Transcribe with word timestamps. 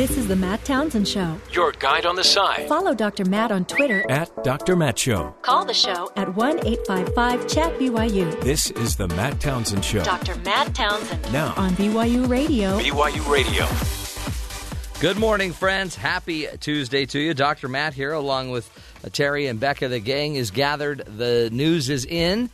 This 0.00 0.16
is 0.16 0.26
the 0.28 0.34
Matt 0.34 0.64
Townsend 0.64 1.06
Show. 1.06 1.36
Your 1.52 1.72
guide 1.72 2.06
on 2.06 2.16
the 2.16 2.24
side. 2.24 2.66
Follow 2.68 2.94
Dr. 2.94 3.26
Matt 3.26 3.52
on 3.52 3.66
Twitter 3.66 4.10
at 4.10 4.30
Dr. 4.42 4.74
Matt 4.74 4.98
Show. 4.98 5.34
Call 5.42 5.66
the 5.66 5.74
show 5.74 6.10
at 6.16 6.34
1 6.36 6.66
855 6.66 7.46
Chat 7.46 7.78
BYU. 7.78 8.40
This 8.40 8.70
is 8.70 8.96
the 8.96 9.08
Matt 9.08 9.38
Townsend 9.40 9.84
Show. 9.84 10.02
Dr. 10.02 10.36
Matt 10.36 10.74
Townsend. 10.74 11.30
Now 11.34 11.52
on 11.54 11.72
BYU 11.72 12.26
Radio. 12.30 12.78
BYU 12.78 13.30
Radio. 13.30 13.66
Good 15.00 15.18
morning, 15.18 15.52
friends. 15.52 15.96
Happy 15.96 16.46
Tuesday 16.60 17.04
to 17.04 17.18
you. 17.18 17.34
Dr. 17.34 17.68
Matt 17.68 17.92
here, 17.92 18.14
along 18.14 18.52
with 18.52 18.70
Terry 19.12 19.48
and 19.48 19.60
Becca. 19.60 19.88
The 19.88 20.00
gang 20.00 20.34
is 20.34 20.50
gathered. 20.50 21.04
The 21.18 21.50
news 21.52 21.90
is 21.90 22.06
in, 22.06 22.48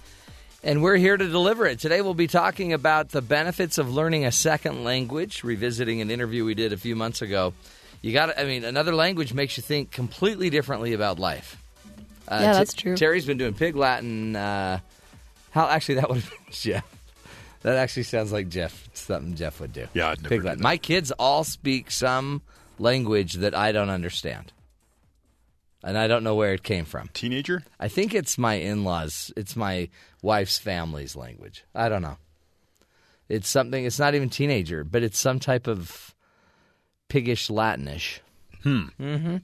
and 0.67 0.83
we're 0.83 0.97
here 0.97 1.17
to 1.17 1.29
deliver 1.29 1.65
it. 1.67 1.79
Today, 1.79 2.01
we'll 2.03 2.13
be 2.13 2.27
talking 2.27 2.73
about 2.73 3.11
the 3.11 3.23
benefits 3.23 3.79
of 3.79 3.95
learning 3.95 4.27
a 4.27 4.33
second 4.33 4.83
language, 4.83 5.45
revisiting 5.45 6.01
an 6.01 6.11
interview 6.11 6.45
we 6.45 6.55
did 6.55 6.73
a 6.73 6.77
few 6.77 6.97
months 6.97 7.23
ago. 7.23 7.55
You 8.03 8.13
got 8.13 8.37
I 8.39 8.45
mean, 8.45 8.65
another 8.65 8.95
language 8.95 9.33
makes 9.33 9.57
you 9.57 9.63
think 9.63 9.93
completely 9.93 10.51
differently 10.51 10.93
about 10.93 11.21
life. 11.21 11.63
Uh, 12.29 12.41
yeah, 12.43 12.53
that's 12.55 12.75
true. 12.75 12.97
Terry's 12.97 13.25
been 13.25 13.39
doing 13.39 13.55
Pig 13.55 13.77
Latin. 13.77 14.35
Uh, 14.35 14.81
how 15.53 15.69
actually 15.69 15.95
that 15.97 16.09
would 16.09 16.19
have 16.19 16.31
been 16.47 16.53
Jeff. 16.53 16.85
That 17.63 17.77
actually 17.77 18.03
sounds 18.03 18.33
like 18.33 18.49
Jeff. 18.49 18.89
Something 18.93 19.37
Jeff 19.37 19.61
would 19.61 19.73
do. 19.73 19.87
Yeah, 19.95 20.11
I'd 20.11 20.23
never 20.23 20.35
Pig 20.35 20.45
Latin. 20.45 20.63
My 20.63 20.79
kids 20.79 21.13
all 21.13 21.45
speak 21.45 21.93
some 21.93 22.43
language 22.81 23.35
that 23.35 23.55
I 23.55 23.71
don't 23.71 23.91
understand, 23.91 24.53
and 25.87 25.97
I 25.97 26.09
don't 26.09 26.25
know 26.25 26.35
where 26.35 26.53
it 26.53 26.63
came 26.63 26.85
from. 26.85 27.09
Teenager? 27.15 27.63
I 27.81 27.89
think 27.89 28.13
it's 28.13 28.37
my 28.37 28.55
in-laws. 28.55 29.33
It's 29.37 29.57
my 29.57 29.89
wife's 30.21 30.59
family's 30.59 31.17
language. 31.17 31.65
I 31.75 31.89
don't 31.89 32.03
know. 32.03 32.19
It's 33.29 33.49
something. 33.49 33.85
It's 33.85 33.99
not 33.99 34.15
even 34.15 34.29
teenager, 34.29 34.85
but 34.85 35.03
it's 35.03 35.19
some 35.19 35.41
type 35.41 35.67
of 35.67 36.15
piggish 37.09 37.49
Latinish. 37.49 38.21
Hmm. 38.63 38.87
Mm-hmm. 39.01 39.37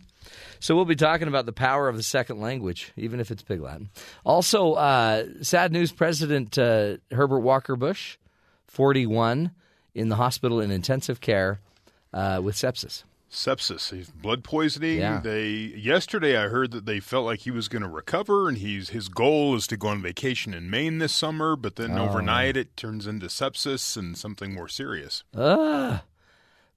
So 0.60 0.76
we'll 0.76 0.84
be 0.84 0.96
talking 0.96 1.28
about 1.28 1.46
the 1.46 1.52
power 1.52 1.88
of 1.88 1.96
the 1.96 2.02
second 2.02 2.40
language, 2.40 2.92
even 2.96 3.18
if 3.20 3.30
it's 3.30 3.42
Pig 3.42 3.60
Latin. 3.60 3.90
Also, 4.24 4.74
uh, 4.74 5.24
sad 5.42 5.72
news: 5.72 5.90
President 5.92 6.58
uh, 6.58 6.98
Herbert 7.10 7.40
Walker 7.40 7.76
Bush, 7.76 8.18
forty-one, 8.66 9.50
in 9.94 10.08
the 10.08 10.16
hospital 10.16 10.60
in 10.60 10.70
intensive 10.70 11.20
care 11.20 11.60
uh, 12.12 12.40
with 12.42 12.54
sepsis. 12.54 13.04
Sepsis, 13.32 14.12
blood 14.14 14.44
poisoning. 14.44 14.98
Yeah. 14.98 15.18
They 15.20 15.48
yesterday 15.50 16.36
I 16.36 16.48
heard 16.48 16.70
that 16.72 16.84
they 16.84 17.00
felt 17.00 17.24
like 17.24 17.40
he 17.40 17.50
was 17.50 17.66
going 17.68 17.80
to 17.82 17.88
recover, 17.88 18.46
and 18.46 18.58
he's 18.58 18.90
his 18.90 19.08
goal 19.08 19.54
is 19.56 19.66
to 19.68 19.78
go 19.78 19.88
on 19.88 20.02
vacation 20.02 20.52
in 20.52 20.68
Maine 20.68 20.98
this 20.98 21.14
summer. 21.14 21.56
But 21.56 21.76
then 21.76 21.92
Oh. 21.98 22.08
overnight 22.08 22.58
it 22.58 22.76
turns 22.76 23.06
into 23.06 23.26
sepsis 23.28 23.96
and 23.96 24.18
something 24.18 24.52
more 24.52 24.68
serious. 24.68 25.24
Ah. 25.34 26.04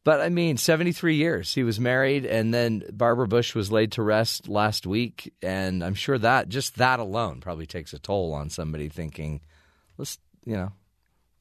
But 0.05 0.21
I 0.21 0.29
mean, 0.29 0.55
73 0.55 1.15
years. 1.15 1.53
He 1.55 1.63
was 1.63 1.77
married, 1.79 2.25
and 2.25 2.53
then 2.53 2.83
Barbara 2.93 3.27
Bush 3.27 3.53
was 3.53 3.69
laid 3.71 3.91
to 3.93 4.01
rest 4.03 4.47
last 4.47 4.85
week. 4.87 5.33
And 5.41 5.83
I'm 5.83 5.95
sure 5.95 6.17
that, 6.19 6.47
just 6.47 6.77
that 6.77 6.99
alone, 7.01 7.41
probably 7.41 7.65
takes 7.65 7.91
a 7.91 7.99
toll 7.99 8.31
on 8.33 8.49
somebody 8.49 8.87
thinking, 8.87 9.41
let's, 9.97 10.19
you 10.45 10.55
know, 10.55 10.71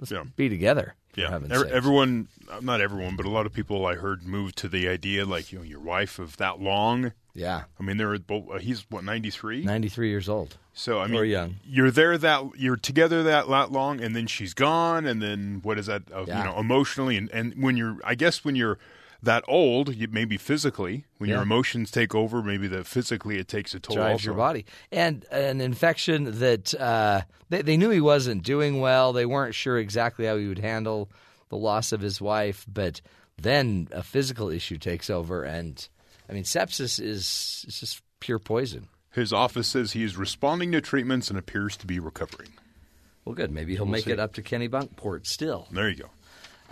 let's 0.01 0.11
Yeah. 0.11 0.25
be 0.35 0.49
together. 0.49 0.95
Yeah, 1.17 1.31
heaven's 1.31 1.53
Ev- 1.53 1.61
sakes. 1.63 1.73
everyone, 1.73 2.29
not 2.63 2.81
everyone, 2.81 3.17
but 3.17 3.27
a 3.27 3.31
lot 3.31 3.47
of 3.47 3.53
people 3.53 3.87
I 3.87 3.95
heard 3.95 4.25
moved 4.25 4.57
to 4.59 4.69
the 4.69 4.89
idea 4.89 5.25
like 5.25 5.53
you 5.53 5.59
know 5.59 5.65
your 5.65 5.81
wife 5.81 6.19
of 6.19 6.37
that 6.39 6.61
long. 6.61 7.13
Yeah. 7.35 7.65
I 7.81 7.83
mean, 7.83 7.97
they're 7.97 8.19
both. 8.19 8.45
Uh, 8.51 8.59
he's 8.59 8.87
what 8.91 9.03
ninety 9.05 9.31
three. 9.31 9.65
93 9.65 10.09
years 10.09 10.29
old. 10.29 10.57
So 10.73 11.01
I 11.01 11.07
mean, 11.07 11.21
Or 11.21 11.25
young. 11.25 11.57
You're 11.65 11.91
there 11.91 12.19
that 12.19 12.43
you're 12.57 12.77
together 12.77 13.23
that 13.25 13.49
lot 13.49 13.71
long, 13.73 14.01
and 14.01 14.15
then 14.15 14.27
she's 14.27 14.55
gone, 14.55 15.07
and 15.07 15.23
then 15.23 15.61
what 15.63 15.79
is 15.79 15.87
that? 15.87 16.03
Uh, 16.13 16.25
Yeah. 16.27 16.39
You 16.39 16.45
know, 16.51 16.59
emotionally, 16.59 17.17
and 17.17 17.31
and 17.31 17.55
when 17.63 17.77
you're, 17.77 17.97
I 18.05 18.15
guess 18.15 18.45
when 18.45 18.57
you're 18.57 18.79
that 19.25 19.45
old, 19.49 19.97
maybe 20.13 20.37
physically, 20.37 21.05
when 21.19 21.31
your 21.31 21.43
emotions 21.43 21.91
take 21.91 22.15
over, 22.15 22.43
maybe 22.43 22.67
the 22.67 22.85
physically 22.85 23.39
it 23.39 23.49
takes 23.49 23.75
a 23.75 23.81
toll. 23.81 23.97
drives 23.97 24.13
also. 24.13 24.25
your 24.27 24.35
body. 24.35 24.67
And 24.93 25.25
an 25.31 25.61
infection 25.61 26.39
that 26.41 26.75
uh, 26.75 27.23
they, 27.49 27.63
they 27.63 27.77
knew 27.77 27.91
he 27.91 28.01
wasn't 28.01 28.43
doing 28.43 28.81
well. 28.81 29.13
They 29.13 29.27
weren't 29.27 29.55
sure 29.55 29.79
exactly 29.79 30.27
how 30.27 30.37
he 30.37 30.47
would 30.49 30.59
handle 30.59 31.11
the 31.49 31.57
loss 31.57 31.93
of 31.93 32.01
his 32.01 32.21
wife, 32.21 32.67
but 32.73 33.01
then 33.41 33.89
a 33.93 34.03
physical 34.03 34.51
issue 34.51 34.79
takes 34.79 35.11
over. 35.11 35.43
And 35.43 35.87
I 36.29 36.33
mean, 36.33 36.45
sepsis 36.45 37.01
is, 37.01 37.65
just 37.69 38.03
pure 38.21 38.39
poison. 38.39 38.89
His 39.13 39.33
office 39.33 39.69
says 39.69 39.93
he 39.93 40.03
is 40.03 40.17
responding 40.17 40.73
to 40.73 40.81
treatments 40.81 41.31
and 41.31 41.39
appears 41.39 41.77
to 41.79 41.87
be 41.87 41.99
recovering. 41.99 42.51
Well, 43.25 43.35
good. 43.35 43.51
Maybe 43.51 43.75
he'll 43.75 43.85
We'll 43.85 43.93
make 43.93 44.05
see. 44.05 44.13
it 44.13 44.21
up 44.21 44.35
to 44.35 44.43
Kennebunkport 44.43 45.27
still. 45.27 45.69
There 45.71 45.89
you 45.89 45.97
go. 45.97 46.11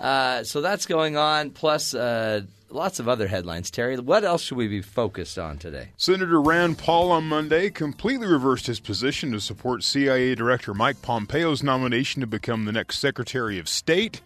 Uh, 0.02 0.42
so 0.42 0.60
that's 0.60 0.84
going 0.86 1.16
on, 1.16 1.50
plus 1.50 1.94
uh, 1.94 2.42
lots 2.70 2.98
of 2.98 3.08
other 3.08 3.28
headlines. 3.28 3.70
Terry, 3.70 3.96
what 3.98 4.24
else 4.24 4.42
should 4.42 4.58
we 4.58 4.66
be 4.66 4.82
focused 4.82 5.38
on 5.38 5.58
today? 5.58 5.90
Senator 5.96 6.40
Rand 6.40 6.76
Paul 6.78 7.12
on 7.12 7.28
Monday 7.28 7.70
completely 7.70 8.26
reversed 8.26 8.66
his 8.66 8.80
position 8.80 9.30
to 9.30 9.40
support 9.40 9.84
CIA 9.84 10.34
Director 10.34 10.74
Mike 10.74 11.00
Pompeo's 11.02 11.62
nomination 11.62 12.20
to 12.20 12.26
become 12.26 12.64
the 12.64 12.72
next 12.72 12.98
Secretary 12.98 13.60
of 13.60 13.68
State. 13.68 14.20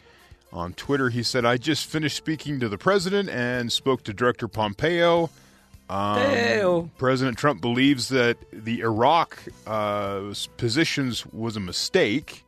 On 0.51 0.73
Twitter, 0.73 1.11
he 1.11 1.23
said, 1.23 1.45
I 1.45 1.59
just 1.59 1.85
finished 1.85 2.17
speaking 2.17 2.59
to 2.61 2.71
the 2.71 2.79
president 2.79 3.29
and 3.29 3.71
spoke 3.71 4.03
to 4.05 4.15
Director 4.15 4.49
Pompeo. 4.49 5.29
Um, 5.91 6.91
President 6.97 7.37
Trump 7.37 7.61
believes 7.61 8.09
that 8.09 8.39
the 8.51 8.81
Iraq 8.81 9.39
uh, 9.67 10.33
positions 10.57 11.27
was 11.27 11.57
a 11.57 11.61
mistake, 11.61 12.45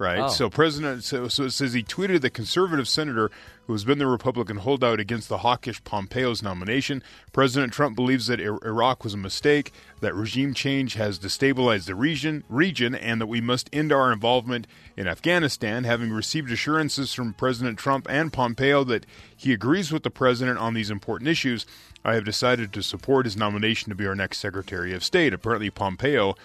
right? 0.00 0.20
Oh. 0.20 0.28
So 0.28 0.48
President, 0.48 1.04
so, 1.04 1.28
so 1.28 1.44
it 1.44 1.50
says 1.50 1.74
he 1.74 1.82
tweeted 1.82 2.22
the 2.22 2.30
conservative 2.30 2.88
senator 2.88 3.30
who 3.66 3.74
has 3.74 3.84
been 3.84 3.98
the 3.98 4.06
Republican 4.06 4.56
holdout 4.56 4.98
against 4.98 5.28
the 5.28 5.38
hawkish 5.38 5.84
Pompeo's 5.84 6.42
nomination. 6.42 7.02
President 7.32 7.72
Trump 7.72 7.94
believes 7.94 8.26
that 8.26 8.40
Ir- 8.40 8.58
Iraq 8.64 9.04
was 9.04 9.14
a 9.14 9.18
mistake, 9.18 9.72
that 10.00 10.14
regime 10.14 10.54
change 10.54 10.94
has 10.94 11.18
destabilized 11.18 11.84
the 11.84 11.94
region, 11.94 12.42
region, 12.48 12.94
and 12.94 13.20
that 13.20 13.26
we 13.26 13.42
must 13.42 13.68
end 13.72 13.92
our 13.92 14.10
involvement 14.10 14.66
in 14.96 15.06
Afghanistan. 15.06 15.84
Having 15.84 16.10
received 16.10 16.50
assurances 16.50 17.12
from 17.12 17.34
President 17.34 17.78
Trump 17.78 18.06
and 18.08 18.32
Pompeo 18.32 18.82
that 18.84 19.04
he 19.36 19.52
agrees 19.52 19.92
with 19.92 20.02
the 20.02 20.10
president 20.10 20.58
on 20.58 20.72
these 20.72 20.90
important 20.90 21.28
issues, 21.28 21.66
I 22.04 22.14
have 22.14 22.24
decided 22.24 22.72
to 22.72 22.82
support 22.82 23.26
his 23.26 23.36
nomination 23.36 23.90
to 23.90 23.94
be 23.94 24.06
our 24.06 24.14
next 24.14 24.38
Secretary 24.38 24.94
of 24.94 25.04
State. 25.04 25.34
Apparently, 25.34 25.68
Pompeo 25.68 26.36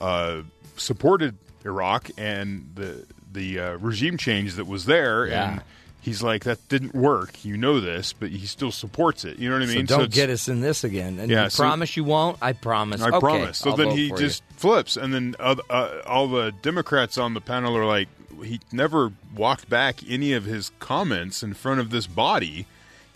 uh, 0.00 0.42
supported 0.76 1.36
Iraq 1.64 2.10
and 2.18 2.70
the 2.74 3.06
the 3.32 3.58
uh, 3.58 3.70
regime 3.78 4.16
change 4.18 4.54
that 4.54 4.66
was 4.66 4.84
there, 4.84 5.26
Yeah. 5.26 5.52
and 5.52 5.62
he's 6.02 6.22
like, 6.22 6.44
"That 6.44 6.68
didn't 6.68 6.94
work. 6.94 7.44
You 7.44 7.56
know 7.56 7.80
this, 7.80 8.12
but 8.12 8.28
he 8.30 8.46
still 8.46 8.70
supports 8.72 9.24
it." 9.24 9.38
You 9.38 9.48
know 9.48 9.54
what 9.56 9.62
I 9.62 9.66
mean? 9.74 9.86
so 9.86 9.96
don't 9.96 10.04
it's- 10.04 10.14
get 10.14 10.28
us 10.30 10.48
in 10.48 10.60
this 10.60 10.84
again. 10.84 11.18
And 11.18 11.30
Yeah, 11.30 11.44
you 11.44 11.50
so- 11.50 11.62
promise 11.62 11.96
you 11.96 12.04
won't? 12.04 12.36
I 12.42 12.52
promise. 12.52 13.00
I 13.00 13.08
Okay, 13.08 13.20
promise. 13.20 13.58
So 13.58 13.70
I'll 13.70 13.76
then 13.76 13.90
he 13.92 14.08
for 14.10 14.16
you. 14.16 14.26
just 14.28 14.42
flips, 14.56 14.96
and 14.98 15.14
then 15.14 15.34
uh, 15.40 15.56
uh, 15.70 16.02
all 16.06 16.28
the 16.28 16.52
Democrats 16.62 17.16
on 17.18 17.32
the 17.34 17.40
panel 17.40 17.74
are 17.76 17.86
like, 17.86 18.08
he 18.44 18.60
never 18.72 19.12
walked 19.34 19.70
back 19.70 20.00
any 20.08 20.32
of 20.32 20.44
his 20.44 20.70
comments 20.78 21.42
in 21.42 21.54
front 21.54 21.80
of 21.80 21.90
this 21.90 22.06
body. 22.06 22.66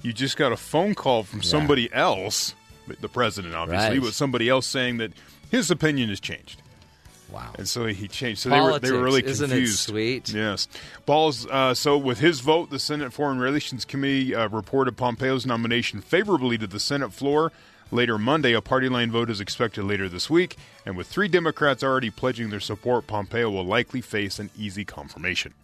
You 0.02 0.12
just 0.12 0.36
got 0.36 0.52
a 0.52 0.56
phone 0.56 0.94
call 0.94 1.24
from 1.24 1.42
somebody 1.42 1.92
else, 1.92 2.54
the 3.00 3.08
president, 3.08 3.54
obviously, 3.54 3.98
Right. 3.98 4.02
but 4.06 4.14
somebody 4.14 4.48
else 4.48 4.66
saying 4.66 4.98
that 4.98 5.12
his 5.50 5.70
opinion 5.70 6.08
has 6.10 6.20
changed. 6.20 6.62
Wow. 7.30 7.52
And 7.58 7.68
so 7.68 7.86
he 7.86 8.08
changed. 8.08 8.40
So 8.40 8.50
they 8.50 8.60
were 8.60 8.78
they 8.78 8.92
were 8.92 9.02
really 9.02 9.24
isn't 9.24 9.50
it 9.50 9.54
confused. 9.54 9.80
sweet? 9.80 10.32
Yes. 10.32 10.68
Balls. 11.06 11.46
Uh, 11.46 11.74
so 11.74 11.98
with 11.98 12.20
his 12.20 12.40
vote, 12.40 12.70
the 12.70 12.78
Senate 12.78 13.12
Foreign 13.12 13.38
Relations 13.38 13.84
Committee 13.84 14.34
uh, 14.34 14.48
reported 14.48 14.96
Pompeo's 14.96 15.44
nomination 15.44 16.00
favorably 16.00 16.56
to 16.58 16.66
the 16.66 16.80
Senate 16.80 17.12
floor. 17.12 17.52
Later 17.92 18.18
Monday, 18.18 18.52
a 18.52 18.60
party 18.60 18.88
line 18.88 19.12
vote 19.12 19.30
is 19.30 19.40
expected 19.40 19.84
later 19.84 20.08
this 20.08 20.28
week, 20.28 20.56
and 20.84 20.96
with 20.96 21.06
three 21.06 21.28
Democrats 21.28 21.84
already 21.84 22.10
pledging 22.10 22.50
their 22.50 22.58
support, 22.58 23.06
Pompeo 23.06 23.48
will 23.48 23.64
likely 23.64 24.00
face 24.00 24.40
an 24.40 24.50
easy 24.58 24.84
confirmation. 24.84 25.54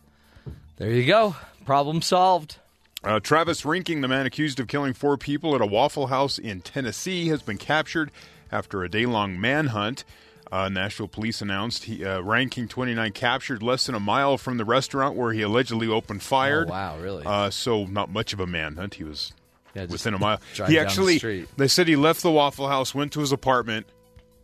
There 0.76 0.90
you 0.90 1.04
go. 1.04 1.34
Problem 1.64 2.00
solved. 2.00 2.56
Uh, 3.02 3.18
Travis 3.18 3.62
Reinking, 3.62 4.02
the 4.02 4.08
man 4.08 4.26
accused 4.26 4.60
of 4.60 4.68
killing 4.68 4.92
four 4.92 5.16
people 5.16 5.56
at 5.56 5.60
a 5.60 5.66
Waffle 5.66 6.06
House 6.06 6.38
in 6.38 6.60
Tennessee, 6.60 7.26
has 7.28 7.42
been 7.42 7.58
captured 7.58 8.12
after 8.53 8.84
a 8.84 8.88
day 8.88 9.06
long 9.06 9.41
manhunt. 9.41 10.04
Uh, 10.53 10.69
Nashville 10.69 11.09
police 11.09 11.41
announced 11.41 11.84
he, 11.84 12.04
uh, 12.04 12.21
Reinking 12.21 12.69
29 12.69 13.13
captured 13.13 13.63
less 13.63 13.87
than 13.87 13.95
a 13.95 14.01
mile 14.01 14.37
from 14.37 14.59
the 14.59 14.66
restaurant 14.66 15.16
where 15.16 15.33
he 15.33 15.41
allegedly 15.41 15.87
opened 15.89 16.22
fire. 16.22 16.66
Oh, 16.69 16.71
wow, 16.71 16.99
really? 16.99 17.25
Uh, 17.25 17.49
so, 17.49 17.87
not 17.87 18.10
much 18.10 18.34
of 18.34 18.41
a 18.41 18.47
manhunt. 18.47 18.95
He 18.97 19.04
was 19.04 19.33
Yeah, 19.75 19.87
within 19.87 20.13
a 20.13 20.19
mile. 20.19 20.41
He 20.53 20.59
down 20.59 20.69
the 20.75 20.78
actually, 20.81 21.47
they 21.57 21.69
said 21.69 21.89
he 21.89 21.97
left 21.97 22.22
the 22.22 22.31
Waffle 22.31 22.69
House, 22.69 22.95
went 22.95 23.13
to 23.15 23.21
his 23.21 23.33
apartment, 23.33 23.87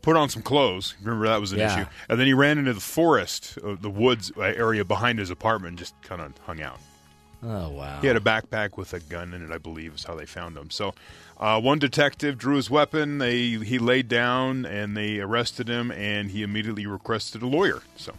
put 0.00 0.16
on 0.16 0.30
some 0.30 0.40
clothes. 0.40 0.94
Remember 1.02 1.26
that 1.28 1.42
was 1.42 1.52
an 1.52 1.58
Yeah. 1.58 1.80
issue. 1.82 1.86
And 2.08 2.18
then 2.18 2.26
he 2.26 2.32
ran 2.32 2.56
into 2.56 2.72
the 2.72 2.80
forest, 2.80 3.58
uh, 3.62 3.76
the 3.78 3.90
woods 3.90 4.32
uh, 4.34 4.40
area 4.40 4.86
behind 4.86 5.18
his 5.18 5.28
apartment, 5.28 5.72
and 5.72 5.78
just 5.78 5.94
kind 6.00 6.22
of 6.22 6.32
hung 6.46 6.62
out. 6.62 6.78
Oh 7.42 7.70
wow. 7.70 8.00
He 8.00 8.06
had 8.06 8.16
a 8.16 8.20
backpack 8.20 8.76
with 8.76 8.92
a 8.94 9.00
gun 9.00 9.32
in 9.32 9.44
it, 9.44 9.52
I 9.52 9.58
believe, 9.58 9.94
is 9.94 10.04
how 10.04 10.14
they 10.14 10.26
found 10.26 10.56
him. 10.56 10.70
So, 10.70 10.94
uh, 11.38 11.60
one 11.60 11.78
detective 11.78 12.36
drew 12.36 12.56
his 12.56 12.68
weapon. 12.68 13.18
They 13.18 13.50
he 13.50 13.78
laid 13.78 14.08
down 14.08 14.66
and 14.66 14.96
they 14.96 15.20
arrested 15.20 15.68
him, 15.68 15.92
and 15.92 16.30
he 16.30 16.42
immediately 16.42 16.86
requested 16.86 17.42
a 17.42 17.46
lawyer. 17.46 17.82
So, 17.96 18.14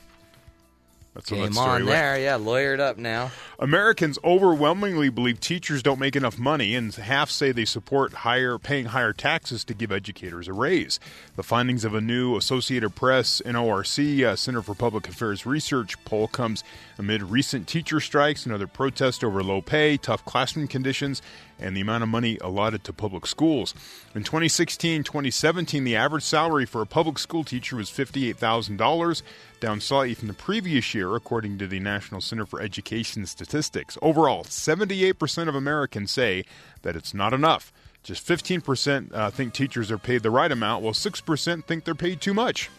That's 1.15 1.29
Game 1.29 1.57
on 1.57 1.85
there. 1.85 2.19
Yeah, 2.19 2.37
lawyered 2.37 2.79
up 2.79 2.97
now. 2.97 3.31
Americans 3.57 4.19
overwhelmingly 4.23 5.09
believe 5.09 5.39
teachers 5.39 5.81
don't 5.81 5.99
make 5.99 6.15
enough 6.15 6.37
money, 6.37 6.75
and 6.75 6.93
half 6.93 7.31
say 7.31 7.51
they 7.51 7.65
support 7.65 8.13
higher 8.13 8.57
paying 8.59 8.85
higher 8.85 9.11
taxes 9.11 9.63
to 9.65 9.73
give 9.73 9.91
educators 9.91 10.47
a 10.47 10.53
raise. 10.53 10.99
The 11.35 11.43
findings 11.43 11.83
of 11.83 11.95
a 11.95 12.01
new 12.01 12.37
Associated 12.37 12.95
Press 12.95 13.41
NORC 13.43 14.23
uh, 14.23 14.35
Center 14.35 14.61
for 14.61 14.75
Public 14.75 15.09
Affairs 15.09 15.45
Research 15.45 16.03
poll 16.05 16.27
comes 16.27 16.63
amid 16.97 17.23
recent 17.23 17.67
teacher 17.67 17.99
strikes 17.99 18.45
and 18.45 18.53
other 18.53 18.67
protests 18.67 19.23
over 19.23 19.41
low 19.41 19.61
pay, 19.61 19.97
tough 19.97 20.23
classroom 20.25 20.67
conditions, 20.67 21.21
and 21.59 21.75
the 21.75 21.81
amount 21.81 22.03
of 22.03 22.09
money 22.09 22.37
allotted 22.41 22.83
to 22.83 22.93
public 22.93 23.25
schools. 23.25 23.73
In 24.15 24.23
2016 24.23 25.03
2017, 25.03 25.83
the 25.83 25.95
average 25.95 26.23
salary 26.23 26.65
for 26.65 26.81
a 26.81 26.85
public 26.85 27.17
school 27.19 27.43
teacher 27.43 27.75
was 27.75 27.89
$58,000, 27.89 29.21
down 29.59 29.81
slightly 29.81 30.13
from 30.13 30.27
the 30.27 30.33
previous 30.33 30.93
year, 30.93 31.15
according 31.15 31.57
to 31.59 31.67
the 31.67 31.79
National 31.79 32.21
Center 32.21 32.45
for 32.45 32.61
Education 32.61 33.25
Statistics. 33.25 33.97
Overall, 34.01 34.43
78% 34.43 35.47
of 35.47 35.55
Americans 35.55 36.11
say 36.11 36.43
that 36.81 36.95
it's 36.95 37.13
not 37.13 37.33
enough. 37.33 37.71
Just 38.03 38.25
15% 38.25 39.13
uh, 39.13 39.29
think 39.29 39.53
teachers 39.53 39.91
are 39.91 39.97
paid 39.97 40.23
the 40.23 40.31
right 40.31 40.51
amount, 40.51 40.83
while 40.83 40.93
6% 40.93 41.65
think 41.65 41.83
they're 41.83 41.95
paid 41.95 42.21
too 42.21 42.33
much. 42.33 42.69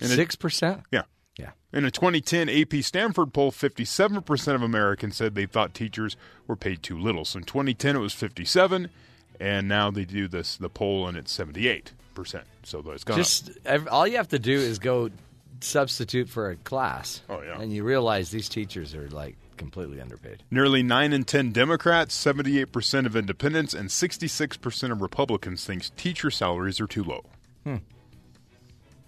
A- 0.00 0.06
Six 0.08 0.34
percent. 0.34 0.80
yeah. 0.90 1.02
Yeah. 1.38 1.50
In 1.72 1.84
a 1.84 1.90
2010 1.90 2.48
AP 2.48 2.82
Stanford 2.84 3.32
poll, 3.32 3.50
57% 3.52 4.54
of 4.54 4.62
Americans 4.62 5.16
said 5.16 5.34
they 5.34 5.46
thought 5.46 5.72
teachers 5.74 6.16
were 6.46 6.56
paid 6.56 6.82
too 6.82 6.98
little. 6.98 7.24
So 7.24 7.38
in 7.38 7.44
2010 7.44 7.96
it 7.96 8.00
was 8.00 8.12
57, 8.12 8.90
and 9.40 9.68
now 9.68 9.90
they 9.90 10.04
do 10.04 10.28
this 10.28 10.56
the 10.56 10.68
poll 10.68 11.06
and 11.08 11.16
it's 11.16 11.34
78%. 11.36 11.92
So 12.64 12.82
it's 12.90 13.04
gone. 13.04 13.16
Just 13.16 13.50
ev- 13.64 13.88
all 13.88 14.06
you 14.06 14.16
have 14.18 14.28
to 14.28 14.38
do 14.38 14.52
is 14.52 14.78
go 14.78 15.10
substitute 15.62 16.28
for 16.28 16.50
a 16.50 16.56
class. 16.56 17.22
Oh, 17.28 17.42
yeah. 17.42 17.60
and 17.60 17.72
you 17.72 17.84
realize 17.84 18.30
these 18.30 18.48
teachers 18.48 18.94
are 18.94 19.08
like 19.10 19.36
completely 19.56 20.00
underpaid. 20.00 20.42
Nearly 20.50 20.82
9 20.82 21.12
in 21.12 21.24
10 21.24 21.52
Democrats, 21.52 22.22
78% 22.24 23.06
of 23.06 23.14
independents, 23.16 23.74
and 23.74 23.88
66% 23.88 24.92
of 24.92 25.00
Republicans 25.00 25.64
think 25.64 25.94
teacher 25.96 26.30
salaries 26.30 26.80
are 26.80 26.86
too 26.86 27.04
low. 27.04 27.24
Hmm. 27.64 27.76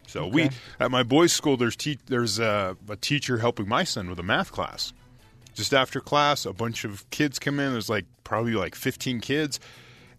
So 0.07 0.29
we 0.29 0.51
at 0.79 0.91
my 0.91 1.03
boys' 1.03 1.33
school, 1.33 1.57
there's 1.57 1.75
te- 1.75 1.99
there's 2.07 2.39
a, 2.39 2.77
a 2.89 2.95
teacher 2.97 3.39
helping 3.39 3.69
my 3.69 3.83
son 3.83 4.09
with 4.09 4.21
a 4.21 4.23
math 4.23 4.53
class. 4.53 4.93
Just 5.55 5.75
after 5.75 6.01
class, 6.01 6.47
a 6.47 6.53
bunch 6.53 6.85
of 6.85 7.09
kids 7.11 7.39
come 7.39 7.59
in. 7.59 7.73
There's 7.73 7.89
like 7.89 8.05
probably 8.23 8.55
like 8.55 8.75
15 8.77 9.21
kids, 9.21 9.59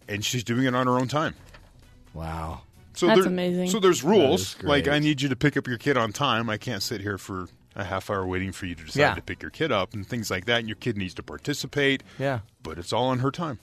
and 0.08 0.24
she's 0.24 0.44
doing 0.44 0.64
it 0.64 0.74
on 0.74 0.86
her 0.86 0.98
own 0.98 1.08
time. 1.08 1.34
Wow. 2.12 2.62
So 2.96 3.06
That's 3.06 3.20
there- 3.20 3.28
amazing. 3.28 3.70
So 3.70 3.78
there's 3.78 4.02
rules. 4.02 4.56
Like. 4.62 4.88
I 4.88 4.98
need 4.98 5.20
you 5.22 5.28
to 5.28 5.36
pick 5.36 5.56
up 5.56 5.66
your 5.68 5.78
kid 5.78 5.96
on 5.96 6.12
time. 6.12 6.50
I 6.50 6.56
can't 6.56 6.82
sit 6.82 7.00
here 7.00 7.18
for 7.18 7.46
a 7.76 7.84
half 7.84 8.08
hour 8.10 8.26
waiting 8.26 8.52
for 8.52 8.66
you 8.66 8.74
to 8.74 8.84
decide 8.84 9.00
Yeah. 9.00 9.14
to 9.14 9.22
pick 9.22 9.42
your 9.42 9.50
kid 9.50 9.70
up 9.70 9.92
and 9.94 10.06
things 10.06 10.30
like 10.30 10.46
that. 10.46 10.58
And 10.60 10.68
your 10.68 10.76
kid 10.76 10.96
needs 10.96 11.12
to 11.14 11.22
participate. 11.22 12.02
Yeah. 12.18 12.40
But 12.62 12.78
it's 12.78 12.92
all 12.92 13.08
on 13.08 13.18
her 13.20 13.30
time. 13.30 13.58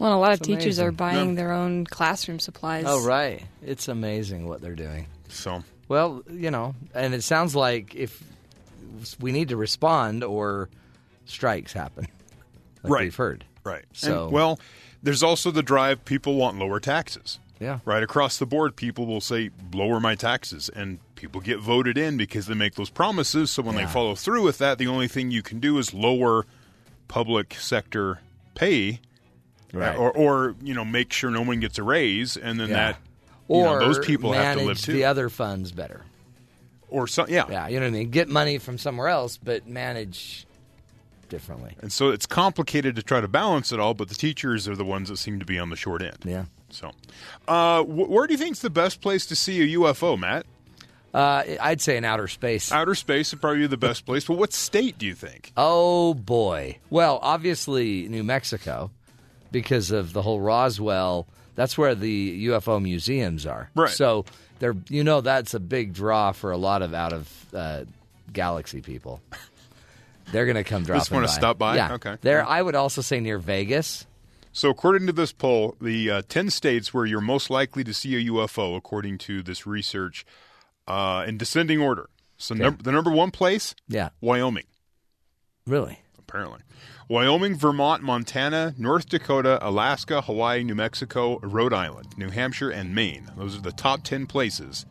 Well, 0.00 0.14
a 0.14 0.18
lot 0.18 0.32
of 0.32 0.40
teachers 0.40 0.78
amazing. 0.78 0.86
are 0.86 0.92
buying 0.92 1.28
Yeah. 1.30 1.34
their 1.36 1.52
own 1.52 1.84
classroom 1.84 2.38
supplies. 2.40 2.84
Oh 2.88 3.04
right, 3.04 3.44
it's 3.62 3.86
amazing 3.86 4.48
what 4.48 4.60
they're 4.62 4.74
doing. 4.74 5.06
So 5.28 5.62
Well, 5.88 6.22
you 6.30 6.50
know, 6.50 6.74
and 6.94 7.12
it 7.14 7.22
sounds 7.22 7.54
like 7.54 7.94
if 7.94 8.20
we 9.20 9.30
need 9.30 9.50
to 9.50 9.56
respond 9.56 10.24
or 10.24 10.68
strikes 11.26 11.72
happen, 11.74 12.08
like 12.82 12.92
Right. 12.92 13.02
we've 13.04 13.14
heard. 13.16 13.44
right. 13.62 13.84
So- 13.92 14.24
And, 14.24 14.32
well, 14.32 14.58
there's 15.02 15.22
also 15.22 15.50
the 15.50 15.62
drive. 15.62 16.04
People 16.04 16.34
want 16.36 16.58
lower 16.58 16.80
taxes. 16.80 17.38
Yeah. 17.60 17.80
Right 17.84 18.02
across 18.02 18.38
the 18.38 18.46
board, 18.46 18.74
people 18.74 19.04
will 19.06 19.20
say 19.20 19.50
lower 19.74 20.00
my 20.00 20.14
taxes, 20.14 20.70
and 20.70 20.98
people 21.14 21.40
get 21.42 21.58
voted 21.60 21.98
in 21.98 22.16
because 22.16 22.46
they 22.46 22.54
make 22.54 22.74
those 22.74 22.88
promises. 22.90 23.50
So 23.50 23.62
when 23.62 23.76
Yeah. 23.76 23.84
they 23.86 23.92
follow 23.92 24.14
through 24.14 24.42
with 24.42 24.58
that, 24.58 24.78
the 24.78 24.86
only 24.86 25.06
thing 25.08 25.30
you 25.30 25.42
can 25.42 25.60
do 25.60 25.76
is 25.78 25.92
lower 25.94 26.46
public 27.06 27.54
sector 27.54 28.20
pay. 28.54 29.00
Uh, 29.74 29.78
right. 29.78 29.96
Or, 29.96 30.10
or 30.10 30.54
you 30.62 30.72
know, 30.74 30.84
make 30.84 31.12
sure 31.12 31.30
no 31.30 31.42
one 31.42 31.60
gets 31.60 31.78
a 31.78 31.82
raise, 31.82 32.36
and 32.36 32.58
then 32.58 32.70
Yeah. 32.70 32.74
that 32.92 32.96
you 33.48 33.56
know, 33.62 33.74
Or 33.74 33.80
those 33.80 33.98
people 33.98 34.32
have 34.32 34.54
to 34.54 34.58
live 34.60 34.66
manage 34.68 34.82
too. 34.82 34.92
the 34.92 35.04
other 35.04 35.28
funds 35.28 35.70
better. 35.72 36.02
or 36.88 37.06
some, 37.06 37.26
yeah. 37.28 37.44
Yeah, 37.48 37.68
you 37.68 37.76
know 37.78 37.86
what 37.86 37.94
I 37.94 37.98
mean. 37.98 38.10
Get 38.10 38.28
money 38.28 38.58
from 38.58 38.76
somewhere 38.78 39.06
else, 39.06 39.36
but 39.36 39.68
manage 39.68 40.44
differently. 41.28 41.76
And 41.80 41.92
so 41.92 42.08
it's 42.10 42.26
complicated 42.26 42.96
to 42.96 43.02
try 43.04 43.20
to 43.20 43.28
balance 43.28 43.70
it 43.70 43.78
all, 43.78 43.94
but 43.94 44.08
the 44.08 44.16
teachers 44.16 44.66
are 44.66 44.74
the 44.74 44.84
ones 44.84 45.08
that 45.08 45.16
seem 45.18 45.38
to 45.38 45.44
be 45.46 45.56
on 45.58 45.70
the 45.70 45.76
short 45.76 46.02
end. 46.02 46.18
Yeah. 46.24 46.46
So, 46.70 46.92
uh, 47.48 47.82
wh- 47.82 48.08
where 48.10 48.26
do 48.26 48.34
you 48.34 48.38
think's 48.38 48.60
the 48.60 48.70
best 48.70 49.00
place 49.00 49.26
to 49.26 49.36
see 49.36 49.60
a 49.74 49.78
UFO, 49.78 50.18
Matt? 50.18 50.46
Uh, 51.12 51.42
I'd 51.60 51.80
say 51.80 51.96
in 51.96 52.04
outer 52.04 52.28
space. 52.28 52.70
Outer 52.70 52.94
space 52.94 53.32
would 53.32 53.40
probably 53.40 53.60
be 53.62 53.66
the 53.66 53.76
best 53.76 54.06
place, 54.06 54.24
but 54.24 54.38
what 54.38 54.52
state 54.52 54.96
do 54.98 55.06
you 55.06 55.14
think? 55.14 55.52
Oh 55.56 56.14
boy. 56.14 56.78
Well, 56.88 57.18
obviously 57.22 58.06
New 58.08 58.22
Mexico, 58.22 58.90
because 59.50 59.90
of 59.90 60.12
the 60.12 60.22
whole 60.22 60.40
Roswell. 60.40 61.26
That's 61.56 61.76
where 61.76 61.94
the 61.96 62.46
UFO 62.46 62.80
museums 62.80 63.44
are. 63.44 63.70
Right. 63.74 63.90
So 63.90 64.24
they're 64.60 64.76
you 64.88 65.02
know 65.02 65.20
that's 65.20 65.52
a 65.52 65.60
big 65.60 65.92
draw 65.92 66.30
for 66.30 66.52
a 66.52 66.56
lot 66.56 66.80
of 66.82 66.94
out 66.94 67.12
of 67.12 67.46
uh, 67.52 67.84
galaxy 68.32 68.80
people. 68.80 69.20
They're 70.32 70.46
going 70.46 70.56
to 70.56 70.62
come 70.64 70.84
drop. 70.84 71.00
Just 71.00 71.10
wanna 71.10 71.26
stop 71.26 71.58
by? 71.58 71.74
Yeah. 71.74 71.94
Okay. 71.94 72.16
There, 72.20 72.46
I 72.46 72.62
would 72.62 72.76
also 72.76 73.00
say 73.02 73.18
near 73.18 73.38
Vegas. 73.38 74.06
So, 74.52 74.68
according 74.68 75.06
to 75.06 75.12
this 75.12 75.32
poll, 75.32 75.76
the 75.80 76.10
uh, 76.10 76.22
10 76.28 76.50
states 76.50 76.92
where 76.92 77.06
you're 77.06 77.20
most 77.20 77.50
likely 77.50 77.84
to 77.84 77.94
see 77.94 78.16
a 78.16 78.30
UFO, 78.30 78.76
according 78.76 79.18
to 79.18 79.42
this 79.42 79.66
research, 79.66 80.24
uh, 80.88 81.24
in 81.26 81.38
descending 81.38 81.80
order. 81.80 82.08
So, 82.36 82.54
num- 82.54 82.78
the 82.82 82.90
number 82.92 83.10
one 83.12 83.30
place, 83.30 83.74
Yeah. 83.86 84.08
Wyoming, 84.20 84.64
Really. 85.66 86.00
apparently. 86.18 86.60
Wyoming, 87.08 87.56
Vermont, 87.56 88.02
Montana, 88.02 88.74
North 88.78 89.08
Dakota, 89.08 89.58
Alaska, 89.66 90.20
Hawaii, 90.22 90.64
New 90.64 90.74
Mexico, 90.74 91.38
Rhode 91.40 91.72
Island, 91.72 92.14
New 92.16 92.30
Hampshire, 92.30 92.70
and 92.70 92.94
Maine. 92.94 93.30
Those 93.36 93.56
are 93.56 93.60
the 93.60 93.72
top 93.72 94.02
10 94.04 94.26
places 94.26 94.86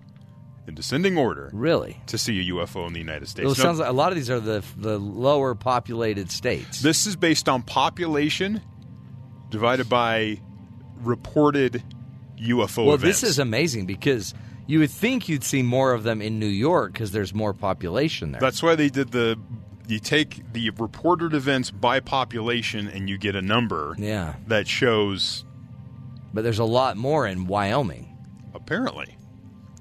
in 0.68 0.76
descending 0.76 1.18
order 1.18 1.50
Really. 1.54 2.02
to 2.08 2.18
see 2.18 2.40
a 2.40 2.54
UFO 2.54 2.86
in 2.88 2.94
the 2.94 3.00
United 3.00 3.28
States. 3.28 3.46
It 3.46 3.58
Now, 3.58 3.64
sounds 3.64 3.80
like 3.80 3.90
a 3.90 3.94
lot 3.94 4.12
of 4.12 4.16
these 4.18 4.30
are 4.30 4.40
the 4.40 4.64
the 4.78 5.00
lower 5.00 5.56
populated 5.56 6.30
states. 6.32 6.82
this 6.82 7.08
is 7.08 7.16
based 7.16 7.50
on 7.50 7.64
population 7.64 8.62
divided 9.50 9.90
by 9.90 10.40
reported 11.02 11.84
UFO 12.38 12.86
well, 12.86 12.96
events. 12.96 13.22
this 13.22 13.32
is 13.32 13.40
amazing 13.40 13.86
because 13.86 14.34
you 14.68 14.80
would 14.80 14.92
think 14.92 15.28
you'd 15.28 15.44
see 15.44 15.64
more 15.64 15.94
of 15.94 16.04
them 16.04 16.22
in 16.22 16.40
New 16.40 16.46
York 16.46 16.94
because 16.94 17.12
there's 17.12 17.34
more 17.34 17.54
population 17.54 18.32
there. 18.32 18.42
That's 18.42 18.62
why 18.62 18.76
they 18.76 18.90
did 18.90 19.12
the. 19.12 19.40
You 19.88 20.00
take 20.00 20.54
the 20.54 20.70
reported 20.70 21.34
events 21.34 21.72
by 21.72 22.00
population 22.00 22.88
and 22.88 23.10
you 23.10 23.18
get 23.18 23.36
a 23.36 23.42
number 23.42 23.96
yeah, 23.98 24.36
that 24.46 24.68
shows 24.68 25.46
but 26.32 26.44
there's 26.44 26.60
a 26.60 26.66
lot 26.66 26.96
more 26.96 27.26
in 27.26 27.48
Wyoming 27.48 28.16
apparently, 28.54 29.18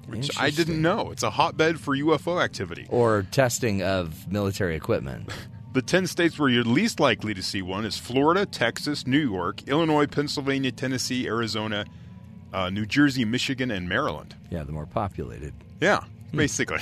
which 0.07 0.31
I 0.39 0.49
didn't 0.49 0.81
know. 0.81 1.11
It's 1.11 1.23
a 1.23 1.29
hotbed 1.29 1.79
for 1.79 1.95
UFO 1.95 2.43
activity. 2.43 2.87
or 2.89 3.27
testing 3.31 3.83
of 3.83 4.31
military 4.31 4.75
equipment. 4.75 5.31
The 5.73 5.81
10 5.83 6.07
states 6.07 6.39
where 6.39 6.49
you're 6.49 6.63
least 6.63 6.99
likely 6.99 7.33
to 7.35 7.43
see 7.43 7.61
one 7.61 7.85
is 7.85 7.97
Florida, 7.97 8.45
Texas, 8.45 9.05
New 9.05 9.19
York, 9.19 9.67
Illinois, 9.67 10.07
Pennsylvania, 10.07 10.71
Tennessee, 10.71 11.27
Arizona, 11.27 11.85
uh, 12.51 12.71
New 12.71 12.87
Jersey, 12.87 13.23
Michigan, 13.23 13.69
and 13.69 13.87
Maryland. 13.87 14.35
Yeah, 14.49 14.63
the 14.63 14.71
more 14.71 14.87
populated. 14.87 15.53
Yeah, 15.79 15.99
Hmm. 16.31 16.37
basically. 16.37 16.79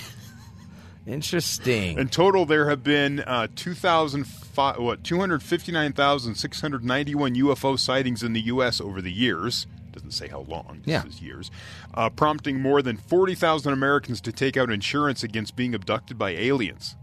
Interesting. 1.05 1.97
In 1.97 2.07
total, 2.09 2.45
there 2.45 2.69
have 2.69 2.83
been 2.83 3.21
uh, 3.21 3.47
2,005 3.55 4.79
what 4.79 5.03
259,691 5.03 7.35
UFO 7.35 7.77
sightings 7.79 8.23
in 8.23 8.33
the 8.33 8.41
U.S. 8.41 8.81
over 8.81 9.01
the 9.01 9.11
years. 9.11 9.67
Doesn't 9.91 10.11
say 10.11 10.27
how 10.27 10.39
long. 10.41 10.81
This 10.85 10.91
Yeah. 10.91 11.05
is 11.05 11.21
years, 11.21 11.49
uh, 11.93 12.09
prompting 12.09 12.59
more 12.61 12.81
than 12.81 12.97
40,000 12.97 13.71
Americans 13.73 14.19
to 14.21 14.31
take 14.31 14.57
out 14.57 14.71
insurance 14.71 15.23
against 15.23 15.55
being 15.55 15.73
abducted 15.75 16.17
by 16.17 16.31
aliens. 16.31 16.95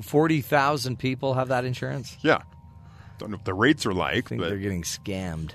Forty 0.00 0.40
thousand 0.40 0.98
people 0.98 1.34
have 1.34 1.48
that 1.48 1.64
insurance. 1.64 2.16
Yeah, 2.22 2.40
don't 3.18 3.30
know 3.30 3.36
what 3.36 3.44
the 3.44 3.54
rates 3.54 3.84
are 3.86 3.92
like, 3.94 4.26
I 4.26 4.28
think 4.28 4.40
but, 4.40 4.48
they're 4.48 4.58
getting 4.58 4.82
scammed. 4.82 5.52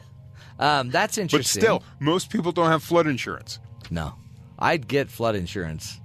Um, 0.60 0.89
that's 0.89 1.17
interesting. 1.17 1.62
but 1.62 1.65
still, 1.65 1.84
most 2.00 2.29
people 2.29 2.51
don't 2.51 2.70
have 2.70 2.84
flood 2.84 3.08
insurance. 3.08 3.60
no, 3.89 4.13
I'd 4.60 4.88
get 4.88 5.10
flood 5.10 5.36
insurance. 5.36 6.00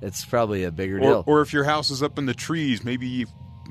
It's 0.00 0.24
probably 0.24 0.62
a 0.64 0.70
bigger 0.70 0.96
Or, 0.98 1.00
deal. 1.00 1.24
or 1.26 1.40
if 1.40 1.52
your 1.52 1.64
house 1.64 1.90
is 1.90 2.02
up 2.04 2.18
in 2.18 2.26
the 2.26 2.34
trees, 2.34 2.84
maybe 2.84 3.26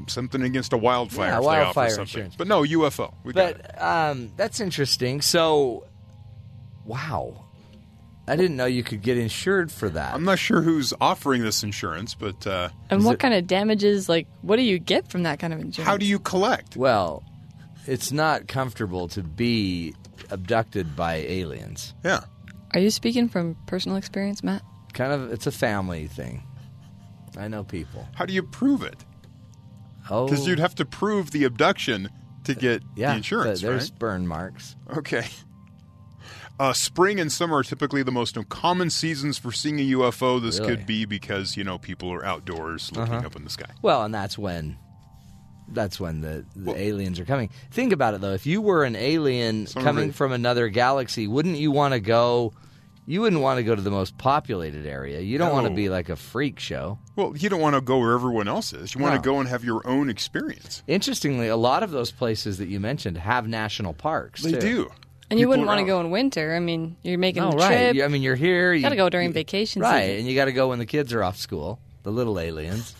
something 0.07 0.41
against 0.41 0.73
a 0.73 0.77
wildfire. 0.77 1.29
Yeah, 1.29 1.37
if 1.37 1.41
they 1.43 1.47
offer 1.47 1.55
wildfire 1.79 1.99
insurance. 2.01 2.35
But 2.37 2.47
no 2.47 2.63
UFO. 2.63 3.13
We. 3.23 3.31
But 3.33 3.81
um, 3.81 4.31
that's 4.35 4.59
interesting. 4.59 5.21
So, 5.21 5.85
wow, 6.85 7.45
I 8.27 8.35
didn't 8.35 8.57
know 8.57 8.65
you 8.65 8.83
could 8.83 9.01
get 9.01 9.17
insured 9.17 9.71
for 9.71 9.87
that. 9.89 10.13
I'm 10.13 10.25
not 10.25 10.37
sure 10.37 10.61
who's 10.61 10.93
offering 10.99 11.43
this 11.43 11.63
insurance, 11.63 12.13
but 12.13 12.45
uh, 12.45 12.69
And 12.89 13.05
what 13.05 13.13
it- 13.13 13.19
kind 13.19 13.33
of 13.33 13.47
damages, 13.47 14.09
like, 14.09 14.27
what 14.41 14.57
do 14.57 14.63
you 14.63 14.79
get 14.79 15.07
from 15.09 15.23
that 15.23 15.39
kind 15.39 15.53
of 15.53 15.59
insurance? 15.61 15.87
how 15.87 15.95
do 15.97 16.05
you 16.05 16.19
collect? 16.19 16.75
well, 16.75 17.23
it's 17.85 18.11
not 18.11 18.47
comfortable 18.49 19.07
to 19.09 19.23
be 19.23 19.95
abducted 20.29 20.93
by 20.95 21.15
aliens. 21.15 21.93
Yeah. 22.03 22.19
Are 22.73 22.81
you 22.81 22.89
speaking 22.91 23.29
from 23.29 23.55
personal 23.65 23.95
experience, 23.97 24.43
Matt? 24.43 24.61
Kind 24.93 25.13
of, 25.13 25.31
it's 25.31 25.47
a 25.47 25.51
family 25.53 26.07
thing. 26.07 26.43
I 27.37 27.47
know 27.47 27.63
people. 27.63 28.05
How 28.15 28.25
do 28.25 28.33
you 28.33 28.43
prove 28.43 28.83
it? 28.83 29.05
Oh, 30.09 30.25
Because 30.27 30.45
you'd 30.45 30.59
have 30.59 30.75
to 30.75 30.85
prove 30.85 31.31
the 31.31 31.45
abduction 31.45 32.09
to 32.43 32.55
get 32.55 32.81
yeah, 32.97 33.11
the 33.11 33.17
insurance, 33.17 33.59
th- 33.61 33.69
there's 33.69 33.91
right? 33.91 33.99
burn 33.99 34.27
marks. 34.27 34.75
Okay. 34.97 35.25
Uh, 36.59 36.73
spring 36.73 37.19
and 37.19 37.31
summer 37.31 37.57
are 37.57 37.63
typically 37.63 38.01
the 38.01 38.11
most 38.11 38.35
common 38.49 38.89
seasons 38.89 39.37
for 39.37 39.51
seeing 39.51 39.79
a 39.79 39.83
UFO. 39.91 40.41
This 40.41 40.59
Really? 40.59 40.75
could 40.77 40.85
be 40.87 41.05
because 41.05 41.55
you 41.55 41.63
know 41.63 41.77
people 41.77 42.11
are 42.11 42.25
outdoors 42.25 42.91
looking 42.93 43.13
Uh-huh. 43.13 43.27
up 43.27 43.35
in 43.35 43.43
the 43.43 43.49
sky. 43.49 43.69
Well, 43.81 44.03
and 44.03 44.13
that's 44.13 44.37
when 44.37 44.77
that's 45.69 45.99
when 45.99 46.21
the, 46.21 46.45
the 46.55 46.73
aliens 46.79 47.19
are 47.19 47.25
coming. 47.25 47.49
Think 47.71 47.91
about 47.93 48.13
it 48.13 48.21
though. 48.21 48.33
If 48.33 48.45
you 48.47 48.61
were 48.61 48.83
an 48.85 48.95
alien 48.95 49.65
coming 49.67 50.11
from 50.13 50.31
another 50.31 50.69
galaxy, 50.69 51.27
wouldn't 51.27 51.57
you 51.57 51.71
want 51.71 51.93
to 51.93 51.99
go 51.99 52.53
you 53.09 53.21
wouldn't 53.21 53.41
want 53.41 53.57
to 53.57 53.63
go 53.63 53.73
to 53.73 53.81
the 53.81 53.91
most 53.91 54.17
populated 54.17 54.85
area. 54.85 55.21
You 55.21 55.37
don't 55.37 55.53
want 55.53 55.65
to 55.67 55.73
be 55.73 55.87
like 55.87 56.09
a 56.09 56.17
freak 56.17 56.59
show. 56.59 56.99
Well, 57.15 57.33
you 57.37 57.47
don't 57.47 57.61
want 57.61 57.75
to 57.75 57.81
go 57.81 57.99
where 57.99 58.11
everyone 58.13 58.49
else 58.49 58.73
is. 58.73 58.93
You 58.93 58.99
want 59.01 59.13
No. 59.15 59.21
to 59.21 59.25
go 59.25 59.39
and 59.39 59.47
have 59.47 59.63
your 59.63 59.85
own 59.87 60.09
experience. 60.09 60.83
Interestingly, 60.87 61.47
a 61.47 61.55
lot 61.55 61.83
of 61.83 61.91
those 61.91 62.11
places 62.11 62.57
that 62.57 62.67
you 62.67 62.81
mentioned 62.81 63.17
have 63.17 63.47
national 63.47 63.93
parks. 63.93 64.43
They 64.43 64.51
too. 64.53 64.59
do. 64.59 64.91
And 65.29 65.39
you 65.39 65.47
wouldn't 65.49 65.67
want 65.67 65.79
to 65.79 65.85
go 65.85 65.99
in 65.99 66.09
winter. 66.09 66.55
I 66.55 66.59
mean, 66.59 66.95
you're 67.03 67.17
making 67.17 67.43
No, 67.43 67.51
the 67.51 67.57
right. 67.57 67.67
trip. 67.67 67.95
You- 67.95 68.05
I 68.05 68.07
mean, 68.07 68.21
you're 68.21 68.35
here. 68.35 68.73
You 68.73 68.81
Gotta 68.81 68.95
go 68.95 69.09
during 69.09 69.33
vacation 69.33 69.81
right? 69.81 70.03
season. 70.05 70.19
And 70.19 70.27
you 70.27 70.35
got 70.35 70.45
to 70.45 70.53
go 70.53 70.69
when 70.69 70.79
the 70.79 70.85
kids 70.85 71.11
are 71.13 71.23
off 71.23 71.37
school. 71.37 71.79
The 72.03 72.11
little 72.11 72.39
aliens. 72.39 72.95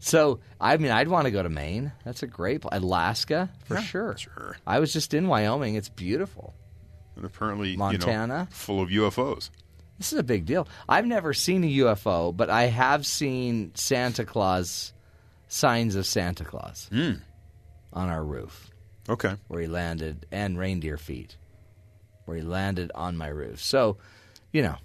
So, 0.00 0.40
I 0.60 0.76
mean, 0.78 0.90
I'd 0.90 1.06
want 1.06 1.26
to 1.26 1.30
go 1.30 1.42
to 1.42 1.48
Maine. 1.48 1.92
That's 2.04 2.24
a 2.24 2.26
great 2.26 2.62
place. 2.62 2.80
Alaska, 2.82 3.50
for 3.66 3.74
Yeah, 3.74 3.82
sure. 3.82 4.16
sure. 4.18 4.56
I 4.66 4.80
was 4.80 4.92
just 4.92 5.14
in 5.14 5.28
Wyoming. 5.28 5.76
It's 5.76 5.88
beautiful. 5.88 6.54
And 7.14 7.24
apparently, 7.24 7.70
you 7.70 7.76
know, 7.76 7.84
Montana? 7.84 8.48
full 8.50 8.82
of 8.82 8.88
UFOs. 8.90 9.50
This 9.98 10.12
is 10.12 10.18
a 10.18 10.24
big 10.24 10.44
deal. 10.44 10.66
I've 10.88 11.06
never 11.06 11.32
seen 11.32 11.62
a 11.62 11.68
UFO, 11.68 12.36
but 12.36 12.50
I 12.50 12.64
have 12.64 13.06
seen 13.06 13.70
Santa 13.76 14.24
Claus, 14.24 14.92
signs 15.46 15.94
of 15.94 16.04
Santa 16.06 16.44
Claus 16.44 16.88
Hmm. 16.90 17.12
on 17.92 18.08
our 18.08 18.24
roof 18.24 18.70
Okay. 19.12 19.36
where 19.48 19.60
he 19.60 19.66
landed, 19.66 20.26
and 20.32 20.58
reindeer 20.58 20.96
feet 20.96 21.36
where 22.24 22.36
he 22.36 22.42
landed 22.42 22.90
on 22.94 23.16
my 23.16 23.26
roof. 23.28 23.60
So, 23.60 23.96
you 24.52 24.62
know, 24.62 24.76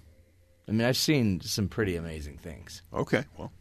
I 0.68 0.72
mean, 0.72 0.86
I've 0.86 0.96
seen 0.96 1.40
some 1.40 1.68
pretty 1.68 1.94
amazing 1.96 2.38
things 2.38 2.82
Okay. 2.92 3.24
Well, 3.36 3.52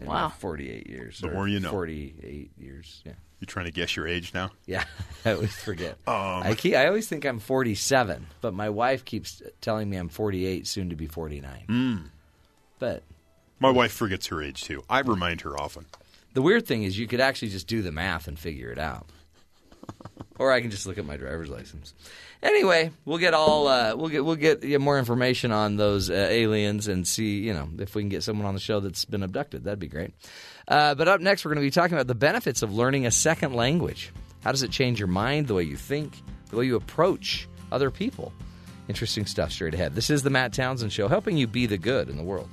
in 0.00 0.06
Wow. 0.06 0.28
48 0.28 0.86
years. 0.88 1.18
The 1.20 1.30
more 1.30 1.46
you 1.48 1.60
know. 1.60 1.70
48 1.70 2.50
years, 2.58 3.02
yeah. 3.04 3.12
you're 3.40 3.46
trying 3.46 3.66
to 3.66 3.70
guess 3.72 3.96
your 3.96 4.06
age 4.08 4.32
now. 4.34 4.50
Yeah, 4.66 4.84
I 5.24 5.32
always 5.32 5.54
forget. 5.54 5.98
Um, 6.06 6.42
I 6.44 6.54
keep, 6.56 6.74
I 6.74 6.86
always 6.86 7.08
think 7.08 7.24
I'm 7.24 7.38
47, 7.40 8.26
but 8.40 8.54
my 8.54 8.70
wife 8.70 9.04
keeps 9.04 9.42
telling 9.60 9.90
me 9.90 9.96
I'm 9.96 10.08
48, 10.08 10.66
soon 10.66 10.90
to 10.90 10.96
be 10.96 11.06
49. 11.06 11.64
Hmm. 11.68 11.96
But 12.78 13.02
My 13.60 13.70
wife 13.70 13.92
forgets 13.92 14.26
her 14.28 14.40
age 14.42 14.62
too. 14.64 14.84
I 14.88 15.00
remind 15.00 15.40
her 15.42 15.56
often. 15.60 15.86
the 16.34 16.42
weird 16.42 16.66
thing 16.66 16.82
is, 16.84 16.98
you 16.98 17.06
could 17.06 17.20
actually 17.20 17.48
just 17.50 17.66
do 17.66 17.82
the 17.82 17.92
math 17.92 18.26
and 18.28 18.38
figure 18.38 18.70
it 18.70 18.78
out, 18.78 19.06
or 20.38 20.52
I 20.52 20.60
can 20.60 20.70
just 20.70 20.86
look 20.86 20.98
at 20.98 21.06
my 21.06 21.16
driver's 21.16 21.48
license. 21.48 21.94
Anyway, 22.42 22.90
we'll 23.04 23.18
get 23.18 23.34
all 23.34 23.68
uh, 23.68 23.94
we'll 23.96 24.08
get 24.08 24.24
we'll 24.24 24.36
get 24.36 24.62
yeah, 24.62 24.78
more 24.78 24.98
information 24.98 25.50
on 25.50 25.76
those 25.76 26.10
uh, 26.10 26.14
aliens 26.14 26.88
and 26.88 27.06
see 27.06 27.40
you 27.40 27.54
know 27.54 27.68
if 27.78 27.94
we 27.94 28.02
can 28.02 28.08
get 28.08 28.22
someone 28.22 28.46
on 28.46 28.54
the 28.54 28.60
show 28.60 28.80
that's 28.80 29.04
been 29.04 29.22
abducted. 29.22 29.64
That'd 29.64 29.78
be 29.78 29.88
great. 29.88 30.12
Uh, 30.68 30.94
but 30.94 31.08
up 31.08 31.20
next, 31.20 31.44
we're 31.44 31.50
going 31.54 31.62
to 31.62 31.66
be 31.66 31.70
talking 31.70 31.94
about 31.94 32.06
the 32.06 32.14
benefits 32.14 32.62
of 32.62 32.72
learning 32.74 33.06
a 33.06 33.10
second 33.10 33.54
language. 33.54 34.12
How 34.42 34.50
does 34.50 34.62
it 34.62 34.70
change 34.70 34.98
your 34.98 35.08
mind, 35.08 35.46
the 35.48 35.54
way 35.54 35.62
you 35.62 35.76
think, 35.76 36.20
the 36.50 36.56
way 36.56 36.66
you 36.66 36.76
approach 36.76 37.48
other 37.72 37.90
people? 37.90 38.32
Interesting 38.88 39.24
stuff 39.24 39.52
straight 39.52 39.72
ahead. 39.72 39.94
This 39.94 40.10
is 40.10 40.22
the 40.22 40.30
Matt 40.30 40.52
Townsend 40.52 40.92
Show, 40.92 41.08
helping 41.08 41.38
you 41.38 41.46
be 41.46 41.64
the 41.64 41.78
good 41.78 42.10
in 42.10 42.18
the 42.18 42.22
world. 42.22 42.48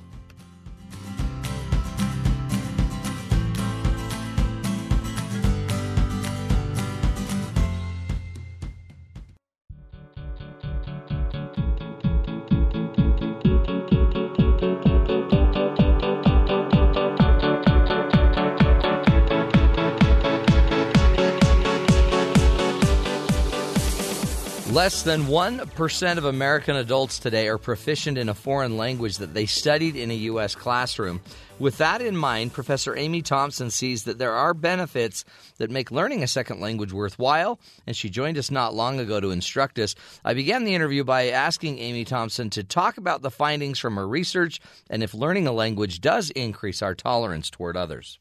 Less 24.92 25.04
than 25.04 25.22
1% 25.24 26.18
of 26.18 26.26
American 26.26 26.76
adults 26.76 27.18
today 27.18 27.48
are 27.48 27.56
proficient 27.56 28.18
in 28.18 28.28
a 28.28 28.34
foreign 28.34 28.76
language 28.76 29.16
that 29.18 29.32
they 29.32 29.46
studied 29.46 29.96
in 29.96 30.10
a 30.10 30.24
U.S. 30.28 30.54
classroom. 30.54 31.22
With 31.58 31.78
that 31.78 32.02
in 32.02 32.14
mind, 32.14 32.52
Professor 32.52 32.94
Amy 32.94 33.22
Thompson 33.22 33.70
sees 33.70 34.04
that 34.04 34.18
there 34.18 34.34
are 34.34 34.52
benefits 34.52 35.24
that 35.56 35.70
make 35.70 35.90
learning 35.90 36.22
a 36.22 36.26
second 36.26 36.60
language 36.60 36.92
worthwhile, 36.92 37.58
and 37.86 37.96
she 37.96 38.10
joined 38.10 38.36
us 38.36 38.50
not 38.50 38.74
long 38.74 39.00
ago 39.00 39.18
to 39.18 39.30
instruct 39.30 39.78
us. 39.78 39.94
I 40.26 40.34
began 40.34 40.64
the 40.64 40.74
interview 40.74 41.04
by 41.04 41.30
asking 41.30 41.78
Amy 41.78 42.04
Thompson 42.04 42.50
to 42.50 42.62
talk 42.62 42.98
about 42.98 43.22
the 43.22 43.30
findings 43.30 43.78
from 43.78 43.96
her 43.96 44.06
research 44.06 44.60
and 44.90 45.02
if 45.02 45.14
learning 45.14 45.46
a 45.46 45.52
language 45.52 46.02
does 46.02 46.28
increase 46.30 46.82
our 46.82 46.94
tolerance 46.94 47.48
toward 47.48 47.78
others. 47.78 48.18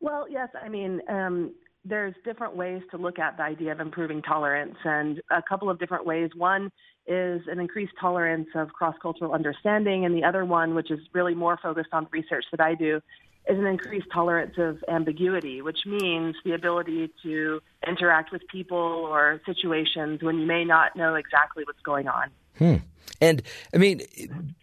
Well, 0.00 0.26
yes. 0.28 0.48
I 0.60 0.68
mean, 0.68 1.02
um, 1.08 1.54
there's 1.88 2.14
different 2.24 2.56
ways 2.56 2.82
to 2.90 2.96
look 2.96 3.18
at 3.18 3.36
the 3.36 3.42
idea 3.42 3.72
of 3.72 3.80
improving 3.80 4.22
tolerance, 4.22 4.76
and 4.84 5.20
a 5.30 5.42
couple 5.42 5.70
of 5.70 5.78
different 5.78 6.04
ways. 6.04 6.30
One 6.36 6.70
is 7.06 7.42
an 7.46 7.60
increased 7.60 7.92
tolerance 8.00 8.48
of 8.54 8.72
cross 8.72 8.96
cultural 9.00 9.32
understanding, 9.32 10.04
and 10.04 10.14
the 10.14 10.24
other 10.24 10.44
one, 10.44 10.74
which 10.74 10.90
is 10.90 10.98
really 11.12 11.34
more 11.34 11.58
focused 11.62 11.90
on 11.92 12.08
research 12.10 12.44
that 12.50 12.60
I 12.60 12.74
do, 12.74 13.00
is 13.48 13.58
an 13.58 13.66
increased 13.66 14.08
tolerance 14.12 14.54
of 14.58 14.82
ambiguity, 14.88 15.62
which 15.62 15.78
means 15.86 16.34
the 16.44 16.52
ability 16.52 17.10
to 17.22 17.60
interact 17.86 18.32
with 18.32 18.42
people 18.48 18.76
or 18.76 19.40
situations 19.46 20.22
when 20.22 20.38
you 20.38 20.46
may 20.46 20.64
not 20.64 20.96
know 20.96 21.14
exactly 21.14 21.62
what's 21.64 21.82
going 21.82 22.08
on. 22.08 22.30
Hmm. 22.58 22.76
And 23.20 23.42
I 23.72 23.76
mean, 23.78 24.02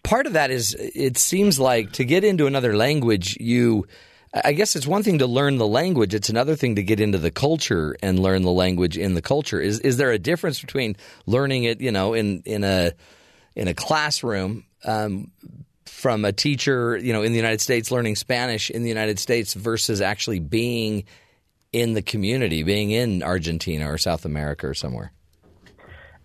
part 0.03 0.27
of 0.27 0.33
that 0.33 0.51
is 0.51 0.75
it 0.77 1.17
seems 1.17 1.59
like 1.59 1.93
to 1.93 2.03
get 2.03 2.23
into 2.23 2.45
another 2.45 2.75
language, 2.75 3.37
you. 3.39 3.87
I 4.33 4.53
guess 4.53 4.75
it's 4.75 4.87
one 4.87 5.03
thing 5.03 5.19
to 5.19 5.27
learn 5.27 5.57
the 5.57 5.67
language; 5.67 6.13
it's 6.13 6.29
another 6.29 6.55
thing 6.55 6.75
to 6.75 6.83
get 6.83 6.99
into 6.99 7.19
the 7.19 7.29
culture 7.29 7.95
and 8.01 8.17
learn 8.19 8.41
the 8.41 8.51
language 8.51 8.97
in 8.97 9.13
the 9.13 9.21
culture. 9.21 9.61
Is 9.61 9.79
is 9.81 9.97
there 9.97 10.11
a 10.11 10.17
difference 10.17 10.59
between 10.59 10.95
learning 11.27 11.65
it, 11.65 11.81
you 11.81 11.91
know, 11.91 12.13
in 12.13 12.41
in 12.45 12.63
a 12.63 12.93
in 13.55 13.67
a 13.67 13.75
classroom 13.75 14.65
um, 14.85 15.31
from 15.85 16.25
a 16.25 16.31
teacher, 16.31 16.97
you 16.97 17.13
know, 17.13 17.21
in 17.21 17.31
the 17.31 17.37
United 17.37 17.61
States, 17.61 17.91
learning 17.91 18.15
Spanish 18.15 18.71
in 18.71 18.81
the 18.81 18.89
United 18.89 19.19
States 19.19 19.53
versus 19.53 20.01
actually 20.01 20.39
being 20.39 21.03
in 21.71 21.93
the 21.93 22.01
community, 22.01 22.63
being 22.63 22.91
in 22.91 23.21
Argentina 23.21 23.91
or 23.91 23.97
South 23.97 24.25
America 24.25 24.67
or 24.67 24.73
somewhere? 24.73 25.11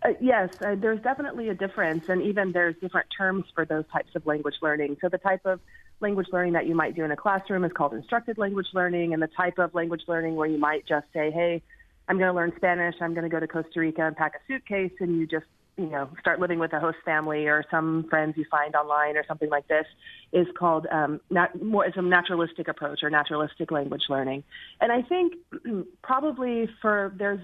Uh, 0.03 0.11
yes, 0.21 0.51
uh, 0.63 0.77
there's 0.77 1.01
definitely 1.01 1.49
a 1.49 1.55
difference, 1.55 2.09
and 2.09 2.23
even 2.23 2.53
there's 2.53 2.77
different 2.81 3.09
terms 3.17 3.45
for 3.55 3.65
those 3.65 3.85
types 3.93 4.11
of 4.15 4.25
language 4.27 4.55
learning. 4.63 4.97
So 5.01 5.09
the 5.09 5.19
type 5.19 5.45
of 5.45 5.61
language 6.01 6.29
learning 6.33 6.53
that 6.55 6.67
you 6.67 6.75
might 6.75 6.95
do 6.95 7.05
in 7.05 7.11
a 7.11 7.17
classroom 7.17 7.65
is 7.65 7.73
called 7.73 7.95
instructed 7.95 8.39
language 8.39 8.69
learning, 8.73 9.13
and 9.13 9.23
the 9.23 9.29
type 9.29 9.59
of 9.59 9.75
language 9.75 10.03
learning 10.07 10.37
where 10.37 10.47
you 10.47 10.59
might 10.59 10.87
just 10.87 11.07
say, 11.13 11.31
"Hey, 11.31 11.63
I'm 12.09 12.19
going 12.19 12.29
to 12.29 12.35
learn 12.35 12.53
Spanish. 12.57 12.95
I'm 13.01 13.15
going 13.15 13.25
to 13.25 13.31
go 13.31 13.41
to 13.41 13.49
Costa 13.49 13.81
Rica 13.81 14.07
and 14.07 14.17
pack 14.17 14.35
a 14.35 14.39
suitcase," 14.47 14.93
and 15.01 15.19
you 15.19 15.27
just 15.27 15.47
you 15.77 15.87
know 15.87 16.09
start 16.21 16.41
living 16.41 16.59
with 16.59 16.73
a 16.73 16.81
host 16.81 16.99
family 17.05 17.47
or 17.47 17.65
some 17.71 18.07
friends 18.11 18.37
you 18.37 18.45
find 18.51 18.75
online 18.75 19.17
or 19.17 19.25
something 19.27 19.49
like 19.49 19.67
this 19.69 19.87
is 20.33 20.47
called 20.59 20.87
um, 20.91 21.21
nat- 21.31 21.63
more 21.63 21.87
it's 21.87 21.97
a 21.97 22.03
naturalistic 22.03 22.69
approach 22.69 23.01
or 23.03 23.11
naturalistic 23.11 23.71
language 23.71 24.03
learning. 24.09 24.43
And 24.81 24.93
I 24.93 25.03
think 25.03 25.35
probably 26.03 26.69
for 26.83 27.15
there's 27.17 27.41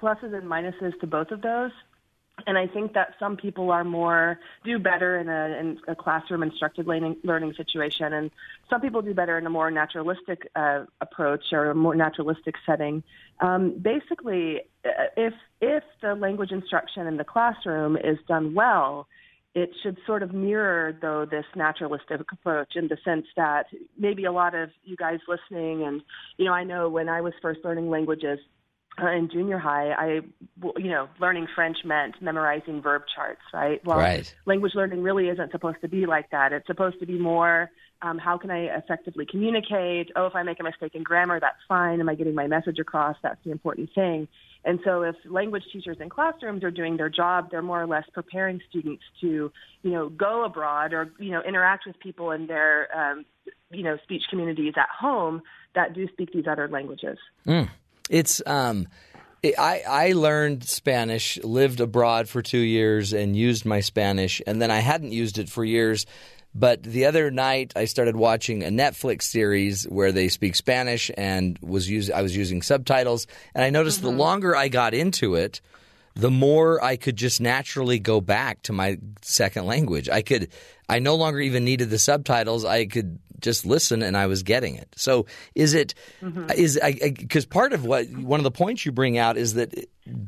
pluses 0.00 0.34
and 0.34 0.44
minuses 0.44 0.98
to 1.00 1.06
both 1.06 1.30
of 1.30 1.42
those. 1.42 1.72
And 2.46 2.58
I 2.58 2.66
think 2.66 2.92
that 2.92 3.14
some 3.18 3.36
people 3.36 3.70
are 3.70 3.82
more 3.82 4.38
do 4.62 4.78
better 4.78 5.18
in 5.18 5.28
a, 5.28 5.58
in 5.58 5.78
a 5.88 5.96
classroom 5.96 6.42
instructed 6.42 6.86
learning, 6.86 7.16
learning 7.24 7.54
situation, 7.56 8.12
and 8.12 8.30
some 8.68 8.80
people 8.82 9.00
do 9.00 9.14
better 9.14 9.38
in 9.38 9.46
a 9.46 9.50
more 9.50 9.70
naturalistic 9.70 10.50
uh, 10.54 10.84
approach 11.00 11.44
or 11.52 11.70
a 11.70 11.74
more 11.74 11.94
naturalistic 11.94 12.56
setting. 12.66 13.02
Um, 13.40 13.78
basically, 13.80 14.60
uh, 14.84 15.06
if 15.16 15.32
if 15.62 15.82
the 16.02 16.14
language 16.14 16.52
instruction 16.52 17.06
in 17.06 17.16
the 17.16 17.24
classroom 17.24 17.96
is 17.96 18.18
done 18.28 18.54
well, 18.54 19.08
it 19.54 19.70
should 19.82 19.96
sort 20.06 20.22
of 20.22 20.34
mirror 20.34 20.96
though 21.00 21.24
this 21.24 21.46
naturalistic 21.56 22.20
approach 22.30 22.76
in 22.76 22.88
the 22.88 22.98
sense 23.02 23.24
that 23.36 23.66
maybe 23.98 24.26
a 24.26 24.32
lot 24.32 24.54
of 24.54 24.68
you 24.84 24.94
guys 24.96 25.20
listening 25.26 25.84
and 25.84 26.02
you 26.36 26.44
know 26.44 26.52
I 26.52 26.64
know 26.64 26.90
when 26.90 27.08
I 27.08 27.22
was 27.22 27.32
first 27.40 27.60
learning 27.64 27.88
languages 27.88 28.38
uh, 29.02 29.10
in 29.10 29.28
junior 29.30 29.58
high, 29.58 29.92
I, 29.92 30.20
you 30.78 30.90
know, 30.90 31.08
learning 31.20 31.48
French 31.54 31.78
meant 31.84 32.20
memorizing 32.22 32.80
verb 32.80 33.02
charts, 33.14 33.42
right? 33.52 33.84
Well, 33.84 33.98
Right. 33.98 34.34
language 34.46 34.72
learning 34.74 35.02
really 35.02 35.28
isn't 35.28 35.50
supposed 35.50 35.80
to 35.82 35.88
be 35.88 36.06
like 36.06 36.30
that. 36.30 36.52
It's 36.52 36.66
supposed 36.66 36.98
to 37.00 37.06
be 37.06 37.18
more, 37.18 37.70
um, 38.02 38.18
how 38.18 38.38
can 38.38 38.50
I 38.50 38.64
effectively 38.76 39.26
communicate? 39.26 40.10
Oh, 40.16 40.26
if 40.26 40.34
I 40.34 40.42
make 40.42 40.60
a 40.60 40.62
mistake 40.62 40.94
in 40.94 41.02
grammar, 41.02 41.40
that's 41.40 41.58
fine. 41.68 42.00
Am 42.00 42.08
I 42.08 42.14
getting 42.14 42.34
my 42.34 42.46
message 42.46 42.78
across? 42.78 43.16
That's 43.22 43.42
the 43.44 43.50
important 43.50 43.90
thing. 43.94 44.28
And 44.64 44.80
so 44.84 45.02
if 45.02 45.14
language 45.28 45.62
teachers 45.72 45.98
in 46.00 46.08
classrooms 46.08 46.64
are 46.64 46.70
doing 46.70 46.96
their 46.96 47.08
job, 47.08 47.50
they're 47.50 47.62
more 47.62 47.80
or 47.80 47.86
less 47.86 48.04
preparing 48.12 48.60
students 48.68 49.02
to, 49.20 49.52
you 49.82 49.90
know, 49.90 50.08
go 50.08 50.44
abroad 50.44 50.92
or, 50.92 51.12
you 51.18 51.30
know, 51.30 51.42
interact 51.42 51.86
with 51.86 51.98
people 52.00 52.32
in 52.32 52.46
their, 52.46 52.88
um, 52.96 53.24
you 53.70 53.82
know, 53.82 53.96
speech 54.02 54.22
communities 54.28 54.74
at 54.76 54.88
home 54.88 55.42
that 55.74 55.94
do 55.94 56.08
speak 56.08 56.32
these 56.32 56.46
other 56.50 56.66
languages. 56.68 57.18
It's 58.10 58.42
um, 58.46 58.88
it, 59.42 59.58
I 59.58 59.82
I 59.88 60.12
learned 60.12 60.64
Spanish, 60.64 61.38
lived 61.42 61.80
abroad 61.80 62.28
for 62.28 62.42
two 62.42 62.58
years, 62.58 63.12
and 63.12 63.36
used 63.36 63.64
my 63.64 63.80
Spanish, 63.80 64.40
and 64.46 64.60
then 64.60 64.70
I 64.70 64.78
hadn't 64.78 65.12
used 65.12 65.38
it 65.38 65.48
for 65.48 65.64
years. 65.64 66.06
But 66.58 66.82
the 66.82 67.04
other 67.04 67.30
night, 67.30 67.74
I 67.76 67.84
started 67.84 68.16
watching 68.16 68.64
a 68.64 68.68
Netflix 68.68 69.24
series 69.24 69.84
where 69.84 70.10
they 70.10 70.28
speak 70.28 70.56
Spanish, 70.56 71.10
and 71.14 71.58
was 71.60 71.88
use, 71.90 72.10
I 72.10 72.22
was 72.22 72.34
using 72.34 72.62
subtitles, 72.62 73.26
and 73.54 73.62
I 73.62 73.68
noticed 73.68 74.00
the 74.00 74.10
longer 74.10 74.56
I 74.56 74.68
got 74.68 74.94
into 74.94 75.34
it, 75.34 75.60
the 76.14 76.30
more 76.30 76.82
I 76.82 76.96
could 76.96 77.16
just 77.16 77.42
naturally 77.42 77.98
go 77.98 78.22
back 78.22 78.62
to 78.62 78.72
my 78.72 78.96
second 79.20 79.66
language. 79.66 80.08
I 80.08 80.22
could, 80.22 80.48
I 80.88 80.98
no 80.98 81.16
longer 81.16 81.40
even 81.40 81.64
needed 81.64 81.90
the 81.90 81.98
subtitles. 81.98 82.64
I 82.64 82.86
could 82.86 83.18
just 83.40 83.66
listen 83.66 84.02
and 84.02 84.16
I 84.16 84.26
was 84.26 84.42
getting 84.42 84.76
it. 84.76 84.88
So 84.96 85.26
is 85.54 85.74
it, 85.74 85.94
mm-hmm. 86.22 86.50
is 86.56 86.80
because 86.82 87.44
part 87.44 87.72
of 87.72 87.84
what, 87.84 88.08
one 88.10 88.40
of 88.40 88.44
the 88.44 88.50
points 88.50 88.86
you 88.86 88.92
bring 88.92 89.18
out 89.18 89.36
is 89.36 89.54
that 89.54 89.74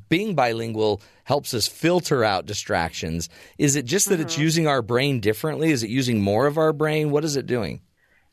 being 0.09 0.35
bilingual 0.35 1.00
helps 1.25 1.55
us 1.55 1.67
filter 1.67 2.25
out 2.25 2.47
distractions. 2.47 3.29
Is 3.57 3.77
it 3.77 3.85
just 3.85 4.09
that 4.09 4.21
it's 4.21 4.35
mm-hmm. 4.35 4.43
using 4.43 4.67
our 4.67 4.83
brain 4.83 5.21
differently? 5.21 5.71
Is 5.71 5.83
it 5.83 5.91
using 5.91 6.21
more 6.21 6.47
of 6.47 6.59
our 6.59 6.73
brain? 6.73 7.11
What 7.11 7.25
is 7.25 7.37
it 7.37 7.47
doing? 7.47 7.81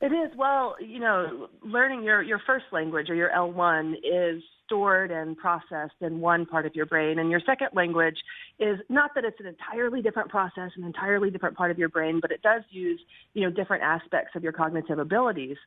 It 0.02 0.12
is. 0.12 0.36
Well, 0.38 0.76
you 0.80 1.00
know, 1.00 1.48
learning 1.64 2.04
your, 2.04 2.22
your 2.22 2.42
first 2.46 2.66
language 2.72 3.10
or 3.10 3.16
your 3.16 3.30
L1 3.30 3.94
is 4.04 4.44
stored 4.66 5.12
and 5.12 5.38
processed 5.38 5.96
in 6.02 6.20
one 6.20 6.46
part 6.46 6.66
of 6.66 6.76
your 6.76 6.86
brain. 6.86 7.20
And 7.20 7.30
your 7.30 7.40
second 7.46 7.70
language 7.74 8.18
is 8.60 8.80
not 8.90 9.12
that 9.16 9.26
it's 9.26 9.40
an 9.40 9.48
entirely 9.48 10.02
different 10.02 10.30
process, 10.30 10.72
an 10.78 10.84
entirely 10.84 11.30
different 11.30 11.58
part 11.58 11.72
of 11.72 11.78
your 11.78 11.90
brain, 11.90 12.20
but 12.22 12.32
it 12.32 12.42
does 12.42 12.64
use, 12.70 13.00
you 13.34 13.44
know, 13.44 13.50
different 13.50 13.84
aspects 13.84 14.32
of 14.36 14.44
your 14.44 14.54
cognitive 14.54 15.00
abilities. 15.00 15.58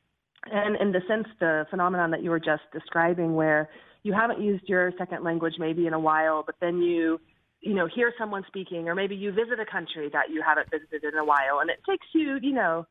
And 0.45 0.77
in 0.77 0.93
the 0.93 1.01
sense, 1.09 1.27
the 1.41 1.67
phenomenon 1.71 2.11
that 2.13 2.23
you 2.23 2.31
were 2.31 2.41
just 2.41 2.63
describing, 2.73 3.35
where 3.35 3.69
you 4.03 4.13
haven't 4.13 4.41
used 4.41 4.69
your 4.69 4.93
second 4.97 5.25
language 5.25 5.55
maybe 5.59 5.87
in 5.87 5.93
a 5.93 6.01
while, 6.01 6.43
but 6.45 6.55
then 6.61 6.79
you 6.79 7.21
you 7.61 7.75
know, 7.75 7.89
hear 7.93 8.13
someone 8.19 8.45
speaking, 8.47 8.89
or 8.89 8.95
maybe 8.95 9.17
you 9.17 9.33
visit 9.33 9.59
a 9.59 9.67
country 9.67 10.09
that 10.13 10.31
you 10.31 10.43
haven't 10.47 10.71
visited 10.71 11.13
in 11.13 11.19
a 11.19 11.25
while, 11.25 11.59
and 11.61 11.71
it 11.71 11.81
takes 11.89 12.07
you, 12.15 12.39
you 12.41 12.53
know, 12.53 12.87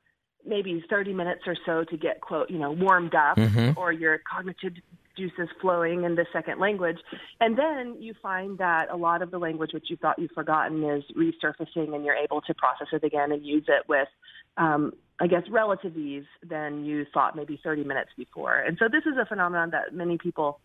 maybe 0.46 0.84
30 0.89 1.13
minutes 1.13 1.42
or 1.46 1.56
so 1.66 1.84
to 1.86 1.98
get 1.98 2.22
quote, 2.22 2.50
you 2.50 2.60
know, 2.60 2.72
warmed 2.72 3.16
up, 3.16 3.38
mm-hmm. 3.38 3.77
or 3.80 3.92
your 3.92 4.20
cognitive 4.30 4.74
juices 5.18 5.50
flowing 5.62 6.04
in 6.04 6.16
the 6.16 6.26
second 6.32 6.60
language, 6.60 6.98
and 7.42 7.58
then 7.58 7.98
you 8.00 8.14
find 8.22 8.58
that 8.60 8.90
a 8.92 8.96
lot 8.96 9.22
of 9.22 9.32
the 9.32 9.38
language 9.38 9.72
which 9.74 9.90
you 9.90 9.98
thought 9.98 10.20
you've 10.20 10.32
forgotten 10.32 10.84
is 10.84 11.04
resurfacing, 11.16 11.96
and 11.96 12.06
you're 12.06 12.16
able 12.16 12.42
to 12.42 12.54
process 12.54 12.88
it 12.92 13.04
again 13.04 13.32
and 13.32 13.46
use 13.46 13.66
it 13.68 13.88
with. 13.88 14.08
Um, 14.58 14.94
I 15.20 15.26
guess 15.26 15.44
relative 15.50 15.98
ease 15.98 16.26
than 16.48 16.86
you 16.86 17.06
thought 17.12 17.36
maybe 17.36 17.60
30 17.64 17.84
minutes 17.84 18.12
before. 18.16 18.60
And 18.60 18.78
so 18.78 18.86
this 18.88 19.02
is 19.08 19.18
a 19.20 19.26
phenomenon 19.26 19.72
that 19.72 19.92
many 19.92 20.20
people 20.20 20.60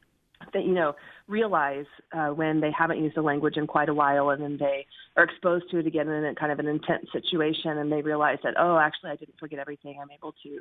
that 0.53 0.65
you 0.65 0.73
know 0.73 0.95
realize 1.29 1.87
uh, 2.13 2.29
when 2.29 2.61
they 2.61 2.71
haven't 2.77 3.03
used 3.03 3.17
a 3.17 3.23
language 3.23 3.57
in 3.57 3.67
quite 3.67 3.89
a 3.89 3.95
while, 3.95 4.31
and 4.31 4.43
then 4.43 4.57
they 4.59 4.87
are 5.17 5.25
exposed 5.25 5.71
to 5.71 5.79
it 5.79 5.87
again 5.87 6.09
in 6.09 6.25
a 6.25 6.35
kind 6.35 6.53
of 6.53 6.59
an 6.59 6.67
intense 6.67 7.07
situation, 7.13 7.79
and 7.79 7.91
they 7.91 8.03
realize 8.03 8.39
that 8.43 8.55
oh, 8.59 8.79
actually, 8.79 9.11
I 9.11 9.17
didn't 9.17 9.39
forget 9.39 9.59
everything. 9.59 9.99
I'm 10.01 10.11
able 10.11 10.35
to 10.43 10.61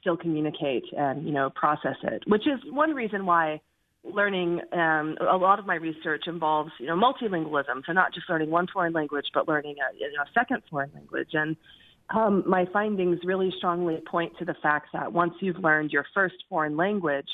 still 0.00 0.16
communicate 0.16 0.84
and 0.96 1.24
you 1.26 1.32
know 1.32 1.50
process 1.50 1.96
it, 2.02 2.22
which 2.26 2.46
is 2.46 2.60
one 2.72 2.94
reason 2.94 3.26
why 3.26 3.60
learning 4.04 4.60
um, 4.72 5.16
a 5.20 5.36
lot 5.36 5.58
of 5.58 5.66
my 5.66 5.76
research 5.76 6.24
involves 6.26 6.70
you 6.78 6.86
know 6.86 6.96
multilingualism, 6.96 7.82
so 7.86 7.92
not 7.92 8.12
just 8.12 8.28
learning 8.28 8.50
one 8.50 8.66
foreign 8.72 8.92
language, 8.92 9.26
but 9.32 9.48
learning 9.48 9.76
a, 9.78 9.96
you 9.96 10.10
know, 10.12 10.22
a 10.22 10.32
second 10.34 10.62
foreign 10.70 10.90
language 10.94 11.30
and. 11.32 11.56
Um, 12.12 12.42
my 12.46 12.66
findings 12.72 13.20
really 13.24 13.50
strongly 13.56 13.96
point 14.10 14.36
to 14.38 14.44
the 14.44 14.56
fact 14.60 14.88
that 14.92 15.12
once 15.14 15.32
you've 15.40 15.56
learned 15.56 15.92
your 15.92 16.04
first 16.12 16.34
foreign 16.50 16.76
language, 16.76 17.28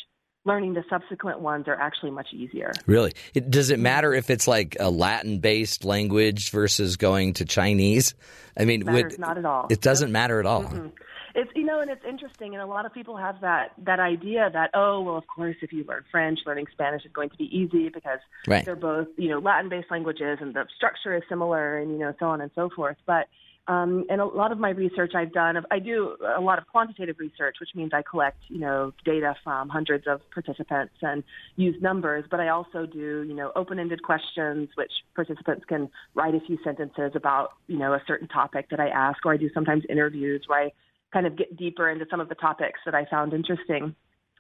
learning 0.49 0.75
the 0.75 0.85
subsequent 0.91 1.41
ones 1.41 1.69
are 1.69 1.75
actually 1.75 2.11
much 2.11 2.29
easier. 2.33 2.73
Really? 2.87 3.13
It, 3.35 3.51
does 3.51 3.71
it 3.71 3.79
matter 3.79 4.13
if 4.15 4.31
it's 4.31 4.49
like 4.49 4.77
a 4.81 4.91
Latin 4.91 5.39
based 5.39 5.85
language 5.85 6.51
versus 6.51 6.97
going 6.97 7.35
to 7.35 7.45
Chinese? 7.45 8.15
I 8.57 8.65
mean, 8.65 8.85
Matters 8.85 9.13
would- 9.13 9.19
not 9.19 9.39
at 9.39 9.45
all. 9.45 9.67
It 9.71 9.81
doesn't 9.81 10.11
matter 10.11 10.41
at 10.41 10.47
all. 10.47 10.93
It's 11.39 11.53
you 11.55 11.65
know, 11.65 11.79
and 11.79 11.89
it's 11.89 12.05
interesting, 12.05 12.55
and 12.55 12.63
a 12.63 12.67
lot 12.67 12.85
of 12.85 12.93
people 12.93 13.17
have 13.17 13.41
that 13.43 13.71
that 13.85 14.01
idea 14.01 14.51
that 14.53 14.71
oh, 14.75 15.01
well, 15.03 15.17
of 15.17 15.25
course, 15.29 15.55
if 15.63 15.73
you 15.73 15.85
learn 15.85 16.03
French, 16.11 16.41
learning 16.45 16.67
Spanish 16.73 17.05
is 17.05 17.13
going 17.13 17.31
to 17.31 17.37
be 17.37 17.45
easy 17.57 17.91
because 17.91 18.19
Right. 18.49 18.65
they're 18.65 18.75
both 18.75 19.07
you 19.17 19.29
know 19.29 19.39
Latin-based 19.39 19.89
languages, 19.89 20.39
and 20.41 20.53
the 20.53 20.67
structure 20.75 21.15
is 21.15 21.23
similar, 21.29 21.79
and 21.79 21.93
you 21.93 21.99
know, 21.99 22.13
so 22.19 22.27
on 22.27 22.41
and 22.41 22.51
so 22.57 22.71
forth. 22.75 22.97
But 23.07 23.29
um, 23.69 24.05
and 24.09 24.21
a 24.21 24.25
lot 24.25 24.51
of 24.51 24.59
my 24.59 24.71
research 24.71 25.13
I've 25.15 25.33
done, 25.33 25.63
I 25.71 25.79
do 25.79 26.17
a 26.37 26.41
lot 26.41 26.59
of 26.59 26.67
quantitative 26.67 27.21
research, 27.21 27.57
which 27.61 27.69
means 27.75 27.93
I 27.95 28.03
collect, 28.03 28.39
you 28.49 28.59
know, 28.59 28.93
data 29.05 29.37
from 29.45 29.69
hundreds 29.69 30.07
of 30.09 30.23
participants 30.31 30.95
and 31.03 31.23
use 31.55 31.77
numbers. 31.81 32.25
But 32.29 32.41
I 32.41 32.49
also 32.49 32.87
do, 32.87 33.23
you 33.29 33.35
know, 33.35 33.53
open-ended 33.55 34.03
questions, 34.03 34.71
which 34.75 34.91
participants 35.15 35.67
can 35.69 35.91
write 36.15 36.35
a 36.35 36.41
few 36.41 36.59
sentences 36.65 37.13
about, 37.15 37.51
you 37.67 37.79
know, 37.79 37.93
a 37.93 38.03
certain 38.09 38.27
topic 38.27 38.71
that 38.71 38.81
I 38.81 38.89
ask, 38.89 39.25
or 39.27 39.35
I 39.35 39.37
do 39.37 39.51
sometimes 39.53 39.85
interviews 39.91 40.43
where 40.49 40.63
I 40.63 40.73
kind 41.13 41.27
of 41.27 41.37
get 41.37 41.57
deeper 41.57 41.89
into 41.89 42.07
some 42.11 42.21
of 42.21 42.29
the 42.29 42.35
topics 42.35 42.81
that 42.85 42.95
I 42.95 43.05
found 43.07 43.33
interesting 43.33 43.95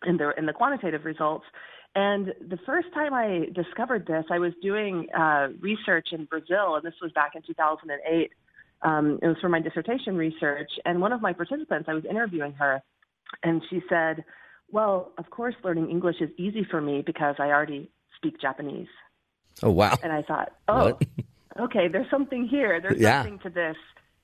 in 0.06 0.16
the 0.16 0.32
in 0.38 0.46
the 0.46 0.52
quantitative 0.52 1.04
results. 1.04 1.44
And 1.94 2.34
the 2.46 2.58
first 2.66 2.88
time 2.92 3.14
I 3.14 3.46
discovered 3.54 4.06
this, 4.06 4.24
I 4.30 4.38
was 4.38 4.52
doing 4.62 5.06
uh, 5.16 5.48
research 5.60 6.08
in 6.12 6.26
Brazil, 6.26 6.76
and 6.76 6.84
this 6.84 6.94
was 7.00 7.10
back 7.12 7.32
in 7.34 7.42
2008. 7.42 8.30
Um, 8.82 9.18
it 9.22 9.26
was 9.26 9.36
for 9.40 9.48
my 9.48 9.60
dissertation 9.60 10.16
research, 10.16 10.70
and 10.84 11.00
one 11.00 11.12
of 11.12 11.20
my 11.20 11.32
participants, 11.32 11.88
I 11.88 11.94
was 11.94 12.04
interviewing 12.04 12.52
her, 12.52 12.80
and 13.42 13.62
she 13.70 13.80
said, 13.88 14.24
"Well, 14.70 15.12
of 15.18 15.30
course, 15.30 15.54
learning 15.64 15.90
English 15.90 16.16
is 16.20 16.30
easy 16.38 16.64
for 16.70 16.80
me 16.80 17.02
because 17.04 17.36
I 17.38 17.48
already 17.48 17.90
speak 18.16 18.40
Japanese." 18.40 18.88
Oh, 19.62 19.70
wow. 19.70 19.98
And 20.02 20.12
I 20.12 20.22
thought, 20.22 20.52
"Oh, 20.68 20.98
okay, 21.60 21.88
there's 21.88 22.10
something 22.10 22.46
here. 22.46 22.80
There's 22.80 23.00
Yeah. 23.00 23.22
something 23.22 23.40
to 23.40 23.50
this, 23.50 23.76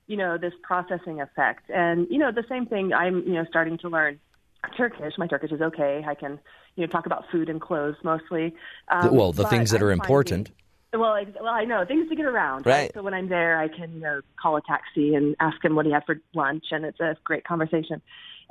you 0.07 0.17
know, 0.17 0.37
this 0.37 0.53
processing 0.63 1.21
effect." 1.21 1.69
And 1.69 2.07
you 2.09 2.17
know, 2.17 2.31
the 2.31 2.45
same 2.49 2.65
thing. 2.65 2.93
I'm, 2.93 3.23
you 3.25 3.33
know, 3.33 3.45
starting 3.49 3.77
to 3.79 3.89
learn 3.89 4.19
Turkish. 4.77 5.13
My 5.17 5.27
Turkish 5.27 5.51
is 5.51 5.61
okay. 5.61 6.03
I 6.07 6.15
can, 6.15 6.39
you 6.75 6.85
know, 6.85 6.91
talk 6.91 7.05
about 7.05 7.25
food 7.31 7.49
and 7.49 7.61
clothes 7.61 7.95
mostly. 8.03 8.53
Um, 8.89 9.15
well, 9.15 9.31
the 9.31 9.45
things 9.45 9.71
that 9.71 9.77
I'm 9.81 9.87
are 9.87 9.89
finding- 9.91 10.03
important. 10.03 10.51
well, 10.93 11.15
ex- 11.15 11.37
well, 11.39 11.53
I 11.53 11.65
know 11.65 11.85
things 11.85 12.09
to 12.09 12.15
get 12.15 12.25
around. 12.25 12.65
Right. 12.65 12.91
So 12.93 13.03
when 13.03 13.13
I'm 13.13 13.29
there, 13.29 13.59
I 13.59 13.67
can 13.67 13.93
you 13.95 13.99
know 14.01 14.21
call 14.41 14.55
a 14.57 14.61
taxi 14.61 15.13
and 15.15 15.35
ask 15.39 15.63
him 15.63 15.75
what 15.75 15.85
he 15.85 15.91
had 15.91 16.03
for 16.05 16.19
lunch, 16.33 16.65
and 16.71 16.85
it's 16.85 16.99
a 16.99 17.15
great 17.23 17.43
conversation. 17.43 18.01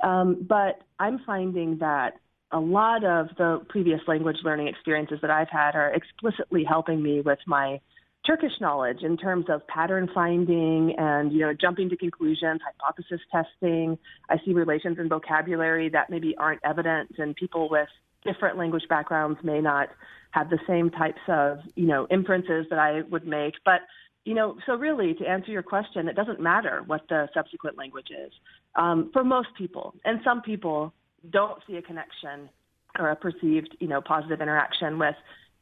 Um, 0.03 0.45
but 0.47 0.81
I'm 0.99 1.19
finding 1.25 1.77
that 1.79 2.17
a 2.51 2.59
lot 2.59 3.03
of 3.03 3.29
the 3.37 3.65
previous 3.69 4.01
language 4.07 4.37
learning 4.43 4.67
experiences 4.67 5.19
that 5.21 5.31
I've 5.31 5.49
had 5.49 5.75
are 5.75 5.91
explicitly 5.93 6.63
helping 6.63 7.01
me 7.01 7.21
with 7.21 7.39
my 7.47 7.79
Turkish 8.25 8.53
knowledge 8.59 9.03
in 9.03 9.17
terms 9.17 9.45
of 9.49 9.65
pattern 9.67 10.09
finding 10.13 10.95
and 10.97 11.31
you 11.31 11.39
know 11.39 11.53
jumping 11.53 11.89
to 11.89 11.97
conclusions, 11.97 12.61
hypothesis 12.65 13.21
testing. 13.31 13.97
I 14.29 14.37
see 14.43 14.53
relations 14.53 14.97
in 14.99 15.09
vocabulary 15.09 15.89
that 15.89 16.09
maybe 16.09 16.35
aren't 16.37 16.61
evident, 16.63 17.11
and 17.17 17.35
people 17.35 17.69
with 17.69 17.89
different 18.23 18.57
language 18.57 18.83
backgrounds 18.89 19.39
may 19.43 19.61
not 19.61 19.89
have 20.31 20.49
the 20.49 20.59
same 20.67 20.89
types 20.89 21.21
of 21.27 21.59
you 21.75 21.85
know 21.85 22.07
inferences 22.09 22.65
that 22.69 22.79
I 22.79 23.01
would 23.09 23.27
make. 23.27 23.53
But 23.63 23.81
you 24.23 24.33
know, 24.33 24.57
so 24.65 24.73
really 24.75 25.13
to 25.15 25.25
answer 25.25 25.51
your 25.51 25.63
question, 25.63 26.07
it 26.07 26.15
doesn't 26.15 26.39
matter 26.39 26.81
what 26.87 27.01
the 27.09 27.29
subsequent 27.33 27.77
language 27.77 28.07
is 28.09 28.31
um, 28.75 29.11
for 29.13 29.23
most 29.23 29.49
people, 29.57 29.93
and 30.03 30.19
some 30.23 30.41
people 30.41 30.93
don't 31.31 31.61
see 31.67 31.75
a 31.75 31.81
connection 31.81 32.49
or 32.97 33.09
a 33.09 33.15
perceived 33.15 33.75
you 33.79 33.87
know 33.87 34.01
positive 34.01 34.41
interaction 34.41 34.97
with 34.97 35.15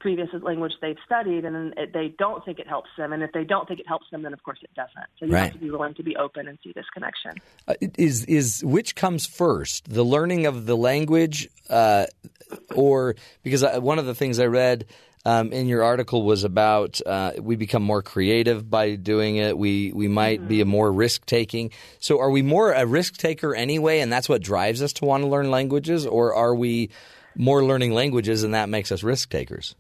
previous 0.04 0.28
language 0.42 0.74
they've 0.82 0.98
studied, 1.06 1.46
and 1.46 1.74
it, 1.78 1.94
they 1.94 2.14
don't 2.20 2.44
think 2.46 2.60
it 2.60 2.68
helps 2.68 2.90
them. 2.98 3.14
And 3.14 3.24
if 3.24 3.32
they 3.32 3.46
don't 3.46 3.68
think 3.68 3.80
it 3.80 3.88
helps 3.88 4.06
them, 4.12 4.22
then 4.22 4.34
of 4.34 4.44
course 4.44 4.60
it 4.62 4.70
doesn't. 4.76 5.08
So 5.18 5.26
you 5.26 5.34
Right. 5.34 5.46
have 5.46 5.54
to 5.54 5.60
be 5.60 5.72
willing 5.72 5.96
to 5.96 6.04
be 6.04 6.16
open 6.18 6.48
and 6.50 6.60
see 6.64 6.74
this 6.76 6.86
connection. 6.94 7.42
Uh, 7.68 7.76
is 7.98 8.26
is 8.26 8.64
which 8.66 8.96
comes 8.96 9.26
first, 9.26 9.90
the 9.90 10.04
learning 10.04 10.46
of 10.46 10.66
the 10.66 10.76
language, 10.76 11.50
uh, 11.70 12.06
or 12.76 13.16
because 13.44 13.64
I, 13.64 13.78
one 13.78 13.98
of 13.98 14.06
the 14.06 14.14
things 14.14 14.40
I 14.40 14.48
read 14.48 14.86
um, 15.26 15.54
in 15.54 15.68
your 15.68 15.84
article 15.84 16.24
was 16.24 16.44
about 16.44 17.00
uh, 17.06 17.32
we 17.40 17.56
become 17.56 17.82
more 17.82 18.02
creative 18.02 18.70
by 18.70 18.96
doing 18.96 19.38
it. 19.38 19.58
We 19.58 19.94
we 19.94 20.10
might 20.10 20.46
be 20.50 20.60
a 20.60 20.66
more 20.66 20.92
risk 20.92 21.26
taking. 21.26 21.72
So 22.00 22.20
are 22.20 22.30
we 22.30 22.42
more 22.42 22.74
a 22.74 22.86
risk 22.86 23.16
taker 23.18 23.56
anyway, 23.56 24.02
and 24.02 24.12
that's 24.12 24.28
what 24.28 24.42
drives 24.42 24.82
us 24.82 24.92
to 24.94 25.06
want 25.06 25.24
to 25.24 25.30
learn 25.30 25.50
languages, 25.50 26.06
or 26.06 26.36
are 26.36 26.54
we 26.54 26.90
more 27.36 27.64
learning 27.64 27.94
languages 27.94 28.44
and 28.44 28.54
that 28.54 28.70
makes 28.70 28.92
us 28.92 29.02
risk 29.02 29.30
takers? 29.30 29.76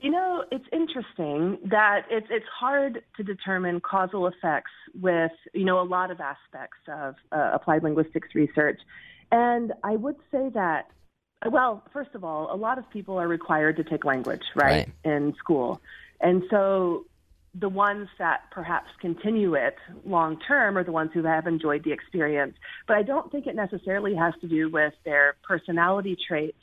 You 0.00 0.12
know, 0.12 0.44
it's 0.52 0.64
interesting 0.72 1.58
that 1.70 2.02
it's 2.08 2.28
it's 2.30 2.46
hard 2.46 3.02
to 3.16 3.22
determine 3.24 3.80
causal 3.80 4.28
effects 4.28 4.70
with 5.00 5.32
you 5.52 5.64
know 5.64 5.80
a 5.80 5.82
lot 5.82 6.12
of 6.12 6.20
aspects 6.20 6.78
of 6.86 7.16
uh, 7.32 7.50
applied 7.52 7.82
linguistics 7.82 8.28
research, 8.32 8.80
and 9.32 9.72
I 9.82 9.96
would 9.96 10.14
say 10.30 10.50
that 10.50 10.86
well, 11.50 11.82
first 11.92 12.10
of 12.14 12.22
all, 12.22 12.52
a 12.52 12.56
lot 12.56 12.78
of 12.78 12.88
people 12.90 13.18
are 13.18 13.26
required 13.26 13.76
to 13.78 13.84
take 13.84 14.04
language 14.04 14.42
right, 14.54 14.86
Right. 14.86 14.88
in 15.04 15.34
school, 15.36 15.80
and 16.20 16.44
so 16.48 17.04
the 17.58 17.68
ones 17.68 18.08
that 18.20 18.42
perhaps 18.52 18.90
continue 19.00 19.54
it 19.54 19.74
long 20.04 20.38
term 20.46 20.78
are 20.78 20.84
the 20.84 20.92
ones 20.92 21.10
who 21.12 21.24
have 21.24 21.48
enjoyed 21.48 21.82
the 21.82 21.90
experience. 21.90 22.54
But 22.86 22.98
I 22.98 23.02
don't 23.02 23.32
think 23.32 23.48
it 23.48 23.56
necessarily 23.56 24.14
has 24.14 24.34
to 24.42 24.46
do 24.46 24.70
with 24.70 24.94
their 25.04 25.34
personality 25.42 26.16
traits 26.28 26.58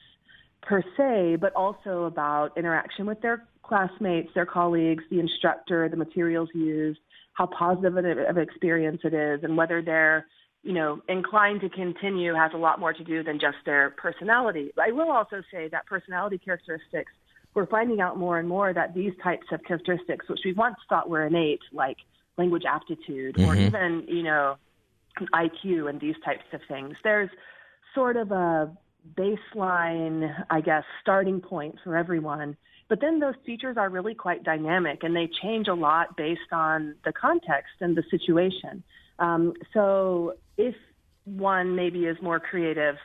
per 0.65 0.83
se, 0.97 1.37
but 1.39 1.53
also 1.55 2.03
about 2.03 2.57
interaction 2.57 3.05
with 3.05 3.21
their 3.21 3.45
classmates, 3.63 4.29
their 4.33 4.45
colleagues, 4.45 5.03
the 5.09 5.19
instructor, 5.19 5.87
the 5.89 5.97
materials 5.97 6.49
used, 6.53 6.99
how 7.33 7.45
positive 7.47 7.97
of 7.97 8.05
an 8.05 8.37
experience 8.37 9.01
it 9.03 9.13
is, 9.13 9.43
and 9.43 9.57
whether 9.57 9.81
they're 9.81 10.25
you 10.63 10.73
know 10.73 10.99
inclined 11.07 11.61
to 11.61 11.69
continue 11.69 12.33
has 12.33 12.51
a 12.53 12.57
lot 12.57 12.79
more 12.79 12.93
to 12.93 13.03
do 13.03 13.23
than 13.23 13.39
just 13.39 13.57
their 13.65 13.91
personality. 13.91 14.71
I 14.81 14.91
will 14.91 15.11
also 15.11 15.41
say 15.51 15.69
that 15.69 15.85
personality 15.85 16.37
characteristics. 16.37 17.11
We're 17.53 17.67
finding 17.67 18.01
out 18.01 18.17
more 18.17 18.37
and 18.37 18.49
more 18.49 18.73
that 18.73 18.93
these 18.93 19.13
types 19.23 19.45
of 19.53 19.63
characteristics, 19.63 20.27
which 20.27 20.41
we 20.43 20.51
once 20.51 20.75
thought 20.89 21.09
were 21.09 21.25
innate, 21.25 21.61
like 21.71 21.95
language 22.37 22.63
aptitude 22.69 23.39
or 23.39 23.55
mm-hmm. 23.55 23.61
even, 23.61 24.05
you 24.09 24.23
know, 24.23 24.57
IQ 25.33 25.89
and 25.89 26.01
these 26.01 26.15
types 26.25 26.43
of 26.51 26.59
things. 26.67 26.97
There's 27.01 27.29
sort 27.93 28.17
of 28.17 28.31
a 28.31 28.75
baseline, 29.17 30.33
I 30.49 30.61
guess, 30.61 30.83
starting 31.01 31.41
point 31.41 31.75
for 31.83 31.95
everyone. 31.95 32.57
But 32.87 33.01
then 33.01 33.19
those 33.19 33.35
features 33.45 33.77
are 33.77 33.89
really 33.89 34.13
quite 34.13 34.43
dynamic 34.43 35.03
and 35.03 35.15
they 35.15 35.29
change 35.41 35.67
a 35.67 35.73
lot 35.73 36.15
based 36.17 36.51
on 36.51 36.95
the 37.03 37.11
context 37.11 37.73
and 37.81 37.97
the 37.97 38.03
situation. 38.11 38.83
Um, 39.17 39.53
so 39.73 40.35
if 40.57 40.75
one 41.25 41.75
maybe 41.75 42.05
is 42.05 42.17
more 42.21 42.39
creative 42.39 42.95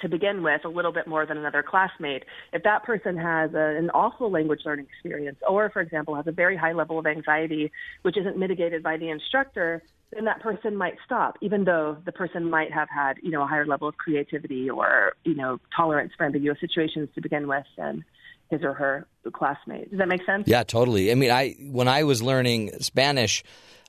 to 0.00 0.08
begin 0.08 0.42
with, 0.42 0.64
a 0.64 0.68
little 0.68 0.92
bit 0.92 1.06
more 1.06 1.26
than 1.26 1.36
another 1.36 1.62
classmate, 1.62 2.24
if 2.52 2.62
that 2.62 2.84
person 2.84 3.16
has 3.16 3.52
a, 3.54 3.76
an 3.76 3.90
awful 3.90 4.30
language 4.30 4.60
learning 4.64 4.86
experience 4.86 5.38
or, 5.46 5.70
for 5.70 5.82
example, 5.82 6.14
has 6.14 6.26
a 6.26 6.32
very 6.32 6.56
high 6.56 6.72
level 6.72 6.98
of 6.98 7.06
anxiety, 7.06 7.70
which 8.02 8.16
isn't 8.16 8.38
mitigated 8.38 8.82
by 8.82 8.96
the 8.96 9.10
instructor, 9.10 9.82
then 10.12 10.24
that 10.26 10.40
person 10.40 10.76
might 10.76 10.94
stop, 11.04 11.36
even 11.40 11.64
though 11.64 11.96
the 12.04 12.12
person 12.12 12.48
might 12.48 12.72
have 12.72 12.88
had, 12.88 13.14
you 13.22 13.30
know, 13.30 13.42
a 13.42 13.46
higher 13.46 13.66
level 13.66 13.88
of 13.88 13.96
creativity 13.96 14.70
or, 14.70 15.14
you 15.24 15.34
know, 15.34 15.58
tolerance 15.74 16.12
for 16.16 16.24
ambiguous 16.26 16.58
situations 16.60 17.08
to 17.14 17.20
begin 17.20 17.48
with 17.48 17.64
than 17.76 18.04
his 18.50 18.62
or 18.62 18.74
her 18.74 19.06
classmate. 19.32 19.90
Does 19.90 19.98
that 19.98 20.08
make 20.08 20.24
sense? 20.24 20.46
Yeah, 20.46 20.62
totally. 20.62 21.10
I 21.10 21.14
mean, 21.14 21.30
I 21.30 21.56
when 21.60 21.88
I 21.88 22.04
was 22.04 22.22
learning 22.22 22.72
Spanish, 22.80 23.42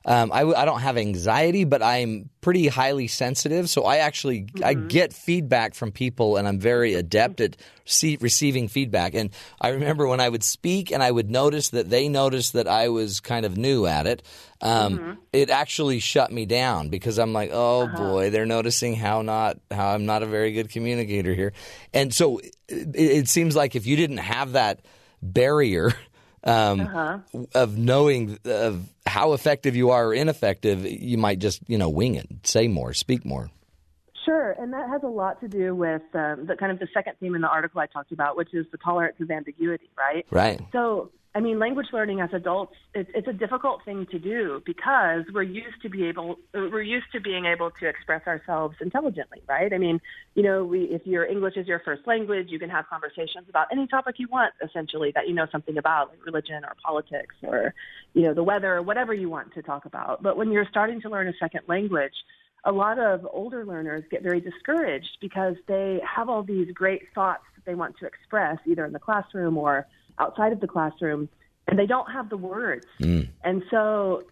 um, 0.08 0.30
I, 0.32 0.42
I 0.44 0.64
don't 0.64 0.80
have 0.80 0.96
anxiety, 0.96 1.64
but 1.64 1.82
I'm 1.82 2.30
pretty 2.40 2.68
highly 2.68 3.08
sensitive. 3.08 3.68
So 3.68 3.82
I 3.82 3.96
actually 3.96 4.46
I 4.64 4.74
get 4.74 5.12
feedback 5.12 5.74
from 5.74 5.90
people, 5.90 6.36
and 6.36 6.46
I'm 6.46 6.60
very 6.60 6.94
adept 6.94 7.40
at 7.40 7.56
see, 7.84 8.16
receiving 8.20 8.68
feedback. 8.68 9.14
And 9.14 9.30
I 9.60 9.70
remember 9.70 10.06
when 10.06 10.20
I 10.20 10.28
would 10.28 10.44
speak, 10.44 10.92
and 10.92 11.02
I 11.02 11.10
would 11.10 11.28
notice 11.28 11.70
that 11.70 11.90
they 11.90 12.08
noticed 12.08 12.52
that 12.52 12.68
I 12.68 12.88
was 12.88 13.18
kind 13.18 13.44
of 13.44 13.56
new 13.56 13.86
at 13.86 14.06
it. 14.06 14.22
Um, 14.60 15.18
It 15.32 15.50
actually 15.50 15.98
shut 15.98 16.30
me 16.30 16.46
down 16.46 16.88
because 16.88 17.18
I'm 17.18 17.32
like, 17.32 17.50
oh 17.52 17.88
boy, 17.88 18.30
they're 18.30 18.46
noticing 18.46 18.94
how 18.94 19.22
not 19.22 19.58
how 19.72 19.88
I'm 19.88 20.06
not 20.06 20.22
a 20.22 20.26
very 20.26 20.52
good 20.52 20.70
communicator 20.70 21.34
here. 21.34 21.52
And 21.92 22.14
so 22.14 22.38
it, 22.68 22.94
it 22.94 23.28
seems 23.28 23.56
like 23.56 23.74
if 23.74 23.86
you 23.86 23.96
didn't 23.96 24.18
have 24.18 24.52
that 24.52 24.80
barrier 25.20 25.92
um, 26.46 27.24
of 27.54 27.76
knowing 27.76 28.38
of 28.44 28.88
how 29.06 29.32
effective 29.32 29.76
you 29.76 29.90
are 29.90 30.06
or 30.06 30.14
ineffective, 30.14 30.84
you 30.84 31.18
might 31.18 31.38
just 31.38 31.60
you 31.68 31.78
know 31.78 31.88
wing 31.88 32.14
it, 32.14 32.28
say 32.44 32.68
more, 32.68 32.92
speak 32.94 33.24
more. 33.24 33.50
Sure, 34.24 34.56
and 34.58 34.72
that 34.72 34.88
has 34.88 35.02
a 35.04 35.08
lot 35.08 35.40
to 35.40 35.48
do 35.48 35.74
with 35.74 36.02
um, 36.14 36.46
the 36.46 36.56
kind 36.58 36.72
of 36.72 36.78
the 36.78 36.88
second 36.92 37.14
theme 37.20 37.34
in 37.34 37.42
the 37.42 37.48
article 37.48 37.80
I 37.80 37.86
talked 37.86 38.10
about, 38.10 38.36
which 38.36 38.52
is 38.54 38.66
the 38.72 38.78
tolerance 38.78 39.16
of 39.20 39.30
ambiguity, 39.30 39.88
right? 39.96 40.26
Right. 40.30 40.60
So, 40.72 41.10
I 41.36 41.40
mean, 41.40 41.58
language 41.58 41.88
learning 41.92 42.22
as 42.22 42.30
adults, 42.32 42.72
it's, 42.94 43.10
it's 43.14 43.28
a 43.28 43.32
difficult 43.34 43.84
thing 43.84 44.06
to 44.10 44.18
do 44.18 44.62
because 44.64 45.24
we're 45.34 45.42
used 45.42 45.82
to 45.82 45.90
be 45.90 46.06
able, 46.06 46.38
we're 46.54 46.80
used 46.80 47.12
to 47.12 47.20
being 47.20 47.44
able 47.44 47.70
to 47.72 47.86
express 47.86 48.26
ourselves 48.26 48.76
intelligently, 48.80 49.42
right? 49.46 49.70
I 49.70 49.76
mean, 49.76 50.00
you 50.34 50.42
know, 50.42 50.64
we, 50.64 50.84
if 50.84 51.06
your 51.06 51.26
English 51.26 51.58
is 51.58 51.66
your 51.66 51.80
first 51.80 52.06
language, 52.06 52.46
you 52.48 52.58
can 52.58 52.70
have 52.70 52.86
conversations 52.88 53.50
about 53.50 53.66
any 53.70 53.86
topic 53.86 54.14
you 54.18 54.28
want, 54.28 54.54
essentially, 54.64 55.12
that 55.14 55.28
you 55.28 55.34
know 55.34 55.46
something 55.52 55.76
about, 55.76 56.08
like 56.08 56.24
religion 56.24 56.64
or 56.64 56.72
politics 56.82 57.34
or, 57.42 57.74
you 58.14 58.22
know, 58.22 58.32
the 58.32 58.42
weather 58.42 58.76
or 58.76 58.80
whatever 58.80 59.12
you 59.12 59.28
want 59.28 59.52
to 59.52 59.60
talk 59.60 59.84
about. 59.84 60.22
But 60.22 60.38
when 60.38 60.50
you're 60.50 60.66
starting 60.70 61.02
to 61.02 61.10
learn 61.10 61.28
a 61.28 61.34
second 61.38 61.64
language, 61.68 62.14
a 62.64 62.72
lot 62.72 62.98
of 62.98 63.28
older 63.30 63.66
learners 63.66 64.04
get 64.10 64.22
very 64.22 64.40
discouraged 64.40 65.18
because 65.20 65.56
they 65.68 66.00
have 66.02 66.30
all 66.30 66.42
these 66.42 66.72
great 66.72 67.02
thoughts 67.14 67.44
that 67.56 67.66
they 67.66 67.74
want 67.74 67.98
to 67.98 68.06
express 68.06 68.56
either 68.66 68.86
in 68.86 68.94
the 68.94 68.98
classroom 68.98 69.58
or 69.58 69.86
outside 70.18 70.52
of 70.52 70.60
the 70.60 70.66
classroom 70.66 71.28
and 71.66 71.78
they 71.78 71.86
don't 71.86 72.10
have 72.10 72.28
the 72.28 72.36
words. 72.36 72.86
Hmm. 72.98 73.22
And 73.44 73.62
so 73.70 74.24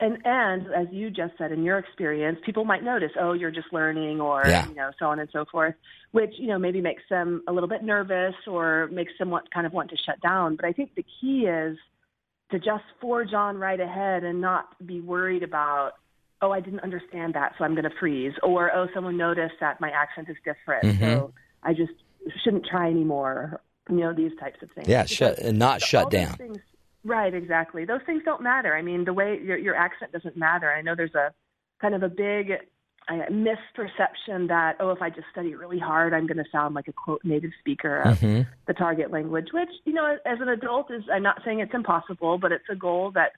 and 0.00 0.18
and 0.24 0.66
as 0.74 0.86
you 0.92 1.10
just 1.10 1.34
said 1.38 1.50
in 1.50 1.64
your 1.64 1.78
experience, 1.78 2.38
people 2.44 2.64
might 2.64 2.84
notice, 2.84 3.10
oh, 3.18 3.32
you're 3.32 3.50
just 3.50 3.72
learning 3.72 4.20
or 4.20 4.42
Yeah. 4.46 4.68
you 4.68 4.74
know, 4.74 4.90
so 4.98 5.06
on 5.06 5.18
and 5.18 5.28
so 5.32 5.44
forth, 5.44 5.74
which, 6.12 6.32
you 6.38 6.46
know, 6.46 6.58
maybe 6.58 6.80
makes 6.80 7.02
them 7.10 7.42
a 7.48 7.52
little 7.52 7.68
bit 7.68 7.82
nervous 7.82 8.34
or 8.46 8.88
makes 8.92 9.12
them 9.18 9.30
want 9.30 9.50
kind 9.50 9.66
of 9.66 9.72
want 9.72 9.90
to 9.90 9.96
shut 9.96 10.20
down. 10.20 10.56
But 10.56 10.66
I 10.66 10.72
think 10.72 10.94
the 10.94 11.04
key 11.20 11.46
is 11.46 11.76
to 12.50 12.58
just 12.58 12.84
forge 13.00 13.34
on 13.34 13.58
right 13.58 13.80
ahead 13.80 14.24
and 14.24 14.40
not 14.40 14.66
be 14.86 15.00
worried 15.00 15.42
about, 15.42 15.92
oh, 16.40 16.50
I 16.50 16.60
didn't 16.60 16.80
understand 16.80 17.34
that, 17.34 17.54
so 17.58 17.64
I'm 17.64 17.74
going 17.74 17.84
to 17.84 17.96
freeze, 17.98 18.32
or 18.42 18.74
oh, 18.74 18.88
someone 18.94 19.16
noticed 19.16 19.56
that 19.60 19.80
my 19.80 19.90
accent 19.90 20.28
is 20.30 20.36
different, 20.44 20.84
mm-hmm. 20.84 21.04
so 21.04 21.32
I 21.62 21.74
just 21.74 21.92
shouldn't 22.44 22.64
try 22.64 22.88
anymore. 22.88 23.60
You 23.88 23.96
know, 23.96 24.12
these 24.12 24.32
types 24.38 24.62
of 24.62 24.70
things. 24.72 24.88
Yeah, 24.88 25.04
shut 25.06 25.38
and 25.38 25.58
not 25.58 25.80
shut 25.80 26.10
down. 26.10 26.34
things- 26.34 26.58
right, 27.04 27.32
exactly. 27.32 27.84
Those 27.84 28.02
things 28.06 28.22
don't 28.24 28.42
matter. 28.42 28.74
I 28.76 28.82
mean, 28.82 29.04
the 29.04 29.12
way 29.14 29.38
your 29.42 29.56
your 29.56 29.74
accent 29.74 30.12
doesn't 30.12 30.36
matter. 30.36 30.70
I 30.72 30.82
know 30.82 30.94
there's 30.94 31.14
a 31.14 31.32
kind 31.80 31.94
of 31.94 32.02
a 32.02 32.08
big 32.08 32.52
uh, 33.08 33.14
misperception 33.30 34.48
that 34.48 34.76
oh, 34.80 34.90
if 34.90 35.00
I 35.00 35.08
just 35.10 35.26
study 35.32 35.54
really 35.54 35.78
hard, 35.78 36.12
I'm 36.12 36.26
going 36.26 36.38
to 36.38 36.50
sound 36.52 36.74
like 36.74 36.88
a 36.88 36.92
quote 36.92 37.20
native 37.24 37.52
speaker 37.60 38.00
of 38.02 38.18
Mm-hmm. 38.18 38.50
the 38.66 38.74
target 38.74 39.10
language. 39.10 39.48
Which 39.52 39.70
you 39.84 39.92
know, 39.94 40.16
as 40.26 40.38
an 40.40 40.48
adult, 40.48 40.90
is 40.90 41.02
I'm 41.12 41.22
not 41.22 41.40
saying 41.44 41.60
it's 41.60 41.74
impossible, 41.74 42.38
but 42.38 42.52
it's 42.52 42.68
a 42.70 42.76
goal 42.76 43.10
that 43.12 43.32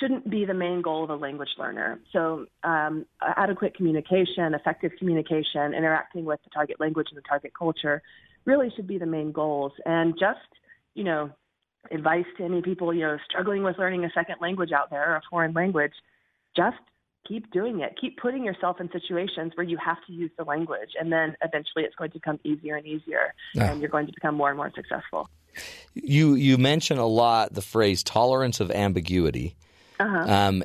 shouldn't 0.00 0.28
be 0.30 0.44
the 0.46 0.54
main 0.54 0.80
goal 0.82 1.04
of 1.04 1.10
a 1.10 1.14
language 1.14 1.50
learner. 1.58 2.00
So, 2.10 2.46
um, 2.64 3.04
adequate 3.20 3.76
communication, 3.76 4.54
effective 4.54 4.92
communication, 4.98 5.74
interacting 5.74 6.24
with 6.24 6.40
the 6.42 6.50
target 6.50 6.80
language 6.80 7.08
and 7.10 7.18
the 7.18 7.22
target 7.28 7.52
culture 7.56 8.02
really 8.44 8.70
should 8.74 8.86
be 8.86 8.98
the 8.98 9.06
main 9.06 9.32
goals. 9.32 9.72
And 9.84 10.14
just, 10.18 10.38
you 10.94 11.04
know, 11.04 11.30
advice 11.90 12.26
to 12.38 12.44
any 12.44 12.62
people, 12.62 12.94
you 12.94 13.02
know, 13.02 13.18
struggling 13.28 13.62
with 13.62 13.78
learning 13.78 14.04
a 14.04 14.10
second 14.14 14.36
language 14.40 14.72
out 14.72 14.90
there 14.90 15.12
or 15.12 15.16
a 15.16 15.22
foreign 15.30 15.52
language, 15.52 15.92
just 16.56 16.76
keep 17.26 17.50
doing 17.52 17.80
it. 17.80 17.94
Keep 18.00 18.18
putting 18.18 18.44
yourself 18.44 18.80
in 18.80 18.90
situations 18.92 19.52
where 19.54 19.66
you 19.66 19.78
have 19.78 19.96
to 20.06 20.12
use 20.12 20.30
the 20.36 20.44
language. 20.44 20.90
And 20.98 21.12
then 21.12 21.36
eventually 21.42 21.84
it's 21.84 21.94
going 21.94 22.10
to 22.10 22.18
become 22.18 22.38
easier 22.44 22.76
and 22.76 22.86
easier. 22.86 23.34
And 23.56 23.80
you're 23.80 23.90
going 23.90 24.06
to 24.06 24.12
become 24.12 24.34
more 24.34 24.48
and 24.48 24.56
more 24.56 24.70
successful. 24.74 25.28
You 25.94 26.34
you 26.34 26.58
mention 26.58 26.98
a 26.98 27.06
lot 27.06 27.54
the 27.54 27.62
phrase 27.62 28.02
tolerance 28.02 28.60
of 28.60 28.70
ambiguity. 28.70 29.54
Um, 30.46 30.64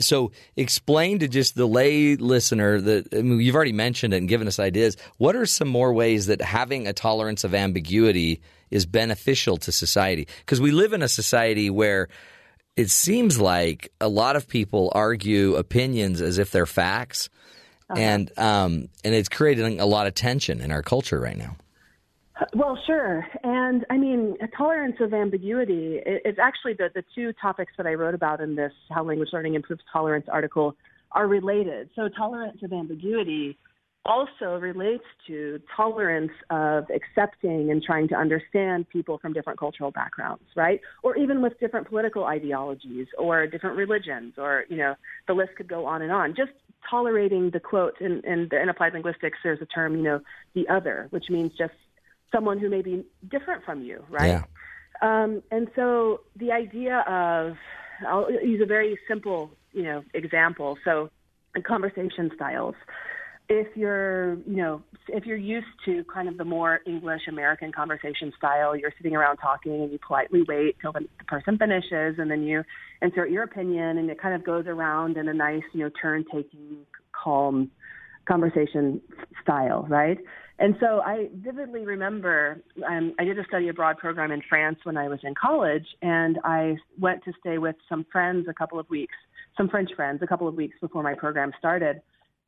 so 0.00 0.32
explain 0.56 1.18
to 1.20 1.28
just 1.28 1.54
the 1.54 1.66
lay 1.66 2.16
listener 2.16 2.80
that 2.80 3.12
I 3.12 3.22
mean, 3.22 3.40
you've 3.40 3.54
already 3.54 3.72
mentioned 3.72 4.14
it 4.14 4.18
and 4.18 4.28
given 4.28 4.46
us 4.46 4.58
ideas. 4.58 4.96
What 5.16 5.36
are 5.36 5.46
some 5.46 5.68
more 5.68 5.92
ways 5.92 6.26
that 6.26 6.40
having 6.40 6.86
a 6.86 6.92
tolerance 6.92 7.44
of 7.44 7.54
ambiguity 7.54 8.40
is 8.70 8.86
beneficial 8.86 9.56
to 9.58 9.72
society? 9.72 10.28
Because 10.40 10.60
we 10.60 10.70
live 10.70 10.92
in 10.92 11.02
a 11.02 11.08
society 11.08 11.70
where 11.70 12.08
it 12.76 12.90
seems 12.90 13.40
like 13.40 13.90
a 14.00 14.08
lot 14.08 14.36
of 14.36 14.46
people 14.46 14.92
argue 14.94 15.56
opinions 15.56 16.20
as 16.20 16.38
if 16.38 16.52
they're 16.52 16.66
facts, 16.66 17.28
and 17.96 18.30
um, 18.38 18.88
and 19.02 19.14
it's 19.14 19.28
creating 19.28 19.80
a 19.80 19.86
lot 19.86 20.06
of 20.06 20.14
tension 20.14 20.60
in 20.60 20.70
our 20.70 20.82
culture 20.82 21.18
right 21.18 21.36
now. 21.36 21.56
Well, 22.54 22.78
sure. 22.86 23.26
And 23.42 23.84
I 23.90 23.96
mean, 23.96 24.36
tolerance 24.56 24.96
of 25.00 25.12
ambiguity 25.12 26.00
is 26.24 26.36
actually 26.40 26.74
the, 26.74 26.88
the 26.94 27.02
two 27.14 27.32
topics 27.40 27.72
that 27.76 27.86
I 27.86 27.94
wrote 27.94 28.14
about 28.14 28.40
in 28.40 28.54
this 28.54 28.72
How 28.90 29.02
Language 29.02 29.30
Learning 29.32 29.54
Improves 29.54 29.82
Tolerance 29.92 30.26
article 30.30 30.76
are 31.12 31.26
related. 31.26 31.90
So, 31.96 32.08
tolerance 32.08 32.58
of 32.62 32.72
ambiguity 32.72 33.58
also 34.04 34.58
relates 34.58 35.04
to 35.26 35.60
tolerance 35.76 36.30
of 36.50 36.84
accepting 36.90 37.70
and 37.70 37.82
trying 37.82 38.08
to 38.08 38.14
understand 38.14 38.88
people 38.88 39.18
from 39.18 39.32
different 39.32 39.58
cultural 39.58 39.90
backgrounds, 39.90 40.44
right? 40.56 40.80
Or 41.02 41.16
even 41.16 41.42
with 41.42 41.58
different 41.60 41.88
political 41.88 42.24
ideologies 42.24 43.08
or 43.18 43.46
different 43.46 43.76
religions, 43.76 44.34
or, 44.38 44.64
you 44.68 44.76
know, 44.76 44.94
the 45.26 45.34
list 45.34 45.50
could 45.56 45.68
go 45.68 45.84
on 45.84 46.02
and 46.02 46.12
on. 46.12 46.34
Just 46.36 46.52
tolerating 46.88 47.50
the 47.50 47.60
quote 47.60 48.00
in, 48.00 48.22
in, 48.24 48.48
in 48.50 48.68
applied 48.68 48.94
linguistics, 48.94 49.38
there's 49.42 49.60
a 49.60 49.66
term, 49.66 49.96
you 49.96 50.02
know, 50.02 50.20
the 50.54 50.66
other, 50.68 51.08
which 51.10 51.28
means 51.28 51.52
just 51.58 51.74
someone 52.32 52.58
who 52.58 52.68
may 52.68 52.82
be 52.82 53.04
different 53.30 53.64
from 53.64 53.82
you, 53.82 54.04
right? 54.10 54.26
Yeah. 54.28 54.42
Um, 55.00 55.42
and 55.50 55.68
so 55.76 56.20
the 56.36 56.52
idea 56.52 57.04
of, 57.06 57.56
I'll 58.06 58.30
use 58.30 58.60
a 58.62 58.66
very 58.66 58.98
simple, 59.08 59.50
you 59.72 59.82
know, 59.82 60.04
example. 60.14 60.78
So, 60.84 61.10
conversation 61.66 62.30
styles. 62.34 62.74
If 63.48 63.76
you're, 63.76 64.34
you 64.46 64.56
know, 64.56 64.82
if 65.08 65.24
you're 65.24 65.36
used 65.36 65.66
to 65.86 66.04
kind 66.04 66.28
of 66.28 66.36
the 66.36 66.44
more 66.44 66.80
English 66.86 67.22
American 67.28 67.72
conversation 67.72 68.32
style, 68.36 68.76
you're 68.76 68.92
sitting 68.96 69.16
around 69.16 69.38
talking 69.38 69.72
and 69.72 69.90
you 69.90 69.98
politely 70.06 70.44
wait 70.46 70.76
till 70.80 70.92
the, 70.92 71.00
the 71.18 71.24
person 71.24 71.56
finishes, 71.56 72.18
and 72.18 72.30
then 72.30 72.42
you 72.42 72.62
insert 73.00 73.30
your 73.30 73.42
opinion, 73.44 73.98
and 73.98 74.10
it 74.10 74.20
kind 74.20 74.34
of 74.34 74.44
goes 74.44 74.66
around 74.66 75.16
in 75.16 75.28
a 75.28 75.34
nice, 75.34 75.62
you 75.72 75.80
know, 75.80 75.90
turn-taking, 76.00 76.76
calm 77.12 77.70
conversation 78.26 79.00
style, 79.42 79.86
right? 79.88 80.18
And 80.60 80.74
so 80.80 81.00
I 81.00 81.28
vividly 81.36 81.84
remember 81.84 82.60
um, 82.88 83.14
I 83.18 83.24
did 83.24 83.38
a 83.38 83.44
study 83.44 83.68
abroad 83.68 83.98
program 83.98 84.32
in 84.32 84.42
France 84.48 84.78
when 84.82 84.96
I 84.96 85.08
was 85.08 85.20
in 85.22 85.34
college, 85.34 85.86
and 86.02 86.38
I 86.42 86.76
went 86.98 87.24
to 87.24 87.32
stay 87.40 87.58
with 87.58 87.76
some 87.88 88.04
friends 88.10 88.46
a 88.48 88.54
couple 88.54 88.78
of 88.78 88.90
weeks, 88.90 89.14
some 89.56 89.68
French 89.68 89.90
friends, 89.94 90.20
a 90.22 90.26
couple 90.26 90.48
of 90.48 90.54
weeks 90.54 90.76
before 90.80 91.04
my 91.04 91.14
program 91.14 91.52
started. 91.58 92.02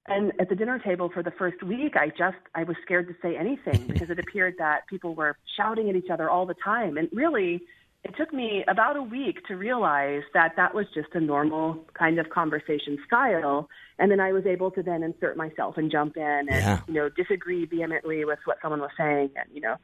And 0.08 0.32
at 0.40 0.48
the 0.48 0.56
dinner 0.56 0.80
table 0.80 1.08
for 1.12 1.22
the 1.22 1.30
first 1.30 1.62
week, 1.62 1.94
I 1.94 2.08
just 2.08 2.38
I 2.54 2.64
was 2.64 2.76
scared 2.82 3.06
to 3.08 3.14
say 3.22 3.36
anything 3.36 3.86
because 3.92 4.10
it 4.10 4.18
appeared 4.18 4.54
that 4.58 4.88
people 4.88 5.14
were 5.14 5.36
shouting 5.56 5.88
at 5.88 5.94
each 5.94 6.10
other 6.10 6.28
all 6.28 6.46
the 6.46 6.56
time, 6.64 6.96
and 6.96 7.08
really 7.12 7.62
it 8.02 8.16
took 8.16 8.32
me 8.32 8.64
about 8.66 8.96
a 8.96 9.02
week 9.02 9.44
to 9.46 9.56
realize 9.56 10.22
that 10.32 10.52
that 10.56 10.74
was 10.74 10.86
just 10.94 11.08
a 11.14 11.20
normal 11.20 11.84
kind 11.94 12.18
of 12.18 12.30
conversation 12.30 12.98
style 13.06 13.68
and 13.98 14.10
then 14.10 14.20
i 14.20 14.32
was 14.32 14.46
able 14.46 14.70
to 14.70 14.82
then 14.82 15.02
insert 15.02 15.36
myself 15.36 15.76
and 15.76 15.90
jump 15.92 16.16
in 16.16 16.22
and 16.22 16.48
Yeah. 16.48 16.80
you 16.88 16.94
know 16.94 17.08
disagree 17.10 17.66
vehemently 17.66 18.24
with 18.24 18.38
what 18.46 18.56
someone 18.62 18.80
was 18.80 18.90
saying 18.96 19.30
and 19.36 19.46
you 19.52 19.60
know 19.60 19.76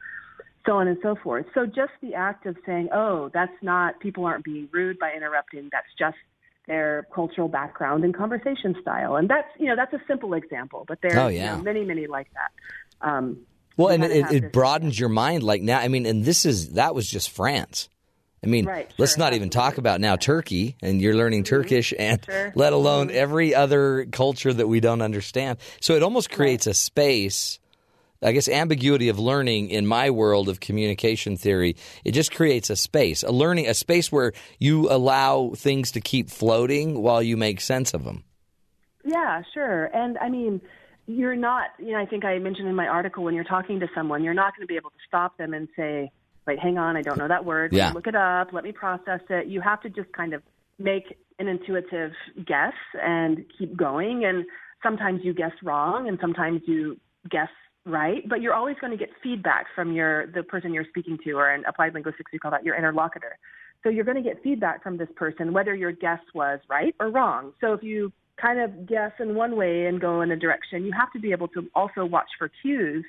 so 0.65 0.73
on 0.73 0.87
and 0.87 0.97
so 1.01 1.15
forth 1.23 1.45
so 1.53 1.65
just 1.65 1.91
the 2.01 2.13
act 2.15 2.45
of 2.45 2.57
saying 2.65 2.89
oh 2.93 3.29
that's 3.33 3.53
not 3.61 3.99
people 3.99 4.25
aren't 4.25 4.43
being 4.43 4.67
rude 4.71 4.97
by 4.99 5.11
interrupting 5.15 5.69
that's 5.71 5.87
just 5.97 6.17
their 6.67 7.07
cultural 7.15 7.47
background 7.47 8.03
and 8.03 8.13
conversation 8.15 8.75
style 8.81 9.15
and 9.15 9.29
that's 9.29 9.47
you 9.59 9.67
know 9.67 9.75
that's 9.75 9.93
a 9.93 10.01
simple 10.07 10.33
example 10.33 10.83
but 10.87 10.97
there's 11.01 11.15
Oh, 11.15 11.27
you 11.27 11.39
know, 11.41 11.57
many 11.59 11.85
many 11.85 12.07
like 12.07 12.27
that 12.33 13.07
um 13.07 13.37
Well, 13.77 13.89
and 13.89 14.03
it, 14.03 14.31
it 14.31 14.51
broadens 14.51 14.99
your 14.99 15.07
mind. 15.09 15.43
Like 15.43 15.61
now, 15.61 15.77
I 15.79 15.87
mean, 15.87 16.07
and 16.07 16.25
this 16.25 16.45
is 16.47 16.69
that 16.73 16.95
was 16.95 17.07
just 17.07 17.29
France. 17.29 17.89
I 18.43 18.47
mean, 18.47 18.65
Right, 18.65 18.91
let's 18.97 19.13
sure, 19.13 19.19
not 19.19 19.33
even 19.33 19.49
talk 19.49 19.77
about 19.77 19.99
now 19.99 20.15
Turkey, 20.15 20.75
and 20.81 21.01
you're 21.01 21.15
learning 21.15 21.43
Turkish, 21.43 21.93
and 21.97 22.23
Sure. 22.23 22.49
Mm-hmm. 22.49 22.59
let 22.59 22.73
alone 22.73 23.09
every 23.11 23.55
other 23.55 24.05
culture 24.11 24.53
that 24.53 24.67
we 24.67 24.79
don't 24.79 25.01
understand. 25.01 25.57
So 25.81 25.95
it 25.95 26.03
almost 26.03 26.29
creates 26.29 26.67
a 26.67 26.73
space. 26.73 27.59
I 28.21 28.31
guess 28.31 28.49
ambiguity 28.49 29.09
of 29.09 29.19
learning 29.19 29.69
in 29.69 29.85
my 29.85 30.09
world 30.09 30.49
of 30.49 30.59
communication 30.59 31.37
theory, 31.37 31.75
it 32.03 32.13
just 32.13 32.33
creates 32.33 32.71
a 32.71 32.75
space, 32.75 33.21
a 33.21 33.31
learning, 33.31 33.67
a 33.67 33.75
space 33.75 34.11
where 34.11 34.33
you 34.59 34.89
allow 34.89 35.51
things 35.55 35.91
to 35.91 36.01
keep 36.01 36.29
floating 36.31 37.01
while 37.03 37.21
you 37.21 37.37
make 37.37 37.61
sense 37.61 37.93
of 37.93 38.03
them. 38.03 38.23
Yeah, 39.05 39.43
sure. 39.53 39.85
And 39.93 40.17
I 40.17 40.29
mean, 40.29 40.61
you're 41.05 41.35
not, 41.35 41.67
you 41.79 41.91
know, 41.91 41.99
I 41.99 42.05
think 42.05 42.25
I 42.25 42.39
mentioned 42.39 42.67
in 42.67 42.75
my 42.75 42.87
article 42.87 43.23
when 43.23 43.35
you're 43.35 43.43
talking 43.43 43.79
to 43.79 43.87
someone, 43.93 44.23
you're 44.23 44.33
not 44.33 44.55
going 44.55 44.67
to 44.67 44.67
be 44.67 44.75
able 44.77 44.89
to 44.89 44.97
stop 45.07 45.37
them 45.37 45.53
and 45.53 45.67
say, 45.75 46.11
wait, 46.47 46.59
hang 46.59 46.77
on, 46.77 46.95
I 46.95 47.01
don't 47.01 47.17
know 47.17 47.27
that 47.27 47.45
word. 47.45 47.73
Yeah. 47.73 47.91
Look 47.91 48.07
it 48.07 48.15
up. 48.15 48.53
Let 48.53 48.63
me 48.63 48.71
process 48.71 49.19
it. 49.29 49.47
You 49.47 49.61
have 49.61 49.81
to 49.81 49.89
just 49.89 50.11
kind 50.13 50.33
of 50.33 50.41
make 50.79 51.17
an 51.39 51.47
intuitive 51.47 52.11
guess 52.45 52.73
and 53.01 53.43
keep 53.57 53.75
going. 53.75 54.25
And 54.25 54.45
sometimes 54.81 55.21
you 55.23 55.33
guess 55.33 55.51
wrong 55.63 56.07
and 56.07 56.17
sometimes 56.21 56.61
you 56.65 56.97
guess 57.29 57.49
right, 57.85 58.27
but 58.27 58.41
you're 58.41 58.53
always 58.53 58.75
going 58.81 58.91
to 58.91 58.97
get 58.97 59.09
feedback 59.21 59.65
from 59.75 59.93
your, 59.93 60.27
the 60.27 60.43
person 60.43 60.73
you're 60.73 60.85
speaking 60.89 61.17
to, 61.23 61.31
or 61.33 61.53
in 61.53 61.63
applied 61.65 61.93
linguistics, 61.93 62.31
we 62.31 62.39
call 62.39 62.51
that 62.51 62.63
your 62.63 62.75
interlocutor. 62.75 63.37
So 63.83 63.89
you're 63.89 64.05
going 64.05 64.21
to 64.21 64.23
get 64.23 64.41
feedback 64.43 64.83
from 64.83 64.97
this 64.97 65.09
person, 65.15 65.53
whether 65.53 65.73
your 65.75 65.91
guess 65.91 66.19
was 66.33 66.59
right 66.69 66.95
or 66.99 67.09
wrong. 67.09 67.53
So 67.61 67.73
if 67.73 67.83
you 67.83 68.11
kind 68.41 68.59
of 68.59 68.87
guess 68.87 69.11
in 69.19 69.35
one 69.35 69.55
way 69.55 69.85
and 69.85 70.01
go 70.01 70.21
in 70.21 70.31
a 70.31 70.35
direction, 70.35 70.85
you 70.85 70.91
have 70.97 71.11
to 71.13 71.19
be 71.19 71.31
able 71.31 71.47
to 71.49 71.67
also 71.75 72.05
watch 72.05 72.29
for 72.37 72.51
cues 72.61 73.05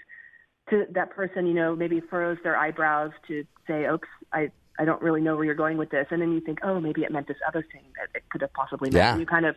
to 0.70 0.86
that 0.92 1.10
person, 1.10 1.46
you 1.46 1.54
know, 1.54 1.74
maybe 1.76 2.00
furrows 2.00 2.38
their 2.42 2.56
eyebrows 2.56 3.12
to 3.28 3.44
say, 3.66 3.86
oops, 3.86 4.08
I, 4.32 4.50
I 4.78 4.84
don't 4.84 5.02
really 5.02 5.20
know 5.20 5.36
where 5.36 5.44
you're 5.44 5.54
going 5.54 5.76
with 5.78 5.90
this. 5.90 6.06
And 6.10 6.20
then 6.22 6.32
you 6.32 6.40
think, 6.40 6.60
oh, 6.62 6.80
maybe 6.80 7.02
it 7.02 7.10
meant 7.10 7.26
this 7.28 7.36
other 7.46 7.64
thing 7.72 7.82
that 7.96 8.16
it 8.16 8.24
could 8.30 8.40
have 8.42 8.52
possibly 8.52 8.90
meant. 8.90 8.96
Yeah. 9.02 9.10
And 9.12 9.20
you 9.20 9.26
kind 9.26 9.46
of 9.46 9.56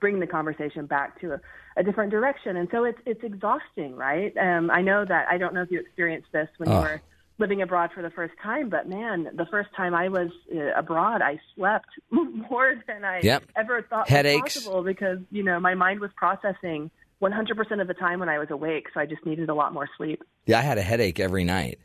bring 0.00 0.20
the 0.20 0.26
conversation 0.26 0.86
back 0.86 1.20
to 1.20 1.34
a, 1.34 1.40
a 1.76 1.82
different 1.82 2.10
direction. 2.10 2.56
And 2.56 2.68
so 2.70 2.84
it's, 2.84 2.98
it's 3.06 3.22
exhausting, 3.22 3.96
right? 3.96 4.36
Um, 4.36 4.70
I 4.70 4.82
know 4.82 5.04
that, 5.04 5.26
I 5.30 5.38
don't 5.38 5.54
know 5.54 5.62
if 5.62 5.70
you 5.70 5.80
experienced 5.80 6.28
this 6.32 6.48
when 6.58 6.68
you 6.70 6.76
were 6.76 7.00
living 7.38 7.62
abroad 7.62 7.90
for 7.94 8.02
the 8.02 8.10
first 8.10 8.34
time, 8.42 8.68
but 8.68 8.88
man, 8.88 9.28
the 9.34 9.46
first 9.46 9.70
time 9.76 9.94
I 9.94 10.08
was 10.08 10.30
uh, 10.54 10.72
abroad, 10.76 11.22
I 11.22 11.40
slept 11.56 11.88
more 12.10 12.74
than 12.86 13.04
I 13.04 13.20
Yep. 13.22 13.44
ever 13.56 13.82
thought 13.82 14.08
Headaches. 14.08 14.42
was 14.56 14.64
possible 14.64 14.82
because, 14.82 15.18
you 15.30 15.42
know, 15.42 15.58
my 15.58 15.74
mind 15.74 16.00
was 16.00 16.10
processing 16.16 16.90
100% 17.22 17.80
of 17.80 17.86
the 17.86 17.94
time 17.94 18.20
when 18.20 18.28
I 18.28 18.38
was 18.38 18.50
awake. 18.50 18.88
So 18.92 19.00
I 19.00 19.06
just 19.06 19.24
needed 19.24 19.48
a 19.48 19.54
lot 19.54 19.72
more 19.72 19.88
sleep. 19.96 20.22
Yeah, 20.46 20.58
I 20.58 20.62
had 20.62 20.76
a 20.76 20.82
headache 20.82 21.20
every 21.20 21.44
night. 21.44 21.78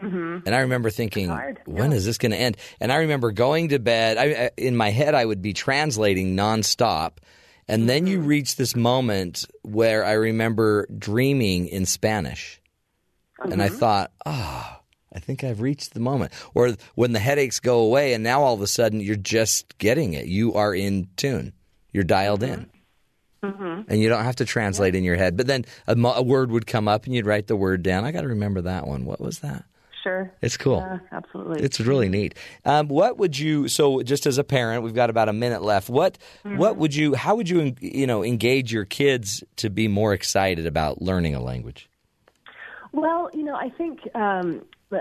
Mm-hmm. 0.00 0.46
And 0.46 0.54
I 0.54 0.60
remember 0.60 0.90
thinking, 0.90 1.30
when 1.64 1.92
is 1.92 2.04
this 2.04 2.18
going 2.18 2.32
to 2.32 2.38
end? 2.38 2.56
And 2.80 2.92
I 2.92 2.96
remember 2.96 3.32
going 3.32 3.70
to 3.70 3.78
bed. 3.78 4.18
I, 4.18 4.50
in 4.56 4.76
my 4.76 4.90
head, 4.90 5.14
I 5.14 5.24
would 5.24 5.42
be 5.42 5.52
translating 5.54 6.36
nonstop. 6.36 7.12
And 7.66 7.88
then 7.88 8.06
you 8.06 8.18
mm-hmm. 8.18 8.28
reach 8.28 8.56
this 8.56 8.76
moment 8.76 9.46
where 9.62 10.04
I 10.04 10.12
remember 10.12 10.86
dreaming 10.96 11.66
in 11.66 11.86
Spanish. 11.86 12.60
And 13.42 13.60
I 13.60 13.68
mm-hmm. 13.68 13.76
thought, 13.76 14.12
ah, 14.24 14.80
I 15.12 15.18
think 15.18 15.42
I've 15.42 15.60
reached 15.60 15.94
the 15.94 16.00
moment. 16.00 16.32
Or 16.54 16.76
when 16.94 17.12
the 17.12 17.18
headaches 17.18 17.58
go 17.58 17.80
away, 17.80 18.12
and 18.12 18.22
now 18.22 18.42
all 18.42 18.54
of 18.54 18.60
a 18.60 18.66
sudden 18.66 19.00
you're 19.00 19.16
just 19.16 19.78
getting 19.78 20.12
it. 20.12 20.26
You 20.26 20.54
are 20.54 20.74
in 20.74 21.08
tune, 21.16 21.54
you're 21.92 22.04
dialed 22.04 22.42
in. 22.42 22.70
And 23.88 24.00
you 24.00 24.08
don't 24.08 24.24
have 24.24 24.36
to 24.36 24.44
translate 24.44 24.94
in 24.94 25.04
your 25.04 25.16
head. 25.16 25.36
But 25.36 25.46
then 25.46 25.64
a, 25.86 25.94
a 25.94 26.22
word 26.22 26.50
would 26.50 26.66
come 26.66 26.88
up 26.88 27.06
and 27.06 27.14
you'd 27.14 27.26
write 27.26 27.46
the 27.46 27.56
word 27.56 27.82
down. 27.82 28.04
I 28.04 28.12
got 28.12 28.22
to 28.22 28.28
remember 28.28 28.62
that 28.62 28.86
one. 28.86 29.04
What 29.04 29.20
was 29.20 29.40
that? 29.40 29.64
Sure. 30.02 30.30
It's 30.40 30.56
cool. 30.56 30.78
Yeah, 30.78 30.98
absolutely. 31.10 31.64
It's 31.64 31.80
really 31.80 32.08
neat. 32.08 32.36
Um, 32.64 32.86
what 32.86 33.18
would 33.18 33.36
you? 33.36 33.66
So, 33.66 34.02
just 34.02 34.24
as 34.24 34.38
a 34.38 34.44
parent, 34.44 34.84
we've 34.84 34.94
got 34.94 35.10
about 35.10 35.28
a 35.28 35.32
minute 35.32 35.62
left. 35.62 35.90
What 35.90 36.16
What 36.44 36.76
would 36.76 36.94
you? 36.94 37.14
How 37.14 37.34
would 37.34 37.48
you? 37.48 37.74
You 37.80 38.06
know, 38.06 38.22
engage 38.22 38.72
your 38.72 38.84
kids 38.84 39.42
to 39.56 39.68
be 39.68 39.88
more 39.88 40.12
excited 40.12 40.64
about 40.64 41.02
learning 41.02 41.34
a 41.34 41.40
language? 41.40 41.90
Well, 42.92 43.30
you 43.34 43.42
know, 43.42 43.56
I 43.56 43.68
think 43.70 43.98
um, 44.14 44.62
uh, 44.92 44.98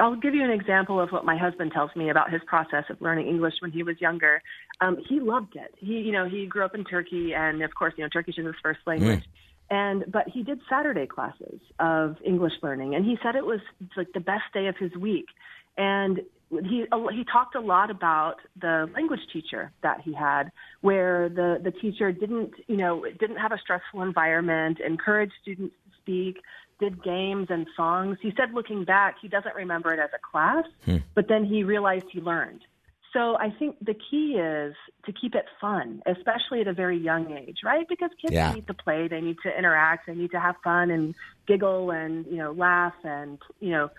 I'll 0.00 0.16
give 0.16 0.34
you 0.34 0.42
an 0.42 0.50
example 0.50 1.00
of 1.00 1.10
what 1.10 1.24
my 1.24 1.36
husband 1.36 1.70
tells 1.72 1.94
me 1.94 2.10
about 2.10 2.32
his 2.32 2.42
process 2.46 2.84
of 2.90 3.00
learning 3.00 3.28
English 3.28 3.54
when 3.60 3.70
he 3.70 3.82
was 3.82 4.00
younger. 4.00 4.42
Um, 4.80 4.98
he 5.08 5.20
loved 5.20 5.56
it. 5.56 5.74
He, 5.78 5.98
you 5.98 6.12
know, 6.12 6.28
he 6.28 6.46
grew 6.46 6.64
up 6.64 6.74
in 6.74 6.84
Turkey, 6.84 7.34
and 7.34 7.62
of 7.62 7.74
course, 7.74 7.94
you 7.96 8.04
know, 8.04 8.08
Turkish 8.08 8.38
is 8.38 8.46
his 8.46 8.54
first 8.62 8.80
language. 8.86 9.24
And 9.70 10.04
but 10.10 10.28
he 10.28 10.42
did 10.42 10.60
Saturday 10.68 11.06
classes 11.06 11.60
of 11.78 12.16
English 12.24 12.54
learning, 12.62 12.94
and 12.94 13.04
he 13.04 13.16
said 13.22 13.36
it 13.36 13.46
was 13.46 13.60
like 13.96 14.12
the 14.12 14.20
best 14.20 14.44
day 14.52 14.66
of 14.66 14.76
his 14.76 14.92
week. 14.96 15.26
And 15.76 16.22
he 16.50 16.86
he 17.12 17.24
talked 17.30 17.54
a 17.54 17.60
lot 17.60 17.90
about 17.90 18.36
the 18.60 18.90
language 18.92 19.20
teacher 19.32 19.70
that 19.82 20.00
he 20.00 20.12
had, 20.12 20.50
where 20.80 21.28
the 21.28 21.60
the 21.62 21.70
teacher 21.70 22.10
didn't 22.10 22.54
you 22.66 22.76
know 22.76 23.04
didn't 23.20 23.36
have 23.36 23.52
a 23.52 23.58
stressful 23.58 24.02
environment, 24.02 24.80
encouraged 24.80 25.34
students 25.40 25.76
to 25.84 25.96
speak, 26.02 26.42
did 26.80 27.00
games 27.04 27.46
and 27.50 27.68
songs. 27.76 28.18
He 28.20 28.32
said 28.36 28.52
looking 28.52 28.84
back, 28.84 29.16
he 29.22 29.28
doesn't 29.28 29.54
remember 29.54 29.92
it 29.94 30.00
as 30.00 30.10
a 30.12 30.18
class, 30.18 30.64
but 31.14 31.28
then 31.28 31.44
he 31.44 31.62
realized 31.62 32.06
he 32.10 32.20
learned. 32.20 32.62
So 33.12 33.36
I 33.36 33.50
think 33.58 33.76
the 33.80 33.94
key 33.94 34.36
is 34.38 34.74
to 35.06 35.12
keep 35.12 35.34
it 35.34 35.46
fun, 35.60 36.02
especially 36.06 36.60
at 36.60 36.68
a 36.68 36.72
very 36.72 36.96
young 36.96 37.32
age, 37.32 37.58
right? 37.64 37.86
Because 37.88 38.10
kids 38.20 38.34
Yeah. 38.34 38.52
need 38.52 38.66
to 38.68 38.74
play, 38.74 39.08
they 39.08 39.20
need 39.20 39.38
to 39.42 39.56
interact, 39.56 40.06
they 40.06 40.14
need 40.14 40.30
to 40.30 40.40
have 40.40 40.56
fun 40.62 40.90
and 40.90 41.14
giggle 41.46 41.90
and 41.90 42.24
you 42.26 42.36
know 42.36 42.52
laugh 42.52 42.94
and 43.02 43.38
you 43.58 43.70
know 43.70 43.90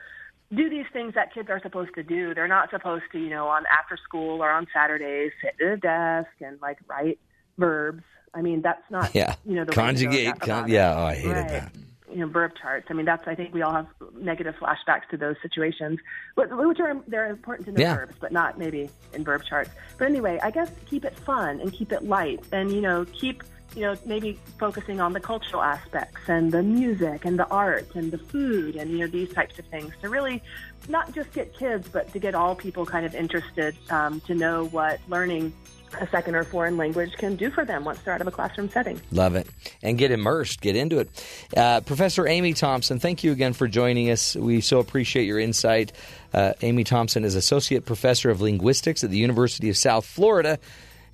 do 0.53 0.69
these 0.69 0.85
things 0.93 1.13
that 1.15 1.33
kids 1.33 1.49
are 1.49 1.61
supposed 1.61 1.93
to 1.95 2.03
do. 2.03 2.33
They're 2.33 2.47
not 2.47 2.69
supposed 2.71 3.05
to, 3.13 3.19
you 3.19 3.29
know, 3.29 3.47
on 3.47 3.63
after 3.71 3.97
school 3.97 4.43
or 4.43 4.49
on 4.51 4.67
Saturdays 4.73 5.31
sit 5.41 5.55
at 5.65 5.73
a 5.73 5.77
desk 5.77 6.29
and 6.41 6.59
like 6.61 6.77
write 6.87 7.19
verbs. 7.57 8.03
I 8.33 8.41
mean, 8.41 8.61
that's 8.61 8.83
not 8.89 9.13
Yeah, 9.15 9.35
you 9.45 9.55
know 9.55 9.65
the 9.65 9.71
way 9.71 9.75
to 9.75 9.75
go 9.75 9.85
conjugate. 9.85 10.39
Con- 10.39 10.69
yeah, 10.69 10.95
oh, 10.95 11.03
I 11.03 11.15
hated 11.15 11.35
Right. 11.35 11.49
that. 11.49 11.71
You 12.11 12.19
know, 12.19 12.27
verb 12.27 12.53
charts. 12.61 12.87
I 12.89 12.93
mean, 12.93 13.05
that's. 13.05 13.27
I 13.27 13.35
think 13.35 13.53
we 13.53 13.61
all 13.61 13.73
have 13.73 13.87
negative 14.15 14.55
flashbacks 14.59 15.07
to 15.11 15.17
those 15.17 15.35
situations, 15.41 15.99
which 16.35 16.79
are 16.79 17.01
they're 17.07 17.29
important 17.29 17.67
to 17.67 17.71
know 17.71 17.81
Yeah. 17.81 17.95
verbs, 17.95 18.15
but 18.19 18.31
not 18.31 18.57
maybe 18.57 18.89
in 19.13 19.23
verb 19.23 19.43
charts. 19.43 19.71
But 19.97 20.07
anyway, 20.07 20.39
I 20.43 20.51
guess 20.51 20.71
keep 20.85 21.05
it 21.05 21.17
fun 21.17 21.59
and 21.59 21.71
keep 21.71 21.91
it 21.91 22.03
light, 22.03 22.41
and 22.51 22.71
you 22.71 22.81
know, 22.81 23.05
keep 23.13 23.43
you 23.75 23.83
know, 23.83 23.95
maybe 24.05 24.37
focusing 24.59 24.99
on 24.99 25.13
the 25.13 25.19
cultural 25.19 25.61
aspects 25.61 26.27
and 26.27 26.51
the 26.51 26.61
music 26.61 27.23
and 27.23 27.39
the 27.39 27.47
art 27.47 27.87
and 27.95 28.11
the 28.11 28.17
food 28.17 28.75
and, 28.75 28.91
you 28.91 28.97
know, 28.99 29.07
these 29.07 29.31
types 29.33 29.57
of 29.59 29.65
things 29.67 29.93
to 30.01 30.09
really 30.09 30.43
not 30.89 31.13
just 31.13 31.31
get 31.31 31.53
kids, 31.53 31.87
but 31.87 32.11
to 32.11 32.19
get 32.19 32.35
all 32.35 32.53
people 32.53 32.85
kind 32.85 33.05
of 33.05 33.15
interested 33.15 33.75
um, 33.89 34.19
to 34.21 34.35
know 34.35 34.65
what 34.67 34.99
learning 35.07 35.53
a 35.99 36.07
second 36.07 36.35
or 36.35 36.43
foreign 36.43 36.77
language 36.77 37.13
can 37.13 37.35
do 37.35 37.49
for 37.49 37.65
them 37.65 37.83
once 37.83 37.99
they're 38.01 38.13
out 38.13 38.21
of 38.21 38.27
a 38.27 38.31
classroom 38.31 38.69
setting. 38.69 39.01
Love 39.11 39.35
it. 39.35 39.47
And 39.81 39.97
get 39.97 40.11
immersed, 40.11 40.61
get 40.61 40.75
into 40.75 40.99
it. 40.99 41.25
Uh, 41.55 41.81
Professor 41.81 42.27
Amy 42.27 42.53
Thompson, 42.53 42.99
thank 42.99 43.23
you 43.23 43.31
again 43.31 43.53
for 43.53 43.67
joining 43.67 44.09
us. 44.09 44.35
We 44.35 44.61
so 44.61 44.79
appreciate 44.79 45.25
your 45.25 45.39
insight. 45.39 45.91
Uh, 46.33 46.53
Amy 46.61 46.83
Thompson 46.83 47.23
is 47.23 47.35
Associate 47.35 47.83
Professor 47.85 48.29
of 48.29 48.41
Linguistics 48.41 49.03
at 49.03 49.09
the 49.09 49.17
University 49.17 49.69
of 49.69 49.77
South 49.77 50.05
Florida 50.05 50.59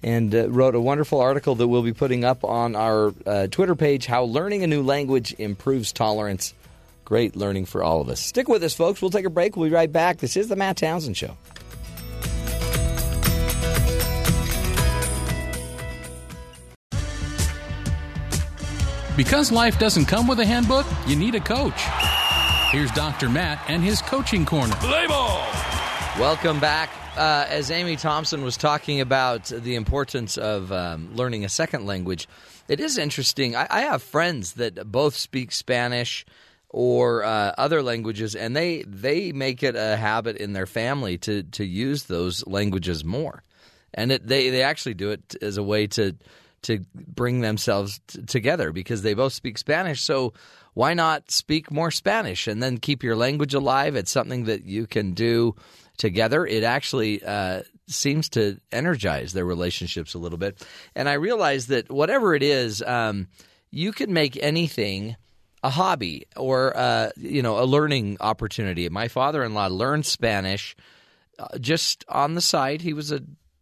and 0.03 0.33
uh, 0.33 0.49
wrote 0.49 0.75
a 0.75 0.81
wonderful 0.81 1.19
article 1.19 1.55
that 1.55 1.67
we'll 1.67 1.81
be 1.81 1.93
putting 1.93 2.23
up 2.23 2.43
on 2.43 2.75
our 2.75 3.13
uh, 3.25 3.47
Twitter 3.47 3.75
page 3.75 4.05
How 4.05 4.23
Learning 4.23 4.63
a 4.63 4.67
New 4.67 4.83
Language 4.83 5.35
Improves 5.37 5.91
Tolerance. 5.91 6.53
Great 7.03 7.35
learning 7.35 7.65
for 7.65 7.83
all 7.83 8.01
of 8.01 8.09
us. 8.09 8.19
Stick 8.19 8.49
with 8.49 8.63
us, 8.63 8.73
folks. 8.73 9.01
We'll 9.01 9.11
take 9.11 9.25
a 9.25 9.29
break. 9.29 9.55
We'll 9.55 9.69
be 9.69 9.73
right 9.75 9.91
back. 9.91 10.17
This 10.17 10.35
is 10.35 10.49
the 10.49 10.55
Matt 10.57 10.77
Townsend 10.77 11.15
Show. 11.15 11.37
Because 19.17 19.51
life 19.51 19.79
doesn't 19.79 20.05
come 20.05 20.27
with 20.27 20.39
a 20.39 20.45
handbook, 20.45 20.85
you 21.07 21.15
need 21.15 21.33
a 21.33 21.39
coach. 21.39 21.81
Here's 22.71 22.91
Dr. 22.91 23.29
Matt 23.29 23.59
and 23.67 23.83
his 23.83 23.99
coaching 23.99 24.45
corner. 24.45 24.75
Play 24.75 25.07
ball. 25.07 25.43
Welcome 26.19 26.59
back. 26.59 26.91
Uh, 27.17 27.47
as 27.49 27.71
Amy 27.71 27.95
Thompson 27.95 28.43
was 28.43 28.57
talking 28.57 29.01
about 29.01 29.45
the 29.45 29.73
importance 29.73 30.37
of 30.37 30.71
um, 30.71 31.15
learning 31.15 31.43
a 31.45 31.49
second 31.49 31.87
language, 31.87 32.27
it 32.67 32.79
is 32.79 32.99
interesting. 32.99 33.55
I, 33.55 33.65
I 33.67 33.81
have 33.81 34.03
friends 34.03 34.53
that 34.53 34.91
both 34.91 35.15
speak 35.15 35.51
Spanish 35.51 36.23
or 36.69 37.23
uh, 37.23 37.55
other 37.57 37.81
languages, 37.81 38.35
and 38.35 38.55
they 38.55 38.83
they 38.83 39.31
make 39.31 39.63
it 39.63 39.75
a 39.75 39.97
habit 39.97 40.37
in 40.37 40.53
their 40.53 40.67
family 40.67 41.17
to 41.19 41.41
to 41.41 41.65
use 41.65 42.03
those 42.03 42.45
languages 42.45 43.03
more, 43.03 43.41
and 43.95 44.11
it, 44.11 44.27
they 44.27 44.51
they 44.51 44.61
actually 44.61 44.93
do 44.93 45.09
it 45.09 45.35
as 45.41 45.57
a 45.57 45.63
way 45.63 45.87
to 45.87 46.15
to 46.63 46.83
bring 46.93 47.41
themselves 47.41 47.99
t- 48.07 48.21
together 48.23 48.71
because 48.71 49.01
they 49.01 49.13
both 49.13 49.33
speak 49.33 49.57
Spanish. 49.57 50.01
So 50.01 50.33
why 50.73 50.93
not 50.93 51.31
speak 51.31 51.71
more 51.71 51.91
Spanish 51.91 52.47
and 52.47 52.61
then 52.61 52.77
keep 52.77 53.03
your 53.03 53.15
language 53.15 53.53
alive? 53.53 53.95
It's 53.95 54.11
something 54.11 54.45
that 54.45 54.65
you 54.65 54.87
can 54.87 55.13
do 55.13 55.55
together. 55.97 56.45
It 56.45 56.63
actually 56.63 57.23
uh, 57.23 57.63
seems 57.87 58.29
to 58.29 58.59
energize 58.71 59.33
their 59.33 59.45
relationships 59.45 60.13
a 60.13 60.19
little 60.19 60.37
bit. 60.37 60.65
And 60.95 61.09
I 61.09 61.13
realize 61.13 61.67
that 61.67 61.91
whatever 61.91 62.35
it 62.35 62.43
is, 62.43 62.81
um, 62.83 63.27
you 63.71 63.91
can 63.91 64.13
make 64.13 64.37
anything 64.41 65.15
a 65.63 65.69
hobby 65.69 66.27
or 66.35 66.77
uh, 66.77 67.09
you 67.17 67.41
know 67.41 67.61
a 67.61 67.65
learning 67.65 68.17
opportunity. 68.19 68.87
My 68.89 69.07
father-in-law 69.07 69.67
learned 69.67 70.05
Spanish 70.05 70.75
uh, 71.39 71.57
just 71.59 72.05
on 72.07 72.35
the 72.35 72.41
side. 72.41 72.81
He 72.81 72.93
was 72.93 73.11
a 73.11 73.21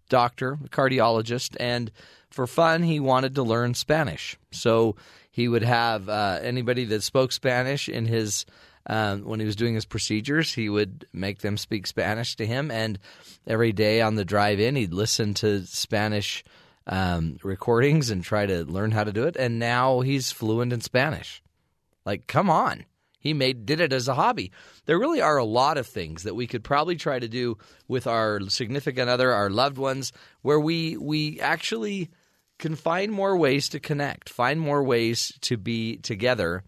doctor, 0.10 0.60
a 0.64 0.70
cardiologist, 0.70 1.56
and 1.60 1.92
for 2.32 2.48
fun, 2.48 2.84
he 2.84 3.00
wanted 3.00 3.36
to 3.36 3.44
learn 3.44 3.74
Spanish. 3.74 4.38
So 4.52 4.96
he 5.32 5.48
would 5.48 5.64
have 5.64 6.10
uh, 6.10 6.40
anybody 6.42 6.86
that 6.86 7.04
spoke 7.04 7.32
Spanish 7.32 7.90
in 7.90 8.06
his 8.06 8.46
um, 8.88 9.24
when 9.24 9.40
he 9.40 9.46
was 9.46 9.56
doing 9.56 9.74
his 9.74 9.86
procedures, 9.86 10.54
he 10.54 10.70
would 10.70 11.08
make 11.12 11.40
them 11.40 11.58
speak 11.58 11.88
Spanish 11.88 12.36
to 12.36 12.46
him, 12.46 12.70
and 12.70 13.00
every 13.48 13.72
day 13.72 14.02
on 14.02 14.16
the 14.16 14.26
drive 14.26 14.60
in, 14.60 14.76
he'd 14.76 14.94
listen 14.94 15.34
to 15.36 15.66
Spanish 15.66 16.44
um, 16.88 17.38
recordings 17.44 18.12
and 18.12 18.24
try 18.24 18.46
to 18.46 18.64
learn 18.64 18.92
how 18.92 19.04
to 19.04 19.12
do 19.12 19.24
it. 19.24 19.36
And 19.38 19.58
now 19.58 20.02
he's 20.02 20.32
fluent 20.32 20.72
in 20.72 20.82
Spanish. 20.82 21.42
Like, 22.06 22.28
come 22.28 22.50
on. 22.50 22.86
He 23.26 23.34
made 23.34 23.66
did 23.66 23.80
it 23.80 23.92
as 23.92 24.08
a 24.08 24.14
hobby. 24.14 24.52
There 24.86 25.00
really 25.00 25.20
are 25.20 25.38
a 25.38 25.44
lot 25.44 25.80
of 25.80 25.88
things 25.88 26.22
that 26.24 26.36
we 26.36 26.46
could 26.46 26.64
probably 26.64 26.96
try 26.96 27.18
to 27.18 27.28
do 27.28 27.58
with 27.88 28.06
our 28.06 28.40
significant 28.50 29.10
other, 29.10 29.32
our 29.32 29.50
loved 29.50 29.80
ones, 29.80 30.14
where 30.44 30.60
we 30.60 30.96
we 30.96 31.40
actually 31.40 32.12
can 32.60 32.76
find 32.76 33.12
more 33.12 33.36
ways 33.36 33.68
to 33.70 33.80
connect, 33.80 34.30
find 34.30 34.62
more 34.62 34.84
ways 34.84 35.34
to 35.42 35.58
be 35.58 35.98
together 35.98 36.64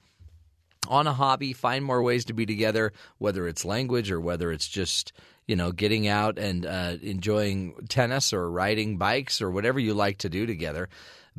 on 0.88 1.06
a 1.06 1.14
hobby, 1.14 1.54
find 1.54 1.86
more 1.86 2.02
ways 2.02 2.26
to 2.26 2.34
be 2.34 2.48
together, 2.48 2.92
whether 3.20 3.48
it's 3.48 3.64
language 3.64 4.10
or 4.10 4.20
whether 4.20 4.52
it's 4.52 4.68
just 4.68 5.14
you 5.46 5.56
know 5.56 5.72
getting 5.72 6.08
out 6.08 6.40
and 6.40 6.66
uh, 6.66 6.96
enjoying 7.04 7.76
tennis 7.88 8.34
or 8.34 8.50
riding 8.50 8.98
bikes 8.98 9.44
or 9.44 9.52
whatever 9.52 9.80
you 9.80 9.94
like 9.94 10.18
to 10.18 10.30
do 10.30 10.48
together. 10.48 10.90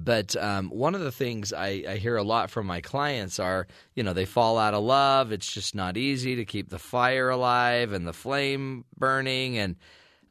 But 0.04 0.37
um, 0.37 0.70
one 0.70 0.94
of 0.94 1.00
the 1.00 1.12
things 1.12 1.52
I, 1.52 1.84
I 1.88 1.96
hear 1.96 2.16
a 2.16 2.22
lot 2.22 2.50
from 2.50 2.66
my 2.66 2.80
clients 2.80 3.38
are, 3.38 3.66
you 3.94 4.02
know, 4.02 4.12
they 4.12 4.24
fall 4.24 4.58
out 4.58 4.74
of 4.74 4.84
love. 4.84 5.32
It's 5.32 5.52
just 5.52 5.74
not 5.74 5.96
easy 5.96 6.37
to 6.37 6.44
keep 6.44 6.68
the 6.68 6.78
fire 6.78 7.30
alive 7.30 7.92
and 7.92 8.06
the 8.06 8.12
flame 8.12 8.84
burning. 8.96 9.58
And 9.58 9.76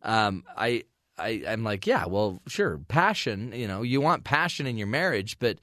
um, 0.04 0.44
I, 0.56 0.84
I, 1.18 1.44
I'm 1.48 1.64
like, 1.64 1.86
yeah, 1.86 2.06
well, 2.06 2.42
sure, 2.48 2.80
passion. 2.88 3.52
You 3.54 3.68
know, 3.68 3.82
you 3.82 4.00
want 4.00 4.24
passion 4.24 4.68
in 4.68 4.78
your 4.78 4.88
marriage, 4.88 5.38
but 5.40 5.60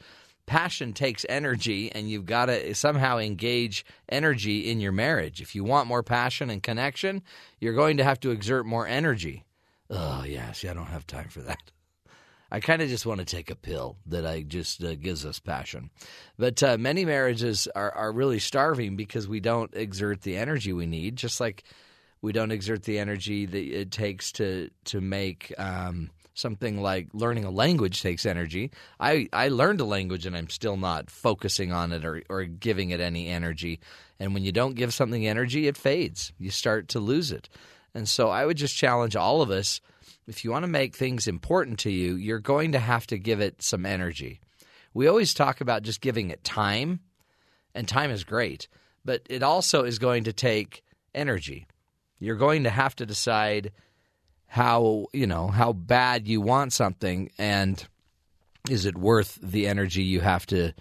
passion 0.47 0.93
takes 0.93 1.25
energy 1.29 1.91
and 1.93 2.11
you've 2.11 2.27
got 2.27 2.47
to 2.47 2.75
somehow 2.75 3.19
engage 3.19 3.87
energy 4.11 4.71
in 4.71 4.81
your 4.81 4.93
marriage. 4.93 5.41
If 5.41 5.55
you 5.55 5.65
want 5.65 5.89
more 5.89 6.03
passion 6.03 6.51
and 6.51 6.63
connection, 6.63 7.23
you're 7.59 7.75
going 7.75 7.97
to 7.97 8.05
have 8.05 8.21
to 8.21 8.31
exert 8.31 8.67
more 8.67 8.87
energy. 8.87 9.45
Oh, 9.89 10.25
yeah, 10.25 10.53
see, 10.53 10.69
I 10.69 10.75
don't 10.75 10.87
have 10.87 11.07
time 11.07 11.29
for 11.29 11.41
that. 11.41 11.71
I 12.55 12.61
kind 12.61 12.81
of 12.81 12.89
just 12.89 13.05
want 13.05 13.19
to 13.19 13.25
take 13.25 13.51
a 13.51 13.57
pill 13.57 13.97
that 14.07 14.25
I 14.25 14.43
just 14.43 14.85
uh, 14.85 14.95
gives 14.95 15.27
us 15.27 15.41
passion. 15.41 15.91
But 16.39 16.63
uh, 16.63 16.79
many 16.79 17.05
marriages 17.05 17.67
are, 17.75 17.91
are 17.91 18.13
really 18.13 18.39
starving 18.39 18.95
because 18.95 19.27
we 19.27 19.41
don't 19.41 19.75
exert 19.75 20.23
the 20.23 20.37
energy 20.37 20.73
we 20.73 20.87
need, 20.87 21.17
just 21.17 21.41
like 21.41 21.65
we 22.23 22.31
don't 22.31 22.53
exert 22.53 22.85
the 22.85 23.01
energy 23.01 23.45
that 23.45 23.59
it 23.59 23.91
takes 23.91 24.31
to 24.33 24.71
to 24.85 25.01
make 25.01 25.53
um, 25.59 26.11
something 26.35 26.81
like 26.81 27.09
learning 27.13 27.45
a 27.45 27.51
language 27.51 28.03
takes 28.03 28.25
energy. 28.25 28.71
I, 29.01 29.29
I 29.33 29.49
learned 29.49 29.81
a 29.81 29.85
language 29.85 30.25
and 30.25 30.37
I'm 30.37 30.49
still 30.49 30.77
not 30.77 31.11
focusing 31.11 31.73
on 31.73 31.93
it 31.93 32.05
or, 32.05 32.23
or 32.29 32.45
giving 32.45 32.91
it 32.91 33.01
any 33.01 33.27
energy. 33.27 33.81
And 34.21 34.33
when 34.33 34.45
you 34.45 34.53
don't 34.53 34.77
give 34.77 34.95
something 34.95 35.27
energy, 35.27 35.67
it 35.67 35.77
fades. 35.77 36.33
You 36.39 36.51
start 36.51 36.87
to 36.91 37.01
lose 37.01 37.33
it. 37.33 37.49
And 37.95 38.09
so 38.09 38.29
I 38.29 38.47
would 38.47 38.57
just 38.57 38.77
challenge 38.77 39.17
all 39.17 39.43
of 39.43 39.51
us 39.51 39.81
if 40.27 40.45
you 40.45 40.51
want 40.51 40.65
to 40.65 40.71
make 40.71 40.97
things 40.97 41.27
important 41.27 41.79
to 41.81 41.91
you, 41.91 42.17
you're 42.17 42.39
going 42.39 42.73
to 42.73 42.79
have 42.79 43.07
to 43.09 43.19
give 43.19 43.41
it 43.41 43.63
some 43.63 43.85
energy. 43.85 44.41
We 44.93 45.07
always 45.07 45.35
talk 45.35 45.61
about 45.61 45.83
just 45.83 46.01
giving 46.01 46.31
it 46.31 46.45
time, 46.45 47.01
and 47.75 47.87
time 47.87 48.11
is 48.11 48.25
great, 48.25 48.69
but 49.05 49.23
it 49.29 49.43
also 49.43 49.85
is 49.85 49.99
going 49.99 50.25
to 50.25 50.33
take 50.33 50.85
energy. 51.15 51.67
You're 52.19 52.37
going 52.37 52.65
to 52.65 52.71
have 52.71 52.95
to 52.97 53.07
decide 53.07 53.73
how, 54.47 55.07
you 55.13 55.27
know, 55.27 55.49
how 55.49 55.73
bad 55.73 56.29
you 56.29 56.41
want 56.41 56.73
something 56.73 57.31
and 57.39 57.85
is 58.71 58.87
it 58.87 58.97
worth 58.97 59.39
the 59.43 59.67
energy 59.67 60.03
you 60.03 60.21
have 60.21 60.47
to 60.47 60.73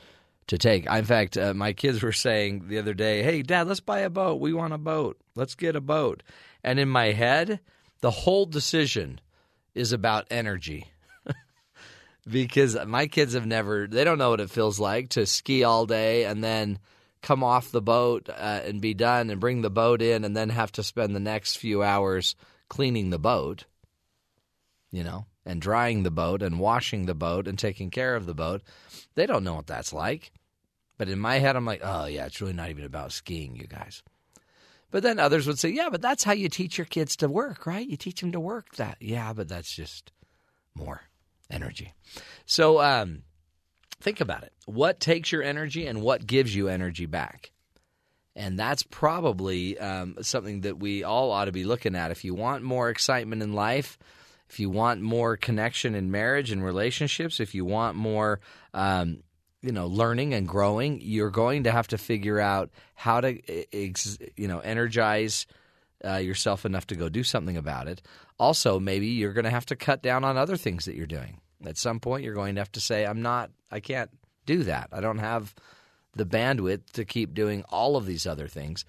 to 0.47 0.57
take. 0.57 0.85
In 0.85 1.05
fact, 1.05 1.37
uh, 1.37 1.53
my 1.53 1.71
kids 1.73 2.03
were 2.03 2.11
saying 2.11 2.67
the 2.67 2.77
other 2.77 2.93
day, 2.93 3.23
"Hey, 3.23 3.41
dad, 3.41 3.67
let's 3.67 3.79
buy 3.79 3.99
a 3.99 4.09
boat. 4.09 4.41
We 4.41 4.53
want 4.53 4.73
a 4.73 4.77
boat. 4.77 5.17
Let's 5.35 5.55
get 5.55 5.75
a 5.75 5.81
boat." 5.81 6.21
And 6.63 6.79
in 6.79 6.89
my 6.89 7.13
head, 7.13 7.61
the 8.01 8.11
whole 8.11 8.45
decision 8.45 9.21
is 9.75 9.91
about 9.91 10.27
energy. 10.31 10.85
because 12.29 12.77
my 12.85 13.07
kids 13.07 13.33
have 13.33 13.45
never, 13.45 13.87
they 13.87 14.03
don't 14.03 14.17
know 14.17 14.29
what 14.29 14.39
it 14.39 14.49
feels 14.49 14.79
like 14.79 15.09
to 15.09 15.25
ski 15.25 15.63
all 15.63 15.85
day 15.85 16.25
and 16.25 16.43
then 16.43 16.79
come 17.21 17.43
off 17.43 17.71
the 17.71 17.81
boat 17.81 18.29
uh, 18.29 18.61
and 18.65 18.81
be 18.81 18.93
done 18.93 19.29
and 19.29 19.39
bring 19.39 19.61
the 19.61 19.69
boat 19.69 20.01
in 20.01 20.23
and 20.23 20.35
then 20.35 20.49
have 20.49 20.71
to 20.73 20.83
spend 20.83 21.15
the 21.15 21.19
next 21.19 21.57
few 21.57 21.81
hours 21.81 22.35
cleaning 22.69 23.09
the 23.09 23.19
boat, 23.19 23.65
you 24.91 25.03
know, 25.03 25.25
and 25.45 25.61
drying 25.61 26.03
the 26.03 26.11
boat 26.11 26.41
and 26.41 26.59
washing 26.59 27.05
the 27.05 27.15
boat 27.15 27.47
and 27.47 27.57
taking 27.57 27.89
care 27.89 28.15
of 28.15 28.25
the 28.25 28.33
boat. 28.33 28.61
They 29.15 29.25
don't 29.25 29.43
know 29.43 29.55
what 29.55 29.67
that's 29.67 29.93
like. 29.93 30.31
But 30.97 31.09
in 31.09 31.19
my 31.19 31.39
head, 31.39 31.55
I'm 31.55 31.65
like, 31.65 31.81
oh, 31.83 32.05
yeah, 32.05 32.25
it's 32.25 32.39
really 32.39 32.53
not 32.53 32.69
even 32.69 32.85
about 32.85 33.11
skiing, 33.11 33.55
you 33.55 33.67
guys. 33.67 34.03
But 34.93 35.01
then 35.01 35.17
others 35.17 35.47
would 35.47 35.57
say, 35.57 35.69
yeah, 35.69 35.89
but 35.89 36.03
that's 36.03 36.23
how 36.23 36.33
you 36.33 36.49
teach 36.49 36.77
your 36.77 36.85
kids 36.85 37.15
to 37.15 37.27
work, 37.27 37.65
right? 37.65 37.89
You 37.89 37.97
teach 37.97 38.21
them 38.21 38.31
to 38.31 38.39
work 38.39 38.75
that. 38.75 38.97
Yeah, 38.99 39.33
but 39.33 39.49
that's 39.49 39.75
just 39.75 40.11
more 40.75 41.01
energy. 41.49 41.95
So 42.45 42.79
um, 42.79 43.23
think 44.01 44.21
about 44.21 44.43
it. 44.43 44.53
What 44.67 44.99
takes 44.99 45.31
your 45.31 45.41
energy 45.41 45.87
and 45.87 46.03
what 46.03 46.27
gives 46.27 46.55
you 46.55 46.67
energy 46.67 47.07
back? 47.07 47.51
And 48.35 48.59
that's 48.59 48.83
probably 48.83 49.79
um, 49.79 50.17
something 50.21 50.61
that 50.61 50.77
we 50.77 51.03
all 51.03 51.31
ought 51.31 51.45
to 51.45 51.51
be 51.51 51.63
looking 51.63 51.95
at. 51.95 52.11
If 52.11 52.23
you 52.23 52.35
want 52.35 52.61
more 52.61 52.91
excitement 52.91 53.41
in 53.41 53.53
life, 53.53 53.97
if 54.47 54.59
you 54.59 54.69
want 54.69 55.01
more 55.01 55.37
connection 55.37 55.95
in 55.95 56.11
marriage 56.11 56.51
and 56.51 56.63
relationships, 56.63 57.39
if 57.39 57.55
you 57.55 57.65
want 57.65 57.97
more 57.97 58.41
um, 58.75 59.23
you 59.63 59.71
know 59.71 59.87
learning 59.87 60.35
and 60.35 60.47
growing 60.47 60.99
you're 61.01 61.31
going 61.31 61.63
to 61.63 61.71
have 61.71 61.87
to 61.87 61.97
figure 61.97 62.39
out 62.39 62.69
how 62.93 63.19
to 63.21 63.39
you 64.39 64.47
know 64.47 64.59
energize 64.59 65.47
uh, 66.05 66.17
yourself 66.17 66.65
enough 66.65 66.85
to 66.85 66.95
go 66.95 67.09
do 67.09 67.23
something 67.23 67.57
about 67.57 67.87
it 67.87 68.01
also 68.39 68.79
maybe 68.79 69.07
you're 69.07 69.33
going 69.33 69.45
to 69.45 69.49
have 69.49 69.65
to 69.65 69.75
cut 69.75 70.01
down 70.01 70.23
on 70.23 70.37
other 70.37 70.57
things 70.57 70.85
that 70.85 70.95
you're 70.95 71.07
doing 71.07 71.39
At 71.65 71.77
some 71.77 71.99
point, 71.99 72.23
you're 72.23 72.33
going 72.33 72.55
to 72.55 72.61
have 72.61 72.71
to 72.73 72.81
say, 72.81 73.05
I'm 73.05 73.21
not, 73.21 73.51
I 73.71 73.79
can't 73.79 74.09
do 74.45 74.63
that. 74.63 74.89
I 74.91 74.99
don't 74.99 75.19
have 75.19 75.53
the 76.15 76.25
bandwidth 76.25 76.91
to 76.93 77.05
keep 77.05 77.33
doing 77.33 77.63
all 77.69 77.95
of 77.95 78.05
these 78.05 78.27
other 78.27 78.47
things. 78.47 78.85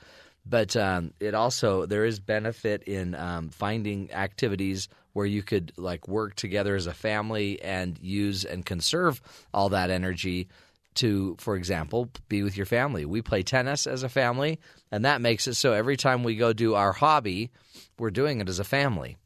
But 0.47 0.77
um, 0.77 1.13
it 1.21 1.35
also, 1.35 1.87
there 1.87 2.05
is 2.05 2.21
benefit 2.21 2.83
in 2.83 3.15
um, 3.15 3.49
finding 3.49 4.13
activities 4.13 4.89
where 5.13 5.25
you 5.25 5.43
could 5.43 5.73
like 5.77 6.09
work 6.09 6.35
together 6.35 6.75
as 6.75 6.87
a 6.87 6.93
family 6.93 7.63
and 7.63 7.99
use 8.03 8.45
and 8.45 8.67
conserve 8.67 9.23
all 9.55 9.71
that 9.71 9.91
energy 9.91 10.49
to, 10.97 11.37
for 11.39 11.57
example, 11.57 12.11
be 12.29 12.43
with 12.43 12.57
your 12.57 12.67
family. 12.67 13.05
We 13.05 13.23
play 13.23 13.43
tennis 13.43 13.87
as 13.87 14.03
a 14.03 14.09
family, 14.09 14.61
and 14.91 15.05
that 15.05 15.21
makes 15.21 15.47
it 15.47 15.55
so 15.55 15.73
every 15.73 15.97
time 15.97 16.23
we 16.23 16.37
go 16.37 16.53
do 16.53 16.75
our 16.75 16.93
hobby, 16.93 17.51
we're 17.99 18.11
doing 18.11 18.41
it 18.41 18.49
as 18.49 18.59
a 18.59 18.65
family. 18.65 19.17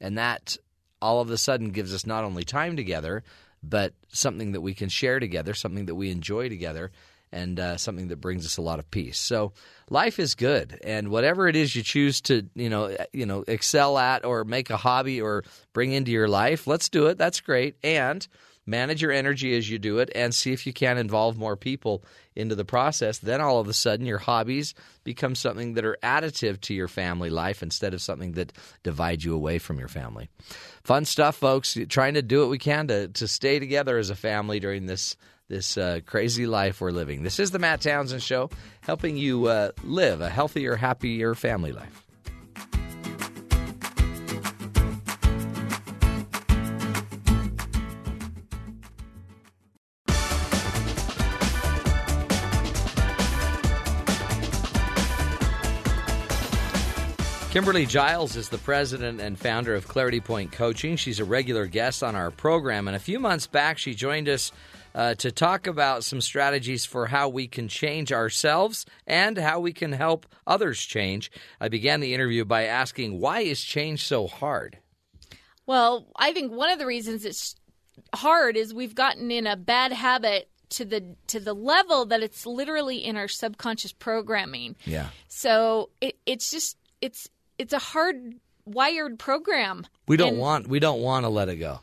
And 0.00 0.18
that 0.18 0.56
all 1.00 1.20
of 1.20 1.30
a 1.30 1.38
sudden 1.38 1.70
gives 1.70 1.94
us 1.94 2.06
not 2.06 2.24
only 2.24 2.44
time 2.44 2.76
together, 2.76 3.22
but 3.62 3.94
something 4.08 4.52
that 4.52 4.60
we 4.60 4.74
can 4.74 4.88
share 4.88 5.20
together, 5.20 5.54
something 5.54 5.86
that 5.86 5.94
we 5.94 6.10
enjoy 6.10 6.48
together, 6.48 6.90
and 7.32 7.58
uh, 7.58 7.76
something 7.76 8.08
that 8.08 8.20
brings 8.20 8.44
us 8.44 8.56
a 8.56 8.62
lot 8.62 8.78
of 8.78 8.90
peace. 8.90 9.18
So 9.18 9.52
life 9.88 10.18
is 10.18 10.34
good, 10.34 10.78
and 10.84 11.08
whatever 11.08 11.48
it 11.48 11.56
is 11.56 11.74
you 11.74 11.82
choose 11.82 12.20
to, 12.22 12.48
you 12.54 12.68
know, 12.68 12.96
you 13.12 13.26
know, 13.26 13.44
excel 13.46 13.98
at 13.98 14.24
or 14.24 14.44
make 14.44 14.70
a 14.70 14.76
hobby 14.76 15.20
or 15.20 15.44
bring 15.72 15.92
into 15.92 16.10
your 16.10 16.28
life, 16.28 16.66
let's 16.66 16.88
do 16.88 17.06
it. 17.06 17.18
That's 17.18 17.40
great, 17.40 17.76
and 17.82 18.26
manage 18.66 19.02
your 19.02 19.12
energy 19.12 19.56
as 19.56 19.68
you 19.68 19.78
do 19.78 19.98
it 19.98 20.10
and 20.14 20.34
see 20.34 20.52
if 20.52 20.66
you 20.66 20.72
can 20.72 20.98
involve 20.98 21.36
more 21.36 21.56
people 21.56 22.04
into 22.34 22.54
the 22.54 22.64
process. 22.64 23.18
Then 23.18 23.40
all 23.40 23.60
of 23.60 23.68
a 23.68 23.72
sudden 23.72 24.06
your 24.06 24.18
hobbies 24.18 24.74
become 25.04 25.34
something 25.34 25.74
that 25.74 25.84
are 25.84 25.98
additive 26.02 26.60
to 26.62 26.74
your 26.74 26.88
family 26.88 27.30
life 27.30 27.62
instead 27.62 27.94
of 27.94 28.02
something 28.02 28.32
that 28.32 28.52
divides 28.82 29.24
you 29.24 29.34
away 29.34 29.58
from 29.58 29.78
your 29.78 29.88
family. 29.88 30.28
Fun 30.84 31.04
stuff 31.04 31.36
folks. 31.36 31.76
Trying 31.88 32.14
to 32.14 32.22
do 32.22 32.40
what 32.40 32.50
we 32.50 32.58
can 32.58 32.88
to, 32.88 33.08
to 33.08 33.28
stay 33.28 33.58
together 33.58 33.98
as 33.98 34.10
a 34.10 34.16
family 34.16 34.60
during 34.60 34.86
this 34.86 35.16
this 35.48 35.76
uh, 35.76 36.00
crazy 36.06 36.46
life 36.46 36.80
we're 36.80 36.92
living. 36.92 37.24
This 37.24 37.38
is 37.38 37.50
the 37.50 37.58
matt 37.58 37.82
townsend 37.82 38.22
show 38.22 38.48
helping 38.80 39.18
you 39.18 39.46
uh, 39.46 39.72
live 39.82 40.22
a 40.22 40.30
healthier 40.30 40.76
happier 40.76 41.34
family 41.34 41.72
life 41.72 42.06
Kimberly 57.52 57.84
Giles 57.84 58.34
is 58.34 58.48
the 58.48 58.56
president 58.56 59.20
and 59.20 59.38
founder 59.38 59.74
of 59.74 59.86
Clarity 59.86 60.20
Point 60.20 60.52
Coaching. 60.52 60.96
She's 60.96 61.20
a 61.20 61.24
regular 61.26 61.66
guest 61.66 62.02
on 62.02 62.16
our 62.16 62.30
program. 62.30 62.88
And 62.88 62.96
a 62.96 62.98
few 62.98 63.20
months 63.20 63.46
back, 63.46 63.76
she 63.76 63.94
joined 63.94 64.26
us 64.26 64.52
uh, 64.94 65.16
to 65.16 65.30
talk 65.30 65.66
about 65.66 66.02
some 66.02 66.22
strategies 66.22 66.86
for 66.86 67.04
how 67.04 67.28
we 67.28 67.46
can 67.46 67.68
change 67.68 68.10
ourselves 68.10 68.86
and 69.06 69.36
how 69.36 69.60
we 69.60 69.74
can 69.74 69.92
help 69.92 70.24
others 70.46 70.80
change. 70.80 71.30
I 71.60 71.68
began 71.68 72.00
the 72.00 72.14
interview 72.14 72.46
by 72.46 72.64
asking, 72.64 73.20
why 73.20 73.40
is 73.40 73.60
change 73.60 74.06
so 74.06 74.26
hard? 74.26 74.78
Well, 75.66 76.06
I 76.16 76.32
think 76.32 76.52
one 76.52 76.70
of 76.70 76.78
the 76.78 76.86
reasons 76.86 77.26
it's 77.26 77.54
hard 78.14 78.56
is 78.56 78.72
we've 78.72 78.94
gotten 78.94 79.30
in 79.30 79.46
a 79.46 79.58
bad 79.58 79.92
habit 79.92 80.48
to 80.70 80.86
the 80.86 81.16
to 81.26 81.38
the 81.38 81.54
level 81.54 82.06
that 82.06 82.22
it's 82.22 82.46
literally 82.46 83.04
in 83.04 83.18
our 83.18 83.28
subconscious 83.28 83.92
programming. 83.92 84.74
Yeah. 84.86 85.08
So 85.28 85.90
it, 86.00 86.16
it's 86.24 86.50
just 86.50 86.78
it's 87.02 87.28
it's 87.58 87.72
a 87.72 87.78
hard 87.78 88.34
wired 88.64 89.18
program. 89.18 89.86
We 90.08 90.16
don't 90.16 90.30
And- 90.30 90.38
want 90.38 90.66
we 90.68 90.78
don't 90.78 91.00
want 91.02 91.24
to 91.24 91.28
let 91.28 91.48
it 91.48 91.56
go. 91.56 91.80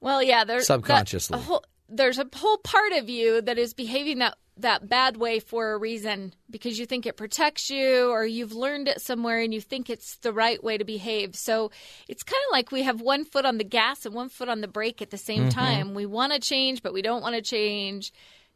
Well, 0.00 0.22
yeah, 0.22 0.44
there's 0.44 0.66
Subconsciously. 0.66 1.38
a 1.38 1.42
whole, 1.42 1.64
there's 1.88 2.18
a 2.18 2.26
whole 2.34 2.58
part 2.58 2.92
of 2.92 3.08
you 3.08 3.40
that 3.42 3.58
is 3.58 3.74
behaving 3.74 4.18
that 4.18 4.36
that 4.60 4.88
bad 4.88 5.16
way 5.16 5.38
for 5.38 5.72
a 5.72 5.78
reason 5.78 6.34
because 6.50 6.78
you 6.80 6.86
think 6.86 7.06
it 7.06 7.16
protects 7.16 7.70
you 7.70 8.10
or 8.10 8.26
you've 8.26 8.52
learned 8.52 8.88
it 8.88 9.00
somewhere 9.00 9.40
and 9.40 9.54
you 9.54 9.60
think 9.60 9.88
it's 9.88 10.16
the 10.18 10.32
right 10.32 10.62
way 10.64 10.76
to 10.76 10.84
behave. 10.84 11.36
So 11.36 11.70
it's 12.08 12.24
kind 12.24 12.40
of 12.48 12.52
like 12.52 12.72
we 12.72 12.82
have 12.82 13.00
one 13.00 13.24
foot 13.24 13.44
on 13.44 13.58
the 13.58 13.64
gas 13.64 14.04
and 14.04 14.14
one 14.16 14.28
foot 14.28 14.48
on 14.48 14.60
the 14.60 14.66
brake 14.66 15.00
at 15.00 15.10
the 15.10 15.16
same 15.18 15.42
Mm-hmm. 15.42 15.48
time. 15.50 15.94
We 15.94 16.06
want 16.06 16.32
to 16.32 16.40
change, 16.40 16.82
but 16.82 16.92
we 16.92 17.02
don't 17.02 17.22
want 17.22 17.36
to 17.36 17.42
change, 17.42 18.12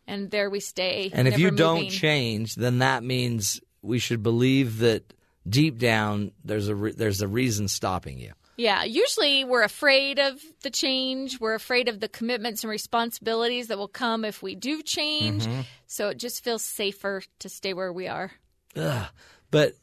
and 0.08 0.28
there 0.32 0.50
we 0.50 0.58
stay. 0.58 1.10
And 1.12 1.28
if 1.28 1.38
you 1.38 1.52
don't 1.52 1.88
change, 1.88 2.56
then 2.56 2.78
that 2.80 3.04
means 3.04 3.60
we 3.80 4.00
should 4.00 4.24
believe 4.24 4.78
that 4.78 5.12
deep 5.48 5.78
down 5.78 6.32
there's 6.44 6.68
a 6.68 6.74
re- 6.74 6.92
there's 6.92 7.20
a 7.20 7.28
reason 7.28 7.68
stopping 7.68 8.18
you. 8.18 8.32
Yeah, 8.56 8.84
usually 8.84 9.44
we're 9.44 9.62
afraid 9.62 10.18
of 10.18 10.40
the 10.62 10.70
change. 10.70 11.40
We're 11.40 11.54
afraid 11.54 11.88
of 11.88 12.00
the 12.00 12.08
commitments 12.08 12.62
and 12.62 12.70
responsibilities 12.70 13.68
that 13.68 13.78
will 13.78 13.88
come 13.88 14.24
if 14.24 14.42
we 14.42 14.54
do 14.54 14.82
change. 14.82 15.46
Mm-hmm. 15.46 15.62
So 15.86 16.10
it 16.10 16.18
just 16.18 16.44
feels 16.44 16.62
safer 16.62 17.22
to 17.40 17.48
stay 17.48 17.72
where 17.72 17.92
we 17.92 18.08
are. 18.08 18.30
But 19.50 19.74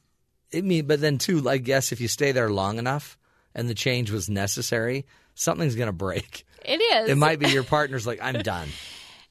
it 0.51 0.63
mean, 0.63 0.85
but 0.85 1.01
then 1.01 1.17
too, 1.17 1.47
I 1.49 1.57
guess 1.57 1.91
if 1.91 1.99
you 1.99 2.07
stay 2.07 2.31
there 2.31 2.49
long 2.49 2.77
enough 2.77 3.17
and 3.55 3.67
the 3.67 3.73
change 3.73 4.11
was 4.11 4.29
necessary, 4.29 5.05
something's 5.33 5.75
going 5.75 5.87
to 5.87 5.93
break. 5.93 6.45
It 6.63 6.77
is. 6.77 7.09
It 7.09 7.17
might 7.17 7.39
be 7.39 7.49
your 7.49 7.63
partner's 7.63 8.05
like, 8.05 8.19
I'm 8.21 8.41
done. 8.41 8.67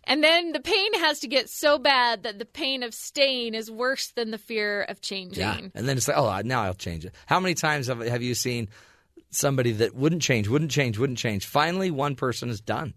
And 0.09 0.25
then 0.25 0.53
the 0.53 0.61
pain 0.61 0.95
has 0.95 1.21
to 1.21 1.29
get 1.29 1.49
so 1.51 1.79
bad 1.79 2.23
that 2.23 2.39
the 2.39 2.47
pain 2.47 2.83
of 2.83 2.95
staying 2.95 3.55
is 3.55 3.71
worse 3.71 4.09
than 4.13 4.31
the 4.31 4.39
fear 4.39 4.83
of 4.83 5.01
changing. 5.03 5.43
Yeah. 5.43 5.69
And 5.75 5.87
then 5.89 5.97
it's 5.99 6.09
like, 6.09 6.17
oh, 6.17 6.41
now 6.45 6.63
I'll 6.63 6.75
change 6.75 7.05
it. 7.05 7.15
How 7.27 7.39
many 7.39 7.55
times 7.55 7.87
have, 7.89 8.01
have 8.01 8.23
you 8.23 8.35
seen 8.35 8.69
somebody 9.31 9.73
that 9.73 9.95
wouldn't 9.95 10.23
change, 10.23 10.49
wouldn't 10.49 10.71
change, 10.71 10.99
wouldn't 10.99 11.19
change? 11.19 11.45
Finally, 11.47 11.91
one 11.91 12.17
person 12.17 12.49
is 12.49 12.61
done. 12.61 12.95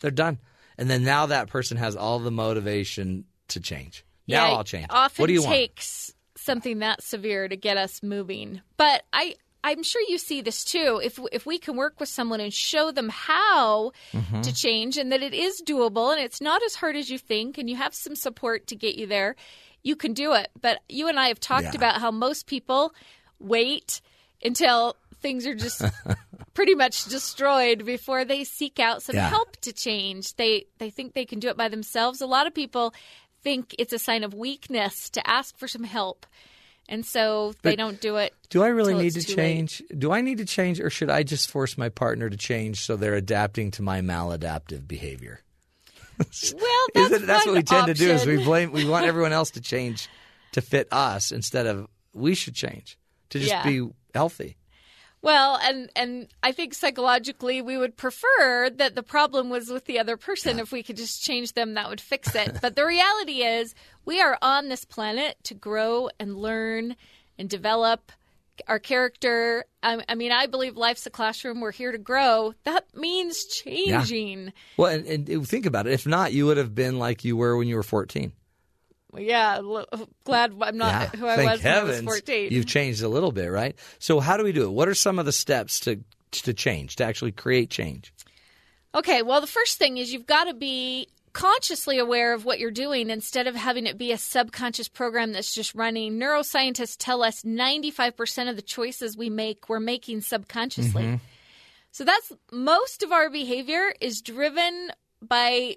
They're 0.00 0.10
done. 0.10 0.38
And 0.76 0.90
then 0.90 1.04
now 1.04 1.26
that 1.26 1.48
person 1.48 1.76
has 1.76 1.96
all 1.96 2.18
the 2.18 2.30
motivation 2.30 3.24
to 3.48 3.60
change. 3.60 4.04
Now 4.26 4.48
Yeah, 4.48 4.56
I'll 4.56 4.64
change. 4.64 4.86
Often 4.90 5.22
what 5.22 5.26
do 5.28 5.32
you 5.32 5.42
want? 5.42 5.54
takes 5.54 6.12
something 6.36 6.80
that 6.80 7.02
severe 7.02 7.48
to 7.48 7.56
get 7.56 7.76
us 7.76 8.02
moving. 8.02 8.60
But 8.76 9.04
I 9.12 9.36
I'm 9.70 9.82
sure 9.82 10.02
you 10.08 10.18
see 10.18 10.40
this 10.40 10.64
too. 10.64 11.00
If 11.02 11.18
if 11.32 11.46
we 11.46 11.58
can 11.58 11.76
work 11.76 12.00
with 12.00 12.08
someone 12.08 12.40
and 12.40 12.52
show 12.52 12.90
them 12.90 13.08
how 13.08 13.92
Mm-hmm. 14.12 14.40
to 14.42 14.54
change 14.54 14.96
and 14.96 15.10
that 15.12 15.22
it 15.22 15.34
is 15.34 15.62
doable 15.62 16.10
and 16.12 16.20
it's 16.20 16.40
not 16.40 16.62
as 16.62 16.74
hard 16.76 16.96
as 16.96 17.10
you 17.10 17.18
think 17.18 17.58
and 17.58 17.68
you 17.70 17.76
have 17.76 17.94
some 17.94 18.16
support 18.16 18.66
to 18.68 18.76
get 18.76 18.96
you 18.96 19.06
there, 19.06 19.36
you 19.82 19.94
can 19.96 20.12
do 20.14 20.32
it. 20.34 20.48
But 20.60 20.78
you 20.88 21.08
and 21.08 21.18
I 21.20 21.28
have 21.28 21.40
talked 21.40 21.64
Yeah. 21.64 21.76
about 21.76 22.00
how 22.00 22.10
most 22.10 22.46
people 22.46 22.92
wait 23.38 24.00
until 24.44 24.96
things 25.20 25.46
are 25.46 25.54
just 25.54 25.82
pretty 26.54 26.74
much 26.74 27.04
destroyed 27.06 27.84
before 27.84 28.24
they 28.24 28.44
seek 28.44 28.78
out 28.78 29.02
some 29.02 29.16
Yeah. 29.16 29.28
help 29.28 29.56
to 29.62 29.72
change. 29.72 30.34
They 30.36 30.66
they 30.78 30.90
think 30.90 31.12
they 31.14 31.24
can 31.26 31.38
do 31.40 31.48
it 31.48 31.56
by 31.56 31.68
themselves. 31.68 32.20
A 32.20 32.26
lot 32.26 32.46
of 32.46 32.54
people 32.54 32.94
think 33.42 33.74
it's 33.78 33.92
a 33.92 33.98
sign 33.98 34.24
of 34.24 34.34
weakness 34.34 35.10
to 35.10 35.20
ask 35.28 35.56
for 35.58 35.68
some 35.68 35.84
help. 35.84 36.26
And 36.90 37.04
so 37.04 37.52
they 37.62 37.72
But 37.72 37.78
don't 37.78 38.00
do 38.00 38.16
it. 38.16 38.32
Do 38.48 38.62
I 38.62 38.68
really 38.68 38.94
need 38.94 39.12
to 39.12 39.20
too 39.22 39.32
late. 39.32 39.36
change? 39.36 39.82
Do 39.96 40.10
I 40.10 40.22
need 40.22 40.38
to 40.38 40.46
change, 40.46 40.80
or 40.80 40.88
should 40.88 41.10
I 41.10 41.22
just 41.22 41.50
force 41.50 41.76
my 41.76 41.90
partner 41.90 42.30
to 42.30 42.36
change 42.36 42.80
so 42.80 42.96
they're 42.96 43.14
adapting 43.14 43.70
to 43.72 43.82
my 43.82 44.00
maladaptive 44.00 44.88
behavior? 44.88 45.40
Well, 46.18 46.86
that's, 46.94 47.12
it- 47.12 47.26
that's 47.26 47.46
what 47.46 47.54
we 47.54 47.62
tend 47.62 47.86
to 47.86 47.94
do. 47.94 48.10
Is 48.10 48.26
we 48.26 48.42
blame? 48.42 48.72
We 48.72 48.84
want 48.88 49.06
everyone 49.12 49.32
else 49.32 49.50
to 49.52 49.60
change 49.60 50.08
to 50.52 50.60
fit 50.60 50.88
us 50.92 51.30
instead 51.30 51.66
of 51.66 51.86
we 52.12 52.34
should 52.34 52.54
change 52.56 52.98
to 53.30 53.38
just 53.38 53.50
Yeah. 53.50 53.62
be 53.62 53.88
healthy. 54.14 54.56
Well, 55.20 55.58
and 55.60 55.90
and 55.96 56.28
I 56.42 56.52
think 56.52 56.74
psychologically 56.74 57.60
we 57.60 57.76
would 57.76 57.96
prefer 57.96 58.70
that 58.76 58.94
the 58.94 59.02
problem 59.02 59.50
was 59.50 59.68
with 59.68 59.86
the 59.86 59.98
other 59.98 60.16
person. 60.16 60.58
If 60.58 60.70
we 60.70 60.82
could 60.82 60.96
just 60.96 61.22
change 61.22 61.54
them, 61.54 61.74
that 61.74 61.88
would 61.88 62.00
fix 62.00 62.34
it. 62.34 62.58
but 62.62 62.76
the 62.76 62.86
reality 62.86 63.42
is, 63.42 63.74
we 64.04 64.20
are 64.20 64.38
on 64.40 64.68
this 64.68 64.84
planet 64.84 65.36
to 65.44 65.54
grow 65.54 66.08
and 66.20 66.36
learn 66.36 66.94
and 67.38 67.48
develop 67.48 68.12
our 68.66 68.78
character. 68.78 69.64
I, 69.82 70.02
I 70.08 70.14
mean, 70.14 70.32
I 70.32 70.46
believe 70.46 70.76
life's 70.76 71.06
a 71.06 71.10
classroom. 71.10 71.60
We're 71.60 71.72
here 71.72 71.92
to 71.92 71.98
grow. 71.98 72.54
That 72.64 72.84
means 72.94 73.44
changing. 73.44 74.52
Well, 74.76 74.92
and, 74.92 75.28
and 75.28 75.48
think 75.48 75.66
about 75.66 75.86
it. 75.86 75.92
If 75.92 76.06
not, 76.06 76.32
you 76.32 76.46
would 76.46 76.56
have 76.56 76.74
been 76.74 76.98
like 76.98 77.24
you 77.24 77.36
were 77.36 77.56
when 77.56 77.68
you 77.68 77.76
were 77.76 77.82
fourteen. 77.82 78.32
Yeah, 79.18 79.58
lo- 79.62 79.86
glad 80.24 80.54
I'm 80.60 80.76
not 80.76 80.92
yeah. 81.14 81.20
who 81.20 81.26
I 81.26 81.36
Thank 81.36 81.50
was 81.50 81.64
when 81.64 81.74
I 81.74 81.82
was 81.82 82.00
14. 82.00 82.52
You've 82.52 82.66
changed 82.66 83.02
a 83.02 83.08
little 83.08 83.32
bit, 83.32 83.50
right? 83.50 83.76
So 83.98 84.20
how 84.20 84.36
do 84.36 84.44
we 84.44 84.52
do 84.52 84.64
it? 84.64 84.70
What 84.70 84.88
are 84.88 84.94
some 84.94 85.18
of 85.18 85.26
the 85.26 85.32
steps 85.32 85.80
to 85.80 86.00
to 86.30 86.52
change 86.52 86.96
to 86.96 87.04
actually 87.04 87.32
create 87.32 87.70
change? 87.70 88.12
Okay, 88.94 89.22
well, 89.22 89.40
the 89.40 89.46
first 89.46 89.78
thing 89.78 89.98
is 89.98 90.12
you've 90.12 90.26
got 90.26 90.44
to 90.44 90.54
be 90.54 91.08
consciously 91.32 91.98
aware 91.98 92.32
of 92.32 92.44
what 92.44 92.58
you're 92.58 92.70
doing 92.70 93.10
instead 93.10 93.46
of 93.46 93.54
having 93.54 93.86
it 93.86 93.98
be 93.98 94.12
a 94.12 94.18
subconscious 94.18 94.88
program 94.88 95.32
that's 95.32 95.54
just 95.54 95.74
running. 95.74 96.18
Neuroscientists 96.18 96.96
tell 96.98 97.22
us 97.22 97.42
95% 97.42 98.50
of 98.50 98.56
the 98.56 98.62
choices 98.62 99.16
we 99.16 99.30
make, 99.30 99.68
we're 99.68 99.78
making 99.78 100.22
subconsciously. 100.22 101.02
Mm-hmm. 101.02 101.16
So 101.92 102.04
that's 102.04 102.32
most 102.50 103.02
of 103.02 103.12
our 103.12 103.30
behavior 103.30 103.92
is 104.00 104.20
driven 104.20 104.90
by 105.22 105.76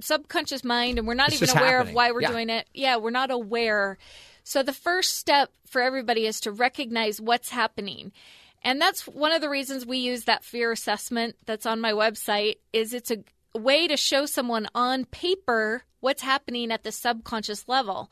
subconscious 0.00 0.62
mind, 0.64 0.98
and 0.98 1.06
we're 1.06 1.14
not 1.14 1.32
It's 1.32 1.42
even 1.42 1.56
aware 1.56 1.78
happening. 1.78 1.88
of 1.92 1.94
why 1.94 2.12
we're 2.12 2.22
Yeah. 2.22 2.30
doing 2.32 2.50
it. 2.50 2.68
Yeah, 2.74 2.96
we're 2.96 3.10
not 3.10 3.30
aware. 3.30 3.98
So 4.44 4.62
the 4.62 4.72
first 4.72 5.16
step 5.16 5.50
for 5.66 5.80
everybody 5.80 6.26
is 6.26 6.40
to 6.40 6.52
recognize 6.52 7.20
what's 7.20 7.50
happening. 7.50 8.12
And 8.62 8.80
that's 8.80 9.06
one 9.06 9.32
of 9.32 9.40
the 9.40 9.48
reasons 9.48 9.86
we 9.86 9.98
use 9.98 10.24
that 10.24 10.44
fear 10.44 10.72
assessment 10.72 11.36
that's 11.46 11.66
on 11.66 11.80
my 11.80 11.92
website 11.92 12.56
is 12.72 12.92
it's 12.92 13.10
a 13.10 13.18
way 13.58 13.86
to 13.88 13.96
show 13.96 14.26
someone 14.26 14.68
on 14.74 15.04
paper 15.06 15.82
what's 16.00 16.22
happening 16.22 16.70
at 16.70 16.82
the 16.84 16.92
subconscious 16.92 17.68
level. 17.68 18.10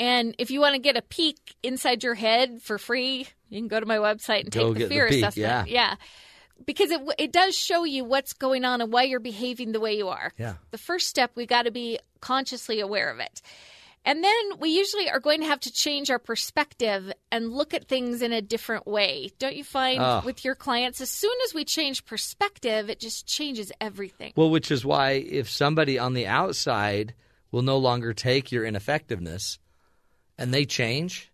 And 0.00 0.34
if 0.38 0.50
you 0.50 0.60
want 0.60 0.74
to 0.74 0.80
get 0.80 0.96
a 0.96 1.02
peek 1.02 1.54
inside 1.62 2.02
your 2.02 2.14
head 2.14 2.62
for 2.62 2.78
free, 2.78 3.28
you 3.48 3.60
can 3.60 3.68
go 3.68 3.78
to 3.78 3.86
my 3.86 3.98
website 3.98 4.40
and 4.40 4.50
Go 4.50 4.68
take 4.68 4.74
the 4.78 4.84
the 4.84 4.88
fear 4.88 5.08
peek, 5.08 5.18
assessment. 5.24 5.68
yeah. 5.68 5.94
Because 6.66 6.90
it 6.90 7.00
it 7.18 7.32
does 7.32 7.56
show 7.56 7.84
you 7.84 8.04
what's 8.04 8.32
going 8.32 8.64
on 8.64 8.80
and 8.80 8.92
why 8.92 9.02
you're 9.04 9.20
behaving 9.20 9.72
the 9.72 9.80
way 9.80 9.96
you 9.96 10.08
are. 10.08 10.32
Yeah. 10.38 10.54
The 10.70 10.78
first 10.78 11.08
step 11.08 11.32
we 11.34 11.46
got 11.46 11.62
to 11.62 11.70
be 11.70 11.98
consciously 12.20 12.80
aware 12.80 13.10
of 13.10 13.18
it. 13.18 13.42
And 14.06 14.22
then 14.22 14.58
we 14.58 14.68
usually 14.68 15.08
are 15.08 15.18
going 15.18 15.40
to 15.40 15.46
have 15.46 15.60
to 15.60 15.72
change 15.72 16.10
our 16.10 16.18
perspective 16.18 17.10
and 17.32 17.50
look 17.52 17.72
at 17.72 17.88
things 17.88 18.20
in 18.20 18.32
a 18.34 18.42
different 18.42 18.86
way. 18.86 19.30
Don't 19.38 19.56
you 19.56 19.64
find 19.64 19.98
Oh. 20.00 20.20
with 20.24 20.44
your 20.44 20.54
clients 20.54 21.00
as 21.00 21.08
soon 21.10 21.32
as 21.46 21.54
we 21.54 21.64
change 21.64 22.04
perspective, 22.04 22.90
it 22.90 23.00
just 23.00 23.26
changes 23.26 23.72
everything. 23.80 24.34
Well, 24.36 24.50
which 24.50 24.70
is 24.70 24.84
why 24.84 25.12
if 25.12 25.48
somebody 25.50 25.98
on 25.98 26.12
the 26.12 26.26
outside 26.26 27.14
will 27.50 27.62
no 27.62 27.78
longer 27.78 28.12
take 28.12 28.52
your 28.52 28.66
ineffectiveness 28.66 29.58
and 30.36 30.52
they 30.52 30.66
change, 30.66 31.32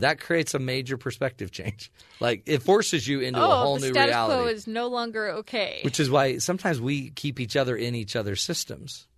that 0.00 0.20
creates 0.20 0.54
a 0.54 0.58
major 0.58 0.96
perspective 0.96 1.50
change. 1.50 1.90
Like 2.20 2.42
it 2.44 2.62
forces 2.62 3.08
you 3.08 3.20
into 3.20 3.40
a 3.40 3.42
oh, 3.42 3.62
whole 3.62 3.74
the 3.76 3.86
new 3.86 3.92
status 3.94 4.10
reality. 4.10 4.42
quo 4.42 4.46
is 4.48 4.66
no 4.66 4.88
longer 4.88 5.30
okay. 5.36 5.80
which 5.82 5.98
is 5.98 6.10
why 6.10 6.36
sometimes 6.36 6.78
we 6.78 7.08
keep 7.08 7.40
each 7.40 7.56
other 7.56 7.74
in 7.74 7.94
each 7.94 8.14
other's 8.14 8.42
systems. 8.42 9.08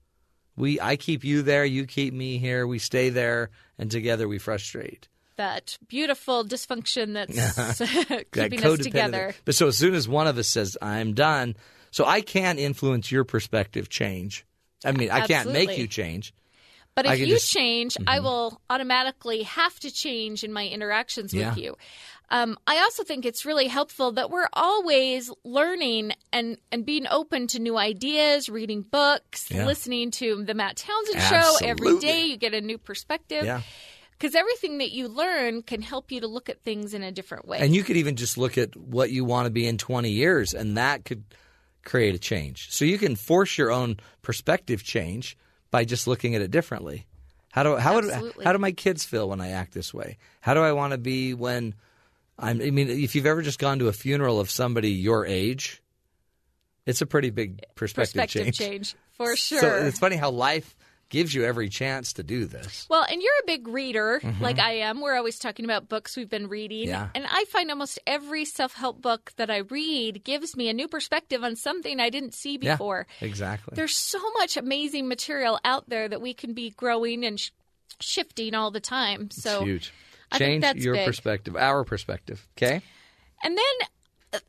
We 0.54 0.80
I 0.80 0.94
keep 0.94 1.24
you 1.24 1.42
there, 1.42 1.64
you 1.64 1.86
keep 1.86 2.14
me 2.14 2.38
here, 2.38 2.64
we 2.64 2.78
stay 2.78 3.08
there, 3.08 3.50
and 3.76 3.90
together 3.90 4.28
we 4.28 4.38
frustrate. 4.38 5.08
that 5.36 5.78
beautiful 5.88 6.44
dysfunction 6.44 7.14
that's 7.14 7.78
That 7.78 8.26
keeping 8.32 8.64
us 8.64 8.78
together. 8.78 9.34
But 9.44 9.56
so 9.56 9.66
as 9.66 9.76
soon 9.76 9.94
as 9.94 10.08
one 10.08 10.28
of 10.28 10.38
us 10.38 10.46
says, 10.46 10.78
I'm 10.80 11.14
done, 11.14 11.56
so 11.90 12.04
I 12.04 12.20
can't 12.20 12.60
influence 12.60 13.10
your 13.10 13.24
perspective 13.24 13.88
change. 13.88 14.46
I 14.84 14.92
mean, 14.92 15.10
I 15.10 15.26
can't 15.26 15.52
make 15.52 15.76
you 15.76 15.88
change. 15.88 16.32
But 16.94 17.06
if 17.06 17.18
you 17.20 17.26
just- 17.26 17.48
Mm-hmm. 17.48 17.58
change, 17.58 17.96
I 18.06 18.20
will 18.20 18.60
automatically 18.68 19.42
have 19.44 19.78
to 19.80 19.90
change 19.90 20.44
in 20.44 20.52
my 20.52 20.66
interactions 20.66 21.32
Yeah. 21.32 21.50
with 21.50 21.58
you. 21.58 21.76
Um, 22.30 22.58
I 22.66 22.78
also 22.78 23.02
think 23.04 23.26
it's 23.26 23.44
really 23.44 23.66
helpful 23.66 24.12
that 24.12 24.30
we're 24.30 24.48
always 24.54 25.30
learning 25.44 26.12
and, 26.32 26.56
and 26.70 26.84
being 26.86 27.06
open 27.10 27.46
to 27.48 27.58
new 27.58 27.76
ideas, 27.76 28.48
reading 28.48 28.82
books, 28.82 29.50
Yeah. 29.50 29.66
listening 29.66 30.10
to 30.12 30.42
the 30.44 30.54
Matt 30.54 30.76
Townsend 30.76 31.22
show 31.22 31.56
every 31.66 31.98
day. 31.98 32.24
You 32.26 32.36
get 32.38 32.54
a 32.54 32.60
new 32.62 32.78
perspective. 32.78 33.44
Yeah. 33.44 33.60
Because 34.18 34.34
everything 34.34 34.78
that 34.78 34.92
you 34.92 35.08
learn 35.08 35.62
can 35.62 35.82
help 35.82 36.12
you 36.12 36.20
to 36.20 36.26
look 36.28 36.48
at 36.48 36.62
things 36.62 36.94
in 36.94 37.02
a 37.02 37.10
different 37.10 37.46
way. 37.48 37.58
And 37.58 37.74
you 37.74 37.82
could 37.82 37.96
even 37.96 38.16
just 38.16 38.38
look 38.38 38.56
at 38.56 38.76
what 38.76 39.10
you 39.10 39.24
want 39.24 39.46
to 39.46 39.50
be 39.50 39.66
in 39.66 39.76
20 39.78 40.10
years, 40.10 40.54
and 40.54 40.76
that 40.76 41.04
could 41.04 41.24
create 41.84 42.14
a 42.14 42.18
change. 42.18 42.68
So 42.70 42.84
you 42.84 42.98
can 42.98 43.16
force 43.16 43.58
your 43.58 43.72
own 43.72 43.96
perspective 44.22 44.84
change 44.84 45.36
by 45.72 45.84
just 45.84 46.06
looking 46.06 46.36
at 46.36 46.42
it 46.42 46.52
differently. 46.52 47.06
How 47.50 47.64
do 47.64 47.76
how 47.76 47.96
would, 47.96 48.10
how 48.44 48.52
do 48.52 48.58
my 48.58 48.70
kids 48.70 49.04
feel 49.04 49.28
when 49.28 49.40
I 49.40 49.50
act 49.50 49.74
this 49.74 49.92
way? 49.92 50.18
How 50.40 50.54
do 50.54 50.60
I 50.60 50.72
want 50.72 50.92
to 50.92 50.98
be 50.98 51.34
when 51.34 51.74
I'm? 52.38 52.62
I 52.62 52.70
mean, 52.70 52.88
if 52.88 53.16
you've 53.16 53.26
ever 53.26 53.42
just 53.42 53.58
gone 53.58 53.80
to 53.80 53.88
a 53.88 53.92
funeral 53.92 54.38
of 54.38 54.50
somebody 54.50 54.92
your 54.92 55.26
age, 55.26 55.82
it's 56.86 57.00
a 57.02 57.06
pretty 57.06 57.30
big 57.30 57.64
perspective, 57.74 58.14
perspective 58.14 58.44
change. 58.44 58.58
change. 58.58 58.96
for 59.12 59.36
sure. 59.36 59.60
So 59.60 59.68
it's 59.86 59.98
funny 59.98 60.16
how 60.16 60.30
life 60.30 60.76
gives 61.12 61.34
you 61.34 61.44
every 61.44 61.68
chance 61.68 62.14
to 62.14 62.22
do 62.22 62.46
this. 62.46 62.86
Well, 62.88 63.04
and 63.08 63.20
you're 63.22 63.32
a 63.42 63.46
big 63.46 63.68
reader 63.68 64.20
like 64.40 64.58
I 64.58 64.78
am. 64.78 65.00
We're 65.02 65.14
always 65.14 65.38
talking 65.38 65.64
about 65.66 65.88
books 65.88 66.16
we've 66.16 66.28
been 66.28 66.48
reading. 66.48 66.88
Mm-hmm. 66.88 66.88
Yeah. 66.88 67.08
And 67.14 67.26
I 67.28 67.44
find 67.50 67.70
almost 67.70 68.00
every 68.06 68.46
self 68.46 68.72
help 68.72 69.00
book 69.02 69.30
that 69.36 69.50
I 69.50 69.58
read 69.58 70.24
gives 70.24 70.56
me 70.56 70.68
a 70.70 70.72
new 70.72 70.88
perspective 70.88 71.44
on 71.44 71.54
something 71.54 72.00
I 72.00 72.08
didn't 72.10 72.34
see 72.34 72.56
before. 72.56 73.06
Yeah, 73.20 73.28
exactly. 73.28 73.74
There's 73.76 73.94
so 73.96 74.18
much 74.38 74.56
amazing 74.56 75.06
material 75.06 75.60
out 75.64 75.88
there 75.88 76.08
that 76.08 76.22
we 76.22 76.32
can 76.32 76.54
be 76.54 76.70
growing 76.70 77.24
and 77.24 77.38
sh- 77.38 77.50
shifting 78.00 78.54
all 78.54 78.70
the 78.70 78.80
time. 78.80 79.30
So 79.30 79.58
it's 79.58 79.64
huge. 79.64 79.94
I 80.32 80.38
think 80.38 80.48
Change 80.48 80.62
that's 80.62 80.84
your 80.84 80.94
big. 80.94 81.06
perspective, 81.06 81.56
our 81.56 81.84
perspective. 81.84 82.48
Okay. 82.56 82.80
And 83.44 83.58
then 83.58 83.88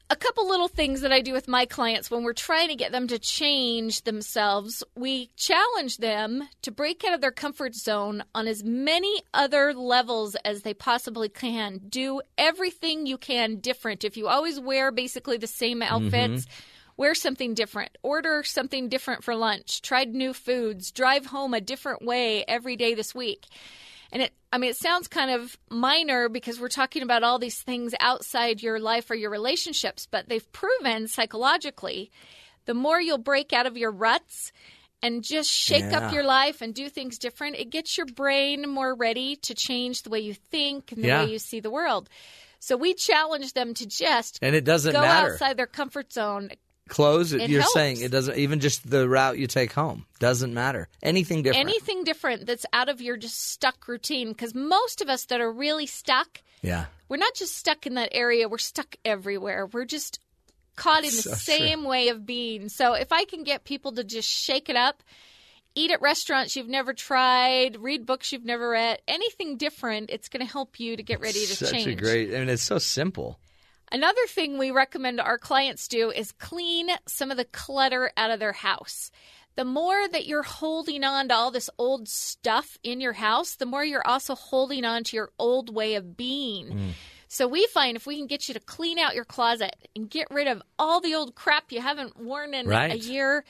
a- 0.09 0.15
couple 0.23 0.47
little 0.47 0.69
things 0.69 1.01
that 1.01 1.11
I 1.11 1.21
do 1.21 1.33
with 1.33 1.47
my 1.47 1.65
clients 1.65 2.09
when 2.09 2.23
we're 2.23 2.33
trying 2.33 2.69
to 2.69 2.75
get 2.75 2.91
them 2.91 3.07
to 3.07 3.19
change 3.19 4.03
themselves, 4.03 4.83
we 4.95 5.29
challenge 5.35 5.97
them 5.97 6.47
to 6.61 6.71
break 6.71 7.03
out 7.03 7.13
of 7.13 7.21
their 7.21 7.31
comfort 7.31 7.75
zone 7.75 8.23
on 8.33 8.47
as 8.47 8.63
many 8.63 9.21
other 9.33 9.73
levels 9.73 10.35
as 10.45 10.61
they 10.61 10.73
possibly 10.73 11.29
can. 11.29 11.81
Do 11.89 12.21
everything 12.37 13.05
you 13.05 13.17
can 13.17 13.57
different. 13.57 14.03
If 14.03 14.15
you 14.15 14.27
always 14.27 14.59
wear 14.59 14.91
basically 14.91 15.37
the 15.37 15.47
same 15.47 15.81
outfits, 15.81 16.45
mm-hmm. 16.45 16.63
wear 16.97 17.13
something 17.13 17.53
different. 17.53 17.97
Order 18.01 18.43
something 18.43 18.89
different 18.89 19.23
for 19.23 19.35
lunch. 19.35 19.81
Try 19.81 20.05
new 20.05 20.33
foods. 20.33 20.91
Drive 20.91 21.25
home 21.25 21.53
a 21.53 21.61
different 21.61 22.03
way 22.03 22.45
every 22.47 22.77
day 22.77 22.93
this 22.93 23.13
week. 23.13 23.45
And 24.11 24.21
it, 24.21 24.33
I 24.53 24.59
mean, 24.59 24.69
it 24.69 24.77
sounds 24.77 25.07
kind 25.07 25.31
of 25.31 25.57
minor 25.71 26.29
because 26.29 26.59
we're 26.59 26.67
talking 26.67 27.01
about 27.01 27.23
all 27.23 27.39
these 27.39 27.59
things 27.63 27.95
outside 27.99 28.61
your 28.61 28.79
life 28.79 29.09
or 29.09 29.15
your 29.15 29.31
relationships, 29.31 30.07
but 30.09 30.29
they've 30.29 30.51
proven 30.51 31.07
psychologically 31.07 32.11
the 32.65 32.75
more 32.75 33.01
you'll 33.01 33.17
break 33.17 33.51
out 33.51 33.65
of 33.65 33.77
your 33.77 33.89
ruts 33.89 34.51
and 35.01 35.23
just 35.23 35.49
shake 35.49 35.91
Yeah. 35.91 35.97
up 35.97 36.13
your 36.13 36.23
life 36.23 36.61
and 36.61 36.73
do 36.73 36.87
things 36.87 37.17
different, 37.17 37.55
it 37.55 37.71
gets 37.71 37.97
your 37.97 38.05
brain 38.05 38.69
more 38.69 38.93
ready 38.93 39.35
to 39.37 39.55
change 39.55 40.03
the 40.03 40.11
way 40.11 40.19
you 40.19 40.35
think 40.35 40.91
and 40.91 41.03
the 41.03 41.07
Yeah. 41.07 41.23
way 41.23 41.31
you 41.31 41.39
see 41.39 41.59
the 41.59 41.71
world. 41.71 42.07
So 42.59 42.77
we 42.77 42.93
challenge 42.93 43.53
them 43.53 43.73
to 43.73 43.87
just 43.87 44.37
And 44.41 44.55
it 44.55 44.63
doesn't 44.63 44.93
go 44.93 45.01
matter. 45.01 45.31
outside 45.33 45.57
their 45.57 45.67
comfort 45.67 46.13
zone. 46.13 46.51
Clothes, 46.89 47.31
It 47.33 47.49
you're 47.49 47.61
helps. 47.61 47.73
saying 47.73 48.01
it 48.01 48.11
doesn't 48.11 48.37
even 48.37 48.59
just 48.59 48.89
the 48.89 49.07
route 49.07 49.37
you 49.37 49.47
take 49.47 49.71
home 49.71 50.05
doesn't 50.19 50.53
matter. 50.53 50.89
Anything 51.01 51.41
different. 51.41 51.67
Anything 51.69 52.03
different 52.03 52.45
that's 52.45 52.65
out 52.73 52.89
of 52.89 53.01
your 53.01 53.15
just 53.17 53.41
stuck 53.51 53.87
routine. 53.87 54.29
Because 54.29 54.53
most 54.53 55.01
of 55.01 55.07
us 55.09 55.25
that 55.25 55.39
are 55.41 55.51
really 55.51 55.85
stuck, 55.85 56.41
yeah. 56.61 56.85
we're 57.07 57.17
not 57.17 57.33
just 57.35 57.55
stuck 57.57 57.87
in 57.87 57.93
that 57.95 58.09
area, 58.11 58.49
we're 58.49 58.57
stuck 58.57 58.95
everywhere. 59.05 59.65
We're 59.65 59.85
just 59.85 60.19
caught 60.75 60.99
in 61.03 61.11
the 61.11 61.21
So 61.21 61.29
true. 61.29 61.37
same 61.39 61.83
way 61.85 62.09
of 62.09 62.25
being. 62.25 62.67
So 62.69 62.93
if 62.93 63.11
I 63.11 63.23
can 63.25 63.43
get 63.43 63.63
people 63.63 63.93
to 63.93 64.03
just 64.03 64.27
shake 64.29 64.69
it 64.69 64.75
up, 64.75 65.01
eat 65.75 65.89
at 65.89 66.01
restaurants 66.01 66.55
you've 66.55 66.67
never 66.67 66.93
tried, 66.93 67.77
read 67.77 68.05
books 68.05 68.31
you've 68.31 68.45
never 68.45 68.69
read, 68.69 69.01
anything 69.07 69.57
different, 69.57 70.09
it's 70.09 70.29
going 70.29 70.45
to 70.45 70.51
help 70.51 70.79
you 70.79 70.97
to 70.97 71.01
get 71.03 71.19
ready 71.21 71.45
to 71.45 71.55
Such 71.55 71.71
change. 71.71 71.87
a 71.87 71.95
great. 71.95 72.35
I 72.35 72.39
mean, 72.39 72.49
it's 72.49 72.61
so 72.63 72.77
simple. 72.77 73.39
Another 73.93 74.25
thing 74.27 74.57
we 74.57 74.71
recommend 74.71 75.21
our 75.21 75.37
clients 75.37 75.87
do 75.87 76.09
is 76.09 76.31
clean 76.31 76.89
some 77.07 77.29
of 77.29 77.37
the 77.37 77.45
clutter 77.45 78.11
out 78.17 78.31
of 78.31 78.39
their 78.39 78.51
house. 78.53 79.11
The 79.55 79.63
more 79.65 80.07
that 80.07 80.25
you're 80.25 80.41
holding 80.41 81.03
on 81.03 81.27
to 81.27 81.35
all 81.35 81.51
this 81.51 81.69
old 81.77 82.09
stuff 82.09 82.79
in 82.81 82.99
your 82.99 83.13
house, 83.13 83.53
the 83.53 83.67
more 83.67 83.85
you're 83.85 84.05
also 84.05 84.33
holding 84.33 84.83
on 84.83 85.03
to 85.03 85.15
your 85.15 85.29
old 85.37 85.73
way 85.73 85.93
of 85.93 86.17
being. 86.17 86.69
So 87.27 87.47
we 87.47 87.67
find 87.67 87.95
if 87.95 88.07
we 88.07 88.17
can 88.17 88.25
get 88.25 88.47
you 88.47 88.55
to 88.55 88.59
clean 88.59 88.97
out 88.97 89.13
your 89.13 89.25
closet 89.25 89.75
and 89.95 90.09
get 90.09 90.27
rid 90.31 90.47
of 90.47 90.63
all 90.79 90.99
the 90.99 91.13
old 91.13 91.35
crap 91.35 91.71
you 91.71 91.81
haven't 91.81 92.19
worn 92.19 92.55
in 92.55 92.65
a 92.71 92.95
year 92.95 93.45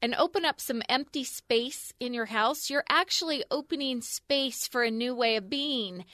and 0.00 0.14
open 0.14 0.44
up 0.44 0.60
some 0.60 0.80
empty 0.88 1.24
space 1.24 1.92
in 1.98 2.14
your 2.14 2.26
house, 2.26 2.70
you're 2.70 2.84
actually 2.88 3.42
opening 3.50 4.00
space 4.00 4.68
for 4.68 4.84
a 4.84 4.92
new 4.92 5.12
way 5.12 5.34
of 5.34 5.50
being. 5.50 6.04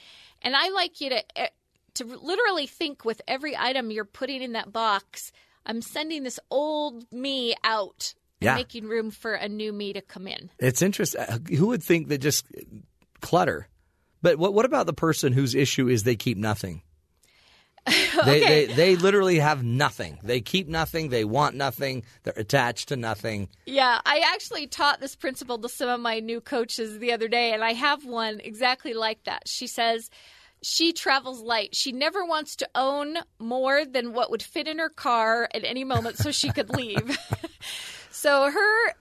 And 0.41 0.55
I 0.55 0.69
like 0.69 1.01
you 1.01 1.09
to 1.09 1.39
eh, 1.39 1.49
to 1.95 2.05
literally 2.05 2.67
think 2.67 3.05
with 3.05 3.21
every 3.27 3.55
item 3.57 3.91
you're 3.91 4.05
putting 4.05 4.41
in 4.41 4.53
that 4.53 4.71
box, 4.71 5.31
I'm 5.65 5.81
sending 5.81 6.23
this 6.23 6.39
old 6.49 7.05
me 7.11 7.55
out 7.63 8.13
and 8.41 8.45
Yeah. 8.47 8.55
making 8.55 8.85
room 8.87 9.11
for 9.11 9.33
a 9.33 9.47
new 9.49 9.71
me 9.73 9.93
to 9.93 10.01
come 10.01 10.27
in. 10.27 10.49
It's 10.59 10.81
interesting. 10.81 11.21
Uh, 11.21 11.39
Who 11.57 11.67
would 11.67 11.83
think 11.83 12.09
that 12.09 12.19
just 12.19 12.45
clutter? 13.21 13.67
But 14.21 14.37
what 14.37 14.53
what 14.53 14.65
about 14.65 14.85
the 14.87 14.93
person 14.93 15.33
whose 15.33 15.55
issue 15.55 15.87
is 15.87 16.03
they 16.03 16.15
keep 16.15 16.37
nothing? 16.37 16.81
They, 18.25 18.41
Okay. 18.41 18.65
they 18.65 18.73
they 18.73 18.95
literally 18.95 19.37
have 19.39 19.63
nothing. 19.63 20.17
They 20.23 20.41
keep 20.41 20.67
nothing. 20.67 21.09
They 21.09 21.23
want 21.25 21.55
nothing. 21.55 22.03
They're 22.23 22.33
attached 22.35 22.87
to 22.89 22.95
nothing. 22.95 23.49
Yeah, 23.67 23.99
I 24.05 24.23
actually 24.33 24.65
taught 24.67 24.99
this 25.01 25.15
principle 25.15 25.59
to 25.59 25.69
some 25.69 25.89
of 25.89 25.99
my 25.99 26.19
new 26.21 26.41
coaches 26.41 26.97
the 26.97 27.11
other 27.11 27.27
day, 27.27 27.53
and 27.53 27.63
I 27.63 27.73
have 27.73 28.03
one 28.05 28.39
exactly 28.43 28.93
like 28.93 29.23
that. 29.25 29.43
She 29.47 29.67
says 29.67 30.09
she 30.67 30.93
travels 30.93 31.41
light. 31.41 31.75
She 31.75 31.91
never 31.91 32.25
wants 32.25 32.55
to 32.55 32.67
own 32.73 33.17
more 33.37 33.85
than 33.85 34.13
what 34.13 34.31
would 34.31 34.41
fit 34.41 34.67
in 34.67 34.79
her 34.79 34.89
car 34.89 35.47
at 35.53 35.63
any 35.63 35.83
moment 35.83 36.17
so 36.17 36.31
she 36.31 36.51
could 36.51 36.71
leave. 36.71 37.15
so 38.09 38.49
her 38.49 38.93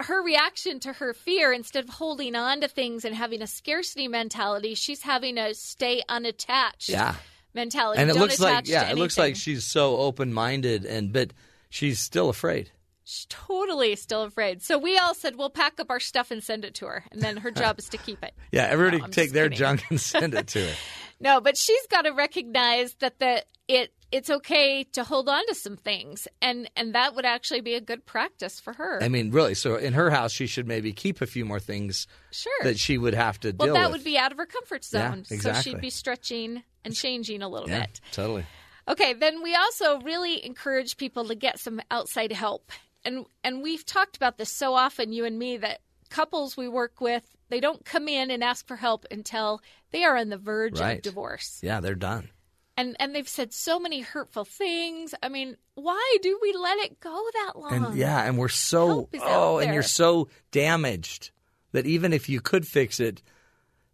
her 0.00 0.22
reaction 0.22 0.80
to 0.80 0.92
her 0.92 1.14
fear 1.14 1.54
instead 1.54 1.84
of 1.84 1.88
holding 1.88 2.34
on 2.36 2.60
to 2.60 2.68
things 2.68 3.06
and 3.06 3.14
having 3.14 3.40
a 3.40 3.46
scarcity 3.46 4.08
mentality 4.08 4.74
she's 4.74 5.00
having 5.02 5.38
a 5.38 5.54
stay 5.54 6.02
unattached 6.08 6.88
Yeah. 6.90 7.14
mentality 7.54 8.02
And 8.02 8.10
it 8.10 8.14
Don't 8.14 8.22
looks 8.22 8.40
like 8.40 8.68
yeah, 8.68 8.90
it 8.90 8.98
looks 8.98 9.16
like 9.16 9.36
she's 9.36 9.64
so 9.64 9.96
open 9.96 10.34
minded 10.34 10.84
and 10.84 11.12
but 11.14 11.32
she's 11.70 11.98
still 11.98 12.28
afraid. 12.28 12.70
She's 13.04 13.26
totally 13.28 13.94
still 13.96 14.22
afraid. 14.22 14.62
So 14.62 14.78
we 14.78 14.96
all 14.98 15.14
said 15.14 15.36
we'll 15.36 15.50
pack 15.50 15.78
up 15.78 15.90
our 15.90 16.00
stuff 16.00 16.30
and 16.30 16.42
send 16.42 16.64
it 16.64 16.74
to 16.76 16.86
her, 16.86 17.04
and 17.12 17.20
then 17.22 17.36
her 17.38 17.50
job 17.62 17.78
is 17.78 17.88
to 17.90 17.98
keep 17.98 18.22
it. 18.24 18.34
Yeah, 18.50 18.64
everybody 18.64 18.98
No, 18.98 19.06
take 19.08 19.32
their 19.32 19.44
kidding. 19.44 19.58
junk 19.58 19.84
and 19.90 20.00
send 20.00 20.34
it 20.34 20.46
to 20.48 20.66
her. 20.66 20.74
No, 21.20 21.40
but 21.40 21.56
she's 21.56 21.86
got 21.88 22.02
to 22.02 22.10
recognize 22.12 22.94
that 23.00 23.18
the 23.18 23.44
it 23.68 23.92
it's 24.12 24.30
okay 24.30 24.84
to 24.92 25.02
hold 25.04 25.28
on 25.28 25.44
to 25.48 25.54
some 25.54 25.76
things, 25.76 26.28
and 26.40 26.70
and 26.76 26.94
that 26.94 27.14
would 27.14 27.24
actually 27.24 27.60
be 27.60 27.74
a 27.74 27.80
good 27.80 28.06
practice 28.06 28.58
for 28.60 28.72
her. 28.74 29.02
I 29.02 29.08
mean, 29.08 29.30
really. 29.32 29.54
So 29.54 29.76
in 29.76 29.92
her 29.94 30.10
house, 30.10 30.32
she 30.32 30.46
should 30.46 30.66
maybe 30.68 30.92
keep 30.92 31.20
a 31.20 31.26
few 31.26 31.44
more 31.44 31.60
things 31.60 32.06
sure. 32.30 32.52
that 32.62 32.78
she 32.78 32.96
would 32.98 33.14
have 33.14 33.38
to 33.40 33.54
well, 33.58 33.74
that 33.74 33.90
with. 33.90 33.98
would 33.98 34.04
be 34.04 34.16
out 34.16 34.32
of 34.32 34.38
her 34.38 34.46
comfort 34.46 34.86
Yeah, 34.92 35.10
zone, 35.10 35.24
so 35.24 35.52
she'd 35.54 35.80
be 35.80 35.90
stretching 35.90 36.62
and 36.84 36.94
changing 36.94 37.42
a 37.42 37.48
little 37.48 37.68
yeah, 37.68 37.80
bit. 37.80 38.00
totally. 38.12 38.44
Okay, 38.86 39.14
then 39.14 39.42
we 39.42 39.54
also 39.54 39.98
really 40.00 40.44
encourage 40.44 40.96
people 40.98 41.26
to 41.28 41.34
get 41.34 41.58
some 41.58 41.80
outside 41.90 42.32
help. 42.32 42.70
And 43.04 43.26
and 43.42 43.62
we've 43.62 43.84
talked 43.84 44.16
about 44.16 44.38
this 44.38 44.50
so 44.50 44.74
often 44.74 45.12
you 45.12 45.24
and 45.24 45.38
me 45.38 45.56
that 45.58 45.80
couples 46.10 46.56
we 46.56 46.68
work 46.68 47.00
with, 47.00 47.24
they 47.48 47.60
don't 47.60 47.84
come 47.84 48.08
in 48.08 48.30
and 48.30 48.42
ask 48.44 48.66
for 48.66 48.76
help 48.76 49.04
until 49.10 49.60
they 49.90 50.04
are 50.04 50.16
on 50.16 50.28
the 50.28 50.38
verge 50.38 50.78
Right. 50.80 50.96
of 50.98 51.02
divorce. 51.02 51.60
Yeah, 51.62 51.80
they're 51.80 51.94
done. 51.94 52.30
And 52.76 52.96
and 52.98 53.14
they've 53.14 53.28
said 53.28 53.52
so 53.52 53.78
many 53.78 54.00
hurtful 54.00 54.44
things. 54.44 55.14
I 55.22 55.28
mean, 55.28 55.56
why 55.74 56.16
do 56.22 56.38
we 56.42 56.52
let 56.54 56.78
it 56.78 56.98
go 57.00 57.28
that 57.44 57.52
long? 57.58 57.72
And 57.72 57.94
yeah, 57.96 58.22
and 58.24 58.36
we're 58.38 58.48
so 58.48 58.86
Help 58.86 59.14
is 59.14 59.22
out 59.22 59.28
oh, 59.30 59.58
and 59.58 59.72
you're 59.74 59.82
so 59.82 60.28
damaged 60.50 61.30
that 61.72 61.86
even 61.86 62.12
if 62.12 62.28
you 62.28 62.40
could 62.40 62.66
fix 62.66 63.00
it, 63.00 63.22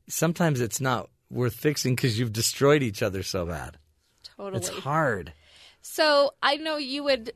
sometimes 0.09 0.61
it's 0.61 0.81
not 0.81 1.09
worth 1.31 1.55
fixing 1.55 1.95
because 1.95 2.19
you've 2.19 2.33
destroyed 2.33 2.83
each 2.83 3.03
other 3.03 3.23
so 3.23 3.47
bad. 3.47 3.79
totally. 4.37 4.59
It's 4.59 4.69
hard. 4.69 5.33
So 5.83 6.33
I 6.43 6.57
know 6.57 6.77
you 6.77 7.05
would 7.05 7.33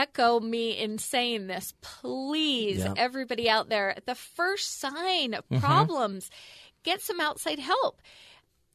echo 0.00 0.40
me 0.40 0.70
in 0.72 0.98
saying 0.98 1.46
this. 1.46 1.74
Please, 1.80 2.78
Yeah. 2.78 2.94
everybody 2.96 3.48
out 3.48 3.68
there, 3.68 3.96
the 4.06 4.14
first 4.14 4.78
sign 4.80 5.34
of 5.34 5.44
Mm-hmm. 5.48 5.58
problems, 5.64 6.30
get 6.82 7.00
some 7.02 7.20
outside 7.20 7.58
help. 7.58 8.00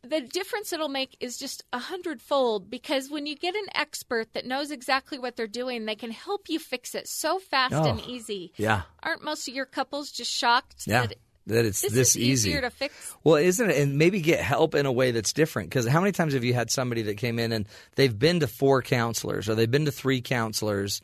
The 0.03 0.21
difference 0.21 0.71
it'll 0.71 0.87
make 0.87 1.17
is 1.19 1.35
just 1.37 1.63
a 1.73 1.79
hundredfold 1.79 2.69
because 2.69 3.09
when 3.09 3.25
you 3.25 3.35
get 3.35 3.55
an 3.55 3.65
expert 3.73 4.33
that 4.33 4.45
knows 4.45 4.69
exactly 4.69 5.17
what 5.17 5.35
they're 5.35 5.47
doing, 5.47 5.85
they 5.85 5.95
can 5.95 6.11
help 6.11 6.47
you 6.47 6.59
fix 6.59 6.93
it 6.93 7.07
so 7.07 7.39
fast 7.39 7.73
and 7.73 7.99
Oh, 7.99 8.03
easy. 8.07 8.53
Yeah, 8.55 8.83
Aren't 9.01 9.23
most 9.23 9.47
of 9.47 9.55
your 9.55 9.65
couples 9.65 10.11
just 10.11 10.31
shocked 10.31 10.83
yeah. 10.85 11.07
that 11.07 11.15
That 11.47 11.65
it's 11.65 11.81
this, 11.81 11.91
this, 11.91 12.09
is 12.09 12.17
easy. 12.17 12.49
easier 12.51 12.61
to 12.61 12.69
fix? 12.69 13.15
Well, 13.23 13.37
isn't 13.37 13.67
it? 13.69 13.77
And 13.77 13.97
maybe 13.97 14.21
get 14.21 14.41
help 14.41 14.75
in 14.75 14.85
a 14.85 14.91
way 14.91 15.09
that's 15.09 15.33
different. 15.33 15.69
Because 15.69 15.87
how 15.87 16.01
many 16.01 16.11
times 16.11 16.33
have 16.33 16.43
you 16.43 16.53
had 16.53 16.69
somebody 16.69 17.01
that 17.03 17.17
came 17.17 17.39
in 17.39 17.51
and 17.51 17.67
they've 17.95 18.17
been 18.17 18.39
to 18.41 18.47
four 18.47 18.83
counselors 18.83 19.49
or 19.49 19.55
they've 19.55 19.69
been 19.69 19.85
to 19.85 19.91
three 19.91 20.21
counselors, 20.21 21.01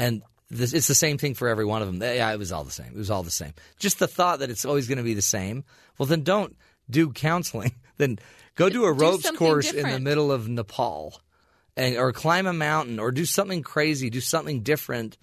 and 0.00 0.22
this, 0.48 0.72
it's 0.72 0.88
the 0.88 0.94
same 0.94 1.18
thing 1.18 1.34
for 1.34 1.46
every 1.46 1.66
one 1.66 1.82
of 1.82 1.88
them? 1.88 2.00
Yeah, 2.00 2.32
it 2.32 2.38
was 2.38 2.52
all 2.52 2.64
the 2.64 2.70
same. 2.70 2.86
It 2.86 2.96
was 2.96 3.10
all 3.10 3.22
the 3.22 3.30
same. 3.30 3.52
Just 3.78 3.98
the 3.98 4.08
thought 4.08 4.38
that 4.38 4.50
it's 4.50 4.64
always 4.64 4.88
going 4.88 4.98
to 4.98 5.04
be 5.04 5.14
the 5.14 5.22
same. 5.22 5.62
Well, 5.98 6.06
then 6.06 6.22
don't 6.22 6.56
do 6.88 7.12
counseling. 7.12 7.74
then 7.98 8.18
go 8.54 8.70
do 8.70 8.86
a 8.86 8.94
Do 8.94 9.00
ropes 9.00 9.30
course 9.32 9.70
in 9.70 9.88
the 9.88 10.00
middle 10.00 10.32
of 10.32 10.48
Nepal, 10.48 11.20
and 11.76 11.96
or 11.98 12.12
climb 12.12 12.46
a 12.46 12.52
mountain 12.52 12.98
or 12.98 13.12
do 13.12 13.26
something 13.26 13.62
crazy. 13.62 14.08
Do 14.08 14.20
something 14.20 14.62
different 14.62 15.18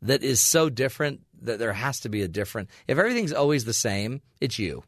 that 0.00 0.22
is 0.22 0.40
so 0.40 0.70
different 0.70 1.20
that 1.42 1.58
there 1.58 1.74
has 1.74 2.00
to 2.00 2.08
be 2.08 2.22
a 2.22 2.28
different. 2.28 2.70
If 2.88 2.98
everything's 2.98 3.32
always 3.32 3.66
the 3.66 3.74
same, 3.74 4.22
it's 4.40 4.58
you. 4.58 4.84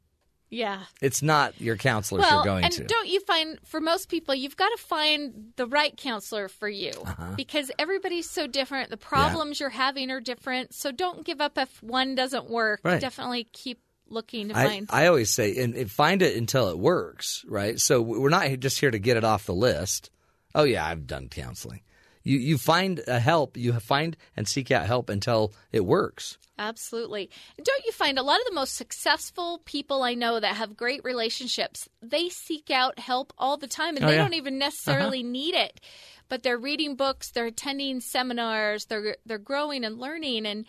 Yeah. 0.49 0.83
It's 1.01 1.23
not 1.23 1.61
your 1.61 1.77
counselors 1.77 2.23
well, 2.23 2.37
you're 2.37 2.45
going 2.45 2.65
and 2.65 2.73
to. 2.75 2.81
And 2.83 2.89
don't 2.89 3.09
you 3.09 3.21
find 3.21 3.59
for 3.65 3.81
most 3.81 4.09
people 4.09 4.35
you've 4.35 4.57
got 4.57 4.69
to 4.77 4.83
find 4.85 5.53
the 5.57 5.67
right 5.67 5.97
counselor 5.97 6.49
for 6.49 6.69
you 6.69 6.93
Uh-huh. 7.05 7.35
because 7.37 7.71
everybody's 7.79 8.31
so 8.31 8.47
different. 8.47 8.91
The 8.91 8.97
problems 8.97 9.59
you're 9.59 9.71
having 9.71 10.11
are 10.11 10.21
different. 10.21 10.73
So 10.75 10.93
don't 10.93 11.25
give 11.25 11.41
up 11.41 11.59
if 11.59 11.83
one 11.83 12.15
doesn't 12.15 12.49
work. 12.49 12.81
Right. 12.85 13.01
Definitely 13.01 13.49
keep 13.53 13.81
looking 14.09 14.51
to 14.51 14.57
I, 14.57 14.65
find. 14.67 14.87
I 14.91 15.07
always 15.07 15.33
say, 15.33 15.57
and, 15.63 15.75
and 15.75 15.91
find 15.91 16.23
it 16.23 16.37
until 16.37 16.69
it 16.69 16.79
works, 16.79 17.45
right? 17.49 17.81
So 17.81 18.01
we're 18.01 18.29
not 18.29 18.49
just 18.61 18.79
here 18.79 18.93
to 18.93 19.01
get 19.01 19.17
it 19.17 19.25
off 19.25 19.47
the 19.47 19.55
list. 19.55 20.11
Oh 20.55 20.63
yeah, 20.63 20.87
I've 20.87 21.09
done 21.09 21.29
counseling. 21.29 21.81
You 22.27 22.39
you 22.39 22.59
find 22.59 23.01
a 23.07 23.21
help, 23.21 23.57
you 23.57 23.73
find 23.75 24.17
and 24.37 24.49
seek 24.49 24.71
out 24.73 24.87
help 24.87 25.09
until 25.11 25.53
it 25.73 25.85
works. 25.85 26.39
Absolutely. 26.59 27.31
Don't 27.63 27.85
you 27.85 27.93
find 27.93 28.19
a 28.19 28.23
lot 28.23 28.41
of 28.41 28.47
the 28.47 28.55
most 28.55 28.75
successful 28.77 29.61
people 29.67 30.03
I 30.03 30.15
know 30.15 30.41
that 30.41 30.57
have 30.57 30.77
great 30.77 31.03
relationships, 31.05 31.89
they 32.03 32.29
seek 32.31 32.71
out 32.71 32.99
help 32.99 33.33
all 33.39 33.59
the 33.59 33.67
time 33.67 33.95
and 33.97 34.05
Oh, 34.05 34.09
they 34.09 34.15
yeah. 34.17 34.23
don't 34.23 34.35
even 34.35 34.59
necessarily 34.59 35.23
need 35.23 35.55
it. 35.55 35.81
But 36.29 36.43
they're 36.43 36.59
reading 36.59 36.97
books, 36.97 37.31
they're 37.31 37.47
attending 37.47 38.01
seminars, 38.01 38.87
they're 38.87 39.17
they're 39.25 39.39
growing 39.39 39.85
and 39.85 39.99
learning 39.99 40.47
and 40.47 40.67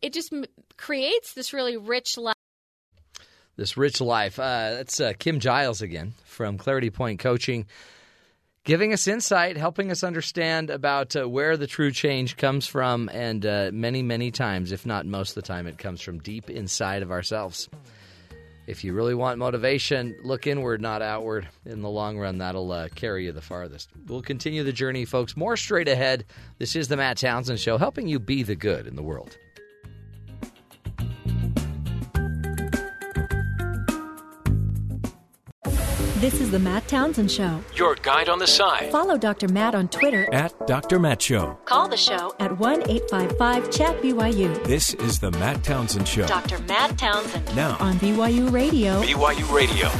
it 0.00 0.12
just 0.14 0.32
m- 0.32 0.44
creates 0.78 1.34
this 1.34 1.52
really 1.52 1.76
rich 1.76 2.16
life. 2.16 2.34
This 3.56 3.76
rich 3.76 4.00
life. 4.00 4.38
Uh, 4.38 4.70
that's 4.74 5.00
uh, 5.00 5.12
Kim 5.18 5.40
Giles 5.40 5.82
again 5.82 6.14
from 6.24 6.56
Clarity 6.58 6.90
Point 6.90 7.18
Coaching, 7.18 7.66
giving 8.66 8.92
us 8.92 9.06
insight, 9.06 9.56
helping 9.56 9.90
us 9.90 10.04
understand 10.04 10.68
about 10.70 11.16
uh, 11.16 11.26
where 11.26 11.56
the 11.56 11.68
true 11.68 11.92
change 11.92 12.36
comes 12.36 12.66
from, 12.66 13.08
and 13.12 13.46
uh, 13.46 13.70
many, 13.72 14.02
many 14.02 14.30
times, 14.30 14.72
if 14.72 14.84
not 14.84 15.06
most 15.06 15.30
of 15.30 15.34
the 15.36 15.42
time, 15.42 15.66
it 15.66 15.78
comes 15.78 16.02
from 16.02 16.18
deep 16.18 16.50
inside 16.50 17.02
of 17.02 17.10
ourselves. 17.10 17.70
If 18.66 18.82
you 18.82 18.92
really 18.92 19.14
want 19.14 19.38
motivation, 19.38 20.16
look 20.24 20.48
inward, 20.48 20.80
not 20.80 21.00
outward. 21.00 21.48
In 21.64 21.82
the 21.82 21.88
long 21.88 22.18
run, 22.18 22.38
that'll 22.38 22.72
uh, 22.72 22.88
carry 22.92 23.26
you 23.26 23.32
the 23.32 23.40
farthest. 23.40 23.88
We'll 24.08 24.22
continue 24.22 24.64
the 24.64 24.72
journey, 24.72 25.04
folks. 25.04 25.36
More 25.36 25.56
straight 25.56 25.86
ahead. 25.86 26.24
This 26.58 26.74
is 26.74 26.88
the 26.88 26.96
Matt 26.96 27.18
Townsend 27.18 27.60
Show, 27.60 27.78
helping 27.78 28.08
you 28.08 28.18
be 28.18 28.42
the 28.42 28.56
good 28.56 28.88
in 28.88 28.96
the 28.96 29.02
world. 29.04 29.38
This 36.20 36.40
is 36.40 36.50
the 36.50 36.58
Matt 36.58 36.88
Townsend 36.88 37.30
Show. 37.30 37.62
Your 37.74 37.94
guide 37.96 38.30
on 38.30 38.38
the 38.38 38.46
side 38.46 38.90
Follow 38.90 39.18
Dr. 39.18 39.48
Matt 39.48 39.74
on 39.74 39.86
Twitter 39.88 40.26
at 40.32 40.66
Dr. 40.66 40.98
Matt 40.98 41.20
Show. 41.20 41.58
Call 41.66 41.90
the 41.90 41.96
show 41.98 42.34
at 42.40 42.58
1 42.58 42.88
855 42.88 43.70
Chat 43.70 44.00
BYU 44.00 44.64
This 44.64 44.94
is 44.94 45.18
the 45.20 45.30
Matt 45.32 45.62
Townsend 45.62 46.08
Show. 46.08 46.26
Dr. 46.26 46.58
Matt 46.60 46.96
Townsend 46.96 47.54
Now, 47.54 47.76
on 47.80 47.96
BYU 47.96 48.50
Radio. 48.50 49.02
BYU 49.02 49.54
Radio. 49.54 49.90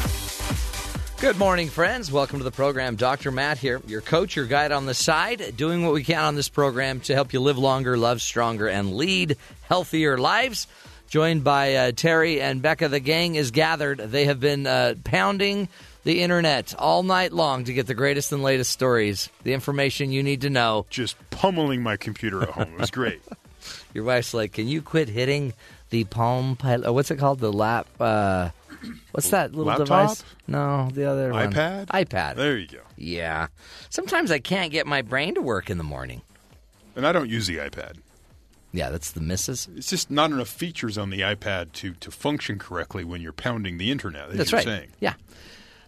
Good 1.21 1.39
morning, 1.39 1.69
friends. 1.69 2.11
Welcome 2.11 2.39
to 2.39 2.45
the 2.45 2.51
program. 2.51 2.97
Dr. 2.97 3.31
Matt 3.31 3.59
here, 3.59 3.83
your 3.87 4.01
coach, 4.01 4.37
your 4.37 4.47
guide 4.47 4.73
on 4.73 4.87
the 4.87 4.95
side, 4.95 5.55
doing 5.55 5.85
what 5.85 5.93
we 5.93 6.03
can 6.03 6.25
on 6.25 6.35
this 6.35 6.49
program 6.49 7.01
to 7.01 7.14
help 7.14 7.35
you 7.35 7.41
live 7.41 7.59
longer, 7.59 7.99
love 7.99 8.23
stronger, 8.23 8.69
and 8.69 8.97
lead 8.97 9.37
healthier 9.69 10.17
lives. 10.17 10.67
Joined 11.09 11.45
by 11.45 11.75
uh, 11.75 11.93
Terry 11.93 12.41
and 12.41 12.62
Becca, 12.62 12.89
the 12.89 13.01
gang 13.01 13.35
is 13.35 13.51
gathered. 13.51 13.99
They 13.99 14.25
have 14.25 14.41
been 14.41 14.67
uh, 14.67 14.95
pounding 15.05 15.69
the 16.07 16.23
internet 16.23 16.73
all 16.79 17.03
night 17.03 17.33
long 17.33 17.65
to 17.65 17.73
get 17.73 17.89
the 17.89 17.95
greatest 17.95 18.31
and 18.31 18.41
latest 18.41 18.71
stories, 18.71 19.29
the 19.43 19.53
information 19.53 20.13
you 20.13 20.23
need 20.23 20.43
to 20.43 20.51
know. 20.51 20.87
Just 20.89 21.17
pummeling 21.31 21.83
my 21.83 21.97
computer 21.97 22.43
at 22.45 22.51
home. 22.51 22.75
It 22.75 22.79
was 22.79 22.93
great. 22.93 23.21
Your 23.93 24.05
wife's 24.05 24.33
like, 24.33 24.53
"Can 24.53 24.69
you 24.69 24.83
quit 24.83 25.09
hitting 25.09 25.53
the 25.91 26.05
Palm 26.05 26.55
Pilot? 26.55 26.93
What's 26.93 27.11
it 27.11 27.17
called? 27.17 27.41
The 27.41 27.53
lap? 27.53 27.89
Uh, 27.99 28.51
what's 29.11 29.31
that 29.31 29.51
little 29.51 29.65
Laptop? 29.65 29.87
device? 29.89 30.25
No, 30.47 30.89
the 30.93 31.11
other 31.11 31.33
one. 31.33 31.53
iPad? 31.53 31.87
iPad. 31.87 32.37
There 32.37 32.57
you 32.57 32.69
go. 32.69 32.83
Yeah. 32.97 33.49
Sometimes 33.91 34.31
I 34.31 34.39
can't 34.39 34.71
get 34.71 34.87
my 34.87 35.03
brain 35.03 35.35
to 35.35 35.43
work 35.43 35.71
in 35.71 35.77
the 35.77 35.85
morning. 35.85 36.23
And 36.95 37.05
I 37.05 37.11
don't 37.11 37.29
use 37.29 37.49
the 37.49 37.57
iPad. 37.57 37.97
Yeah, 38.73 38.91
that's 38.91 39.11
the 39.11 39.21
misses. 39.21 39.69
It's 39.75 39.91
just 39.91 40.09
not 40.09 40.31
enough 40.31 40.49
features 40.49 40.97
on 40.99 41.11
the 41.11 41.23
iPad 41.23 41.73
to, 41.73 41.95
to 41.95 42.13
function 42.13 42.61
correctly 42.61 43.03
when 43.03 43.21
you're 43.23 43.33
pounding 43.33 43.79
the 43.79 43.91
internet. 43.91 44.31
That's 44.31 44.53
you're 44.53 44.59
right. 44.59 44.65
saying. 44.65 44.89
Yeah. 45.01 45.15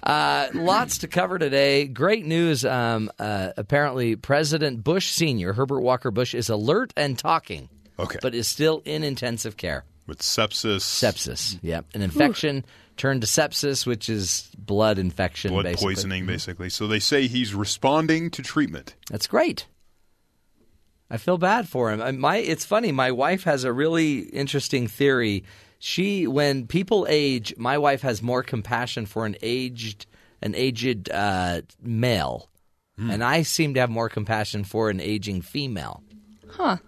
Uh, 0.02 0.48
lots 0.54 0.98
to 0.98 1.08
cover 1.08 1.38
today. 1.38 1.86
Great 1.86 2.24
news. 2.24 2.64
Um, 2.64 3.10
uh, 3.18 3.50
apparently, 3.56 4.16
President 4.16 4.82
Bush 4.84 5.10
Sr., 5.10 5.52
Herbert 5.52 5.80
Walker 5.80 6.10
Bush, 6.10 6.34
is 6.34 6.48
alert 6.48 6.92
and 6.96 7.18
talking, 7.18 7.68
Okay. 7.98 8.18
but 8.22 8.34
is 8.34 8.48
still 8.48 8.82
in 8.84 9.02
intensive 9.04 9.56
care. 9.56 9.84
With 10.06 10.20
sepsis, 10.20 10.80
Sepsis. 10.80 11.58
Yep. 11.62 11.86
An 11.94 12.00
infection 12.02 12.64
turned 12.96 13.20
to 13.20 13.26
sepsis, 13.26 13.86
which 13.86 14.08
is 14.08 14.50
blood 14.56 14.98
infection, 14.98 15.50
blood 15.52 15.64
basically. 15.64 15.94
poisoning, 15.94 16.26
basically. 16.26 16.70
So 16.70 16.86
they 16.86 16.98
say 17.00 17.26
he's 17.26 17.54
responding 17.54 18.30
to 18.30 18.42
treatment. 18.42 18.94
That's 19.10 19.26
great. 19.26 19.66
I 21.10 21.16
feel 21.16 21.38
bad 21.38 21.68
for 21.68 21.90
him. 21.90 22.20
My, 22.20 22.36
it's 22.38 22.64
funny. 22.64 22.92
My 22.92 23.10
wife 23.12 23.44
has 23.44 23.64
a 23.64 23.72
really 23.72 24.18
interesting 24.18 24.86
theory. 24.88 25.44
She, 25.78 26.26
when 26.26 26.66
people 26.66 27.06
age, 27.08 27.54
my 27.56 27.78
wife 27.78 28.02
has 28.02 28.22
more 28.22 28.42
compassion 28.42 29.06
for 29.06 29.26
an 29.26 29.36
aged, 29.42 30.06
an 30.42 30.54
aged 30.54 31.10
uh, 31.10 31.62
male, 31.82 32.48
and 33.00 33.22
I 33.22 33.42
seem 33.42 33.74
to 33.74 33.80
have 33.80 33.90
more 33.90 34.08
compassion 34.08 34.64
for 34.64 34.90
an 34.90 34.98
aging 35.00 35.42
female. 35.42 36.02
Huh. 36.48 36.78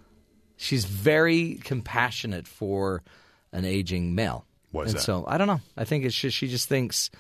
She's 0.57 0.85
very 0.85 1.61
compassionate 1.63 2.49
for 2.49 3.05
an 3.53 3.65
aging 3.65 4.17
male. 4.17 4.45
Why 4.73 4.85
and 4.87 4.95
that? 4.95 5.03
So 5.03 5.25
I 5.29 5.39
don't 5.39 5.47
know. 5.47 5.61
I 5.77 5.85
think 5.85 6.05
it's 6.05 6.15
just, 6.19 6.37
she 6.37 6.49
just 6.49 6.69
thinks 6.69 7.11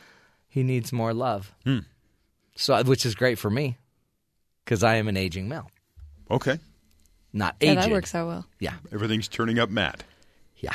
he 0.48 0.64
needs 0.64 0.92
more 0.92 1.14
love. 1.14 1.54
So, 2.56 2.82
which 2.82 3.06
is 3.06 3.14
great 3.14 3.38
for 3.38 3.48
me 3.48 3.78
because 4.64 4.82
I 4.82 4.96
am 4.96 5.06
an 5.06 5.16
aging 5.16 5.48
male, 5.48 5.70
Okay. 6.28 6.58
not 7.32 7.54
aging. 7.60 7.76
Yeah, 7.76 7.80
that 7.82 7.90
works 7.92 8.12
out 8.14 8.26
well. 8.26 8.46
Yeah, 8.58 8.74
Everything's 8.92 9.28
turning 9.28 9.60
up 9.60 9.70
Matt. 9.70 10.02
yeah. 10.56 10.74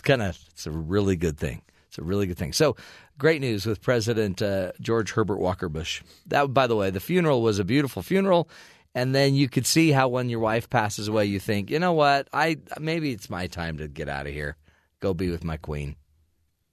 It's 0.00 0.06
kind 0.06 0.22
of 0.22 0.38
it's 0.50 0.66
a 0.66 0.70
really 0.70 1.14
good 1.14 1.36
thing. 1.38 1.60
It's 1.88 1.98
a 1.98 2.02
really 2.02 2.26
good 2.26 2.38
thing. 2.38 2.52
So, 2.54 2.74
great 3.18 3.40
news 3.42 3.66
with 3.66 3.82
President 3.82 4.40
uh, 4.40 4.72
George 4.80 5.12
Herbert 5.12 5.38
Walker 5.38 5.68
Bush. 5.68 6.02
That, 6.26 6.54
by 6.54 6.66
the 6.66 6.76
way, 6.76 6.88
the 6.90 7.00
funeral 7.00 7.42
was 7.42 7.58
a 7.58 7.64
beautiful 7.64 8.00
funeral, 8.02 8.48
and 8.94 9.14
then 9.14 9.34
you 9.34 9.48
could 9.48 9.66
see 9.66 9.90
how 9.90 10.08
when 10.08 10.30
your 10.30 10.38
wife 10.40 10.70
passes 10.70 11.08
away, 11.08 11.26
you 11.26 11.38
think, 11.38 11.68
you 11.70 11.78
know 11.78 11.92
what, 11.92 12.28
I 12.32 12.56
maybe 12.78 13.10
it's 13.12 13.28
my 13.28 13.46
time 13.46 13.76
to 13.78 13.88
get 13.88 14.08
out 14.08 14.26
of 14.26 14.32
here, 14.32 14.56
go 15.00 15.12
be 15.12 15.28
with 15.30 15.44
my 15.44 15.58
queen, 15.58 15.96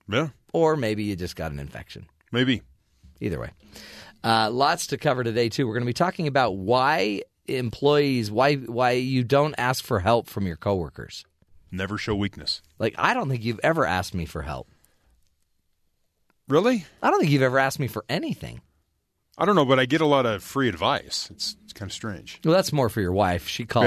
Yeah, 0.07 0.30
or 0.53 0.78
maybe 0.78 1.03
you 1.03 1.15
just 1.17 1.36
got 1.36 1.51
an 1.51 1.59
infection. 1.59 2.05
maybe. 2.32 2.61
Either 3.19 3.39
way, 3.41 3.49
uh, 4.23 4.49
lots 4.51 4.88
to 4.88 4.97
cover 4.97 5.23
today 5.23 5.49
too. 5.49 5.67
We're 5.67 5.73
going 5.73 5.82
to 5.82 5.88
be 5.88 5.93
talking 5.93 6.28
about 6.28 6.55
why 6.55 7.23
employees, 7.47 8.30
why 8.32 8.55
why 8.55 8.91
you 8.91 9.23
don't 9.23 9.55
ask 9.57 9.84
for 9.84 9.99
help 9.99 10.28
from 10.30 10.45
your 10.47 10.55
coworkers. 10.57 11.25
Never 11.72 11.97
show 11.97 12.15
weakness. 12.15 12.61
Like 12.80 12.95
I 12.97 13.13
don't 13.13 13.30
think 13.30 13.43
you've 13.43 13.59
ever 13.63 13.86
asked 13.86 14.13
me 14.13 14.26
for 14.26 14.41
help. 14.43 14.68
Really? 16.47 16.86
I 17.03 17.09
don't 17.09 17.20
think 17.20 17.32
you've 17.32 17.41
ever 17.41 17.59
asked 17.59 17.80
me 17.80 17.88
for 17.88 18.05
anything. 18.07 18.61
I 19.38 19.45
don't 19.45 19.55
know, 19.55 19.65
but 19.65 19.80
I 19.80 19.86
get 19.86 20.01
a 20.01 20.05
lot 20.05 20.26
of 20.26 20.41
free 20.43 20.70
advice. 20.70 21.30
It's 21.32 21.55
it's 21.63 21.74
kind 21.74 21.89
of 21.89 21.93
strange. 21.93 22.39
Well, 22.43 22.53
that's 22.53 22.72
more 22.74 22.89
for 22.89 23.01
your 23.01 23.11
wife. 23.11 23.47
She 23.47 23.65
calls. 23.65 23.86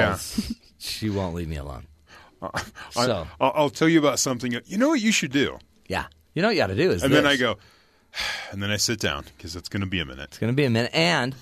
Yeah. 0.50 0.56
she 0.78 1.10
won't 1.10 1.34
leave 1.34 1.48
me 1.48 1.56
alone. 1.56 1.86
I, 2.42 2.62
So 2.90 3.26
I'll, 3.40 3.52
I'll 3.54 3.70
tell 3.70 3.88
you 3.88 3.98
about 3.98 4.18
something. 4.18 4.52
You 4.66 4.78
know 4.78 4.88
what 4.88 5.00
you 5.00 5.12
should 5.12 5.32
do? 5.32 5.58
yeah, 5.88 6.04
you 6.34 6.42
know 6.42 6.48
what 6.48 6.54
you 6.54 6.60
got 6.62 6.68
to 6.68 6.76
do 6.76 6.90
is 6.90 7.02
And 7.02 7.12
then. 7.12 7.26
I 7.26 7.36
go, 7.36 7.56
and 8.52 8.62
then 8.62 8.70
I 8.70 8.76
sit 8.76 9.00
down 9.00 9.24
because 9.36 9.56
it's 9.56 9.68
going 9.68 9.80
to 9.80 9.86
be 9.88 10.00
a 10.00 10.04
minute. 10.04 10.24
It's 10.28 10.38
going 10.38 10.52
to 10.52 10.56
be 10.56 10.64
a 10.64 10.70
minute, 10.70 10.92
and 10.94 11.34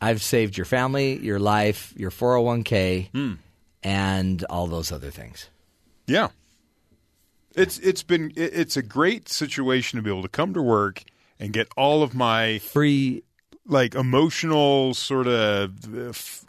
I've 0.00 0.22
saved 0.22 0.56
your 0.56 0.64
family, 0.64 1.18
your 1.18 1.38
life, 1.38 1.92
your 1.96 2.10
four 2.10 2.32
hundred 2.32 2.44
one 2.44 2.62
k, 2.64 3.08
Hmm. 3.12 3.34
and 3.82 4.42
all 4.50 4.66
those 4.66 4.90
other 4.90 5.10
things. 5.10 5.48
Yeah, 6.06 6.28
it's 7.54 7.78
it's 7.78 8.02
been 8.02 8.30
it, 8.36 8.52
it's 8.54 8.76
a 8.76 8.82
great 8.82 9.28
situation 9.28 9.96
to 9.96 10.02
be 10.02 10.10
able 10.10 10.22
to 10.22 10.28
come 10.28 10.54
to 10.54 10.62
work 10.62 11.02
and 11.40 11.52
get 11.52 11.68
all 11.76 12.02
of 12.02 12.14
my 12.14 12.58
Free. 12.60 13.22
like 13.66 13.94
emotional 13.94 14.94
sort 14.94 15.26
of 15.26 15.70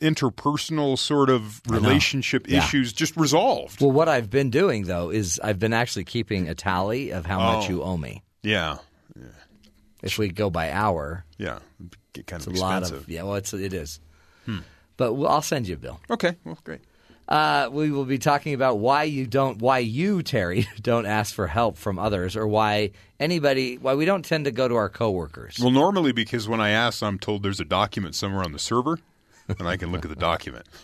interpersonal 0.01 0.97
sort 0.97 1.29
of 1.29 1.61
relationship 1.67 2.47
Yeah. 2.47 2.59
issues 2.59 2.93
just 2.93 3.17
resolved. 3.17 3.81
Well, 3.81 3.91
what 3.91 4.07
I've 4.09 4.29
been 4.29 4.49
doing 4.49 4.83
though 4.85 5.09
is 5.09 5.39
I've 5.43 5.59
been 5.59 5.73
actually 5.73 6.05
keeping 6.05 6.47
a 6.47 6.55
tally 6.55 7.11
of 7.11 7.25
how 7.25 7.39
much 7.39 7.65
Oh. 7.65 7.69
you 7.69 7.83
owe 7.83 7.97
me. 7.97 8.23
Yeah, 8.43 8.77
If 10.03 10.17
we 10.19 10.29
go 10.29 10.49
by 10.49 10.71
hour, 10.71 11.25
yeah, 11.37 11.59
kind 12.27 12.41
it's 12.41 12.47
of 12.47 12.53
a 12.53 12.59
lot 12.59 12.83
expensive. 12.83 13.07
of 13.07 13.09
yeah. 13.09 13.23
Well, 13.23 13.35
it's 13.35 13.53
it 13.53 13.73
is. 13.73 13.99
Hmm. 14.45 14.59
But 14.95 15.13
we'll, 15.13 15.27
I'll 15.27 15.41
send 15.41 15.67
you 15.67 15.75
a 15.75 15.77
bill. 15.77 15.99
Okay, 16.09 16.35
well, 16.45 16.57
great. 16.63 16.81
Uh, 17.27 17.69
we 17.71 17.91
will 17.91 18.05
be 18.05 18.17
talking 18.17 18.53
about 18.53 18.79
why 18.79 19.03
you 19.03 19.27
don't, 19.27 19.59
why 19.59 19.79
you 19.79 20.23
Terry 20.23 20.67
don't 20.81 21.05
ask 21.05 21.33
for 21.35 21.47
help 21.47 21.77
from 21.77 21.99
others, 21.99 22.35
or 22.37 22.47
why 22.47 22.91
anybody, 23.19 23.77
why 23.77 23.95
we 23.95 24.05
don't 24.05 24.23
tend 24.23 24.45
to 24.45 24.51
go 24.51 24.67
to 24.67 24.75
our 24.75 24.89
coworkers. 24.89 25.59
Well, 25.59 25.71
normally 25.71 26.13
because 26.13 26.47
when 26.47 26.61
I 26.61 26.69
ask, 26.69 27.03
I'm 27.03 27.19
told 27.19 27.43
there's 27.43 27.59
a 27.59 27.65
document 27.65 28.15
somewhere 28.15 28.43
on 28.43 28.53
the 28.53 28.59
server, 28.59 28.99
and 29.47 29.67
I 29.67 29.75
can 29.75 29.91
look 29.91 30.05
at 30.05 30.09
the 30.09 30.15
document. 30.15 30.65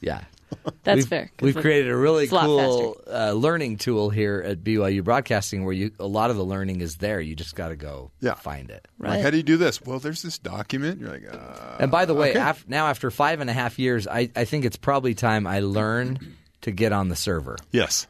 Yeah, 0.00 0.24
That's 0.84 0.96
we've, 0.98 1.08
fair. 1.08 1.30
'cause 1.36 1.46
We've 1.46 1.56
created 1.56 1.90
a 1.90 1.96
really 1.96 2.24
it's 2.24 2.32
a 2.32 2.34
lot 2.36 2.46
cool 2.46 3.00
uh, 3.10 3.32
learning 3.32 3.78
tool 3.78 4.10
here 4.10 4.42
at 4.46 4.62
BYU 4.62 5.02
Broadcasting, 5.02 5.64
where 5.64 5.72
you 5.72 5.90
a 5.98 6.06
lot 6.06 6.30
of 6.30 6.36
the 6.36 6.44
learning 6.44 6.80
is 6.80 6.96
there. 6.96 7.20
You 7.20 7.34
just 7.34 7.54
got 7.54 7.68
to 7.68 7.76
go 7.76 8.10
Yeah. 8.20 8.34
find 8.34 8.70
it. 8.70 8.86
Right? 8.98 9.10
Like, 9.16 9.22
how 9.22 9.30
do 9.30 9.36
you 9.36 9.42
do 9.42 9.56
this? 9.56 9.80
Well, 9.82 9.98
there's 9.98 10.22
this 10.22 10.38
document. 10.38 11.00
You're 11.00 11.10
like, 11.10 11.24
uh, 11.32 11.76
And 11.80 11.90
by 11.90 12.04
the 12.04 12.14
way, 12.14 12.30
okay. 12.30 12.40
af- 12.40 12.64
now 12.68 12.86
after 12.86 13.10
five 13.10 13.40
and 13.40 13.48
a 13.50 13.52
half 13.52 13.78
years, 13.78 14.06
I, 14.06 14.30
I 14.36 14.44
think 14.44 14.64
it's 14.64 14.76
probably 14.76 15.14
time 15.14 15.46
I 15.46 15.60
learn 15.60 16.18
to 16.62 16.70
get 16.70 16.92
on 16.92 17.08
the 17.08 17.16
server 17.16 17.56
yes. 17.72 18.06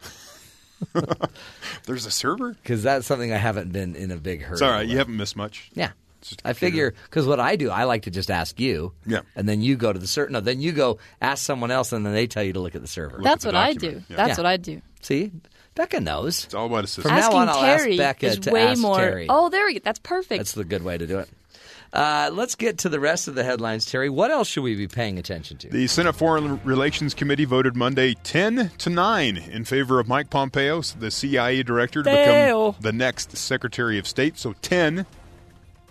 there's 1.86 2.06
a 2.06 2.10
server. 2.10 2.52
because 2.62 2.82
that's 2.82 3.06
something 3.06 3.32
I 3.32 3.36
haven't 3.36 3.72
been 3.72 3.96
in 3.96 4.10
a 4.10 4.16
big 4.16 4.42
hurry. 4.42 4.54
It's 4.54 4.62
all 4.62 4.70
right. 4.70 4.86
You 4.86 4.98
haven't 4.98 5.16
missed 5.16 5.36
much. 5.36 5.70
Yeah. 5.74 5.92
It's 6.24 6.30
just 6.30 6.40
a 6.40 6.48
I 6.48 6.52
computer. 6.54 6.70
figure 6.90 6.94
because 7.04 7.26
what 7.26 7.38
I 7.38 7.56
do, 7.56 7.68
I 7.68 7.84
like 7.84 8.04
to 8.04 8.10
just 8.10 8.30
ask 8.30 8.58
you, 8.58 8.94
Yeah. 9.04 9.20
and 9.36 9.46
then 9.46 9.60
you 9.60 9.76
go 9.76 9.92
to 9.92 9.98
the 9.98 10.06
server. 10.06 10.30
No, 10.30 10.40
then 10.40 10.58
you 10.58 10.72
go 10.72 10.96
ask 11.20 11.44
someone 11.44 11.70
else, 11.70 11.92
and 11.92 12.06
then 12.06 12.14
they 12.14 12.26
tell 12.26 12.42
you 12.42 12.54
to 12.54 12.60
look 12.60 12.74
at 12.74 12.80
the 12.80 12.88
server. 12.88 13.20
That's 13.22 13.42
the 13.44 13.48
what 13.48 13.56
I 13.56 13.74
do. 13.74 14.02
Yeah. 14.08 14.16
That's 14.16 14.28
Yeah. 14.30 14.36
what 14.38 14.46
I 14.46 14.56
do. 14.56 14.80
See, 15.02 15.32
Becca 15.74 16.00
knows. 16.00 16.44
It's 16.46 16.54
all 16.54 16.64
about 16.64 16.84
a 16.84 16.86
system. 16.86 17.10
From 17.10 17.20
now 17.20 17.32
on, 17.32 17.48
I'll 17.50 17.56
ask 17.62 17.82
Terry 17.84 17.98
Becca 17.98 18.26
is 18.26 18.38
to 18.38 18.52
way 18.52 18.68
ask 18.68 18.80
more. 18.80 18.96
Terry. 18.96 19.26
Oh, 19.28 19.50
there 19.50 19.66
we 19.66 19.74
go. 19.74 19.80
That's 19.84 19.98
perfect. 19.98 20.38
That's 20.38 20.52
the 20.52 20.64
good 20.64 20.82
way 20.82 20.96
to 20.96 21.06
do 21.06 21.18
it. 21.18 21.28
Uh, 21.92 22.30
let's 22.32 22.54
get 22.56 22.78
to 22.78 22.88
the 22.88 22.98
rest 22.98 23.28
of 23.28 23.34
the 23.36 23.44
headlines, 23.44 23.84
Terry. 23.86 24.08
What 24.08 24.30
else 24.32 24.48
should 24.48 24.62
we 24.64 24.74
be 24.74 24.88
paying 24.88 25.16
attention 25.18 25.58
to? 25.58 25.68
The 25.68 25.86
Senate 25.86 26.14
Foreign 26.16 26.58
Relations 26.64 27.12
Committee 27.14 27.44
voted 27.44 27.76
Monday 27.76 28.14
10 28.24 28.70
to 28.78 28.90
9 28.90 29.36
in 29.36 29.64
favor 29.64 30.00
of 30.00 30.08
Mike 30.08 30.28
Pompeo, 30.30 30.80
the 30.80 31.10
CIA 31.10 31.62
director, 31.62 32.02
to 32.02 32.08
Pompeo. 32.10 32.72
become 32.72 32.82
the 32.82 32.92
next 32.92 33.36
Secretary 33.36 33.98
of 33.98 34.08
State. 34.08 34.38
So 34.38 34.54
10 34.62 35.06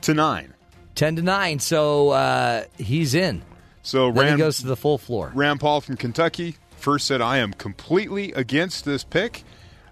to 0.04 0.14
9. 0.14 0.54
Ten 0.96 1.16
to 1.16 1.24
nine, 1.24 1.58
so 1.58 2.10
uh, 2.10 2.66
he's 2.78 3.16
in. 3.16 3.42
So 3.82 4.12
Then 4.12 4.26
Rand, 4.26 4.32
he 4.36 4.38
goes 4.38 4.60
to 4.60 4.68
the 4.68 4.76
full 4.76 5.00
floor. 5.00 5.32
Rand 5.34 5.60
Paul 5.60 5.82
from 5.82 5.98
Kentucky 5.98 6.56
first 6.78 7.08
said, 7.08 7.20
I 7.22 7.38
am 7.38 7.54
completely 7.54 8.32
against 8.34 8.86
this 8.86 9.04
pick. 9.04 9.44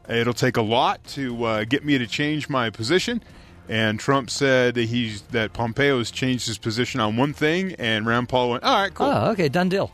It'll 0.07 0.33
take 0.33 0.57
a 0.57 0.61
lot 0.61 1.03
to 1.09 1.43
uh, 1.43 1.63
get 1.63 1.83
me 1.83 1.97
to 1.97 2.05
change 2.05 2.49
my 2.49 2.69
position. 2.69 3.23
And 3.69 3.99
Trump 3.99 4.29
said 4.29 4.75
that 4.75 4.89
he's 4.89 5.21
that 5.31 5.53
Pompeo 5.53 5.99
has 5.99 6.11
changed 6.11 6.47
his 6.47 6.57
position 6.57 6.99
on 6.99 7.15
one 7.15 7.31
thing, 7.31 7.73
and 7.79 8.05
Rand 8.05 8.27
Paul 8.27 8.49
went, 8.49 8.63
"All 8.63 8.81
right, 8.81 8.93
cool." 8.93 9.07
Oh, 9.07 9.31
okay, 9.31 9.47
done 9.47 9.69
deal. 9.69 9.91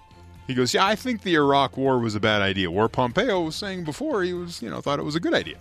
He 0.48 0.56
goes, 0.56 0.74
"Yeah, 0.74 0.86
I 0.86 0.96
think 0.96 1.22
the 1.22 1.36
Iraq 1.36 1.78
War 1.78 2.00
was 2.00 2.16
a 2.16 2.20
bad 2.20 2.42
idea." 2.42 2.72
Where 2.72 2.88
Pompeo 2.88 3.42
was 3.42 3.56
saying 3.56 3.84
before, 3.84 4.24
he 4.24 4.34
was, 4.34 4.62
you 4.64 4.70
know, 4.70 4.82
thought 4.82 4.98
it 4.98 5.04
was 5.04 5.16
a 5.16 5.20
good 5.20 5.34
idea. 5.34 5.58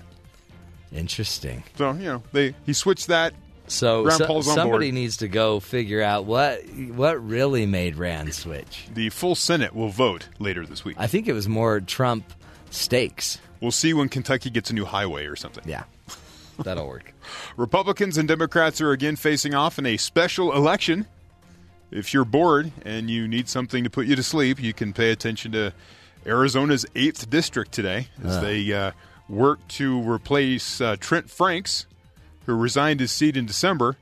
Interesting. 0.93 1.65
So, 1.77 1.93
you 1.93 2.05
know, 2.05 2.23
they 2.33 2.55
he 2.65 2.73
switched 2.73 3.09
that. 3.09 3.35
So, 3.69 4.09
so- 4.11 4.41
somebody 4.43 4.93
needs 4.93 5.19
to 5.19 5.29
go 5.29 5.61
figure 5.61 6.03
out 6.03 6.25
what 6.25 6.63
what 6.95 7.25
really 7.27 7.67
made 7.67 7.97
Rand 7.97 8.33
switch. 8.35 8.87
The 8.93 9.11
full 9.11 9.35
Senate 9.35 9.75
will 9.75 9.89
vote 9.89 10.29
later 10.39 10.65
this 10.67 10.85
week. 10.85 10.97
I 10.99 11.07
think 11.07 11.27
it 11.29 11.33
was 11.33 11.49
more 11.49 11.81
Trump 11.81 12.33
stakes. 12.71 13.39
We'll 13.61 13.71
see 13.73 13.95
when 13.95 14.09
Kentucky 14.09 14.51
gets 14.51 14.71
a 14.71 14.75
new 14.75 14.85
highway 14.85 15.27
or 15.27 15.35
something. 15.37 15.65
Yeah, 15.67 15.85
that'll 16.63 16.87
work. 16.87 17.13
Republicans 17.57 18.19
and 18.19 18.29
Democrats 18.29 18.81
are 18.81 18.93
again 18.93 19.17
facing 19.17 19.55
off 19.55 19.79
in 19.79 19.87
a 19.87 19.97
special 19.97 20.53
election. 20.55 21.07
If 21.91 22.13
you're 22.13 22.25
bored 22.25 22.73
and 22.85 23.09
you 23.09 23.29
need 23.29 23.49
something 23.49 23.85
to 23.85 23.91
put 23.91 24.07
you 24.07 24.17
to 24.17 24.23
sleep, 24.23 24.61
you 24.61 24.73
can 24.75 24.93
pay 24.93 25.11
attention 25.13 25.53
to 25.53 25.73
Arizona's 26.27 26.85
8th 26.97 27.31
district 27.31 27.73
today 27.73 28.09
as 28.25 28.41
they 28.41 28.73
uh, 28.73 28.91
work 29.29 29.67
to 29.69 30.03
replace 30.03 30.81
uh, 30.81 30.97
Trent 30.99 31.31
Franks, 31.31 31.87
who 32.47 32.55
resigned 32.55 33.01
his 33.01 33.13
seat 33.13 33.37
in 33.37 33.45
December. 33.47 33.97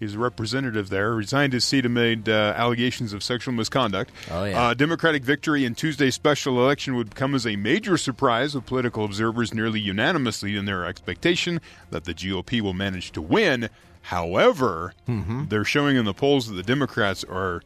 He's 0.00 0.14
a 0.14 0.18
representative 0.18 0.88
there. 0.88 1.14
Resigned 1.14 1.52
his 1.52 1.64
seat 1.64 1.86
amid 1.86 2.28
uh, 2.28 2.54
allegations 2.56 3.12
of 3.12 3.22
sexual 3.22 3.54
misconduct. 3.54 4.10
Oh, 4.32 4.42
yeah. 4.44 4.60
Uh, 4.60 4.74
Democratic 4.74 5.22
victory 5.22 5.64
in 5.64 5.76
Tuesday's 5.76 6.16
special 6.16 6.58
election 6.58 6.96
would 6.96 7.14
come 7.14 7.36
as 7.36 7.46
a 7.46 7.54
major 7.54 7.96
surprise, 7.96 8.54
with 8.56 8.66
political 8.66 9.04
observers 9.04 9.54
nearly 9.54 9.78
unanimously 9.78 10.56
in 10.56 10.64
their 10.64 10.84
expectation 10.84 11.60
that 11.90 12.02
the 12.04 12.14
GOP 12.14 12.60
will 12.60 12.72
manage 12.74 13.12
to 13.12 13.22
win. 13.22 13.68
However, 14.00 14.92
Mm-hmm. 15.08 15.44
they're 15.48 15.64
showing 15.64 15.96
in 15.96 16.04
the 16.04 16.12
polls 16.14 16.48
that 16.48 16.54
the 16.54 16.62
Democrats 16.64 17.22
are 17.22 17.62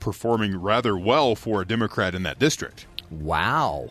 performing 0.00 0.60
rather 0.60 0.96
well 0.98 1.34
for 1.36 1.62
a 1.62 1.66
Democrat 1.66 2.14
in 2.14 2.24
that 2.24 2.40
district. 2.40 2.86
Wow. 3.10 3.90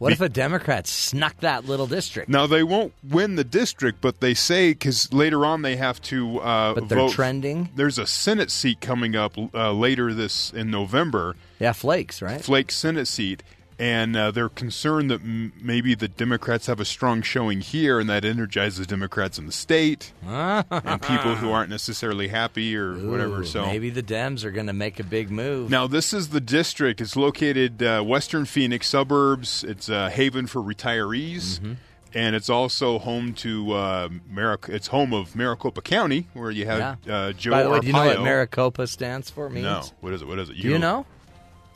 What 0.00 0.12
if 0.12 0.20
a 0.22 0.30
Democrat 0.30 0.86
snuck 0.86 1.36
that 1.40 1.66
little 1.66 1.86
district? 1.86 2.30
Now 2.30 2.46
they 2.46 2.62
won't 2.62 2.94
win 3.06 3.36
the 3.36 3.44
district, 3.44 4.00
but 4.00 4.20
they 4.20 4.32
say 4.32 4.70
because 4.70 5.12
later 5.12 5.44
on 5.44 5.60
they 5.60 5.76
have 5.76 6.00
to 6.02 6.40
uh, 6.40 6.72
But 6.74 6.88
they're 6.88 6.98
vote. 6.98 7.12
trending? 7.12 7.68
There's 7.76 7.98
a 7.98 8.06
Senate 8.06 8.50
seat 8.50 8.80
coming 8.80 9.14
up 9.14 9.36
uh, 9.54 9.72
later 9.72 10.14
this 10.14 10.52
in 10.54 10.70
November, 10.70 11.36
Yeah, 11.58 11.72
Flake's, 11.74 12.22
right? 12.22 12.42
Flake 12.42 12.72
Senate 12.72 13.08
seat, 13.08 13.42
and 13.80 14.14
uh, 14.16 14.30
they're 14.30 14.48
concerned 14.50 15.10
that 15.10 15.20
m- 15.22 15.52
maybe 15.60 15.94
the 15.94 16.06
Democrats 16.06 16.66
have 16.66 16.78
a 16.80 16.84
strong 16.84 17.22
showing 17.22 17.60
here, 17.62 17.98
and 17.98 18.08
that 18.10 18.24
energizes 18.24 18.86
Democrats 18.86 19.38
in 19.38 19.46
the 19.46 19.52
state 19.52 20.12
and 20.26 21.02
people 21.02 21.34
who 21.36 21.50
aren't 21.50 21.70
necessarily 21.70 22.28
happy 22.28 22.76
or 22.76 22.94
whatever. 22.94 23.44
So 23.44 23.64
maybe 23.66 23.90
the 23.90 24.02
Dems 24.02 24.44
are 24.44 24.50
going 24.50 24.66
to 24.66 24.72
make 24.72 25.00
a 25.00 25.04
big 25.04 25.30
move. 25.30 25.70
Now, 25.70 25.86
this 25.86 26.12
is 26.12 26.28
the 26.28 26.40
district. 26.40 27.00
It's 27.00 27.16
located 27.16 27.82
uh, 27.82 28.02
western 28.02 28.44
Phoenix 28.44 28.86
suburbs. 28.88 29.64
It's 29.64 29.88
a 29.88 30.10
haven 30.10 30.46
for 30.46 30.60
retirees, 30.62 31.58
Mm-hmm. 31.58 31.72
and 32.14 32.36
it's 32.36 32.50
also 32.50 32.98
home 32.98 33.32
to 33.34 33.72
uh, 33.72 34.08
Maric- 34.32 34.68
It's 34.68 34.88
home 34.88 35.12
of 35.14 35.34
Maricopa 35.34 35.80
County, 35.80 36.26
where 36.34 36.50
you 36.50 36.66
have 36.66 36.98
Yeah. 37.06 37.14
uh, 37.14 37.32
Joe 37.32 37.50
By 37.52 37.62
the 37.62 37.70
way, 37.70 37.78
Arpaio. 37.78 37.80
do 37.80 37.86
you 37.86 37.92
know 37.94 38.06
what 38.06 38.20
Maricopa 38.22 38.86
stands 38.86 39.30
for? 39.30 39.48
Means? 39.48 39.64
No, 39.64 39.82
what 40.00 40.12
is 40.12 40.20
it? 40.22 40.28
What 40.28 40.38
is 40.38 40.50
it? 40.50 40.56
Do 40.60 40.68
you 40.68 40.78
know? 40.78 41.06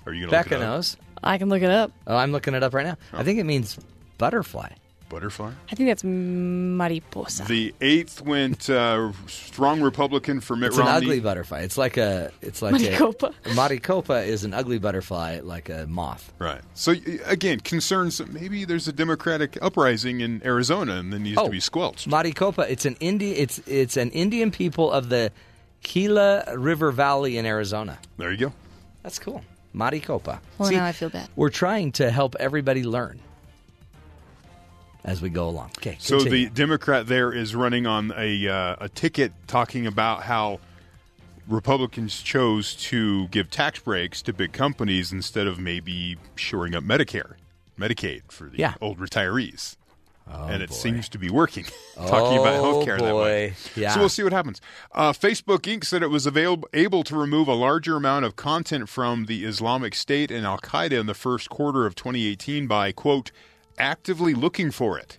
Are 0.06 0.12
you 0.12 0.26
going 0.28 0.30
to 0.44 0.50
Becca 0.50 0.58
knows. 0.58 0.96
I 1.22 1.38
can 1.38 1.48
look 1.48 1.62
it 1.62 1.70
up. 1.70 1.92
Oh, 2.06 2.16
I'm 2.16 2.32
looking 2.32 2.54
it 2.54 2.62
up 2.62 2.74
right 2.74 2.86
now. 2.86 2.96
I 3.12 3.22
think 3.22 3.38
it 3.38 3.44
means 3.44 3.78
butterfly. 4.18 4.70
Butterfly. 5.10 5.52
I 5.70 5.74
think 5.74 5.90
that's 5.90 6.02
mariposa. 6.02 7.44
The 7.44 7.74
eighth 7.80 8.20
went 8.22 8.68
uh, 8.70 9.12
strong 9.26 9.80
Republican 9.80 10.40
for 10.40 10.56
Mitt 10.56 10.68
It's 10.68 10.78
an 10.78 10.86
Romney. 10.86 11.06
ugly 11.06 11.20
butterfly. 11.20 11.60
It's 11.60 11.78
like 11.78 11.96
a. 11.98 12.32
It's 12.40 12.62
like 12.62 12.72
Maricopa. 12.72 13.32
a. 13.44 13.54
Maricopa 13.54 14.22
is 14.22 14.44
an 14.44 14.54
ugly 14.54 14.78
butterfly, 14.78 15.40
like 15.42 15.68
a 15.68 15.86
moth. 15.86 16.32
Right. 16.38 16.62
So 16.74 16.92
y- 16.92 17.18
again, 17.26 17.60
concerns 17.60 18.18
that 18.18 18.32
maybe 18.32 18.64
there's 18.64 18.88
a 18.88 18.92
Democratic 18.92 19.58
uprising 19.62 20.20
in 20.20 20.42
Arizona 20.44 20.94
and 20.96 21.12
that 21.12 21.18
needs 21.20 21.38
Oh. 21.38 21.44
to 21.44 21.50
be 21.50 21.60
squelched. 21.60 22.08
Maricopa. 22.08 22.62
It's 22.70 22.86
an 22.86 22.96
Indi- 22.98 23.36
It's 23.36 23.58
it's 23.66 23.96
an 23.96 24.10
Indian 24.10 24.50
people 24.50 24.90
of 24.90 25.10
the 25.10 25.30
Gila 25.82 26.56
River 26.56 26.90
Valley 26.90 27.36
in 27.36 27.46
Arizona. 27.46 27.98
There 28.16 28.30
you 28.32 28.38
go. 28.38 28.52
That's 29.02 29.18
cool. 29.18 29.42
Maricopa. 29.74 30.40
well, 30.56 30.68
See, 30.70 30.76
now 30.76 30.86
I 30.86 30.92
feel 30.92 31.10
bad. 31.10 31.28
We're 31.36 31.50
trying 31.50 31.92
to 31.92 32.10
help 32.10 32.36
everybody 32.40 32.84
learn 32.84 33.18
as 35.04 35.20
we 35.20 35.28
go 35.28 35.48
along. 35.48 35.70
Okay. 35.78 35.96
So 35.98 36.20
the. 36.20 36.46
Democrat 36.48 37.06
there 37.06 37.32
is 37.32 37.54
running 37.54 37.86
on 37.86 38.12
a 38.16 38.48
uh, 38.48 38.76
a 38.80 38.88
ticket 38.88 39.32
talking 39.46 39.86
about 39.86 40.22
how 40.22 40.60
Republicans 41.48 42.22
chose 42.22 42.74
to 42.76 43.28
give 43.28 43.50
tax 43.50 43.80
breaks 43.80 44.22
to 44.22 44.32
big 44.32 44.52
companies 44.52 45.12
instead 45.12 45.46
of 45.46 45.58
maybe 45.58 46.16
shoring 46.36 46.74
up 46.74 46.84
Medicare, 46.84 47.34
Medicaid 47.78 48.22
for 48.30 48.44
the 48.48 48.58
Yeah. 48.58 48.74
old 48.80 48.98
retirees. 48.98 49.76
And 50.26 50.62
it 50.62 50.70
boy. 50.70 50.74
seems 50.74 51.08
to 51.10 51.18
be 51.18 51.28
working. 51.30 51.64
Talking 51.96 52.38
about 52.38 52.54
Oh, 52.56 52.84
healthcare 52.84 52.98
that 52.98 53.14
way. 53.14 53.54
Yeah. 53.76 53.92
So 53.94 54.00
we'll 54.00 54.08
see 54.08 54.22
what 54.22 54.32
happens. 54.32 54.60
Uh, 54.92 55.12
Facebook 55.12 55.60
Inc. 55.60 55.84
said 55.84 56.02
it 56.02 56.08
was 56.10 56.26
available, 56.26 56.68
able 56.72 57.04
to 57.04 57.16
remove 57.16 57.46
a 57.48 57.54
larger 57.54 57.96
amount 57.96 58.24
of 58.24 58.34
content 58.36 58.88
from 58.88 59.26
the 59.26 59.44
Islamic 59.44 59.94
State 59.94 60.30
and 60.30 60.46
Al 60.46 60.58
Qaeda 60.58 60.98
in 60.98 61.06
the 61.06 61.14
first 61.14 61.50
quarter 61.50 61.86
of 61.86 61.94
2018 61.94 62.66
by, 62.66 62.90
quote, 62.92 63.30
actively 63.78 64.34
looking 64.34 64.70
for 64.70 64.98
it. 64.98 65.18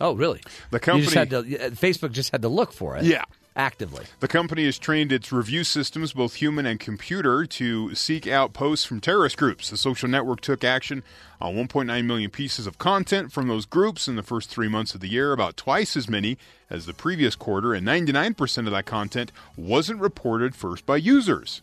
oh, 0.00 0.14
really? 0.14 0.40
The 0.70 0.78
just 0.78 0.84
company- 0.84 1.14
had 1.14 1.30
to, 1.30 1.38
uh, 1.38 1.70
Facebook 1.70 2.12
just 2.12 2.30
had 2.30 2.42
to 2.42 2.48
look 2.48 2.72
for 2.72 2.96
it. 2.96 3.04
Yeah. 3.04 3.24
Actively. 3.56 4.06
The 4.18 4.26
company 4.26 4.64
has 4.64 4.78
trained 4.78 5.12
its 5.12 5.30
review 5.30 5.62
systems, 5.62 6.12
both 6.12 6.34
human 6.34 6.66
and 6.66 6.80
computer, 6.80 7.46
to 7.46 7.94
seek 7.94 8.26
out 8.26 8.52
posts 8.52 8.84
from 8.84 9.00
terrorist 9.00 9.36
groups. 9.36 9.70
The 9.70 9.76
social 9.76 10.08
network 10.08 10.40
took 10.40 10.64
action 10.64 11.04
on 11.40 11.54
1.9 11.54 12.04
million 12.04 12.30
pieces 12.30 12.66
of 12.66 12.78
content 12.78 13.30
from 13.30 13.46
those 13.46 13.64
groups 13.64 14.08
in 14.08 14.16
the 14.16 14.24
first 14.24 14.50
three 14.50 14.66
months 14.66 14.94
of 14.96 15.00
the 15.00 15.08
year, 15.08 15.32
about 15.32 15.56
twice 15.56 15.96
as 15.96 16.08
many 16.08 16.36
as 16.68 16.86
the 16.86 16.94
previous 16.94 17.36
quarter, 17.36 17.74
and 17.74 17.86
99% 17.86 18.66
of 18.66 18.72
that 18.72 18.86
content 18.86 19.30
wasn't 19.56 20.00
reported 20.00 20.56
first 20.56 20.84
by 20.84 20.96
users. 20.96 21.60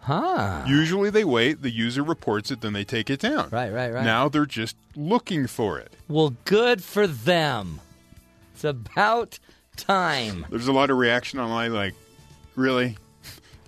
Huh. 0.00 0.64
Usually 0.66 1.08
they 1.08 1.24
wait, 1.24 1.62
the 1.62 1.70
user 1.70 2.02
reports 2.02 2.50
it, 2.50 2.60
then 2.60 2.72
they 2.74 2.84
take 2.84 3.08
it 3.08 3.20
down. 3.20 3.48
Right, 3.50 3.72
right, 3.72 3.90
right. 3.90 4.04
Now 4.04 4.28
they're 4.28 4.44
just 4.44 4.76
looking 4.96 5.46
for 5.46 5.78
it. 5.78 5.92
Well, 6.08 6.34
good 6.44 6.82
for 6.82 7.06
them. 7.06 7.80
It's 8.52 8.64
about 8.64 9.38
time. 9.76 10.46
There's 10.50 10.68
a 10.68 10.72
lot 10.72 10.90
of 10.90 10.98
reaction 10.98 11.38
online 11.38 11.72
like, 11.72 11.94
really? 12.56 12.96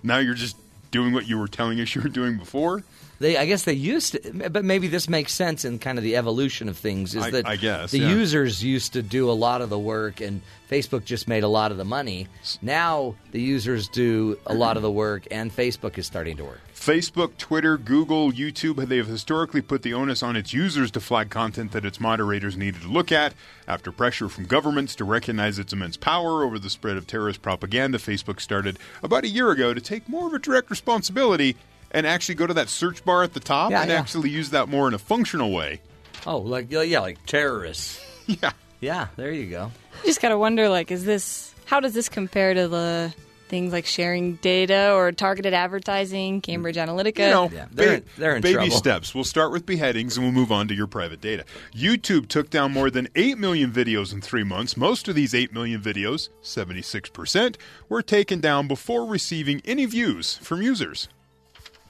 Now 0.03 0.19
you're 0.19 0.35
just 0.35 0.55
doing 0.91 1.13
what 1.13 1.27
you 1.27 1.39
were 1.39 1.47
telling 1.47 1.81
us 1.81 1.95
you 1.95 2.01
were 2.01 2.09
doing 2.09 2.37
before? 2.37 2.83
They, 3.19 3.37
I 3.37 3.45
guess 3.45 3.63
they 3.63 3.73
used 3.73 4.11
to, 4.13 4.49
but 4.49 4.63
maybe 4.63 4.87
this 4.87 5.09
makes 5.09 5.33
sense 5.33 5.65
in 5.65 5.79
kind 5.79 5.97
of 5.97 6.03
the 6.03 6.15
evolution 6.15 6.69
of 6.69 6.77
things. 6.77 7.15
Is 7.15 7.23
I- 7.23 7.29
that 7.31 7.47
I 7.47 7.55
guess, 7.55 7.91
the 7.91 7.99
yeah. 7.99 8.09
users 8.09 8.63
used 8.63 8.93
to 8.93 9.01
do 9.01 9.29
a 9.29 9.33
lot 9.33 9.61
of 9.61 9.69
the 9.69 9.79
work, 9.79 10.21
and 10.21 10.41
Facebook 10.69 11.05
just 11.05 11.27
made 11.27 11.43
a 11.43 11.47
lot 11.47 11.71
of 11.71 11.77
the 11.77 11.85
money. 11.85 12.27
Now 12.61 13.15
the 13.31 13.41
users 13.41 13.87
do 13.87 14.37
a 14.45 14.53
lot 14.53 14.77
of 14.77 14.83
the 14.83 14.91
work, 14.91 15.27
and 15.31 15.53
Facebook 15.55 15.97
is 15.97 16.05
starting 16.05 16.37
to 16.37 16.43
work. 16.43 16.61
Facebook, 16.75 17.37
Twitter, 17.37 17.77
Google, 17.77 18.31
YouTube, 18.31 18.85
they 18.87 18.97
have 18.97 19.07
historically 19.07 19.61
put 19.61 19.81
the 19.81 19.93
onus 19.93 20.21
on 20.21 20.35
its 20.35 20.53
users 20.53 20.91
to 20.91 20.99
flag 20.99 21.29
content 21.29 21.71
that 21.71 21.85
its 21.85 21.99
moderators 22.01 22.57
needed 22.57 22.81
to 22.81 22.87
look 22.89 23.11
at. 23.11 23.33
After 23.67 23.91
pressure 23.91 24.27
from 24.29 24.45
governments 24.45 24.93
to 24.95 25.05
recognize 25.05 25.57
its 25.57 25.71
immense 25.73 25.95
power 25.97 26.43
over 26.43 26.59
the 26.59 26.69
spread 26.69 26.97
of 26.97 27.07
terrorist 27.07 27.41
propaganda, 27.41 27.97
Facebook 27.97 28.39
started 28.41 28.77
about 29.01 29.23
a 29.23 29.29
year 29.29 29.49
ago 29.51 29.73
to 29.73 29.81
take 29.81 30.07
more 30.09 30.27
of 30.27 30.33
a 30.33 30.39
direct 30.39 30.69
responsibility 30.69 31.55
and 31.91 32.05
actually 32.05 32.35
go 32.35 32.45
to 32.45 32.53
that 32.53 32.67
search 32.69 33.03
bar 33.05 33.23
at 33.23 33.33
the 33.33 33.39
top 33.39 33.71
Yeah, 33.71 33.81
and 33.81 33.89
yeah. 33.89 33.97
actually 33.99 34.29
use 34.29 34.49
that 34.49 34.67
more 34.67 34.87
in 34.87 34.93
a 34.93 34.99
functional 34.99 35.51
way. 35.53 35.79
Oh, 36.27 36.37
like 36.39 36.69
yeah, 36.71 36.99
like 36.99 37.25
terrorists. 37.25 38.01
Yeah. 38.27 38.51
Yeah, 38.81 39.07
there 39.17 39.31
you 39.31 39.49
go. 39.51 39.71
You 40.01 40.07
just 40.09 40.19
gotta 40.21 40.37
wonder, 40.37 40.67
like, 40.67 40.89
is 40.91 41.05
this 41.05 41.53
how 41.65 41.79
does 41.79 41.93
this 41.93 42.09
compare 42.09 42.53
to 42.55 42.67
the 42.67 43.13
things 43.47 43.71
like 43.73 43.85
sharing 43.85 44.35
data 44.35 44.91
or 44.93 45.11
targeted 45.11 45.53
advertising, 45.53 46.41
Cambridge 46.41 46.75
Analytica? 46.75 47.19
You 47.19 47.29
know, 47.29 47.49
Yeah, 47.53 47.65
they're 47.71 47.93
in- 47.95 48.03
they're 48.17 48.35
in 48.35 48.41
baby 48.41 48.53
trouble. 48.55 48.71
steps. 48.75 49.13
We'll 49.15 49.23
start 49.23 49.51
with 49.51 49.65
beheadings 49.65 50.17
and 50.17 50.25
we'll 50.25 50.33
move 50.33 50.51
on 50.51 50.67
to 50.67 50.73
your 50.73 50.87
private 50.87 51.21
data. 51.21 51.45
YouTube 51.75 52.27
took 52.27 52.49
down 52.49 52.71
more 52.71 52.89
than 52.89 53.07
8 53.15 53.37
million 53.37 53.71
videos 53.71 54.11
in 54.13 54.21
three 54.21 54.43
months. 54.43 54.75
Most 54.75 55.07
of 55.07 55.15
these 55.15 55.33
8 55.33 55.53
million 55.53 55.81
videos, 55.81 56.29
76%, 56.41 57.55
were 57.89 58.01
taken 58.01 58.39
down 58.39 58.67
before 58.67 59.05
receiving 59.05 59.61
any 59.65 59.85
views 59.85 60.37
from 60.41 60.61
users. 60.61 61.07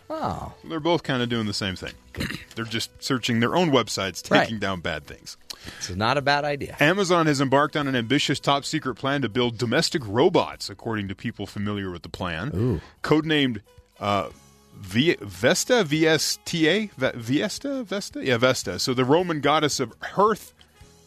Oh, 0.10 0.54
They're 0.64 0.80
both 0.80 1.02
kind 1.04 1.24
of 1.24 1.30
doing 1.30 1.48
the 1.48 1.54
same 1.54 1.76
thing. 1.76 1.94
They're 2.56 2.66
just 2.66 2.92
searching 3.04 3.40
their 3.40 3.56
own 3.56 3.72
websites, 3.72 4.22
taking 4.22 4.56
Right. 4.56 4.60
down 4.60 4.80
bad 4.82 5.06
things. 5.08 5.36
it's 5.80 5.90
not 5.90 6.18
a 6.18 6.22
bad 6.22 6.46
idea. 6.46 6.78
Amazon 6.80 7.26
has 7.26 7.42
embarked 7.42 7.76
on 7.76 7.88
an 7.88 7.96
ambitious 7.96 8.40
top 8.40 8.66
secret 8.66 8.96
plan 8.96 9.24
to 9.24 9.30
build 9.30 9.58
domestic 9.58 10.04
robots, 10.06 10.70
according 10.70 11.08
to 11.08 11.16
people 11.16 11.48
familiar 11.48 11.90
with 11.90 12.04
the 12.04 12.10
plan. 12.10 12.82
Codenamed 13.02 13.62
uh, 14.00 14.30
v- 14.78 15.16
Vesta, 15.22 15.84
VSTA, 15.84 16.92
V- 16.92 17.20
Viesta, 17.40 17.84
Vesta? 17.84 18.24
Yeah, 18.24 18.38
Vesta. 18.38 18.78
So 18.78 18.94
the 18.94 19.06
Roman 19.06 19.42
goddess 19.42 19.80
of 19.80 19.94
hearth, 20.02 20.54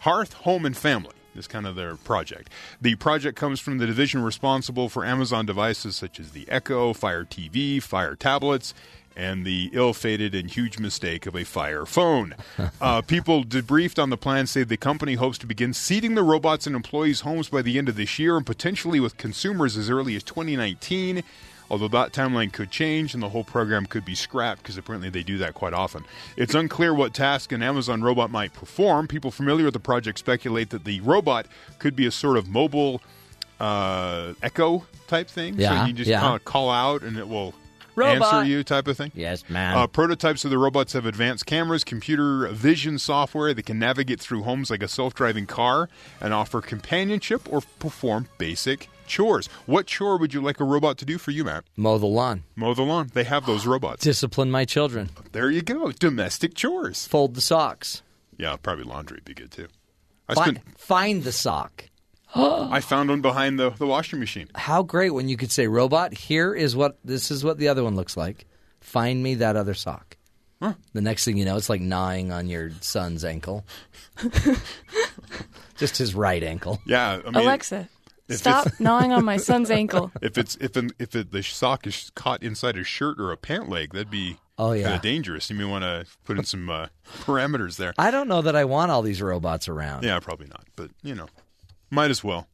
hearth, 0.00 0.32
home, 0.32 0.66
and 0.66 0.76
family 0.76 1.14
is 1.38 1.46
kind 1.46 1.66
of 1.66 1.76
their 1.76 1.96
project. 1.96 2.50
The 2.80 2.96
project 2.96 3.38
comes 3.38 3.60
from 3.60 3.78
the 3.78 3.86
division 3.86 4.22
responsible 4.22 4.88
for 4.88 5.04
Amazon 5.04 5.46
devices 5.46 5.96
such 5.96 6.20
as 6.20 6.32
the 6.32 6.48
Echo, 6.48 6.92
Fire 6.92 7.24
TV, 7.24 7.82
Fire 7.82 8.14
tablets, 8.14 8.74
and 9.18 9.44
the 9.44 9.68
ill-fated 9.72 10.34
and 10.34 10.48
huge 10.48 10.78
mistake 10.78 11.26
of 11.26 11.34
a 11.34 11.44
Fire 11.44 11.84
phone. 11.84 12.34
uh, 12.80 13.02
people 13.02 13.42
debriefed 13.42 14.00
on 14.00 14.10
the 14.10 14.16
plan 14.16 14.46
say 14.46 14.62
the 14.62 14.76
company 14.76 15.14
hopes 15.14 15.38
to 15.38 15.46
begin 15.46 15.74
seeding 15.74 16.14
the 16.14 16.22
robots 16.22 16.66
in 16.66 16.74
employees' 16.74 17.22
homes 17.22 17.48
by 17.48 17.60
the 17.60 17.78
end 17.78 17.88
of 17.88 17.96
this 17.96 18.18
year 18.18 18.36
and 18.36 18.46
potentially 18.46 19.00
with 19.00 19.16
consumers 19.16 19.76
as 19.76 19.90
early 19.90 20.14
as 20.14 20.22
2019. 20.22 21.24
Although 21.70 21.88
that 21.88 22.12
timeline 22.12 22.52
could 22.52 22.70
change 22.70 23.14
and 23.14 23.22
the 23.22 23.28
whole 23.28 23.44
program 23.44 23.86
could 23.86 24.04
be 24.04 24.14
scrapped 24.14 24.62
because 24.62 24.76
apparently 24.76 25.10
they 25.10 25.22
do 25.22 25.38
that 25.38 25.54
quite 25.54 25.74
often. 25.74 26.04
It's 26.36 26.54
unclear 26.54 26.94
what 26.94 27.14
task 27.14 27.52
an 27.52 27.62
Amazon 27.62 28.02
robot 28.02 28.30
might 28.30 28.52
perform. 28.54 29.06
People 29.06 29.30
familiar 29.30 29.66
with 29.66 29.74
the 29.74 29.80
project 29.80 30.18
speculate 30.18 30.70
that 30.70 30.84
the 30.84 31.00
robot 31.00 31.46
could 31.78 31.94
be 31.94 32.06
a 32.06 32.10
sort 32.10 32.36
of 32.36 32.48
mobile 32.48 33.02
uh, 33.60 34.32
echo 34.42 34.86
type 35.06 35.28
thing. 35.28 35.54
Yeah, 35.58 35.82
so 35.82 35.86
you 35.88 35.92
just 35.92 36.08
yeah. 36.08 36.20
kind 36.20 36.36
of 36.36 36.44
call 36.44 36.70
out 36.70 37.02
and 37.02 37.18
it 37.18 37.28
will 37.28 37.54
Robot. 37.98 38.32
answer 38.32 38.48
you 38.48 38.62
type 38.62 38.86
of 38.86 38.96
thing. 38.96 39.10
Yes, 39.14 39.44
man. 39.48 39.76
Uh, 39.76 39.86
prototypes 39.86 40.44
of 40.44 40.50
the 40.50 40.58
robots 40.58 40.92
have 40.92 41.04
advanced 41.04 41.46
cameras, 41.46 41.82
computer 41.82 42.46
vision 42.48 42.98
software 42.98 43.52
that 43.52 43.66
can 43.66 43.78
navigate 43.78 44.20
through 44.20 44.44
homes 44.44 44.70
like 44.70 44.82
a 44.82 44.88
self 44.88 45.14
driving 45.14 45.46
car 45.46 45.88
and 46.20 46.32
offer 46.32 46.60
companionship 46.60 47.52
or 47.52 47.60
perform 47.78 48.28
basic 48.38 48.88
chores. 49.08 49.48
What 49.66 49.86
chore 49.86 50.18
would 50.18 50.32
you 50.34 50.40
like 50.40 50.60
a 50.60 50.64
robot 50.64 50.98
to 50.98 51.04
do 51.04 51.18
for 51.18 51.30
you, 51.30 51.44
Matt? 51.44 51.64
Mow 51.76 51.98
the 51.98 52.06
lawn. 52.06 52.44
Mow 52.54 52.74
the 52.74 52.82
lawn. 52.82 53.10
They 53.12 53.24
have 53.24 53.46
those 53.46 53.66
robots. 53.66 54.04
Discipline 54.04 54.50
my 54.50 54.64
children. 54.64 55.10
There 55.32 55.50
you 55.50 55.62
go. 55.62 55.90
Domestic 55.92 56.54
chores. 56.54 57.06
Fold 57.06 57.34
the 57.34 57.40
socks. 57.40 58.02
Yeah, 58.36 58.56
probably 58.56 58.84
laundry 58.84 59.16
would 59.16 59.24
be 59.24 59.34
good 59.34 59.50
too. 59.50 59.68
I 60.28 60.34
Fi- 60.34 60.42
spent, 60.42 60.78
find 60.78 61.24
the 61.24 61.32
sock. 61.32 61.84
I 62.34 62.80
found 62.80 63.08
one 63.10 63.22
behind 63.22 63.58
the, 63.58 63.70
the 63.70 63.86
washing 63.86 64.20
machine. 64.20 64.48
How 64.54 64.82
great 64.82 65.10
when 65.10 65.28
you 65.28 65.36
could 65.36 65.50
say, 65.50 65.66
"Robot, 65.66 66.12
here 66.14 66.54
is 66.54 66.76
what 66.76 66.98
this 67.04 67.30
is 67.30 67.42
what 67.42 67.58
the 67.58 67.68
other 67.68 67.82
one 67.82 67.96
looks 67.96 68.16
like. 68.16 68.46
Find 68.80 69.22
me 69.22 69.36
that 69.36 69.56
other 69.56 69.74
sock." 69.74 70.16
The 70.92 71.00
next 71.00 71.24
thing 71.24 71.36
you 71.36 71.44
know, 71.44 71.56
it's 71.56 71.68
like 71.68 71.80
gnawing 71.80 72.32
on 72.32 72.48
your 72.48 72.70
son's 72.80 73.24
ankle, 73.24 73.64
just 75.76 75.96
his 75.96 76.14
right 76.14 76.42
ankle. 76.42 76.80
Yeah, 76.84 77.20
I 77.24 77.30
mean, 77.30 77.36
Alexa, 77.36 77.88
if 78.28 78.36
stop 78.38 78.68
gnawing 78.80 79.12
on 79.12 79.24
my 79.24 79.36
son's 79.36 79.70
ankle. 79.70 80.10
If 80.22 80.36
it's 80.38 80.56
if 80.56 80.76
an, 80.76 80.90
if 80.98 81.14
it, 81.16 81.30
the 81.32 81.42
sock 81.42 81.86
is 81.86 82.10
caught 82.14 82.42
inside 82.42 82.76
a 82.76 82.84
shirt 82.84 83.18
or 83.20 83.32
a 83.32 83.36
pant 83.36 83.68
leg, 83.68 83.92
that'd 83.92 84.10
be 84.10 84.36
Oh, 84.60 84.72
yeah. 84.72 84.84
kind 84.84 84.96
of 84.96 85.02
dangerous. 85.02 85.48
You 85.50 85.56
may 85.56 85.64
want 85.64 85.84
to 85.84 86.04
put 86.24 86.36
in 86.36 86.44
some 86.44 86.68
uh, 86.68 86.88
parameters 87.20 87.76
there. 87.76 87.94
I 87.96 88.10
don't 88.10 88.26
know 88.28 88.42
that 88.42 88.56
I 88.56 88.64
want 88.64 88.90
all 88.90 89.02
these 89.02 89.22
robots 89.22 89.68
around. 89.68 90.02
Yeah, 90.04 90.18
probably 90.20 90.48
not. 90.48 90.64
But 90.76 90.90
you 91.02 91.14
know, 91.14 91.26
might 91.90 92.10
as 92.10 92.24
well. 92.24 92.48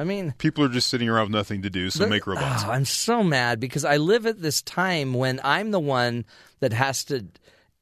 I 0.00 0.04
mean, 0.04 0.32
People 0.38 0.62
are 0.62 0.68
just 0.68 0.88
sitting 0.88 1.08
around 1.08 1.24
with 1.24 1.32
nothing 1.32 1.62
to 1.62 1.70
do, 1.70 1.90
so 1.90 2.06
make 2.06 2.28
robots. 2.28 2.62
Oh, 2.64 2.70
I'm 2.70 2.84
so 2.84 3.24
mad 3.24 3.58
because 3.58 3.84
I 3.84 3.96
live 3.96 4.26
at 4.26 4.40
this 4.40 4.62
time 4.62 5.12
when 5.14 5.40
I'm 5.42 5.72
the 5.72 5.80
one 5.80 6.24
that 6.60 6.72
has 6.72 7.02
to 7.06 7.26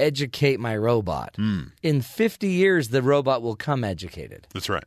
educate 0.00 0.58
my 0.58 0.76
robot. 0.76 1.34
Hmm. 1.36 1.64
In 1.82 2.00
50 2.00 2.48
years, 2.48 2.88
the 2.88 3.02
robot 3.02 3.42
will 3.42 3.56
come 3.56 3.84
educated. 3.84 4.46
That's 4.54 4.70
right. 4.70 4.84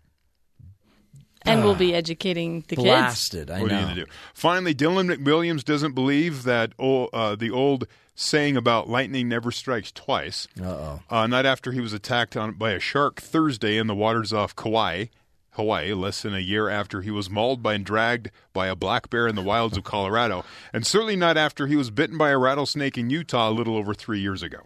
And 1.44 1.64
we'll 1.64 1.76
be 1.76 1.96
educating 1.96 2.66
the 2.68 2.76
kids. 2.76 2.86
Blasted. 2.86 3.50
I 3.50 3.62
What 3.62 3.72
are 3.72 3.76
you 3.76 3.80
know. 3.80 3.86
going 3.88 3.96
to 3.96 4.06
do? 4.06 4.12
Finally, 4.34 4.76
Dylan 4.76 5.16
McWilliams 5.16 5.64
doesn't 5.64 5.94
believe 5.94 6.44
that 6.44 6.74
old, 6.78 7.10
uh, 7.14 7.36
the 7.36 7.50
old 7.50 7.88
saying 8.14 8.58
about 8.58 8.90
lightning 8.90 9.30
never 9.30 9.50
strikes 9.52 9.92
twice. 9.94 10.48
Uh-oh. 10.62 11.02
Uh, 11.10 11.28
not 11.28 11.46
after 11.46 11.72
he 11.72 11.80
was 11.80 11.94
attacked 11.94 12.36
on 12.36 12.54
by 12.54 12.72
a 12.72 12.80
shark 12.80 13.22
Thursday 13.22 13.78
in 13.78 13.88
the 13.88 13.96
waters 13.96 14.34
off 14.34 14.54
Kauai, 14.56 15.06
Hawaii, 15.52 15.94
less 15.94 16.22
than 16.22 16.34
a 16.36 16.40
year 16.40 16.68
after 16.70 17.02
he 17.02 17.12
was 17.12 17.30
mauled 17.30 17.64
by 17.64 17.76
and 17.76 17.86
dragged 17.86 18.30
by 18.54 18.68
a 18.68 18.76
black 18.76 19.10
bear 19.10 19.26
in 19.28 19.36
the 19.36 19.42
wilds 19.42 19.78
of 19.78 19.84
Colorado, 19.86 20.44
and 20.74 20.86
certainly 20.86 21.16
not 21.16 21.38
after 21.38 21.68
he 21.68 21.78
was 21.78 21.90
bitten 21.92 22.18
by 22.18 22.30
a 22.30 22.38
rattlesnake 22.38 22.98
in 22.98 23.10
Utah 23.10 23.50
a 23.50 23.52
little 23.52 23.78
over 23.78 23.94
three 23.94 24.20
years 24.20 24.44
ago. 24.44 24.60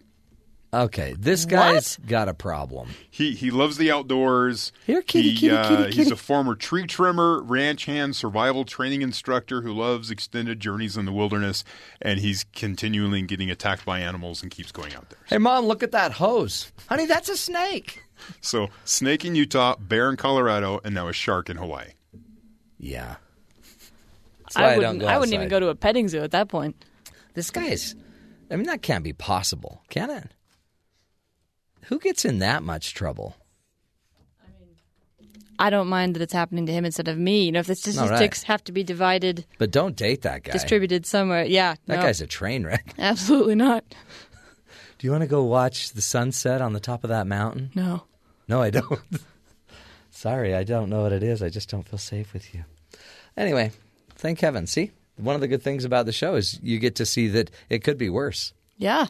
Okay, 0.73 1.13
this 1.19 1.45
guy's 1.45 1.97
got 1.97 2.27
a 2.27 2.33
problem. 2.33 2.89
He 3.07 3.35
he 3.35 3.51
loves 3.51 3.77
the 3.77 3.91
outdoors. 3.91 4.71
Here, 4.87 5.03
kitty, 5.03 5.29
he, 5.29 5.37
kitty, 5.37 5.55
uh, 5.55 5.67
kitty, 5.67 5.95
He's 5.95 6.09
a 6.09 6.15
former 6.15 6.55
tree 6.55 6.87
trimmer, 6.87 7.43
ranch 7.43 7.85
hand, 7.85 8.15
survival 8.15 8.65
training 8.65 9.03
instructor 9.03 9.61
who 9.61 9.71
loves 9.71 10.09
extended 10.09 10.59
journeys 10.59 10.97
in 10.97 11.05
the 11.05 11.11
wilderness, 11.11 11.63
and 12.01 12.19
he's 12.19 12.45
continually 12.55 13.21
getting 13.21 13.51
attacked 13.51 13.85
by 13.85 13.99
animals 13.99 14.41
and 14.41 14.49
keeps 14.49 14.71
going 14.71 14.95
out 14.95 15.09
there. 15.11 15.19
Hey, 15.27 15.37
mom, 15.37 15.65
look 15.65 15.83
at 15.83 15.91
that 15.91 16.13
hose. 16.13 16.71
Honey, 16.89 17.05
that's 17.05 17.29
a 17.29 17.37
snake. 17.37 18.01
So, 18.41 18.69
snake 18.83 19.25
in 19.25 19.35
Utah, 19.35 19.75
bear 19.77 20.09
in 20.09 20.17
Colorado, 20.17 20.79
and 20.83 20.95
now 20.95 21.07
a 21.07 21.13
shark 21.13 21.51
in 21.51 21.57
Hawaii. 21.57 21.89
Yeah. 22.79 23.17
That's 24.41 24.55
why 24.55 24.63
I 24.63 24.65
I, 24.65 24.77
wouldn't, 24.77 24.81
don't 24.81 24.99
go 24.99 25.07
I 25.07 25.17
wouldn't 25.19 25.33
even 25.33 25.49
go 25.49 25.59
to 25.59 25.67
a 25.67 25.75
petting 25.75 26.07
zoo 26.07 26.23
at 26.23 26.31
that 26.31 26.47
point. 26.49 26.83
This 27.35 27.51
guy's. 27.51 27.95
I 28.49 28.55
mean, 28.55 28.65
that 28.65 28.81
can't 28.81 29.03
be 29.03 29.13
possible, 29.13 29.83
can 29.89 30.09
it? 30.09 30.31
Who 31.87 31.99
gets 31.99 32.25
in 32.25 32.39
that 32.39 32.63
much 32.63 32.93
trouble? 32.93 33.35
I 34.41 34.47
mean, 34.59 34.75
I 35.59 35.69
don't 35.69 35.87
mind 35.87 36.15
that 36.15 36.21
it's 36.21 36.33
happening 36.33 36.65
to 36.65 36.71
him 36.71 36.85
instead 36.85 37.07
of 37.07 37.17
me. 37.17 37.45
You 37.45 37.51
know, 37.51 37.59
if 37.59 37.67
the 37.67 37.73
All 37.73 37.75
right. 37.75 38.07
statistics 38.07 38.43
have 38.43 38.63
to 38.65 38.71
be 38.71 38.83
divided, 38.83 39.45
But 39.57 39.71
don't 39.71 39.95
date 39.95 40.21
that 40.23 40.43
guy. 40.43 40.51
distributed 40.51 41.05
somewhere, 41.05 41.43
yeah, 41.45 41.75
that 41.87 41.95
no, 41.97 42.01
guy's 42.01 42.21
a 42.21 42.27
train 42.27 42.65
wreck. 42.65 42.93
absolutely 42.99 43.55
not. 43.55 43.83
Do 44.97 45.07
you 45.07 45.11
want 45.11 45.21
to 45.23 45.27
go 45.27 45.43
watch 45.43 45.91
the 45.91 46.01
sunset 46.01 46.61
on 46.61 46.71
the 46.73 46.79
top 46.79 47.03
of 47.03 47.09
that 47.09 47.27
mountain? 47.27 47.71
No. 47.75 48.03
No, 48.47 48.61
I 48.61 48.69
don't. 48.69 48.99
Sorry, 50.11 50.55
I 50.55 50.63
don't 50.63 50.89
know 50.89 51.01
what 51.03 51.11
it 51.11 51.23
is. 51.23 51.41
I 51.43 51.49
just 51.49 51.69
don't 51.69 51.87
feel 51.87 51.99
safe 51.99 52.31
with 52.33 52.53
you. 52.53 52.63
Anyway, 53.35 53.71
thank 54.15 54.39
heaven. 54.39 54.67
See, 54.67 54.91
one 55.17 55.35
of 55.35 55.41
the 55.41 55.47
good 55.47 55.61
things 55.61 55.83
about 55.85 56.05
the 56.05 56.11
show 56.13 56.35
is 56.35 56.59
you 56.61 56.79
get 56.79 56.95
to 56.95 57.05
see 57.05 57.27
that 57.29 57.51
it 57.69 57.83
could 57.83 57.97
be 57.97 58.09
worse. 58.09 58.53
Yeah, 58.77 59.07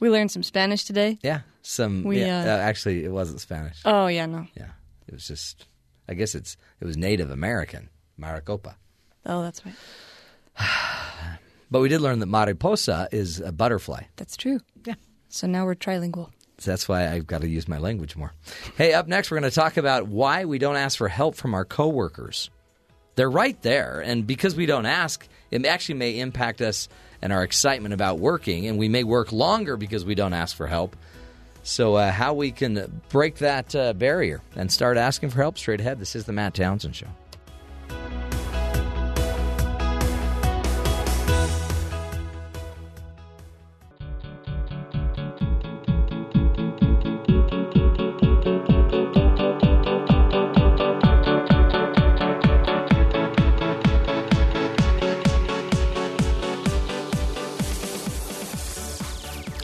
we 0.00 0.10
learned 0.10 0.30
some 0.30 0.42
Spanish 0.42 0.84
today. 0.84 1.18
Yeah, 1.22 1.40
some. 1.66 2.04
We, 2.04 2.20
yeah, 2.20 2.40
uh, 2.40 2.56
uh, 2.56 2.60
actually, 2.60 3.04
it 3.04 3.10
wasn't 3.10 3.40
Spanish. 3.40 3.80
Oh 3.84 4.06
yeah, 4.06 4.26
no. 4.26 4.46
Yeah, 4.56 4.70
it 5.08 5.14
was 5.14 5.26
just. 5.26 5.66
I 6.06 6.14
guess 6.14 6.34
it's 6.34 6.56
it 6.80 6.84
was 6.84 6.96
Native 6.96 7.30
American 7.30 7.88
Maricopa, 8.16 8.76
Oh, 9.26 9.42
that's 9.42 9.62
right. 9.64 9.74
but 11.70 11.80
we 11.80 11.88
did 11.88 12.00
learn 12.00 12.18
that 12.20 12.26
mariposa 12.26 13.08
is 13.10 13.40
a 13.40 13.52
butterfly. 13.52 14.02
That's 14.16 14.36
true. 14.36 14.60
Yeah. 14.84 14.94
So 15.28 15.46
now 15.46 15.64
we're 15.64 15.74
trilingual. 15.74 16.30
So 16.58 16.70
that's 16.70 16.88
why 16.88 17.08
I've 17.10 17.26
got 17.26 17.40
to 17.40 17.48
use 17.48 17.66
my 17.66 17.78
language 17.78 18.16
more. 18.16 18.32
Hey, 18.76 18.92
up 18.92 19.08
next, 19.08 19.30
we're 19.30 19.40
going 19.40 19.50
to 19.50 19.54
talk 19.54 19.76
about 19.76 20.06
why 20.06 20.44
we 20.44 20.58
don't 20.58 20.76
ask 20.76 20.98
for 20.98 21.08
help 21.08 21.34
from 21.34 21.54
our 21.54 21.64
coworkers. 21.64 22.50
They're 23.16 23.30
right 23.30 23.60
there, 23.62 24.00
and 24.00 24.26
because 24.26 24.54
we 24.54 24.66
don't 24.66 24.86
ask, 24.86 25.26
it 25.50 25.64
actually 25.66 25.96
may 25.96 26.18
impact 26.18 26.60
us 26.60 26.88
and 27.22 27.32
our 27.32 27.42
excitement 27.42 27.94
about 27.94 28.18
working, 28.18 28.66
and 28.66 28.78
we 28.78 28.88
may 28.88 29.02
work 29.02 29.32
longer 29.32 29.76
because 29.76 30.04
we 30.04 30.14
don't 30.14 30.32
ask 30.32 30.54
for 30.54 30.66
help. 30.66 30.96
So, 31.66 31.94
uh, 31.94 32.12
how 32.12 32.34
we 32.34 32.50
can 32.50 33.02
break 33.08 33.38
that 33.38 33.74
uh, 33.74 33.94
barrier 33.94 34.42
and 34.54 34.70
start 34.70 34.98
asking 34.98 35.30
for 35.30 35.38
help 35.38 35.56
straight 35.56 35.80
ahead. 35.80 35.98
This 35.98 36.14
is 36.14 36.26
the 36.26 36.32
Matt 36.32 36.54
Townsend 36.54 36.94
Show. 36.94 37.08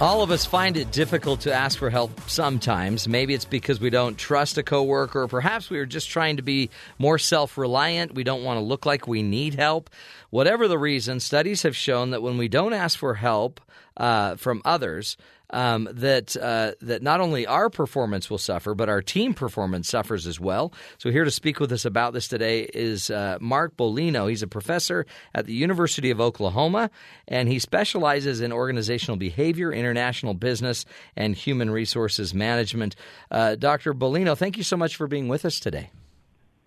All 0.01 0.23
of 0.23 0.31
us 0.31 0.47
find 0.47 0.79
it 0.79 0.91
difficult 0.93 1.43
to 1.43 1.53
ask 1.53 1.79
for 1.79 1.91
help 1.91 2.23
sometimes. 2.27 3.07
Maybe 3.07 3.35
it's 3.35 3.45
because 3.45 3.81
we 3.81 3.91
don't 3.91 4.17
trust 4.17 4.57
a 4.57 4.63
coworker, 4.63 5.25
or 5.25 5.29
perhaps 5.29 5.69
we 5.69 5.79
are 5.79 5.85
just 5.85 6.09
trying 6.09 6.39
to 6.39 6.43
be 6.43 6.71
more 6.99 7.19
self 7.19 7.59
reliant. 7.59 8.15
We 8.15 8.25
don't 8.25 8.43
want 8.43 8.57
to 8.57 8.65
look 8.65 8.87
like 8.87 9.07
we 9.07 9.23
need 9.23 9.57
help. 9.57 9.91
Whatever 10.31 10.69
the 10.69 10.79
reason, 10.79 11.21
studies 11.21 11.65
have 11.65 11.77
shown 11.77 12.13
that 12.13 12.23
when 12.23 12.39
we 12.39 12.49
don't 12.49 12.73
ask 12.73 12.99
for 12.99 13.13
help 13.13 13.61
uh, 13.99 14.37
from 14.37 14.63
others, 14.65 15.19
um, 15.53 15.89
that 15.93 16.37
uh, 16.37 16.73
that 16.81 17.03
not 17.03 17.21
only 17.21 17.47
our 17.47 17.71
performance 17.71 18.31
will 18.31 18.39
suffer, 18.39 18.75
but 18.75 18.89
our 18.89 19.03
team 19.03 19.35
performance 19.35 19.89
suffers 19.89 20.27
as 20.27 20.41
well. 20.41 20.73
So 20.99 21.11
here 21.11 21.25
to 21.25 21.31
speak 21.31 21.61
with 21.61 21.73
us 21.73 21.85
about 21.85 22.13
this 22.13 22.29
today 22.29 22.63
is 22.63 23.11
uh, 23.11 23.39
Mark 23.41 23.77
Bolino. 23.77 24.29
He's 24.29 24.43
a 24.43 24.47
professor 24.47 25.07
at 25.35 25.47
the 25.47 25.55
University 25.55 26.11
of 26.11 26.21
Oklahoma, 26.21 26.91
and 27.29 27.49
he 27.49 27.59
specializes 27.59 28.41
in 28.41 28.53
organizational 28.53 29.17
behavior, 29.17 29.73
international 29.73 30.35
business, 30.35 30.85
and 31.17 31.35
human 31.35 31.71
resources 31.71 32.35
management. 32.35 32.97
Uh, 33.31 33.55
Dr. 33.57 33.95
Bolino, 33.95 34.37
thank 34.37 34.57
you 34.57 34.63
so 34.63 34.77
much 34.77 34.97
for 34.97 35.07
being 35.07 35.29
with 35.29 35.45
us 35.45 35.61
today. 35.61 35.91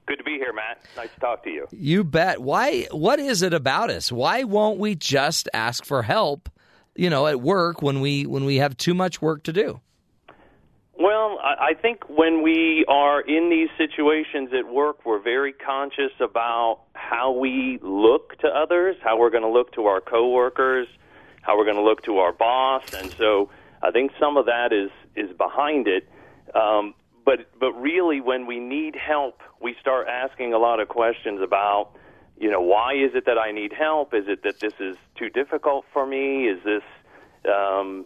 Good 0.06 0.18
to 0.18 0.24
be 0.24 0.38
here, 0.38 0.52
Matt. 0.52 0.82
Nice 0.98 1.10
to 1.14 1.20
talk 1.20 1.44
to 1.46 1.50
you. 1.50 1.68
You 1.72 2.04
bet. 2.04 2.42
Why? 2.42 2.88
What 2.92 3.20
is 3.20 3.42
it 3.42 3.54
about 3.54 3.90
us? 3.90 4.12
Why 4.12 4.44
won't 4.44 4.78
we 4.78 4.96
just 4.96 5.48
ask 5.54 5.86
for 5.86 6.04
help? 6.04 6.50
You 6.96 7.10
know, 7.10 7.28
at 7.28 7.42
work 7.42 7.82
when 7.82 8.02
we 8.02 8.26
when 8.26 8.46
we 8.46 8.58
have 8.58 8.78
too 8.78 8.94
much 8.94 9.22
work 9.22 9.44
to 9.44 9.54
do. 9.54 9.82
Well, 10.96 11.40
I 11.42 11.74
think 11.74 12.08
when 12.08 12.44
we 12.44 12.86
are 12.88 13.20
in 13.22 13.50
these 13.50 13.70
situations 13.78 14.52
at 14.54 14.72
work, 14.72 15.06
we're 15.06 15.22
very 15.22 15.52
conscious 15.52 16.12
about 16.20 16.82
how 16.94 17.32
we 17.32 17.80
look 17.82 18.38
to 18.40 18.48
others, 18.48 18.96
how 19.04 19.18
we're 19.18 19.32
going 19.32 19.44
to 19.44 19.50
look 19.50 19.74
to 19.74 19.88
our 19.88 20.02
coworkers, 20.02 20.88
how 21.42 21.58
we're 21.58 21.66
going 21.66 21.78
to 21.78 21.84
look 21.84 22.04
to 22.04 22.20
our 22.20 22.32
boss, 22.32 22.84
and 22.94 23.12
so 23.18 23.50
I 23.82 23.92
think 23.92 24.12
some 24.20 24.38
of 24.38 24.46
that 24.46 24.72
is 24.72 24.92
is 25.16 25.36
behind 25.36 25.88
it. 25.88 26.08
Um, 26.56 26.94
but 27.26 27.50
but 27.60 27.74
really, 27.74 28.22
when 28.22 28.46
we 28.46 28.60
need 28.60 28.96
help, 28.96 29.42
we 29.62 29.76
start 29.82 30.08
asking 30.08 30.54
a 30.54 30.58
lot 30.58 30.80
of 30.80 30.88
questions 30.88 31.42
about 31.42 31.92
you 32.38 32.50
know, 32.50 32.62
why 32.62 32.94
is 32.94 33.12
it 33.14 33.26
that 33.26 33.38
I 33.38 33.52
need 33.52 33.74
help? 33.74 34.14
Is 34.14 34.26
it 34.28 34.44
that 34.44 34.60
this 34.60 34.74
is 34.80 34.96
too 35.16 35.30
difficult 35.30 35.86
for 35.94 36.06
me? 36.06 36.48
Is 36.48 36.64
this, 36.64 36.84
um, 37.52 38.06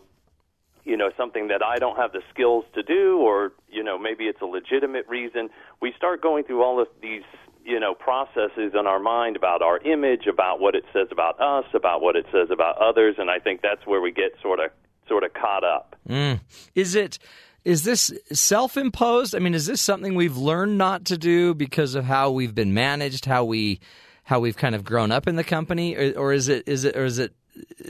you 0.84 0.97
know, 0.97 1.09
something 1.17 1.47
that 1.47 1.63
I 1.63 1.78
don't 1.78 1.97
have 1.97 2.11
the 2.11 2.21
skills 2.34 2.65
to 2.75 2.84
do, 2.84 3.17
or 3.19 3.53
you 3.69 3.84
know, 3.84 3.97
maybe 3.97 4.25
it's 4.25 4.41
a 4.41 4.45
legitimate 4.45 5.07
reason? 5.07 5.49
We 5.82 5.93
start 5.95 6.21
going 6.21 6.43
through 6.43 6.63
all 6.63 6.82
of 6.82 6.88
these, 7.01 7.23
you 7.65 7.80
know, 7.80 7.93
processes 7.93 8.73
in 8.73 8.88
our 8.88 8.99
mind 8.99 9.36
about 9.36 9.61
our 9.61 9.80
image, 9.80 10.28
about 10.28 10.59
what 10.59 10.75
it 10.75 10.84
says 10.93 11.07
about 11.11 11.39
us, 11.41 11.65
about 11.73 12.01
what 12.01 12.15
it 12.15 12.25
says 12.32 12.49
about 12.51 12.78
others, 12.78 13.15
and 13.17 13.30
I 13.30 13.39
think 13.39 13.61
that's 13.61 13.86
where 13.86 14.01
we 14.01 14.11
get 14.11 14.32
sort 14.41 14.59
of 14.59 14.71
sort 15.07 15.23
of 15.23 15.34
caught 15.34 15.63
up. 15.63 15.95
Mm. 16.07 16.41
Is 16.75 16.95
it? 16.95 17.19
Is 17.65 17.84
this 17.84 18.13
self-imposed? 18.32 19.36
I 19.36 19.39
mean, 19.39 19.53
is 19.53 19.65
this 19.65 19.82
something 19.82 20.15
we've 20.15 20.38
learned 20.38 20.78
not 20.78 21.03
to 21.05 21.17
do 21.17 21.53
because 21.53 21.95
of 21.95 22.05
how 22.05 22.32
we've 22.32 22.55
been 22.55 22.73
managed, 22.73 23.25
how 23.25 23.43
we, 23.43 23.82
how 24.28 24.41
we've 24.41 24.57
kind 24.57 24.75
of 24.75 24.84
grown 24.84 25.09
up 25.09 25.25
in 25.25 25.38
the 25.38 25.43
company, 25.43 25.95
or, 25.95 26.11
or 26.17 26.34
is 26.34 26.49
it? 26.49 26.67
Is 26.67 26.84
it? 26.84 26.97
Or 26.97 27.05
is 27.05 27.17
it? 27.17 27.34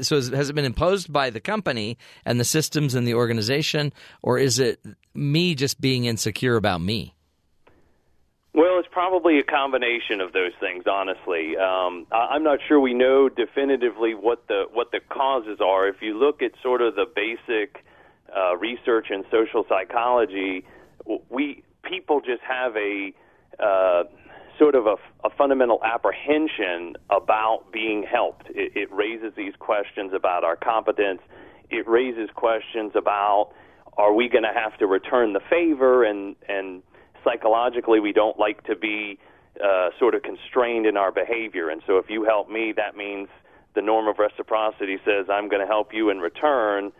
So 0.02 0.18
is, 0.18 0.30
has 0.30 0.52
it 0.52 0.54
been 0.54 0.66
imposed 0.66 1.12
by 1.12 1.32
the 1.32 1.40
company 1.40 1.98
and 2.26 2.40
the 2.40 2.46
systems 2.46 2.94
and 2.94 3.08
the 3.08 3.16
organization, 3.16 3.92
or 4.22 4.38
is 4.38 4.60
it 4.60 4.80
me 5.16 5.56
just 5.56 5.82
being 5.82 6.06
insecure 6.06 6.56
about 6.56 6.80
me? 6.80 7.16
Well, 8.54 8.78
it's 8.78 8.88
probably 8.92 9.40
a 9.40 9.44
combination 9.44 10.22
of 10.22 10.32
those 10.32 10.54
things. 10.60 10.86
Honestly, 10.88 11.58
um, 11.58 12.06
I- 12.12 12.30
I'm 12.34 12.44
not 12.44 12.60
sure 12.68 12.80
we 12.80 12.94
know 12.94 13.30
definitively 13.30 14.14
what 14.14 14.48
the 14.48 14.66
what 14.72 14.92
the 14.92 15.00
causes 15.10 15.60
are. 15.60 15.88
If 15.88 16.04
you 16.04 16.18
look 16.18 16.44
at 16.44 16.52
sort 16.62 16.84
of 16.84 16.94
the 16.94 17.08
basic 17.16 17.84
uh, 18.36 18.56
research 18.58 19.08
in 19.10 19.26
social 19.32 19.66
psychology, 19.68 20.66
we 21.30 21.64
people 21.84 22.22
just 22.22 22.44
have 22.44 22.76
a 22.76 23.12
uh, 23.60 24.04
sort 24.58 24.76
of 24.76 24.86
a, 24.88 24.96
a 25.24 25.30
fundamental 25.38 25.80
apprehension 25.84 26.96
about 27.10 27.72
being 27.72 28.04
helped. 28.04 28.48
It, 28.50 28.72
it 28.76 28.92
raises 28.92 29.34
these 29.36 29.54
questions 29.60 30.12
about 30.14 30.44
our 30.44 30.56
competence. 30.56 31.22
It 31.70 31.88
raises 31.88 32.30
questions 32.36 32.94
about 32.96 33.52
are 33.98 34.14
we 34.14 34.30
going 34.30 34.44
to 34.44 34.54
have 34.54 34.78
to 34.78 34.88
return 34.88 35.34
the 35.34 35.42
favor 35.50 36.04
and 36.04 36.36
and 36.48 36.84
psychologically 37.24 38.00
we 38.00 38.14
don't 38.14 38.40
like 38.40 38.64
to 38.64 38.76
be 38.76 39.18
uh, 39.64 39.90
sort 39.98 40.14
of 40.14 40.22
constrained 40.22 40.86
in 40.86 40.96
our 40.96 41.12
behavior 41.12 41.70
and 41.70 41.82
so 41.88 41.98
if 41.98 42.10
you 42.10 42.24
help 42.24 42.50
me 42.50 42.72
that 42.76 42.96
means 42.96 43.28
the 43.74 43.82
norm 43.82 44.08
of 44.08 44.20
reciprocity 44.20 44.98
says 45.04 45.26
I'm 45.30 45.50
going 45.50 45.62
to 45.62 45.68
help 45.68 45.94
you 45.94 46.10
in 46.10 46.20
return 46.20 46.92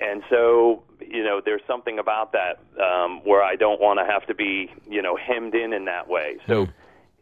and 0.00 0.22
so 0.28 0.82
you 1.00 1.22
know 1.22 1.40
there's 1.44 1.62
something 1.66 1.98
about 1.98 2.32
that 2.32 2.58
um, 2.82 3.20
where 3.24 3.42
I 3.42 3.54
don't 3.54 3.80
want 3.80 4.00
to 4.00 4.04
have 4.04 4.26
to 4.26 4.34
be 4.34 4.70
you 4.88 5.02
know 5.02 5.16
hemmed 5.16 5.54
in 5.54 5.72
in 5.72 5.84
that 5.84 6.08
way 6.08 6.36
so 6.48 6.66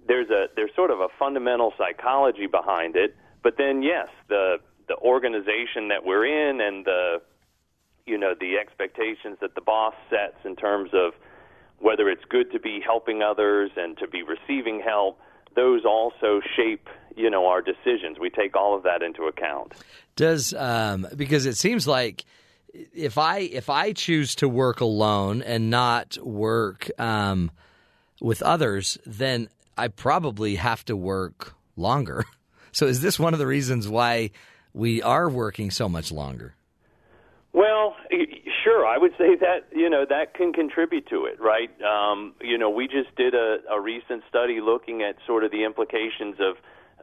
there's 0.07 0.31
a 0.31 0.47
there's 0.57 0.75
sort 0.75 0.91
of 0.91 1.01
a 1.01 1.09
fundamental 1.19 1.73
psychology 1.79 2.47
behind 2.47 2.97
it. 2.97 3.17
But 3.43 3.57
then, 3.59 3.83
yes, 3.83 4.09
the 4.29 4.59
the 4.89 4.97
organization 4.97 5.89
that 5.89 6.05
we're 6.05 6.27
in 6.27 6.61
and 6.61 6.85
the 6.85 7.23
you 8.07 8.19
know 8.19 8.35
the 8.39 8.57
expectations 8.59 9.39
that 9.41 9.55
the 9.55 9.61
boss 9.61 9.95
sets 10.11 10.45
in 10.45 10.57
terms 10.57 10.91
of 10.93 11.13
whether 11.79 12.09
it's 12.09 12.25
good 12.29 12.53
to 12.53 12.61
be 12.61 12.81
helping 12.85 13.23
others 13.23 13.71
and 13.77 13.97
to 13.99 14.07
be 14.07 14.23
receiving 14.23 14.81
help 14.81 15.19
those 15.55 15.85
also 15.85 16.41
shape 16.57 16.89
you 17.15 17.31
know 17.31 17.47
our 17.47 17.63
decisions 17.63 18.19
we 18.19 18.29
take 18.29 18.57
all 18.57 18.75
of 18.77 18.83
that 18.83 19.03
into 19.03 19.25
account 19.25 19.73
Does 20.17 20.53
um, 20.55 21.07
because 21.17 21.47
it 21.47 21.57
seems 21.57 21.87
like 21.87 22.25
if 22.73 23.19
I 23.19 23.39
if 23.39 23.69
I 23.69 23.93
choose 23.93 24.35
to 24.37 24.49
work 24.49 24.81
alone 24.81 25.43
and 25.43 25.71
not 25.71 26.19
work 26.19 26.91
um, 26.99 27.51
with 28.21 28.43
others, 28.43 28.99
then 29.05 29.49
I 29.83 29.89
probably 29.89 30.55
have 30.55 30.85
to 30.85 30.97
work 30.97 31.55
longer. 31.77 32.25
So 32.75 32.87
is 32.87 33.03
this 33.03 33.21
one 33.21 33.35
of 33.35 33.39
the 33.39 33.47
reasons 33.47 33.87
why 33.87 34.31
we 34.73 35.03
are 35.03 35.29
working 35.29 35.71
so 35.71 35.91
much 35.91 36.11
longer? 36.11 36.55
Well, 37.53 37.97
sure. 38.65 38.87
I 38.87 38.97
would 38.97 39.13
say 39.19 39.37
that 39.37 39.67
you 39.77 39.91
know 39.91 40.07
that 40.09 40.33
can 40.33 40.55
contribute 40.55 41.07
to 41.09 41.27
it, 41.27 41.39
right? 41.39 41.69
Um, 41.83 42.33
you 42.41 42.57
know, 42.57 42.71
we 42.71 42.89
just 42.89 43.15
did 43.15 43.35
a, 43.35 43.59
a 43.71 43.79
recent 43.79 44.23
study 44.27 44.63
looking 44.63 45.03
at 45.03 45.17
sort 45.27 45.45
of 45.45 45.51
the 45.51 45.65
implications 45.65 46.37
of 46.41 46.57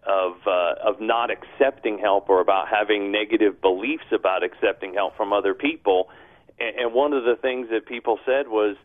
of 0.07 0.37
uh, 0.47 0.89
of 0.89 0.99
not 0.99 1.29
accepting 1.29 1.99
help 1.99 2.29
or 2.29 2.41
about 2.41 2.67
having 2.67 3.11
negative 3.11 3.61
beliefs 3.61 4.09
about 4.11 4.43
accepting 4.43 4.95
help 4.95 5.15
from 5.15 5.31
other 5.33 5.53
people. 5.53 6.09
And, 6.59 6.75
and 6.79 6.93
one 6.95 7.13
of 7.13 7.25
the 7.25 7.35
things 7.39 7.67
that 7.69 7.85
people 7.85 8.17
said 8.25 8.47
was, 8.47 8.75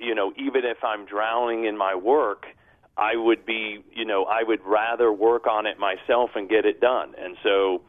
you 0.00 0.16
know, 0.16 0.32
even 0.36 0.64
if 0.64 0.82
I'm 0.82 1.06
drowning 1.06 1.66
in 1.66 1.78
my 1.78 1.94
work, 1.94 2.46
I 2.98 3.16
would 3.16 3.44
be, 3.44 3.84
you 3.94 4.04
know, 4.04 4.24
I 4.24 4.42
would 4.42 4.60
rather 4.64 5.12
work 5.12 5.46
on 5.46 5.66
it 5.66 5.78
myself 5.78 6.30
and 6.34 6.48
get 6.48 6.64
it 6.64 6.80
done. 6.80 7.14
And 7.18 7.36
so, 7.42 7.82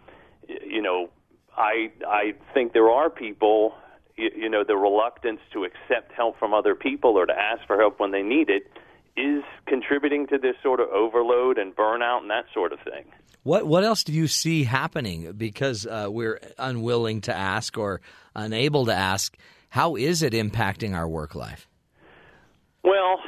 you 0.48 0.82
know, 0.82 1.10
I 1.56 1.92
I 2.06 2.34
think 2.54 2.74
there 2.74 2.90
are 2.90 3.10
people, 3.10 3.74
you, 4.18 4.30
you 4.36 4.50
know, 4.50 4.64
the 4.68 4.76
reluctance 4.76 5.40
to 5.54 5.64
accept 5.64 6.12
help 6.12 6.38
from 6.38 6.54
other 6.54 6.76
people 6.76 7.12
or 7.18 7.26
to 7.26 7.34
ask 7.34 7.66
for 7.68 7.78
help 7.78 8.00
when 8.00 8.12
they 8.12 8.22
need 8.22 8.50
it 8.50 8.70
is 9.16 9.44
contributing 9.66 10.28
to 10.28 10.38
this 10.38 10.56
sort 10.62 10.80
of 10.80 10.90
overload 10.90 11.58
and 11.58 11.76
burnout 11.76 12.22
and 12.22 12.30
that 12.30 12.46
sort 12.54 12.72
of 12.74 12.80
thing. 12.82 13.06
What 13.44 13.66
what 13.66 13.86
else 13.86 14.04
do 14.04 14.12
you 14.12 14.28
see 14.28 14.66
happening 14.66 15.32
because 15.32 15.86
uh, 15.86 16.08
we're 16.10 16.40
unwilling 16.58 17.22
to 17.22 17.34
ask 17.34 17.78
or 17.78 18.02
unable 18.36 18.86
to 18.88 18.94
ask? 18.94 19.38
How 19.70 19.96
is 19.96 20.22
it 20.22 20.34
impacting 20.34 20.94
our 20.94 21.08
work 21.08 21.34
life? 21.34 21.68
Well, 22.84 23.20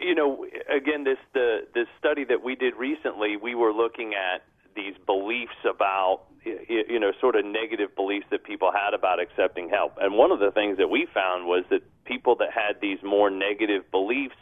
you 0.00 0.14
know, 0.14 0.46
again, 0.68 1.04
this 1.04 1.18
the 1.34 1.66
this 1.74 1.86
study 1.98 2.24
that 2.24 2.42
we 2.42 2.54
did 2.54 2.74
recently, 2.76 3.36
we 3.36 3.54
were 3.54 3.72
looking 3.72 4.14
at 4.14 4.42
these 4.74 4.94
beliefs 5.06 5.56
about 5.68 6.22
you 6.44 6.98
know 7.00 7.12
sort 7.20 7.36
of 7.36 7.44
negative 7.44 7.94
beliefs 7.96 8.26
that 8.30 8.44
people 8.44 8.70
had 8.72 8.94
about 8.94 9.20
accepting 9.20 9.68
help. 9.68 9.94
And 10.00 10.14
one 10.14 10.30
of 10.30 10.38
the 10.38 10.50
things 10.50 10.78
that 10.78 10.88
we 10.88 11.06
found 11.12 11.46
was 11.46 11.64
that 11.70 11.82
people 12.04 12.36
that 12.36 12.50
had 12.52 12.80
these 12.80 12.98
more 13.02 13.30
negative 13.30 13.90
beliefs 13.90 14.36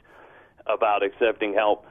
about 0.67 1.03
accepting 1.03 1.55
help, 1.55 1.85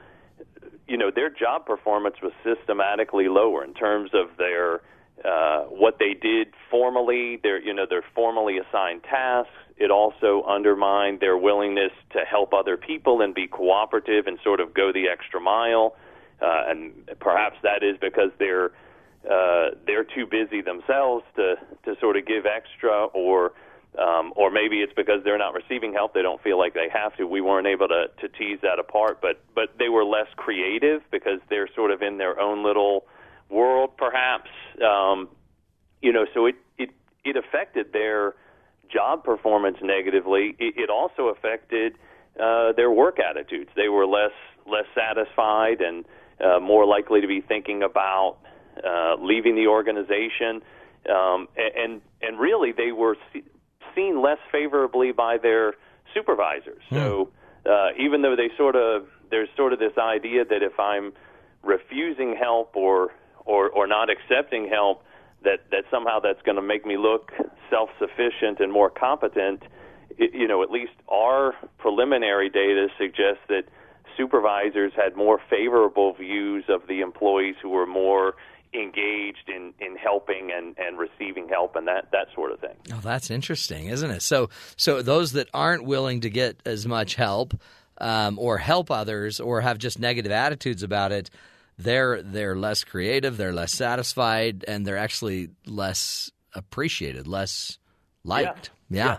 you 0.86 0.96
know, 0.96 1.10
their 1.14 1.30
job 1.30 1.66
performance 1.66 2.16
was 2.22 2.32
systematically 2.44 3.28
lower 3.28 3.64
in 3.64 3.74
terms 3.74 4.10
of 4.14 4.36
their 4.36 4.80
uh, 5.24 5.64
what 5.64 5.98
they 5.98 6.14
did 6.14 6.48
formally, 6.70 7.40
their 7.42 7.60
you 7.60 7.74
know 7.74 7.86
their 7.88 8.04
formally 8.14 8.58
assigned 8.58 9.02
tasks. 9.02 9.52
It 9.76 9.90
also 9.90 10.42
undermined 10.48 11.20
their 11.20 11.36
willingness 11.36 11.92
to 12.12 12.20
help 12.20 12.54
other 12.54 12.76
people 12.76 13.20
and 13.20 13.34
be 13.34 13.46
cooperative 13.46 14.26
and 14.26 14.38
sort 14.42 14.60
of 14.60 14.72
go 14.72 14.92
the 14.92 15.08
extra 15.08 15.40
mile. 15.40 15.96
Uh, 16.40 16.64
and 16.68 17.10
perhaps 17.20 17.56
that 17.62 17.82
is 17.82 17.96
because 18.00 18.30
they're 18.38 18.72
uh, 19.30 19.70
they're 19.86 20.04
too 20.04 20.26
busy 20.26 20.60
themselves 20.60 21.24
to 21.34 21.56
to 21.84 21.98
sort 22.00 22.16
of 22.16 22.26
give 22.26 22.46
extra, 22.46 23.06
or 23.06 23.52
um, 23.98 24.32
or 24.36 24.50
maybe 24.50 24.80
it's 24.82 24.92
because 24.94 25.24
they're 25.24 25.38
not 25.38 25.54
receiving 25.54 25.92
help. 25.92 26.14
They 26.14 26.22
don't 26.22 26.42
feel 26.42 26.58
like 26.58 26.74
they 26.74 26.88
have 26.92 27.16
to. 27.16 27.26
We 27.26 27.40
weren't 27.40 27.66
able 27.66 27.88
to 27.88 28.06
to 28.20 28.28
tease 28.28 28.58
that 28.62 28.78
apart, 28.78 29.20
but 29.20 29.42
but 29.54 29.74
they 29.78 29.88
were 29.88 30.04
less 30.04 30.28
creative 30.36 31.02
because 31.10 31.40
they're 31.50 31.68
sort 31.74 31.90
of 31.90 32.02
in 32.02 32.18
their 32.18 32.38
own 32.38 32.64
little 32.64 33.06
world, 33.48 33.96
perhaps. 33.96 34.50
Um, 34.84 35.28
you 36.02 36.12
know, 36.12 36.26
so 36.32 36.46
it 36.46 36.56
it 36.78 36.90
it 37.24 37.36
affected 37.36 37.92
their 37.92 38.34
job 38.96 39.24
performance 39.24 39.78
negatively. 39.82 40.56
It, 40.58 40.74
it 40.84 40.90
also 40.90 41.24
affected 41.28 41.94
uh, 42.40 42.72
their 42.72 42.90
work 42.90 43.18
attitudes. 43.18 43.70
They 43.76 43.88
were 43.88 44.06
less 44.06 44.36
less 44.66 44.88
satisfied 44.94 45.80
and 45.80 46.04
uh, 46.44 46.60
more 46.60 46.84
likely 46.86 47.20
to 47.20 47.26
be 47.26 47.40
thinking 47.40 47.82
about 47.82 48.36
uh, 48.84 49.14
leaving 49.20 49.54
the 49.54 49.68
organization, 49.68 50.62
um, 51.08 51.48
and 51.56 52.00
and 52.22 52.38
really 52.38 52.72
they 52.72 52.92
were 52.92 53.16
seen 53.94 54.22
less 54.22 54.38
favorably 54.52 55.12
by 55.12 55.38
their 55.38 55.74
supervisors. 56.14 56.82
Hmm. 56.88 56.96
So 56.96 57.30
uh, 57.64 57.88
even 57.98 58.22
though 58.22 58.36
they 58.36 58.50
sort 58.56 58.76
of 58.76 59.06
there's 59.30 59.48
sort 59.56 59.72
of 59.72 59.78
this 59.78 59.96
idea 59.98 60.44
that 60.44 60.62
if 60.62 60.78
I'm 60.78 61.12
refusing 61.62 62.36
help 62.36 62.76
or 62.76 63.12
or 63.44 63.70
or 63.70 63.86
not 63.86 64.08
accepting 64.10 64.68
help, 64.68 65.02
that 65.44 65.70
that 65.70 65.84
somehow 65.90 66.18
that's 66.20 66.42
going 66.42 66.56
to 66.56 66.62
make 66.62 66.84
me 66.86 66.96
look 66.96 67.32
self-sufficient 67.70 68.60
and 68.60 68.72
more 68.72 68.90
competent. 68.90 69.62
It, 70.18 70.34
you 70.34 70.48
know, 70.48 70.62
at 70.62 70.70
least 70.70 70.92
our 71.08 71.54
preliminary 71.78 72.48
data 72.48 72.88
suggests 72.98 73.42
that 73.48 73.64
supervisors 74.16 74.92
had 74.96 75.16
more 75.16 75.40
favorable 75.50 76.14
views 76.14 76.64
of 76.68 76.86
the 76.88 77.00
employees 77.00 77.56
who 77.60 77.68
were 77.68 77.86
more 77.86 78.34
engaged 78.72 79.48
in, 79.48 79.72
in 79.80 79.96
helping 79.96 80.50
and, 80.52 80.74
and 80.78 80.98
receiving 80.98 81.48
help 81.48 81.76
and 81.76 81.86
that, 81.88 82.08
that 82.12 82.26
sort 82.34 82.52
of 82.52 82.60
thing. 82.60 82.76
Oh, 82.92 83.00
that's 83.02 83.30
interesting, 83.30 83.86
isn't 83.86 84.10
it? 84.10 84.22
So, 84.22 84.50
so 84.76 85.02
those 85.02 85.32
that 85.32 85.48
aren't 85.54 85.84
willing 85.84 86.20
to 86.22 86.30
get 86.30 86.60
as 86.64 86.86
much 86.86 87.14
help 87.14 87.54
um, 87.98 88.38
or 88.38 88.58
help 88.58 88.90
others 88.90 89.40
or 89.40 89.60
have 89.60 89.78
just 89.78 89.98
negative 89.98 90.32
attitudes 90.32 90.82
about 90.82 91.12
it, 91.12 91.30
they're 91.78 92.22
they're 92.22 92.56
less 92.56 92.84
creative, 92.84 93.36
they're 93.36 93.52
less 93.52 93.72
satisfied, 93.72 94.64
and 94.66 94.86
they're 94.86 94.96
actually 94.96 95.50
less 95.66 96.30
appreciated, 96.54 97.26
less 97.26 97.78
liked. 98.24 98.70
Yeah. 98.88 99.18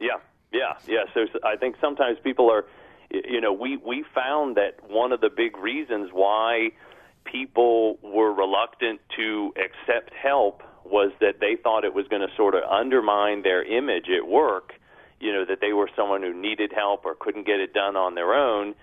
Yeah. 0.00 0.18
Yeah. 0.52 0.74
Yeah. 0.86 1.04
So 1.14 1.26
I 1.44 1.56
think 1.56 1.76
sometimes 1.80 2.18
people 2.22 2.50
are, 2.50 2.66
you 3.10 3.40
know, 3.40 3.52
we 3.52 3.76
we 3.76 4.04
found 4.14 4.56
that 4.56 4.78
one 4.88 5.12
of 5.12 5.20
the 5.20 5.30
big 5.34 5.56
reasons 5.56 6.10
why 6.12 6.70
people 7.24 7.98
were 8.02 8.32
reluctant 8.32 9.00
to 9.16 9.52
accept 9.56 10.12
help 10.14 10.62
was 10.84 11.12
that 11.20 11.40
they 11.40 11.56
thought 11.62 11.84
it 11.84 11.94
was 11.94 12.06
going 12.08 12.20
to 12.20 12.34
sort 12.36 12.54
of 12.54 12.62
undermine 12.64 13.42
their 13.42 13.64
image 13.64 14.06
at 14.14 14.28
work, 14.28 14.74
you 15.18 15.32
know, 15.32 15.44
that 15.46 15.60
they 15.62 15.72
were 15.72 15.88
someone 15.96 16.22
who 16.22 16.34
needed 16.34 16.72
help 16.74 17.06
or 17.06 17.14
couldn't 17.18 17.46
get 17.46 17.60
it 17.60 17.72
done 17.72 17.96
on 17.96 18.14
their 18.14 18.34
own. 18.34 18.74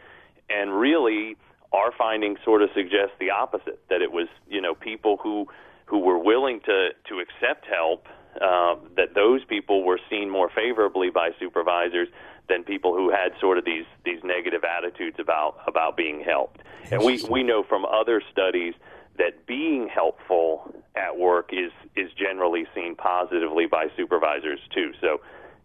And 0.50 0.74
really, 0.74 1.38
our 1.74 1.92
findings 1.98 2.40
sort 2.44 2.62
of 2.62 2.70
suggest 2.74 3.14
the 3.20 3.30
opposite 3.30 3.80
that 3.90 4.02
it 4.02 4.12
was, 4.12 4.28
you 4.50 4.62
know, 4.62 4.76
people 4.76 5.18
who 5.18 5.48
who 5.86 6.00
were 6.00 6.18
willing 6.18 6.60
to 6.62 6.90
to 7.08 7.20
accept 7.20 7.66
help 7.66 8.08
uh, 8.40 8.76
that 8.96 9.14
those 9.14 9.44
people 9.46 9.84
were 9.84 10.00
seen 10.10 10.30
more 10.30 10.50
favorably 10.56 11.10
by 11.10 11.32
supervisors 11.40 12.08
than 12.48 12.64
people 12.64 12.94
who 12.94 13.10
had 13.10 13.32
sort 13.40 13.58
of 13.58 13.66
these 13.66 13.86
these 14.06 14.20
negative 14.24 14.64
attitudes 14.64 15.18
about 15.20 15.56
about 15.68 15.96
being 15.98 16.22
helped. 16.22 16.62
And 16.92 17.04
we 17.04 17.24
we 17.30 17.44
know 17.44 17.64
from 17.64 17.86
other 17.86 18.22
studies 18.32 18.74
that 19.18 19.46
being 19.46 19.88
helpful 19.88 20.74
at 20.96 21.18
work 21.18 21.52
is 21.54 21.72
is 21.96 22.12
generally 22.14 22.66
seen 22.74 22.96
positively 22.96 23.66
by 23.66 23.88
supervisors 23.96 24.60
too. 24.74 24.92
So, 25.00 25.22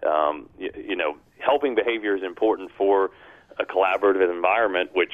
um, 0.09 0.49
you, 0.59 0.71
you 0.77 0.97
know, 0.97 1.17
helping 1.39 1.75
behavior 1.75 2.17
is 2.17 2.23
important 2.23 2.71
for 2.77 3.11
a 3.59 3.65
collaborative 3.65 4.31
environment, 4.31 4.91
which 4.95 5.13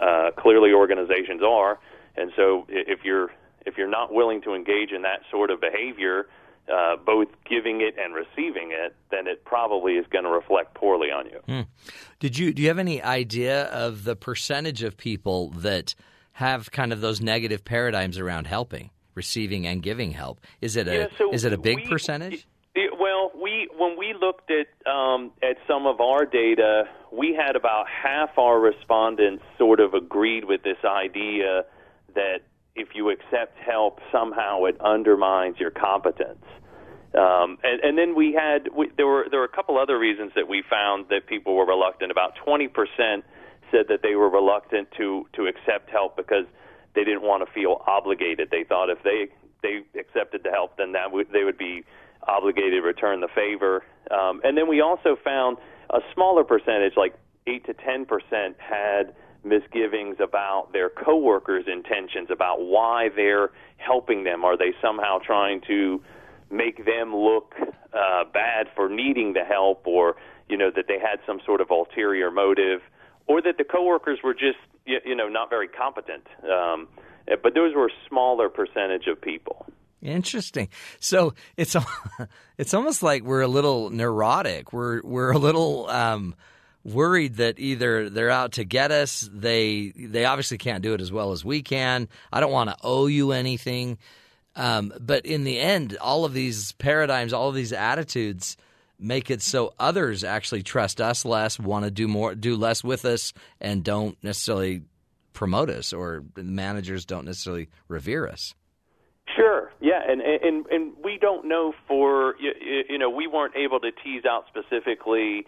uh, 0.00 0.30
clearly 0.36 0.72
organizations 0.72 1.42
are. 1.42 1.78
And 2.16 2.32
so, 2.36 2.66
if 2.68 3.00
you're 3.04 3.30
if 3.66 3.76
you're 3.78 3.88
not 3.88 4.12
willing 4.12 4.42
to 4.42 4.54
engage 4.54 4.92
in 4.92 5.02
that 5.02 5.20
sort 5.30 5.50
of 5.50 5.60
behavior, 5.60 6.26
uh, 6.72 6.96
both 6.96 7.28
giving 7.48 7.80
it 7.80 7.94
and 7.98 8.14
receiving 8.14 8.70
it, 8.72 8.94
then 9.10 9.26
it 9.26 9.44
probably 9.44 9.94
is 9.94 10.06
going 10.10 10.24
to 10.24 10.30
reflect 10.30 10.74
poorly 10.74 11.08
on 11.10 11.26
you. 11.26 11.40
Hmm. 11.46 11.60
Did 12.20 12.38
you 12.38 12.52
do 12.52 12.62
you 12.62 12.68
have 12.68 12.78
any 12.78 13.02
idea 13.02 13.64
of 13.64 14.04
the 14.04 14.16
percentage 14.16 14.82
of 14.82 14.96
people 14.96 15.50
that 15.50 15.94
have 16.32 16.70
kind 16.72 16.92
of 16.92 17.00
those 17.00 17.20
negative 17.20 17.64
paradigms 17.64 18.18
around 18.18 18.46
helping, 18.46 18.90
receiving, 19.14 19.66
and 19.66 19.82
giving 19.82 20.12
help? 20.12 20.40
Is 20.60 20.76
it 20.76 20.88
a 20.88 20.94
Yeah, 20.94 21.06
so 21.18 21.32
is 21.32 21.44
it 21.44 21.52
a 21.52 21.58
big 21.58 21.78
we- 21.78 21.88
percentage? 21.88 22.46
Well, 22.76 23.30
we 23.40 23.68
when 23.76 23.96
we 23.96 24.14
looked 24.20 24.50
at 24.50 24.66
um, 24.90 25.30
at 25.42 25.56
some 25.68 25.86
of 25.86 26.00
our 26.00 26.26
data, 26.26 26.84
we 27.12 27.32
had 27.32 27.54
about 27.54 27.86
half 27.88 28.36
our 28.36 28.58
respondents 28.58 29.44
sort 29.58 29.78
of 29.78 29.94
agreed 29.94 30.44
with 30.44 30.64
this 30.64 30.78
idea 30.84 31.64
that 32.14 32.38
if 32.74 32.88
you 32.94 33.10
accept 33.10 33.56
help, 33.58 34.00
somehow 34.10 34.64
it 34.64 34.76
undermines 34.80 35.60
your 35.60 35.70
competence. 35.70 36.44
Um, 37.16 37.58
and, 37.62 37.80
and 37.84 37.96
then 37.96 38.16
we 38.16 38.32
had 38.32 38.68
we, 38.76 38.90
there 38.96 39.06
were 39.06 39.26
there 39.30 39.38
were 39.38 39.46
a 39.46 39.56
couple 39.56 39.78
other 39.78 39.96
reasons 39.96 40.32
that 40.34 40.48
we 40.48 40.64
found 40.68 41.06
that 41.10 41.28
people 41.28 41.54
were 41.54 41.66
reluctant. 41.66 42.10
About 42.10 42.34
twenty 42.44 42.66
percent 42.66 43.24
said 43.70 43.86
that 43.88 44.00
they 44.02 44.16
were 44.16 44.28
reluctant 44.28 44.88
to 44.96 45.28
to 45.34 45.46
accept 45.46 45.90
help 45.90 46.16
because 46.16 46.46
they 46.96 47.04
didn't 47.04 47.22
want 47.22 47.46
to 47.46 47.52
feel 47.52 47.82
obligated. 47.86 48.48
They 48.50 48.64
thought 48.64 48.90
if 48.90 49.00
they 49.04 49.28
they 49.62 49.84
accepted 49.98 50.42
the 50.42 50.50
help, 50.50 50.76
then 50.76 50.90
that 50.92 51.12
would, 51.12 51.28
they 51.32 51.44
would 51.44 51.56
be 51.56 51.84
obligated 52.28 52.82
to 52.82 52.86
return 52.86 53.20
the 53.20 53.28
favor. 53.34 53.84
Um, 54.10 54.40
and 54.44 54.56
then 54.56 54.68
we 54.68 54.80
also 54.80 55.16
found 55.22 55.58
a 55.90 56.00
smaller 56.14 56.44
percentage, 56.44 56.94
like 56.96 57.14
eight 57.46 57.64
to 57.66 57.74
ten 57.74 58.04
percent, 58.06 58.56
had 58.58 59.14
misgivings 59.44 60.16
about 60.20 60.72
their 60.72 60.88
coworkers' 60.88 61.66
intentions, 61.70 62.28
about 62.30 62.62
why 62.62 63.10
they're 63.14 63.50
helping 63.76 64.24
them. 64.24 64.44
Are 64.44 64.56
they 64.56 64.72
somehow 64.80 65.18
trying 65.18 65.60
to 65.66 66.02
make 66.50 66.84
them 66.84 67.14
look 67.14 67.54
uh, 67.92 68.24
bad 68.32 68.68
for 68.74 68.88
needing 68.88 69.34
the 69.34 69.44
help, 69.44 69.86
or 69.86 70.16
you 70.48 70.56
know 70.56 70.70
that 70.74 70.86
they 70.88 70.98
had 70.98 71.18
some 71.26 71.40
sort 71.44 71.60
of 71.60 71.70
ulterior 71.70 72.30
motive, 72.30 72.80
or 73.26 73.42
that 73.42 73.58
the 73.58 73.64
coworkers 73.64 74.18
were 74.24 74.34
just 74.34 74.58
you, 74.86 74.98
you 75.04 75.14
know 75.14 75.28
not 75.28 75.50
very 75.50 75.68
competent. 75.68 76.26
Um, 76.44 76.88
but 77.42 77.54
those 77.54 77.74
were 77.74 77.86
a 77.86 78.08
smaller 78.08 78.48
percentage 78.48 79.06
of 79.06 79.20
people. 79.20 79.66
Interesting. 80.04 80.68
So 81.00 81.32
it's 81.56 81.74
it's 82.58 82.74
almost 82.74 83.02
like 83.02 83.24
we're 83.24 83.40
a 83.40 83.48
little 83.48 83.88
neurotic. 83.90 84.72
We're 84.72 85.00
we're 85.02 85.32
a 85.32 85.38
little 85.38 85.88
um, 85.88 86.34
worried 86.84 87.36
that 87.36 87.58
either 87.58 88.10
they're 88.10 88.30
out 88.30 88.52
to 88.52 88.64
get 88.64 88.90
us. 88.90 89.28
They 89.32 89.92
they 89.96 90.26
obviously 90.26 90.58
can't 90.58 90.82
do 90.82 90.92
it 90.92 91.00
as 91.00 91.10
well 91.10 91.32
as 91.32 91.42
we 91.42 91.62
can. 91.62 92.08
I 92.30 92.40
don't 92.40 92.52
want 92.52 92.68
to 92.68 92.76
owe 92.82 93.06
you 93.06 93.32
anything. 93.32 93.98
Um, 94.54 94.92
but 95.00 95.26
in 95.26 95.44
the 95.44 95.58
end, 95.58 95.96
all 96.00 96.24
of 96.24 96.34
these 96.34 96.72
paradigms, 96.72 97.32
all 97.32 97.48
of 97.48 97.54
these 97.54 97.72
attitudes 97.72 98.56
make 99.00 99.30
it 99.30 99.42
so 99.42 99.74
others 99.78 100.22
actually 100.22 100.62
trust 100.62 101.00
us 101.00 101.24
less, 101.24 101.58
want 101.58 101.86
to 101.86 101.90
do 101.90 102.06
more, 102.06 102.34
do 102.34 102.56
less 102.56 102.84
with 102.84 103.04
us, 103.04 103.32
and 103.60 103.82
don't 103.82 104.22
necessarily 104.22 104.82
promote 105.32 105.70
us, 105.70 105.92
or 105.92 106.22
managers 106.36 107.04
don't 107.04 107.24
necessarily 107.24 107.68
revere 107.88 108.28
us. 108.28 108.54
Sure. 109.36 109.70
Yeah, 109.80 110.00
and 110.06 110.20
and 110.20 110.66
and 110.66 110.92
we 111.02 111.18
don't 111.18 111.46
know 111.46 111.72
for 111.88 112.36
you, 112.38 112.52
you 112.88 112.98
know 112.98 113.10
we 113.10 113.26
weren't 113.26 113.56
able 113.56 113.80
to 113.80 113.90
tease 113.90 114.24
out 114.24 114.44
specifically 114.48 115.46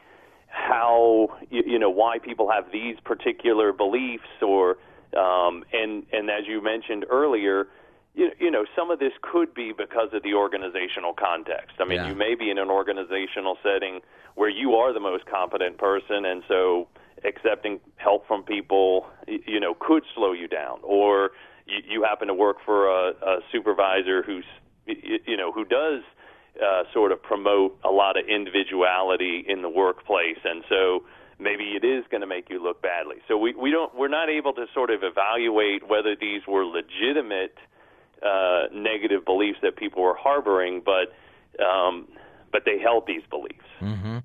how 0.48 1.28
you, 1.50 1.62
you 1.66 1.78
know 1.78 1.90
why 1.90 2.18
people 2.18 2.50
have 2.50 2.64
these 2.72 2.96
particular 3.04 3.72
beliefs 3.72 4.24
or 4.42 4.76
um, 5.16 5.64
and 5.72 6.04
and 6.12 6.30
as 6.30 6.46
you 6.46 6.62
mentioned 6.62 7.04
earlier 7.10 7.68
you, 8.14 8.30
you 8.40 8.50
know 8.50 8.64
some 8.74 8.90
of 8.90 8.98
this 8.98 9.12
could 9.22 9.52
be 9.54 9.72
because 9.76 10.08
of 10.12 10.22
the 10.22 10.34
organizational 10.34 11.12
context 11.12 11.76
i 11.80 11.84
mean 11.84 11.98
Yeah. 11.98 12.08
you 12.08 12.14
may 12.14 12.34
be 12.34 12.50
in 12.50 12.58
an 12.58 12.70
organizational 12.70 13.58
setting 13.62 14.00
where 14.34 14.48
you 14.48 14.74
are 14.74 14.92
the 14.92 15.00
most 15.00 15.26
competent 15.26 15.78
person 15.78 16.24
and 16.24 16.42
so 16.48 16.88
accepting 17.24 17.80
help 17.96 18.26
from 18.26 18.42
people 18.42 19.06
you 19.26 19.60
know 19.60 19.74
could 19.78 20.04
slow 20.14 20.32
you 20.32 20.48
down 20.48 20.78
or 20.82 21.30
happen 22.07 22.28
to 22.28 22.35
work 22.35 22.59
for 22.65 22.89
a, 22.89 23.11
a 23.11 23.39
supervisor 23.53 24.23
who's 24.23 24.45
you 24.87 25.37
know 25.37 25.53
who 25.53 25.65
does 25.65 26.03
uh, 26.62 26.85
sort 26.93 27.12
of 27.12 27.23
promote 27.23 27.78
a 27.85 27.91
lot 27.91 28.19
of 28.19 28.24
individuality 28.28 29.45
in 29.47 29.62
the 29.62 29.69
workplace, 29.69 30.39
and 30.45 30.62
so 30.69 31.05
maybe 31.39 31.77
it 31.77 31.85
is 31.85 32.05
going 32.11 32.20
to 32.20 32.27
make 32.27 32.49
you 32.49 32.62
look 32.62 32.81
badly. 32.83 33.16
So 33.28 33.37
we 33.37 33.55
we 33.55 33.70
don't 33.70 33.95
we're 33.95 34.09
not 34.09 34.28
able 34.28 34.53
to 34.55 34.66
sort 34.73 34.91
of 34.91 35.01
evaluate 35.03 35.89
whether 35.89 36.16
these 36.19 36.43
were 36.47 36.65
legitimate 36.65 37.57
uh, 38.23 38.65
negative 38.73 39.24
beliefs 39.24 39.59
that 39.62 39.77
people 39.77 40.03
were 40.03 40.16
harboring, 40.16 40.83
but 40.85 41.12
um, 41.62 42.09
but 42.53 42.62
they 42.65 42.78
held 42.78 43.07
these 43.07 43.23
beliefs. 43.28 43.66
Mm-hmm. 43.81 44.19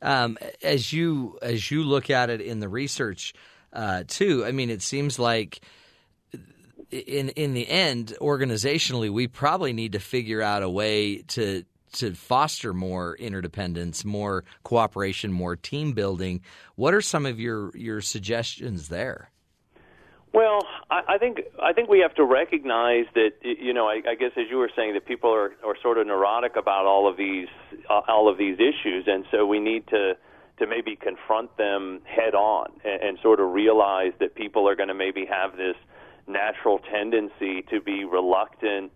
Um, 0.00 0.38
as 0.62 0.92
you 0.92 1.38
as 1.42 1.70
you 1.70 1.82
look 1.82 2.08
at 2.08 2.30
it 2.30 2.40
in 2.40 2.60
the 2.60 2.68
research 2.68 3.34
uh, 3.72 4.04
too, 4.06 4.44
I 4.46 4.52
mean, 4.52 4.70
it 4.70 4.82
seems 4.82 5.18
like 5.18 5.60
in 6.90 7.30
in 7.30 7.54
the 7.54 7.68
end, 7.68 8.14
organizationally, 8.20 9.10
we 9.10 9.26
probably 9.26 9.72
need 9.72 9.92
to 9.92 10.00
figure 10.00 10.42
out 10.42 10.62
a 10.62 10.70
way 10.70 11.18
to 11.28 11.64
to 11.92 12.14
foster 12.14 12.74
more 12.74 13.16
interdependence, 13.16 14.04
more 14.04 14.44
cooperation, 14.62 15.32
more 15.32 15.56
team 15.56 15.92
building. 15.92 16.40
What 16.76 16.94
are 16.94 17.00
some 17.00 17.26
of 17.26 17.40
your 17.40 17.76
your 17.76 18.00
suggestions 18.00 18.88
there? 18.88 19.30
Well, 20.32 20.60
I, 20.90 21.02
I 21.08 21.18
think 21.18 21.40
I 21.62 21.72
think 21.72 21.88
we 21.88 22.00
have 22.00 22.14
to 22.16 22.24
recognize 22.24 23.06
that 23.14 23.30
you 23.42 23.72
know 23.72 23.86
I, 23.86 24.02
I 24.08 24.14
guess 24.14 24.32
as 24.36 24.44
you 24.50 24.58
were 24.58 24.70
saying 24.76 24.94
that 24.94 25.06
people 25.06 25.32
are, 25.32 25.52
are 25.64 25.76
sort 25.82 25.98
of 25.98 26.06
neurotic 26.06 26.56
about 26.56 26.86
all 26.86 27.08
of 27.08 27.16
these 27.16 27.48
uh, 27.88 28.00
all 28.08 28.28
of 28.30 28.38
these 28.38 28.56
issues, 28.58 29.04
and 29.06 29.24
so 29.30 29.46
we 29.46 29.58
need 29.58 29.86
to 29.88 30.14
to 30.58 30.66
maybe 30.66 30.96
confront 30.96 31.56
them 31.56 32.00
head 32.04 32.34
on 32.34 32.68
and, 32.84 33.02
and 33.02 33.18
sort 33.22 33.40
of 33.40 33.52
realize 33.52 34.12
that 34.20 34.34
people 34.34 34.68
are 34.68 34.76
going 34.76 34.88
to 34.88 34.94
maybe 34.94 35.24
have 35.24 35.56
this 35.56 35.76
natural 36.28 36.78
tendency 36.78 37.62
to 37.70 37.80
be 37.80 38.04
reluctant 38.04 38.92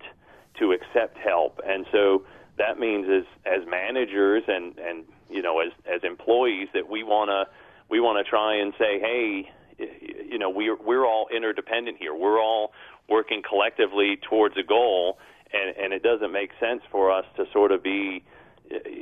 to 0.59 0.73
accept 0.73 1.17
help, 1.19 1.61
and 1.67 1.87
so 1.91 2.25
that 2.59 2.79
means 2.79 3.07
as 3.09 3.25
as 3.47 3.67
managers 3.67 4.43
and 4.47 4.79
and 4.79 5.05
you 5.31 5.43
know 5.43 5.61
as 5.61 5.73
as 5.87 6.03
employees 6.05 6.69
that 6.75 6.89
we 6.89 7.03
want 7.03 7.31
to 7.31 7.51
we 7.89 8.01
want 8.01 8.25
to 8.25 8.29
try 8.29 8.55
and 8.57 8.73
say 8.79 9.01
hey 9.01 9.51
you 9.79 10.39
know 10.39 10.51
we're 10.51 10.77
we're 10.77 11.07
all 11.07 11.29
interdependent 11.35 11.97
here. 11.99 12.15
We're 12.15 12.41
all 12.41 12.73
working 13.09 13.43
collectively 13.47 14.19
towards 14.29 14.57
a 14.57 14.63
goal. 14.63 15.19
And 15.53 15.77
and 15.77 15.93
it 15.93 16.03
doesn't 16.03 16.33
make 16.33 16.51
sense 16.59 16.83
for 16.91 17.11
us 17.11 17.27
to 17.37 17.45
sort 17.53 17.73
of 17.73 17.83
be 17.83 18.25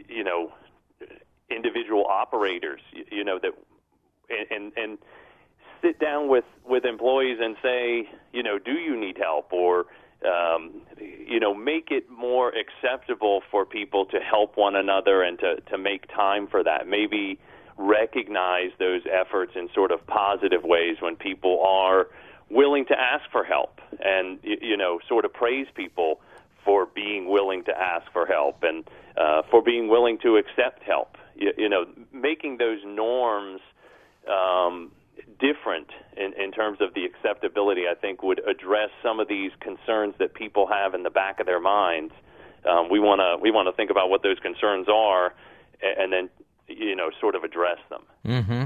you 0.08 0.24
know 0.24 0.52
individual 1.48 2.06
operators 2.06 2.80
you, 2.92 3.04
you 3.10 3.24
know 3.24 3.38
that 3.40 3.52
and 4.50 4.72
and 4.76 4.98
sit 5.82 5.98
down 5.98 6.28
with 6.28 6.44
with 6.64 6.84
employees 6.84 7.38
and 7.40 7.56
say 7.62 8.08
you 8.32 8.42
know 8.42 8.58
do 8.58 8.72
you 8.72 8.98
need 8.98 9.16
help 9.18 9.52
or 9.52 9.86
um, 10.24 10.82
you 10.98 11.40
know, 11.40 11.54
make 11.54 11.90
it 11.90 12.10
more 12.10 12.52
acceptable 12.54 13.42
for 13.50 13.64
people 13.64 14.04
to 14.06 14.18
help 14.18 14.56
one 14.56 14.76
another 14.76 15.22
and 15.22 15.38
to, 15.38 15.60
to 15.70 15.78
make 15.78 16.08
time 16.08 16.46
for 16.46 16.62
that. 16.62 16.86
Maybe 16.86 17.38
recognize 17.78 18.70
those 18.78 19.02
efforts 19.10 19.52
in 19.54 19.70
sort 19.74 19.90
of 19.90 20.06
positive 20.06 20.62
ways 20.62 20.96
when 21.00 21.16
people 21.16 21.62
are 21.64 22.08
willing 22.50 22.84
to 22.86 22.98
ask 22.98 23.30
for 23.30 23.44
help 23.44 23.80
and, 24.04 24.38
you 24.42 24.76
know, 24.76 24.98
sort 25.08 25.24
of 25.24 25.32
praise 25.32 25.68
people 25.74 26.20
for 26.64 26.84
being 26.84 27.28
willing 27.28 27.64
to 27.64 27.72
ask 27.72 28.10
for 28.12 28.26
help 28.26 28.62
and 28.62 28.84
uh, 29.16 29.42
for 29.50 29.62
being 29.62 29.88
willing 29.88 30.18
to 30.18 30.36
accept 30.36 30.82
help. 30.82 31.16
You, 31.34 31.52
you 31.56 31.68
know, 31.68 31.86
making 32.12 32.58
those 32.58 32.80
norms 32.84 33.60
um, 34.28 34.90
different 35.40 35.88
in, 36.16 36.32
in 36.40 36.52
terms 36.52 36.78
of 36.80 36.94
the 36.94 37.04
acceptability, 37.04 37.82
I 37.90 37.94
think, 37.94 38.22
would 38.22 38.40
address 38.48 38.90
some 39.02 39.20
of 39.20 39.28
these 39.28 39.50
concerns 39.60 40.14
that 40.18 40.34
people 40.34 40.66
have 40.66 40.94
in 40.94 41.02
the 41.02 41.10
back 41.10 41.40
of 41.40 41.46
their 41.46 41.60
minds. 41.60 42.12
Um, 42.68 42.88
we 42.90 43.00
want 43.00 43.20
to 43.20 43.40
we 43.42 43.50
want 43.50 43.68
to 43.68 43.72
think 43.72 43.90
about 43.90 44.10
what 44.10 44.22
those 44.22 44.38
concerns 44.40 44.86
are, 44.88 45.32
a- 45.82 46.00
and 46.02 46.12
then 46.12 46.28
you 46.68 46.94
know 46.94 47.10
sort 47.20 47.34
of 47.34 47.42
address 47.42 47.78
them. 47.88 48.02
Mm-hmm. 48.26 48.64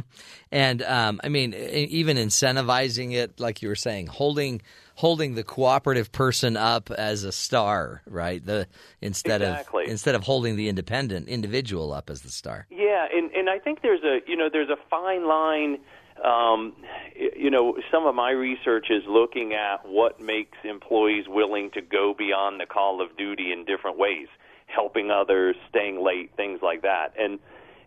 And 0.51 0.83
um, 0.83 1.21
I 1.23 1.29
mean, 1.29 1.55
even 1.55 2.17
incentivizing 2.17 3.13
it, 3.15 3.39
like 3.39 3.63
you 3.63 3.69
were 3.69 3.77
saying, 3.77 4.09
holding 4.09 4.63
holding 4.97 5.35
the 5.35 5.43
cooperative 5.45 6.13
person 6.13 6.57
up 6.57 6.91
as 6.91 7.25
a 7.25 7.33
star, 7.33 8.03
right? 8.07 8.45
The 8.45 8.67
instead 9.01 9.43
Exactly. 9.43 9.85
of 9.85 9.91
instead 9.91 10.15
of 10.17 10.25
holding 10.25 10.57
the 10.57 10.69
independent 10.69 11.29
individual 11.29 11.93
up 11.93 12.11
as 12.11 12.23
the 12.23 12.31
star. 12.31 12.67
Yeah, 12.71 13.07
and 13.15 13.31
and 13.33 13.49
I 13.49 13.61
think 13.61 13.83
there's 13.83 14.03
a 14.03 14.19
you 14.27 14.37
know 14.37 14.49
there's 14.53 14.71
a 14.71 14.79
fine 14.91 15.29
line. 15.29 15.79
Um, 16.23 16.74
you 17.16 17.51
know, 17.51 17.77
some 17.91 18.07
of 18.07 18.15
my 18.15 18.31
research 18.31 18.86
is 18.91 19.03
looking 19.09 19.53
at 19.53 19.86
what 19.86 20.20
makes 20.20 20.57
employees 20.65 21.24
willing 21.28 21.70
to 21.73 21.82
go 21.82 22.15
beyond 22.16 22.61
the 22.61 22.66
call 22.66 23.03
of 23.03 23.16
duty 23.16 23.53
in 23.53 23.65
different 23.65 23.99
ways, 23.99 24.28
helping 24.66 25.11
others, 25.11 25.57
staying 25.69 26.03
late, 26.03 26.31
things 26.36 26.61
like 26.62 26.82
that. 26.82 27.15
And 27.19 27.39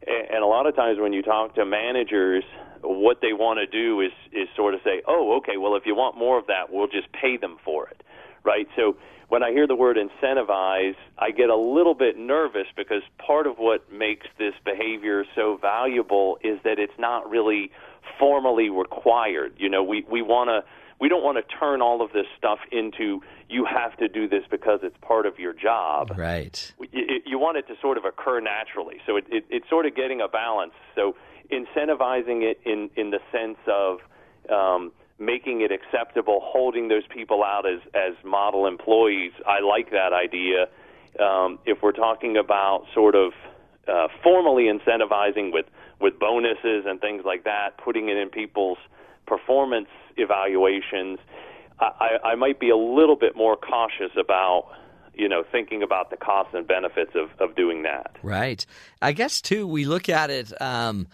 and 0.05 0.43
a 0.43 0.47
lot 0.47 0.67
of 0.67 0.75
times 0.75 0.99
when 0.99 1.11
you 1.11 1.21
talk 1.21 1.55
to 1.55 1.65
managers, 1.65 2.43
what 2.81 3.19
they 3.21 3.33
want 3.33 3.59
to 3.59 3.65
do 3.65 4.01
is 4.01 4.11
is 4.31 4.47
sort 4.55 4.73
of 4.73 4.81
say, 4.83 5.01
"Oh, 5.07 5.37
okay, 5.37 5.57
well 5.57 5.75
if 5.75 5.85
you 5.85 5.95
want 5.95 6.17
more 6.17 6.37
of 6.37 6.47
that, 6.47 6.71
we'll 6.71 6.87
just 6.87 7.11
pay 7.11 7.37
them 7.37 7.57
for 7.63 7.87
it." 7.87 8.03
Right? 8.43 8.67
So 8.75 8.95
when 9.29 9.43
I 9.43 9.51
hear 9.51 9.67
the 9.67 9.75
word 9.75 9.97
incentivize, 9.97 10.95
I 11.17 11.31
get 11.31 11.49
a 11.49 11.55
little 11.55 11.93
bit 11.93 12.17
nervous 12.17 12.67
because 12.77 13.01
part 13.17 13.45
of 13.45 13.57
what 13.57 13.91
makes 13.91 14.27
this 14.37 14.53
behavior 14.63 15.25
so 15.35 15.57
valuable 15.57 16.37
is 16.43 16.59
that 16.63 16.79
it's 16.79 16.97
not 16.97 17.29
really 17.29 17.71
formally 18.19 18.69
required. 18.69 19.53
You 19.57 19.69
know, 19.69 19.83
we 19.83 20.05
we 20.09 20.21
want 20.21 20.49
to 20.49 20.63
we 20.99 21.09
don't 21.09 21.23
want 21.23 21.37
to 21.37 21.55
turn 21.57 21.81
all 21.81 22.01
of 22.01 22.11
this 22.11 22.25
stuff 22.37 22.59
into 22.71 23.21
you 23.49 23.65
have 23.65 23.95
to 23.97 24.07
do 24.07 24.27
this 24.27 24.43
because 24.49 24.79
it's 24.83 24.97
part 25.01 25.25
of 25.25 25.37
your 25.39 25.53
job 25.53 26.11
Right. 26.17 26.73
you, 26.91 27.21
you 27.25 27.39
want 27.39 27.57
it 27.57 27.67
to 27.67 27.75
sort 27.81 27.97
of 27.97 28.05
occur 28.05 28.39
naturally. 28.39 28.97
So 29.05 29.15
it, 29.15 29.25
it, 29.29 29.45
it's 29.49 29.69
sort 29.69 29.85
of 29.85 29.95
getting 29.95 30.21
a 30.21 30.27
balance. 30.27 30.73
So 30.95 31.15
incentivizing 31.51 32.43
it 32.43 32.59
in, 32.65 32.89
in 32.95 33.11
the 33.11 33.19
sense 33.31 33.57
of 33.67 33.99
um, 34.51 34.91
making 35.19 35.61
it 35.61 35.71
acceptable, 35.71 36.39
holding 36.43 36.87
those 36.87 37.05
people 37.07 37.43
out 37.43 37.65
as, 37.65 37.79
as 37.93 38.13
model 38.23 38.67
employees. 38.67 39.31
I 39.45 39.59
like 39.61 39.91
that 39.91 40.13
idea. 40.13 40.67
Um, 41.23 41.59
if 41.65 41.81
we're 41.81 41.93
talking 41.93 42.37
about 42.37 42.85
sort 42.93 43.15
of 43.15 43.33
uh, 43.87 44.07
formally 44.21 44.65
incentivizing 44.65 45.53
with 45.53 45.65
with 45.99 46.19
bonuses 46.19 46.85
and 46.85 47.01
things 47.01 47.23
like 47.25 47.43
that, 47.43 47.77
putting 47.83 48.09
it 48.09 48.17
in 48.17 48.29
people's 48.29 48.77
performance 49.25 49.89
evaluations, 50.15 51.19
I, 51.79 52.17
I 52.23 52.35
might 52.35 52.59
be 52.59 52.69
a 52.69 52.77
little 52.77 53.15
bit 53.15 53.35
more 53.35 53.55
cautious 53.55 54.11
about 54.19 54.71
you 55.13 55.27
know 55.27 55.43
thinking 55.51 55.83
about 55.83 56.09
the 56.09 56.17
costs 56.17 56.53
and 56.53 56.67
benefits 56.67 57.11
of, 57.15 57.29
of 57.39 57.55
doing 57.55 57.83
that. 57.83 58.15
Right. 58.23 58.65
I 59.01 59.11
guess 59.11 59.41
too 59.41 59.67
we 59.67 59.85
look 59.85 60.09
at 60.09 60.29
it. 60.29 60.59
Um, 60.61 61.07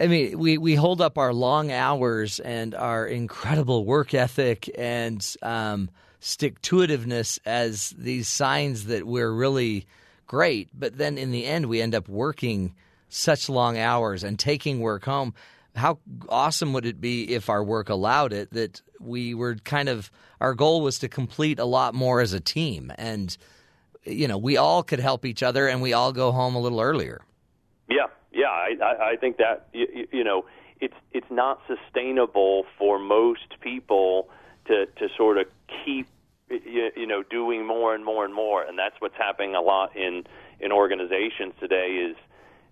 I 0.00 0.06
mean, 0.06 0.38
we, 0.38 0.56
we 0.56 0.76
hold 0.76 1.02
up 1.02 1.18
our 1.18 1.34
long 1.34 1.70
hours 1.70 2.40
and 2.40 2.74
our 2.74 3.06
incredible 3.06 3.84
work 3.84 4.14
ethic 4.14 4.70
and 4.78 5.24
um, 5.42 5.90
stick 6.20 6.60
to 6.62 6.76
itiveness 6.76 7.38
as 7.44 7.90
these 7.90 8.26
signs 8.26 8.86
that 8.86 9.06
we're 9.06 9.30
really 9.30 9.86
great. 10.26 10.68
But 10.72 10.96
then 10.96 11.18
in 11.18 11.32
the 11.32 11.44
end, 11.44 11.66
we 11.66 11.82
end 11.82 11.94
up 11.94 12.08
working 12.08 12.74
such 13.10 13.48
long 13.48 13.76
hours 13.76 14.24
and 14.24 14.38
taking 14.38 14.80
work 14.80 15.04
home. 15.04 15.34
How 15.76 15.98
awesome 16.28 16.72
would 16.72 16.86
it 16.86 17.00
be 17.00 17.34
if 17.34 17.48
our 17.48 17.62
work 17.62 17.88
allowed 17.88 18.32
it 18.32 18.50
that 18.52 18.82
we 18.98 19.34
were 19.34 19.56
kind 19.56 19.88
of 19.88 20.10
our 20.40 20.54
goal 20.54 20.80
was 20.80 20.98
to 21.00 21.08
complete 21.08 21.58
a 21.58 21.64
lot 21.64 21.94
more 21.94 22.20
as 22.20 22.32
a 22.32 22.40
team 22.40 22.92
and 22.96 23.36
you 24.04 24.28
know 24.28 24.38
we 24.38 24.56
all 24.56 24.82
could 24.82 25.00
help 25.00 25.24
each 25.24 25.42
other 25.42 25.66
and 25.66 25.82
we 25.82 25.92
all 25.92 26.12
go 26.12 26.32
home 26.32 26.54
a 26.54 26.60
little 26.60 26.80
earlier 26.80 27.22
yeah 27.88 28.06
yeah 28.32 28.46
i 28.46 29.12
i, 29.12 29.16
think 29.16 29.36
that 29.38 29.68
you, 29.72 30.06
you 30.12 30.24
know 30.24 30.44
it's 30.80 30.94
it's 31.12 31.30
not 31.30 31.60
sustainable 31.66 32.64
for 32.78 32.98
most 32.98 33.60
people 33.60 34.28
to 34.66 34.86
to 34.96 35.08
sort 35.16 35.38
of 35.38 35.46
keep 35.84 36.06
you, 36.50 36.90
you 36.96 37.06
know 37.06 37.22
doing 37.22 37.66
more 37.66 37.94
and 37.94 38.04
more 38.04 38.24
and 38.24 38.34
more 38.34 38.62
and 38.62 38.78
that's 38.78 38.96
what's 39.00 39.16
happening 39.16 39.54
a 39.54 39.60
lot 39.60 39.96
in 39.96 40.24
in 40.60 40.72
organizations 40.72 41.54
today 41.58 42.06
is 42.10 42.16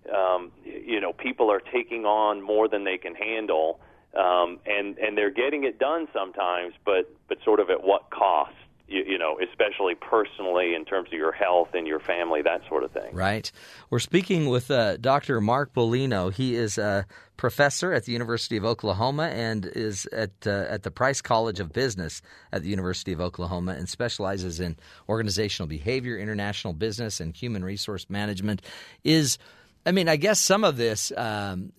um, 0.09 0.51
you 0.63 0.99
know 0.99 1.13
people 1.13 1.51
are 1.51 1.61
taking 1.61 2.05
on 2.05 2.41
more 2.41 2.67
than 2.67 2.83
they 2.83 2.97
can 2.97 3.15
handle 3.15 3.79
um, 4.15 4.59
and 4.65 4.97
and 4.97 5.17
they're 5.17 5.29
getting 5.29 5.63
it 5.63 5.77
done 5.77 6.07
sometimes, 6.13 6.73
but 6.85 7.13
but 7.27 7.37
sort 7.43 7.59
of 7.59 7.69
at 7.69 7.83
what 7.83 8.09
cost? 8.09 8.53
You, 8.87 9.03
you, 9.05 9.17
know, 9.19 9.37
especially 9.39 9.93
personally 9.93 10.73
in 10.73 10.83
terms 10.83 11.09
of 11.09 11.13
your 11.13 11.31
health 11.31 11.75
and 11.75 11.85
your 11.85 11.99
family, 11.99 12.41
that 12.41 12.61
sort 12.67 12.83
of 12.83 12.89
thing. 12.89 13.13
Right. 13.13 13.51
We're 13.91 13.99
speaking 13.99 14.49
with 14.49 14.71
uh, 14.71 14.97
Dr. 14.97 15.39
Mark 15.41 15.75
Bolino. 15.75 16.33
He 16.33 16.55
is 16.55 16.79
a 16.79 17.05
professor 17.37 17.93
at 17.93 18.05
the 18.05 18.11
University 18.11 18.57
of 18.57 18.65
Oklahoma 18.65 19.25
and 19.27 19.67
is 19.67 20.07
at 20.07 20.31
uh, 20.47 20.65
at 20.67 20.81
the 20.81 20.89
Price 20.89 21.21
College 21.21 21.59
of 21.59 21.71
Business 21.71 22.23
at 22.51 22.63
the 22.63 22.69
University 22.69 23.13
of 23.13 23.21
Oklahoma 23.21 23.73
and 23.73 23.87
specializes 23.87 24.59
in 24.59 24.75
organizational 25.07 25.67
behavior, 25.67 26.17
international 26.17 26.73
business, 26.73 27.19
and 27.19 27.35
human 27.35 27.63
resource 27.63 28.07
management. 28.09 28.63
Is 29.03 29.37
I 29.85 29.91
mean, 29.91 30.07
I 30.07 30.17
guess 30.17 30.39
some 30.39 30.63
of 30.63 30.77
this 30.77 31.11
um, 31.15 31.71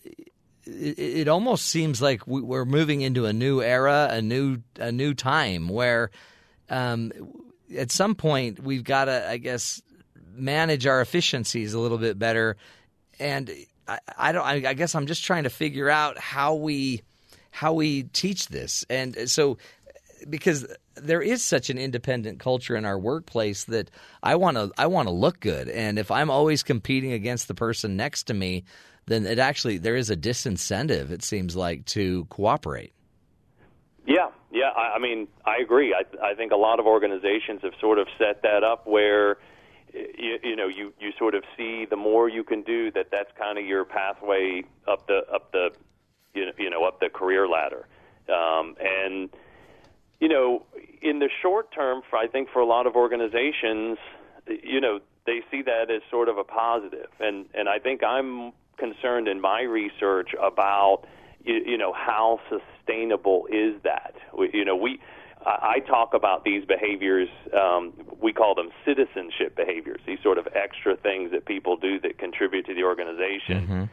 it, 0.67 0.99
it 0.99 1.29
almost 1.29 1.67
seems 1.67 2.01
like 2.01 2.27
we're 2.27 2.65
moving 2.65 3.01
into 3.01 3.27
a 3.27 3.33
new 3.33 3.63
era, 3.63 4.09
a 4.11 4.23
new 4.23 4.59
a 4.77 4.93
new 4.93 5.15
time 5.15 5.69
where 5.69 6.11
um, 6.69 7.13
at 7.77 7.91
some 7.91 8.15
point 8.15 8.63
we've 8.63 8.85
got 8.85 9.07
to, 9.07 9.29
I 9.29 9.37
guess, 9.39 9.83
manage 10.33 10.87
our 10.87 11.01
efficiencies 11.01 11.75
a 11.75 11.81
little 11.81 11.99
bit 11.99 12.19
better. 12.19 12.57
And 13.19 13.51
I, 13.87 13.99
I 14.17 14.33
don't. 14.33 14.45
I, 14.45 14.71
I 14.71 14.75
guess 14.75 14.95
I'm 14.95 15.07
just 15.07 15.25
trying 15.25 15.45
to 15.45 15.51
figure 15.51 15.91
out 15.91 16.19
how 16.19 16.55
we 16.55 17.03
how 17.51 17.73
we 17.73 18.05
teach 18.05 18.49
this. 18.49 18.85
And 18.89 19.29
so 19.29 19.59
because 20.29 20.67
there 20.97 21.23
is 21.23 21.43
such 21.43 21.71
an 21.71 21.79
independent 21.79 22.39
culture 22.41 22.77
in 22.77 22.85
our 22.85 22.99
workplace 22.99 23.65
that 23.65 23.91
I 24.23 24.37
want 24.37 24.57
to 24.57 24.71
I 24.77 24.87
want 24.87 25.09
to 25.09 25.15
look 25.15 25.41
good 25.41 25.69
and 25.69 25.99
if 25.99 26.11
I'm 26.11 26.31
always 26.31 26.63
competing 26.63 27.13
against 27.13 27.49
the 27.49 27.55
person 27.55 27.97
next 27.97 28.25
to 28.25 28.35
me 28.35 28.65
then 29.07 29.27
it 29.27 29.39
actually 29.39 29.79
there 29.79 29.97
is 29.97 30.09
a 30.09 30.17
disincentive. 30.17 31.11
It 31.11 31.23
seems 31.23 31.57
like 31.57 31.85
to 31.87 32.27
cooperate. 32.27 32.93
Yeah, 34.07 34.29
yeah. 34.51 34.71
I, 34.77 34.95
I 34.95 34.99
mean, 34.99 35.29
I 35.45 35.57
agree. 35.57 35.95
I, 35.95 36.05
I 36.25 36.35
think 36.35 36.53
a 36.53 36.57
lot 36.57 36.81
of 36.81 36.87
organizations 36.87 37.61
have 37.63 37.73
sort 37.81 37.99
of 37.99 38.07
set 38.19 38.43
that 38.43 38.63
up 38.63 38.87
where 38.87 39.39
you, 39.93 40.39
you 40.43 40.57
know 40.57 40.69
you 40.69 40.93
you 41.01 41.11
sort 41.19 41.35
of 41.35 41.43
see 41.57 41.87
the 41.89 41.97
more 41.97 42.29
you 42.29 42.45
can 42.45 42.63
do 42.63 42.91
that 42.93 43.11
that's 43.11 43.31
kind 43.37 43.59
of 43.59 43.67
your 43.67 43.85
pathway 43.85 44.63
up 44.87 45.07
the 45.09 45.23
up 45.33 45.51
the 45.53 45.71
you 46.35 46.47
know, 46.47 46.53
you 46.57 46.71
know 46.71 46.85
up 46.85 47.01
the 47.01 47.09
career 47.09 47.49
ladder 47.49 47.89
um, 48.29 48.77
and 48.81 49.31
you 50.21 50.29
know 50.29 50.65
in 51.03 51.19
the 51.19 51.29
short 51.43 51.73
term 51.73 52.03
I 52.13 52.27
think 52.27 52.49
for 52.53 52.61
a 52.61 52.67
lot 52.67 52.87
of 52.87 52.95
organizations 52.95 53.99
you 54.47 54.81
know 54.81 55.01
they 55.27 55.41
see 55.51 55.63
that 55.63 55.91
as 55.91 56.03
sort 56.11 56.29
of 56.29 56.39
a 56.39 56.45
positive. 56.45 57.09
positive 57.09 57.11
and 57.21 57.47
and 57.55 57.69
I 57.69 57.79
think 57.79 58.03
I'm 58.05 58.53
concerned 58.79 59.29
in 59.29 59.41
my 59.41 59.63
research 59.63 60.31
about 60.41 61.03
you, 61.45 61.63
you 61.67 61.79
know 61.79 61.93
how 61.93 62.41
sustainable 62.49 63.47
is 63.51 63.81
that. 63.85 64.15
We, 64.37 64.51
you 64.53 64.65
know, 64.65 64.77
we 64.77 65.01
I 65.45 65.81
talk 65.87 66.13
about 66.13 66.45
these 66.45 66.65
behaviors. 66.65 67.29
Um, 67.59 67.95
we 68.21 68.33
call 68.33 68.55
them 68.55 68.71
citizenship 68.85 69.57
behaviors. 69.57 70.01
These 70.07 70.19
sort 70.23 70.37
of 70.37 70.47
extra 70.55 70.97
things 70.97 71.31
that 71.31 71.47
people 71.47 71.77
do 71.77 71.99
that 72.01 72.19
contribute 72.19 72.67
to 72.67 72.75
the 72.75 72.83
organization. 72.83 73.63
Mm-hmm. 73.63 73.85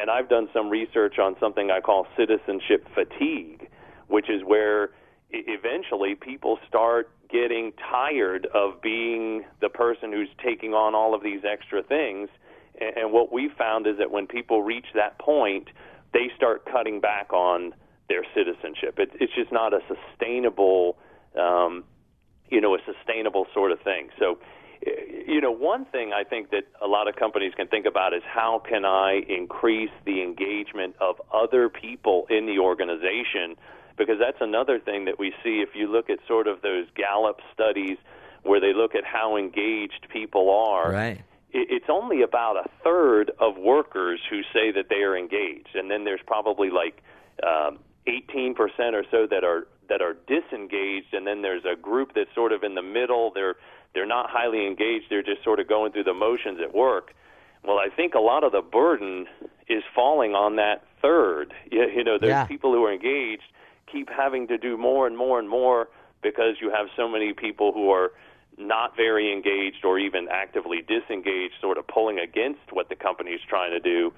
And 0.00 0.10
I've 0.10 0.28
done 0.28 0.48
some 0.52 0.68
research 0.68 1.20
on 1.20 1.36
something 1.38 1.70
I 1.70 1.80
call 1.80 2.08
citizenship 2.16 2.88
fatigue, 2.94 3.68
which 4.08 4.28
is 4.28 4.42
where 4.44 4.90
eventually 5.30 6.14
people 6.14 6.58
start 6.66 7.10
getting 7.30 7.72
tired 7.90 8.46
of 8.54 8.80
being 8.80 9.44
the 9.60 9.68
person 9.68 10.12
who's 10.12 10.28
taking 10.42 10.72
on 10.72 10.94
all 10.94 11.14
of 11.14 11.22
these 11.22 11.40
extra 11.44 11.82
things 11.82 12.28
and 12.80 13.12
what 13.12 13.32
we 13.32 13.50
found 13.56 13.86
is 13.86 13.98
that 13.98 14.10
when 14.10 14.26
people 14.26 14.62
reach 14.62 14.86
that 14.94 15.18
point, 15.18 15.68
they 16.12 16.30
start 16.36 16.64
cutting 16.70 17.00
back 17.00 17.32
on 17.32 17.74
their 18.08 18.24
citizenship. 18.34 18.98
It, 18.98 19.10
it's 19.20 19.34
just 19.34 19.52
not 19.52 19.74
a 19.74 19.80
sustainable, 19.88 20.96
um, 21.38 21.84
you 22.48 22.60
know, 22.60 22.74
a 22.74 22.78
sustainable 22.86 23.46
sort 23.52 23.72
of 23.72 23.80
thing. 23.80 24.10
So, 24.18 24.38
you 25.26 25.40
know, 25.40 25.50
one 25.50 25.86
thing 25.86 26.12
I 26.12 26.22
think 26.22 26.50
that 26.50 26.64
a 26.80 26.86
lot 26.86 27.08
of 27.08 27.16
companies 27.16 27.52
can 27.56 27.66
think 27.66 27.84
about 27.84 28.14
is 28.14 28.22
how 28.24 28.62
can 28.66 28.84
I 28.84 29.22
increase 29.28 29.90
the 30.06 30.22
engagement 30.22 30.94
of 31.00 31.20
other 31.32 31.68
people 31.68 32.26
in 32.30 32.46
the 32.46 32.60
organization? 32.60 33.56
Because 33.98 34.16
that's 34.18 34.40
another 34.40 34.78
thing 34.78 35.04
that 35.06 35.18
we 35.18 35.34
see 35.42 35.60
if 35.60 35.70
you 35.74 35.90
look 35.90 36.08
at 36.08 36.18
sort 36.26 36.46
of 36.46 36.62
those 36.62 36.86
Gallup 36.94 37.40
studies 37.52 37.98
where 38.44 38.60
they 38.60 38.72
look 38.72 38.94
at 38.94 39.04
how 39.04 39.36
engaged 39.36 40.06
people 40.12 40.50
are. 40.50 40.92
Right 40.92 41.22
it's 41.52 41.86
only 41.88 42.22
about 42.22 42.56
a 42.56 42.68
third 42.84 43.30
of 43.38 43.56
workers 43.56 44.20
who 44.28 44.42
say 44.52 44.70
that 44.72 44.88
they 44.90 45.02
are 45.02 45.16
engaged, 45.16 45.74
and 45.74 45.90
then 45.90 46.04
there's 46.04 46.20
probably 46.26 46.68
like 46.70 47.02
um, 47.42 47.78
18% 48.06 48.54
or 48.92 49.04
so 49.10 49.26
that 49.30 49.44
are 49.44 49.66
that 49.88 50.02
are 50.02 50.14
disengaged, 50.26 51.14
and 51.14 51.26
then 51.26 51.40
there's 51.40 51.64
a 51.64 51.74
group 51.74 52.12
that's 52.14 52.32
sort 52.34 52.52
of 52.52 52.62
in 52.62 52.74
the 52.74 52.82
middle. 52.82 53.32
They're 53.34 53.56
they're 53.94 54.06
not 54.06 54.28
highly 54.28 54.66
engaged. 54.66 55.06
They're 55.08 55.22
just 55.22 55.42
sort 55.42 55.60
of 55.60 55.68
going 55.68 55.92
through 55.92 56.04
the 56.04 56.14
motions 56.14 56.58
at 56.62 56.74
work. 56.74 57.14
Well, 57.64 57.78
I 57.78 57.88
think 57.94 58.14
a 58.14 58.20
lot 58.20 58.44
of 58.44 58.52
the 58.52 58.60
burden 58.60 59.26
is 59.68 59.82
falling 59.94 60.34
on 60.34 60.56
that 60.56 60.84
third. 61.00 61.54
You, 61.70 61.88
you 61.88 62.04
know, 62.04 62.18
there's 62.20 62.30
yeah. 62.30 62.44
people 62.44 62.72
who 62.72 62.84
are 62.84 62.92
engaged 62.92 63.42
keep 63.90 64.08
having 64.10 64.48
to 64.48 64.58
do 64.58 64.76
more 64.76 65.06
and 65.06 65.16
more 65.16 65.38
and 65.38 65.48
more 65.48 65.88
because 66.22 66.56
you 66.60 66.70
have 66.70 66.88
so 66.96 67.08
many 67.08 67.32
people 67.32 67.72
who 67.72 67.90
are 67.90 68.12
not 68.56 68.96
very 68.96 69.32
engaged 69.32 69.84
or 69.84 69.98
even 69.98 70.28
actively 70.28 70.82
disengaged, 70.82 71.54
sort 71.60 71.78
of 71.78 71.86
pulling 71.86 72.18
against 72.18 72.72
what 72.72 72.88
the 72.88 72.96
company 72.96 73.30
is 73.30 73.40
trying 73.48 73.70
to 73.70 73.80
do. 73.80 74.12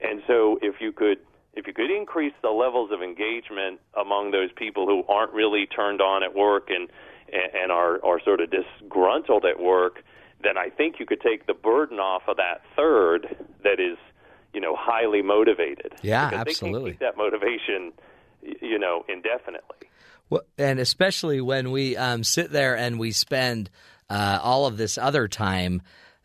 And 0.00 0.22
so, 0.26 0.58
if 0.60 0.80
you 0.80 0.92
could 0.92 1.18
if 1.54 1.66
you 1.66 1.72
could 1.72 1.90
increase 1.90 2.34
the 2.42 2.50
levels 2.50 2.90
of 2.92 3.02
engagement 3.02 3.80
among 3.98 4.30
those 4.30 4.50
people 4.54 4.86
who 4.86 5.04
aren't 5.08 5.32
really 5.32 5.66
turned 5.66 6.02
on 6.02 6.22
at 6.22 6.34
work 6.34 6.68
and 6.68 6.88
and 7.32 7.72
are 7.72 8.04
are 8.04 8.20
sort 8.22 8.40
of 8.40 8.50
disgruntled 8.50 9.44
at 9.44 9.60
work, 9.60 10.02
then 10.42 10.58
I 10.58 10.68
think 10.68 10.96
you 11.00 11.06
could 11.06 11.20
take 11.20 11.46
the 11.46 11.54
burden 11.54 11.98
off 11.98 12.22
of 12.28 12.36
that 12.36 12.62
third 12.76 13.36
that 13.64 13.80
is, 13.80 13.96
you 14.52 14.60
know, 14.60 14.76
highly 14.78 15.22
motivated. 15.22 15.94
Yeah, 16.02 16.30
because 16.30 16.46
absolutely. 16.46 16.92
They 16.92 16.98
can 16.98 16.98
keep 16.98 17.00
that 17.00 17.16
motivation, 17.16 17.92
you 18.60 18.78
know, 18.78 19.04
indefinitely. 19.08 19.88
Well, 20.28 20.42
and 20.58 20.78
especially 20.80 21.40
when 21.40 21.70
we 21.70 21.96
um, 21.96 22.24
sit 22.24 22.50
there 22.50 22.76
and 22.76 22.98
we 22.98 23.12
spend 23.12 23.70
uh, 24.10 24.40
all 24.42 24.66
of 24.66 24.76
this 24.76 24.98
other 24.98 25.28
time 25.28 25.82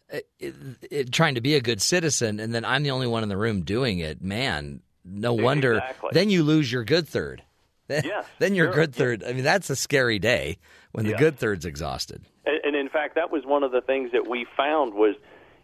it, 0.10 0.28
uh, 0.44 0.48
it, 0.90 1.12
trying 1.12 1.36
to 1.36 1.42
be 1.42 1.56
a 1.56 1.62
good 1.62 1.82
citizen, 1.82 2.40
and 2.40 2.54
then 2.54 2.66
I'm 2.66 2.84
the 2.84 2.92
only 2.92 3.08
one 3.08 3.24
in 3.24 3.30
the 3.30 3.38
room 3.38 3.62
doing 3.62 4.00
it. 4.00 4.22
Man, 4.22 4.82
no 5.06 5.34
wonder. 5.34 5.76
Exactly. 5.76 6.10
Then 6.14 6.30
you 6.30 6.44
lose 6.44 6.72
your 6.72 6.84
good 6.84 7.08
third. 7.08 7.44
Yes, 7.90 8.26
then 8.40 8.56
your 8.56 8.68
sure. 8.68 8.74
good 8.74 8.96
third. 8.96 9.22
I 9.22 9.34
mean, 9.34 9.44
that's 9.44 9.70
a 9.70 9.76
scary 9.76 10.18
day 10.18 10.60
when 10.94 11.06
the 11.06 11.14
good 11.14 11.38
third's 11.38 11.66
exhausted. 11.66 12.24
And, 12.46 12.58
and 12.64 12.76
in 12.76 12.88
fact, 12.88 13.16
that 13.16 13.32
was 13.32 13.44
one 13.46 13.64
of 13.64 13.74
the 13.74 13.82
things 13.82 14.14
that 14.14 14.30
we 14.30 14.46
found 14.56 14.94
was, 14.94 15.16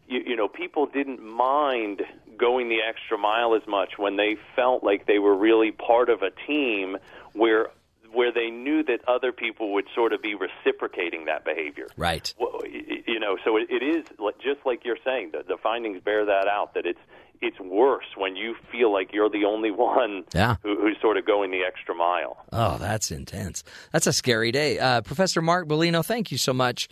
you, 0.10 0.24
you 0.28 0.36
know, 0.36 0.50
people 0.50 0.88
didn't 0.88 1.24
mind 1.24 2.02
going 2.38 2.70
the 2.70 2.80
extra 2.88 3.18
mile 3.18 3.56
as 3.56 3.68
much 3.68 3.98
when 3.98 4.16
they 4.18 4.38
felt 4.56 4.84
like 4.84 5.06
they 5.08 5.20
were 5.20 5.36
really 5.36 5.72
part 5.72 6.10
of 6.10 6.22
a 6.22 6.32
team 6.46 6.98
where 7.34 7.68
where 8.14 8.32
they 8.32 8.50
knew 8.50 8.84
that 8.84 9.02
other 9.08 9.32
people 9.34 9.74
would 9.74 9.86
sort 9.94 10.14
of 10.14 10.22
be 10.22 10.34
reciprocating 10.34 11.26
that 11.26 11.44
behavior. 11.44 11.88
Right. 11.98 12.34
Well, 12.40 12.62
you 12.66 13.20
know, 13.20 13.38
so 13.44 13.58
it, 13.58 13.68
it 13.70 13.84
is 13.84 14.06
just 14.42 14.66
like 14.66 14.86
you're 14.86 14.98
saying. 15.04 15.32
The, 15.34 15.44
the 15.48 15.58
findings 15.62 16.02
bear 16.02 16.26
that 16.26 16.48
out. 16.48 16.74
That 16.74 16.86
it's 16.86 17.00
it's 17.42 17.60
worse 17.60 18.06
when 18.16 18.36
you 18.36 18.56
feel 18.72 18.92
like 18.92 19.14
you're 19.14 19.30
the 19.30 19.44
only 19.46 19.70
one 19.72 20.24
Yeah. 20.34 20.56
who, 20.64 20.80
who's 20.80 20.98
sort 21.02 21.18
of 21.18 21.26
going 21.28 21.52
the 21.52 21.64
extra 21.68 21.94
mile. 21.94 22.38
Oh, 22.52 22.78
that's 22.80 23.12
intense. 23.12 23.64
That's 23.92 24.08
a 24.08 24.14
scary 24.14 24.52
day. 24.52 24.80
Uh, 24.80 25.02
Professor 25.02 25.42
Mark 25.42 25.68
Bolino, 25.68 26.04
thank 26.04 26.32
you 26.32 26.38
so 26.40 26.54
much 26.54 26.88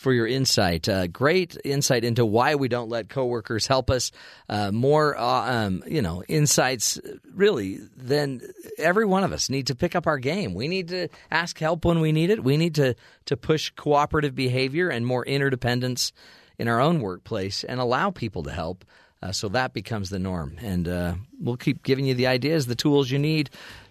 for 0.00 0.14
your 0.14 0.26
insight. 0.26 0.88
Uh, 0.88 1.06
great 1.06 1.58
insight 1.62 2.04
into 2.04 2.24
why 2.24 2.54
we 2.54 2.68
don't 2.68 2.88
let 2.88 3.10
coworkers 3.10 3.66
help 3.66 3.90
us. 3.90 4.10
Uh, 4.48 4.72
more, 4.72 5.14
uh, 5.14 5.66
um, 5.66 5.82
you 5.86 6.00
know, 6.00 6.24
insights 6.26 6.98
really 7.34 7.80
Then 7.96 8.40
every 8.78 9.04
one 9.04 9.24
of 9.24 9.32
us 9.32 9.50
need 9.50 9.66
to 9.66 9.74
pick 9.74 9.94
up 9.94 10.06
our 10.06 10.18
game. 10.18 10.54
We 10.54 10.68
need 10.68 10.88
to 10.88 11.08
ask 11.30 11.58
help 11.58 11.84
when 11.84 12.00
we 12.00 12.12
need 12.12 12.30
it. 12.30 12.42
We 12.42 12.56
need 12.56 12.76
to 12.76 12.94
to 13.26 13.36
push 13.36 13.70
cooperative 13.76 14.34
behavior 14.34 14.88
and 14.88 15.06
more 15.06 15.24
interdependence 15.24 16.12
in 16.58 16.66
our 16.66 16.80
own 16.80 17.00
workplace 17.00 17.62
and 17.62 17.78
allow 17.78 18.10
people 18.10 18.42
to 18.44 18.52
help. 18.52 18.86
Uh, 19.22 19.32
so 19.32 19.50
that 19.50 19.74
becomes 19.74 20.08
the 20.08 20.18
norm. 20.18 20.56
And 20.62 20.88
uh, 20.88 21.14
we'll 21.38 21.58
keep 21.58 21.82
giving 21.82 22.06
you 22.06 22.14
the 22.14 22.26
ideas, 22.26 22.66
the 22.66 22.74
tools 22.74 23.10
you 23.10 23.18
need 23.18 23.50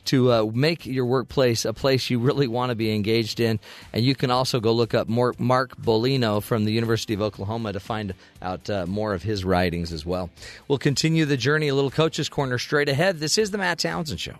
to 0.09 0.31
uh, 0.31 0.51
make 0.53 0.85
your 0.85 1.05
workplace 1.05 1.65
a 1.65 1.73
place 1.73 2.09
you 2.09 2.17
really 2.19 2.47
want 2.47 2.71
to 2.71 2.75
be 2.75 2.93
engaged 2.93 3.39
in. 3.39 3.59
And 3.93 4.03
you 4.03 4.15
can 4.15 4.31
also 4.31 4.59
go 4.59 4.73
look 4.73 4.93
up 4.93 5.07
Mark 5.07 5.37
Bolino 5.77 6.41
from 6.41 6.65
the 6.65 6.71
University 6.71 7.13
of 7.13 7.21
Oklahoma 7.21 7.73
to 7.73 7.79
find 7.79 8.15
out 8.41 8.69
uh, 8.69 8.87
more 8.87 9.13
of 9.13 9.21
his 9.21 9.45
writings 9.45 9.93
as 9.93 10.05
well. 10.05 10.31
We'll 10.67 10.79
continue 10.79 11.25
the 11.25 11.37
journey, 11.37 11.67
a 11.67 11.75
little 11.75 11.91
Coach's 11.91 12.27
Corner 12.27 12.57
straight 12.57 12.89
ahead. 12.89 13.19
This 13.19 13.37
is 13.37 13.51
the 13.51 13.59
Matt 13.59 13.79
Townsend 13.79 14.19
Show. 14.19 14.35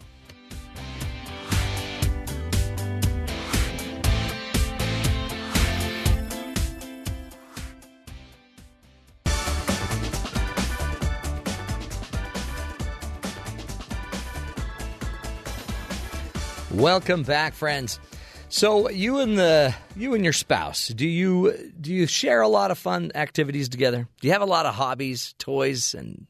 Welcome 16.80 17.24
back, 17.24 17.56
friends. 17.56 18.00
So 18.48 18.90
you 18.90 19.20
and 19.20 19.38
the 19.38 19.76
you 19.98 20.14
and 20.14 20.24
your 20.24 20.32
spouse, 20.32 20.88
do 20.88 21.06
you 21.06 21.72
do 21.78 21.94
you 21.94 22.08
share 22.08 22.40
a 22.40 22.48
lot 22.48 22.72
of 22.72 22.78
fun 22.78 23.12
activities 23.16 23.68
together? 23.68 24.08
Do 24.22 24.28
you 24.28 24.32
have 24.32 24.42
a 24.42 24.46
lot 24.46 24.66
of 24.66 24.76
hobbies, 24.76 25.36
toys, 25.38 25.94
and 25.94 26.26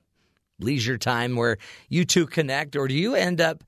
leisure 0.59 0.97
time 0.97 1.35
where 1.35 1.59
you 1.87 2.03
two 2.03 2.25
connect, 2.25 2.75
or 2.75 2.87
do 2.87 2.95
you 2.95 3.13
end 3.13 3.39
up 3.39 3.63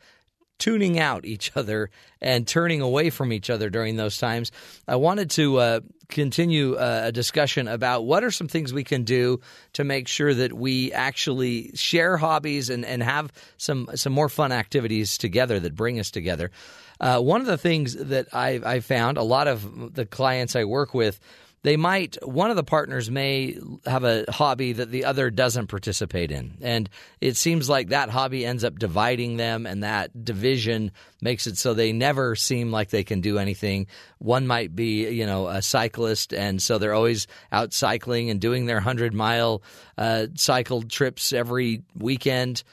tuning 0.61 0.99
out 0.99 1.25
each 1.25 1.51
other 1.57 1.89
and 2.21 2.47
turning 2.47 2.81
away 2.81 3.09
from 3.09 3.33
each 3.33 3.49
other 3.49 3.69
during 3.69 3.95
those 3.95 4.17
times? 4.17 4.51
I 4.87 4.95
wanted 4.95 5.31
to 5.31 5.57
uh, 5.57 5.79
continue 6.07 6.75
uh, 6.75 7.01
a 7.05 7.11
discussion 7.11 7.67
about 7.67 8.05
what 8.05 8.23
are 8.23 8.29
some 8.29 8.47
things 8.47 8.71
we 8.71 8.83
can 8.83 9.03
do 9.03 9.41
to 9.73 9.83
make 9.83 10.07
sure 10.07 10.33
that 10.33 10.53
we 10.53 10.93
actually 10.93 11.71
share 11.73 12.15
hobbies 12.15 12.69
and, 12.69 12.85
and 12.85 13.01
have 13.01 13.33
some 13.57 13.89
some 13.95 14.13
more 14.13 14.29
fun 14.29 14.51
activities 14.51 15.17
together 15.17 15.59
that 15.59 15.75
bring 15.75 15.99
us 15.99 16.11
together. 16.11 16.51
Uh, 16.99 17.19
one 17.19 17.41
of 17.41 17.47
the 17.47 17.57
things 17.57 17.95
that 17.95 18.27
I, 18.31 18.61
I 18.63 18.79
found, 18.81 19.17
a 19.17 19.23
lot 19.23 19.47
of 19.47 19.95
the 19.95 20.05
clients 20.05 20.55
I 20.55 20.65
work 20.65 20.93
with, 20.93 21.19
they 21.63 21.77
might 21.77 22.17
one 22.27 22.49
of 22.49 22.55
the 22.55 22.63
partners 22.63 23.11
may 23.11 23.57
have 23.85 24.03
a 24.03 24.25
hobby 24.29 24.73
that 24.73 24.89
the 24.89 25.05
other 25.05 25.29
doesn't 25.29 25.67
participate 25.67 26.31
in. 26.31 26.57
And 26.61 26.89
it 27.19 27.37
seems 27.37 27.69
like 27.69 27.89
that 27.89 28.09
hobby 28.09 28.45
ends 28.45 28.63
up 28.63 28.79
dividing 28.79 29.37
them 29.37 29.65
and 29.65 29.83
that 29.83 30.25
division 30.25 30.91
makes 31.21 31.45
it 31.45 31.57
so 31.57 31.73
they 31.73 31.93
never 31.93 32.35
seem 32.35 32.71
like 32.71 32.89
they 32.89 33.03
can 33.03 33.21
do 33.21 33.37
anything. 33.37 33.87
One 34.17 34.47
might 34.47 34.75
be 34.75 35.09
you 35.09 35.25
know 35.25 35.47
a 35.47 35.61
cyclist 35.61 36.33
and 36.33 36.61
so 36.61 36.77
they're 36.77 36.93
always 36.93 37.27
out 37.51 37.73
cycling 37.73 38.29
and 38.29 38.41
doing 38.41 38.65
their 38.65 38.77
100 38.77 39.13
mile 39.13 39.61
uh, 39.97 40.27
cycle 40.35 40.81
trips 40.81 41.31
every 41.31 41.83
weekend. 41.95 42.63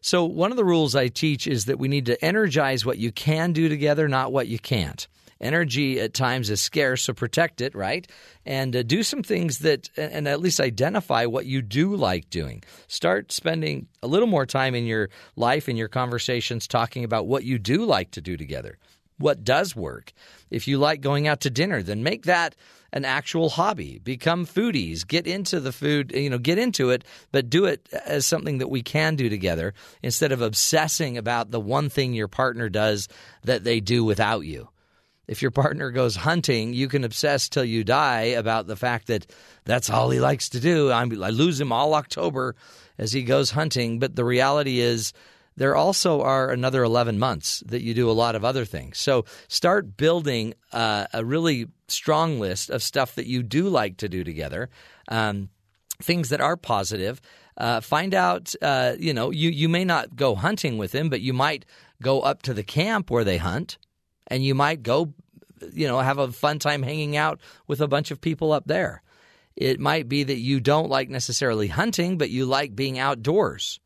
So, 0.00 0.26
one 0.26 0.50
of 0.50 0.58
the 0.58 0.66
rules 0.66 0.94
I 0.94 1.08
teach 1.08 1.46
is 1.46 1.64
that 1.64 1.78
we 1.78 1.88
need 1.88 2.04
to 2.06 2.22
energize 2.22 2.84
what 2.84 2.98
you 2.98 3.10
can 3.10 3.54
do 3.54 3.70
together, 3.70 4.06
not 4.06 4.32
what 4.32 4.48
you 4.48 4.58
can't. 4.58 5.08
Energy 5.40 6.00
at 6.00 6.14
times 6.14 6.50
is 6.50 6.60
scarce, 6.60 7.02
so 7.02 7.12
protect 7.12 7.60
it, 7.60 7.74
right? 7.74 8.06
And 8.46 8.74
uh, 8.74 8.82
do 8.82 9.02
some 9.02 9.22
things 9.22 9.60
that, 9.60 9.90
and 9.96 10.28
at 10.28 10.40
least 10.40 10.60
identify 10.60 11.26
what 11.26 11.46
you 11.46 11.62
do 11.62 11.94
like 11.96 12.30
doing. 12.30 12.62
Start 12.86 13.32
spending 13.32 13.88
a 14.02 14.06
little 14.06 14.28
more 14.28 14.46
time 14.46 14.74
in 14.74 14.86
your 14.86 15.10
life, 15.36 15.68
in 15.68 15.76
your 15.76 15.88
conversations, 15.88 16.66
talking 16.66 17.04
about 17.04 17.26
what 17.26 17.44
you 17.44 17.58
do 17.58 17.84
like 17.84 18.10
to 18.12 18.20
do 18.20 18.36
together, 18.36 18.78
what 19.18 19.44
does 19.44 19.76
work. 19.76 20.12
If 20.50 20.68
you 20.68 20.78
like 20.78 21.00
going 21.00 21.26
out 21.26 21.40
to 21.40 21.50
dinner, 21.50 21.82
then 21.82 22.02
make 22.02 22.24
that 22.24 22.54
an 22.94 23.04
actual 23.04 23.48
hobby. 23.50 23.98
Become 23.98 24.46
foodies. 24.46 25.06
Get 25.06 25.26
into 25.26 25.58
the 25.58 25.72
food, 25.72 26.12
you 26.14 26.30
know, 26.30 26.38
get 26.38 26.58
into 26.58 26.90
it, 26.90 27.04
but 27.32 27.50
do 27.50 27.64
it 27.64 27.88
as 28.06 28.24
something 28.24 28.58
that 28.58 28.70
we 28.70 28.82
can 28.82 29.16
do 29.16 29.28
together 29.28 29.74
instead 30.02 30.30
of 30.30 30.40
obsessing 30.40 31.18
about 31.18 31.50
the 31.50 31.60
one 31.60 31.90
thing 31.90 32.14
your 32.14 32.28
partner 32.28 32.68
does 32.68 33.08
that 33.42 33.64
they 33.64 33.80
do 33.80 34.04
without 34.04 34.44
you. 34.44 34.68
If 35.26 35.42
your 35.42 35.50
partner 35.50 35.90
goes 35.90 36.16
hunting, 36.16 36.74
you 36.74 36.88
can 36.88 37.04
obsess 37.04 37.48
till 37.48 37.64
you 37.64 37.84
die 37.84 38.34
about 38.36 38.66
the 38.66 38.76
fact 38.76 39.06
that 39.06 39.26
that's 39.64 39.90
all 39.90 40.10
he 40.10 40.20
likes 40.20 40.50
to 40.50 40.60
do. 40.60 40.92
I'm, 40.92 41.22
I 41.22 41.30
lose 41.30 41.60
him 41.60 41.72
all 41.72 41.94
October 41.94 42.54
as 42.98 43.12
he 43.12 43.22
goes 43.22 43.50
hunting, 43.50 43.98
but 43.98 44.16
the 44.16 44.24
reality 44.24 44.80
is 44.80 45.12
there 45.56 45.76
also 45.76 46.20
are 46.22 46.50
another 46.50 46.82
11 46.82 47.18
months 47.18 47.62
that 47.66 47.82
you 47.82 47.94
do 47.94 48.10
a 48.10 48.12
lot 48.12 48.34
of 48.34 48.44
other 48.44 48.64
things. 48.64 48.98
So 48.98 49.24
start 49.48 49.96
building 49.96 50.54
uh, 50.72 51.06
a 51.12 51.24
really 51.24 51.68
strong 51.88 52.40
list 52.40 52.70
of 52.70 52.82
stuff 52.82 53.14
that 53.14 53.26
you 53.26 53.42
do 53.42 53.68
like 53.68 53.98
to 53.98 54.08
do 54.08 54.24
together, 54.24 54.68
um, 55.08 55.48
things 56.02 56.30
that 56.30 56.40
are 56.40 56.56
positive. 56.56 57.20
Uh, 57.56 57.80
find 57.80 58.14
out, 58.14 58.52
uh, 58.62 58.94
you 58.98 59.14
know, 59.14 59.30
you, 59.30 59.48
you 59.50 59.68
may 59.68 59.84
not 59.84 60.16
go 60.16 60.34
hunting 60.34 60.76
with 60.76 60.92
him, 60.92 61.08
but 61.08 61.20
you 61.20 61.32
might 61.32 61.64
go 62.02 62.20
up 62.20 62.42
to 62.42 62.52
the 62.52 62.64
camp 62.64 63.10
where 63.10 63.22
they 63.22 63.36
hunt, 63.36 63.78
and 64.26 64.44
you 64.44 64.54
might 64.54 64.82
go, 64.82 65.12
you 65.72 65.86
know, 65.86 65.98
have 65.98 66.18
a 66.18 66.32
fun 66.32 66.58
time 66.58 66.82
hanging 66.82 67.16
out 67.16 67.40
with 67.66 67.80
a 67.80 67.88
bunch 67.88 68.10
of 68.10 68.20
people 68.20 68.52
up 68.52 68.64
there. 68.66 69.02
It 69.56 69.78
might 69.78 70.08
be 70.08 70.24
that 70.24 70.38
you 70.38 70.60
don't 70.60 70.90
like 70.90 71.08
necessarily 71.08 71.68
hunting, 71.68 72.18
but 72.18 72.30
you 72.30 72.44
like 72.44 72.74
being 72.74 72.98
outdoors 72.98 73.78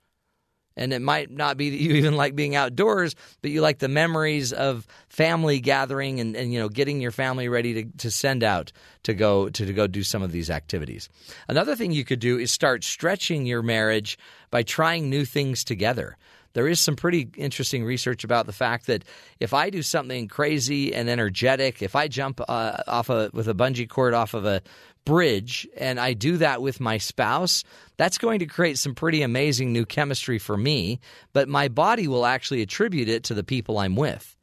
and 0.79 0.93
it 0.93 1.03
might 1.03 1.31
not 1.31 1.57
be 1.57 1.71
that 1.71 1.81
you 1.81 1.93
even 1.97 2.17
like 2.17 2.35
being 2.35 2.57
outdoors, 2.57 3.15
but 3.43 3.51
you 3.51 3.61
like 3.61 3.81
the 3.81 3.89
memories 3.89 4.53
of 4.53 4.87
family 5.09 5.61
gathering 5.61 6.21
and, 6.21 6.35
and 6.37 6.53
you 6.53 6.59
know 6.59 6.69
getting 6.69 7.01
your 7.01 7.11
family 7.11 7.49
ready 7.49 7.75
to, 7.75 7.99
to 7.99 8.11
send 8.11 8.43
out 8.43 8.73
to 9.03 9.13
go 9.13 9.51
to, 9.51 9.67
to 9.67 9.73
go 9.75 9.87
do 9.87 10.03
some 10.03 10.23
of 10.23 10.33
these 10.33 10.49
activities. 10.49 11.11
Another 11.49 11.77
thing 11.77 11.93
you 11.93 12.05
could 12.05 12.21
do 12.21 12.39
is 12.39 12.51
start 12.51 12.85
stretching 12.85 13.45
your 13.45 13.63
marriage 13.63 14.19
by 14.51 14.63
trying 14.63 15.11
new 15.11 15.25
things 15.25 15.65
together. 15.65 16.17
There 16.55 16.67
is 16.67 16.81
some 16.81 16.97
pretty 16.97 17.29
interesting 17.37 17.85
research 17.85 18.25
about 18.25 18.47
the 18.47 18.53
fact 18.53 18.87
that 18.87 19.05
if 19.39 19.53
I 19.55 19.71
do 19.71 19.83
something 19.83 20.29
crazy 20.29 20.95
and 20.95 21.09
energetic, 21.09 21.83
if 21.83 21.95
I 21.95 22.09
jump 22.09 22.41
uh, 22.49 22.83
off 22.87 23.11
a 23.11 23.31
with 23.33 23.49
a 23.49 23.55
bungee 23.55 23.89
cord 23.89 24.15
off 24.15 24.35
of 24.35 24.45
a 24.45 24.63
bridge 25.05 25.67
and 25.77 25.99
I 25.99 26.13
do 26.13 26.37
that 26.39 26.61
with 26.61 26.81
my 26.81 26.99
spouse, 26.99 27.65
that's 27.97 28.19
going 28.19 28.41
to 28.41 28.47
create 28.47 28.79
some 28.79 28.95
pretty 28.95 29.23
amazing 29.23 29.73
new 29.73 29.87
chemistry 29.87 30.39
for 30.39 30.57
me, 30.57 31.01
but 31.33 31.49
my 31.49 31.69
body 31.69 32.09
will 32.09 32.27
actually 32.27 32.63
attribute 32.63 33.09
it 33.09 33.25
to 33.25 33.35
the 33.35 33.45
people 33.45 33.79
I'm 33.79 33.97
with. 33.97 34.37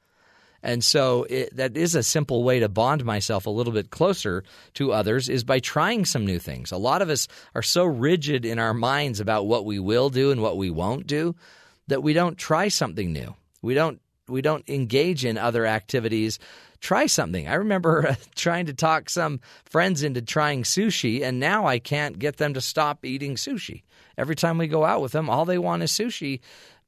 And 0.63 0.83
so 0.83 1.27
it, 1.29 1.55
that 1.57 1.77
is 1.77 1.93
a 1.93 2.01
simple 2.01 2.43
way 2.43 2.59
to 2.59 2.67
bond 2.67 3.05
myself 3.05 3.45
a 3.45 3.51
little 3.51 3.71
bit 3.71 3.91
closer 3.91 4.43
to 4.73 4.91
others 4.91 5.29
is 5.29 5.43
by 5.43 5.59
trying 5.59 6.05
some 6.05 6.25
new 6.25 6.39
things. 6.39 6.71
A 6.71 6.77
lot 6.77 7.03
of 7.03 7.09
us 7.09 7.27
are 7.53 7.61
so 7.61 7.85
rigid 7.85 8.45
in 8.45 8.57
our 8.57 8.73
minds 8.73 9.19
about 9.19 9.45
what 9.45 9.65
we 9.65 9.77
will 9.77 10.09
do 10.09 10.31
and 10.31 10.41
what 10.41 10.57
we 10.57 10.71
won't 10.71 11.05
do 11.05 11.35
that 11.87 12.03
we 12.03 12.13
don't 12.13 12.37
try 12.37 12.67
something 12.67 13.11
new. 13.11 13.35
We 13.61 13.73
don't 13.73 14.01
we 14.27 14.41
don't 14.41 14.67
engage 14.67 15.23
in 15.23 15.37
other 15.37 15.65
activities 15.65 16.39
try 16.85 17.07
something. 17.07 17.47
I 17.47 17.55
remember 17.55 18.15
trying 18.35 18.67
to 18.67 18.73
talk 18.73 19.09
some 19.09 19.39
friends 19.65 20.03
into 20.03 20.21
trying 20.21 20.63
sushi, 20.63 21.23
and 21.23 21.39
now 21.39 21.65
I 21.65 21.79
can't 21.79 22.19
get 22.19 22.37
them 22.37 22.53
to 22.53 22.61
stop 22.61 23.03
eating 23.03 23.35
sushi. 23.35 23.83
Every 24.17 24.35
time 24.35 24.57
we 24.57 24.67
go 24.67 24.85
out 24.85 25.01
with 25.01 25.11
them, 25.11 25.29
all 25.29 25.45
they 25.45 25.57
want 25.57 25.83
is 25.83 25.91
sushi. 25.91 26.41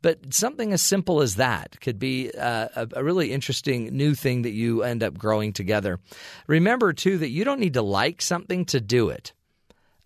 But 0.04 0.32
something 0.32 0.74
as 0.74 0.84
simple 0.84 1.22
as 1.22 1.36
that 1.36 1.82
could 1.82 1.98
be 1.98 2.32
uh, 2.32 2.86
a 2.94 3.04
really 3.04 3.32
interesting 3.32 3.98
new 3.98 4.14
thing 4.14 4.44
that 4.44 4.52
you 4.52 4.84
end 4.84 5.02
up 5.02 5.18
growing 5.18 5.54
together. 5.54 6.00
Remember, 6.46 6.94
too, 6.94 7.18
that 7.18 7.32
you 7.32 7.44
don't 7.44 7.60
need 7.60 7.74
to 7.74 7.82
like 7.82 8.22
something 8.22 8.66
to 8.66 8.80
do 8.80 9.10
it. 9.10 9.34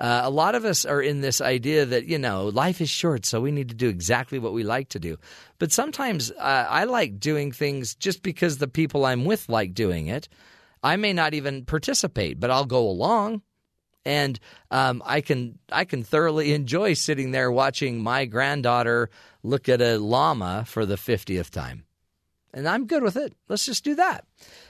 Uh, 0.01 0.21
a 0.23 0.31
lot 0.31 0.55
of 0.55 0.65
us 0.65 0.83
are 0.83 0.99
in 0.99 1.21
this 1.21 1.41
idea 1.41 1.85
that, 1.85 2.07
you 2.07 2.17
know, 2.17 2.47
life 2.47 2.81
is 2.81 2.89
short, 2.89 3.23
so 3.23 3.39
we 3.39 3.51
need 3.51 3.69
to 3.69 3.75
do 3.75 3.87
exactly 3.87 4.39
what 4.39 4.51
we 4.51 4.63
like 4.63 4.89
to 4.89 4.99
do. 4.99 5.15
But 5.59 5.71
sometimes 5.71 6.31
uh, 6.31 6.65
I 6.67 6.85
like 6.85 7.19
doing 7.19 7.51
things 7.51 7.93
just 7.93 8.23
because 8.23 8.57
the 8.57 8.67
people 8.67 9.05
I'm 9.05 9.25
with 9.25 9.47
like 9.47 9.75
doing 9.75 10.07
it. 10.07 10.27
I 10.81 10.95
may 10.95 11.13
not 11.13 11.35
even 11.35 11.65
participate, 11.65 12.39
but 12.39 12.49
I'll 12.49 12.65
go 12.65 12.89
along. 12.89 13.43
And 14.03 14.39
um, 14.71 15.03
I 15.05 15.21
can 15.21 15.59
I 15.71 15.85
can 15.85 16.01
thoroughly 16.01 16.51
enjoy 16.55 16.93
sitting 16.93 17.29
there 17.29 17.51
watching 17.51 18.01
my 18.01 18.25
granddaughter 18.25 19.11
look 19.43 19.69
at 19.69 19.83
a 19.83 19.99
llama 19.99 20.65
for 20.65 20.87
the 20.87 20.97
fiftieth 20.97 21.51
time. 21.51 21.85
And 22.53 22.67
I'm 22.67 22.87
good 22.87 23.03
with 23.03 23.15
it. 23.15 23.33
Let's 23.47 23.65
just 23.65 23.83
do 23.83 23.95
that. 23.95 24.25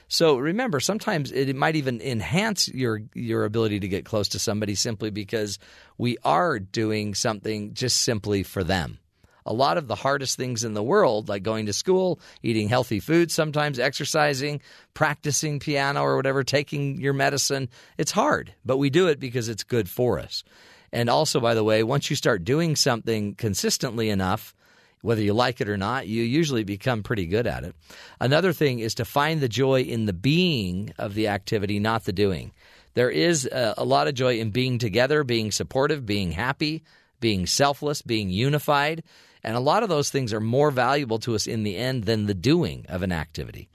So 0.08 0.38
remember, 0.38 0.80
sometimes 0.80 1.32
it 1.32 1.54
might 1.56 1.76
even 1.76 2.00
enhance 2.00 2.68
your 2.68 3.02
your 3.14 3.44
ability 3.44 3.80
to 3.80 3.88
get 3.88 4.04
close 4.04 4.28
to 4.28 4.38
somebody 4.38 4.74
simply 4.74 5.10
because 5.10 5.58
we 5.98 6.18
are 6.24 6.58
doing 6.58 7.14
something 7.14 7.74
just 7.74 8.02
simply 8.02 8.42
for 8.42 8.62
them. 8.62 8.98
A 9.44 9.52
lot 9.52 9.76
of 9.76 9.88
the 9.88 9.96
hardest 9.96 10.36
things 10.36 10.62
in 10.62 10.74
the 10.74 10.82
world, 10.82 11.28
like 11.28 11.42
going 11.42 11.66
to 11.66 11.72
school, 11.72 12.20
eating 12.42 12.68
healthy 12.68 13.00
food, 13.00 13.32
sometimes 13.32 13.78
exercising, 13.78 14.60
practicing 14.94 15.58
piano 15.58 16.02
or 16.02 16.16
whatever, 16.16 16.44
taking 16.44 17.00
your 17.00 17.12
medicine, 17.12 17.68
it's 17.98 18.12
hard, 18.12 18.54
but 18.64 18.76
we 18.76 18.88
do 18.88 19.08
it 19.08 19.18
because 19.18 19.48
it's 19.48 19.64
good 19.64 19.88
for 19.88 20.20
us. 20.20 20.44
And 20.92 21.10
also, 21.10 21.40
by 21.40 21.54
the 21.54 21.64
way, 21.64 21.82
once 21.82 22.08
you 22.08 22.14
start 22.14 22.44
doing 22.44 22.76
something 22.76 23.34
consistently 23.34 24.10
enough, 24.10 24.54
whether 25.02 25.20
you 25.20 25.34
like 25.34 25.60
it 25.60 25.68
or 25.68 25.76
not, 25.76 26.06
you 26.06 26.22
usually 26.22 26.64
become 26.64 27.02
pretty 27.02 27.26
good 27.26 27.46
at 27.46 27.64
it. 27.64 27.74
Another 28.20 28.52
thing 28.52 28.78
is 28.78 28.94
to 28.94 29.04
find 29.04 29.40
the 29.40 29.48
joy 29.48 29.82
in 29.82 30.06
the 30.06 30.12
being 30.12 30.94
of 30.96 31.14
the 31.14 31.28
activity, 31.28 31.78
not 31.78 32.04
the 32.04 32.12
doing. 32.12 32.52
There 32.94 33.10
is 33.10 33.46
a, 33.46 33.74
a 33.78 33.84
lot 33.84 34.08
of 34.08 34.14
joy 34.14 34.38
in 34.38 34.50
being 34.50 34.78
together, 34.78 35.24
being 35.24 35.50
supportive, 35.50 36.06
being 36.06 36.32
happy, 36.32 36.82
being 37.20 37.46
selfless, 37.46 38.02
being 38.02 38.30
unified. 38.30 39.02
And 39.42 39.56
a 39.56 39.60
lot 39.60 39.82
of 39.82 39.88
those 39.88 40.10
things 40.10 40.32
are 40.32 40.40
more 40.40 40.70
valuable 40.70 41.18
to 41.20 41.34
us 41.34 41.46
in 41.46 41.62
the 41.64 41.76
end 41.76 42.04
than 42.04 42.26
the 42.26 42.34
doing 42.34 42.86
of 42.88 43.02
an 43.02 43.12
activity. 43.12 43.68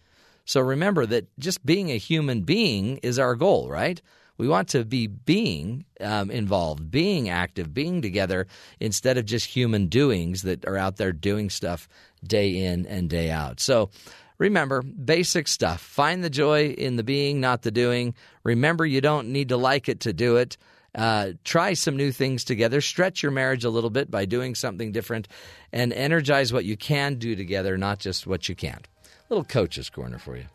So 0.46 0.62
remember 0.62 1.06
that 1.08 1.28
just 1.38 1.66
being 1.66 1.92
a 1.92 1.98
human 1.98 2.42
being 2.42 2.98
is 2.98 3.20
our 3.20 3.36
goal, 3.36 3.70
right? 3.70 4.02
We 4.38 4.48
want 4.48 4.70
to 4.70 4.86
be 4.86 5.08
being 5.08 5.86
um, 6.00 6.30
involved, 6.30 6.92
being 6.92 7.30
active, 7.30 7.74
being 7.74 8.02
together 8.02 8.48
instead 8.80 9.18
of 9.18 9.26
just 9.26 9.48
human 9.48 9.88
doings 9.88 10.44
that 10.44 10.66
are 10.66 10.78
out 10.78 10.98
there 10.98 11.12
doing 11.12 11.50
stuff 11.50 11.88
day 12.24 12.66
in 12.66 12.86
and 12.86 13.10
day 13.10 13.32
out. 13.32 13.60
So 13.60 13.90
remember, 14.38 14.82
basic 14.82 15.48
stuff. 15.48 15.82
Find 15.82 16.24
the 16.24 16.30
joy 16.30 16.68
in 16.70 16.96
the 16.96 17.04
being, 17.04 17.42
not 17.42 17.64
the 17.64 17.72
doing. 17.72 18.14
Remember, 18.44 18.86
you 18.86 19.02
don't 19.02 19.30
need 19.30 19.50
to 19.50 19.58
like 19.58 19.90
it 19.90 20.02
to 20.02 20.14
do 20.14 20.38
it. 20.38 20.58
Uh, 20.96 21.34
try 21.44 21.74
some 21.74 21.96
new 21.96 22.12
things 22.12 22.44
together. 22.44 22.82
Stretch 22.82 23.22
your 23.22 23.32
marriage 23.32 23.64
a 23.64 23.70
little 23.70 23.90
bit 23.90 24.10
by 24.10 24.26
doing 24.26 24.56
something 24.56 24.92
different 24.92 25.28
and 25.72 25.94
energize 25.94 26.52
what 26.52 26.66
you 26.66 26.76
can 26.78 27.16
do 27.16 27.36
together, 27.36 27.78
not 27.78 28.00
just 28.00 28.26
what 28.26 28.50
you 28.50 28.56
can't. 28.56 28.88
Little 29.30 29.44
coach's 29.44 29.90
corner 29.90 30.18
for 30.18 30.38
you. 30.38 30.46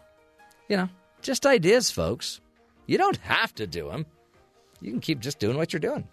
You 0.68 0.78
know, 0.78 0.88
just 1.20 1.46
ideas, 1.46 1.90
folks. 1.90 2.40
You 2.86 2.98
don't 2.98 3.16
have 3.18 3.54
to 3.56 3.66
do 3.66 3.88
them. 3.90 4.06
You 4.80 4.90
can 4.90 5.00
keep 5.00 5.20
just 5.20 5.38
doing 5.38 5.56
what 5.56 5.72
you're 5.72 5.80
doing. 5.80 6.08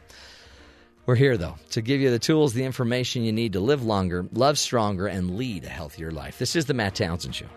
We're 1.06 1.16
here, 1.16 1.38
though, 1.38 1.56
to 1.72 1.82
give 1.82 2.02
you 2.02 2.12
the 2.12 2.20
tools, 2.20 2.54
the 2.54 2.64
information 2.64 3.24
you 3.24 3.32
need 3.32 3.54
to 3.54 3.60
live 3.60 3.84
longer, 3.84 4.28
love 4.32 4.60
stronger, 4.60 5.08
and 5.08 5.38
lead 5.38 5.64
a 5.64 5.70
healthier 5.70 6.12
life. 6.12 6.38
This 6.38 6.56
is 6.56 6.66
the 6.66 6.76
Matt 6.76 6.96
Townsend 6.96 7.34
Show. 7.34 7.48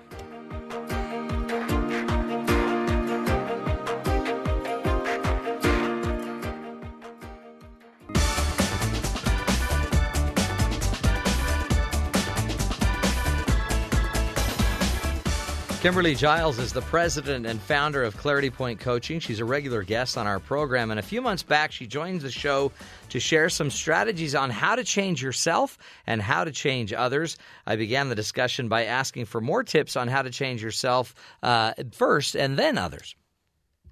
Kimberly 15.83 16.15
Giles 16.15 16.61
is 16.61 16.73
the 16.73 16.81
president 16.83 17.45
and 17.45 17.61
founder 17.61 18.05
of 18.05 18.17
Clarity 18.17 18.51
Point 18.51 18.79
Coaching. 18.79 19.19
She's 19.19 19.41
a 19.41 19.45
regular 19.45 19.83
guest 19.83 20.17
on 20.17 20.29
our 20.29 20.39
program. 20.39 20.93
And 20.93 21.01
a 21.01 21.03
few 21.03 21.21
months 21.21 21.43
back, 21.43 21.73
she 21.73 21.89
joined 21.89 22.21
the 22.21 22.31
show 22.31 22.71
to 23.09 23.19
share 23.19 23.49
some 23.49 23.69
strategies 23.69 24.37
on 24.37 24.51
how 24.51 24.77
to 24.77 24.85
change 24.85 25.21
yourself 25.21 25.79
and 26.07 26.23
how 26.23 26.45
to 26.45 26.53
change 26.53 26.93
others. 26.93 27.37
I 27.67 27.75
began 27.75 28.09
the 28.09 28.15
discussion 28.15 28.69
by 28.69 28.85
asking 28.85 29.25
for 29.25 29.41
more 29.41 29.65
tips 29.65 29.97
on 29.97 30.07
how 30.07 30.23
to 30.23 30.31
change 30.31 30.63
yourself 30.63 31.17
uh, 31.43 31.73
first 31.91 32.37
and 32.37 32.57
then 32.57 32.79
others. 32.79 33.17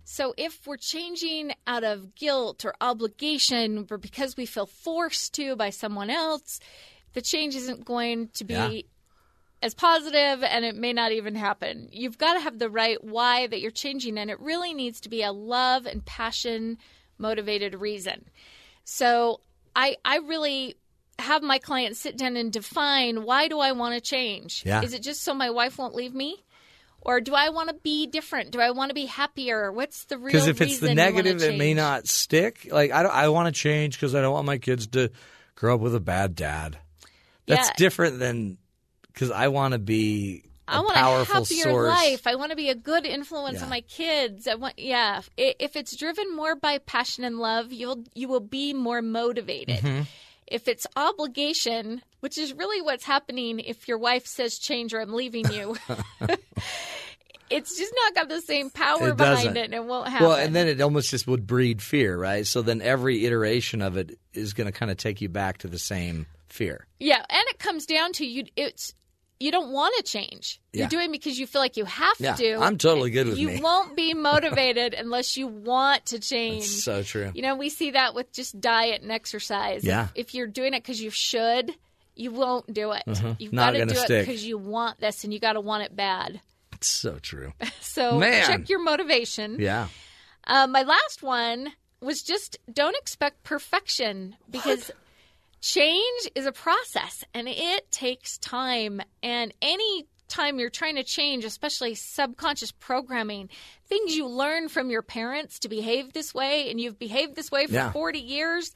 So, 0.04 0.32
if 0.36 0.64
we're 0.68 0.76
changing 0.76 1.54
out 1.66 1.82
of 1.82 2.14
guilt 2.14 2.64
or 2.64 2.72
obligation 2.80 3.88
or 3.90 3.98
because 3.98 4.36
we 4.36 4.46
feel 4.46 4.66
forced 4.66 5.34
to 5.34 5.56
by 5.56 5.70
someone 5.70 6.08
else, 6.08 6.60
the 7.14 7.20
change 7.20 7.56
isn't 7.56 7.84
going 7.84 8.28
to 8.34 8.44
be 8.44 8.54
Yeah. 8.54 8.80
As 9.62 9.74
positive 9.74 10.42
and 10.42 10.64
it 10.64 10.74
may 10.76 10.92
not 10.92 11.12
even 11.12 11.34
happen. 11.34 11.88
You've 11.92 12.18
got 12.18 12.34
to 12.34 12.40
have 12.40 12.58
the 12.58 12.70
right 12.70 13.02
why 13.02 13.46
that 13.46 13.60
you're 13.60 13.70
changing, 13.70 14.18
and 14.18 14.30
it 14.30 14.40
really 14.40 14.72
needs 14.74 15.00
to 15.02 15.08
be 15.08 15.22
a 15.22 15.32
love 15.32 15.86
and 15.86 16.04
passion 16.04 16.78
motivated 17.18 17.74
reason. 17.74 18.24
So, 18.84 19.40
I, 19.76 19.96
I 20.04 20.16
really 20.18 20.76
have 21.18 21.42
my 21.42 21.58
clients 21.58 22.00
sit 22.00 22.16
down 22.16 22.36
and 22.36 22.50
define 22.52 23.24
why 23.24 23.48
do 23.48 23.60
I 23.60 23.72
want 23.72 23.94
to 23.94 24.00
change? 24.00 24.62
Yeah. 24.64 24.82
Is 24.82 24.94
it 24.94 25.02
just 25.02 25.22
so 25.22 25.34
my 25.34 25.50
wife 25.50 25.78
won't 25.78 25.94
leave 25.94 26.14
me? 26.14 26.36
Or 27.02 27.20
do 27.20 27.34
I 27.34 27.48
want 27.50 27.68
to 27.68 27.74
be 27.74 28.06
different? 28.06 28.50
Do 28.50 28.60
I 28.60 28.72
want 28.72 28.90
to 28.90 28.94
be 28.94 29.06
happier? 29.06 29.72
What's 29.72 30.04
the 30.04 30.18
real 30.18 30.26
Because 30.26 30.48
if 30.48 30.60
it's 30.60 30.80
the 30.80 30.88
reason 30.88 30.98
you 30.98 31.02
wanna 31.04 31.22
negative, 31.22 31.42
it 31.42 31.58
may 31.58 31.72
not 31.72 32.06
stick. 32.06 32.68
Like 32.70 32.90
I, 32.90 33.02
don't, 33.02 33.14
I 33.14 33.28
want 33.28 33.54
to 33.54 33.58
change 33.58 33.96
because 33.96 34.14
I 34.14 34.20
don't 34.20 34.32
want 34.32 34.46
my 34.46 34.58
kids 34.58 34.86
to 34.88 35.10
grow 35.54 35.76
up 35.76 35.80
with 35.80 35.94
a 35.94 36.00
bad 36.00 36.34
dad. 36.34 36.78
That's 37.46 37.68
Yeah. 37.68 37.74
different 37.76 38.18
than 38.18 38.58
because 39.12 39.30
I 39.30 39.48
want 39.48 39.72
to 39.72 39.78
be 39.78 40.44
a 40.68 40.72
I 40.74 40.80
want 40.80 40.94
powerful 40.94 41.36
a 41.36 41.38
happier 41.40 41.62
source. 41.64 41.88
life. 41.88 42.26
I 42.26 42.34
want 42.36 42.50
to 42.50 42.56
be 42.56 42.68
a 42.70 42.74
good 42.74 43.04
influence 43.04 43.58
Yeah. 43.58 43.64
on 43.64 43.70
my 43.70 43.80
kids. 43.82 44.46
I 44.46 44.54
want, 44.54 44.78
yeah. 44.78 45.22
If 45.36 45.74
it's 45.76 45.96
driven 45.96 46.34
more 46.34 46.54
by 46.56 46.78
passion 46.78 47.24
and 47.24 47.38
love, 47.38 47.72
you'll 47.72 48.04
you 48.14 48.28
will 48.28 48.40
be 48.40 48.72
more 48.72 49.02
motivated. 49.02 49.80
Mm-hmm. 49.80 50.02
If 50.46 50.66
it's 50.68 50.86
obligation, 50.96 52.02
which 52.20 52.36
is 52.38 52.52
really 52.52 52.80
what's 52.82 53.04
happening 53.04 53.60
if 53.60 53.86
your 53.86 53.98
wife 53.98 54.26
says 54.26 54.58
change 54.58 54.92
or 54.92 55.00
I'm 55.00 55.12
leaving 55.12 55.50
you, 55.52 55.76
it's 57.50 57.76
just 57.78 57.92
not 58.04 58.14
got 58.14 58.28
the 58.28 58.40
same 58.40 58.70
power 58.70 59.08
It 59.10 59.16
behind 59.16 59.36
doesn't. 59.38 59.56
it, 59.56 59.64
and 59.66 59.74
it 59.74 59.84
won't 59.84 60.08
happen. 60.08 60.26
Well, 60.28 60.36
and 60.36 60.54
then 60.54 60.68
it 60.68 60.80
almost 60.80 61.10
just 61.10 61.26
would 61.26 61.46
breed 61.46 61.82
fear, 61.82 62.16
right? 62.16 62.46
So 62.46 62.62
then 62.62 62.80
every 62.80 63.26
iteration 63.26 63.82
of 63.82 63.96
it 63.96 64.18
is 64.32 64.52
going 64.52 64.66
to 64.66 64.72
kind 64.72 64.90
of 64.90 64.96
take 64.96 65.20
you 65.20 65.28
back 65.28 65.58
to 65.58 65.68
the 65.68 65.78
same 65.78 66.26
fear. 66.48 66.86
Yeah, 67.00 67.24
and 67.28 67.42
it 67.48 67.58
comes 67.58 67.86
down 67.86 68.12
to 68.14 68.26
you. 68.26 68.44
It's 68.56 68.94
you 69.40 69.50
don't 69.50 69.72
want 69.72 69.94
to 69.96 70.02
change. 70.02 70.60
You're 70.72 70.82
Yeah. 70.82 70.88
doing 70.88 71.10
because 71.10 71.38
you 71.38 71.46
feel 71.46 71.60
like 71.62 71.76
you 71.76 71.86
have 71.86 72.14
Yeah, 72.20 72.34
to. 72.36 72.56
I'm 72.60 72.76
totally 72.78 73.10
good 73.10 73.26
with 73.26 73.38
you 73.38 73.48
me. 73.48 73.60
won't 73.60 73.96
be 73.96 74.12
motivated 74.30 74.94
unless 74.94 75.36
you 75.36 75.46
want 75.46 76.06
to 76.06 76.18
change. 76.20 76.64
It's 76.64 76.84
so 76.84 77.02
true. 77.02 77.32
You 77.34 77.42
know, 77.42 77.56
we 77.56 77.70
see 77.70 77.92
that 77.92 78.14
with 78.14 78.30
just 78.32 78.60
diet 78.60 79.00
and 79.02 79.10
exercise. 79.10 79.82
Yeah. 79.82 80.08
If, 80.14 80.28
if 80.28 80.34
you're 80.34 80.46
doing 80.46 80.74
it 80.74 80.82
because 80.82 81.00
you 81.00 81.10
should, 81.10 81.74
you 82.14 82.30
won't 82.32 82.72
do 82.72 82.92
it. 82.92 83.02
You've 83.06 83.16
Mm-hmm. 83.18 83.56
Not 83.56 83.72
got 83.72 83.78
to 83.88 83.94
do 83.94 84.00
it 84.14 84.26
because 84.26 84.44
you 84.44 84.58
want 84.58 85.00
this, 85.00 85.24
and 85.24 85.32
you 85.32 85.40
got 85.40 85.54
to 85.54 85.60
want 85.62 85.84
it 85.84 85.96
bad. 85.96 86.40
It's 86.74 86.88
so 86.88 87.18
true. 87.18 87.52
So 87.80 88.18
Man. 88.18 88.46
check 88.46 88.68
your 88.68 88.82
motivation. 88.82 89.56
Yeah. 89.58 89.88
Uh, 90.46 90.66
my 90.66 90.82
last 90.82 91.22
one 91.22 91.72
was 92.00 92.22
just 92.22 92.58
don't 92.72 92.96
expect 92.96 93.42
perfection 93.42 94.36
because 94.50 94.90
change 95.60 96.28
is 96.34 96.46
a 96.46 96.52
process 96.52 97.24
and 97.34 97.48
it 97.48 97.90
takes 97.90 98.38
time. 98.38 99.00
And 99.22 99.52
any 99.62 100.06
time 100.28 100.58
you're 100.58 100.70
trying 100.70 100.96
to 100.96 101.02
change, 101.04 101.44
especially 101.44 101.94
subconscious 101.94 102.72
programming, 102.72 103.48
things 103.88 104.14
you 104.16 104.26
learn 104.26 104.68
from 104.68 104.90
your 104.90 105.02
parents 105.02 105.58
to 105.60 105.68
behave 105.68 106.12
this 106.12 106.32
way, 106.32 106.70
and 106.70 106.80
you've 106.80 106.98
behaved 106.98 107.34
this 107.34 107.50
way 107.50 107.66
for 107.66 107.72
Yeah. 107.74 107.92
40 107.92 108.18
years, 108.20 108.72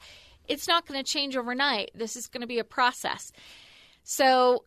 it's 0.47 0.67
not 0.67 0.85
going 0.85 1.01
to 1.01 1.09
change 1.09 1.35
overnight. 1.37 1.91
This 1.95 2.15
is 2.15 2.27
going 2.27 2.41
to 2.41 2.47
be 2.47 2.59
a 2.59 2.63
process. 2.65 3.31
So 4.03 4.63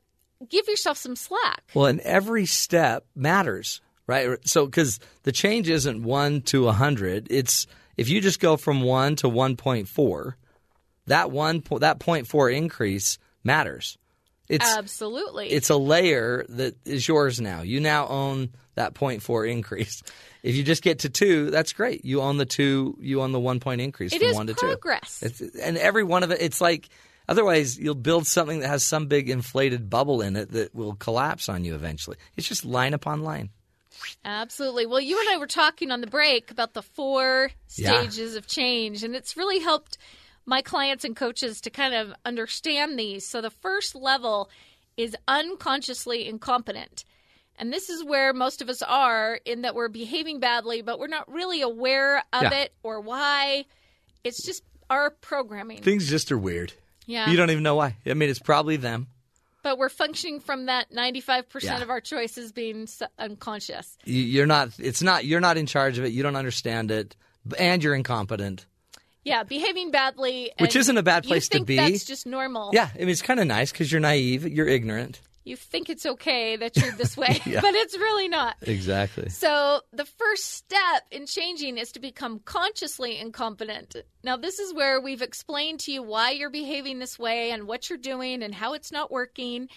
give 0.49 0.67
yourself 0.67 0.97
some 0.99 1.15
slack. 1.17 1.63
Well, 1.75 1.87
and 1.87 2.01
every 2.01 2.47
step 2.47 3.05
matters, 3.15 3.81
right? 4.07 4.39
So, 4.49 4.67
because 4.67 4.99
the 5.25 5.33
change 5.33 5.69
isn't 5.69 6.03
one 6.03 6.41
to 6.43 6.69
a 6.69 6.73
hundred. 6.73 7.29
It's 7.31 7.67
if 7.97 8.09
you 8.09 8.21
just 8.21 8.41
go 8.41 8.57
from 8.57 8.83
one 8.83 9.15
to 9.17 9.29
one 9.29 9.57
point 9.57 9.89
four, 9.89 10.37
that 11.09 11.31
one 11.31 11.61
po- 11.63 11.79
that 11.81 11.99
point 12.01 12.27
four 12.27 12.51
increase 12.51 13.19
matters. 13.45 13.99
It's 14.49 14.65
Absolutely. 14.67 15.51
it's 15.51 15.69
a 15.69 15.77
layer 15.77 16.45
that 16.49 16.75
is 16.87 17.07
yours 17.07 17.39
now. 17.41 17.61
You 17.63 17.81
now 17.81 18.07
own 18.09 18.51
that 18.77 18.95
point 18.95 19.23
four 19.23 19.45
increase. 19.45 20.03
If 20.43 20.55
you 20.55 20.63
just 20.63 20.83
get 20.83 21.01
to 21.01 21.11
two, 21.11 21.51
that's 21.51 21.73
great. 21.73 22.05
You 22.05 22.23
own 22.23 22.37
the 22.39 22.47
two. 22.47 22.97
You 23.01 23.21
own 23.23 23.33
the 23.33 23.41
one 23.41 23.61
point 23.61 23.81
increase 23.81 24.13
It 24.15 24.23
from 24.23 24.35
one 24.35 24.47
to 24.47 24.55
progress. 24.55 25.21
two. 25.21 25.27
It's, 25.27 25.41
and 25.59 25.77
every 25.77 26.05
one 26.05 26.23
of 26.23 26.31
it, 26.31 26.41
it's 26.41 26.61
like 26.61 26.89
otherwise 27.29 27.77
you'll 27.79 27.95
build 27.97 28.27
something 28.27 28.61
that 28.61 28.69
has 28.69 28.83
some 28.85 29.07
big 29.09 29.29
inflated 29.29 29.91
bubble 29.91 30.23
in 30.23 30.37
it 30.37 30.53
that 30.53 30.75
will 30.75 30.95
collapse 30.95 31.49
on 31.49 31.65
you 31.65 31.75
eventually. 31.75 32.17
It's 32.37 32.49
just 32.49 32.65
line 32.65 32.95
upon 32.95 33.23
line. 33.23 33.51
Absolutely. 34.25 34.87
Well, 34.87 35.01
you 35.01 35.19
and 35.21 35.29
I 35.29 35.39
were 35.39 35.47
talking 35.49 35.91
on 35.91 36.01
the 36.01 36.07
break 36.07 36.51
about 36.51 36.73
the 36.73 36.83
four 36.83 37.51
Yeah. 37.77 38.01
stages 38.01 38.37
of 38.37 38.47
change, 38.47 39.03
and 39.03 39.15
it's 39.15 39.37
really 39.37 39.59
helped 39.59 39.99
my 40.49 40.63
clients 40.63 41.05
and 41.05 41.15
coaches 41.15 41.61
to 41.61 41.71
kind 41.71 41.95
of 41.95 42.13
understand 42.25 42.99
these. 42.99 43.27
So, 43.27 43.41
the 43.41 43.51
first 43.51 43.95
level 43.95 44.51
is 44.97 45.15
unconsciously 45.29 46.27
incompetent. 46.27 47.05
And 47.61 47.73
this 47.73 47.91
is 47.91 48.05
where 48.05 48.33
most 48.33 48.63
of 48.63 48.69
us 48.69 48.83
are 48.83 49.39
in 49.45 49.63
that 49.63 49.75
we're 49.75 49.89
behaving 49.89 50.41
badly, 50.41 50.81
but 50.83 50.99
we're 50.99 51.09
not 51.09 51.31
really 51.31 51.61
aware 51.61 52.19
of 52.33 52.43
Yeah. 52.45 52.55
it 52.55 52.73
or 52.83 53.01
why. 53.01 53.65
It's 54.25 54.45
just 54.45 54.63
our 54.89 55.11
programming. 55.11 55.83
Things 55.83 56.09
just 56.09 56.33
are 56.33 56.39
weird. 56.39 56.73
Yeah. 57.07 57.29
You 57.31 57.37
don't 57.37 57.51
even 57.51 57.63
know 57.63 57.75
why. 57.75 57.97
I 58.07 58.15
mean, 58.15 58.31
it's 58.31 58.39
probably 58.39 58.77
them. 58.77 59.09
But 59.63 59.77
we're 59.77 59.89
functioning 59.89 60.41
from 60.41 60.67
that 60.67 60.93
95% 60.93 61.63
Yeah. 61.65 61.83
of 61.83 61.91
our 61.91 62.01
choices 62.01 62.53
being 62.53 62.89
unconscious. 63.19 63.99
You're 64.05 64.47
not. 64.47 64.71
It's 64.79 65.03
not. 65.03 65.25
You're 65.25 65.41
not 65.41 65.57
in 65.59 65.67
charge 65.67 65.99
of 65.99 66.05
it. 66.05 66.13
You 66.13 66.23
don't 66.23 66.37
understand 66.37 66.91
it, 66.93 67.17
and 67.59 67.83
you're 67.83 67.95
incompetent. 67.95 68.67
Yeah, 69.29 69.43
behaving 69.45 69.91
badly. 69.91 70.51
Which 70.59 70.75
isn't 70.77 70.97
a 70.97 71.03
bad 71.03 71.25
place 71.25 71.49
to 71.49 71.59
think 71.59 71.67
be. 71.67 71.77
That's 71.77 72.05
just 72.05 72.27
normal. 72.27 72.71
Yeah, 72.73 72.89
I 72.95 72.99
mean 72.99 73.09
it's 73.11 73.23
kind 73.23 73.39
of 73.41 73.47
nice 73.47 73.71
because 73.71 73.93
you're 73.93 74.01
naive. 74.01 74.47
You're 74.47 74.69
ignorant. 74.69 75.21
You 75.45 75.57
think 75.57 75.89
it's 75.89 76.05
okay 76.05 76.57
that 76.57 76.77
you're 76.77 76.93
this 76.93 77.17
way, 77.17 77.41
Yeah. 77.47 77.63
but 77.63 77.75
it's 77.75 77.97
really 77.97 78.29
not. 78.29 78.57
Exactly. 78.61 79.31
So, 79.31 79.81
the 79.95 80.05
first 80.05 80.45
step 80.45 81.05
in 81.11 81.25
changing 81.25 81.79
is 81.79 81.93
to 81.93 82.01
become 82.01 82.41
consciously 82.41 83.17
incompetent. 83.19 83.97
Now, 84.23 84.37
this 84.37 84.59
is 84.59 84.75
where 84.75 85.01
we've 85.01 85.23
explained 85.23 85.81
to 85.81 85.93
you 85.93 86.03
why 86.03 86.33
you're 86.33 86.51
behaving 86.51 86.99
this 86.99 87.19
way 87.19 87.51
and 87.51 87.67
what 87.67 87.89
you're 87.89 87.99
doing 87.99 88.43
and 88.43 88.55
how 88.55 88.75
it's 88.75 88.93
not 88.93 89.11
working. 89.11 89.69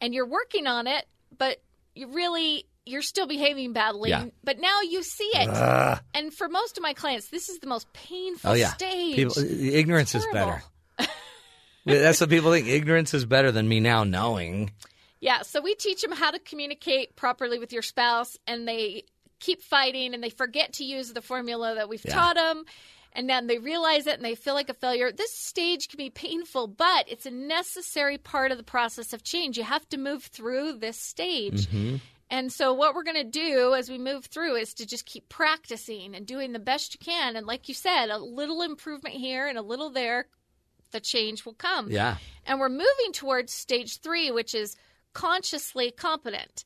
And 0.00 0.14
you're 0.14 0.28
working 0.28 0.68
on 0.68 0.86
it, 0.86 1.04
but 1.36 1.60
you 1.96 2.06
really 2.06 2.66
you're 2.88 3.02
still 3.02 3.26
behaving 3.26 3.72
badly. 3.72 4.10
Yeah. 4.10 4.26
But 4.42 4.58
now 4.58 4.80
you 4.82 5.02
see 5.02 5.30
it. 5.34 5.48
Ugh. 5.48 6.00
And 6.14 6.32
for 6.32 6.48
most 6.48 6.76
of 6.76 6.82
my 6.82 6.94
clients, 6.94 7.28
this 7.28 7.48
is 7.48 7.58
the 7.60 7.66
most 7.66 7.92
painful 7.92 8.50
Oh 8.50 8.54
yeah. 8.54 8.72
stage. 8.72 9.16
People, 9.16 9.38
ignorance 9.38 10.14
is 10.14 10.26
better. 10.32 10.62
That's 11.86 12.20
what 12.20 12.28
people 12.30 12.52
think. 12.52 12.66
Ignorance 12.68 13.14
is 13.14 13.24
better 13.24 13.50
than 13.50 13.68
me 13.68 13.80
now 13.80 14.04
knowing. 14.04 14.72
Yeah, 15.20 15.42
so 15.42 15.60
we 15.60 15.74
teach 15.74 16.02
them 16.02 16.12
how 16.12 16.30
to 16.30 16.38
communicate 16.38 17.16
properly 17.16 17.58
with 17.58 17.72
your 17.72 17.82
spouse, 17.82 18.36
and 18.46 18.68
they 18.68 19.04
keep 19.40 19.62
fighting 19.62 20.14
and 20.14 20.22
they 20.22 20.30
forget 20.30 20.74
to 20.74 20.84
use 20.84 21.12
the 21.12 21.22
formula 21.22 21.74
that 21.76 21.88
we've 21.88 22.04
Yeah. 22.04 22.12
taught 22.14 22.36
them. 22.36 22.64
And 23.14 23.28
then 23.28 23.46
they 23.46 23.58
realize 23.58 24.06
it 24.06 24.14
and 24.16 24.24
they 24.24 24.34
feel 24.34 24.54
like 24.54 24.68
a 24.68 24.74
failure. 24.74 25.10
This 25.10 25.32
stage 25.32 25.88
can 25.88 25.96
be 25.96 26.10
painful, 26.10 26.66
but 26.68 27.06
it's 27.08 27.24
a 27.24 27.30
necessary 27.30 28.18
part 28.18 28.52
of 28.52 28.58
the 28.58 28.64
process 28.64 29.12
of 29.12 29.24
change. 29.24 29.56
You 29.56 29.64
have 29.64 29.88
to 29.88 29.96
move 29.96 30.24
through 30.24 30.74
this 30.74 30.98
stage. 31.00 31.66
Mm-hmm. 31.66 31.96
And 32.30 32.52
so, 32.52 32.74
what 32.74 32.94
we're 32.94 33.04
going 33.04 33.16
to 33.16 33.24
do 33.24 33.74
as 33.74 33.88
we 33.88 33.98
move 33.98 34.26
through 34.26 34.56
is 34.56 34.74
to 34.74 34.86
just 34.86 35.06
keep 35.06 35.28
practicing 35.28 36.14
and 36.14 36.26
doing 36.26 36.52
the 36.52 36.58
best 36.58 36.94
you 36.94 36.98
can. 36.98 37.36
And, 37.36 37.46
like 37.46 37.68
you 37.68 37.74
said, 37.74 38.10
a 38.10 38.18
little 38.18 38.62
improvement 38.62 39.14
here 39.14 39.46
and 39.46 39.56
a 39.56 39.62
little 39.62 39.90
there, 39.90 40.26
the 40.90 41.00
change 41.00 41.46
will 41.46 41.54
come. 41.54 41.90
Yeah. 41.90 42.16
And 42.44 42.60
we're 42.60 42.68
moving 42.68 43.12
towards 43.14 43.52
stage 43.52 44.00
three, 44.00 44.30
which 44.30 44.54
is 44.54 44.76
consciously 45.14 45.90
competent. 45.90 46.64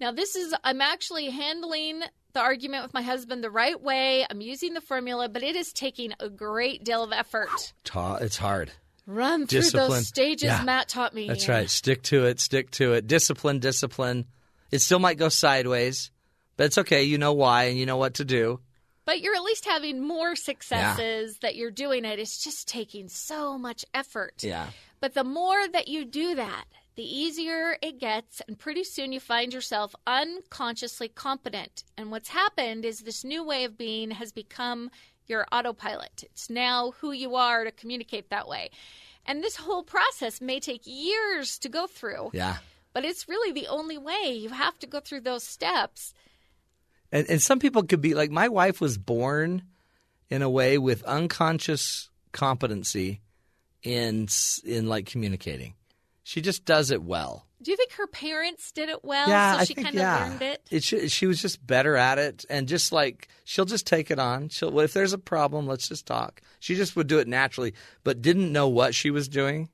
Now, 0.00 0.12
this 0.12 0.36
is, 0.36 0.54
I'm 0.62 0.80
actually 0.80 1.30
handling 1.30 2.02
the 2.34 2.40
argument 2.40 2.84
with 2.84 2.94
my 2.94 3.02
husband 3.02 3.42
the 3.42 3.50
right 3.50 3.80
way. 3.80 4.26
I'm 4.28 4.40
using 4.40 4.74
the 4.74 4.80
formula, 4.80 5.28
but 5.28 5.42
it 5.42 5.56
is 5.56 5.72
taking 5.72 6.12
a 6.20 6.28
great 6.28 6.84
deal 6.84 7.02
of 7.02 7.12
effort. 7.12 7.72
It's 8.20 8.36
hard. 8.36 8.70
Run 9.06 9.46
through 9.46 9.60
Discipline. 9.60 9.90
those 9.90 10.06
stages 10.06 10.48
Yeah. 10.48 10.62
Matt 10.64 10.88
taught 10.88 11.14
me. 11.14 11.26
That's 11.26 11.48
right. 11.48 11.68
Stick 11.68 12.02
to 12.04 12.26
it. 12.26 12.40
Stick 12.40 12.70
to 12.72 12.92
it. 12.92 13.06
Discipline. 13.06 13.58
Discipline. 13.58 14.26
It 14.70 14.80
still 14.80 14.98
might 14.98 15.18
go 15.18 15.28
sideways, 15.28 16.10
but 16.56 16.64
it's 16.64 16.78
okay. 16.78 17.04
You 17.04 17.18
know 17.18 17.32
why, 17.32 17.64
and 17.64 17.78
you 17.78 17.86
know 17.86 17.96
what 17.96 18.14
to 18.14 18.24
do. 18.24 18.60
But 19.04 19.22
you're 19.22 19.34
at 19.34 19.42
least 19.42 19.64
having 19.64 20.02
more 20.02 20.36
successes 20.36 21.38
that 21.38 21.56
you're 21.56 21.70
doing 21.70 22.04
it. 22.04 22.18
It's 22.18 22.44
just 22.44 22.68
taking 22.68 23.08
so 23.08 23.56
much 23.56 23.84
effort. 23.94 24.34
Yeah. 24.42 24.66
But 25.00 25.14
the 25.14 25.24
more 25.24 25.66
that 25.68 25.88
you 25.88 26.04
do 26.04 26.34
that, 26.34 26.64
the 26.96 27.04
easier 27.04 27.78
it 27.80 27.98
gets, 27.98 28.42
and 28.46 28.58
pretty 28.58 28.84
soon 28.84 29.12
you 29.12 29.20
find 29.20 29.54
yourself 29.54 29.94
unconsciously 30.06 31.08
competent. 31.08 31.84
And 31.96 32.10
what's 32.10 32.28
happened 32.28 32.84
is 32.84 33.00
this 33.00 33.24
new 33.24 33.42
way 33.44 33.64
of 33.64 33.78
being 33.78 34.10
has 34.10 34.32
become 34.32 34.90
your 35.26 35.46
autopilot. 35.52 36.24
It's 36.24 36.50
now 36.50 36.92
who 37.00 37.12
you 37.12 37.34
are 37.36 37.64
to 37.64 37.70
communicate 37.70 38.30
that 38.30 38.48
way. 38.48 38.70
And 39.24 39.42
this 39.42 39.56
whole 39.56 39.84
process 39.84 40.40
may 40.40 40.58
take 40.58 40.82
years 40.84 41.58
to 41.60 41.68
go 41.68 41.86
through, 41.86 42.30
Yeah. 42.32 42.56
But 42.92 43.04
it's 43.04 43.28
really 43.28 43.52
the 43.52 43.68
only 43.68 43.98
way. 43.98 44.32
You 44.32 44.50
have 44.50 44.78
to 44.80 44.86
go 44.86 45.00
through 45.00 45.20
those 45.20 45.44
steps. 45.44 46.14
And, 47.10 47.28
and 47.28 47.40
some 47.42 47.58
people 47.58 47.82
could 47.84 48.00
be 48.00 48.14
like, 48.14 48.30
my 48.30 48.48
wife 48.48 48.80
was 48.80 48.98
born 48.98 49.62
in 50.28 50.42
a 50.42 50.50
way 50.50 50.78
with 50.78 51.02
unconscious 51.04 52.10
competency 52.32 53.20
in 53.82 54.28
in 54.64 54.88
like 54.88 55.06
communicating. 55.06 55.74
She 56.22 56.40
just 56.42 56.64
does 56.64 56.90
it 56.90 57.02
well. 57.02 57.46
Do 57.60 57.70
you 57.70 57.76
think 57.76 57.92
her 57.92 58.06
parents 58.06 58.70
did 58.70 58.88
it 58.88 59.02
well? 59.02 59.28
yeah, 59.28 59.54
so 59.54 59.58
I 59.58 59.64
she 59.64 59.74
think 59.74 59.86
kind 59.86 59.96
of 59.96 60.02
yeah. 60.02 60.28
learned 60.28 60.42
it? 60.42 60.62
It 60.70 60.84
sh- 60.84 61.10
she 61.10 61.26
was 61.26 61.42
just 61.42 61.66
better 61.66 61.96
at 61.96 62.18
it, 62.18 62.44
and 62.48 62.68
just 62.68 62.92
like 62.92 63.28
she'll 63.44 63.64
just 63.64 63.86
take 63.86 64.10
it 64.10 64.18
on. 64.18 64.48
She'll 64.48 64.70
well, 64.70 64.84
if 64.84 64.92
there's 64.92 65.12
a 65.12 65.18
problem, 65.18 65.66
let's 65.66 65.88
just 65.88 66.06
talk. 66.06 66.40
She 66.60 66.76
just 66.76 66.94
would 66.96 67.06
do 67.06 67.18
it 67.18 67.26
naturally, 67.26 67.74
but 68.04 68.22
didn't 68.22 68.52
know 68.52 68.68
what 68.68 68.94
she 68.94 69.10
was 69.10 69.28
doing. 69.28 69.70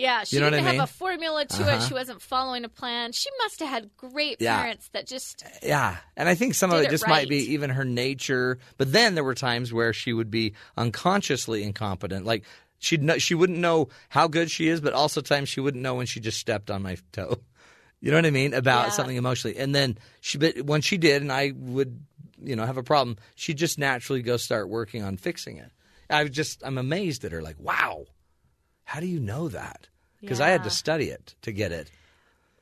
Yeah, 0.00 0.24
she 0.24 0.36
You 0.36 0.40
know 0.40 0.50
didn't 0.50 0.66
I 0.66 0.72
have 0.72 0.88
a 0.88 0.92
formula 0.92 1.44
to 1.44 1.62
Uh-huh. 1.62 1.76
it. 1.76 1.82
She 1.88 1.94
wasn't 1.94 2.22
following 2.22 2.64
a 2.64 2.68
plan. 2.68 3.12
She 3.12 3.28
must 3.42 3.60
have 3.60 3.68
had 3.68 3.90
great 3.96 4.38
Yeah. 4.40 4.56
parents 4.62 4.88
that 4.92 5.06
just 5.06 5.44
Yeah, 5.62 5.98
and 6.16 6.28
I 6.28 6.34
think 6.34 6.54
some 6.54 6.70
of 6.70 6.80
it 6.80 6.86
it 6.86 6.90
just 6.90 7.06
might 7.06 7.28
be 7.28 7.52
even 7.52 7.70
her 7.70 7.84
nature. 7.84 8.58
But 8.78 8.92
then 8.92 9.14
there 9.14 9.24
were 9.24 9.34
times 9.34 9.72
where 9.72 9.92
she 9.92 10.12
would 10.12 10.30
be 10.30 10.54
unconsciously 10.76 11.62
incompetent. 11.62 12.24
Like 12.26 12.44
she'd 12.78 13.02
know, 13.02 13.18
she 13.18 13.34
wouldn't 13.34 13.58
know 13.58 13.88
how 14.08 14.26
good 14.26 14.50
she 14.50 14.68
is, 14.68 14.80
but 14.80 14.92
also 14.94 15.20
times 15.20 15.48
she 15.48 15.60
wouldn't 15.60 15.82
know 15.82 15.94
when 15.96 16.06
she 16.06 16.18
just 16.20 16.38
stepped 16.38 16.70
on 16.70 16.82
my 16.82 16.96
toe. 17.12 17.36
You 18.00 18.10
know 18.10 18.16
what 18.16 18.24
I 18.26 18.30
mean 18.30 18.54
about 18.54 18.84
Yeah. 18.86 18.90
something 18.90 19.16
emotionally. 19.16 19.58
And 19.58 19.74
then 19.74 19.98
she, 20.22 20.38
but 20.38 20.62
when 20.62 20.80
she 20.80 20.96
did, 20.96 21.20
and 21.20 21.30
I 21.30 21.52
would, 21.54 22.00
you 22.42 22.56
know, 22.56 22.64
have 22.64 22.78
a 22.78 22.82
problem, 22.82 23.18
she'd 23.34 23.58
just 23.58 23.78
naturally 23.78 24.22
go 24.22 24.38
start 24.38 24.70
working 24.70 25.02
on 25.02 25.18
fixing 25.18 25.58
it. 25.58 25.70
I 26.08 26.22
was 26.22 26.32
just, 26.32 26.62
I'm 26.64 26.78
amazed 26.78 27.24
at 27.26 27.32
her. 27.32 27.42
Like, 27.42 27.60
wow, 27.60 28.06
how 28.90 28.98
do 28.98 29.06
you 29.06 29.20
know 29.20 29.48
that? 29.48 29.86
Because 30.20 30.40
I 30.40 30.48
had 30.48 30.64
to 30.64 30.70
study 30.70 31.10
it 31.10 31.36
to 31.42 31.52
get 31.52 31.70
it. 31.70 31.88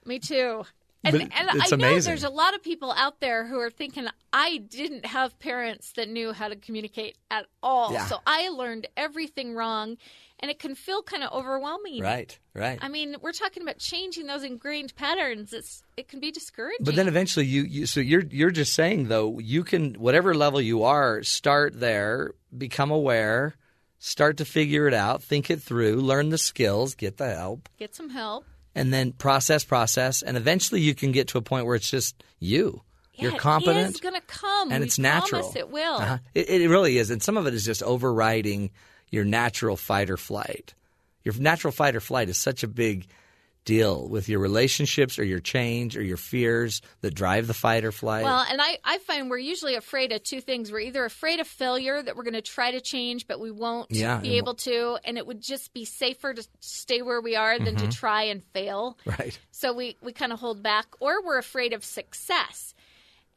Me 0.05 0.19
too. 0.19 0.63
And, 1.03 1.15
and 1.17 1.33
it's 1.33 1.73
I 1.73 1.77
know 1.77 1.89
amazing. 1.89 2.11
there's 2.11 2.25
a 2.25 2.29
lot 2.29 2.55
of 2.55 2.63
people 2.63 2.93
out 2.93 3.21
there 3.21 3.47
who 3.47 3.59
are 3.61 3.71
thinking, 3.71 4.07
I 4.31 4.59
didn't 4.59 5.07
have 5.07 5.39
parents 5.39 5.93
that 5.93 6.07
knew 6.07 6.35
how 6.35 6.49
to 6.49 6.57
communicate 6.57 7.17
at 7.31 7.47
all. 7.63 7.95
Yeah. 7.95 8.05
So 8.05 8.19
I 8.27 8.51
learned 8.51 8.89
everything 8.95 9.55
wrong. 9.55 9.97
And 10.41 10.51
it 10.51 10.59
can 10.59 10.75
feel 10.75 11.03
kind 11.03 11.25
of 11.25 11.33
overwhelming. 11.33 12.03
Right, 12.03 12.39
right. 12.55 12.79
I 12.83 12.89
mean, 12.89 13.17
we're 13.23 13.33
talking 13.33 13.63
about 13.63 13.79
changing 13.79 14.27
those 14.27 14.45
ingrained 14.45 14.95
patterns. 14.97 15.55
It's 15.55 15.83
it 15.97 16.09
can 16.09 16.21
be 16.21 16.31
discouraging. 16.31 16.85
But 16.85 16.95
then 16.95 17.09
eventually 17.09 17.47
you, 17.47 17.63
you 17.63 17.87
so 17.87 17.99
you're 17.99 18.23
you're 18.31 18.53
just 18.53 18.75
saying 18.75 19.09
though 19.09 19.41
you 19.41 19.65
can 19.65 19.95
whatever 19.95 20.35
level 20.35 20.61
you 20.61 20.85
are 20.85 21.25
start 21.25 21.81
there 21.81 22.35
become 22.57 22.93
aware 22.93 23.57
start 23.99 24.37
to 24.37 24.45
figure 24.45 24.87
it 24.87 24.95
out 24.95 25.23
think 25.23 25.51
it 25.51 25.61
through 25.61 25.97
learn 25.97 26.29
the 26.29 26.39
skills 26.39 26.95
get 26.95 27.17
the 27.17 27.35
help 27.35 27.69
get 27.79 27.95
some 27.95 28.11
help. 28.11 28.45
and 28.75 28.93
then 28.93 29.13
process 29.13 29.65
process 29.65 30.23
and 30.23 30.37
eventually 30.37 30.81
you 30.81 30.95
can 30.95 31.11
get 31.13 31.29
to 31.29 31.39
a 31.39 31.43
point 31.43 31.67
where 31.67 31.75
it's 31.75 31.91
just 31.91 32.23
you 32.39 32.81
you're 33.15 33.33
competent 33.33 33.91
It's 33.91 33.99
going 34.01 34.15
to 34.15 34.21
come. 34.21 34.71
and 34.71 34.81
We 34.83 34.87
it's 34.87 34.99
natural 35.01 35.53
it 35.57 35.71
will. 35.71 35.97
Uh-huh. 35.97 36.19
it, 36.35 36.49
it 36.49 36.69
really 36.69 36.99
is 36.99 37.11
and 37.11 37.21
some 37.21 37.37
of 37.37 37.47
it 37.49 37.55
is 37.55 37.65
just 37.65 37.83
overriding 37.83 38.71
your 39.11 39.25
natural 39.25 39.77
fight 39.77 40.11
or 40.11 40.17
flight 40.17 40.75
your 41.25 41.35
natural 41.35 41.73
fight 41.73 41.97
or 41.97 42.01
flight 42.01 42.29
is 42.29 42.39
such 42.39 42.63
a 42.63 42.69
big 42.69 43.09
deal 43.65 44.09
with 44.09 44.29
your 44.29 44.41
relationships 44.41 45.19
or 45.19 45.25
your 45.25 45.41
change 45.41 45.97
or 45.97 46.03
your 46.03 46.17
fears 46.17 46.81
that 47.03 47.15
drive 47.15 47.47
the 47.47 47.55
fight 47.55 47.85
or 47.85 47.93
flight 47.93 48.25
Well, 48.25 48.45
and 48.51 48.61
I, 48.61 48.79
I 48.85 48.99
find 48.99 49.29
we're 49.29 49.39
usually 49.39 49.75
afraid 49.75 50.13
of 50.13 50.23
two 50.23 50.41
things. 50.41 50.73
We're 50.73 50.81
either 50.81 51.05
afraid 51.05 51.39
of 51.41 51.47
failure 51.47 52.03
that 52.03 52.17
we're 52.17 52.25
going 52.25 52.35
to 52.35 52.43
try 52.43 52.71
to 52.71 52.81
change, 52.81 53.27
but 53.27 53.41
we 53.41 53.51
won't 53.51 53.91
Yeah, 53.91 54.19
be 54.19 54.39
able 54.39 54.55
to, 54.55 54.99
and 55.05 55.19
it 55.19 55.27
would 55.27 55.43
just 55.43 55.73
be 55.75 55.85
safer 55.85 56.33
to 56.33 56.47
stay 56.61 57.03
where 57.03 57.21
we 57.21 57.37
are 57.37 57.59
than 57.59 57.77
to 57.77 57.83
mm-hmm. 57.83 57.91
try 57.91 58.23
and 58.25 58.43
fail. 58.53 58.99
right 59.05 59.39
So 59.51 59.73
we, 59.73 59.97
we 60.03 60.13
kind 60.13 60.33
of 60.33 60.41
hold 60.41 60.63
back, 60.63 60.87
or 61.01 61.23
we're 61.25 61.39
afraid 61.39 61.73
of 61.73 61.85
success. 61.85 62.75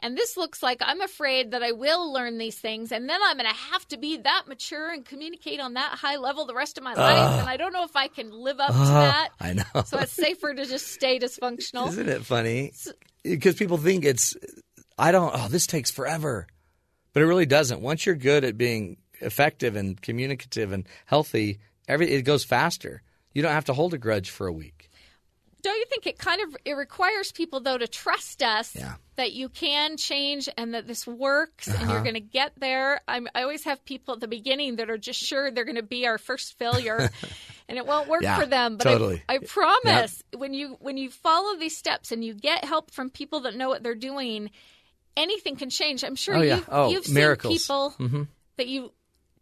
And 0.02 0.18
this 0.18 0.36
looks 0.36 0.64
like 0.64 0.80
I'm 0.82 1.00
afraid 1.02 1.52
that 1.52 1.62
I 1.62 1.74
will 1.74 2.12
learn 2.12 2.40
these 2.40 2.58
things, 2.58 2.92
and 2.92 3.08
then 3.08 3.20
I'm 3.24 3.38
going 3.38 3.48
to 3.50 3.56
have 3.72 3.88
to 3.90 3.98
be 3.98 4.18
that 4.18 4.44
mature 4.48 4.92
and 4.92 5.06
communicate 5.06 5.60
on 5.60 5.76
that 5.76 5.92
high 5.92 6.18
level 6.18 6.46
the 6.46 6.56
rest 6.56 6.78
of 6.80 6.84
my 6.84 6.94
life. 6.96 7.40
And 7.40 7.48
I 7.48 7.58
don't 7.58 7.72
know 7.72 7.84
if 7.84 7.96
I 7.96 8.08
can 8.08 8.32
live 8.32 8.60
up 8.60 8.72
to 8.72 8.80
that. 8.80 9.30
I 9.40 9.54
know. 9.54 9.84
So 9.86 10.00
it's 10.00 10.14
safer 10.14 10.54
to 10.56 10.66
just 10.66 10.88
stay 10.88 11.20
dysfunctional. 11.20 11.88
Isn't 11.90 12.10
it 12.10 12.26
funny? 12.26 12.74
Because 13.24 13.56
people 13.56 13.78
think 13.78 14.04
it's, 14.04 14.36
I 14.98 15.12
don't, 15.12 15.32
oh, 15.36 15.48
this 15.48 15.68
takes 15.68 15.92
forever. 15.92 16.48
But 17.14 17.22
it 17.22 17.28
really 17.28 17.46
doesn't. 17.46 17.82
Once 17.82 18.06
you're 18.06 18.16
good 18.16 18.44
at 18.44 18.58
being 18.58 18.98
effective 19.20 19.76
and 19.76 20.02
communicative 20.02 20.72
and 20.72 20.88
healthy, 21.06 21.60
every 21.88 22.10
it 22.10 22.24
goes 22.24 22.44
faster. 22.44 23.04
You 23.34 23.44
don't 23.44 23.52
have 23.52 23.66
to 23.66 23.74
hold 23.74 23.94
a 23.94 24.00
grudge 24.00 24.32
for 24.32 24.48
a 24.48 24.52
week. 24.52 24.81
Don't 25.62 25.78
you 25.78 25.86
think 25.90 26.08
it 26.08 26.18
kind 26.18 26.42
of 26.42 26.56
it 26.66 26.74
requires 26.74 27.32
people 27.32 27.60
though 27.60 27.78
to 27.78 27.88
trust 27.88 28.42
us 28.44 28.76
Yeah. 28.76 28.96
that 29.16 29.32
you 29.34 29.50
can 29.50 29.98
change 29.98 30.50
and 30.58 30.74
that 30.74 30.88
this 30.88 31.06
works 31.08 31.68
and 31.68 31.78
Uh-huh. 31.78 31.94
you're 31.94 32.02
going 32.04 32.16
to 32.16 32.20
get 32.20 32.54
there 32.58 33.02
I'm, 33.08 33.28
i 33.36 33.42
always 33.44 33.64
have 33.66 33.84
people 33.86 34.14
at 34.16 34.20
the 34.20 34.28
beginning 34.28 34.78
that 34.78 34.90
are 34.90 34.98
just 34.98 35.20
sure 35.20 35.52
they're 35.52 35.66
going 35.66 35.76
to 35.76 35.84
be 35.84 36.06
our 36.08 36.18
first 36.18 36.58
failure 36.58 37.10
and 37.70 37.78
it 37.78 37.86
won't 37.86 38.08
work 38.10 38.22
Yeah, 38.24 38.40
for 38.40 38.46
them 38.46 38.78
but 38.78 38.88
I- 38.88 38.92
totally. 38.94 39.24
I, 39.30 39.38
promise 39.40 40.22
when 40.36 40.54
you 40.54 40.78
when 40.80 40.98
you 40.98 41.10
follow 41.10 41.58
these 41.58 41.78
steps 41.78 42.12
and 42.12 42.24
you 42.24 42.34
get 42.34 42.64
help 42.66 42.92
from 42.92 43.10
people 43.10 43.42
that 43.42 43.56
know 43.56 43.70
what 43.70 43.84
they're 43.84 43.96
doing 43.96 44.50
anything 45.18 45.56
can 45.56 45.70
change 45.70 46.04
i'm 46.04 46.16
sure 46.16 46.36
Oh, 46.38 46.42
yeah. 46.42 46.56
you've, 46.58 46.70
Oh, 46.72 46.90
you've 46.90 47.10
miracles. 47.10 47.54
seen 47.54 47.60
people 47.60 48.28
that 48.58 48.68
you 48.68 48.92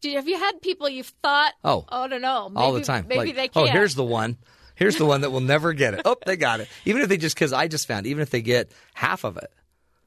do, 0.02 0.12
have 0.14 0.28
you 0.30 0.38
had 0.40 0.62
people 0.62 0.88
you've 0.88 1.12
thought 1.22 1.54
Oh. 1.64 1.86
oh, 1.90 2.04
I 2.04 2.08
don't 2.08 2.22
know 2.22 2.50
maybe, 2.50 2.62
All 2.64 2.72
the 2.74 2.82
time. 2.82 3.06
maybe 3.08 3.34
like, 3.34 3.36
they 3.36 3.50
oh, 3.60 3.66
can't 3.66 3.72
here's 3.72 3.96
the 3.96 4.04
one. 4.04 4.38
Here's 4.80 4.96
the 4.98 5.06
one 5.06 5.22
that 5.22 5.30
will 5.32 5.42
never 5.42 5.74
get 5.74 5.94
it. 5.94 6.02
Oh, 6.06 6.16
they 6.26 6.36
got 6.38 6.60
it. 6.62 6.68
Even 6.86 7.02
if 7.04 7.10
they 7.10 7.18
just 7.18 7.36
because 7.36 7.54
I 7.54 7.68
just 7.68 7.88
found, 7.88 8.08
even 8.08 8.22
if 8.24 8.30
they 8.32 8.42
get 8.42 8.72
half 8.96 9.24
of 9.26 9.38
it, 9.38 9.52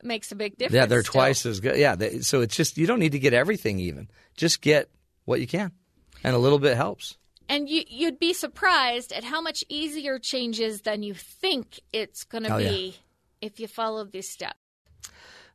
Makes 0.03 0.33
a 0.33 0.35
big 0.35 0.57
difference. 0.57 0.75
yeah, 0.75 0.87
they're 0.87 1.03
still. 1.05 1.13
twice 1.13 1.47
as 1.47 1.61
good. 1.61 1.77
Yeah, 1.79 1.95
they, 1.95 2.21
so 2.21 2.41
it's 2.41 2.57
just 2.57 2.77
you 2.79 2.87
don't 2.89 2.99
need 2.99 3.13
to 3.13 3.21
get 3.21 3.35
everything. 3.35 3.79
Even 3.79 4.09
just 4.37 4.61
get 4.61 4.89
what 5.27 5.41
you 5.41 5.47
can, 5.47 5.71
and 6.25 6.35
a 6.35 6.39
little 6.39 6.59
bit 6.59 6.77
helps. 6.77 7.17
And 7.49 7.69
you, 7.69 7.83
you'd 7.87 8.19
be 8.19 8.33
surprised 8.33 9.13
at 9.13 9.23
how 9.25 9.41
much 9.41 9.63
easier 9.69 10.19
change 10.19 10.59
is 10.59 10.81
than 10.83 11.03
you 11.03 11.13
think 11.15 11.79
it's 11.93 12.25
going 12.25 12.45
to 12.45 12.55
Oh, 12.55 12.57
yeah. 12.59 12.71
be 12.71 12.97
if 13.41 13.61
you 13.61 13.69
follow 13.69 14.05
these 14.05 14.29
steps. 14.29 14.55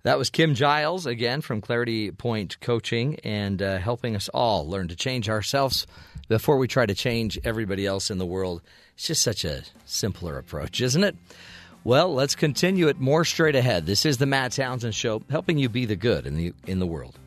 That 0.07 0.17
was 0.17 0.29
Kim 0.29 0.55
Giles 0.55 1.05
again 1.05 1.41
from 1.41 1.59
Clarity 1.59 2.11
Point 2.11 2.61
Coaching 2.61 3.19
and 3.25 3.61
uh, 3.61 3.77
helping 3.77 4.15
us 4.15 4.29
all 4.29 4.65
learn 4.65 4.87
to 4.87 4.95
change 4.95 5.27
ourselves 5.27 5.85
before 6.29 6.57
we 6.57 6.69
try 6.69 6.85
to 6.85 6.95
change 6.95 7.37
everybody 7.43 7.85
else 7.85 8.09
in 8.09 8.17
the 8.17 8.25
world. 8.25 8.61
It's 8.93 9.07
just 9.07 9.21
such 9.21 9.43
a 9.43 9.63
simpler 9.83 10.37
approach, 10.37 10.79
isn't 10.79 11.03
it? 11.03 11.17
Well, 11.83 12.13
let's 12.13 12.35
continue 12.35 12.87
it 12.87 13.01
more 13.01 13.25
straight 13.25 13.57
ahead. 13.57 13.85
This 13.85 14.05
is 14.05 14.17
the 14.17 14.25
Matt 14.25 14.53
Townsend 14.53 14.95
Show, 14.95 15.23
helping 15.29 15.57
you 15.57 15.67
be 15.67 15.83
the 15.85 15.97
good 15.97 16.25
in 16.25 16.37
the 16.37 16.53
in 16.65 16.79
the 16.79 16.87
world. 16.87 17.19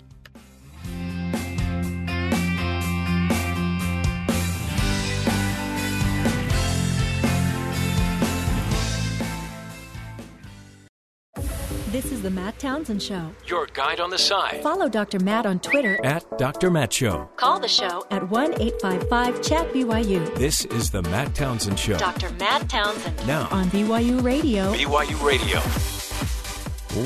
This 11.91 12.12
is 12.12 12.23
the 12.23 12.31
Matt 12.31 12.57
Townsend 12.61 13.03
Show. 13.03 13.35
Your 13.47 13.67
guide 13.67 13.99
on 13.99 14.11
the 14.11 14.19
side. 14.19 14.62
Follow 14.62 14.89
Dr. 14.89 15.19
Matt 15.19 15.45
on 15.45 15.59
Twitter. 15.59 15.99
At 16.05 16.39
Dr. 16.39 16.71
Matt 16.71 16.93
Show. 16.93 17.29
Call 17.35 17.59
the 17.59 17.67
show 17.67 18.07
at 18.12 18.31
1 18.31 18.61
855 18.61 19.43
Chat 19.43 19.73
BYU. 19.73 20.33
This 20.37 20.67
is 20.67 20.93
the 20.93 21.03
Matt 21.03 21.35
Townsend 21.35 21.81
Show. 21.81 21.99
Dr. 21.99 22.31
Matt 22.35 22.69
Townsend 22.69 23.27
Now, 23.27 23.49
on 23.51 23.65
BYU 23.71 24.23
Radio. 24.23 24.73
BYU 24.73 25.21
Radio. 25.27 25.59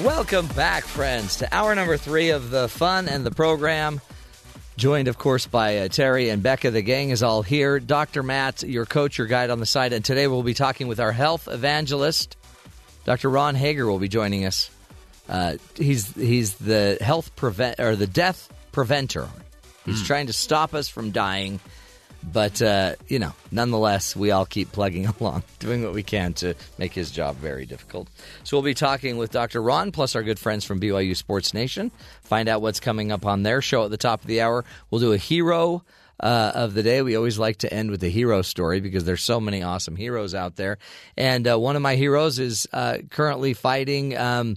Welcome 0.05 0.48
back, 0.48 0.85
friends, 0.85 1.36
to 1.36 1.48
hour 1.55 1.74
number 1.74 1.97
three 1.97 2.28
of 2.28 2.51
the 2.51 2.69
fun 2.69 3.09
and 3.09 3.24
the 3.24 3.31
program. 3.31 4.02
Joined, 4.77 5.09
of 5.09 5.16
course, 5.16 5.47
by 5.47 5.78
uh, 5.78 5.89
Terry 5.89 6.28
and 6.28 6.43
Becca. 6.43 6.70
The 6.73 6.82
gang 6.82 7.09
is 7.09 7.23
all 7.23 7.40
here. 7.40 7.81
Dr. 7.81 8.23
Matt, 8.23 8.62
your 8.62 8.85
coach, 8.85 9.16
your 9.16 9.28
guide 9.28 9.48
on 9.48 9.61
the 9.61 9.66
side. 9.66 9.94
And 9.94 10.05
today 10.05 10.27
we'll 10.27 10.43
be 10.43 10.52
talking 10.52 10.89
with 10.89 11.01
our 11.01 11.12
health 11.12 11.48
evangelist, 11.48 12.36
Dr. 13.06 13.31
Ron 13.31 13.55
Hager, 13.55 13.86
will 13.86 13.98
be 13.98 14.09
joining 14.09 14.44
us. 14.44 14.70
Uh, 15.28 15.56
he's 15.76 16.14
he's 16.14 16.55
the 16.55 16.98
health 17.01 17.34
prevent 17.36 17.80
or 17.80 17.96
the 17.96 18.06
death 18.06 18.52
preventer. 18.72 19.28
He's 19.84 20.02
trying 20.06 20.28
to 20.28 20.32
stop 20.32 20.72
us 20.72 20.88
from 20.88 21.10
dying, 21.10 21.60
but 22.32 22.62
uh, 22.62 22.94
you 23.06 23.18
know, 23.18 23.32
nonetheless, 23.51 24.16
we 24.16 24.30
all 24.30 24.46
keep 24.46 24.72
plugging 24.72 25.06
along, 25.20 25.42
doing 25.59 25.82
what 25.82 25.92
we 25.92 26.02
can 26.02 26.32
to 26.34 26.55
make 26.78 26.92
his 26.92 27.10
job 27.10 27.36
very 27.36 27.66
difficult. 27.66 28.09
So 28.44 28.56
we'll 28.56 28.64
be 28.64 28.74
talking 28.74 29.16
with 29.16 29.30
Dr. 29.30 29.62
Ron 29.62 29.92
plus 29.92 30.16
our 30.16 30.22
good 30.22 30.38
friends 30.38 30.64
from 30.64 30.80
BYU 30.80 31.16
Sports 31.16 31.52
Nation. 31.52 31.90
Find 32.22 32.48
out 32.48 32.62
what's 32.62 32.80
coming 32.80 33.12
up 33.12 33.26
on 33.26 33.42
their 33.42 33.60
show 33.60 33.84
at 33.84 33.90
the 33.90 33.96
top 33.98 34.22
of 34.22 34.26
the 34.26 34.40
hour. 34.40 34.64
We'll 34.90 35.01
do 35.01 35.12
a 35.12 35.18
hero 35.18 35.84
uh, 36.20 36.52
of 36.55 36.74
the 36.74 36.82
day. 36.82 37.02
We 37.02 37.16
always 37.16 37.38
like 37.38 37.59
to 37.59 37.72
end 37.72 37.90
with 37.90 38.02
a 38.05 38.09
hero 38.09 38.42
story 38.42 38.80
because 38.80 39.05
there's 39.05 39.22
so 39.22 39.40
many 39.40 39.62
awesome 39.62 39.96
heroes 39.96 40.34
out 40.34 40.56
there. 40.56 40.78
And 41.16 41.46
uh, 41.46 41.59
one 41.59 41.76
of 41.76 41.82
my 41.82 41.96
heroes 41.96 42.38
is 42.38 42.66
uh, 42.72 42.98
currently 43.10 43.55
fighting 43.55 44.16
um, 44.16 44.56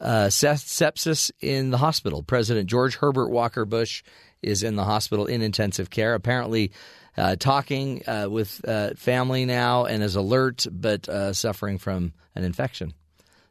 uh, 0.00 0.26
sepsis 0.26 1.30
in 1.40 1.70
the 1.70 1.78
hospital. 1.78 2.22
President 2.22 2.68
George 2.68 2.96
Herbert 2.96 3.28
Walker 3.28 3.64
Bush 3.64 4.02
is 4.42 4.62
in 4.62 4.76
the 4.76 4.84
hospital 4.84 5.26
in 5.26 5.42
intensive 5.42 5.90
care. 5.90 6.14
Apparently, 6.14 6.72
uh, 7.16 7.36
talking 7.36 8.02
uh, 8.08 8.26
with 8.28 8.60
uh, 8.66 8.90
family 8.96 9.44
now 9.44 9.84
and 9.84 10.02
is 10.02 10.16
alert, 10.16 10.66
but 10.70 11.08
uh, 11.08 11.32
suffering 11.32 11.78
from 11.78 12.12
an 12.34 12.44
infection. 12.44 12.92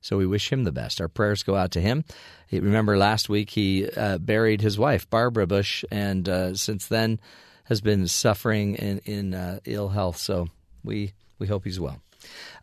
So 0.02 0.18
we 0.18 0.28
wish 0.28 0.52
him 0.52 0.66
the 0.66 0.72
best. 0.72 1.00
Our 1.00 1.08
prayers 1.08 1.44
go 1.44 1.56
out 1.56 1.72
to 1.72 1.82
him. 1.82 2.04
Remember 2.52 2.98
last 2.98 3.30
week 3.30 3.50
he 3.50 3.90
uh, 3.90 4.18
buried 4.18 4.62
his 4.62 4.78
wife 4.78 5.10
Barbara 5.10 5.48
Bush, 5.48 5.86
and 5.90 6.28
since 6.60 6.88
then 6.88 7.20
has 7.64 7.80
been 7.80 8.08
suffering 8.08 8.76
in 8.76 9.00
in 9.00 9.62
ill 9.66 9.90
health. 9.90 10.18
So 10.18 10.50
we 10.84 11.14
we 11.40 11.48
hope 11.48 11.64
he's 11.64 11.80
well. 11.80 12.02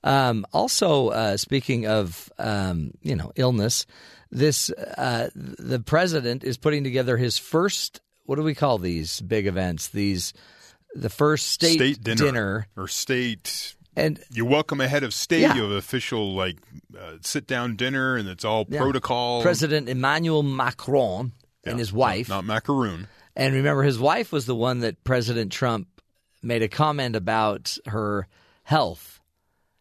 Um, 0.04 0.46
also, 0.52 1.08
uh, 1.08 1.36
speaking 1.36 1.86
of 1.86 2.30
um, 2.38 2.92
you 3.02 3.14
know 3.16 3.32
illness, 3.36 3.86
this 4.30 4.70
uh, 4.70 5.28
the 5.34 5.80
president 5.80 6.44
is 6.44 6.56
putting 6.56 6.84
together 6.84 7.16
his 7.16 7.38
first. 7.38 8.00
What 8.24 8.36
do 8.36 8.42
we 8.42 8.54
call 8.54 8.78
these 8.78 9.20
big 9.20 9.46
events? 9.46 9.88
These 9.88 10.32
the 10.94 11.10
first 11.10 11.48
state, 11.50 11.74
State 11.74 12.02
dinner, 12.02 12.24
dinner. 12.24 12.66
or 12.76 12.88
state. 12.88 13.74
and 13.96 14.20
You 14.32 14.44
welcome 14.44 14.80
ahead 14.80 15.02
of 15.04 15.12
state. 15.14 15.40
Yeah. 15.42 15.54
You 15.54 15.62
have 15.62 15.72
official 15.72 16.34
like 16.34 16.56
uh, 16.98 17.16
sit 17.22 17.46
down 17.46 17.76
dinner, 17.76 18.16
and 18.16 18.28
it's 18.28 18.44
all 18.44 18.66
Yeah. 18.68 18.80
protocol. 18.80 19.42
President 19.42 19.88
Emmanuel 19.88 20.42
Macron 20.42 21.32
Yeah, 21.64 21.70
and 21.72 21.78
his 21.78 21.92
wife. 21.92 22.28
not 22.28 22.44
macaroon. 22.44 23.08
And 23.36 23.54
remember, 23.54 23.82
his 23.84 23.98
wife 23.98 24.32
was 24.32 24.46
the 24.46 24.56
one 24.56 24.80
that 24.80 25.02
President 25.04 25.52
Trump 25.52 25.86
made 26.42 26.62
a 26.62 26.68
comment 26.68 27.14
about 27.16 27.76
her 27.86 28.26
health. 28.64 29.19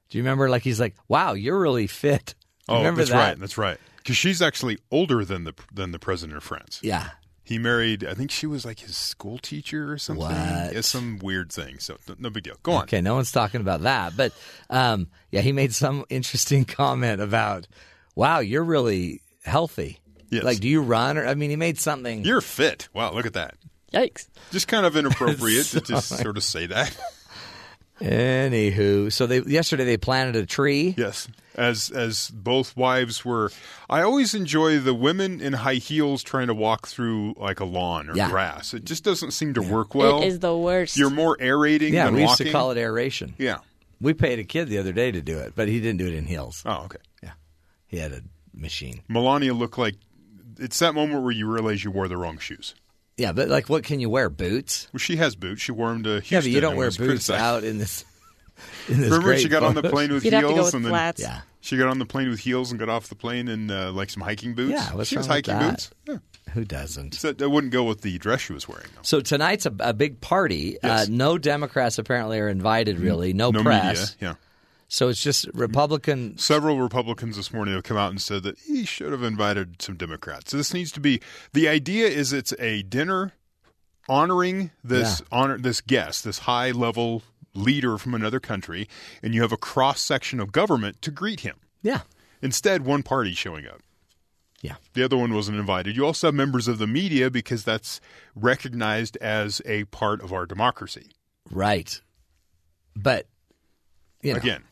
Do 0.10 0.18
you 0.18 0.24
remember? 0.24 0.50
Like 0.50 0.64
he's 0.64 0.80
like, 0.80 0.96
"Wow, 1.08 1.34
you're 1.34 1.60
really 1.60 1.88
fit." 1.88 2.36
Do 2.68 2.74
you 2.74 2.76
Oh, 2.76 2.78
remember 2.80 3.00
that's 3.02 3.12
that? 3.12 3.18
right. 3.18 3.40
That's 3.40 3.58
right. 3.58 3.78
Because 3.98 4.18
she's 4.18 4.42
actually 4.42 4.78
older 4.92 5.24
than 5.26 5.44
the 5.44 5.54
than 5.74 5.92
the 5.92 6.00
president 6.00 6.38
of 6.38 6.44
France. 6.44 6.80
Yeah. 6.82 7.10
He 7.44 7.58
married. 7.58 8.06
I 8.06 8.14
think 8.14 8.30
she 8.30 8.46
was 8.46 8.64
like 8.64 8.80
his 8.82 8.96
school 8.96 9.40
teacher 9.40 9.92
or 9.92 9.98
something. 9.98 10.24
What? 10.28 10.76
It's 10.76 10.88
some 10.88 11.18
weird 11.18 11.52
thing. 11.52 11.80
So 11.80 11.98
no, 12.08 12.16
no 12.20 12.30
big 12.30 12.44
deal. 12.44 12.56
Go 12.62 12.74
on. 12.74 12.84
Okay, 12.84 13.02
no 13.02 13.16
one's 13.16 13.32
talking 13.32 13.60
about 13.62 13.82
that, 13.82 14.16
but 14.16 14.34
um, 14.70 15.08
yeah, 15.32 15.42
he 15.42 15.52
made 15.52 15.74
some 15.74 16.06
interesting 16.10 16.64
comment 16.66 17.22
about, 17.22 17.68
"Wow, 18.16 18.40
you're 18.40 18.64
really 18.64 19.22
healthy." 19.44 20.00
Yes. 20.30 20.44
Like, 20.44 20.60
do 20.60 20.68
you 20.70 20.84
run? 20.84 21.18
Or 21.18 21.26
I 21.26 21.34
mean, 21.34 21.50
he 21.50 21.56
made 21.56 21.80
something. 21.80 22.24
You're 22.24 22.42
fit. 22.42 22.88
Wow, 22.94 23.14
look 23.14 23.26
at 23.26 23.34
that. 23.34 23.56
Yikes. 23.92 24.28
Just 24.52 24.68
kind 24.68 24.86
of 24.86 24.96
inappropriate 24.96 25.66
to 25.72 25.82
just 25.82 26.10
So- 26.10 26.18
sort 26.18 26.38
of 26.38 26.44
say 26.44 26.68
that. 26.68 26.96
Anywho, 28.02 29.12
so 29.12 29.26
they 29.28 29.40
yesterday 29.42 29.84
they 29.86 29.98
planted 29.98 30.36
a 30.36 30.46
tree. 30.46 30.96
Yes, 30.98 31.28
as 31.56 31.90
as 31.92 32.30
both 32.30 32.76
wives 32.78 33.26
were. 33.26 33.52
I 33.90 34.02
always 34.02 34.34
enjoy 34.34 34.80
the 34.80 34.94
women 34.94 35.42
in 35.42 35.54
high 35.54 35.76
heels 35.76 36.24
trying 36.24 36.48
to 36.48 36.54
walk 36.54 36.88
through 36.88 37.34
like 37.38 37.60
a 37.60 37.66
lawn 37.66 38.10
or 38.10 38.16
Yeah. 38.16 38.30
grass. 38.30 38.74
It 38.74 38.86
just 38.86 39.04
doesn't 39.04 39.32
seem 39.32 39.54
to 39.56 39.62
work 39.62 39.96
well. 39.96 40.22
it 40.22 40.28
is 40.28 40.40
the 40.40 40.56
worst. 40.56 40.96
You're 40.98 41.10
more 41.10 41.36
aerating 41.40 41.94
Yeah, 41.94 42.06
than 42.06 42.16
we 42.16 42.22
used 42.22 42.32
walking. 42.32 42.46
to 42.48 42.52
call 42.52 42.72
it 42.72 42.78
aeration. 42.78 43.36
Yeah. 43.38 43.58
We 44.02 44.14
paid 44.14 44.40
a 44.40 44.46
kid 44.46 44.70
the 44.70 44.78
other 44.78 44.94
day 44.94 45.12
to 45.12 45.22
do 45.22 45.38
it, 45.40 45.54
but 45.56 45.68
he 45.68 45.82
didn't 45.82 45.98
do 45.98 46.08
it 46.08 46.14
in 46.14 46.26
heels. 46.26 46.64
Oh, 46.66 46.84
okay. 46.86 47.00
Yeah, 47.22 47.32
he 47.88 47.98
had 47.98 48.14
a 48.14 48.22
machine. 48.54 49.02
Melania 49.10 49.54
looked 49.54 49.78
like 49.78 49.96
it's 50.58 50.80
that 50.80 50.94
moment 50.94 51.22
where 51.24 51.32
you 51.34 51.52
realize 51.52 51.84
you 51.84 51.92
wore 51.92 52.08
the 52.08 52.16
wrong 52.18 52.38
shoes. 52.38 52.76
Yeah, 53.20 53.34
but 53.34 53.50
like, 53.50 53.70
what 53.70 53.84
can 53.84 54.00
you 54.00 54.10
wear? 54.10 54.30
Boots? 54.30 54.88
Well, 54.94 55.00
she 55.00 55.18
has 55.18 55.36
boots. 55.36 55.62
She 55.62 55.72
wore 55.72 55.90
them 55.90 56.04
to 56.04 56.10
Houston. 56.22 56.36
yeah, 56.36 56.42
but 56.42 56.50
you 56.50 56.62
don't 56.62 56.76
wear 56.78 56.90
boots 56.92 57.30
out 57.30 57.64
in 57.64 57.78
this. 57.78 58.06
In 58.90 59.00
this 59.00 59.10
Remember, 59.12 59.38
she 59.38 59.48
got 59.48 59.64
on 59.64 59.74
the 59.74 59.84
plane 59.84 60.12
with 60.12 60.26
You'd 60.26 60.34
heels, 60.34 60.66
with 60.66 60.74
and 60.74 60.84
then 60.86 60.92
flats. 60.92 61.22
Yeah, 61.22 61.42
she 61.62 61.78
got 61.78 61.88
on 61.88 61.98
the 61.98 62.06
plane 62.06 62.30
with 62.30 62.40
heels 62.40 62.72
and 62.72 62.80
got 62.80 62.90
off 62.90 63.08
the 63.08 63.16
plane 63.16 63.48
in 63.48 63.72
uh, 63.72 63.92
like 63.94 64.10
some 64.10 64.22
hiking 64.22 64.54
boots. 64.54 64.72
Yeah, 64.74 64.94
what's 64.96 65.10
she 65.10 65.16
has 65.16 65.30
wrong 65.30 65.38
with 65.38 65.48
hiking 65.48 65.60
that? 65.60 65.72
boots. 65.72 65.92
Yeah. 66.46 66.54
who 66.54 66.66
doesn't? 66.66 67.14
So 67.14 67.32
that 67.32 67.50
wouldn't 67.50 67.72
go 67.72 67.86
with 67.86 68.02
the 68.02 68.18
dress 68.18 68.42
she 68.42 68.52
was 68.52 68.68
wearing. 68.68 68.88
Though. 68.96 69.02
So 69.04 69.22
tonight's 69.22 69.66
a, 69.66 69.74
a 69.80 69.94
big 69.94 70.20
party. 70.20 70.78
Yes. 70.84 71.04
Uh, 71.04 71.06
no 71.10 71.38
Democrats 71.38 72.00
apparently 72.00 72.38
are 72.40 72.50
invited. 72.50 73.00
Really, 73.00 73.32
no, 73.32 73.52
no 73.52 73.64
press. 73.64 74.16
media. 74.20 74.30
Yeah. 74.32 74.36
So 74.92 75.08
it's 75.08 75.22
just 75.22 75.46
Republican. 75.54 76.38
Several 76.40 76.80
Republicans 76.80 77.38
this 77.38 77.54
morning 77.54 77.76
have 77.76 77.84
come 77.84 77.96
out 77.98 78.10
and 78.10 78.20
said 78.22 78.42
that 78.44 78.58
he 78.58 78.86
should 78.86 79.12
have 79.12 79.22
invited 79.24 79.82
some 79.82 79.96
Democrats. 79.96 80.50
So 80.52 80.58
this 80.58 80.74
needs 80.74 80.92
to 80.94 81.00
be 81.00 81.22
the 81.54 81.68
idea 81.70 82.08
is 82.08 82.34
it's 82.34 82.54
a 82.60 82.82
dinner 82.82 83.34
honoring 84.10 84.72
this 84.84 85.22
honor 85.32 85.58
this 85.60 85.80
guest, 85.80 86.24
this 86.24 86.40
high 86.40 86.72
level 86.72 87.22
leader 87.54 87.98
from 88.00 88.16
another 88.16 88.40
country, 88.40 88.90
and 89.22 89.36
you 89.36 89.42
have 89.44 89.52
a 89.52 89.58
cross 89.58 90.02
section 90.02 90.40
of 90.40 90.52
government 90.52 91.02
to 91.04 91.12
greet 91.12 91.42
him. 91.42 91.58
Yeah, 91.84 92.02
Instead, 92.42 92.84
one 92.86 93.04
party 93.04 93.34
showing 93.34 93.68
up. 93.68 93.82
yeah. 94.62 94.76
The 94.94 95.04
other 95.04 95.18
one 95.18 95.34
wasn't 95.34 95.60
invited. 95.60 95.96
You 95.96 96.06
also 96.06 96.28
have 96.28 96.34
members 96.36 96.68
of 96.68 96.78
the 96.80 96.88
media 96.88 97.30
because 97.30 97.64
that's 97.64 98.02
recognized 98.36 99.18
as 99.18 99.62
a 99.66 99.84
part 99.86 100.22
of 100.24 100.34
our 100.34 100.46
democracy. 100.46 101.12
Right. 101.52 102.02
But 102.96 103.28
you 104.22 104.34
know, 104.34 104.40
Again, 104.40 104.64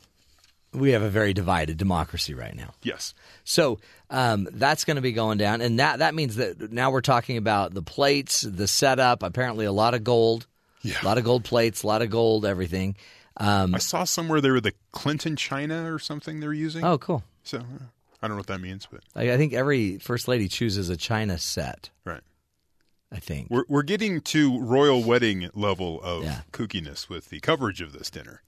we 0.73 0.91
have 0.91 1.01
a 1.01 1.09
very 1.09 1.33
divided 1.33 1.77
democracy 1.77 2.33
right 2.33 2.55
now. 2.55 2.73
yes. 2.83 3.13
So 3.43 3.79
um, 4.09 4.47
that's 4.51 4.83
going 4.85 4.95
to 4.95 5.01
be 5.01 5.11
going 5.13 5.37
down, 5.37 5.61
and 5.61 5.79
that 5.79 5.99
that 5.99 6.13
means 6.15 6.35
that 6.35 6.71
now 6.71 6.91
we're 6.91 7.01
talking 7.01 7.37
about 7.37 7.73
the 7.73 7.81
plates, 7.81 8.41
the 8.41 8.67
setup. 8.67 9.23
Apparently, 9.23 9.65
a 9.65 9.71
lot 9.71 9.93
of 9.93 10.03
gold, 10.03 10.47
Yeah. 10.81 11.01
a 11.01 11.05
lot 11.05 11.17
of 11.17 11.23
gold 11.23 11.43
plates, 11.43 11.83
a 11.83 11.87
lot 11.87 12.01
of 12.01 12.09
gold, 12.09 12.45
everything. 12.45 12.95
Um, 13.37 13.75
I 13.75 13.77
saw 13.79 14.03
somewhere 14.03 14.41
they 14.41 14.49
were 14.49 14.59
the 14.61 14.73
Clinton 14.91 15.35
China 15.35 15.93
or 15.93 15.99
something 15.99 16.39
they're 16.39 16.53
using. 16.53 16.83
oh, 16.83 16.97
cool. 16.97 17.23
So 17.43 17.59
uh, 17.59 17.61
I 18.21 18.27
don't 18.27 18.31
know 18.31 18.37
what 18.39 18.47
that 18.47 18.61
means, 18.61 18.87
but 18.91 19.01
I, 19.15 19.31
I 19.33 19.37
think 19.37 19.53
every 19.53 19.97
first 19.99 20.27
lady 20.27 20.47
chooses 20.47 20.89
a 20.89 20.97
china 20.97 21.37
set. 21.37 21.89
right. 22.03 22.21
I 23.11 23.19
think. 23.19 23.47
We're 23.49 23.63
we're 23.69 23.83
getting 23.83 24.19
to 24.21 24.59
royal 24.59 25.01
wedding 25.03 25.49
level 25.53 26.01
of 26.01 26.23
Yeah. 26.25 26.41
kookiness 26.51 27.07
with 27.07 27.29
the 27.29 27.39
coverage 27.39 27.79
of 27.79 27.93
this 27.93 28.09
dinner. 28.09 28.41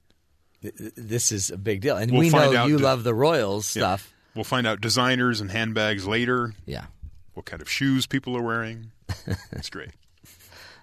Th- 0.62 0.74
this 0.96 1.32
is 1.32 1.50
a 1.50 1.56
big 1.56 1.80
deal, 1.80 1.96
and 1.96 2.10
We'll 2.10 2.20
we 2.20 2.30
know 2.30 2.66
you 2.66 2.78
the- 2.78 2.82
love 2.84 3.02
the 3.04 3.14
Royals 3.14 3.74
Yeah. 3.76 3.80
stuff. 3.82 4.12
We'll 4.34 4.44
find 4.44 4.66
out 4.66 4.80
designers 4.80 5.40
and 5.40 5.50
handbags 5.50 6.06
later. 6.06 6.54
Yeah. 6.66 6.86
What 7.34 7.46
kind 7.46 7.60
of 7.62 7.68
shoes 7.70 8.06
people 8.06 8.36
are 8.36 8.42
wearing. 8.42 8.92
It's 9.52 9.70
great. 9.70 9.90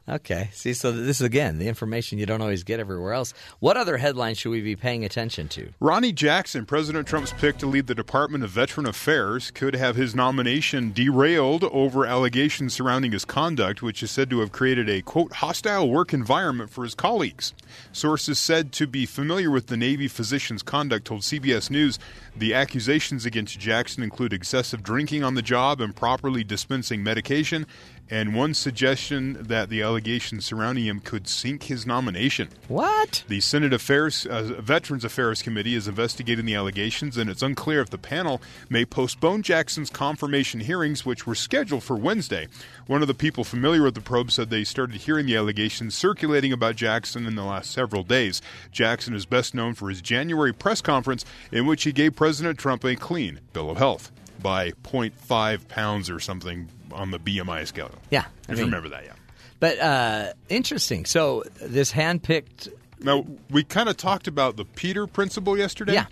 Okay. 0.10 0.50
See, 0.54 0.74
so 0.74 0.92
this 0.92 1.20
is 1.20 1.26
again 1.26 1.58
the 1.58 1.68
information 1.68 2.18
you 2.18 2.26
don't 2.26 2.42
always 2.42 2.64
get 2.64 2.80
everywhere 2.80 3.12
else. 3.12 3.34
What 3.60 3.76
other 3.76 3.98
headlines 3.98 4.38
should 4.38 4.52
we 4.52 4.62
be 4.62 4.78
paying 4.78 5.04
attention 5.04 5.50
to? 5.50 5.70
Ronny 5.82 6.14
Jackson, 6.14 6.66
President 6.66 7.08
Trump's 7.08 7.34
pick 7.34 7.58
to 7.58 7.66
lead 7.66 7.88
the 7.88 7.96
Department 7.96 8.46
of 8.46 8.50
Veteran 8.50 8.86
Affairs, 8.86 9.52
could 9.52 9.76
have 9.76 9.98
his 9.98 10.16
nomination 10.16 10.94
derailed 10.94 11.66
over 11.66 12.06
allegations 12.06 12.74
surrounding 12.74 13.12
his 13.12 13.26
conduct, 13.26 13.82
which 13.82 14.02
is 14.02 14.10
said 14.10 14.30
to 14.30 14.40
have 14.40 14.54
created 14.54 14.88
a, 14.88 15.02
quote, 15.02 15.34
hostile 15.34 15.90
work 15.90 16.14
environment 16.14 16.70
for 16.70 16.86
his 16.86 16.96
colleagues. 16.96 17.54
Sources 17.92 18.40
said 18.40 18.72
to 18.74 18.88
be 18.88 19.06
familiar 19.06 19.52
with 19.52 19.68
the 19.68 19.76
Navy 19.76 20.08
physician's 20.08 20.64
conduct 20.64 21.06
told 21.06 21.22
CBS 21.22 21.70
News 21.70 22.00
the 22.34 22.54
accusations 22.54 23.26
against 23.26 23.60
Jackson 23.60 24.04
include 24.04 24.32
excessive 24.32 24.84
drinking 24.84 25.24
on 25.24 25.34
the 25.34 25.42
job, 25.42 25.82
and 25.82 25.90
improperly 25.90 26.44
dispensing 26.44 27.02
medication, 27.02 27.66
and 28.10 28.36
one 28.36 28.54
suggestion 28.54 29.38
that 29.42 29.70
the 29.70 29.82
allegations 29.82 30.46
surrounding 30.46 30.86
him 30.86 31.00
could 31.00 31.28
sink 31.28 31.64
his 31.64 31.86
nomination. 31.86 32.50
What? 32.68 33.24
The 33.28 33.42
Senate 33.42 33.74
Affairs 33.74 34.26
uh, 34.26 34.44
Veterans 34.60 35.04
Affairs 35.04 35.42
Committee 35.42 35.76
is 35.76 35.88
investigating 35.88 36.46
the 36.46 36.56
allegations, 36.56 37.18
and 37.18 37.30
it's 37.30 37.42
unclear 37.42 37.82
if 37.82 37.90
the 37.90 37.98
panel 37.98 38.42
may 38.70 38.86
postpone 38.86 39.44
Jackson's 39.44 39.90
confirmation 39.90 40.62
hearings, 40.62 41.06
which 41.06 41.28
were 41.28 41.36
scheduled 41.36 41.84
for 41.84 41.96
Wednesday. 41.96 42.48
One 42.88 43.02
of 43.02 43.08
the 43.08 43.14
people 43.14 43.44
familiar 43.44 43.84
with 43.84 43.96
the 43.96 44.02
probe 44.02 44.32
said 44.32 44.50
they 44.50 44.64
started 44.64 45.02
hearing 45.02 45.26
the 45.26 45.36
allegations 45.36 45.96
circulating 45.96 46.54
about 46.54 46.76
Jackson 46.76 47.26
in 47.26 47.36
the 47.36 47.44
last 47.44 47.72
several 47.72 48.04
days. 48.04 48.42
Jackson 48.72 49.14
is 49.14 49.26
best 49.26 49.54
known 49.54 49.74
for 49.74 49.90
his 49.90 50.02
January 50.02 50.54
press 50.54 50.82
conference 50.82 51.26
in 51.52 51.66
which 51.66 51.84
he 51.84 51.92
gave 51.92 52.16
President 52.16 52.58
Trump 52.58 52.84
a 52.86 52.96
clean 52.96 53.40
bill 53.54 53.70
of 53.70 53.78
health 53.78 54.12
by 54.42 54.72
0.5 54.72 55.68
pounds 55.68 56.10
or 56.10 56.20
something 56.20 56.70
on 56.92 57.12
the 57.12 57.20
BMI 57.20 57.66
scale. 57.68 57.92
Yeah, 58.10 58.26
I 58.50 58.54
mean- 58.54 58.66
remember 58.66 58.90
that, 58.90 59.06
yeah. 59.06 59.14
But 59.60 59.80
uh, 59.80 60.34
interesting. 60.50 61.06
So 61.06 61.44
this 61.60 61.92
handpicked. 61.92 62.70
Now, 63.00 63.26
we 63.50 63.64
kind 63.64 63.90
of 63.90 63.98
talked 63.98 64.28
about 64.28 64.56
the 64.56 64.66
Peter 64.66 65.08
principle 65.08 65.58
yesterday. 65.58 65.94
Yeah. 65.94 66.06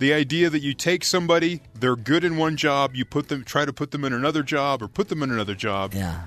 The 0.00 0.12
idea 0.12 0.50
that 0.50 0.60
you 0.60 0.74
take 0.74 1.02
somebody, 1.04 1.60
they're 1.78 1.96
good 1.96 2.24
in 2.24 2.36
one 2.36 2.56
job, 2.56 2.94
you 2.94 3.04
put 3.04 3.28
them, 3.28 3.42
try 3.44 3.64
to 3.64 3.72
put 3.72 3.90
them 3.92 4.04
in 4.04 4.12
another 4.12 4.42
job, 4.42 4.82
or 4.82 4.88
put 4.88 5.08
them 5.08 5.22
in 5.22 5.30
another 5.30 5.54
job. 5.54 5.94
Yeah. 5.94 6.24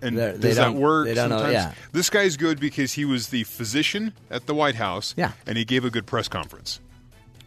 And 0.00 0.16
They're- 0.16 0.32
they 0.32 0.48
does 0.48 0.56
that 0.56 0.74
work? 0.74 1.06
they 1.06 1.14
don't 1.14 1.28
know, 1.30 1.48
yeah. 1.50 1.74
This 1.92 2.08
guy's 2.10 2.36
good 2.36 2.58
because 2.58 2.92
he 2.94 3.04
was 3.04 3.28
the 3.28 3.44
physician 3.44 4.12
at 4.30 4.46
the 4.46 4.54
White 4.54 4.76
House. 4.76 5.14
Yeah. 5.16 5.32
And 5.46 5.58
he 5.58 5.64
gave 5.64 5.84
a 5.84 5.90
good 5.90 6.06
press 6.06 6.26
conference. 6.28 6.80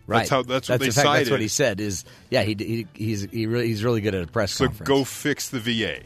Right. 0.08 0.20
That's 0.20 0.30
how. 0.30 0.44
That's 0.44 0.70
what 0.70 0.80
they 0.80 0.92
fact, 0.92 1.08
That's 1.08 1.30
what 1.32 1.40
he 1.42 1.48
said. 1.48 1.80
Is 1.80 2.06
yeah. 2.30 2.44
He, 2.44 2.56
he 2.60 2.88
he's 2.94 3.24
he 3.32 3.48
really 3.48 3.68
he's 3.68 3.84
really 3.84 4.02
good 4.02 4.14
at 4.16 4.24
a 4.24 4.28
press 4.28 4.52
So 4.52 4.66
conference. 4.68 4.88
go 4.88 5.04
fix 5.04 5.50
the 5.50 5.60
VA. 5.60 6.02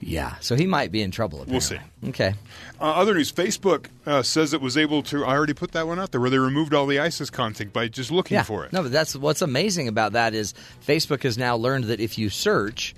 Yeah. 0.00 0.34
So 0.40 0.54
he 0.56 0.66
might 0.66 0.92
be 0.92 1.02
in 1.02 1.10
trouble. 1.10 1.44
We'll 1.48 1.60
see. 1.60 1.78
Okay. 2.08 2.34
Uh, 2.80 2.84
other 2.84 3.14
news: 3.14 3.32
Facebook 3.32 3.86
uh, 4.04 4.22
says 4.22 4.52
it 4.52 4.60
was 4.60 4.76
able 4.76 5.02
to. 5.04 5.24
I 5.24 5.30
already 5.34 5.54
put 5.54 5.72
that 5.72 5.86
one 5.86 5.98
out 5.98 6.12
there, 6.12 6.20
where 6.20 6.30
they 6.30 6.38
removed 6.38 6.74
all 6.74 6.86
the 6.86 7.00
ISIS 7.00 7.30
content 7.30 7.72
by 7.72 7.88
just 7.88 8.10
looking 8.10 8.36
Yeah. 8.36 8.42
for 8.42 8.64
it. 8.64 8.72
No, 8.72 8.82
but 8.82 8.92
that's 8.92 9.16
what's 9.16 9.42
amazing 9.42 9.88
about 9.88 10.12
that 10.12 10.34
is 10.34 10.54
Facebook 10.86 11.22
has 11.22 11.38
now 11.38 11.56
learned 11.56 11.84
that 11.84 11.98
if 12.00 12.18
you 12.18 12.28
search 12.28 12.94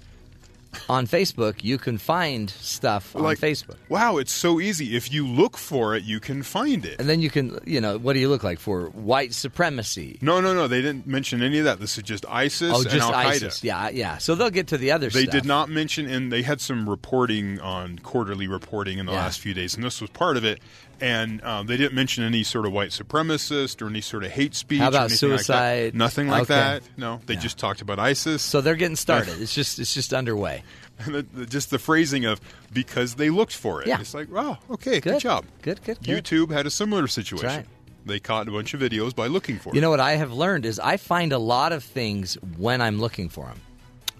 on 0.88 1.06
Facebook, 1.06 1.62
you 1.64 1.78
can 1.78 1.98
find 1.98 2.50
stuff 2.50 3.14
on 3.16 3.22
Like 3.22 3.38
Facebook. 3.38 3.76
Wow, 3.88 4.18
it's 4.18 4.32
so 4.32 4.60
easy. 4.60 4.96
If 4.96 5.12
you 5.12 5.26
look 5.26 5.56
for 5.56 5.94
it, 5.96 6.04
you 6.04 6.20
can 6.20 6.42
find 6.42 6.84
it. 6.84 7.00
And 7.00 7.08
then 7.08 7.20
you 7.20 7.30
can, 7.30 7.58
you 7.64 7.80
know, 7.80 7.98
what 7.98 8.12
do 8.14 8.18
you 8.20 8.28
look 8.28 8.42
like 8.42 8.58
for 8.58 8.86
white 8.90 9.34
supremacy? 9.34 10.18
No, 10.20 10.40
no, 10.40 10.54
no. 10.54 10.68
They 10.68 10.82
didn't 10.82 11.06
mention 11.06 11.42
any 11.42 11.58
of 11.58 11.64
that. 11.64 11.80
This 11.80 11.96
is 11.98 12.04
just 12.04 12.24
ISIS 12.28 12.72
oh, 12.74 12.80
and 12.82 12.90
just 12.90 13.06
Al 13.08 13.12
Qaeda. 13.12 13.26
ISIS. 13.26 13.64
Yeah, 13.64 13.88
yeah. 13.90 14.18
So 14.18 14.34
they'll 14.34 14.50
get 14.50 14.68
to 14.68 14.78
the 14.78 14.92
other 14.92 15.08
They 15.10 15.22
stuff. 15.22 15.32
did 15.32 15.44
not 15.44 15.68
mention, 15.68 16.06
and 16.06 16.32
they 16.32 16.42
had 16.42 16.60
some 16.60 16.88
reporting 16.88 17.60
on 17.60 17.98
quarterly 18.00 18.46
reporting 18.46 18.98
in 18.98 19.06
the 19.06 19.12
Yeah. 19.12 19.18
last 19.18 19.40
few 19.40 19.54
days, 19.54 19.74
and 19.74 19.84
this 19.84 20.00
was 20.00 20.10
part 20.10 20.36
of 20.36 20.44
it. 20.44 20.60
And 21.00 21.42
um, 21.44 21.66
they 21.66 21.76
didn't 21.76 21.94
mention 21.94 22.24
any 22.24 22.42
sort 22.42 22.66
of 22.66 22.72
white 22.72 22.90
supremacist 22.90 23.80
or 23.80 23.86
any 23.88 24.00
sort 24.00 24.24
of 24.24 24.30
hate 24.32 24.54
speech. 24.54 24.80
How 24.80 24.86
or 24.86 24.88
about 24.88 25.10
anything 25.10 25.30
like 25.30 25.38
that. 25.38 25.44
suicide? 25.44 25.94
Nothing 25.94 26.28
like 26.28 26.42
Okay. 26.42 26.54
that. 26.54 26.82
No, 26.96 27.20
they 27.26 27.34
Yeah. 27.34 27.40
just 27.40 27.58
talked 27.58 27.80
about 27.80 27.98
ISIS. 28.00 28.42
So 28.42 28.60
they're 28.60 28.74
getting 28.74 28.96
started. 28.96 29.40
It's 29.40 29.54
just 29.54 29.78
it's 29.78 29.94
just 29.94 30.12
underway. 30.12 30.62
And 31.06 31.14
the, 31.14 31.22
the- 31.22 31.46
just 31.46 31.70
the 31.70 31.78
phrasing 31.78 32.24
of 32.24 32.40
because 32.72 33.14
they 33.14 33.30
looked 33.30 33.54
for 33.54 33.80
it. 33.82 33.86
Yeah. 33.86 34.00
It's 34.00 34.14
like, 34.14 34.28
wow, 34.32 34.58
okay, 34.68 34.98
good, 34.98 35.12
Good. 35.12 35.20
job. 35.20 35.44
Good, 35.62 35.80
good, 35.84 35.98
good. 36.02 36.24
YouTube 36.24 36.50
had 36.50 36.66
a 36.66 36.70
similar 36.70 37.06
situation. 37.06 37.46
right. 37.46 37.66
They 38.04 38.18
caught 38.18 38.48
a 38.48 38.50
bunch 38.50 38.74
of 38.74 38.80
videos 38.80 39.14
by 39.14 39.28
looking 39.28 39.58
for 39.60 39.68
You 39.68 39.72
it. 39.72 39.74
You 39.76 39.80
know 39.82 39.90
what 39.90 40.00
I 40.00 40.16
have 40.16 40.32
learned 40.32 40.66
is 40.66 40.80
I 40.80 40.96
find 40.96 41.32
a 41.32 41.38
lot 41.38 41.72
of 41.72 41.84
things 41.84 42.34
when 42.56 42.80
I'm 42.80 42.98
looking 42.98 43.28
for 43.28 43.46
them. 43.46 43.60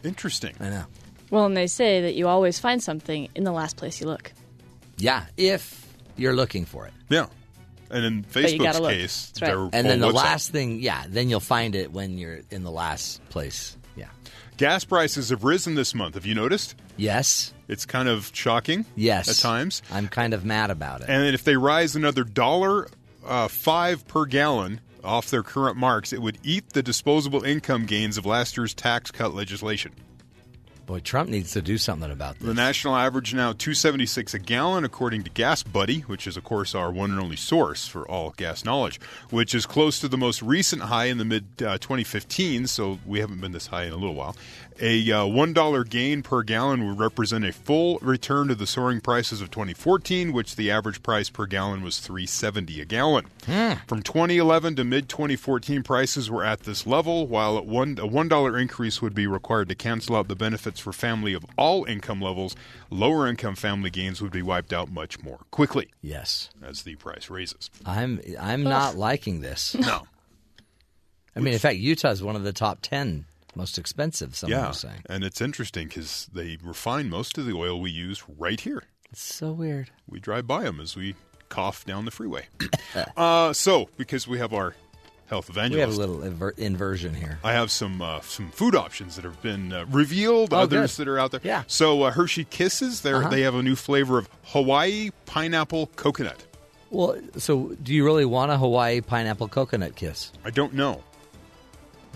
Interesting. 0.05 0.55
I 0.60 0.68
know. 0.70 0.84
Well, 1.30 1.46
and 1.46 1.56
they 1.56 1.66
say 1.66 2.00
that 2.02 2.14
you 2.14 2.28
always 2.28 2.60
find 2.60 2.80
something 2.80 3.28
in 3.34 3.42
the 3.42 3.50
last 3.52 3.76
place 3.76 4.00
you 4.00 4.06
look. 4.06 4.32
Yeah, 4.98 5.24
if 5.36 5.84
you're 6.19 6.35
looking 6.35 6.65
for 6.65 6.86
it. 6.86 6.93
Yeah. 7.09 7.27
And 7.90 8.05
in 8.05 8.20
But 8.31 8.43
you 8.53 8.59
Facebook's 8.59 8.62
gotta 8.65 8.82
look. 8.82 8.90
case, 8.93 9.27
That's 9.28 9.40
right. 9.43 9.49
they're 9.49 9.81
And 9.81 9.89
then 9.89 10.01
the 10.01 10.07
what's 10.09 10.19
up? 10.19 10.24
last 10.24 10.51
thing, 10.51 10.81
yeah, 10.81 11.05
then 11.09 11.31
you'll 11.31 11.40
find 11.40 11.74
it 11.74 11.90
when 11.93 12.19
you're 12.19 12.40
in 12.51 12.62
the 12.65 12.70
last 12.70 13.27
place. 13.31 13.77
Yeah. 13.97 14.09
gas 14.59 14.85
prices 14.85 15.31
have 15.31 15.43
risen 15.45 15.74
this 15.74 15.95
month. 15.95 16.15
Have 16.15 16.27
you 16.27 16.35
noticed? 16.35 16.74
Yes. 16.99 17.53
It's 17.66 17.86
kind 17.86 18.09
of 18.09 18.31
shocking. 18.35 18.85
Yes. 18.95 19.28
At 19.28 19.36
times. 19.36 19.81
I'm 19.90 20.09
kind 20.09 20.35
of 20.35 20.45
mad 20.45 20.70
about 20.70 21.01
it. 21.01 21.09
And 21.09 21.35
if 21.35 21.45
they 21.45 21.57
rise 21.57 21.97
another 21.97 22.24
dollar 22.24 22.89
uh, 23.27 23.49
five 23.49 24.07
per 24.07 24.27
gallon 24.27 24.81
off 25.03 25.31
their 25.31 25.43
current 25.43 25.77
marks, 25.78 26.12
it 26.12 26.20
would 26.20 26.39
eat 26.43 26.73
the 26.74 26.82
disposable 26.82 27.43
income 27.45 27.86
gains 27.86 28.19
of 28.19 28.27
last 28.27 28.57
year's 28.57 28.74
tax 28.74 29.11
cut 29.11 29.35
legislation. 29.35 29.93
Boy, 30.89 31.01
Trump 31.01 31.28
needs 31.28 31.52
to 31.52 31.60
do 31.60 31.77
something 31.77 32.10
about 32.10 32.39
this. 32.39 32.48
The 32.48 32.55
national 32.55 32.97
average 32.97 33.35
now 33.35 33.52
276 33.52 34.32
a 34.32 34.39
gallon 34.39 34.85
according 34.86 35.23
to 35.24 35.31
Gas 35.31 35.62
Buddy, 35.62 36.01
which 36.01 36.27
is 36.27 36.39
of 36.39 36.44
course 36.44 36.74
our 36.74 36.90
one 36.90 37.10
and 37.10 37.20
only 37.20 37.36
source 37.36 37.86
for 37.86 38.09
all 38.09 38.31
gas 38.39 38.65
knowledge, 38.65 38.98
which 39.28 39.55
is 39.55 39.66
close 39.66 40.01
to 40.01 40.09
the 40.09 40.16
most 40.16 40.40
recent 40.40 40.81
high 40.81 41.05
in 41.05 41.19
the 41.19 41.27
mid 41.27 41.44
uh, 41.60 41.77
2015, 41.77 42.69
so 42.69 42.98
we 43.05 43.20
haven't 43.20 43.43
been 43.43 43.52
this 43.52 43.66
high 43.66 43.85
in 43.85 43.93
a 43.93 43.97
little 43.97 44.15
while. 44.15 44.35
A 44.80 45.10
uh, 45.10 45.24
$1 45.24 45.90
gain 45.90 46.22
per 46.22 46.44
gallon 46.44 46.86
would 46.86 47.00
represent 47.00 47.44
a 47.44 47.52
full 47.52 47.98
return 48.00 48.46
to 48.46 48.55
the 48.55 48.66
soaring 48.66 49.00
prices 49.00 49.40
of 49.40 49.50
2014, 49.50 50.32
which 50.32 50.55
the 50.55 50.70
average 50.70 51.02
price 51.02 51.28
per 51.30 51.46
gallon 51.46 51.82
was 51.82 51.98
370 51.98 52.80
a 52.80 52.84
gallon. 52.84 53.26
From 53.88 54.02
2011 54.02 54.76
to 54.76 54.84
mid 54.84 55.09
2014 55.09 55.82
prices 55.82 56.30
were 56.30 56.44
at 56.44 56.60
this 56.60 56.86
level, 56.86 57.26
while 57.26 57.59
at 57.59 57.66
one, 57.66 57.98
a 58.00 58.06
$1 58.06 58.60
increase 58.60 59.02
would 59.02 59.14
be 59.14 59.26
required 59.26 59.68
to 59.70 59.74
cancel 59.74 60.14
out 60.14 60.28
the 60.28 60.36
benefits 60.36 60.78
for 60.78 60.92
family 60.92 61.34
of 61.34 61.44
all 61.56 61.84
income 61.84 62.20
levels, 62.22 62.55
lower 62.88 63.26
income 63.26 63.56
family 63.56 63.90
gains 63.90 64.22
would 64.22 64.30
be 64.32 64.42
wiped 64.42 64.72
out 64.72 64.90
much 64.92 65.20
more 65.22 65.40
quickly 65.50 65.88
Yes. 66.02 66.50
as 66.62 66.82
the 66.82 66.94
price 66.94 67.28
raises. 67.30 67.68
I'm 67.84 68.20
I'm 68.38 68.62
not 68.62 68.94
liking 68.96 69.40
this. 69.40 69.74
No. 69.74 70.06
I 71.34 71.40
mean, 71.40 71.52
in 71.55 71.59
fact, 71.59 71.76
Utah 71.78 72.10
is 72.10 72.22
one 72.22 72.36
of 72.36 72.42
the 72.44 72.52
top 72.52 72.78
10 72.82 73.24
most 73.54 73.78
expensive, 73.78 74.36
someone 74.36 74.58
Yeah. 74.60 74.70
saying. 74.72 75.02
And 75.08 75.24
it's 75.24 75.40
interesting 75.40 75.88
because 75.88 76.28
they 76.32 76.58
refine 76.62 77.08
most 77.10 77.38
of 77.38 77.46
the 77.46 77.52
oil 77.54 77.80
we 77.80 77.90
use 77.90 78.22
right 78.38 78.60
here. 78.60 78.82
It's 79.10 79.22
so 79.22 79.52
weird. 79.52 79.90
We 80.06 80.20
drive 80.20 80.46
by 80.46 80.64
them 80.64 80.80
as 80.80 80.94
we 80.96 81.14
cough 81.48 81.84
down 81.86 82.04
the 82.04 82.10
freeway. 82.10 82.46
uh, 83.16 83.52
so, 83.52 83.88
because 83.96 84.28
we 84.28 84.38
have 84.38 84.52
our 84.52 84.74
health 85.26 85.50
We 85.54 85.78
have 85.80 85.90
a 85.90 85.96
little 85.96 86.18
inver- 86.18 86.58
inversion 86.58 87.14
here. 87.14 87.38
I 87.44 87.52
have 87.52 87.70
some 87.70 88.00
uh, 88.00 88.20
some 88.22 88.50
food 88.50 88.74
options 88.74 89.16
that 89.16 89.24
have 89.24 89.40
been 89.42 89.72
uh, 89.72 89.84
revealed, 89.90 90.52
Oh, 90.54 90.58
others 90.60 90.96
good. 90.96 91.06
that 91.06 91.10
are 91.10 91.18
out 91.18 91.32
there. 91.32 91.40
Yeah. 91.44 91.64
So 91.66 92.02
uh, 92.02 92.10
Hershey 92.12 92.44
Kisses, 92.44 93.00
they 93.02 93.12
Uh-huh. 93.12 93.28
they 93.28 93.42
have 93.42 93.54
a 93.54 93.62
new 93.62 93.76
flavor 93.76 94.16
of 94.18 94.28
Hawaii 94.44 95.10
pineapple 95.26 95.88
coconut. 95.96 96.44
Well, 96.90 97.18
so 97.36 97.76
do 97.82 97.92
you 97.92 98.04
really 98.04 98.24
want 98.24 98.50
a 98.52 98.56
Hawaii 98.56 99.02
pineapple 99.02 99.48
coconut 99.48 99.96
kiss? 99.96 100.32
I 100.46 100.50
don't 100.50 100.72
know. 100.72 101.02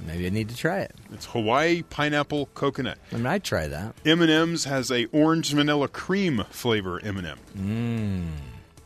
Maybe 0.06 0.26
I 0.26 0.30
need 0.30 0.48
to 0.48 0.56
try 0.56 0.78
it. 0.80 0.94
It's 1.12 1.26
Hawaii 1.26 1.82
pineapple 1.82 2.46
coconut. 2.54 2.98
I 3.12 3.16
mean, 3.16 3.26
I'd 3.26 3.44
try 3.44 3.68
that. 3.68 3.94
M&M's 4.04 4.64
has 4.64 4.90
a 4.90 5.06
orange 5.06 5.52
vanilla 5.52 5.88
cream 5.88 6.44
flavor 6.50 7.00
M&M. 7.04 7.38
Mmm. 7.56 8.26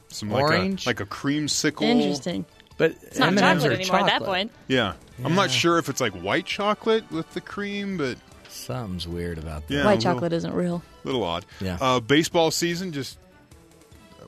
Some 0.09 0.31
like 0.31 0.43
Orange? 0.43 0.87
a, 0.87 0.89
like 0.91 1.01
a 1.01 1.07
creamsicle. 1.07 1.83
Interesting. 1.83 2.45
But 2.79 2.93
It's 3.03 3.19
not 3.19 3.29
M&Ms 3.29 3.41
chocolate 3.63 3.73
are 3.73 3.75
anymore 3.75 4.01
at 4.01 4.07
that 4.07 4.23
point. 4.23 4.53
Yeah. 4.69 4.93
I'm 5.25 5.35
not 5.35 5.51
sure 5.51 5.79
if 5.79 5.89
it's 5.89 6.01
like 6.01 6.13
white 6.15 6.45
chocolate 6.47 7.11
with 7.11 7.33
the 7.33 7.41
cream, 7.41 7.97
but 7.97 8.19
Something's 8.49 9.09
weird 9.09 9.39
about 9.39 9.67
that. 9.69 9.75
yeah, 9.75 9.83
a 9.83 9.85
White 9.85 9.97
little- 9.99 10.13
chocolate 10.15 10.33
isn't 10.35 10.53
real. 10.55 10.83
little 11.05 11.25
odd. 11.25 11.45
Yeah. 11.61 11.79
Uh, 11.81 12.01
baseball 12.01 12.51
season 12.51 12.93
just 12.93 13.19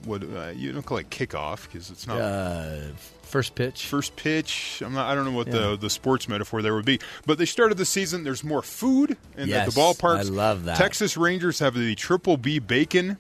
what 0.05 0.23
uh, 0.23 0.53
you 0.55 0.73
don't 0.73 0.85
call 0.87 0.99
it 0.99 1.11
kickoff 1.11 1.65
because 1.67 1.91
it's 1.91 2.07
not 2.07 2.19
Uh, 2.21 2.81
first 3.29 3.55
pitch. 3.55 3.87
first 3.87 4.17
pitch. 4.17 4.83
I'm 4.85 4.95
not. 4.95 5.07
I 5.09 5.15
don't 5.15 5.25
know 5.25 5.33
what 5.33 5.47
Yeah. 5.49 5.53
the 5.71 5.77
the 5.77 5.91
sports 5.91 6.29
metaphor 6.29 6.63
there 6.63 6.75
would 6.75 6.85
be. 6.85 6.99
But 7.27 7.39
they 7.39 7.45
started 7.47 7.79
the 7.79 7.85
season. 7.85 8.25
There's 8.25 8.43
more 8.43 8.63
food 8.63 9.17
in, 9.37 9.43
at 9.43 9.49
Yes, 9.49 9.75
the 9.75 9.81
ballparks. 9.81 10.19
I 10.19 10.23
love 10.23 10.65
that. 10.65 10.77
Texas 10.77 11.17
Rangers 11.17 11.59
have 11.61 11.75
the 11.75 11.95
triple 11.95 12.37
B 12.37 12.59
bacon 12.59 13.19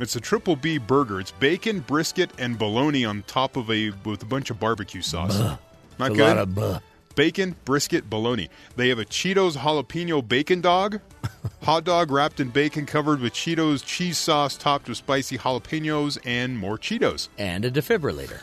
It's 0.00 0.14
a 0.14 0.20
triple 0.20 0.54
B 0.54 0.78
burger. 0.78 1.18
It's 1.20 1.32
bacon, 1.32 1.80
brisket, 1.80 2.30
and 2.38 2.56
bologna 2.56 3.04
on 3.04 3.24
top 3.26 3.56
of 3.56 3.68
a 3.70 3.90
with 4.04 4.22
a 4.22 4.26
bunch 4.26 4.48
of 4.50 4.60
barbecue 4.60 5.02
sauce. 5.02 5.36
Not 5.38 5.58
It's 5.98 6.10
a 6.10 6.14
good. 6.14 6.18
lot 6.20 6.38
of 6.38 6.54
buh. 6.54 6.78
Bacon, 7.16 7.56
brisket, 7.64 8.08
bologna. 8.08 8.48
They 8.76 8.90
have 8.90 9.00
a 9.00 9.04
Cheetos 9.04 9.56
jalapeno 9.56 10.22
bacon 10.28 10.60
dog, 10.60 11.00
hot 11.64 11.82
dog 11.82 12.12
wrapped 12.12 12.38
in 12.38 12.50
bacon 12.50 12.86
covered 12.86 13.18
with 13.18 13.32
Cheetos 13.32 13.84
cheese 13.84 14.18
sauce 14.18 14.56
topped 14.56 14.88
with 14.88 14.98
spicy 14.98 15.36
jalapenos 15.36 16.16
and 16.24 16.56
more 16.56 16.78
Cheetos. 16.78 17.26
And 17.36 17.64
a 17.64 17.70
defibrillator. 17.72 18.38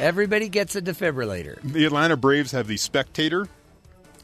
Everybody 0.00 0.48
gets 0.48 0.74
a 0.74 0.82
defibrillator. 0.82 1.60
The 1.62 1.84
Atlanta 1.84 2.16
Braves 2.16 2.52
have 2.52 2.66
the 2.66 2.76
Spectator, 2.76 3.48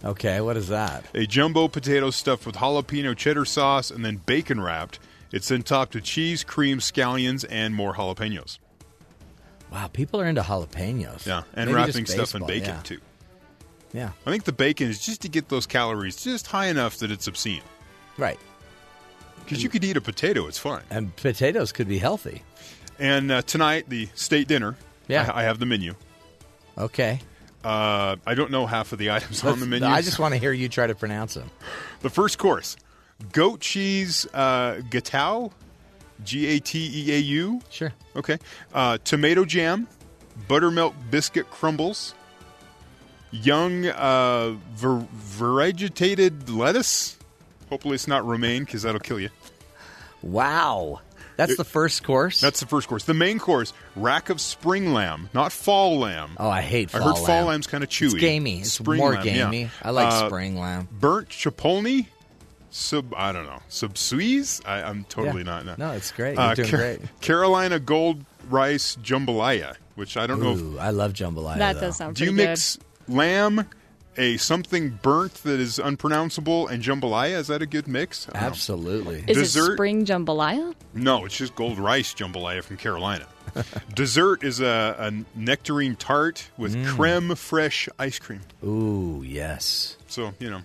Okay, 0.05 0.40
what 0.40 0.57
is 0.57 0.69
that? 0.69 1.05
a 1.15 1.27
jumbo 1.27 1.66
potato 1.66 2.11
stuffed 2.11 2.47
with 2.47 2.55
jalapeno 2.57 3.16
cheddar 3.16 3.45
sauce 3.45 3.90
and 3.90 4.05
then 4.05 4.16
bacon 4.27 4.61
wrapped. 4.61 5.01
It's 5.32 5.49
then 5.49 5.62
topped 5.62 5.95
with 5.97 6.05
cheese, 6.05 6.45
cream, 6.45 6.78
scallions, 6.78 7.45
and 7.51 7.74
more 7.74 7.95
jalapenos. 7.95 8.59
Wow, 9.73 9.89
people 9.89 10.20
are 10.20 10.27
into 10.27 10.40
jalapenos. 10.43 11.27
Yeah, 11.27 11.43
and 11.53 11.66
Maybe 11.70 11.74
wrapping 11.74 12.07
stuff 12.07 12.35
in 12.36 12.47
bacon 12.47 12.69
yeah. 12.77 12.82
too. 12.82 12.99
Yeah, 13.93 14.11
I 14.24 14.31
think 14.31 14.45
the 14.45 14.53
bacon 14.53 14.89
is 14.89 15.05
just 15.05 15.20
to 15.23 15.28
get 15.28 15.49
those 15.49 15.66
calories 15.66 16.23
just 16.23 16.47
high 16.47 16.66
enough 16.66 16.99
that 16.99 17.11
it's 17.11 17.27
obscene. 17.27 17.62
right. 18.16 18.39
Because 19.45 19.62
you 19.62 19.70
could 19.70 19.82
eat 19.82 19.97
a 19.97 20.01
potato, 20.03 20.47
it's 20.47 20.59
fine. 20.59 20.82
And 20.90 21.15
potatoes 21.16 21.73
could 21.73 21.89
be 21.89 21.97
healthy. 21.99 22.43
And 22.99 23.31
uh, 23.32 23.40
tonight, 23.43 23.86
the 23.89 24.09
state 24.15 24.47
dinner. 24.47 24.77
Yeah. 25.09 25.30
I, 25.35 25.40
I 25.40 25.43
have 25.44 25.59
the 25.59 25.66
menu. 25.66 25.94
Okay. 26.76 27.20
Uh, 27.64 28.16
I 28.24 28.35
don't 28.35 28.51
know 28.51 28.66
half 28.66 28.93
of 28.93 28.98
the 28.98 29.10
items 29.10 29.43
on 29.44 29.59
the 29.59 29.66
menu. 29.66 29.86
I 29.86 30.01
just 30.01 30.18
want 30.18 30.32
to 30.35 30.39
hear 30.39 30.52
you 30.52 30.68
try 30.68 30.86
to 30.86 30.94
pronounce 30.94 31.35
them. 31.35 31.51
the 32.02 32.10
first 32.10 32.39
course: 32.39 32.76
goat 33.32 33.60
cheese 33.60 34.26
uh, 34.32 34.76
gatau, 34.90 35.51
G 36.24 36.47
A 36.47 36.60
T 36.60 36.90
E 37.09 37.14
A 37.14 37.18
U. 37.18 37.60
Sure. 37.68 37.93
Okay. 38.14 38.39
Uh, 38.72 38.98
tomato 39.02 39.44
jam, 39.44 39.89
buttermilk 40.47 40.94
biscuit 41.10 41.51
crumbles, 41.51 42.14
young 43.32 43.86
uh, 43.86 44.55
ver- 44.74 45.06
variegated 45.12 46.48
lettuce. 46.48 47.18
Hopefully, 47.70 47.97
it's 47.97 48.09
not 48.09 48.24
romaine 48.24 48.64
because 48.64 48.82
that'll 48.82 49.01
kill 49.01 49.18
you. 49.20 49.30
Wow. 50.22 51.01
That's 51.39 51.56
the 51.56 51.65
first 51.65 52.02
course? 52.02 52.40
That's 52.43 52.60
the 52.60 52.66
first 52.66 52.86
course. 52.89 53.05
The 53.05 53.15
main 53.15 53.39
course: 53.39 53.73
rack 53.97 54.28
of 54.28 54.40
spring 54.40 54.93
lamb, 54.93 55.31
not 55.32 55.52
fall 55.52 55.98
lamb. 55.98 56.32
oh, 56.39 56.51
I 56.51 56.60
hate 56.60 56.94
I 56.94 56.98
fall 56.98 57.15
heard 57.16 57.27
fall 57.27 57.44
lamb's 57.47 57.66
kind 57.66 57.82
of 57.82 57.89
chewy. 57.89 58.06
It's 58.06 58.15
gamey. 58.15 58.59
It's 58.60 58.73
Spring 58.73 58.98
more 58.98 59.15
lamb, 59.15 59.24
yeah. 59.27 59.32
gamey. 59.44 59.70
I 59.82 59.90
like 59.90 60.12
Uh, 60.12 60.27
spring 60.27 60.59
lamb. 60.59 60.89
burnt 60.93 61.28
chipotle 61.31 62.06
sub 62.70 63.15
I 63.16 63.32
don't 63.32 63.47
know 63.47 63.60
subsuise. 63.70 64.60
I, 64.66 64.82
I'm 64.82 65.05
totally 65.05 65.39
Yeah. 65.39 65.62
not, 65.62 65.65
not. 65.66 65.78
No, 65.78 65.93
it's 65.93 66.10
great. 66.12 66.35
You're 66.35 66.43
Uh, 66.43 66.55
doing 66.55 66.69
Car- 66.70 66.78
great. 66.81 67.20
Carolina 67.20 67.78
gold 67.78 68.24
rice 68.51 68.97
jambalaya, 69.02 69.74
which 69.94 70.16
I 70.16 70.27
don't 70.27 70.43
know. 70.43 70.74
If, 70.74 70.81
I 70.81 70.90
love 70.90 71.12
jambalaya. 71.12 71.59
That 71.59 71.74
though. 71.77 71.81
does 71.82 71.97
sound 71.97 72.16
pretty 72.16 72.32
good. 72.32 72.36
do 72.36 72.43
you 72.43 72.47
pretty 72.47 72.51
mix 72.51 72.78
lamb, 73.09 73.66
a 74.19 74.36
something 74.36 74.99
burnt 75.03 75.35
that 75.45 75.61
is 75.61 75.78
unpronounceable, 75.78 76.66
and 76.69 76.82
jambalaya? 76.82 77.39
Is 77.39 77.47
that 77.47 77.62
a 77.62 77.66
good 77.66 77.86
mix? 77.89 78.28
I 78.35 78.40
know. 78.40 78.47
Absolutely. 78.47 79.24
Is 79.27 79.36
Dessert? 79.39 79.73
it 79.73 79.74
spring 79.77 80.05
jambalaya? 80.05 80.74
No, 80.93 81.24
it's 81.24 81.36
just 81.36 81.55
gold 81.55 81.78
rice 81.78 82.12
jambalaya 82.15 82.62
from 82.62 82.77
Carolina. 82.77 83.27
Dessert 83.95 84.45
is 84.45 84.61
a, 84.61 84.95
a 84.99 85.39
nectarine 85.39 85.97
tart 85.97 86.51
with 86.59 86.74
Mm. 86.74 86.86
creme 86.95 87.28
fraiche 87.31 87.89
ice 87.99 88.19
cream. 88.19 88.40
Ooh, 88.65 89.23
yes. 89.27 89.97
So 90.09 90.35
you 90.39 90.51
know, 90.51 90.61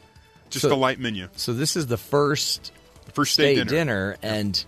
just 0.49 0.63
So- 0.63 0.73
a 0.73 0.75
light 0.75 0.99
menu. 0.99 1.29
So 1.35 1.53
this 1.53 1.75
is 1.75 1.87
the 1.87 1.97
first 1.97 2.71
First 3.13 3.33
state 3.33 3.55
state 3.57 3.67
dinner. 3.69 4.17
dinner. 4.17 4.17
and 4.21 4.65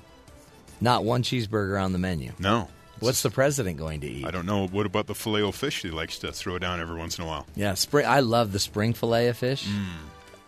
not 0.82 1.03
one 1.03 1.24
cheeseburger 1.24 1.82
on 1.84 1.94
the 1.94 1.98
menu. 1.99 2.32
No, 2.40 2.70
What's 3.00 3.24
the 3.24 3.30
president 3.30 3.78
going 3.78 4.02
to 4.02 4.08
eat? 4.08 4.26
I 4.26 4.32
don't 4.32 4.46
know. 4.46 4.68
What 4.68 4.86
about 4.86 5.08
the 5.08 5.16
filet 5.16 5.42
o 5.42 5.52
fish 5.52 5.82
he 5.82 5.90
likes 5.90 6.20
to 6.20 6.32
throw 6.32 6.58
down 6.60 6.80
every 6.80 6.96
once 6.96 7.18
in 7.18 7.24
a 7.24 7.28
while? 7.28 7.46
Yeah, 7.56 7.74
spring. 7.74 8.06
I 8.06 8.22
love 8.22 8.52
the 8.52 8.60
spring 8.60 8.94
fillet 8.94 9.28
of 9.28 9.38
fish. 9.38 9.66
Mm. 9.66 9.86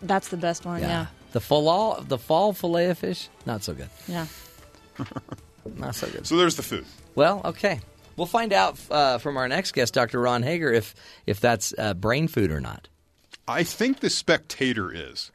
That's 0.02 0.28
the 0.28 0.36
best 0.36 0.64
one. 0.64 0.80
Yeah. 0.80 1.06
The 1.32 1.40
fall, 1.40 2.00
the 2.00 2.18
fall 2.18 2.52
fillet 2.52 2.90
of 2.90 2.98
fish, 2.98 3.28
not 3.44 3.62
so 3.62 3.74
good. 3.74 3.90
Yeah. 4.06 4.26
Not 5.76 5.94
so 5.94 6.08
good. 6.08 6.26
So 6.26 6.36
there's 6.36 6.56
the 6.56 6.62
food. 6.62 6.86
Well, 7.14 7.42
okay. 7.44 7.80
We'll 8.16 8.26
find 8.26 8.52
out 8.52 8.78
uh, 8.90 9.18
from 9.18 9.36
our 9.36 9.48
next 9.48 9.72
guest, 9.72 9.94
Dr. 9.94 10.20
Ron 10.20 10.42
Hager, 10.42 10.72
if 10.72 10.94
if 11.26 11.40
that's 11.40 11.74
uh, 11.76 11.94
brain 11.94 12.26
food 12.26 12.50
or 12.50 12.60
not. 12.60 12.88
I 13.46 13.62
think 13.62 14.00
the 14.00 14.10
Spectator 14.10 14.92
is 14.92 15.30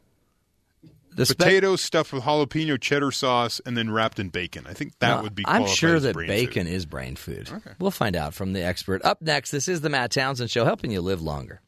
The 1.14 1.26
spec- 1.26 1.38
potato 1.38 1.76
stuffed 1.76 2.12
with 2.12 2.24
jalapeno 2.24 2.80
cheddar 2.80 3.10
sauce 3.12 3.60
and 3.64 3.76
then 3.76 3.90
wrapped 3.90 4.18
in 4.18 4.30
bacon. 4.30 4.66
I 4.66 4.72
think 4.74 4.98
that 4.98 5.16
No, 5.18 5.22
would 5.22 5.34
be. 5.34 5.44
I'm 5.46 5.66
sure 5.66 6.00
that 6.00 6.16
bacon 6.16 6.66
food. 6.66 6.72
is 6.72 6.86
brain 6.86 7.16
food. 7.16 7.50
We'll 7.78 7.90
find 7.90 8.16
out 8.16 8.34
from 8.34 8.52
the 8.52 8.62
expert. 8.62 9.04
Up 9.04 9.22
next, 9.22 9.50
this 9.50 9.68
is 9.68 9.80
the 9.80 9.88
Matt 9.90 10.10
Townsend 10.10 10.50
Show, 10.50 10.64
helping 10.64 10.90
you 10.90 11.00
live 11.00 11.22
longer. 11.22 11.60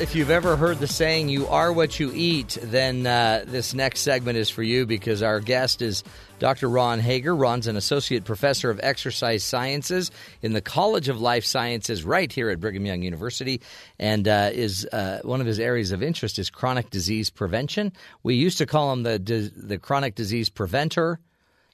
If 0.00 0.14
you've 0.14 0.30
ever 0.30 0.56
heard 0.56 0.78
the 0.78 0.86
saying, 0.86 1.28
you 1.28 1.46
are 1.48 1.72
what 1.72 1.98
you 1.98 2.12
eat, 2.14 2.56
then 2.62 3.06
uh, 3.06 3.44
this 3.46 3.74
next 3.74 4.00
segment 4.00 4.38
is 4.38 4.48
for 4.48 4.62
you 4.62 4.86
because 4.86 5.22
our 5.22 5.40
guest 5.40 5.82
is 5.82 6.04
Dr. 6.38 6.68
Ron 6.68 7.00
Hager. 7.00 7.34
Ron's 7.34 7.66
an 7.66 7.76
associate 7.76 8.24
professor 8.24 8.70
of 8.70 8.78
exercise 8.82 9.42
sciences 9.42 10.10
in 10.40 10.52
the 10.52 10.60
College 10.60 11.08
of 11.08 11.20
Life 11.20 11.44
Sciences 11.44 12.04
right 12.04 12.32
here 12.32 12.50
at 12.50 12.60
Brigham 12.60 12.86
Young 12.86 13.02
University. 13.02 13.60
And 13.98 14.28
uh, 14.28 14.50
is 14.52 14.86
uh, 14.92 15.20
one 15.22 15.40
of 15.40 15.46
his 15.46 15.58
areas 15.58 15.90
of 15.90 16.02
interest 16.02 16.38
is 16.38 16.48
chronic 16.50 16.90
disease 16.90 17.30
prevention. 17.30 17.92
We 18.22 18.36
used 18.36 18.58
to 18.58 18.66
call 18.66 18.92
him 18.92 19.02
the, 19.02 19.18
the 19.18 19.78
chronic 19.78 20.14
disease 20.14 20.48
preventer, 20.48 21.18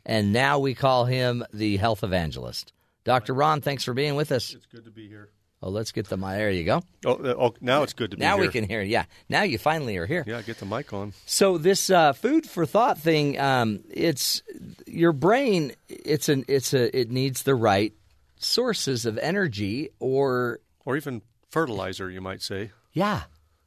and 0.07 0.33
now 0.33 0.59
we 0.59 0.75
call 0.75 1.05
him 1.05 1.45
the 1.53 1.77
health 1.77 2.03
evangelist. 2.03 2.73
Dr. 3.05 3.35
Ron, 3.35 3.61
thanks 3.61 3.85
for 3.85 3.93
being 3.93 4.15
with 4.15 4.33
us. 4.33 4.55
It's 4.55 4.67
good 4.67 4.85
to 4.85 4.91
be 4.91 5.09
here. 5.09 5.29
Oh, 5.67 5.71
let's 5.71 5.93
get 5.93 6.09
the 6.09 6.19
mic. 6.19 6.37
There 6.37 6.51
you 6.51 6.65
go. 6.65 6.83
Oh, 7.07 7.15
uh, 7.15 7.35
oh 7.39 7.55
now 7.63 7.83
it's 7.85 7.95
good 7.95 8.11
to 8.11 8.19
be 8.19 8.23
here. 8.23 8.31
Now 8.31 8.37
here. 8.37 8.47
we 8.47 8.53
can 8.53 8.69
hear. 8.69 8.83
Yeah, 8.83 9.07
now 9.31 9.45
you 9.45 9.57
finally 9.57 9.97
are 9.97 10.05
here. 10.05 10.23
Yeah, 10.27 10.43
get 10.43 10.59
the 10.59 10.67
mic 10.67 10.93
on. 10.93 11.15
So 11.25 11.57
this 11.57 11.89
uh, 11.89 12.13
food 12.13 12.45
for 12.47 12.67
thought 12.67 12.99
thing, 12.99 13.41
um, 13.41 13.81
it's 13.91 14.43
your 14.87 15.13
brain. 15.13 15.73
It's 15.89 16.29
an 16.29 16.45
it's 16.49 16.75
a 16.75 16.95
it 16.95 17.11
needs 17.11 17.45
the 17.45 17.55
right 17.55 17.95
sources 18.37 19.07
of 19.07 19.17
energy, 19.17 19.89
or 20.01 20.61
Or 20.85 20.99
even 20.99 21.23
fertilizer, 21.51 22.11
you 22.11 22.21
might 22.21 22.43
say. 22.43 22.73
yeah, 22.93 23.23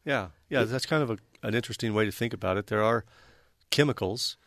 Yeah, 0.05 0.27
yeah, 0.49 0.65
that's 0.65 0.85
kind 0.85 1.01
of 1.01 1.09
a, 1.09 1.17
an 1.41 1.55
interesting 1.55 1.95
way 1.95 2.05
to 2.05 2.11
think 2.11 2.31
about 2.33 2.57
it. 2.57 2.67
There 2.67 2.83
are 2.83 3.05
chemicals 3.71 4.37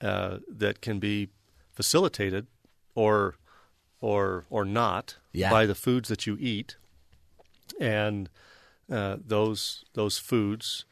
uh, 0.00 0.38
that 0.48 0.80
can 0.80 1.00
be 1.00 1.30
facilitated 1.72 2.46
or 2.94 3.34
or 4.00 4.44
or 4.50 4.64
not 4.64 5.16
Yeah. 5.32 5.50
by 5.50 5.66
the 5.66 5.74
foods 5.74 6.08
that 6.08 6.26
you 6.28 6.36
eat, 6.38 6.76
and 7.80 8.28
uh, 8.90 9.16
those 9.24 9.84
those 9.94 10.18
foods. 10.18 10.84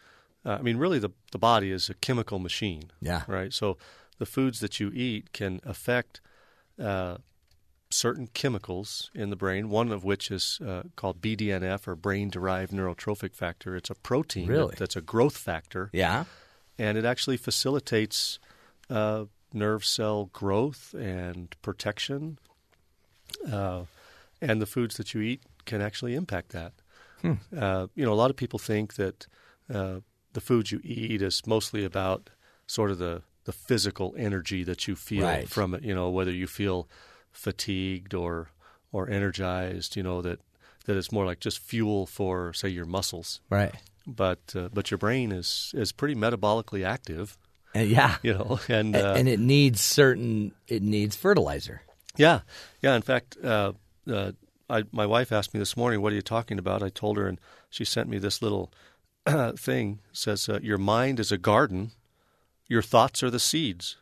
Uh, 0.45 0.57
I 0.59 0.63
mean, 0.63 0.77
really, 0.79 0.99
the 0.99 1.11
the 1.33 1.39
body 1.39 1.71
is 1.71 1.91
a 1.91 1.95
chemical 1.95 2.39
machine. 2.39 2.85
Yeah. 3.01 3.23
Right. 3.27 3.53
So 3.53 3.77
the 4.19 4.27
foods 4.27 4.61
that 4.61 4.81
you 4.81 4.91
eat 4.95 5.33
can 5.33 5.61
affect 5.65 6.21
uh, 6.83 7.19
certain 7.91 8.29
chemicals 8.29 9.11
in 9.15 9.31
the 9.31 9.37
brain. 9.37 9.69
One 9.69 9.93
of 9.93 10.05
which 10.05 10.31
is 10.31 10.61
uh, 10.67 10.85
called 10.97 11.21
BDNF 11.21 11.89
or 11.89 11.97
brain-derived 11.97 12.73
neurotrophic 12.73 13.35
factor. 13.35 13.75
It's 13.77 13.91
a 13.91 13.95
protein 13.95 14.47
that- 14.71 14.79
that's 14.79 14.97
a 14.97 15.01
growth 15.01 15.37
factor 15.37 15.91
yeah. 15.93 16.25
and 16.79 16.97
it 16.97 17.05
actually 17.05 17.37
facilitates 17.37 18.39
uh, 18.89 19.25
nerve 19.53 19.85
cell 19.85 20.31
growth 20.33 20.95
and 20.95 21.55
protection. 21.63 22.39
Uh, 23.51 23.85
and 24.41 24.61
the 24.63 24.67
foods 24.67 24.97
that 24.97 25.15
you 25.15 25.21
eat 25.21 25.43
can 25.65 25.81
actually 25.81 26.15
impact 26.15 26.51
that. 26.53 26.73
Uh, 27.57 27.87
you 27.95 28.05
know, 28.05 28.13
a 28.13 28.21
lot 28.23 28.31
of 28.31 28.37
people 28.37 28.59
think 28.59 28.95
that 28.95 29.27
uh, 29.73 30.01
the 30.33 30.41
food 30.41 30.71
you 30.71 30.81
eat 30.83 31.21
is 31.23 31.43
mostly 31.47 31.85
about 31.85 32.31
sort 32.67 32.91
of 32.91 32.99
the, 32.99 33.23
the 33.45 33.53
physical 33.53 34.15
energy 34.17 34.65
that 34.65 34.89
you 34.89 34.97
feel 34.97 35.27
Right. 35.27 35.49
from 35.49 35.75
it. 35.75 35.83
You 35.83 35.95
know, 35.95 36.09
whether 36.09 36.31
you 36.33 36.47
feel 36.47 36.89
fatigued 37.33 38.15
or 38.15 38.49
or 38.93 39.09
energized. 39.09 39.97
You 39.97 40.03
know 40.03 40.23
that 40.23 40.41
that 40.87 40.97
it's 40.97 41.13
more 41.13 41.27
like 41.27 41.41
just 41.41 41.59
fuel 41.59 42.07
for 42.07 42.53
say 42.55 42.69
your 42.69 42.87
muscles 42.87 43.41
Right. 43.51 43.75
but 44.07 44.41
uh, 44.57 44.69
but 44.73 44.91
your 44.91 44.99
brain 44.99 45.31
is 45.33 45.73
is 45.77 45.93
pretty 45.93 46.15
metabolically 46.15 46.85
active, 46.85 47.37
And 47.75 47.89
yeah. 47.91 48.17
you 48.23 48.33
know, 48.35 48.59
and 48.69 48.97
A- 48.97 49.11
uh, 49.11 49.15
and 49.19 49.29
it 49.29 49.39
needs 49.41 49.81
certain. 49.81 50.53
It 50.67 50.83
needs 50.83 51.17
fertilizer. 51.17 51.83
yeah, 52.17 52.41
yeah. 52.83 52.97
In 52.97 53.03
fact, 53.03 53.37
uh, 53.45 53.73
uh, 54.11 54.33
I, 54.71 54.85
my 54.93 55.07
wife 55.07 55.33
asked 55.33 55.53
me 55.53 55.59
this 55.59 55.77
morning, 55.77 56.01
"What 56.01 56.13
are 56.13 56.17
you 56.17 56.23
talking 56.23 56.59
about?" 56.59 56.83
I 56.83 56.89
told 56.89 57.17
her, 57.17 57.27
and 57.27 57.41
she 57.69 57.85
sent 57.85 58.09
me 58.09 58.19
this 58.19 58.41
little 58.41 58.73
thing. 59.57 60.01
It 60.11 60.17
says, 60.17 60.49
uh, 60.49 60.61
"Your 60.63 60.79
mind 60.79 61.21
is 61.21 61.33
a 61.33 61.39
garden. 61.39 61.93
Your 62.69 62.83
thoughts 62.83 63.23
are 63.23 63.31
the 63.31 63.41
seeds. 63.41 63.97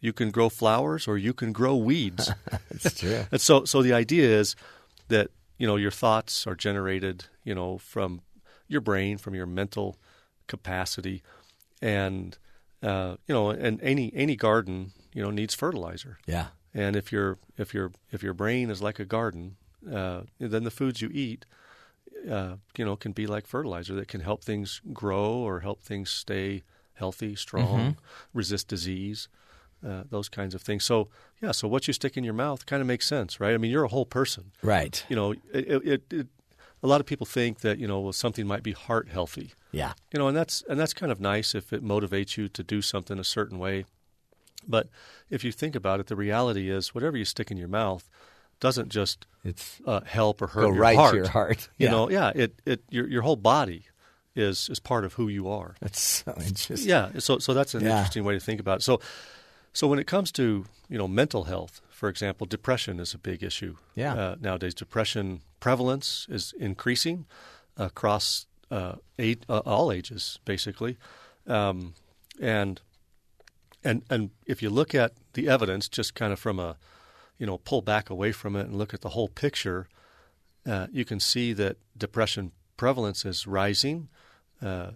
You 0.00 0.12
can 0.12 0.30
grow 0.30 0.48
flowers, 0.48 1.06
or 1.08 1.18
you 1.18 1.32
can 1.32 1.52
grow 1.52 1.76
weeds." 1.76 2.30
That's 2.70 2.98
true. 2.98 3.24
and 3.30 3.40
so, 3.40 3.64
so 3.64 3.82
the 3.82 3.92
idea 3.92 4.28
is 4.28 4.56
that 5.08 5.30
you 5.58 5.66
know 5.66 5.76
your 5.76 5.90
thoughts 5.90 6.46
are 6.46 6.54
generated, 6.54 7.24
you 7.44 7.54
know, 7.54 7.78
from 7.78 8.22
your 8.68 8.80
brain, 8.80 9.18
from 9.18 9.34
your 9.34 9.46
mental 9.46 9.96
capacity, 10.46 11.22
and 11.80 12.38
uh, 12.82 13.16
you 13.26 13.34
know, 13.34 13.50
and 13.50 13.80
any 13.82 14.12
any 14.14 14.36
garden, 14.36 14.92
you 15.12 15.22
know, 15.22 15.30
needs 15.30 15.54
fertilizer. 15.54 16.18
Yeah. 16.26 16.46
And 16.74 16.96
if 16.96 17.12
your 17.12 17.38
if 17.58 17.74
your 17.74 17.92
if 18.10 18.22
your 18.22 18.34
brain 18.34 18.70
is 18.70 18.80
like 18.80 18.98
a 18.98 19.04
garden, 19.04 19.56
uh, 19.90 20.22
then 20.38 20.64
the 20.64 20.70
foods 20.70 21.00
you 21.00 21.10
eat, 21.12 21.44
uh, 22.30 22.56
you 22.76 22.84
know, 22.84 22.96
can 22.96 23.12
be 23.12 23.26
like 23.26 23.46
fertilizer 23.46 23.94
that 23.94 24.08
can 24.08 24.20
help 24.20 24.44
things 24.44 24.80
grow 24.92 25.32
or 25.32 25.60
help 25.60 25.82
things 25.82 26.10
stay 26.10 26.62
healthy, 26.94 27.34
strong, 27.34 27.94
Mhm. 27.94 27.96
resist 28.32 28.68
disease, 28.68 29.28
uh, 29.86 30.04
those 30.08 30.28
kinds 30.28 30.54
of 30.54 30.62
things. 30.62 30.84
So 30.84 31.08
yeah, 31.40 31.52
so 31.52 31.66
what 31.66 31.86
you 31.88 31.92
stick 31.94 32.16
in 32.16 32.24
your 32.24 32.34
mouth 32.34 32.66
kind 32.66 32.80
of 32.80 32.86
makes 32.86 33.06
sense, 33.06 33.40
right? 33.40 33.54
I 33.54 33.58
mean, 33.58 33.70
you're 33.70 33.84
a 33.84 33.88
whole 33.88 34.06
person, 34.06 34.52
Right. 34.62 35.04
You 35.08 35.16
know, 35.16 35.32
it, 35.32 35.42
it, 35.52 36.12
it, 36.12 36.26
a 36.82 36.86
lot 36.86 37.00
of 37.00 37.06
people 37.06 37.26
think 37.26 37.60
that 37.60 37.78
you 37.78 37.86
know 37.88 38.00
well, 38.00 38.12
something 38.12 38.46
might 38.46 38.62
be 38.62 38.72
heart 38.72 39.08
healthy, 39.08 39.52
Yeah. 39.72 39.94
you 40.12 40.18
know, 40.18 40.28
and 40.28 40.36
that's 40.36 40.62
and 40.68 40.78
that's 40.78 40.94
kind 40.94 41.10
of 41.10 41.20
nice 41.20 41.54
if 41.54 41.72
it 41.72 41.82
motivates 41.84 42.36
you 42.36 42.48
to 42.48 42.62
do 42.62 42.82
something 42.82 43.18
a 43.18 43.24
certain 43.24 43.58
way. 43.58 43.84
But 44.68 44.88
if 45.28 45.42
you 45.42 45.50
think 45.50 45.74
about 45.74 45.98
it, 45.98 46.06
the 46.06 46.14
reality 46.16 46.70
is 46.70 46.94
whatever 46.94 47.16
you 47.16 47.24
stick 47.24 47.50
in 47.50 47.56
your 47.56 47.68
mouth 47.68 48.08
doesn't 48.62 48.88
just 48.94 49.26
it's 49.44 49.80
uh, 49.86 50.00
help 50.06 50.40
or 50.40 50.46
hurt 50.46 50.62
Go 50.62 50.68
your 50.72 50.80
right 50.82 50.94
to 50.96 51.00
heart. 51.00 51.14
your 51.16 51.28
heart. 51.28 51.68
You 51.78 51.86
Yeah. 51.86 51.90
know, 51.94 52.10
yeah, 52.10 52.32
it 52.34 52.50
it 52.64 52.80
your 52.90 53.06
your 53.08 53.22
whole 53.22 53.36
body 53.36 53.82
is 54.34 54.68
is 54.70 54.80
part 54.80 55.04
of 55.04 55.14
who 55.18 55.28
you 55.28 55.48
are. 55.48 55.74
That's 55.80 56.00
so 56.00 56.32
interesting. 56.46 56.88
Yeah, 56.88 57.18
so 57.18 57.38
so 57.38 57.52
that's 57.54 57.74
an 57.74 57.82
Yeah. 57.82 57.90
interesting 57.98 58.24
way 58.24 58.34
to 58.34 58.40
think 58.44 58.60
about 58.60 58.78
it. 58.78 58.82
So 58.82 59.00
so 59.72 59.86
when 59.88 59.98
it 59.98 60.06
comes 60.06 60.32
to 60.32 60.42
you 60.88 60.98
know 60.98 61.08
mental 61.08 61.44
health, 61.44 61.80
for 61.90 62.08
example, 62.08 62.46
depression 62.46 63.00
is 63.00 63.14
a 63.14 63.18
big 63.18 63.42
issue. 63.42 63.74
Yeah. 63.96 64.14
Uh, 64.14 64.34
nowadays, 64.40 64.74
depression 64.74 65.40
prevalence 65.60 66.26
is 66.30 66.54
increasing 66.58 67.26
across 67.76 68.46
uh, 68.70 68.94
eight, 69.18 69.44
uh, 69.48 69.62
all 69.66 69.92
ages, 69.92 70.38
basically, 70.44 70.96
um, 71.46 71.94
and 72.40 72.80
and 73.84 74.02
and 74.10 74.30
if 74.46 74.62
you 74.62 74.70
look 74.74 74.94
at 74.94 75.12
the 75.32 75.48
evidence, 75.48 75.88
just 75.96 76.14
kind 76.14 76.32
of 76.32 76.38
from 76.38 76.58
a 76.58 76.76
you 77.42 77.46
know 77.46 77.58
pull 77.58 77.82
back 77.82 78.08
away 78.08 78.30
from 78.30 78.54
it 78.54 78.66
and 78.68 78.76
look 78.76 78.94
at 78.94 79.00
the 79.00 79.08
whole 79.08 79.26
picture, 79.26 79.88
uh, 80.64 80.86
you 80.92 81.04
can 81.04 81.18
see 81.18 81.52
that 81.52 81.76
depression 81.98 82.52
prevalence 82.76 83.24
is 83.24 83.48
rising. 83.48 84.08
Uh, 84.62 84.92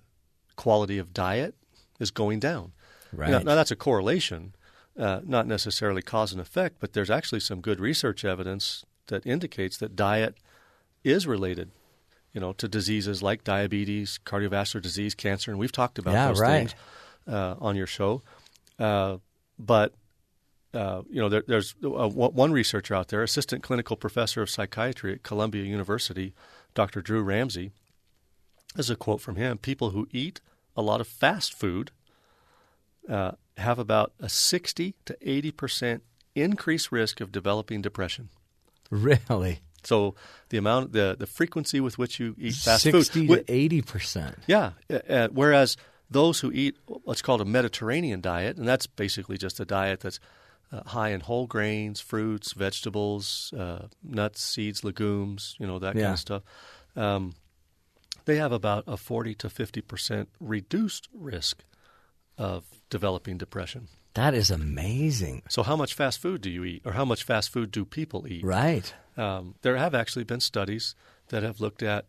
quality 0.55 0.97
of 0.97 1.13
diet 1.13 1.57
is 1.99 2.13
going 2.13 2.39
down. 2.39 2.71
Right. 3.13 3.31
Now, 3.33 3.39
now 3.41 3.55
that's 3.57 3.73
a 3.73 3.77
correlation, 3.77 4.55
uh, 4.97 5.23
not 5.25 5.49
necessarily 5.49 6.03
cause 6.03 6.31
and 6.31 6.41
effect, 6.41 6.77
but 6.79 6.93
there's 6.93 7.11
actually 7.11 7.41
some 7.41 7.61
good 7.61 7.81
research 7.81 8.25
evidence 8.25 8.85
that 9.09 9.27
indicates 9.27 9.77
that 9.79 9.97
diet 9.97 10.37
is 11.03 11.27
related, 11.27 11.73
you 12.33 12.41
know, 12.41 12.53
to 12.53 12.69
diseases 12.69 13.25
like 13.25 13.43
diabetes, 13.43 14.21
cardiovascular 14.25 14.81
disease, 14.81 15.17
cancer, 15.17 15.51
and 15.51 15.59
we've 15.59 15.73
talked 15.73 15.99
about 15.99 16.15
Yeah, 16.15 16.29
those 16.29 16.41
right. 16.41 16.59
things 16.59 16.75
uh, 17.27 17.57
on 17.59 17.75
your 17.75 17.89
show. 17.89 18.23
Uh, 18.79 19.17
but 19.59 19.95
uh, 20.77 21.03
you 21.11 21.21
know, 21.21 21.29
there, 21.29 21.43
there's 21.47 21.75
uh, 21.83 22.09
one 22.09 22.53
researcher 22.53 22.95
out 22.95 23.09
there, 23.09 23.23
assistant 23.23 23.63
clinical 23.63 23.97
professor 23.97 24.43
of 24.43 24.51
psychiatry 24.51 25.15
at 25.15 25.23
Columbia 25.23 25.65
University, 25.65 26.35
Dr. 26.75 27.01
Drew 27.01 27.23
Ramsey. 27.23 27.73
This 28.75 28.87
is 28.87 28.91
a 28.91 28.97
quote 28.97 29.23
from 29.23 29.37
him: 29.37 29.57
"People 29.59 29.91
who 29.91 30.07
eat 30.13 30.41
a 30.77 30.83
lot 30.83 31.01
of 31.01 31.09
fast 31.09 31.55
food 31.55 31.93
uh, 33.09 33.33
have 33.57 33.79
about 33.79 34.13
a 34.21 34.29
60 34.29 34.95
to 35.07 35.17
80 35.23 35.51
percent 35.53 36.03
increased 36.35 36.93
risk 36.93 37.21
of 37.21 37.33
developing 37.33 37.81
depression." 37.81 38.29
Really? 38.91 39.61
So 39.83 40.15
the 40.51 40.59
amount, 40.59 40.93
the 40.93 41.17
the 41.19 41.27
frequency 41.27 41.81
with 41.81 41.97
which 41.97 42.21
you 42.21 42.35
eat 42.39 42.55
fast 42.55 42.83
60 42.83 43.27
food, 43.29 43.47
to 43.47 43.53
80%. 43.53 44.35
yeah. 44.47 44.73
Uh, 44.91 44.95
uh, 45.09 45.29
whereas 45.33 45.77
those 46.11 46.41
who 46.41 46.53
eat 46.53 46.77
what's 46.87 47.23
called 47.23 47.41
a 47.41 47.45
Mediterranean 47.45 48.21
diet, 48.21 48.59
and 48.59 48.69
that's 48.69 48.87
basically 48.87 49.39
just 49.39 49.59
a 49.59 49.65
diet 49.65 50.01
that's 50.01 50.21
uh, 50.73 50.83
high 50.87 51.11
in 51.11 51.21
whole 51.21 51.47
grains, 51.47 52.01
fruits, 52.01 52.53
vegetables, 52.53 53.53
uh, 53.57 53.87
nuts, 54.03 54.43
seeds, 54.43 54.83
legumes, 54.85 55.55
you 55.59 55.67
know 55.67 55.79
that 55.79 55.95
kind 55.95 56.07
of 56.15 56.19
stuff. 56.19 56.43
Um, 56.97 57.35
they 58.25 58.37
have 58.37 58.53
about 58.53 58.85
a 58.87 58.97
forty 58.97 59.35
to 59.37 59.49
fifty 59.49 59.81
percent 59.81 60.29
reduced 60.41 61.09
risk 61.15 61.65
of 62.39 62.65
developing 62.91 63.39
depression. 63.39 63.89
That 64.15 64.33
is 64.35 64.51
amazing. 64.51 65.43
So, 65.49 65.63
how 65.63 65.77
much 65.77 65.95
fast 65.95 66.19
food 66.21 66.41
do 66.41 66.51
you 66.51 66.65
eat, 66.65 66.83
or 66.85 66.93
how 66.93 67.05
much 67.05 67.23
fast 67.23 67.51
food 67.51 67.71
do 67.71 67.85
people 67.85 68.27
eat? 68.27 68.45
Right. 68.45 68.93
Um, 69.17 69.55
there 69.63 69.77
have 69.77 69.95
actually 69.95 70.25
been 70.25 70.41
studies 70.41 70.95
that 71.29 71.43
have 71.43 71.61
looked 71.61 71.83
at 71.83 72.07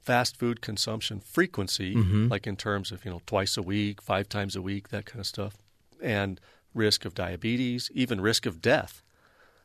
fast 0.00 0.36
food 0.36 0.60
consumption 0.60 1.20
frequency, 1.20 1.94
Mhm. 1.94 2.30
like 2.30 2.46
in 2.46 2.56
terms 2.56 2.90
of 2.92 3.04
you 3.04 3.10
know 3.10 3.22
twice 3.26 3.56
a 3.56 3.62
week, 3.62 4.00
five 4.02 4.28
times 4.28 4.56
a 4.56 4.62
week, 4.62 4.88
that 4.88 5.06
kind 5.06 5.20
of 5.20 5.26
stuff, 5.26 5.56
and 6.02 6.40
risk 6.74 7.04
of 7.04 7.14
diabetes, 7.14 7.90
even 7.94 8.20
risk 8.20 8.46
of 8.46 8.60
death. 8.60 9.02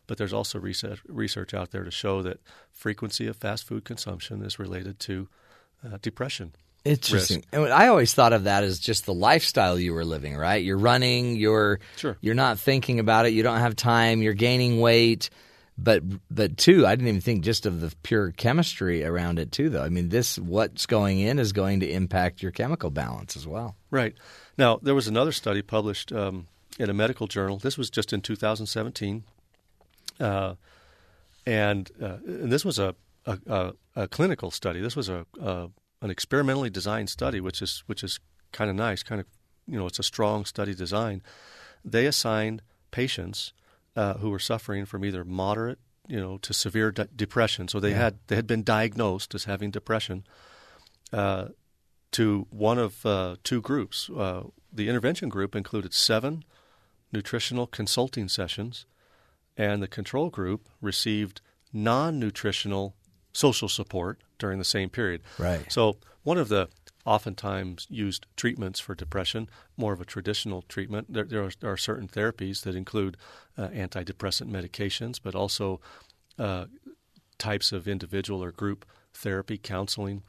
But 0.08 0.18
there's 0.18 0.34
also 0.34 0.60
research, 0.60 1.02
research 1.08 1.54
out 1.54 1.72
there 1.72 1.84
to 1.84 1.92
show 1.92 2.22
that 2.24 2.40
frequency 2.72 3.28
of 3.28 3.36
fast 3.36 3.66
food 3.66 3.84
consumption 3.84 4.42
is 4.44 4.58
related 4.58 5.00
to 5.02 5.28
uh, 5.86 5.98
depression. 6.02 6.54
Interesting. 6.86 7.38
risk. 7.40 7.48
And 7.52 7.74
I 7.74 7.88
always 7.88 8.14
thought 8.14 8.32
of 8.32 8.46
that 8.46 8.64
as 8.64 8.80
just 8.80 9.06
the 9.06 9.14
lifestyle 9.14 9.78
you 9.78 9.94
were 9.94 10.06
living, 10.06 10.38
right? 10.38 10.64
You're 10.64 10.78
running, 10.78 11.36
you're 11.36 11.80
Sure. 11.98 12.18
you're 12.22 12.36
not 12.36 12.58
thinking 12.60 13.00
about 13.00 13.26
it, 13.26 13.34
you 13.34 13.44
don't 13.44 13.60
have 13.60 13.76
time, 13.76 14.22
you're 14.22 14.34
gaining 14.34 14.80
weight. 14.80 15.30
But 15.78 16.02
but 16.32 16.58
too, 16.58 16.88
I 16.88 16.96
didn't 16.96 17.10
even 17.10 17.22
think 17.22 17.44
just 17.44 17.66
of 17.66 17.82
the 17.82 17.94
pure 18.02 18.32
chemistry 18.32 19.04
around 19.04 19.38
it 19.38 19.52
too 19.52 19.70
though. 19.70 19.84
I 19.84 19.90
mean 19.90 20.10
this 20.10 20.40
what's 20.40 20.86
going 20.86 21.20
in 21.20 21.38
is 21.38 21.52
going 21.52 21.82
to 21.82 21.92
impact 21.92 22.42
your 22.42 22.52
chemical 22.52 22.90
balance 22.90 23.36
as 23.36 23.46
well. 23.46 23.76
Right. 23.92 24.16
Now, 24.58 24.80
there 24.82 24.96
was 24.96 25.08
another 25.08 25.32
study 25.32 25.62
published 25.62 26.12
um, 26.14 26.48
in 26.80 26.90
a 26.90 26.94
medical 26.94 27.28
journal. 27.28 27.58
This 27.58 27.78
was 27.78 27.90
just 27.90 28.14
in 28.14 28.22
2017. 28.22 29.24
Uh, 30.20 30.56
and, 31.46 31.92
uh, 32.02 32.18
and 32.26 32.52
this 32.52 32.66
was 32.66 32.78
a, 32.80 32.96
a, 33.26 33.38
a, 33.48 33.74
a 33.96 34.08
clinical 34.08 34.52
study. 34.52 34.80
This 34.82 34.96
was 34.96 35.10
a, 35.10 35.26
a 35.42 35.70
an 36.02 36.12
experimentally 36.12 36.70
designed 36.70 37.10
study, 37.10 37.42
which 37.42 37.60
is 37.62 37.84
which 37.88 38.04
is 38.04 38.20
kind 38.52 38.70
of 38.70 38.76
nice. 38.76 39.02
Kind 39.02 39.20
of, 39.22 39.28
you 39.66 39.78
know, 39.80 39.88
it's 39.88 39.98
a 40.00 40.04
strong 40.04 40.46
study 40.46 40.76
design. 40.76 41.22
They 41.84 42.06
assigned 42.06 42.62
patients 42.92 43.54
uh, 43.96 44.16
who 44.16 44.30
were 44.30 44.40
suffering 44.40 44.86
from 44.86 45.04
either 45.04 45.24
moderate, 45.26 45.80
you 46.08 46.20
know, 46.20 46.38
to 46.40 46.54
severe 46.54 46.92
de- 46.92 47.06
depression. 47.16 47.68
So 47.68 47.80
they 47.80 47.90
Yeah. 47.92 47.98
had 47.98 48.20
they 48.28 48.36
had 48.36 48.46
been 48.48 48.64
diagnosed 48.64 49.34
as 49.36 49.46
having 49.46 49.72
depression. 49.72 50.24
Uh, 51.12 51.48
to 52.12 52.48
one 52.50 52.78
of 52.78 53.06
uh, 53.06 53.36
two 53.44 53.62
groups. 53.62 54.10
Uh, 54.10 54.44
the 54.72 54.88
intervention 54.90 55.28
group 55.30 55.56
included 55.56 55.94
seven 55.94 56.44
nutritional 57.12 57.68
consulting 57.68 58.28
sessions, 58.28 58.86
and 59.56 59.82
the 59.82 59.88
control 59.88 60.30
group 60.30 60.68
received 60.82 61.42
non 61.74 62.20
nutritional 62.20 62.96
social 63.34 63.70
support 63.70 64.20
during 64.40 64.60
the 64.60 64.66
same 64.66 64.90
period. 64.90 65.22
Right. 65.38 65.72
So, 65.72 65.98
one 66.24 66.38
of 66.38 66.50
the 66.50 66.70
oftentimes 67.06 67.88
used 67.90 68.26
treatments 68.36 68.80
for 68.82 68.94
depression, 68.94 69.50
more 69.78 69.94
of 69.94 70.02
a 70.02 70.06
traditional 70.06 70.64
treatment, 70.64 71.12
there, 71.12 71.24
there, 71.24 71.44
are, 71.44 71.52
there 71.62 71.72
are 71.72 71.78
certain 71.78 72.08
therapies 72.08 72.64
that 72.64 72.76
include 72.76 73.16
uh, 73.58 73.70
antidepressant 73.70 74.52
medications, 74.52 75.18
but 75.22 75.34
also 75.34 75.80
uh, 76.38 76.66
types 77.38 77.72
of 77.72 77.88
individual 77.88 78.44
or 78.44 78.52
group 78.52 78.86
therapy, 79.14 79.58
counseling, 79.58 80.24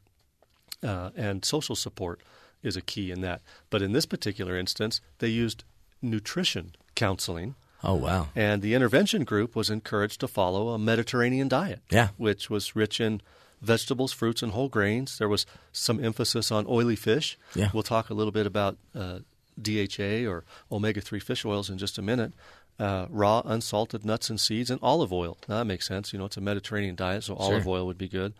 uh, 0.83 1.11
and 1.17 1.45
social 1.45 1.75
support 1.75 2.23
is 2.63 2.77
a 2.77 2.81
key 2.81 3.11
in 3.11 3.21
that. 3.23 3.43
But 3.71 3.83
in 3.83 3.93
this 3.93 4.07
particular 4.07 4.57
instance, 4.57 5.01
they 5.19 5.29
used 5.29 5.65
nutrition 6.03 6.75
counseling. 6.95 7.55
Oh 7.85 7.95
wow. 7.95 8.29
And 8.35 8.61
the 8.63 8.75
intervention 8.75 9.25
group 9.25 9.55
was 9.55 9.71
encouraged 9.71 10.21
to 10.21 10.29
follow 10.29 10.71
a 10.71 10.79
Mediterranean 10.79 11.49
diet, 11.49 11.81
Yeah. 11.91 12.09
which 12.17 12.51
was 12.51 12.75
rich 12.75 13.01
in 13.01 13.21
vegetables, 13.63 14.13
fruits, 14.13 14.43
and 14.43 14.53
whole 14.53 14.69
grains. 14.69 15.19
There 15.19 15.29
was 15.29 15.47
some 15.73 16.03
emphasis 16.05 16.51
on 16.51 16.67
oily 16.69 16.97
fish. 16.97 17.39
Yeah. 17.55 17.71
We'll 17.73 17.83
talk 17.85 18.11
a 18.11 18.15
little 18.15 18.33
bit 18.33 18.47
about 18.47 18.77
uh, 18.95 19.21
DHA 19.61 20.27
or 20.29 20.45
omega 20.71 21.01
3 21.01 21.19
fish 21.21 21.45
oils 21.45 21.71
in 21.71 21.79
just 21.79 21.99
a 21.99 22.03
minute. 22.03 22.33
Uh, 22.81 23.07
raw, 23.11 23.43
unsalted 23.45 24.05
nuts 24.05 24.31
and 24.31 24.39
seeds, 24.41 24.71
and 24.71 24.79
olive 24.83 25.13
oil. 25.13 25.37
Now, 25.49 25.59
that 25.59 25.65
makes 25.65 25.87
sense. 25.89 26.13
You 26.13 26.19
know, 26.21 26.27
it's 26.27 26.37
a 26.37 26.41
Mediterranean 26.41 26.95
diet, 26.95 27.25
so 27.25 27.35
olive 27.35 27.65
Sure. 27.65 27.73
oil 27.73 27.87
would 27.87 27.99
be 27.99 28.09
good. 28.09 28.35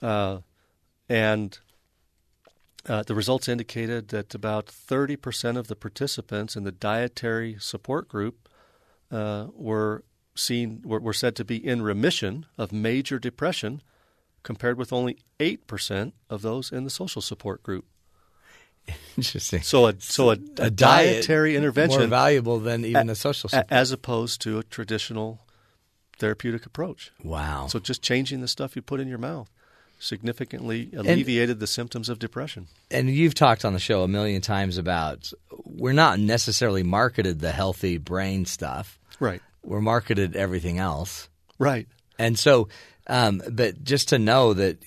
Uh, 0.00 0.38
and 1.10 1.58
uh, 2.86 3.02
the 3.02 3.14
results 3.14 3.48
indicated 3.48 4.08
that 4.08 4.34
about 4.34 4.66
30% 4.66 5.56
of 5.56 5.68
the 5.68 5.76
participants 5.76 6.56
in 6.56 6.64
the 6.64 6.72
dietary 6.72 7.56
support 7.58 8.08
group 8.08 8.48
uh, 9.10 9.46
were 9.54 10.04
seen 10.34 10.80
were, 10.84 11.00
were 11.00 11.12
said 11.12 11.36
to 11.36 11.44
be 11.44 11.56
in 11.56 11.82
remission 11.82 12.46
of 12.56 12.72
major 12.72 13.18
depression, 13.18 13.82
compared 14.42 14.78
with 14.78 14.92
only 14.92 15.18
eight 15.38 15.66
percent 15.66 16.14
of 16.30 16.42
those 16.42 16.72
in 16.72 16.84
the 16.84 16.90
social 16.90 17.20
support 17.20 17.62
group. 17.62 17.84
Interesting. 19.16 19.62
So 19.62 19.86
a 19.86 19.94
so 19.98 20.30
a, 20.30 20.32
a, 20.32 20.66
A 20.66 20.70
diet 20.70 20.76
dietary 21.16 21.56
intervention 21.56 22.00
more 22.00 22.08
valuable 22.08 22.58
than 22.58 22.84
even 22.84 23.10
a 23.10 23.14
social 23.14 23.50
support. 23.50 23.66
as 23.70 23.92
opposed 23.92 24.40
to 24.42 24.58
a 24.58 24.62
traditional 24.62 25.40
therapeutic 26.18 26.64
approach. 26.64 27.12
Wow. 27.22 27.66
So 27.66 27.78
just 27.78 28.02
changing 28.02 28.40
the 28.40 28.48
stuff 28.48 28.76
you 28.76 28.82
put 28.82 29.00
in 29.00 29.08
your 29.08 29.18
mouth 29.18 29.50
significantly 30.00 30.90
alleviated 30.96 31.60
the 31.60 31.66
symptoms 31.66 32.08
of 32.08 32.18
depression. 32.18 32.66
and 32.90 33.08
you've 33.10 33.34
talked 33.34 33.64
on 33.64 33.72
the 33.74 33.78
show 33.78 34.02
a 34.02 34.08
million 34.08 34.40
times 34.40 34.78
about 34.78 35.32
we're 35.64 35.92
not 35.92 36.18
necessarily 36.18 36.82
marketed 36.82 37.38
the 37.40 37.52
healthy 37.52 37.98
brain 37.98 38.44
stuff. 38.46 38.98
Right. 39.20 39.42
We're 39.62 39.82
marketed 39.82 40.34
everything 40.36 40.78
else. 40.78 41.28
Right. 41.58 41.86
And 42.18 42.38
so, 42.38 42.68
um, 43.06 43.42
but 43.52 43.84
just 43.84 44.08
to 44.08 44.18
know 44.18 44.54
that 44.54 44.82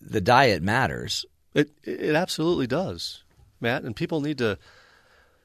the 0.00 0.20
diet 0.22 0.62
matters. 0.62 1.24
It 1.54 1.70
it 1.84 2.14
absolutely 2.14 2.66
does, 2.66 3.22
Matt. 3.60 3.82
And 3.84 3.94
people 3.94 4.20
need 4.20 4.38
to 4.38 4.58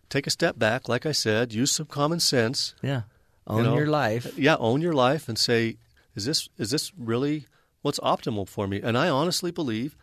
take 0.10 0.26
a 0.28 0.30
step 0.32 0.58
back. 0.58 0.88
Like 0.90 1.06
I 1.06 1.12
said, 1.14 1.54
use 1.54 1.72
some 1.72 1.86
common 1.86 2.20
sense. 2.20 2.76
Yeah. 2.82 3.02
you 3.50 3.56
Own 3.58 3.64
know. 3.64 3.78
your 3.78 3.88
life. 3.88 4.38
Yeah, 4.38 4.56
own 4.58 4.82
your 4.82 4.94
life 4.94 5.28
and 5.30 5.38
say, 5.38 5.78
is 6.16 6.26
this 6.26 6.48
is 6.58 6.70
this 6.72 6.92
really 6.98 7.46
what's 7.82 8.00
optimal 8.00 8.48
for 8.48 8.68
me? 8.68 8.82
And 8.82 8.98
I 8.98 9.10
honestly 9.10 9.52
believe 9.52 9.96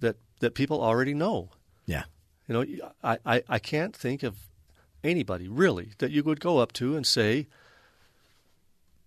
that 0.00 0.16
that 0.40 0.54
people 0.54 0.80
already 0.82 1.14
know. 1.14 1.50
Yeah. 1.86 2.04
You 2.46 2.54
know, 2.54 2.64
I, 3.02 3.18
I, 3.26 3.42
I 3.48 3.58
can't 3.58 3.94
think 3.94 4.22
of 4.22 4.36
anybody 5.04 5.48
really 5.48 5.90
that 5.98 6.10
you 6.10 6.22
would 6.22 6.40
go 6.40 6.58
up 6.58 6.72
to 6.74 6.96
and 6.96 7.06
say, 7.06 7.46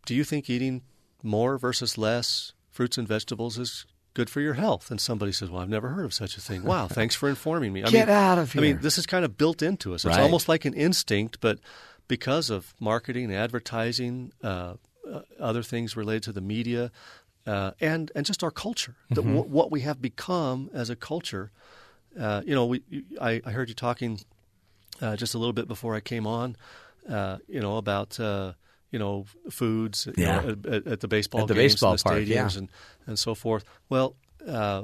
Do 0.06 0.16
you 0.16 0.24
think 0.24 0.50
eating 0.50 0.82
more 1.24 1.58
versus 1.58 1.98
less 1.98 2.54
fruits 2.70 2.98
and 2.98 3.08
vegetables 3.08 3.58
is 3.58 3.86
good 4.14 4.30
for 4.30 4.42
your 4.42 4.54
health? 4.56 4.92
And 4.92 5.00
somebody 5.00 5.32
says, 5.32 5.50
Well, 5.50 5.62
I've 5.62 5.70
never 5.70 5.90
heard 5.90 6.06
of 6.06 6.14
such 6.14 6.38
a 6.38 6.42
thing. 6.42 6.64
Wow, 6.64 6.88
thanks 6.88 7.16
for 7.16 7.30
informing 7.30 7.74
me. 7.74 7.84
I 7.84 7.90
Get 7.90 8.08
mean, 8.08 8.16
out 8.16 8.38
of 8.38 8.52
here. 8.54 8.62
I 8.62 8.66
mean, 8.66 8.80
this 8.82 8.98
is 8.98 9.06
kind 9.06 9.26
of 9.26 9.38
built 9.38 9.62
into 9.62 9.94
us. 9.94 10.06
It's 10.06 10.16
Right. 10.16 10.24
almost 10.24 10.48
like 10.50 10.66
an 10.66 10.74
instinct, 10.74 11.40
but 11.42 11.60
because 12.08 12.50
of 12.50 12.74
marketing, 12.80 13.34
advertising, 13.34 14.34
uh, 14.44 14.74
uh, 15.10 15.22
other 15.40 15.64
things 15.64 15.96
related 15.96 16.24
to 16.24 16.32
the 16.32 16.42
media, 16.42 16.92
uh, 17.48 17.72
and 17.82 18.12
and 18.16 18.26
just 18.26 18.44
our 18.44 18.52
culture, 18.52 18.96
Mm-hmm. 19.12 19.36
wh- 19.38 19.50
what 19.50 19.72
we 19.72 19.82
have 19.82 20.02
become 20.02 20.70
as 20.74 20.90
a 20.90 20.96
culture. 20.96 21.52
Uh, 22.20 22.42
you 22.46 22.54
know, 22.56 22.66
we 22.66 22.82
I, 23.20 23.42
I 23.46 23.52
heard 23.52 23.70
you 23.70 23.76
talking 23.76 24.20
uh, 25.02 25.16
just 25.16 25.34
a 25.34 25.38
little 25.38 25.54
bit 25.54 25.68
before 25.68 25.96
I 25.96 26.00
came 26.02 26.28
on. 26.28 26.56
Uh, 27.10 27.38
you 27.48 27.60
know 27.60 27.78
about 27.78 28.20
uh, 28.20 28.54
you 28.92 29.00
know 29.00 29.26
foods 29.50 30.06
you 30.08 30.14
Yeah. 30.18 30.42
know, 30.42 30.56
at, 30.72 30.88
at- 30.88 31.00
the 31.00 31.08
baseball 31.08 31.42
At 31.42 31.48
the 31.48 31.54
games 31.56 31.74
baseball 31.74 31.96
the 31.98 32.04
park, 32.04 32.18
stadiums 32.20 32.54
yeah. 32.54 32.58
and 32.60 32.70
and 33.08 33.18
so 33.20 33.36
forth. 33.36 33.64
Well. 33.90 34.16
Uh, 34.48 34.84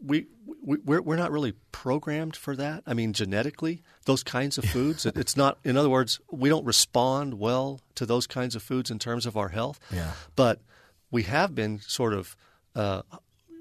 we, 0.00 0.26
we 0.64 0.78
we're 0.84 1.00
we're 1.02 1.16
not 1.16 1.30
really 1.30 1.52
programmed 1.70 2.34
for 2.36 2.56
that. 2.56 2.82
I 2.86 2.94
mean, 2.94 3.12
genetically, 3.12 3.82
those 4.06 4.22
kinds 4.24 4.58
of 4.58 4.64
foods. 4.64 5.06
it, 5.06 5.16
it's 5.22 5.36
not. 5.36 5.58
In 5.64 5.76
other 5.76 5.88
words, 5.88 6.20
we 6.30 6.48
don't 6.48 6.64
respond 6.64 7.34
well 7.38 7.80
to 7.94 8.04
those 8.06 8.26
kinds 8.26 8.56
of 8.56 8.62
foods 8.62 8.90
in 8.90 8.98
terms 8.98 9.24
of 9.24 9.36
our 9.36 9.50
health. 9.50 9.78
Yeah. 9.92 10.12
But 10.34 10.60
we 11.12 11.22
have 11.22 11.54
been 11.54 11.78
sort 11.78 12.12
of 12.12 12.36
uh, 12.74 13.02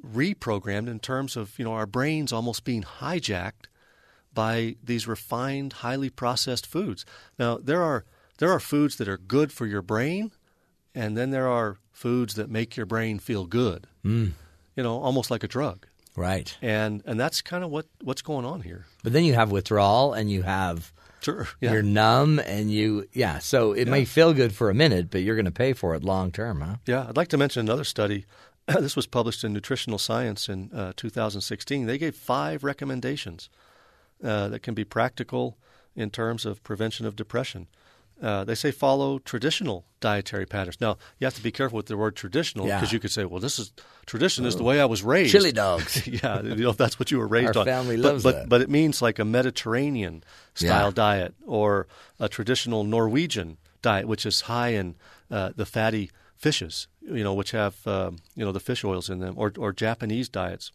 reprogrammed 0.04 0.88
in 0.88 1.00
terms 1.00 1.38
of 1.38 1.58
you 1.60 1.66
know 1.66 1.74
our 1.74 1.86
brains 1.86 2.34
almost 2.34 2.64
being 2.64 2.82
hijacked 2.84 3.68
by 4.34 4.76
these 4.84 5.08
refined, 5.08 5.74
highly 5.74 6.10
processed 6.10 6.66
foods. 6.66 7.06
Now 7.38 7.58
there 7.58 7.84
are 7.84 8.06
there 8.40 8.52
are 8.52 8.60
foods 8.60 8.96
that 8.96 9.08
are 9.08 9.18
good 9.18 9.52
for 9.52 9.68
your 9.68 9.82
brain, 9.84 10.32
and 10.96 11.16
then 11.16 11.30
there 11.30 11.48
are 11.48 11.78
foods 11.92 12.34
that 12.36 12.50
make 12.50 12.76
your 12.76 12.86
brain 12.88 13.20
feel 13.20 13.46
good. 13.46 13.86
Mm. 14.04 14.32
You 14.76 14.84
know, 14.84 15.00
almost 15.00 15.30
like 15.30 15.44
a 15.44 15.48
drug 15.48 15.86
Right. 16.16 16.58
and 16.62 17.04
and 17.06 17.20
that's 17.20 17.42
kind 17.42 17.64
of 17.64 17.70
what 17.70 17.86
what's 18.02 18.22
going 18.22 18.46
on 18.46 18.62
here. 18.62 18.86
But 19.04 19.14
then 19.14 19.24
you 19.26 19.34
have 19.34 19.52
withdrawal 19.52 20.14
and 20.14 20.32
you 20.32 20.42
have 20.44 20.94
Sure. 21.22 21.48
Yeah. 21.60 21.74
you're 21.74 21.84
numb 21.84 22.40
and 22.40 22.72
you 22.72 23.08
yeah. 23.14 23.40
So 23.40 23.74
it 23.74 23.88
may 23.88 24.06
feel 24.06 24.34
good 24.34 24.54
for 24.54 24.70
a 24.70 24.74
minute, 24.74 25.10
but 25.12 25.22
you're 25.22 25.36
going 25.36 25.46
to 25.46 25.52
pay 25.52 25.74
for 25.74 25.96
it 25.96 26.04
long 26.04 26.32
term, 26.32 26.62
huh? 26.62 26.76
yeah. 26.88 27.06
I'd 27.08 27.18
like 27.18 27.30
to 27.30 27.38
mention 27.38 27.62
another 27.62 27.84
study. 27.84 28.26
this 28.68 28.96
was 28.96 29.08
published 29.08 29.44
in 29.44 29.54
Nutritional 29.54 30.00
Science 30.00 30.50
in 30.50 30.72
uh, 30.74 30.94
2016. 30.96 31.86
They 31.86 31.98
gave 31.98 32.16
five 32.16 32.64
recommendations 32.64 33.50
uh, 34.24 34.48
that 34.50 34.64
can 34.64 34.74
be 34.74 34.84
practical 34.84 35.58
in 35.96 36.10
terms 36.10 36.46
of 36.46 36.64
prevention 36.64 37.06
of 37.06 37.16
depression. 37.16 37.68
Uh, 38.22 38.44
they 38.44 38.54
say 38.56 38.70
follow 38.72 39.18
traditional 39.18 39.84
dietary 40.00 40.46
patterns. 40.46 40.80
Now 40.80 40.98
you 41.20 41.26
have 41.26 41.34
to 41.36 41.42
be 41.42 41.52
careful 41.52 41.78
with 41.78 41.88
the 41.88 41.98
word 41.98 42.16
traditional 42.16 42.68
Yeah. 42.68 42.78
because 42.80 42.94
you 42.94 43.00
could 43.00 43.12
say, 43.12 43.26
"Well, 43.26 43.40
this 43.40 43.58
is 43.58 43.72
tradition 44.06 44.46
is 44.46 44.56
the 44.56 44.64
way 44.64 44.80
I 44.80 44.86
was 44.86 45.02
raised." 45.02 45.32
Chili 45.32 45.52
dogs. 45.52 46.06
yeah, 46.24 46.42
you 46.42 46.56
know, 46.64 46.70
if 46.70 46.78
that's 46.78 47.00
what 47.00 47.10
you 47.10 47.18
were 47.18 47.28
raised 47.28 47.56
Our 47.58 47.62
on. 47.62 47.66
family 47.66 47.96
but, 47.98 48.06
loves 48.06 48.24
but, 48.24 48.36
that. 48.36 48.50
But 48.50 48.62
it 48.62 48.70
means 48.70 49.02
like 49.02 49.18
a 49.18 49.26
Mediterranean 49.26 50.24
style 50.54 50.88
Yeah. 50.90 50.92
diet 50.94 51.34
or 51.46 51.88
a 52.20 52.30
traditional 52.30 52.84
Norwegian 52.84 53.58
diet, 53.82 54.08
which 54.08 54.26
is 54.26 54.42
high 54.42 54.70
in 54.70 54.96
uh, 55.32 55.52
the 55.56 55.66
fatty 55.66 56.12
fishes, 56.38 56.88
you 57.02 57.24
know, 57.24 57.34
which 57.34 57.52
have 57.52 57.86
um, 57.88 58.18
you 58.36 58.46
know 58.46 58.52
the 58.52 58.60
fish 58.60 58.84
oils 58.84 59.10
in 59.10 59.18
them, 59.20 59.34
or 59.38 59.52
or 59.58 59.74
Japanese 59.74 60.30
diets. 60.30 60.72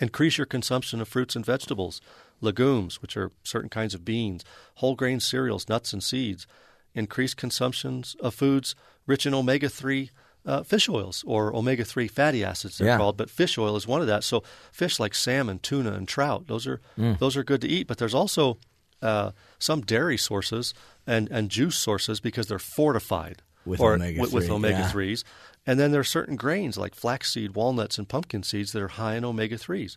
Increase 0.00 0.36
your 0.38 0.46
consumption 0.46 1.00
of 1.00 1.08
fruits 1.08 1.34
and 1.34 1.44
vegetables, 1.46 2.00
legumes, 2.40 3.00
which 3.02 3.16
are 3.16 3.32
certain 3.42 3.68
kinds 3.70 3.94
of 3.94 4.04
beans, 4.04 4.44
whole 4.76 4.94
grain 4.94 5.20
cereals, 5.20 5.68
nuts 5.68 5.92
and 5.92 6.02
seeds. 6.02 6.46
increased 6.94 7.36
consumptions 7.36 8.16
of 8.20 8.34
foods 8.34 8.74
rich 9.06 9.24
in 9.26 9.32
omega 9.34 9.68
three 9.68 10.10
uh, 10.46 10.62
fish 10.62 10.88
oils 10.88 11.22
or 11.26 11.54
omega 11.54 11.84
three 11.84 12.08
fatty 12.08 12.42
acids. 12.42 12.78
They're 12.78 12.88
Yeah. 12.88 12.96
called, 12.96 13.16
but 13.16 13.28
fish 13.30 13.56
oil 13.58 13.76
is 13.76 13.86
one 13.86 14.00
of 14.00 14.06
that. 14.08 14.24
So 14.24 14.42
fish 14.72 14.98
like 14.98 15.14
salmon, 15.14 15.58
tuna, 15.60 15.92
and 15.92 16.08
trout 16.08 16.46
those 16.48 16.66
are 16.66 16.80
Mm. 16.96 17.18
those 17.18 17.36
are 17.36 17.44
good 17.44 17.60
to 17.60 17.68
eat. 17.68 17.86
But 17.86 17.98
there's 17.98 18.14
also 18.14 18.58
uh, 19.00 19.30
some 19.60 19.82
dairy 19.82 20.16
sources 20.18 20.74
and, 21.06 21.28
and 21.30 21.50
juice 21.50 21.76
sources 21.76 22.18
because 22.18 22.48
they're 22.48 22.58
fortified 22.58 23.42
With 23.64 23.80
or 23.80 23.94
omega-3, 23.94 24.20
with, 24.20 24.32
with 24.32 24.50
omega 24.50 24.78
yeah. 24.78 24.88
threes. 24.90 25.24
And 25.66 25.78
then 25.78 25.92
there 25.92 26.00
are 26.00 26.04
certain 26.18 26.34
grains 26.34 26.76
like 26.76 26.94
flaxseed, 26.96 27.54
walnuts, 27.54 27.96
and 27.98 28.08
pumpkin 28.08 28.42
seeds 28.42 28.72
that 28.72 28.82
are 28.82 28.88
high 28.88 29.14
in 29.14 29.24
omega 29.24 29.56
threes. 29.58 29.96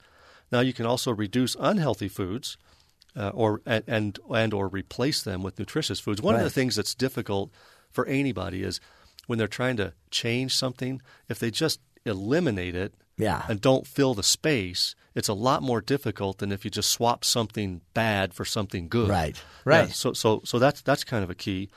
Now 0.52 0.60
you 0.60 0.73
can 0.73 0.86
also 0.86 1.11
reduce 1.11 1.56
unhealthy 1.60 2.07
foods, 2.10 2.57
uh, 3.15 3.30
or 3.34 3.61
and, 3.65 3.84
and 3.88 4.19
and 4.30 4.53
or 4.53 4.68
replace 4.68 5.22
them 5.23 5.44
with 5.44 5.57
nutritious 5.60 5.99
foods. 5.99 6.22
One 6.22 6.36
of 6.36 6.44
the 6.44 6.49
things 6.49 6.76
that's 6.76 6.94
difficult 6.95 7.52
for 7.91 8.06
anybody 8.06 8.64
is 8.64 8.80
when 9.28 9.38
they're 9.40 9.48
trying 9.48 9.78
to 9.78 9.94
change 10.10 10.56
something. 10.56 11.02
If 11.30 11.40
they 11.40 11.52
just 11.52 11.80
eliminate 12.06 12.76
it, 12.76 12.94
Yeah. 13.18 13.44
and 13.48 13.61
don't 13.61 13.86
fill 13.88 14.14
the 14.15 14.23
space, 14.23 14.95
it's 15.14 15.28
a 15.30 15.34
lot 15.34 15.61
more 15.61 15.82
difficult 15.82 16.40
than 16.40 16.52
if 16.52 16.65
you 16.65 16.72
just 16.72 16.90
swap 16.90 17.23
something 17.23 17.82
bad 17.94 18.34
for 18.34 18.45
something 18.45 18.88
good. 18.90 19.10
Right. 19.10 19.36
Yeah, 19.36 19.41
Right. 19.64 19.91
so 19.94 20.14
so 20.14 20.41
so 20.44 20.57
that's 20.60 20.82
that's 20.82 21.03
kind 21.03 21.23
of 21.23 21.30
a 21.30 21.36
key, 21.36 21.69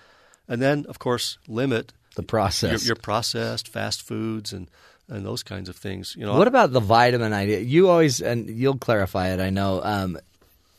and 0.49 0.61
then 0.63 0.87
of 0.89 0.99
course 0.99 1.39
limit 1.47 1.93
The 2.17 2.23
process. 2.23 2.71
your, 2.85 2.95
your 2.95 2.97
processed 2.97 3.69
fast 3.69 4.03
foods 4.03 4.53
and 4.53 4.71
and 5.09 5.25
those 5.25 5.43
kinds 5.43 5.69
of 5.69 5.77
things. 5.77 6.15
You 6.19 6.25
know, 6.27 6.37
What 6.39 6.49
about 6.49 6.73
the 6.73 6.81
vitamin 6.81 7.33
idea? 7.33 7.61
You 7.61 7.89
always 7.89 8.21
and 8.21 8.49
you'll 8.49 8.79
clarify 8.79 9.29
it. 9.29 9.41
I 9.41 9.51
know. 9.51 9.83
Um, 9.83 10.19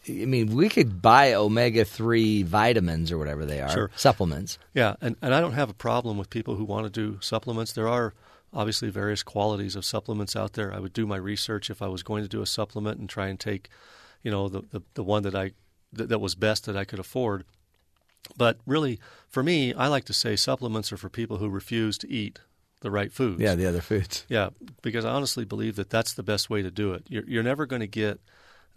I 0.08 0.12
mean, 0.26 0.56
we 0.56 0.70
could 0.70 1.02
buy 1.02 1.34
omega 1.34 1.84
three 1.84 2.44
vitamins 2.44 3.12
or 3.12 3.18
whatever 3.18 3.46
they 3.46 3.60
are, 3.62 3.70
Sure. 3.72 3.92
supplements. 3.96 4.60
Yeah, 4.74 4.96
and, 5.02 5.16
and 5.22 5.34
I 5.34 5.42
don't 5.42 5.54
have 5.54 5.70
a 5.70 5.74
problem 5.74 6.18
with 6.18 6.30
people 6.30 6.56
who 6.56 6.64
want 6.64 6.86
to 6.86 6.92
do 6.92 7.18
supplements. 7.22 7.74
There 7.74 7.88
are 7.88 8.14
obviously 8.54 8.90
various 8.90 9.24
qualities 9.24 9.76
of 9.76 9.84
supplements 9.84 10.36
out 10.36 10.54
there. 10.54 10.72
I 10.74 10.80
would 10.80 10.94
do 10.94 11.08
my 11.08 11.18
research 11.18 11.70
if 11.72 11.82
I 11.82 11.88
was 11.88 12.04
going 12.04 12.24
to 12.24 12.30
do 12.30 12.42
a 12.44 12.46
supplement 12.46 13.00
and 13.00 13.10
try 13.10 13.28
and 13.28 13.40
take, 13.40 13.70
you 14.22 14.30
know, 14.32 14.48
the 14.48 14.62
the, 14.72 14.82
the 14.94 15.04
one 15.04 15.24
that 15.24 15.34
I 15.36 15.52
that, 15.92 16.10
that 16.10 16.20
was 16.20 16.36
best 16.36 16.66
that 16.66 16.78
I 16.78 16.86
could 16.86 17.00
afford. 17.00 17.44
But 18.38 18.58
really, 18.66 19.00
for 19.28 19.44
me, 19.44 19.74
I 19.74 19.88
like 19.88 20.06
to 20.06 20.14
say 20.14 20.36
supplements 20.36 20.92
are 20.92 20.98
for 20.98 21.10
people 21.10 21.38
who 21.38 21.50
refuse 21.50 21.98
to 22.00 22.10
eat 22.10 22.40
the 22.86 22.92
right 22.92 23.12
foods. 23.12 23.42
Yeah, 23.42 23.56
the 23.56 23.66
other 23.68 23.82
foods. 23.82 24.26
Yeah, 24.30 24.50
because 24.84 25.04
I 25.06 25.10
honestly 25.10 25.44
believe 25.44 25.76
that 25.76 25.90
that's 25.90 26.14
the 26.14 26.24
best 26.24 26.50
way 26.52 26.62
to 26.62 26.70
do 26.72 26.94
it. 26.94 27.04
You're, 27.10 27.26
you're 27.28 27.44
never 27.44 27.66
going 27.66 27.80
to 27.82 27.88
get 27.88 28.20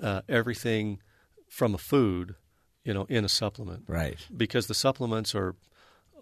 uh, 0.02 0.22
everything 0.28 0.98
from 1.48 1.74
a 1.74 1.78
food, 1.78 2.34
you 2.84 2.94
know, 2.94 3.04
in 3.10 3.24
a 3.24 3.28
supplement, 3.28 3.84
Right. 3.86 4.18
Because 4.34 4.66
the 4.66 4.74
supplements 4.74 5.34
are 5.34 5.54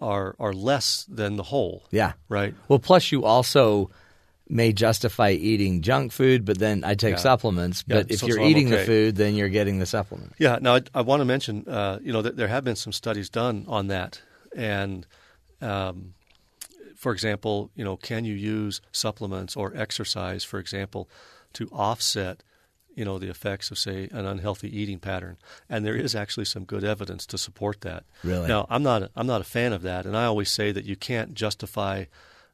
are 0.00 0.34
are 0.38 0.52
less 0.52 1.06
than 1.08 1.36
the 1.36 1.42
whole. 1.44 1.84
Yeah. 1.90 2.12
Right. 2.28 2.54
Well, 2.68 2.78
plus 2.80 3.12
you 3.12 3.24
also 3.24 3.90
may 4.48 4.72
justify 4.72 5.30
eating 5.30 5.80
junk 5.82 6.12
food, 6.12 6.44
but 6.44 6.58
then 6.58 6.82
I 6.84 6.94
take 6.96 7.14
Yeah. 7.14 7.20
supplements. 7.30 7.84
Yeah, 7.86 7.96
But 8.02 8.10
if 8.10 8.18
so- 8.20 8.26
you're 8.26 8.42
eating 8.50 8.68
the 8.70 8.84
food, 8.84 9.14
then 9.16 9.34
you're 9.36 9.48
getting 9.58 9.78
the 9.78 9.86
supplement. 9.86 10.32
Yeah. 10.38 10.58
Now 10.60 10.74
I, 10.76 10.82
I 10.94 11.00
want 11.02 11.20
to 11.20 11.24
mention, 11.24 11.64
uh, 11.68 11.98
you 12.02 12.12
know, 12.12 12.22
that 12.22 12.36
there 12.36 12.48
have 12.48 12.62
been 12.64 12.76
some 12.76 12.92
studies 12.92 13.30
done 13.30 13.64
on 13.68 13.86
that, 13.88 14.20
and 14.56 15.06
um, 15.62 16.14
for 16.97 17.12
example, 17.12 17.70
you 17.74 17.85
know, 17.85 17.97
can 17.97 18.24
you 18.24 18.35
use 18.35 18.81
supplements 18.93 19.56
or 19.56 19.73
exercise, 19.77 20.43
for 20.44 20.59
example, 20.59 21.09
to 21.52 21.68
offset, 21.68 22.43
you 22.94 23.05
know, 23.05 23.18
the 23.18 23.28
effects 23.28 23.70
of 23.70 23.78
say 23.78 24.09
an 24.12 24.24
unhealthy 24.27 24.74
eating 24.74 24.98
pattern, 24.98 25.36
and 25.68 25.85
there 25.85 25.94
is 25.97 26.14
actually 26.14 26.47
some 26.47 26.64
good 26.64 26.82
evidence 26.85 27.27
to 27.27 27.39
support 27.39 27.82
that. 27.82 28.05
Really? 28.24 28.48
Now, 28.48 28.66
I'm 28.70 28.82
not 28.82 29.10
I'm 29.14 29.27
not 29.27 29.40
a 29.40 29.44
fan 29.44 29.73
of 29.73 29.82
that, 29.82 30.06
and 30.06 30.16
I 30.16 30.24
always 30.24 30.51
say 30.51 30.73
that 30.73 30.85
you 30.85 30.97
can't 30.97 31.35
justify 31.35 32.05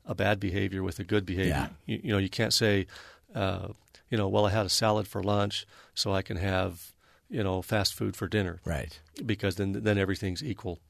a 0.04 0.14
bad 0.14 0.40
behavior 0.40 0.82
with 0.82 0.98
a 0.98 1.04
good 1.04 1.24
behavior. 1.24 1.70
You, 1.86 2.00
you 2.02 2.12
know, 2.12 2.18
you 2.18 2.28
can't 2.28 2.52
say, 2.52 2.86
uh, 3.34 3.68
you 4.10 4.18
know, 4.18 4.26
well, 4.28 4.44
I 4.46 4.50
had 4.50 4.66
a 4.66 4.68
salad 4.68 5.06
for 5.06 5.22
lunch, 5.22 5.64
so 5.94 6.12
I 6.12 6.22
can 6.22 6.36
have 6.38 6.92
you 7.30 7.42
know 7.44 7.62
fast 7.62 7.94
food 7.94 8.16
for 8.16 8.26
dinner, 8.28 8.60
Right. 8.64 8.98
because 9.24 9.54
then 9.56 9.72
then 9.84 9.96
everything's 9.98 10.42
equal. 10.42 10.80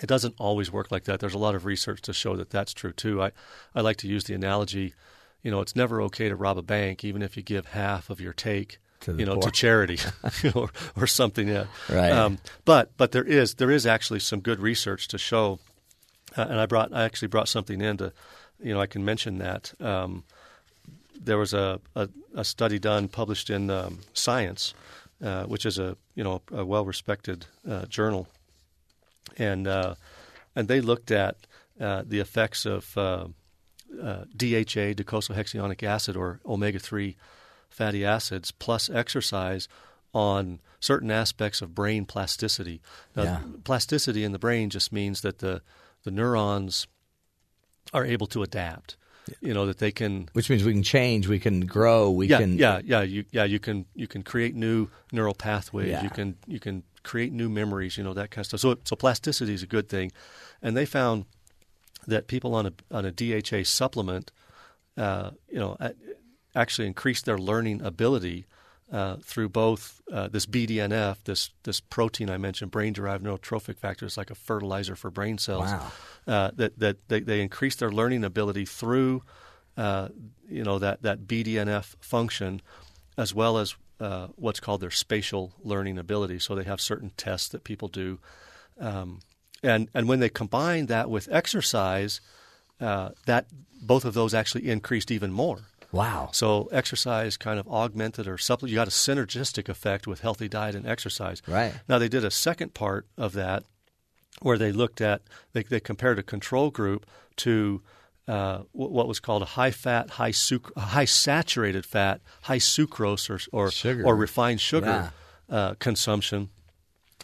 It 0.00 0.06
doesn't 0.06 0.34
always 0.38 0.70
work 0.70 0.90
like 0.90 1.04
that. 1.04 1.20
There's 1.20 1.34
a 1.34 1.38
lot 1.38 1.54
of 1.54 1.64
research 1.64 2.00
to 2.02 2.12
show 2.12 2.36
that 2.36 2.50
that's 2.50 2.72
true 2.72 2.92
too. 2.92 3.22
I, 3.22 3.32
I 3.74 3.80
like 3.80 3.96
to 3.98 4.08
use 4.08 4.24
the 4.24 4.34
analogy, 4.34 4.94
you 5.42 5.50
know, 5.50 5.60
it's 5.60 5.74
never 5.76 6.00
okay 6.02 6.28
to 6.28 6.36
rob 6.36 6.58
a 6.58 6.62
bank, 6.62 7.04
even 7.04 7.22
if 7.22 7.36
you 7.36 7.42
give 7.42 7.66
half 7.66 8.10
of 8.10 8.20
your 8.20 8.32
take, 8.32 8.78
To 9.00 9.14
you 9.14 9.24
know, 9.26 9.34
poor. 9.34 9.42
to 9.42 9.50
charity 9.50 9.98
or, 10.54 10.70
or 10.96 11.06
something. 11.06 11.48
Yeah. 11.48 11.66
Right. 11.88 12.12
Um, 12.12 12.38
but 12.64 12.96
but 12.96 13.12
there 13.12 13.24
is 13.24 13.54
there 13.54 13.70
is 13.70 13.86
actually 13.86 14.20
some 14.20 14.40
good 14.40 14.60
research 14.60 15.08
to 15.08 15.18
show, 15.18 15.58
uh, 16.36 16.42
and 16.48 16.60
I 16.60 16.66
brought 16.66 16.92
I 16.92 17.04
actually 17.04 17.28
brought 17.28 17.48
something 17.48 17.80
in 17.80 17.96
to, 17.98 18.12
you 18.62 18.74
know, 18.74 18.80
I 18.80 18.86
can 18.86 19.04
mention 19.04 19.38
that. 19.38 19.72
Um, 19.80 20.24
there 21.20 21.38
was 21.38 21.52
a, 21.52 21.80
a, 21.96 22.08
a 22.34 22.44
study 22.44 22.78
done 22.78 23.08
published 23.08 23.50
in 23.50 23.70
um, 23.70 23.98
Science, 24.12 24.72
uh, 25.22 25.44
which 25.44 25.66
is 25.66 25.78
a 25.78 25.96
you 26.14 26.22
know 26.24 26.42
a 26.52 26.64
well 26.64 26.84
respected 26.84 27.46
uh, 27.68 27.86
journal, 27.86 28.28
and 29.36 29.66
uh, 29.66 29.94
and 30.56 30.68
they 30.68 30.80
looked 30.80 31.10
at 31.10 31.36
uh, 31.80 32.02
the 32.06 32.20
effects 32.20 32.66
of 32.66 32.96
uh, 32.96 33.26
uh, 34.02 34.24
DHA, 34.36 34.94
docosahexaenoic 34.94 35.82
acid, 35.82 36.16
or 36.16 36.40
omega 36.46 36.78
three 36.78 37.16
fatty 37.68 38.04
acids, 38.04 38.50
plus 38.50 38.88
exercise 38.90 39.68
on 40.14 40.60
certain 40.80 41.10
aspects 41.10 41.60
of 41.62 41.74
brain 41.74 42.04
plasticity. 42.06 42.80
Now, 43.14 43.22
Yeah. 43.24 43.40
plasticity 43.64 44.24
in 44.24 44.32
the 44.32 44.38
brain 44.38 44.70
just 44.70 44.92
means 44.92 45.20
that 45.20 45.38
the 45.38 45.62
the 46.04 46.10
neurons 46.10 46.86
are 47.92 48.04
able 48.04 48.26
to 48.28 48.42
adapt. 48.42 48.96
You 49.42 49.52
know 49.52 49.66
that 49.66 49.78
they 49.78 49.92
can 49.92 50.28
Which 50.32 50.48
means 50.48 50.64
we 50.64 50.72
can 50.72 50.82
change, 50.82 51.28
we 51.28 51.38
can 51.38 51.66
grow, 51.66 52.10
we 52.10 52.28
yeah, 52.28 52.38
can. 52.38 52.56
yeah, 52.56 52.80
yeah. 52.82 53.02
You 53.02 53.24
yeah 53.30 53.44
you 53.44 53.58
can 53.58 53.84
you 53.94 54.06
can 54.06 54.22
create 54.22 54.54
new 54.54 54.88
neural 55.12 55.34
pathways. 55.34 55.88
Yeah. 55.90 56.02
You 56.02 56.10
can 56.10 56.36
you 56.46 56.58
can 56.60 56.82
create 57.08 57.32
new 57.32 57.48
memories. 57.48 57.96
You 57.96 58.04
know 58.04 58.14
that 58.14 58.30
kind 58.30 58.42
of 58.42 58.46
stuff. 58.46 58.60
So 58.60 58.76
so 58.84 58.94
plasticity 58.94 59.54
is 59.54 59.62
a 59.62 59.66
good 59.66 59.88
thing, 59.88 60.12
and 60.62 60.76
they 60.76 60.86
found 60.86 61.24
that 62.06 62.26
people 62.26 62.54
on 62.54 62.66
a 62.66 62.72
on 62.90 63.04
a 63.04 63.10
DHA 63.10 63.64
supplement, 63.64 64.30
uh, 64.96 65.30
you 65.48 65.58
know, 65.58 65.76
actually 66.54 66.86
increased 66.86 67.24
their 67.24 67.38
learning 67.38 67.80
ability. 67.82 68.46
Uh, 68.90 69.16
through 69.22 69.50
both 69.50 70.00
uh, 70.10 70.28
this 70.28 70.46
BDNF, 70.46 71.18
this 71.24 71.50
this 71.64 71.78
protein 71.78 72.30
I 72.30 72.38
mentioned, 72.38 72.70
brain 72.70 72.94
derived 72.94 73.22
neurotrophic 73.22 73.76
factor, 73.76 74.06
is 74.06 74.16
like 74.16 74.30
a 74.30 74.34
fertilizer 74.34 74.96
for 74.96 75.10
brain 75.10 75.36
cells. 75.36 75.70
Wow. 75.70 75.92
Uh, 76.26 76.50
that 76.56 76.78
that 76.78 76.96
they, 77.08 77.20
they 77.20 77.42
increase 77.42 77.76
their 77.76 77.92
learning 77.92 78.24
ability 78.24 78.64
through 78.64 79.22
uh, 79.76 80.08
you 80.48 80.64
know 80.64 80.78
that 80.78 81.02
that 81.02 81.26
BDNF 81.26 81.96
function, 82.00 82.62
as 83.18 83.34
well 83.34 83.58
as 83.58 83.76
uh, 84.00 84.28
what's 84.36 84.60
called 84.60 84.80
their 84.80 84.90
spatial 84.90 85.52
learning 85.62 85.98
ability. 85.98 86.38
So 86.38 86.54
they 86.54 86.64
have 86.64 86.80
certain 86.80 87.12
tests 87.16 87.48
that 87.48 87.64
people 87.64 87.88
do, 87.88 88.18
um, 88.78 89.20
and 89.62 89.88
and 89.94 90.08
when 90.08 90.20
they 90.20 90.28
combine 90.28 90.86
that 90.86 91.10
with 91.10 91.28
exercise, 91.30 92.20
uh, 92.80 93.10
that 93.26 93.46
both 93.80 94.04
of 94.04 94.14
those 94.14 94.34
actually 94.34 94.68
increased 94.68 95.10
even 95.10 95.32
more. 95.32 95.60
Wow. 95.90 96.30
So 96.32 96.68
exercise 96.70 97.36
kind 97.36 97.58
of 97.58 97.66
augmented 97.66 98.28
or 98.28 98.36
supplement. 98.36 98.70
You 98.70 98.76
got 98.76 98.88
a 98.88 98.90
synergistic 98.90 99.68
effect 99.68 100.06
with 100.06 100.20
healthy 100.20 100.48
diet 100.48 100.74
and 100.74 100.86
exercise. 100.86 101.42
Right. 101.46 101.72
Now 101.88 101.98
they 101.98 102.08
did 102.08 102.24
a 102.24 102.30
second 102.30 102.74
part 102.74 103.06
of 103.16 103.32
that 103.32 103.64
where 104.40 104.58
they 104.58 104.70
looked 104.70 105.00
at 105.00 105.22
they, 105.52 105.62
they 105.62 105.80
compared 105.80 106.18
a 106.18 106.22
control 106.22 106.70
group 106.70 107.06
to 107.36 107.82
uh, 108.28 108.58
what 108.72 109.08
was 109.08 109.20
called 109.20 109.40
a 109.42 109.46
high 109.46 109.70
fat, 109.70 110.10
high 110.10 110.30
suc- 110.30 110.76
high 110.76 111.06
saturated 111.06 111.86
fat, 111.86 112.20
high 112.42 112.58
sucrose 112.58 113.28
or 113.30 113.40
or, 113.58 113.70
Sugar. 113.70 114.04
or 114.04 114.14
refined 114.14 114.60
sugar 114.60 115.12
uh, 115.48 115.74
consumption, 115.78 116.50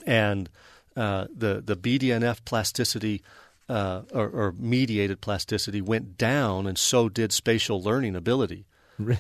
and 0.06 0.48
uh, 0.96 1.26
the 1.34 1.62
the 1.64 1.76
BDNF 1.76 2.44
plasticity. 2.44 3.22
Uh, 3.66 4.02
or, 4.12 4.28
or 4.28 4.54
mediated 4.58 5.22
plasticity 5.22 5.80
went 5.80 6.18
down, 6.18 6.66
and 6.66 6.76
so 6.76 7.08
did 7.08 7.32
spatial 7.32 7.82
learning 7.82 8.14
ability 8.14 8.66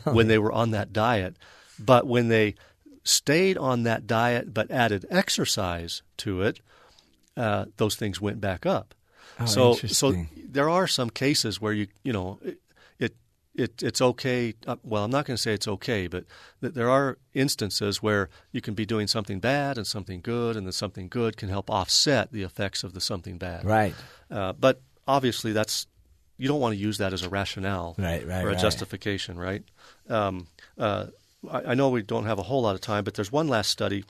when 0.04 0.28
they 0.28 0.36
were 0.36 0.52
on 0.52 0.70
that 0.70 0.92
diet. 0.92 1.34
But 1.78 2.06
when 2.06 2.28
they 2.28 2.54
stayed 3.04 3.56
on 3.56 3.84
that 3.84 4.06
diet 4.06 4.52
but 4.52 4.70
added 4.70 5.06
exercise 5.08 6.02
to 6.18 6.42
it, 6.42 6.60
uh, 7.38 7.64
those 7.78 7.96
things 7.96 8.20
went 8.20 8.38
back 8.38 8.66
up. 8.66 8.94
Oh, 9.40 9.46
so, 9.46 9.74
so 9.74 10.14
there 10.36 10.68
are 10.70 10.86
some 10.86 11.10
cases 11.10 11.60
where 11.60 11.72
you 11.72 11.88
you 12.02 12.12
know 12.12 12.38
it, 12.42 12.60
it, 12.98 13.16
it 13.54 13.82
it's 13.82 14.00
okay. 14.00 14.54
Uh, 14.66 14.76
well, 14.82 15.04
I'm 15.04 15.10
not 15.10 15.26
going 15.26 15.36
to 15.36 15.42
say 15.42 15.54
it's 15.54 15.68
okay, 15.68 16.06
but 16.06 16.24
th- 16.60 16.74
there 16.74 16.90
are 16.90 17.18
instances 17.32 18.02
where 18.02 18.28
you 18.52 18.60
can 18.60 18.74
be 18.74 18.86
doing 18.86 19.06
something 19.06 19.40
bad 19.40 19.76
and 19.76 19.86
something 19.86 20.20
good, 20.20 20.56
and 20.56 20.66
then 20.66 20.72
something 20.72 21.08
good 21.08 21.36
can 21.36 21.48
help 21.48 21.70
offset 21.70 22.32
the 22.32 22.42
effects 22.42 22.84
of 22.84 22.94
the 22.94 23.00
something 23.00 23.38
bad. 23.38 23.64
Right. 23.64 23.94
Uh, 24.30 24.52
but 24.52 24.80
obviously, 25.06 25.52
that's 25.52 25.86
you 26.36 26.48
don't 26.48 26.60
want 26.60 26.74
to 26.74 26.80
use 26.80 26.98
that 26.98 27.12
as 27.12 27.22
a 27.22 27.28
rationale 27.28 27.94
Right, 27.98 28.26
right, 28.26 28.44
or 28.44 28.48
a 28.48 28.52
right. 28.52 28.58
justification, 28.58 29.38
right? 29.38 29.62
Um, 30.08 30.48
uh, 30.78 31.06
I, 31.50 31.62
I 31.62 31.74
know 31.74 31.88
we 31.90 32.02
don't 32.02 32.26
have 32.26 32.38
a 32.38 32.42
whole 32.42 32.62
lot 32.62 32.74
of 32.74 32.80
time, 32.80 33.04
but 33.04 33.14
there's 33.14 33.30
one 33.32 33.48
last 33.48 33.70
study 33.70 34.04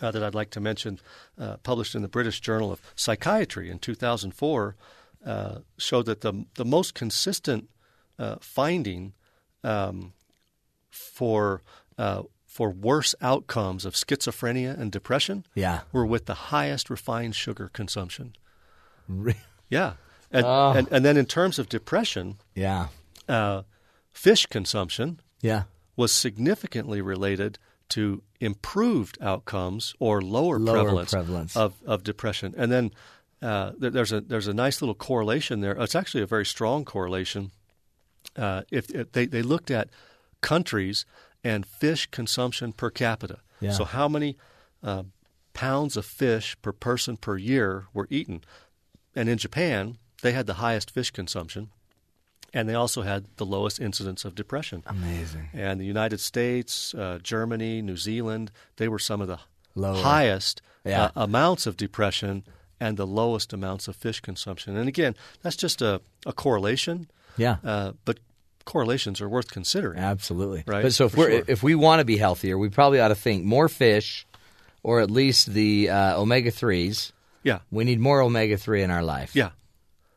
uh, 0.00 0.10
that 0.10 0.22
I'd 0.22 0.34
like 0.34 0.50
to 0.50 0.60
mention, 0.60 0.98
uh, 1.38 1.56
published 1.58 1.94
in 1.94 2.02
the 2.02 2.08
British 2.08 2.40
Journal 2.40 2.70
of 2.72 2.80
Psychiatry 2.94 3.70
in 3.70 3.78
2004, 3.78 4.76
uh, 5.26 5.58
showed 5.78 6.06
that 6.06 6.20
the 6.20 6.44
the 6.54 6.64
most 6.64 6.94
consistent 6.94 7.68
uh, 8.18 8.36
finding 8.40 9.14
um, 9.64 10.12
for 10.90 11.62
uh, 11.98 12.22
for 12.46 12.70
worse 12.70 13.14
outcomes 13.20 13.84
of 13.84 13.94
schizophrenia 13.94 14.78
and 14.78 14.90
depression 14.90 15.44
Yeah. 15.54 15.80
were 15.92 16.06
with 16.06 16.26
the 16.26 16.34
highest 16.34 16.88
refined 16.90 17.34
sugar 17.36 17.68
consumption. 17.72 18.34
Yeah, 19.70 19.94
and 20.30 20.44
Oh. 20.46 20.72
and, 20.72 20.88
and 20.90 21.04
then 21.04 21.16
in 21.16 21.26
terms 21.26 21.58
of 21.58 21.68
depression, 21.68 22.38
Yeah. 22.54 22.88
uh, 23.28 23.62
fish 24.10 24.46
consumption 24.46 25.20
Yeah. 25.40 25.64
was 25.96 26.12
significantly 26.12 27.00
related 27.02 27.58
to 27.90 28.22
improved 28.40 29.18
outcomes 29.20 29.94
or 29.98 30.20
lower, 30.20 30.58
Lower 30.58 30.82
prevalence, 30.82 31.10
prevalence. 31.12 31.56
Of, 31.56 31.74
of 31.86 32.02
depression. 32.04 32.54
And 32.56 32.70
then 32.70 32.90
uh, 33.42 33.72
there, 33.78 33.90
there's 33.90 34.12
a 34.12 34.20
there's 34.20 34.48
a 34.48 34.54
nice 34.54 34.82
little 34.82 34.94
correlation 34.94 35.60
there. 35.60 35.72
It's 35.72 35.94
actually 35.94 36.22
a 36.22 36.26
very 36.26 36.44
strong 36.46 36.84
correlation. 36.84 37.50
Uh, 38.36 38.62
if, 38.70 38.90
if 38.90 39.12
they 39.12 39.26
they 39.26 39.42
looked 39.42 39.70
at 39.70 39.88
countries 40.40 41.04
and 41.44 41.64
fish 41.64 42.06
consumption 42.10 42.72
per 42.72 42.90
capita, 42.90 43.38
Yeah. 43.60 43.72
so 43.72 43.84
how 43.84 44.08
many 44.08 44.36
uh, 44.82 45.04
pounds 45.54 45.96
of 45.96 46.04
fish 46.04 46.56
per 46.62 46.72
person 46.72 47.16
per 47.16 47.36
year 47.36 47.86
were 47.94 48.06
eaten, 48.10 48.42
and 49.14 49.28
in 49.28 49.38
Japan 49.38 49.98
they 50.22 50.32
had 50.32 50.46
the 50.46 50.54
highest 50.54 50.90
fish 50.90 51.10
consumption, 51.12 51.70
and 52.54 52.68
they 52.68 52.74
also 52.74 53.02
had 53.02 53.24
the 53.36 53.46
lowest 53.46 53.80
incidence 53.80 54.24
of 54.24 54.34
depression. 54.34 54.82
Amazing. 54.86 55.48
And 55.52 55.80
the 55.80 55.84
United 55.86 56.20
States, 56.20 56.94
uh, 56.94 57.18
Germany, 57.22 57.82
New 57.82 57.96
Zealand, 57.96 58.50
they 58.76 58.88
were 58.88 58.98
some 58.98 59.20
of 59.20 59.28
the 59.28 59.38
Lower. 59.74 60.02
highest 60.02 60.62
Yeah. 60.84 61.04
uh, 61.04 61.10
amounts 61.16 61.66
of 61.66 61.76
depression 61.76 62.44
and 62.80 62.96
the 62.96 63.06
lowest 63.06 63.52
amounts 63.52 63.88
of 63.88 63.96
fish 63.96 64.20
consumption. 64.20 64.76
And 64.76 64.88
again, 64.88 65.14
that's 65.42 65.56
just 65.56 65.82
a, 65.82 66.00
a 66.26 66.32
correlation, 66.32 67.08
Yeah. 67.36 67.56
uh, 67.64 67.92
but 68.04 68.18
correlations 68.64 69.20
are 69.20 69.28
worth 69.28 69.50
considering. 69.50 69.98
Absolutely. 69.98 70.62
Right, 70.66 70.82
But 70.82 70.92
so 70.94 71.06
if 71.06 71.16
we're 71.16 71.30
sure. 71.30 71.44
if 71.48 71.62
we 71.62 71.74
want 71.74 72.00
to 72.00 72.04
be 72.04 72.16
healthier, 72.18 72.56
we 72.58 72.68
probably 72.68 73.00
ought 73.00 73.08
to 73.08 73.14
think 73.14 73.44
more 73.44 73.68
fish, 73.68 74.26
or 74.82 75.00
at 75.00 75.10
least 75.10 75.52
the 75.52 75.90
uh, 75.90 76.20
omega 76.20 76.50
threes. 76.50 77.12
Yeah, 77.42 77.60
We 77.70 77.84
need 77.84 77.98
more 78.00 78.20
omega 78.20 78.56
three 78.58 78.82
in 78.82 78.90
our 78.90 79.02
life. 79.02 79.34
yeah, 79.34 79.50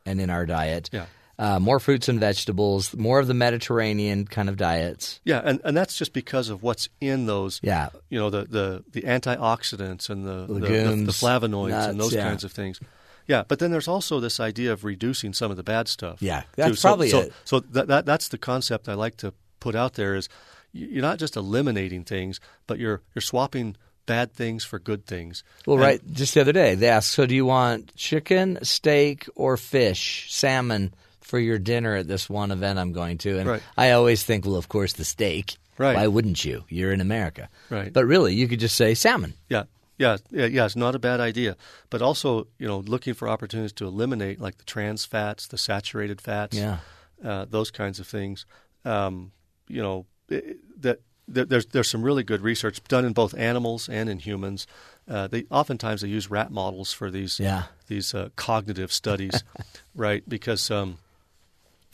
And 0.05 0.19
in 0.21 0.29
our 0.29 0.45
diet. 0.45 0.89
yeah. 0.91 1.05
Uh, 1.41 1.59
more 1.59 1.79
fruits 1.79 2.07
and 2.07 2.19
vegetables. 2.19 2.95
More 2.95 3.19
of 3.19 3.25
the 3.25 3.33
Mediterranean 3.33 4.27
kind 4.27 4.47
of 4.47 4.57
diets. 4.57 5.19
Yeah, 5.23 5.41
and, 5.43 5.59
and 5.65 5.75
that's 5.75 5.97
just 5.97 6.13
because 6.13 6.49
of 6.49 6.61
what's 6.61 6.87
in 7.01 7.25
those. 7.25 7.59
Yeah. 7.63 7.89
You 8.09 8.19
know 8.19 8.29
the, 8.29 8.43
the, 8.45 8.83
the 8.91 9.01
antioxidants 9.01 10.11
and 10.11 10.23
the, 10.23 10.45
the, 10.45 10.59
the, 10.59 10.67
the 11.05 11.11
flavonoids 11.11 11.69
nuts, 11.69 11.87
and 11.87 11.99
those 11.99 12.13
yeah. 12.13 12.25
kinds 12.25 12.43
of 12.43 12.51
things. 12.51 12.79
Yeah, 13.25 13.43
but 13.47 13.57
then 13.57 13.71
there's 13.71 13.87
also 13.87 14.19
this 14.19 14.39
idea 14.39 14.71
of 14.71 14.83
reducing 14.83 15.33
some 15.33 15.49
of 15.49 15.57
the 15.57 15.63
bad 15.63 15.87
stuff. 15.87 16.21
Yeah, 16.21 16.43
that's 16.55 16.79
So- 16.79 16.89
probably 16.89 17.09
so, 17.09 17.19
it. 17.21 17.33
So 17.43 17.59
that, 17.59 17.87
that 17.87 18.05
that's 18.05 18.27
the 18.27 18.37
concept 18.37 18.87
I 18.87 18.93
like 18.93 19.17
to 19.17 19.33
put 19.59 19.73
out 19.73 19.93
there 19.93 20.15
is 20.15 20.29
you're 20.73 21.01
not 21.01 21.17
just 21.17 21.35
eliminating 21.35 22.03
things, 22.03 22.39
but 22.67 22.77
you're 22.77 23.01
you're 23.15 23.21
swapping 23.21 23.77
bad 24.05 24.31
things 24.33 24.63
for 24.63 24.77
good 24.77 25.07
things. 25.07 25.43
Well, 25.65 25.77
And- 25.77 25.83
right. 25.83 26.01
Just 26.11 26.35
the 26.35 26.41
other 26.41 26.53
day, 26.53 26.75
they 26.75 26.89
asked, 26.89 27.09
"So 27.09 27.25
do 27.25 27.33
you 27.33 27.45
want 27.47 27.95
chicken, 27.95 28.59
steak, 28.61 29.27
or 29.35 29.57
fish, 29.57 30.27
salmon 30.29 30.93
for 31.21 31.39
your 31.39 31.57
dinner 31.59 31.95
at 31.95 32.07
this 32.07 32.29
one 32.29 32.51
event 32.51 32.79
I'm 32.79 32.91
going 32.93 33.17
to?" 33.19 33.39
And 33.39 33.49
Right. 33.49 33.63
I 33.77 33.91
always 33.91 34.23
think, 34.23 34.45
well, 34.45 34.55
of 34.55 34.67
course, 34.69 34.93
the 34.93 35.05
steak. 35.05 35.57
Right. 35.77 35.95
Why 35.95 36.07
wouldn't 36.07 36.43
you? 36.45 36.63
You're 36.69 36.91
in 36.93 37.01
America. 37.01 37.49
Right. 37.69 37.91
But 37.91 38.05
really, 38.05 38.35
you 38.35 38.47
could 38.47 38.59
just 38.59 38.75
say 38.75 38.93
salmon. 38.93 39.33
Yeah, 39.49 39.63
yeah, 39.97 40.17
yeah, 40.29 40.45
yeah. 40.45 40.65
It's 40.65 40.75
not 40.75 40.95
a 40.95 40.99
bad 40.99 41.19
idea, 41.19 41.55
but 41.89 42.01
also 42.01 42.47
you 42.59 42.67
know 42.67 42.79
looking 42.79 43.13
for 43.15 43.27
opportunities 43.27 43.73
to 43.73 43.87
eliminate 43.87 44.39
like 44.39 44.57
the 44.57 44.65
trans 44.65 45.05
fats, 45.05 45.47
the 45.47 45.57
saturated 45.57 46.21
fats, 46.21 46.57
Yeah. 46.57 46.79
uh, 47.23 47.45
those 47.49 47.71
kinds 47.71 47.99
of 47.99 48.07
things. 48.07 48.45
Um, 48.85 49.31
you 49.67 49.81
know 49.81 50.05
it, 50.29 50.57
that. 50.81 50.99
There's 51.27 51.65
there's 51.67 51.89
some 51.89 52.03
really 52.03 52.23
good 52.23 52.41
research 52.41 52.83
done 52.89 53.05
in 53.05 53.13
both 53.13 53.33
animals 53.37 53.87
and 53.87 54.09
in 54.09 54.19
humans. 54.19 54.67
Uh, 55.07 55.27
they 55.27 55.45
oftentimes 55.49 56.01
they 56.01 56.09
use 56.09 56.29
rat 56.29 56.51
models 56.51 56.91
for 56.91 57.09
these 57.09 57.39
Yeah. 57.39 57.63
these 57.87 58.13
uh, 58.13 58.29
cognitive 58.35 58.91
studies, 58.91 59.41
right? 59.95 60.27
Because 60.27 60.69
um, 60.69 60.97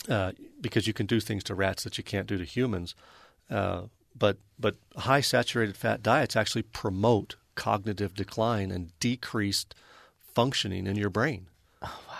uh, 0.08 0.32
because 0.60 0.86
you 0.86 0.92
can 0.92 1.06
do 1.06 1.20
things 1.20 1.44
to 1.44 1.54
rats 1.54 1.84
that 1.84 1.98
you 1.98 2.04
can't 2.04 2.26
do 2.26 2.38
to 2.38 2.44
humans. 2.44 2.94
Uh, 3.50 3.82
but 4.16 4.38
but 4.58 4.76
high 4.96 5.20
saturated 5.20 5.76
fat 5.76 6.02
diets 6.02 6.36
actually 6.36 6.62
promote 6.62 7.36
cognitive 7.54 8.14
decline 8.14 8.70
and 8.70 8.98
decreased 9.00 9.74
functioning 10.34 10.86
in 10.86 10.96
your 10.96 11.10
brain. 11.10 11.46
Oh 11.82 12.00
wow! 12.08 12.14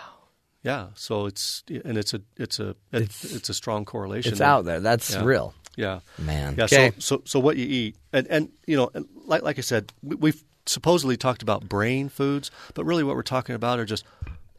Yeah, 0.62 0.88
so 0.94 1.26
it's 1.26 1.62
and 1.84 1.96
it's 1.98 2.14
a 2.14 2.20
it's 2.36 2.60
a 2.60 2.76
it's, 2.92 3.24
it's 3.24 3.48
a 3.48 3.54
strong 3.54 3.84
correlation. 3.84 4.32
It's 4.32 4.38
there. 4.38 4.48
out 4.48 4.64
there. 4.64 4.80
That's 4.80 5.10
Yeah. 5.10 5.24
real. 5.24 5.54
Yeah, 5.76 6.00
Man. 6.18 6.56
Yeah. 6.58 6.64
Okay. 6.64 6.90
So, 6.98 7.16
so 7.16 7.22
so 7.24 7.40
what 7.40 7.56
you 7.56 7.66
eat, 7.66 7.96
and 8.12 8.26
and 8.26 8.48
you 8.66 8.76
know, 8.76 8.90
and 8.94 9.06
like 9.26 9.42
like 9.42 9.58
I 9.58 9.62
said, 9.62 9.92
we, 10.02 10.16
we've 10.16 10.42
supposedly 10.66 11.16
talked 11.16 11.42
about 11.42 11.68
brain 11.68 12.08
foods, 12.08 12.50
but 12.74 12.84
really 12.84 13.04
what 13.04 13.16
we're 13.16 13.22
talking 13.22 13.54
about 13.54 13.78
are 13.78 13.84
just 13.84 14.04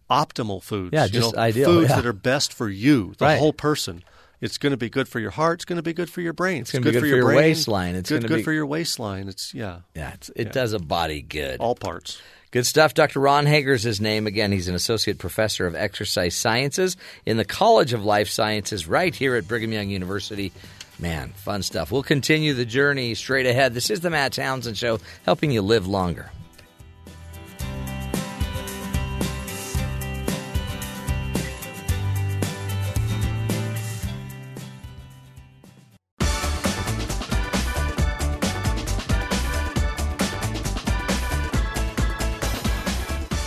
optimal 0.09 0.61
foods. 0.63 0.91
Yeah, 0.93 1.05
you 1.05 1.11
just 1.11 1.35
know, 1.35 1.41
ideal, 1.41 1.65
foods 1.65 1.89
yeah. 1.89 1.95
that 1.97 2.05
are 2.05 2.13
best 2.13 2.53
for 2.53 2.69
you, 2.69 3.13
the 3.17 3.25
Right. 3.25 3.39
whole 3.39 3.53
person. 3.53 4.03
It's 4.41 4.57
going 4.57 4.71
to 4.71 4.77
be 4.77 4.89
good 4.89 5.07
for 5.09 5.19
your 5.19 5.31
heart. 5.31 5.55
It's 5.59 5.65
going 5.65 5.77
to 5.77 5.83
be 5.83 5.91
good 5.93 6.09
for 6.09 6.21
your 6.21 6.31
brain. 6.31 6.61
It's, 6.61 6.71
gonna 6.71 6.85
be 6.85 6.91
good 6.91 7.01
for 7.01 7.05
your, 7.07 7.25
brain, 7.25 7.35
waistline. 7.35 7.95
It's 7.95 8.09
good, 8.09 8.25
good 8.25 8.37
be- 8.37 8.43
for 8.43 8.53
your 8.53 8.65
waistline. 8.65 9.27
It's 9.27 9.53
yeah, 9.53 9.79
Yeah, 9.95 10.13
it's, 10.13 10.31
it 10.35 10.53
does 10.53 10.71
a 10.71 10.79
body 10.79 11.21
good. 11.21 11.59
all 11.59 11.75
parts. 11.75 12.21
Good 12.51 12.65
stuff. 12.65 12.93
Dr. 12.93 13.19
Ron 13.19 13.45
Hager's 13.45 13.83
his 13.83 13.99
name. 14.01 14.25
Again, 14.27 14.51
he's 14.51 14.67
an 14.69 14.75
associate 14.75 15.19
professor 15.19 15.67
of 15.67 15.75
exercise 15.75 16.35
sciences 16.35 16.95
in 17.25 17.37
the 17.37 17.45
College 17.45 17.93
of 17.93 18.03
Life 18.05 18.29
Sciences 18.29 18.87
right 18.87 19.13
here 19.13 19.35
at 19.35 19.47
Brigham 19.47 19.71
Young 19.73 19.89
University. 19.89 20.51
Man, 20.97 21.29
fun 21.29 21.61
stuff. 21.61 21.91
We'll 21.91 22.01
continue 22.03 22.53
the 22.53 22.65
journey 22.65 23.13
straight 23.15 23.45
ahead. 23.45 23.73
This 23.73 23.89
is 23.89 23.99
the 23.99 24.09
Matt 24.09 24.33
Townsend 24.33 24.77
Show, 24.77 24.99
helping 25.25 25.51
you 25.51 25.61
live 25.61 25.85
longer. 25.85 26.31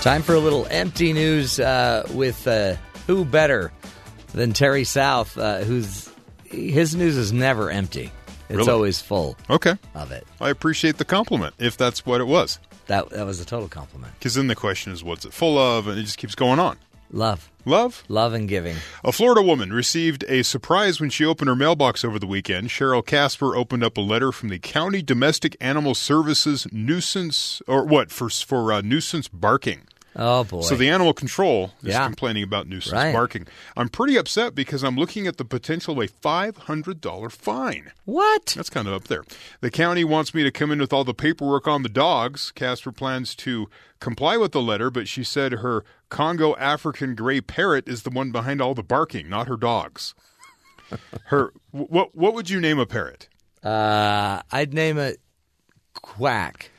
Time 0.02 0.22
for 0.22 0.34
a 0.34 0.40
little 0.40 0.66
empty 0.68 1.12
news 1.12 1.60
uh, 1.60 2.04
with 2.12 2.48
uh, 2.48 2.74
who 3.06 3.24
better 3.24 3.72
than 4.34 4.52
Terry 4.52 4.82
South, 4.82 5.38
uh, 5.38 5.60
who's 5.60 6.10
his 6.44 6.96
news 6.96 7.16
is 7.16 7.32
never 7.32 7.70
empty. 7.70 8.10
It's 8.48 8.56
Really? 8.58 8.70
always 8.72 9.00
full 9.00 9.36
Okay. 9.48 9.76
of 9.94 10.10
it. 10.10 10.26
I 10.40 10.50
appreciate 10.50 10.98
the 10.98 11.04
compliment, 11.04 11.54
if 11.58 11.76
that's 11.76 12.04
what 12.04 12.20
it 12.20 12.26
was. 12.26 12.58
That 12.88 13.10
that 13.10 13.24
was 13.24 13.40
a 13.40 13.44
total 13.44 13.68
compliment. 13.68 14.12
Because 14.18 14.34
then 14.34 14.48
the 14.48 14.56
question 14.56 14.92
is, 14.92 15.04
what's 15.04 15.24
it 15.24 15.32
full 15.32 15.56
of? 15.56 15.86
And 15.86 15.96
it 15.98 16.02
just 16.02 16.18
keeps 16.18 16.34
going 16.34 16.58
on. 16.58 16.78
Love, 17.14 17.50
Love? 17.66 18.02
love, 18.08 18.32
and 18.32 18.48
giving. 18.48 18.76
A 19.04 19.12
Florida 19.12 19.42
woman 19.42 19.70
received 19.72 20.24
a 20.28 20.42
surprise 20.42 20.98
when 20.98 21.10
she 21.10 21.24
opened 21.26 21.48
her 21.48 21.54
mailbox 21.54 22.04
over 22.04 22.18
the 22.18 22.26
weekend. 22.26 22.70
Cheryl 22.70 23.04
Casper 23.06 23.54
opened 23.54 23.84
up 23.84 23.98
a 23.98 24.00
letter 24.00 24.32
from 24.32 24.48
the 24.48 24.58
County 24.58 25.02
Domestic 25.02 25.54
Animal 25.60 25.94
Services 25.94 26.66
nuisance, 26.72 27.60
or 27.68 27.84
what, 27.84 28.10
for, 28.10 28.30
for 28.30 28.72
uh, 28.72 28.80
nuisance 28.80 29.28
barking. 29.28 29.82
Oh 30.14 30.44
boy! 30.44 30.60
So 30.62 30.74
the 30.76 30.88
animal 30.90 31.14
control 31.14 31.72
is 31.82 31.90
Yeah. 31.94 32.04
complaining 32.04 32.42
about 32.42 32.66
nuisance 32.68 32.92
Right. 32.92 33.12
barking. 33.14 33.46
I'm 33.76 33.88
pretty 33.88 34.16
upset 34.16 34.54
because 34.54 34.82
I'm 34.82 34.96
looking 34.96 35.26
at 35.26 35.38
the 35.38 35.44
potential 35.44 35.94
of 35.98 36.04
a 36.04 36.08
$500 36.08 37.30
fine. 37.32 37.92
what? 38.04 38.52
That's 38.56 38.68
kind 38.70 38.86
of 38.86 38.94
up 38.94 39.04
there. 39.04 39.24
The 39.60 39.70
county 39.70 40.04
wants 40.04 40.34
me 40.34 40.42
to 40.42 40.50
come 40.50 40.70
in 40.70 40.80
with 40.80 40.92
all 40.92 41.04
the 41.04 41.14
paperwork 41.14 41.66
on 41.66 41.82
the 41.82 41.88
dogs. 41.88 42.50
Casper 42.54 42.92
plans 42.92 43.34
to 43.36 43.68
comply 44.00 44.36
with 44.36 44.52
the 44.52 44.60
letter, 44.60 44.90
but 44.90 45.08
she 45.08 45.24
said 45.24 45.52
her 45.52 45.84
Congo 46.10 46.54
African 46.56 47.14
gray 47.14 47.40
parrot 47.40 47.88
is 47.88 48.02
the 48.02 48.10
one 48.10 48.30
behind 48.32 48.60
all 48.60 48.74
the 48.74 48.82
barking, 48.82 49.28
not 49.30 49.48
her 49.48 49.56
dogs. 49.56 50.14
Her 51.26 51.54
what 51.70 52.14
what 52.14 52.34
would 52.34 52.50
you 52.50 52.60
name 52.60 52.78
a 52.78 52.84
parrot? 52.84 53.28
Uh, 53.64 54.42
I'd 54.50 54.74
name 54.74 54.98
it 54.98 55.20
Quack. 55.94 56.70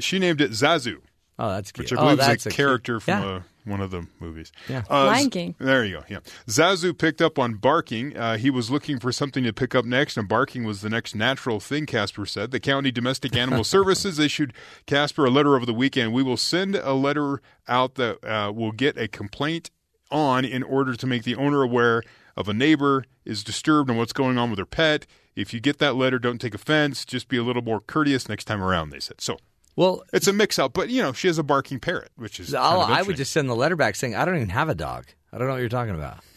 She 0.00 0.18
named 0.18 0.40
it 0.40 0.50
Zazu, 0.52 0.96
Oh, 1.38 1.50
that's 1.50 1.72
cute. 1.72 1.84
which 1.90 1.92
I 1.98 2.00
oh, 2.00 2.04
believe 2.04 2.18
that's 2.18 2.42
is 2.42 2.46
a, 2.46 2.50
cute- 2.50 2.56
character 2.56 3.00
from 3.00 3.22
Yeah. 3.22 3.28
uh 3.28 3.40
one 3.64 3.80
of 3.80 3.90
the 3.90 4.06
movies. 4.20 4.52
Yeah. 4.68 4.82
Uh, 4.90 5.06
Lion 5.06 5.24
Z- 5.24 5.30
King. 5.30 5.54
There 5.58 5.86
you 5.86 5.94
go. 5.96 6.04
Yeah. 6.06 6.18
Zazu 6.46 6.96
picked 6.96 7.22
up 7.22 7.38
on 7.38 7.54
barking. 7.54 8.14
Uh, 8.14 8.36
he 8.36 8.50
was 8.50 8.70
looking 8.70 9.00
for 9.00 9.10
something 9.10 9.42
to 9.42 9.54
pick 9.54 9.74
up 9.74 9.86
next, 9.86 10.18
and 10.18 10.28
barking 10.28 10.64
was 10.64 10.82
the 10.82 10.90
next 10.90 11.14
natural 11.14 11.60
thing, 11.60 11.86
Casper 11.86 12.26
said. 12.26 12.50
The 12.50 12.60
County 12.60 12.90
Domestic 12.90 13.34
Animal 13.34 13.64
Services 13.76 14.18
issued 14.18 14.52
Casper 14.86 15.24
a 15.24 15.30
letter 15.30 15.56
over 15.56 15.64
the 15.64 15.72
weekend. 15.72 16.12
We 16.12 16.22
will 16.22 16.36
send 16.36 16.76
a 16.76 16.92
letter 16.92 17.40
out 17.66 17.94
that 17.94 18.22
uh, 18.22 18.52
will 18.52 18.72
get 18.72 18.98
a 18.98 19.08
complaint 19.08 19.70
on 20.10 20.44
in 20.44 20.62
order 20.62 20.94
to 20.94 21.06
make 21.06 21.22
the 21.24 21.34
owner 21.34 21.62
aware 21.62 22.02
of 22.36 22.48
a 22.48 22.52
neighbor 22.52 23.04
is 23.24 23.42
disturbed 23.42 23.88
on 23.88 23.96
what's 23.96 24.12
going 24.12 24.36
on 24.36 24.50
with 24.50 24.58
their 24.58 24.66
pet. 24.66 25.06
If 25.34 25.54
you 25.54 25.60
get 25.60 25.78
that 25.78 25.96
letter, 25.96 26.18
don't 26.18 26.38
take 26.38 26.54
offense. 26.54 27.06
Just 27.06 27.28
be 27.28 27.38
a 27.38 27.42
little 27.42 27.62
more 27.62 27.80
courteous 27.80 28.28
next 28.28 28.44
time 28.44 28.62
around, 28.62 28.90
they 28.90 29.00
said. 29.00 29.22
So 29.22 29.38
Well, 29.76 30.04
it's 30.12 30.28
a 30.28 30.32
mix 30.32 30.58
up, 30.58 30.72
but 30.72 30.88
you 30.88 31.02
know, 31.02 31.12
she 31.12 31.26
has 31.26 31.38
a 31.38 31.42
barking 31.42 31.80
parrot, 31.80 32.10
which 32.16 32.38
is. 32.38 32.52
Kind 32.52 32.64
of 32.64 32.90
I 32.90 33.02
would 33.02 33.16
just 33.16 33.32
send 33.32 33.48
the 33.48 33.56
letter 33.56 33.76
back 33.76 33.96
saying 33.96 34.14
I 34.14 34.24
don't 34.24 34.36
even 34.36 34.50
have 34.50 34.68
a 34.68 34.74
dog. 34.74 35.06
I 35.32 35.38
don't 35.38 35.48
know 35.48 35.54
what 35.54 35.60
you're 35.60 35.68
talking 35.68 35.94
about. 35.94 36.18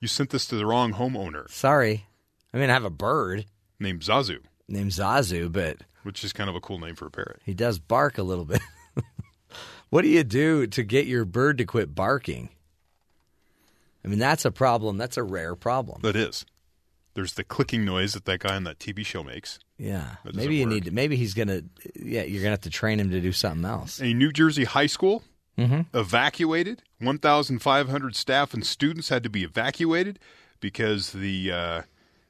You 0.00 0.08
sent 0.08 0.30
this 0.30 0.46
to 0.46 0.56
the 0.56 0.64
wrong 0.64 0.94
homeowner 0.94 1.50
Sorry. 1.50 2.06
I 2.54 2.56
mean, 2.56 2.70
I 2.70 2.72
have 2.72 2.86
a 2.86 2.88
bird 2.88 3.44
named 3.78 4.00
Zazu, 4.00 4.38
named 4.66 4.92
Zazu, 4.92 5.52
but 5.52 5.82
which 6.02 6.24
is 6.24 6.32
kind 6.32 6.48
of 6.48 6.56
a 6.56 6.60
cool 6.60 6.78
name 6.78 6.94
for 6.94 7.04
a 7.06 7.10
parrot. 7.10 7.42
he 7.44 7.52
does 7.52 7.78
bark 7.78 8.16
a 8.16 8.22
little 8.22 8.46
bit. 8.46 8.62
what 9.90 10.00
do 10.00 10.08
you 10.08 10.24
do 10.24 10.66
to 10.66 10.82
get 10.82 11.06
your 11.06 11.26
bird 11.26 11.58
to 11.58 11.66
quit 11.66 11.94
barking? 11.94 12.48
I 14.02 14.08
mean, 14.08 14.18
that's 14.18 14.46
a 14.46 14.50
problem. 14.50 14.96
That's 14.96 15.18
a 15.18 15.22
rare 15.22 15.54
problem. 15.56 16.00
That 16.02 16.16
is. 16.16 16.46
There's 17.16 17.32
the 17.32 17.42
clicking 17.42 17.84
noise 17.84 18.12
that 18.14 18.24
that 18.26 18.38
guy 18.38 18.54
on 18.54 18.62
that 18.64 18.78
TV 18.78 19.04
show 19.04 19.24
makes. 19.24 19.58
Yeah, 19.78 20.16
maybe 20.32 20.56
you 20.56 20.64
work. 20.66 20.74
need 20.74 20.84
to. 20.84 20.90
Maybe 20.92 21.16
he's 21.16 21.34
gonna. 21.34 21.62
Yeah, 21.96 22.22
you're 22.22 22.42
gonna 22.42 22.50
have 22.52 22.60
to 22.60 22.70
train 22.70 23.00
him 23.00 23.10
to 23.10 23.20
do 23.20 23.32
something 23.32 23.64
else. 23.64 24.00
A 24.00 24.14
New 24.14 24.30
Jersey 24.32 24.64
high 24.64 24.86
school 24.86 25.24
Mm-hmm. 25.58 25.96
evacuated. 25.98 26.82
1,500 27.00 28.14
staff 28.14 28.52
and 28.52 28.64
students 28.66 29.08
had 29.08 29.22
to 29.22 29.30
be 29.30 29.42
evacuated 29.42 30.18
because 30.60 31.12
the 31.12 31.50
uh, 31.50 31.82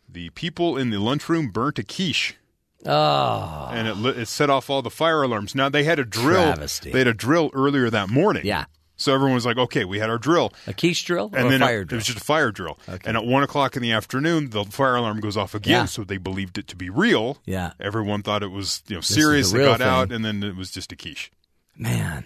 the 0.09 0.31
people 0.31 0.77
in 0.77 0.91
the 0.91 0.99
lunchroom 1.01 1.51
burnt 1.51 1.79
a 1.79 1.83
quiche. 1.83 2.37
Oh, 2.85 3.69
and 3.73 3.89
it, 4.07 4.17
it 4.19 4.29
set 4.29 4.49
off 4.49 4.71
all 4.71 4.81
the 4.83 4.91
fire 4.91 5.23
alarms. 5.23 5.55
Now 5.57 5.69
they 5.69 5.83
had 5.83 5.99
a 5.99 6.05
drill. 6.05 6.53
Travesty. 6.55 6.93
They 6.93 6.99
had 6.99 7.09
a 7.09 7.15
drill 7.15 7.51
earlier 7.53 7.91
that 7.91 8.09
morning. 8.09 8.47
Yeah. 8.47 8.67
So 8.99 9.13
everyone 9.15 9.35
was 9.35 9.45
like, 9.45 9.59
"Okay, 9.59 9.85
we 9.85 9.99
had 9.99 10.09
our 10.09 10.19
drill." 10.19 10.53
a 10.67 10.73
quiche 10.73 11.05
drill 11.05 11.31
or 11.33 11.39
and 11.39 11.49
a 11.49 11.51
then 11.51 11.61
fire 11.61 11.83
it, 11.83 11.89
drill? 11.89 11.97
it 11.97 12.01
was 12.01 12.07
just 12.07 12.19
a 12.19 12.25
fire 12.25 12.51
drill. 12.51 12.79
Okay. 12.89 13.07
And 13.09 13.17
at 13.17 13.25
one 13.27 13.43
o'clock 13.43 13.77
in 13.77 13.83
the 13.83 13.93
afternoon, 13.93 14.51
the 14.51 14.65
fire 14.65 14.97
alarm 14.97 15.21
goes 15.21 15.37
off 15.37 15.55
again. 15.55 15.73
Yeah. 15.73 15.85
So 15.85 16.03
they 16.05 16.17
believed 16.17 16.57
it 16.59 16.67
to 16.69 16.77
be 16.77 16.89
real. 16.89 17.39
Yeah. 17.45 17.73
Everyone 17.79 18.23
thought 18.23 18.43
it 18.43 18.51
was 18.51 18.83
you 18.89 18.95
know 18.97 19.01
is 19.01 19.07
serious. 19.07 19.51
the 19.53 19.59
They 19.59 19.65
real 19.65 19.73
got 19.73 19.81
out, 19.83 20.13
and 20.13 20.25
then 20.25 20.43
it 20.43 20.57
was 20.57 20.71
just 20.71 20.93
a 20.93 20.97
quiche. 20.97 21.31
Man. 21.77 22.25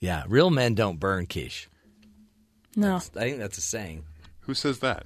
Yeah, 0.00 0.24
real 0.26 0.50
men 0.50 0.74
don't 0.74 0.98
burn 0.98 1.26
quiche. 1.26 1.68
No. 2.74 2.96
I 2.96 2.98
think 3.00 3.38
that's 3.38 3.58
a 3.58 3.62
saying. 3.62 4.04
Who 4.40 4.54
says 4.54 4.78
that? 4.80 5.04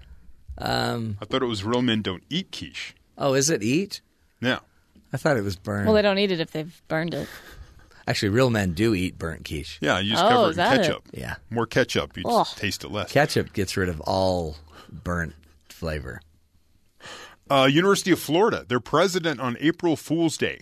Um, 0.59 1.18
I 1.20 1.24
thought 1.27 1.43
it 1.43 1.47
was 1.47 1.64
real 1.64 1.82
men 1.82 2.01
don't 2.02 2.23
eat 2.31 2.51
quiche. 2.51 2.94
oh, 3.18 3.35
is 3.35 3.51
it 3.51 3.62
eat? 3.62 4.01
Yeah. 4.40 4.60
I 5.12 5.16
thought 5.18 5.36
it 5.36 5.43
was 5.44 5.56
burn. 5.56 5.85
Well, 5.86 5.94
they 5.94 6.02
don't 6.02 6.18
eat 6.18 6.31
it 6.32 6.40
if 6.40 6.51
they've 6.51 6.82
burned 6.89 7.14
it. 7.14 7.28
Actually, 8.07 8.28
real 8.28 8.51
men 8.51 8.73
do 8.73 8.95
eat 8.95 9.19
burnt 9.19 9.45
quiche. 9.45 9.78
Yeah, 9.81 9.99
you 9.99 10.12
just 10.12 10.24
Oh, 10.24 10.28
cover 10.28 10.47
it 10.47 10.51
in 10.51 10.57
that 10.59 10.74
it? 10.74 10.83
ketchup. 10.83 11.03
Yeah. 11.12 11.35
More 11.51 11.66
ketchup, 11.66 12.16
you 12.16 12.23
Ugh. 12.27 12.47
just 12.47 12.59
taste 12.59 12.85
it 12.85 12.91
less. 12.91 13.11
Ketchup 13.11 13.53
gets 13.53 13.77
rid 13.77 13.89
of 13.89 14.01
all 14.03 14.57
burnt 14.91 15.35
flavor. 15.69 16.20
Uh, 17.51 17.69
University 17.70 18.11
of 18.12 18.19
Florida, 18.20 18.65
their 18.69 18.81
president 18.81 19.41
on 19.41 19.57
April 19.61 19.97
Fool's 19.97 20.37
Day 20.37 20.61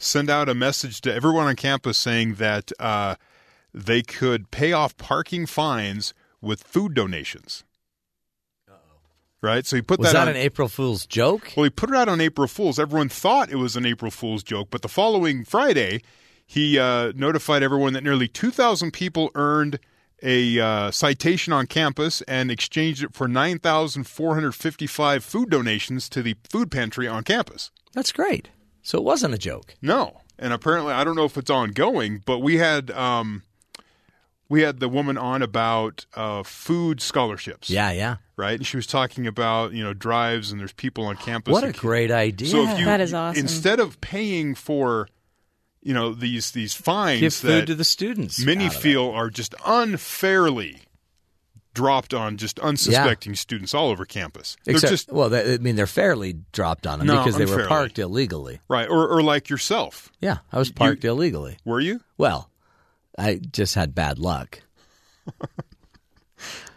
sent 0.00 0.28
out 0.28 0.48
a 0.48 0.54
message 0.54 1.00
to 1.00 1.14
everyone 1.14 1.46
on 1.46 1.54
campus 1.54 1.96
saying 1.96 2.34
that 2.34 2.72
uh, 2.80 3.14
they 3.72 4.02
could 4.02 4.50
pay 4.50 4.72
off 4.72 4.96
parking 4.96 5.46
fines 5.46 6.12
with 6.40 6.62
food 6.64 6.92
donations. 6.94 7.62
Right? 9.42 9.64
So 9.64 9.76
he 9.76 9.82
put 9.82 10.00
Was 10.00 10.08
that, 10.08 10.12
that, 10.14 10.22
on 10.22 10.28
an 10.28 10.36
April 10.36 10.68
Fool's 10.68 11.06
joke? 11.06 11.52
Well, 11.56 11.64
he 11.64 11.70
put 11.70 11.88
it 11.88 11.96
out 11.96 12.08
on 12.08 12.20
April 12.20 12.46
Fool's. 12.46 12.78
Everyone 12.78 13.08
thought 13.08 13.50
it 13.50 13.56
was 13.56 13.74
an 13.74 13.86
April 13.86 14.10
Fool's 14.10 14.42
joke, 14.42 14.68
but 14.70 14.82
the 14.82 14.88
following 14.88 15.44
Friday, 15.44 16.02
he 16.50 16.80
uh, 16.80 17.12
notified 17.14 17.62
everyone 17.62 17.92
that 17.92 18.02
nearly 18.02 18.26
2,000 18.26 18.90
people 18.90 19.30
earned 19.36 19.78
a 20.20 20.58
uh, 20.58 20.90
citation 20.90 21.52
on 21.52 21.68
campus 21.68 22.22
and 22.22 22.50
exchanged 22.50 23.04
it 23.04 23.14
for 23.14 23.28
9,455 23.28 25.22
food 25.22 25.48
donations 25.48 26.08
to 26.08 26.24
the 26.24 26.34
food 26.50 26.72
pantry 26.72 27.06
on 27.06 27.22
campus. 27.22 27.70
That's 27.92 28.10
great. 28.10 28.48
So 28.82 28.98
it 28.98 29.04
wasn't 29.04 29.32
a 29.34 29.38
joke. 29.38 29.76
No, 29.80 30.22
and 30.40 30.52
apparently 30.52 30.92
I 30.92 31.04
don't 31.04 31.14
know 31.14 31.24
if 31.24 31.36
it's 31.38 31.50
ongoing, 31.50 32.20
but 32.26 32.40
we 32.40 32.56
had 32.56 32.90
um, 32.90 33.44
we 34.48 34.62
had 34.62 34.80
the 34.80 34.88
woman 34.88 35.16
on 35.16 35.42
about 35.42 36.04
uh, 36.16 36.42
food 36.42 37.00
scholarships. 37.00 37.70
Yeah, 37.70 37.92
yeah. 37.92 38.16
right? 38.36 38.54
And 38.56 38.66
she 38.66 38.76
was 38.76 38.88
talking 38.88 39.28
about 39.28 39.72
you 39.72 39.84
know 39.84 39.94
drives 39.94 40.50
and 40.50 40.60
there's 40.60 40.72
people 40.72 41.04
on 41.06 41.14
campus. 41.16 41.52
What 41.52 41.62
a 41.62 41.68
that- 41.68 41.76
great 41.76 42.10
idea. 42.10 42.48
So 42.48 42.64
if 42.68 42.76
you 42.76 42.86
That 42.86 43.00
is 43.00 43.14
awesome. 43.14 43.38
instead 43.40 43.78
of 43.78 44.00
paying 44.00 44.56
for 44.56 45.06
you 45.82 45.94
know 45.94 46.12
these 46.12 46.50
these 46.52 46.74
fines 46.74 47.20
Give 47.20 47.40
that 47.42 47.48
food 47.60 47.66
to 47.68 47.74
the 47.74 47.84
students. 47.84 48.38
many 48.44 48.66
of 48.66 48.74
it. 48.74 48.78
feel 48.78 49.10
are 49.10 49.30
just 49.30 49.54
unfairly 49.66 50.78
dropped 51.72 52.12
on 52.12 52.36
just 52.36 52.58
unsuspecting 52.58 53.34
students 53.36 53.72
all 53.74 53.90
over 53.90 54.04
campus. 54.04 54.56
They're 54.64 54.74
Except, 54.74 54.90
just 54.90 55.12
well, 55.12 55.28
they, 55.30 55.54
I 55.54 55.58
mean, 55.58 55.76
they're 55.76 55.86
fairly 55.86 56.34
dropped 56.52 56.86
on 56.86 56.98
them 56.98 57.06
No, 57.06 57.18
because 57.18 57.36
they 57.36 57.46
were 57.46 57.66
parked 57.68 57.98
illegally. 57.98 58.60
right, 58.68 58.88
or 58.88 59.08
or 59.08 59.22
like 59.22 59.48
yourself. 59.48 60.10
Yeah, 60.20 60.38
I 60.52 60.58
was 60.58 60.70
parked 60.70 61.04
illegally. 61.04 61.58
Were 61.64 61.80
you? 61.80 62.00
Well, 62.18 62.50
I 63.16 63.36
just 63.36 63.74
had 63.74 63.94
bad 63.94 64.18
luck. 64.18 64.62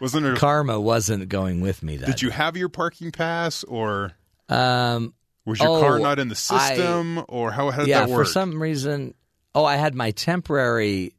Wasn't 0.00 0.26
it? 0.26 0.36
Karma 0.38 0.78
wasn't 0.80 1.28
going 1.28 1.60
with 1.60 1.82
me. 1.82 1.96
That 1.96 2.06
did 2.06 2.22
you 2.22 2.30
have 2.30 2.56
your 2.56 2.68
parking 2.68 3.10
pass, 3.12 3.64
or 3.64 4.12
Um, 4.48 5.14
was 5.46 5.58
your 5.60 5.68
Oh, 5.68 5.80
car 5.80 5.98
not 5.98 6.18
in 6.18 6.28
the 6.28 6.34
I- 6.50 6.74
system, 6.74 7.24
or 7.28 7.50
how, 7.50 7.70
how 7.70 7.80
did 7.80 7.88
yeah, 7.88 8.00
that 8.00 8.08
work? 8.10 8.26
for 8.26 8.30
some 8.32 8.60
reason. 8.62 9.14
Oh, 9.54 9.64
I 9.64 9.76
had 9.76 9.94
my 9.94 10.10
temporary 10.10 11.14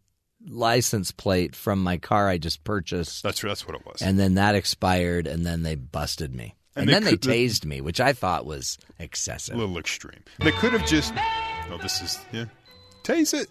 license 0.47 1.11
plate 1.11 1.56
from 1.56 1.81
my 1.81 1.97
car 1.97 2.27
I 2.30 2.38
just 2.38 2.64
purchased, 2.64 3.23
that's 3.23 3.41
that's 3.41 3.65
what 3.65 3.76
it 3.76 3.85
was. 3.85 4.02
and 4.02 4.19
then 4.19 4.35
that 4.35 4.56
expired, 4.56 5.26
and 5.27 5.45
then 5.45 5.64
they 5.64 5.76
busted 5.76 6.34
me, 6.35 6.56
And 6.76 6.81
and, 6.84 6.89
they 6.89 6.93
then 6.93 7.03
they 7.03 7.11
could- 7.11 7.22
the- 7.23 7.30
tased 7.47 7.65
me, 7.65 7.81
which 7.81 7.99
I 7.99 8.14
thought 8.14 8.45
was 8.45 8.77
excessive, 8.99 9.56
a 9.56 9.57
little 9.57 9.77
extreme. 9.77 10.22
They 10.39 10.52
could 10.52 10.73
have 10.73 10.85
just. 10.85 11.14
Oh, 11.72 11.77
this 11.81 12.02
is 12.02 12.19
yeah. 12.31 12.45
Tase 13.03 13.34
it. 13.34 13.49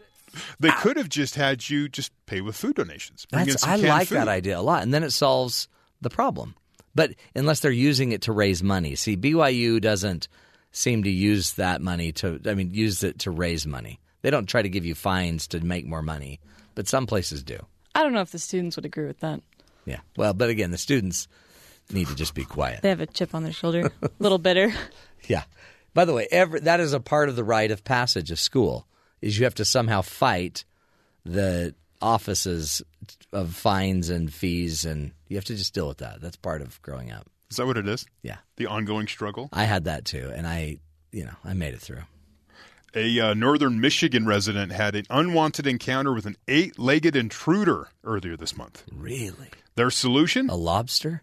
They 0.60 0.68
ah. 0.68 0.78
could 0.82 0.96
have 0.96 1.09
just 1.09 1.34
had 1.36 1.68
you 1.68 1.88
just 1.88 2.12
pay 2.26 2.40
with 2.40 2.56
food 2.56 2.76
donations. 2.76 3.26
Bring 3.30 3.42
in 3.42 3.48
That's, 3.51 3.64
I 3.64 3.76
like 3.76 4.09
food. 4.09 4.18
that 4.18 4.28
idea 4.28 4.59
a 4.59 4.62
lot, 4.62 4.82
and 4.82 4.92
then 4.94 5.02
it 5.05 5.12
solves 5.12 5.68
the 6.01 6.10
problem. 6.10 6.55
But 6.94 7.14
unless 7.34 7.59
they're 7.60 7.70
using 7.72 8.12
it 8.12 8.22
to 8.22 8.32
raise 8.32 8.62
money, 8.62 8.94
see, 8.94 9.16
BYU 9.16 9.80
doesn't 9.80 10.28
seem 10.74 11.05
to 11.05 11.10
use 11.10 11.55
that 11.55 11.80
money 11.80 12.12
to. 12.12 12.40
I 12.46 12.55
mean, 12.55 12.74
use 12.74 13.02
it 13.02 13.20
to 13.20 13.30
raise 13.30 13.66
money. 13.66 14.01
They 14.22 14.30
don't 14.30 14.46
try 14.46 14.62
to 14.62 14.68
give 14.68 14.84
you 14.84 14.94
fines 14.94 15.46
to 15.48 15.60
make 15.60 15.86
more 15.86 16.02
money, 16.02 16.40
but 16.74 16.88
some 16.88 17.06
places 17.06 17.42
do. 17.42 17.59
I 17.94 18.02
don't 18.02 18.12
know 18.12 18.20
if 18.20 18.30
the 18.32 18.38
students 18.38 18.76
would 18.76 18.84
agree 18.84 19.06
with 19.06 19.20
that. 19.20 19.40
Yeah. 19.84 20.01
Well, 20.16 20.34
but 20.34 20.51
again, 20.51 20.70
the 20.70 20.78
students 20.78 21.28
need 21.92 22.09
to 22.09 22.14
just 22.14 22.34
be 22.34 22.44
quiet. 22.44 22.82
They 22.82 22.88
have 22.88 23.01
a 23.01 23.06
chip 23.06 23.34
on 23.34 23.44
their 23.44 23.52
shoulder, 23.52 23.92
a 24.02 24.10
little 24.18 24.38
bitter. 24.38 24.72
Yeah. 25.26 25.44
By 25.94 26.05
the 26.05 26.12
way, 26.12 26.28
every, 26.30 26.60
that 26.60 26.80
is 26.80 26.92
a 26.92 27.01
part 27.01 27.30
of 27.30 27.36
the 27.36 27.44
rite 27.44 27.70
of 27.70 27.82
passage 27.82 28.30
of 28.30 28.38
school. 28.38 28.86
Is 29.22 29.38
you 29.38 29.44
have 29.44 29.55
to 29.55 29.64
somehow 29.64 30.02
fight 30.02 30.66
the 31.24 31.74
offices 32.02 32.82
of 33.32 33.55
fines 33.55 34.10
and 34.10 34.30
fees, 34.30 34.84
and 34.84 35.12
you 35.28 35.38
have 35.38 35.46
to 35.46 35.55
just 35.55 35.72
deal 35.72 35.88
with 35.88 35.98
that. 35.98 36.20
That's 36.20 36.36
part 36.36 36.60
of 36.60 36.82
growing 36.82 37.10
up. 37.10 37.26
Is 37.51 37.57
that 37.57 37.66
what 37.66 37.77
it 37.77 37.87
is? 37.87 38.07
Yeah. 38.23 38.39
The 38.57 38.66
ongoing 38.66 39.07
struggle. 39.07 39.49
I 39.53 39.65
had 39.65 39.85
that 39.85 40.05
too, 40.05 40.33
and 40.35 40.47
I, 40.47 40.79
you 41.12 41.25
know, 41.25 41.35
I 41.45 41.55
made 41.55 41.75
it 41.75 41.81
through. 41.81 42.03
A 42.97 43.21
uh, 43.21 43.35
northern 43.35 43.81
Michigan 43.81 44.25
resident 44.27 44.73
had 44.73 44.95
an 44.95 45.05
unwanted 45.11 45.66
encounter 45.66 46.12
with 46.12 46.27
an 46.27 46.37
eight-legged 46.47 47.16
intruder 47.16 47.89
earlier 48.05 48.37
this 48.37 48.57
month. 48.57 48.85
Really? 48.93 49.51
Their 49.75 49.91
solution: 49.91 50.49
A 50.49 50.55
lobster? 50.55 51.23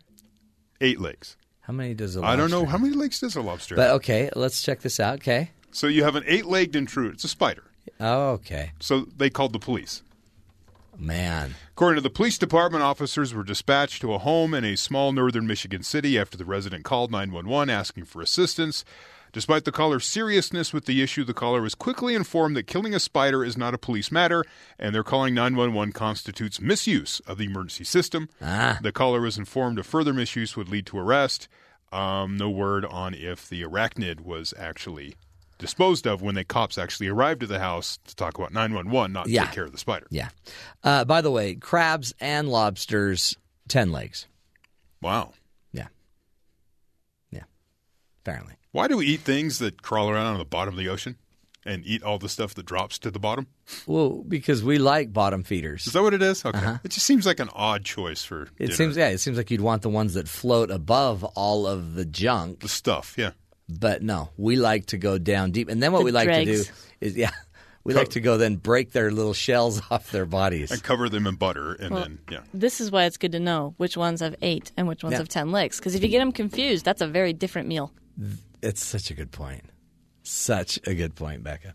eight 0.81 0.99
legs. 0.99 1.37
How 1.61 1.73
many 1.73 1.93
does 1.93 2.15
a 2.15 2.21
lobster? 2.21 2.33
I 2.33 2.35
don't 2.35 2.51
know 2.51 2.65
how 2.65 2.77
many 2.77 2.95
legs 2.95 3.19
does 3.19 3.35
a 3.35 3.41
lobster. 3.41 3.75
But 3.75 3.87
have? 3.87 3.95
okay, 3.97 4.29
let's 4.35 4.61
check 4.61 4.81
this 4.81 4.99
out. 4.99 5.15
Okay. 5.15 5.51
So 5.71 5.87
you 5.87 6.03
have 6.03 6.15
an 6.15 6.23
eight-legged 6.25 6.75
intruder. 6.75 7.13
It's 7.13 7.23
a 7.23 7.29
spider. 7.29 7.63
Oh, 7.99 8.31
okay. 8.31 8.71
So 8.79 9.05
they 9.15 9.29
called 9.29 9.53
the 9.53 9.59
police. 9.59 10.03
Man. 10.97 11.55
According 11.71 11.97
to 11.97 12.01
the 12.01 12.09
police 12.09 12.37
department, 12.37 12.83
officers 12.83 13.33
were 13.33 13.43
dispatched 13.43 14.01
to 14.01 14.13
a 14.13 14.19
home 14.19 14.53
in 14.53 14.63
a 14.63 14.75
small 14.75 15.11
northern 15.11 15.47
Michigan 15.47 15.83
city 15.83 16.19
after 16.19 16.37
the 16.37 16.45
resident 16.45 16.83
called 16.83 17.11
911 17.11 17.69
asking 17.69 18.05
for 18.05 18.21
assistance. 18.21 18.85
Despite 19.33 19.63
the 19.63 19.71
caller's 19.71 20.05
seriousness 20.05 20.73
with 20.73 20.85
the 20.85 21.01
issue, 21.01 21.23
the 21.23 21.33
caller 21.33 21.61
was 21.61 21.73
quickly 21.73 22.15
informed 22.15 22.57
that 22.57 22.67
killing 22.67 22.93
a 22.93 22.99
spider 22.99 23.45
is 23.45 23.57
not 23.57 23.73
a 23.73 23.77
police 23.77 24.11
matter, 24.11 24.43
and 24.77 24.93
their 24.93 25.05
calling 25.05 25.33
911 25.33 25.93
constitutes 25.93 26.59
misuse 26.59 27.21
of 27.21 27.37
the 27.37 27.45
emergency 27.45 27.85
system. 27.85 28.27
Ah. 28.41 28.77
The 28.81 28.91
caller 28.91 29.21
was 29.21 29.37
informed 29.37 29.79
a 29.79 29.83
further 29.83 30.13
misuse 30.13 30.57
would 30.57 30.67
lead 30.67 30.85
to 30.87 30.99
arrest. 30.99 31.47
Um, 31.93 32.35
no 32.35 32.49
word 32.49 32.83
on 32.85 33.13
if 33.13 33.47
the 33.47 33.63
arachnid 33.63 34.21
was 34.21 34.53
actually 34.57 35.15
disposed 35.61 36.05
of 36.05 36.21
when 36.21 36.35
the 36.35 36.43
cops 36.43 36.77
actually 36.77 37.07
arrived 37.07 37.43
at 37.43 37.49
the 37.49 37.59
house 37.59 37.99
to 38.07 38.15
talk 38.15 38.37
about 38.37 38.51
911, 38.51 39.13
not 39.13 39.29
Yeah. 39.29 39.45
take 39.45 39.53
care 39.53 39.63
of 39.63 39.71
the 39.71 39.77
spider. 39.77 40.07
Yeah. 40.09 40.29
Uh, 40.83 41.05
by 41.05 41.21
the 41.21 41.31
way, 41.31 41.55
crabs 41.55 42.13
and 42.19 42.49
lobsters, 42.49 43.37
10 43.69 43.91
legs. 43.93 44.27
Wow. 45.01 45.33
Yeah. 45.71 45.87
Yeah. 47.31 47.43
Apparently. 48.23 48.55
Why 48.71 48.87
do 48.87 48.97
we 48.97 49.05
eat 49.07 49.21
things 49.21 49.59
that 49.59 49.81
crawl 49.81 50.09
around 50.09 50.27
on 50.27 50.37
the 50.37 50.45
bottom 50.45 50.73
of 50.73 50.77
the 50.77 50.89
ocean 50.89 51.17
and 51.65 51.85
eat 51.85 52.01
all 52.03 52.17
the 52.17 52.29
stuff 52.29 52.53
that 52.55 52.65
drops 52.65 52.97
to 52.99 53.11
the 53.11 53.19
bottom? 53.19 53.47
Well, 53.85 54.23
because 54.27 54.63
we 54.63 54.77
like 54.79 55.11
bottom 55.13 55.43
feeders. 55.43 55.85
Is 55.87 55.93
that 55.93 56.01
what 56.01 56.13
it 56.13 56.21
is? 56.21 56.43
Okay. 56.45 56.77
It 56.83 56.89
just 56.89 57.05
seems 57.05 57.25
like 57.25 57.39
an 57.39 57.49
odd 57.53 57.83
choice 57.85 58.23
for 58.23 58.43
Uh-huh. 58.43 58.51
It 58.57 58.65
dinner. 58.65 58.75
seems 58.75 58.97
yeah, 58.97 59.09
it 59.09 59.19
seems 59.19 59.37
like 59.37 59.51
you'd 59.51 59.61
want 59.61 59.81
the 59.81 59.89
ones 59.89 60.13
that 60.15 60.27
float 60.27 60.71
above 60.71 61.23
all 61.23 61.67
of 61.67 61.93
the 61.95 62.05
junk, 62.05 62.61
the 62.61 62.69
stuff. 62.69 63.15
Yeah. 63.17 63.31
But 63.79 64.01
no, 64.03 64.29
we 64.37 64.55
like 64.55 64.87
to 64.87 64.97
go 64.97 65.17
down 65.17 65.51
deep. 65.51 65.69
And 65.69 65.81
then 65.81 65.91
what 65.91 65.99
The 65.99 66.05
we 66.05 66.11
like 66.11 66.29
to 66.29 66.45
do 66.45 66.63
is 66.99 67.15
yeah, 67.17 67.31
we 67.83 67.93
like 67.93 68.09
to 68.09 68.19
go 68.19 68.37
then 68.37 68.55
break 68.57 68.91
their 68.91 69.11
little 69.11 69.33
shells 69.33 69.81
off 69.91 70.11
their 70.11 70.25
bodies. 70.25 70.71
And 70.71 70.83
cover 70.83 71.09
them 71.09 71.25
in 71.27 71.35
butter 71.35 71.73
and 71.73 71.91
Well, 71.91 72.03
then 72.03 72.19
yeah. 72.29 72.39
This 72.53 72.81
is 72.81 72.91
why 72.91 73.05
it's 73.05 73.17
good 73.17 73.31
to 73.33 73.39
know 73.39 73.73
which 73.77 73.95
ones 73.97 74.19
have 74.21 74.35
eight 74.41 74.71
and 74.77 74.87
which 74.87 75.03
ones 75.03 75.13
Yeah. 75.13 75.19
have 75.19 75.29
ten 75.29 75.51
legs. 75.51 75.77
Because 75.77 75.95
if 75.95 76.03
you 76.03 76.09
get 76.09 76.19
them 76.19 76.31
confused, 76.31 76.85
that's 76.85 77.01
a 77.01 77.07
very 77.07 77.33
different 77.33 77.67
meal. 77.67 77.91
It's 78.61 78.83
such 78.83 79.09
a 79.09 79.13
good 79.13 79.31
point. 79.31 79.63
Such 80.23 80.79
a 80.85 80.93
good 80.93 81.15
point, 81.15 81.43
Becca. 81.43 81.73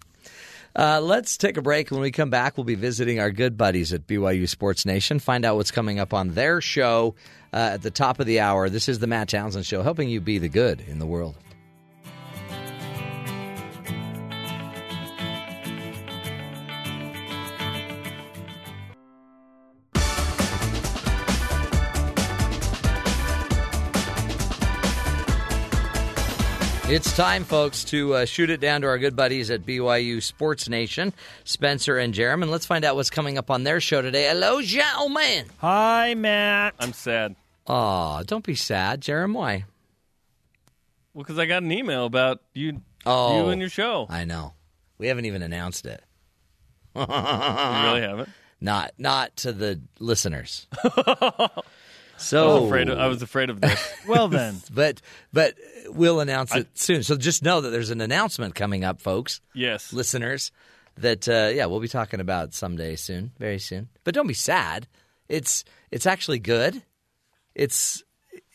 Uh, 0.78 1.00
let's 1.00 1.38
take 1.38 1.56
a 1.56 1.62
break. 1.62 1.90
When 1.90 2.00
we 2.02 2.10
come 2.10 2.28
back, 2.28 2.56
we'll 2.58 2.64
be 2.64 2.74
visiting 2.74 3.18
our 3.18 3.30
good 3.30 3.56
buddies 3.56 3.92
at 3.94 4.06
BYU 4.06 4.46
Sports 4.46 4.84
Nation, 4.84 5.18
find 5.18 5.44
out 5.46 5.56
what's 5.56 5.70
coming 5.70 5.98
up 5.98 6.12
on 6.12 6.34
their 6.34 6.60
show 6.60 7.14
uh, 7.52 7.70
at 7.72 7.82
the 7.82 7.90
top 7.90 8.20
of 8.20 8.26
the 8.26 8.40
hour. 8.40 8.68
This 8.68 8.86
is 8.88 8.98
the 8.98 9.06
Matt 9.06 9.30
Townsend 9.30 9.64
Show, 9.64 9.82
helping 9.82 10.10
you 10.10 10.20
be 10.20 10.36
the 10.36 10.50
good 10.50 10.82
in 10.82 10.98
the 10.98 11.06
world. 11.06 11.34
It's 26.88 27.16
time, 27.16 27.42
folks, 27.42 27.82
to 27.84 28.14
uh, 28.14 28.24
shoot 28.26 28.48
it 28.48 28.60
down 28.60 28.82
to 28.82 28.86
our 28.86 28.96
good 28.98 29.16
buddies 29.16 29.50
at 29.50 29.66
BYU 29.66 30.22
Sports 30.22 30.68
Nation, 30.68 31.12
Spencer 31.42 31.98
and 31.98 32.14
Jeremy. 32.14 32.44
and 32.44 32.50
let's 32.52 32.64
find 32.64 32.84
out 32.84 32.94
what's 32.94 33.10
coming 33.10 33.38
up 33.38 33.50
on 33.50 33.64
their 33.64 33.80
show 33.80 34.02
today. 34.02 34.28
Hello, 34.28 34.62
gentlemen. 34.62 35.46
Hi, 35.58 36.14
Matt. 36.14 36.74
I'm 36.78 36.92
sad. 36.92 37.34
Aw, 37.66 38.22
don't 38.22 38.44
be 38.44 38.54
sad, 38.54 39.00
Jeremy. 39.00 39.34
Why? 39.34 39.64
Well, 41.12 41.24
because 41.24 41.40
I 41.40 41.46
got 41.46 41.64
an 41.64 41.72
email 41.72 42.04
about 42.06 42.40
you, 42.54 42.80
Oh, 43.04 43.42
you 43.44 43.48
and 43.50 43.60
your 43.60 43.70
show. 43.70 44.06
I 44.08 44.24
know. 44.24 44.52
We 44.98 45.08
haven't 45.08 45.24
even 45.24 45.42
announced 45.42 45.86
it. 45.86 46.04
you 46.94 47.00
really 47.02 48.00
haven't. 48.02 48.28
Not, 48.58 48.92
not 48.96 49.36
to 49.38 49.52
the 49.52 49.82
listeners. 49.98 50.66
I 52.16 52.18
so 52.18 52.54
was 52.54 52.64
afraid. 52.64 52.88
Of, 52.88 52.98
I 52.98 53.06
was 53.06 53.22
afraid 53.22 53.50
of 53.50 53.60
this. 53.60 53.94
Well, 54.08 54.28
then. 54.28 54.56
but 54.72 55.00
but 55.32 55.54
we'll 55.88 56.20
announce 56.20 56.54
it 56.54 56.68
soon. 56.74 57.02
So 57.02 57.16
just 57.16 57.42
know 57.42 57.60
that 57.60 57.70
there's 57.70 57.90
an 57.90 58.00
announcement 58.00 58.54
coming 58.54 58.84
up, 58.84 59.00
folks. 59.00 59.40
yes. 59.54 59.92
listeners 59.92 60.50
that 60.98 61.28
uh, 61.28 61.50
yeah 61.54 61.66
we'll 61.66 61.80
be 61.80 61.88
talking 61.88 62.20
about 62.20 62.54
someday 62.54 62.96
soon 62.96 63.30
very 63.38 63.58
soon 63.58 63.88
but 64.04 64.14
don't 64.14 64.26
be 64.26 64.34
sad 64.34 64.88
it's 65.28 65.62
it's 65.90 66.06
actually 66.06 66.38
good 66.38 66.82
it's 67.54 68.02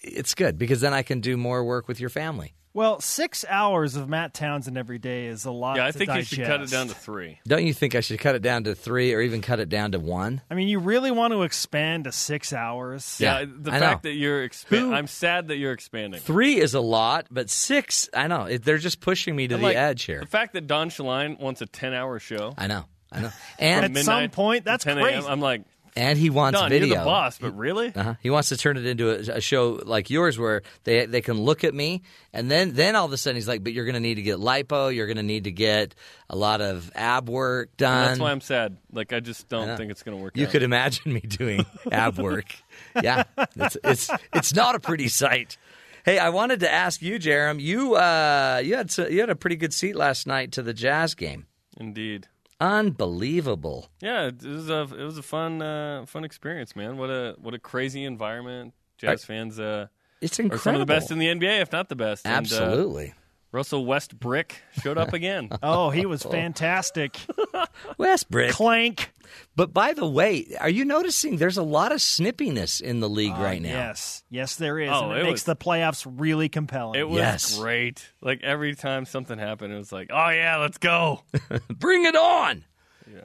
it's 0.01 0.33
good 0.33 0.57
because 0.57 0.81
then 0.81 0.91
i 0.93 1.03
can 1.03 1.19
do 1.19 1.37
more 1.37 1.63
work 1.63 1.87
with 1.87 1.99
your 1.99 2.09
family 2.09 2.55
Well, 2.73 3.01
six 3.01 3.43
hours 3.49 3.95
of 3.97 4.07
Matt 4.07 4.33
Townsend 4.33 4.77
every 4.77 4.97
day 4.97 5.25
is 5.25 5.43
a 5.45 5.51
lot. 5.51 5.75
Yeah, 5.75 5.87
I 5.87 5.91
to 5.91 5.97
think 5.97 6.13
you 6.15 6.23
should 6.23 6.45
cut 6.45 6.61
it 6.61 6.69
down 6.69 6.87
to 6.87 6.93
three. 6.93 7.39
don't 7.45 7.65
you 7.65 7.73
think 7.73 7.95
i 7.95 7.99
should 7.99 8.19
cut 8.19 8.35
it 8.35 8.41
down 8.41 8.63
to 8.63 8.75
three 8.75 9.13
or 9.13 9.19
even 9.21 9.41
cut 9.41 9.59
it 9.59 9.67
down 9.67 9.91
to 9.91 9.99
one 9.99 10.41
I 10.49 10.53
mean, 10.53 10.67
you 10.69 10.79
really 10.79 11.11
want 11.11 11.33
to 11.33 11.43
expand 11.43 12.05
to 12.05 12.11
six 12.13 12.53
hours? 12.53 13.17
Yeah, 13.19 13.39
Yeah, 13.41 13.45
the 13.59 13.71
I 13.71 13.79
fact 13.79 14.03
know. 14.05 14.09
that 14.09 14.15
you're 14.15 14.43
expanding. 14.43 14.89
Who- 14.89 14.95
I'm 14.95 15.07
sad 15.07 15.49
that 15.49 15.57
you're 15.57 15.73
expanding. 15.73 16.21
three 16.21 16.57
is 16.59 16.73
a 16.73 16.79
lot 16.81 17.27
but 17.29 17.49
six 17.49 18.07
i 18.13 18.27
know 18.27 18.43
it, 18.45 18.63
they're 18.63 18.77
just 18.77 19.01
pushing 19.01 19.35
me 19.35 19.47
to 19.49 19.55
And, 19.55 19.63
the 19.63 19.67
like, 19.67 19.75
edge 19.75 20.03
here 20.03 20.21
The 20.21 20.27
fact 20.27 20.53
that 20.53 20.67
Don 20.67 20.89
Shaline 20.89 21.39
wants 21.39 21.61
a 21.61 21.65
10 21.65 21.93
hour 21.93 22.19
show. 22.19 22.53
i 22.57 22.67
know 22.67 22.85
i 23.11 23.19
know 23.19 23.27
At 23.27 23.33
and 23.59 23.93
from 23.97 24.03
some 24.03 24.29
point, 24.29 24.63
that's 24.63 24.85
10 24.85 24.97
a.m., 24.97 25.03
crazy. 25.05 25.27
I'm 25.27 25.41
like, 25.41 25.63
And 25.95 26.17
he 26.17 26.29
wants 26.29 26.59
Don, 26.59 26.69
video. 26.69 26.87
you're 26.87 26.97
the 26.99 27.03
boss, 27.05 27.37
but 27.37 27.51
really? 27.57 27.91
Uh-huh. 27.93 28.15
He 28.21 28.29
wants 28.29 28.49
to 28.49 28.57
turn 28.57 28.77
it 28.77 28.85
into 28.85 29.09
a, 29.09 29.37
a 29.37 29.41
show 29.41 29.81
like 29.85 30.09
yours, 30.09 30.39
where 30.39 30.61
they 30.85 31.05
they 31.05 31.19
can 31.21 31.37
look 31.41 31.63
at 31.65 31.73
me, 31.73 32.03
and 32.31 32.49
then 32.49 32.73
then 32.73 32.95
all 32.95 33.05
of 33.05 33.11
a 33.11 33.17
sudden 33.17 33.35
he's 33.35 33.47
like, 33.47 33.61
"But 33.63 33.73
you're 33.73 33.83
going 33.85 33.95
to 33.95 33.99
need 33.99 34.15
to 34.15 34.21
get 34.21 34.37
lipo. 34.37 34.95
You're 34.95 35.07
going 35.07 35.17
to 35.17 35.23
need 35.23 35.43
to 35.43 35.51
get 35.51 35.93
a 36.29 36.35
lot 36.37 36.61
of 36.61 36.91
ab 36.95 37.27
work 37.27 37.69
And 37.71 37.77
done." 37.77 38.05
that's 38.07 38.19
why 38.21 38.31
I'm 38.31 38.39
sad. 38.41 38.77
Like 38.93 39.11
I 39.11 39.19
just 39.19 39.49
don't 39.49 39.67
Yeah. 39.67 39.75
think 39.75 39.91
it's 39.91 40.01
going 40.03 40.17
to 40.17 40.23
work. 40.23 40.37
You 40.37 40.45
out. 40.45 40.51
could 40.51 40.63
imagine 40.63 41.11
me 41.13 41.19
doing 41.21 41.65
ab 41.91 42.17
work. 42.19 42.55
Yeah, 43.01 43.23
it's 43.57 43.77
it's 43.83 44.09
it's 44.33 44.53
not 44.55 44.75
a 44.75 44.79
pretty 44.79 45.09
sight. 45.09 45.57
Hey, 46.05 46.17
I 46.19 46.29
wanted 46.29 46.61
to 46.61 46.71
ask 46.71 47.01
you, 47.01 47.19
Jerem. 47.19 47.59
You 47.59 47.95
uh, 47.95 48.61
you 48.63 48.75
had 48.77 48.95
you 48.97 49.19
had 49.19 49.29
a 49.29 49.35
pretty 49.35 49.57
good 49.57 49.73
seat 49.73 49.95
last 49.97 50.25
night 50.25 50.53
to 50.53 50.61
the 50.63 50.73
Jazz 50.73 51.15
game. 51.15 51.47
Indeed. 51.77 52.27
Unbelievable. 52.61 53.89
Yeah, 54.01 54.27
it 54.27 54.43
was 54.43 54.69
a 54.69 54.81
it 54.81 55.03
was 55.03 55.17
a 55.17 55.23
fun 55.23 55.61
uh, 55.63 56.05
fun 56.05 56.23
experience, 56.23 56.75
man. 56.75 56.97
What 56.97 57.09
a 57.09 57.35
what 57.39 57.55
a 57.55 57.59
crazy 57.59 58.05
environment. 58.05 58.75
Jazz 58.99 59.25
fans, 59.25 59.59
uh, 59.59 59.87
It's 60.21 60.39
are 60.39 60.57
some 60.59 60.75
of 60.75 60.79
the 60.79 60.85
best 60.85 61.09
in 61.09 61.17
the 61.17 61.25
NBA, 61.25 61.61
if 61.61 61.71
not 61.71 61.89
the 61.89 61.95
best. 61.95 62.23
And, 62.23 62.33
uh, 62.33 62.37
Absolutely. 62.37 63.15
Russell 63.51 63.85
Westbrook 63.85 64.53
showed 64.81 64.97
up 64.97 65.13
again. 65.13 65.49
Oh, 65.63 65.89
he 65.89 66.05
was 66.05 66.23
fantastic. 66.23 67.17
Westbrook. 67.97 68.51
Clank. 68.51 69.11
But 69.55 69.73
by 69.73 69.93
the 69.93 70.05
way, 70.05 70.55
are 70.59 70.69
you 70.69 70.83
noticing 70.85 71.37
there's 71.37 71.57
a 71.57 71.63
lot 71.63 71.91
of 71.91 71.99
snippiness 71.99 72.81
in 72.81 72.99
the 72.99 73.09
league 73.09 73.33
Uh, 73.33 73.41
right 73.41 73.61
now? 73.61 73.69
Yes, 73.69 74.23
yes, 74.29 74.55
there 74.55 74.79
is. 74.79 74.89
Oh, 74.91 75.09
and 75.11 75.17
it, 75.17 75.21
it 75.21 75.23
makes 75.23 75.31
was- 75.33 75.43
the 75.43 75.55
playoffs 75.55 76.05
really 76.19 76.49
compelling. 76.49 76.99
It 76.99 77.07
was 77.07 77.19
Yes. 77.19 77.57
great. 77.57 78.09
Like 78.21 78.41
every 78.43 78.75
time 78.75 79.05
something 79.05 79.37
happened, 79.37 79.73
it 79.73 79.77
was 79.77 79.91
like, 79.91 80.09
oh 80.11 80.29
yeah, 80.29 80.57
let's 80.57 80.77
go. 80.77 81.23
Bring 81.69 82.05
it 82.05 82.15
on. 82.15 82.63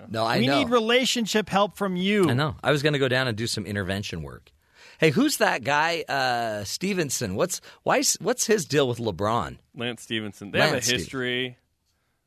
No, 0.09 0.24
I 0.24 0.39
we 0.39 0.47
know. 0.48 0.59
need 0.59 0.70
relationship 0.70 1.48
help 1.48 1.77
from 1.77 1.94
you. 1.97 2.28
I 2.28 2.35
know. 2.35 2.57
I 2.62 2.73
was 2.73 2.82
going 2.82 2.94
to 2.94 2.98
go 2.98 3.07
down 3.09 3.28
and 3.28 3.36
do 3.36 3.47
some 3.47 3.65
intervention 3.66 4.23
work. 4.23 4.51
Hey, 4.98 5.10
who's 5.10 5.36
that 5.39 5.62
guy? 5.64 6.02
Uh, 6.09 6.64
Stephenson. 6.64 7.35
What's 7.35 7.60
why? 7.82 8.02
What's 8.20 8.47
his 8.47 8.64
deal 8.64 8.89
with 8.89 8.98
LeBron? 8.98 9.59
Lance 9.74 10.02
Stephenson. 10.02 10.51
They 10.51 10.60
Lance 10.60 10.86
have 10.86 10.94
a 10.94 10.98
history. 10.98 11.59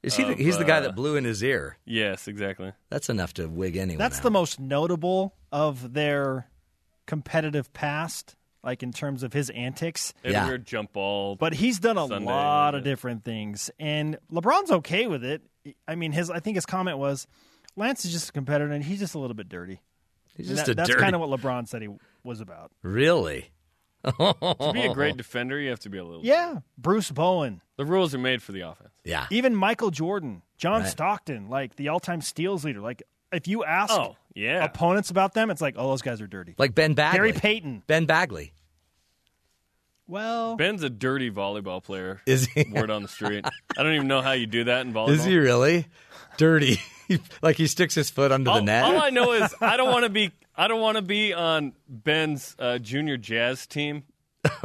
Is 0.01 0.15
he? 0.15 0.23
The, 0.23 0.31
of, 0.33 0.37
he's 0.39 0.57
the 0.57 0.63
guy 0.65 0.77
uh, 0.77 0.81
that 0.81 0.95
blew 0.95 1.15
in 1.17 1.23
his 1.25 1.43
ear. 1.43 1.77
Yes, 1.85 2.27
exactly. 2.27 2.71
That's 2.89 3.09
enough 3.09 3.33
to 3.35 3.47
wig 3.47 3.75
anyone. 3.75 3.97
That's 3.99 4.17
out. 4.17 4.23
the 4.23 4.31
most 4.31 4.59
notable 4.59 5.35
of 5.51 5.93
their 5.93 6.47
competitive 7.05 7.73
past, 7.73 8.35
like 8.63 8.83
in 8.83 8.93
terms 8.93 9.23
of 9.23 9.33
his 9.33 9.49
antics. 9.49 10.13
They 10.23 10.33
had 10.33 10.47
weird 10.47 10.65
jump 10.65 10.93
ball. 10.93 11.35
But 11.35 11.53
he's 11.53 11.79
done 11.79 11.97
a 11.97 12.07
Sunday, 12.07 12.25
lot 12.25 12.75
of 12.75 12.83
different 12.83 13.23
things, 13.25 13.69
and 13.79 14.17
LeBron's 14.31 14.71
okay 14.71 15.07
with 15.07 15.23
it. 15.25 15.41
I 15.87 15.95
mean, 15.95 16.11
his 16.11 16.29
I 16.29 16.39
think 16.39 16.55
his 16.55 16.65
comment 16.65 16.97
was, 16.97 17.27
"Lance 17.75 18.05
is 18.05 18.11
just 18.11 18.29
a 18.29 18.31
competitor, 18.31 18.71
and 18.71 18.83
he's 18.83 18.99
just 18.99 19.15
a 19.15 19.19
little 19.19 19.35
bit 19.35 19.49
dirty." 19.49 19.81
He's 20.37 20.47
And 20.47 20.55
just 20.55 20.67
that- 20.67 20.71
a 20.71 20.75
that's 20.75 20.89
dirty- 20.89 21.01
kind 21.01 21.15
of 21.15 21.21
what 21.21 21.29
LeBron 21.41 21.67
said 21.67 21.81
he 21.81 21.89
was 22.23 22.41
about. 22.41 22.71
really. 22.83 23.51
to 24.05 24.71
be 24.73 24.81
a 24.83 24.93
great 24.93 25.17
defender, 25.17 25.59
you 25.59 25.69
have 25.71 25.79
to 25.81 25.89
be 25.89 25.97
a 25.97 26.03
little. 26.05 26.25
Yeah, 26.25 26.59
Bruce 26.77 27.11
Bowen. 27.11 27.59
The 27.75 27.83
rules 27.85 28.15
are 28.15 28.19
made 28.19 28.41
for 28.41 28.53
the 28.53 28.61
offense. 28.61 28.91
Yeah. 29.03 29.27
Even 29.29 29.53
Michael 29.55 29.91
Jordan, 29.91 30.41
John 30.57 30.81
Right. 30.83 30.89
Stockton, 30.89 31.49
like 31.49 31.75
the 31.75 31.89
all-time 31.89 32.21
steals 32.21 32.63
leader. 32.63 32.79
Like 32.79 33.03
if 33.33 33.47
you 33.49 33.65
ask 33.65 33.91
Oh, 33.93 34.15
yeah. 34.33 34.63
opponents 34.63 35.09
about 35.09 35.33
them, 35.33 35.49
it's 35.51 35.59
like, 35.61 35.75
oh, 35.77 35.89
those 35.89 36.01
guys 36.01 36.21
are 36.21 36.27
dirty. 36.27 36.55
Like 36.57 36.73
Ben 36.75 36.93
Bagley. 36.93 37.17
Gary 37.17 37.33
Payton. 37.33 37.83
Ben 37.87 38.05
Bagley. 38.05 38.53
Well, 40.07 40.55
Ben's 40.55 40.81
a 40.81 40.89
dirty 40.89 41.29
volleyball 41.29 41.83
player. 41.83 42.21
Is 42.25 42.47
he? 42.47 42.65
Word 42.71 42.89
on 42.89 43.03
the 43.03 43.07
street. 43.07 43.45
I 43.77 43.83
don't 43.83 43.93
even 43.93 44.07
know 44.07 44.21
how 44.21 44.31
you 44.31 44.47
do 44.47 44.63
that 44.63 44.85
in 44.85 44.93
volleyball. 44.93 45.09
Is 45.09 45.23
he 45.23 45.37
really 45.37 45.85
dirty? 46.37 46.79
like 47.43 47.57
he 47.57 47.67
sticks 47.67 47.93
his 47.95 48.09
foot 48.09 48.31
under 48.31 48.49
all, 48.49 48.55
the 48.57 48.63
net. 48.63 48.83
all 48.85 48.99
I 48.99 49.09
know 49.11 49.33
is 49.33 49.53
I 49.61 49.77
don't 49.77 49.91
want 49.91 50.05
to 50.05 50.09
be. 50.09 50.31
I 50.59 50.67
don't 50.67 50.81
want 50.81 50.97
to 50.97 51.01
be 51.01 51.33
on 51.33 51.71
Ben's 51.87 52.55
uh, 52.59 52.77
junior 52.79 53.15
jazz 53.17 53.65
team. 53.65 54.03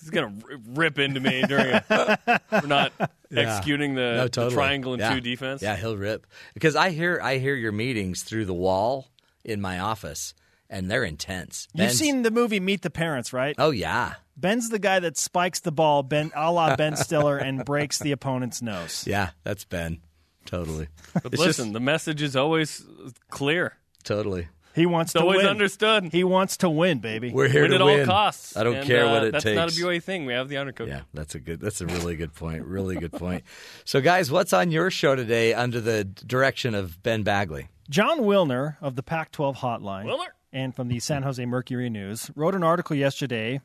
He's 0.00 0.10
gonna 0.10 0.34
r- 0.48 0.56
rip 0.74 0.98
into 0.98 1.20
me 1.20 1.42
during 1.42 1.72
a, 1.74 2.40
for 2.48 2.66
not 2.66 2.92
Yeah. 3.30 3.40
executing 3.40 3.94
the, 3.94 4.00
No, 4.00 4.22
the 4.24 4.28
totally. 4.30 4.54
triangle 4.54 4.92
and 4.94 5.00
Yeah. 5.00 5.14
two 5.14 5.20
defense. 5.20 5.62
Yeah, 5.62 5.76
he'll 5.76 5.96
rip 5.96 6.26
because 6.54 6.74
I 6.76 6.90
hear 6.90 7.20
I 7.22 7.38
hear 7.38 7.54
your 7.54 7.72
meetings 7.72 8.22
through 8.22 8.46
the 8.46 8.54
wall 8.54 9.08
in 9.44 9.60
my 9.60 9.78
office, 9.78 10.34
and 10.70 10.90
they're 10.90 11.04
intense. 11.04 11.68
You've 11.74 11.88
Ben's- 11.88 11.98
seen 11.98 12.22
the 12.22 12.30
movie 12.30 12.60
Meet 12.60 12.82
the 12.82 12.90
Parents, 12.90 13.32
right? 13.32 13.54
Oh 13.58 13.70
yeah, 13.70 14.14
Ben's 14.36 14.70
the 14.70 14.78
guy 14.78 14.98
that 15.00 15.16
spikes 15.18 15.60
the 15.60 15.72
ball, 15.72 16.02
Ben 16.02 16.30
a 16.34 16.50
la 16.52 16.74
Ben 16.76 16.96
Stiller, 17.04 17.36
and 17.36 17.64
breaks 17.64 17.98
the 17.98 18.12
opponent's 18.12 18.62
nose. 18.62 19.04
yeah, 19.06 19.30
that's 19.44 19.64
Ben. 19.64 20.00
Totally. 20.46 20.88
But 21.22 21.32
listen, 21.32 21.64
just- 21.66 21.72
the 21.74 21.80
message 21.80 22.22
is 22.22 22.34
always 22.36 22.84
clear. 23.30 23.74
totally. 24.04 24.48
He 24.74 24.86
wants 24.86 25.10
It's 25.10 25.20
to 25.20 25.22
always 25.22 25.38
win. 25.38 25.46
understood. 25.46 26.04
He 26.12 26.22
wants 26.24 26.56
to 26.58 26.70
win, 26.70 26.98
baby. 27.00 27.32
We're 27.32 27.48
here 27.48 27.62
win 27.62 27.70
to 27.72 27.76
at 27.78 27.84
win. 27.84 28.00
all 28.00 28.06
costs. 28.06 28.56
I 28.56 28.62
don't 28.62 28.76
And, 28.76 28.86
care 28.86 29.06
uh, 29.06 29.10
what 29.12 29.24
it 29.24 29.32
that's 29.32 29.44
takes. 29.44 29.56
not 29.56 29.68
a 29.70 29.72
BYU 29.72 30.02
thing. 30.02 30.24
We 30.26 30.32
have 30.34 30.48
the 30.48 30.56
honor. 30.58 30.72
Yeah, 30.86 31.00
that's 31.12 31.34
a 31.34 31.40
good. 31.40 31.60
That's 31.60 31.80
a 31.80 31.86
really 31.86 32.14
good 32.16 32.34
point. 32.34 32.64
Really 32.64 32.96
good 32.96 33.12
point. 33.12 33.42
So, 33.84 34.00
guys, 34.00 34.30
what's 34.30 34.52
on 34.52 34.70
your 34.70 34.90
show 34.90 35.16
today 35.16 35.52
under 35.54 35.80
the 35.80 36.04
direction 36.04 36.74
of 36.74 37.02
Ben 37.02 37.22
Bagley? 37.24 37.68
Jon 37.90 38.20
Wilner 38.20 38.76
of 38.80 38.94
the 38.96 39.02
Pac 39.02 39.32
12 39.32 39.56
Hotline 39.56 40.04
Wilner? 40.04 40.26
and 40.52 40.74
from 40.76 40.88
the 40.88 41.00
San 41.00 41.22
Jose 41.22 41.44
Mercury 41.44 41.90
News 41.90 42.30
wrote 42.36 42.54
an 42.54 42.62
article 42.62 42.94
yesterday 42.94 43.60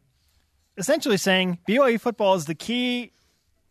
essentially 0.78 1.18
saying 1.18 1.60
BYU 1.68 2.00
football 2.00 2.34
is 2.36 2.46
the 2.46 2.56
key 2.56 3.12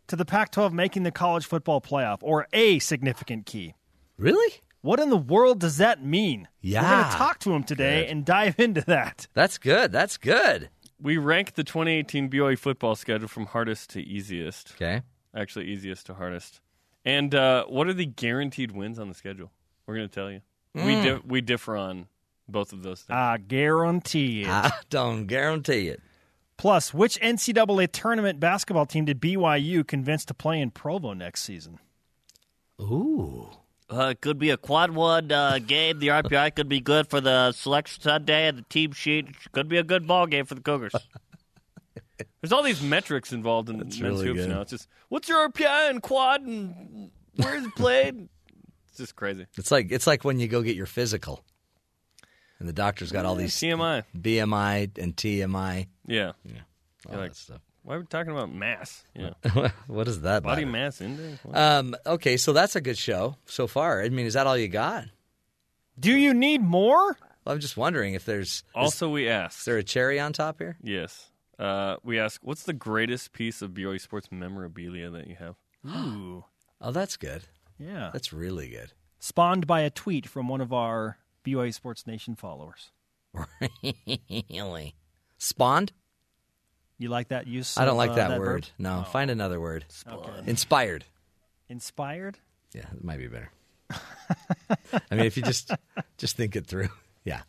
to 0.07 0.15
the 0.15 0.25
Pac 0.25 0.51
12 0.51 0.71
making 0.73 1.03
the 1.03 1.11
college 1.11 1.45
football 1.45 1.81
playoff, 1.81 2.19
or 2.21 2.47
a 2.53 2.79
significant 2.79 3.45
key. 3.45 3.73
Really? 4.17 4.61
What 4.83 4.99
in 4.99 5.09
the 5.09 5.17
world 5.17 5.59
does 5.59 5.77
that 5.77 6.03
mean? 6.03 6.47
Yeah. 6.61 6.83
We're 6.83 6.89
going 7.01 7.11
to 7.11 7.17
talk 7.17 7.39
to 7.39 7.53
him 7.53 7.63
today 7.63 8.01
Good. 8.03 8.11
and 8.11 8.25
dive 8.25 8.59
into 8.59 8.81
that. 8.81 9.27
That's 9.33 9.57
good. 9.57 9.91
That's 9.91 10.17
good. 10.17 10.69
We 11.01 11.17
ranked 11.17 11.55
the 11.55 11.63
2018 11.63 12.29
BYU 12.29 12.57
football 12.59 12.95
schedule 12.95 13.27
from 13.27 13.45
hardest 13.47 13.89
to 13.91 14.01
easiest. 14.01 14.73
Okay. 14.75 15.01
Actually, 15.35 15.65
easiest 15.65 16.05
to 16.07 16.13
hardest. 16.13 16.61
And 17.05 17.33
uh, 17.33 17.65
what 17.65 17.87
are 17.87 17.93
the 17.93 18.05
guaranteed 18.05 18.71
wins 18.71 18.99
on 18.99 19.07
the 19.09 19.15
schedule? 19.15 19.51
We're 19.87 19.95
going 19.95 20.07
to 20.09 20.13
tell 20.13 20.29
you. 20.31 20.41
We 20.75 20.81
Mm. 20.81 21.03
di- 21.03 21.21
we 21.27 21.41
differ 21.41 21.75
on 21.77 22.07
both 22.47 22.73
of 22.73 22.83
those 22.83 23.01
things. 23.01 23.15
I 23.15 23.37
guarantee 23.37 24.41
it. 24.43 24.49
I 24.49 24.71
don't 24.89 25.27
guarantee 25.27 25.87
it. 25.89 26.01
Plus, 26.57 26.93
which 26.93 27.19
NCAA 27.21 27.89
tournament 27.91 28.39
basketball 28.39 28.85
team 28.85 29.05
did 29.05 29.19
BYU 29.21 29.85
convince 29.87 30.23
to 30.25 30.33
play 30.33 30.59
in 30.61 30.71
Provo 30.71 31.13
next 31.13 31.43
season? 31.43 31.79
Ooh. 32.81 33.49
Uh, 33.93 34.09
it 34.09 34.21
could 34.21 34.39
be 34.39 34.49
a 34.49 34.57
quad 34.57 34.91
one 34.91 35.31
uh, 35.31 35.59
game. 35.59 35.99
The 35.99 36.07
RPI 36.07 36.55
could 36.55 36.67
be 36.67 36.79
good 36.79 37.07
for 37.09 37.21
the 37.21 37.51
selection 37.51 38.01
Sunday 38.01 38.47
and 38.47 38.57
the 38.57 38.63
team 38.63 38.91
sheet. 38.91 39.27
Could 39.51 39.67
be 39.69 39.77
a 39.77 39.83
good 39.83 40.07
ball 40.07 40.25
game 40.25 40.45
for 40.45 40.55
the 40.55 40.61
Cougars. 40.61 40.93
There's 42.41 42.51
all 42.51 42.63
these 42.63 42.81
metrics 42.81 43.31
involved 43.31 43.69
in 43.69 43.77
men's 43.77 44.01
really 44.01 44.27
hoops 44.27 44.41
good. 44.41 44.49
now. 44.49 44.61
It's 44.61 44.71
just 44.71 44.87
what's 45.09 45.29
your 45.29 45.49
RPI 45.49 45.89
and 45.89 46.01
quad 46.01 46.41
and 46.41 47.11
where's 47.35 47.63
it 47.63 47.75
played? 47.75 48.29
it's 48.89 48.97
just 48.97 49.15
crazy. 49.15 49.45
It's 49.57 49.71
like 49.71 49.91
it's 49.91 50.07
like 50.07 50.23
when 50.23 50.39
you 50.39 50.47
go 50.47 50.61
get 50.61 50.75
your 50.75 50.85
physical, 50.85 51.43
and 52.59 52.69
the 52.69 52.73
doctor's 52.73 53.11
got 53.11 53.25
all 53.25 53.35
these 53.35 53.55
TMI. 53.55 54.03
BMI 54.17 54.97
and 54.97 55.15
TMI. 55.15 55.87
Yeah. 56.05 56.33
Yeah. 56.43 56.53
You're 57.05 57.15
All 57.15 57.19
like, 57.21 57.31
that 57.31 57.35
stuff. 57.37 57.61
Why 57.83 57.95
are 57.95 57.99
we 57.99 58.05
talking 58.05 58.31
about 58.31 58.53
mass? 58.53 59.03
Yeah. 59.13 59.31
what 59.87 60.07
is 60.07 60.21
that? 60.21 60.43
Body 60.43 60.63
matter? 60.65 60.71
mass 60.71 61.01
index? 61.01 61.39
Um, 61.53 61.95
okay, 62.05 62.37
so 62.37 62.53
that's 62.53 62.75
a 62.75 62.81
good 62.81 62.97
show 62.97 63.35
so 63.45 63.67
far. 63.67 64.01
I 64.01 64.09
mean, 64.09 64.25
is 64.25 64.33
that 64.35 64.47
all 64.47 64.57
you 64.57 64.69
got? 64.69 65.05
Do 65.99 66.11
you 66.15 66.33
need 66.33 66.61
more? 66.61 67.17
I'm 67.45 67.59
just 67.59 67.75
wondering 67.75 68.13
if 68.13 68.23
there's 68.25 68.63
also, 68.73 69.09
we 69.09 69.27
ask. 69.27 69.59
is 69.59 69.65
there 69.65 69.77
a 69.77 69.83
cherry 69.83 70.19
on 70.19 70.31
top 70.31 70.59
here? 70.59 70.77
Yes. 70.81 71.29
Uh, 71.59 71.97
we 72.03 72.19
ask, 72.19 72.39
what's 72.41 72.63
the 72.63 72.73
greatest 72.73 73.33
piece 73.33 73.61
of 73.61 73.71
BYU 73.71 73.99
sports 73.99 74.29
memorabilia 74.31 75.09
that 75.09 75.27
you 75.27 75.35
have? 75.35 75.55
Ooh. 75.87 76.45
Oh, 76.79 76.91
that's 76.91 77.17
good. 77.17 77.43
Yeah. 77.77 78.09
That's 78.13 78.31
really 78.31 78.69
good. 78.69 78.93
Spawned 79.19 79.67
by 79.67 79.81
a 79.81 79.89
tweet 79.89 80.27
from 80.27 80.47
one 80.47 80.61
of 80.61 80.71
our 80.73 81.17
BYU 81.45 81.73
Sports 81.73 82.07
Nation 82.07 82.35
followers. 82.35 82.91
really? 84.49 84.95
Spawned? 85.37 85.91
You 86.97 87.09
like 87.09 87.29
that 87.29 87.47
use? 87.47 87.77
I 87.77 87.85
don't 87.85 87.93
of, 87.93 87.97
like 87.97 88.11
uh, 88.11 88.15
that, 88.15 88.29
verb? 88.31 88.39
word. 88.39 88.69
No, 88.77 88.99
Oh. 89.05 89.09
find 89.09 89.29
another 89.31 89.59
word. 89.59 89.85
Okay. 90.07 90.31
Inspired. 90.47 91.03
Inspired? 91.69 92.37
Yeah, 92.73 92.85
it 92.95 93.03
might 93.03 93.17
be 93.17 93.27
better. 93.27 93.51
I 95.11 95.15
mean, 95.15 95.25
if 95.25 95.37
you 95.37 95.43
just 95.43 95.71
just 96.17 96.35
think 96.37 96.55
it 96.55 96.65
through, 96.65 96.89
yeah, 97.23 97.41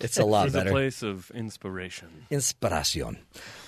it's 0.00 0.18
a 0.18 0.24
lot 0.24 0.42
There's 0.42 0.52
better. 0.54 0.70
a 0.70 0.72
place 0.72 1.02
of 1.02 1.30
inspiration. 1.34 2.26
Inspiración. 2.30 3.18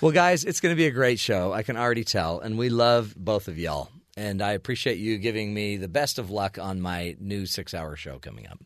Well, 0.01 0.11
guys, 0.11 0.43
it's 0.43 0.59
going 0.59 0.73
to 0.73 0.77
be 0.77 0.85
a 0.87 0.91
great 0.91 1.19
show. 1.19 1.53
I 1.53 1.63
can 1.63 1.77
already 1.77 2.03
tell, 2.03 2.39
and 2.39 2.57
we 2.57 2.69
love 2.69 3.13
both 3.17 3.47
of 3.47 3.57
y'all. 3.57 3.89
And 4.17 4.41
I 4.41 4.51
appreciate 4.53 4.97
you 4.97 5.17
giving 5.17 5.53
me 5.53 5.75
the 5.77 5.89
best 5.89 6.19
of 6.19 6.29
luck 6.31 6.57
on 6.57 6.79
my 6.79 7.17
new 7.19 7.45
six-hour 7.45 7.95
show 7.97 8.17
coming 8.19 8.47
up. 8.47 8.59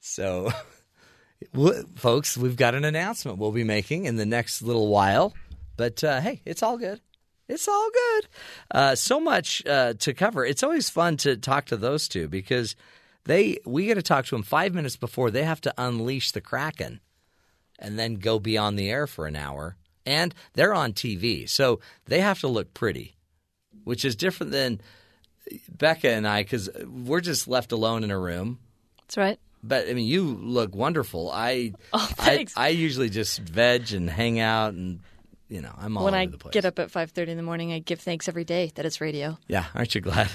So, 0.00 0.44
w- 0.44 0.64
folks, 1.96 2.36
we've 2.36 2.56
got 2.56 2.74
an 2.74 2.84
announcement 2.84 3.38
we'll 3.38 3.52
be 3.52 3.64
making 3.64 4.04
in 4.04 4.16
the 4.16 4.26
next 4.26 4.62
little 4.62 4.88
while. 4.88 5.34
But 5.76 6.02
uh, 6.04 6.20
hey, 6.20 6.42
it's 6.44 6.62
all 6.62 6.76
good. 6.78 7.00
It's 7.48 7.68
all 7.68 7.88
good. 7.90 8.28
Uh, 8.70 8.94
so 8.94 9.20
much 9.20 9.64
uh, 9.66 9.94
to 9.94 10.14
cover. 10.14 10.44
It's 10.44 10.62
always 10.62 10.88
fun 10.90 11.16
to 11.18 11.36
talk 11.36 11.66
to 11.66 11.76
those 11.76 12.08
two 12.08 12.28
because 12.28 12.76
They 13.24 13.58
we 13.64 13.86
get 13.86 13.94
to 13.94 14.02
talk 14.02 14.26
to 14.26 14.34
them 14.34 14.42
five 14.42 14.74
minutes 14.74 14.96
before 14.96 15.30
they 15.30 15.44
have 15.44 15.60
to 15.62 15.74
unleash 15.78 16.32
the 16.32 16.40
kraken, 16.40 17.00
and 17.78 17.98
then 17.98 18.14
go 18.14 18.38
be 18.38 18.58
on 18.58 18.76
the 18.76 18.90
air 18.90 19.06
for 19.06 19.26
an 19.26 19.36
hour. 19.36 19.76
And 20.04 20.34
they're 20.54 20.74
on 20.74 20.92
TV, 20.92 21.48
so 21.48 21.78
they 22.06 22.20
have 22.20 22.40
to 22.40 22.48
look 22.48 22.74
pretty, 22.74 23.14
which 23.84 24.04
is 24.04 24.16
different 24.16 24.50
than 24.50 24.80
Becca 25.68 26.08
and 26.10 26.26
I 26.26 26.42
because 26.42 26.68
we're 26.84 27.20
just 27.20 27.46
left 27.46 27.70
alone 27.70 28.02
in 28.02 28.10
a 28.10 28.18
room. 28.18 28.58
That's 29.02 29.16
right. 29.16 29.38
But 29.62 29.88
I 29.88 29.94
mean, 29.94 30.06
you 30.06 30.24
look 30.24 30.74
wonderful. 30.74 31.30
I 31.30 31.72
Oh, 31.92 31.98
I, 32.18 32.24
thanks. 32.24 32.54
I 32.56 32.68
usually 32.68 33.10
just 33.10 33.38
veg 33.40 33.92
and 33.92 34.08
hang 34.10 34.40
out, 34.40 34.74
and 34.74 35.00
you 35.48 35.60
know, 35.60 35.72
I'm 35.78 35.96
all 35.96 36.04
when 36.04 36.14
over 36.14 36.20
I 36.22 36.26
the 36.26 36.38
place. 36.38 36.52
get 36.52 36.64
up 36.64 36.78
at 36.78 36.90
5:30 36.90 37.28
in 37.28 37.36
the 37.36 37.42
morning, 37.42 37.72
I 37.72 37.78
give 37.78 38.00
thanks 38.00 38.26
every 38.28 38.44
day 38.44 38.72
that 38.74 38.84
it's 38.86 39.00
radio. 39.00 39.38
Yeah, 39.48 39.66
aren't 39.74 39.94
you 39.94 40.00
glad? 40.00 40.28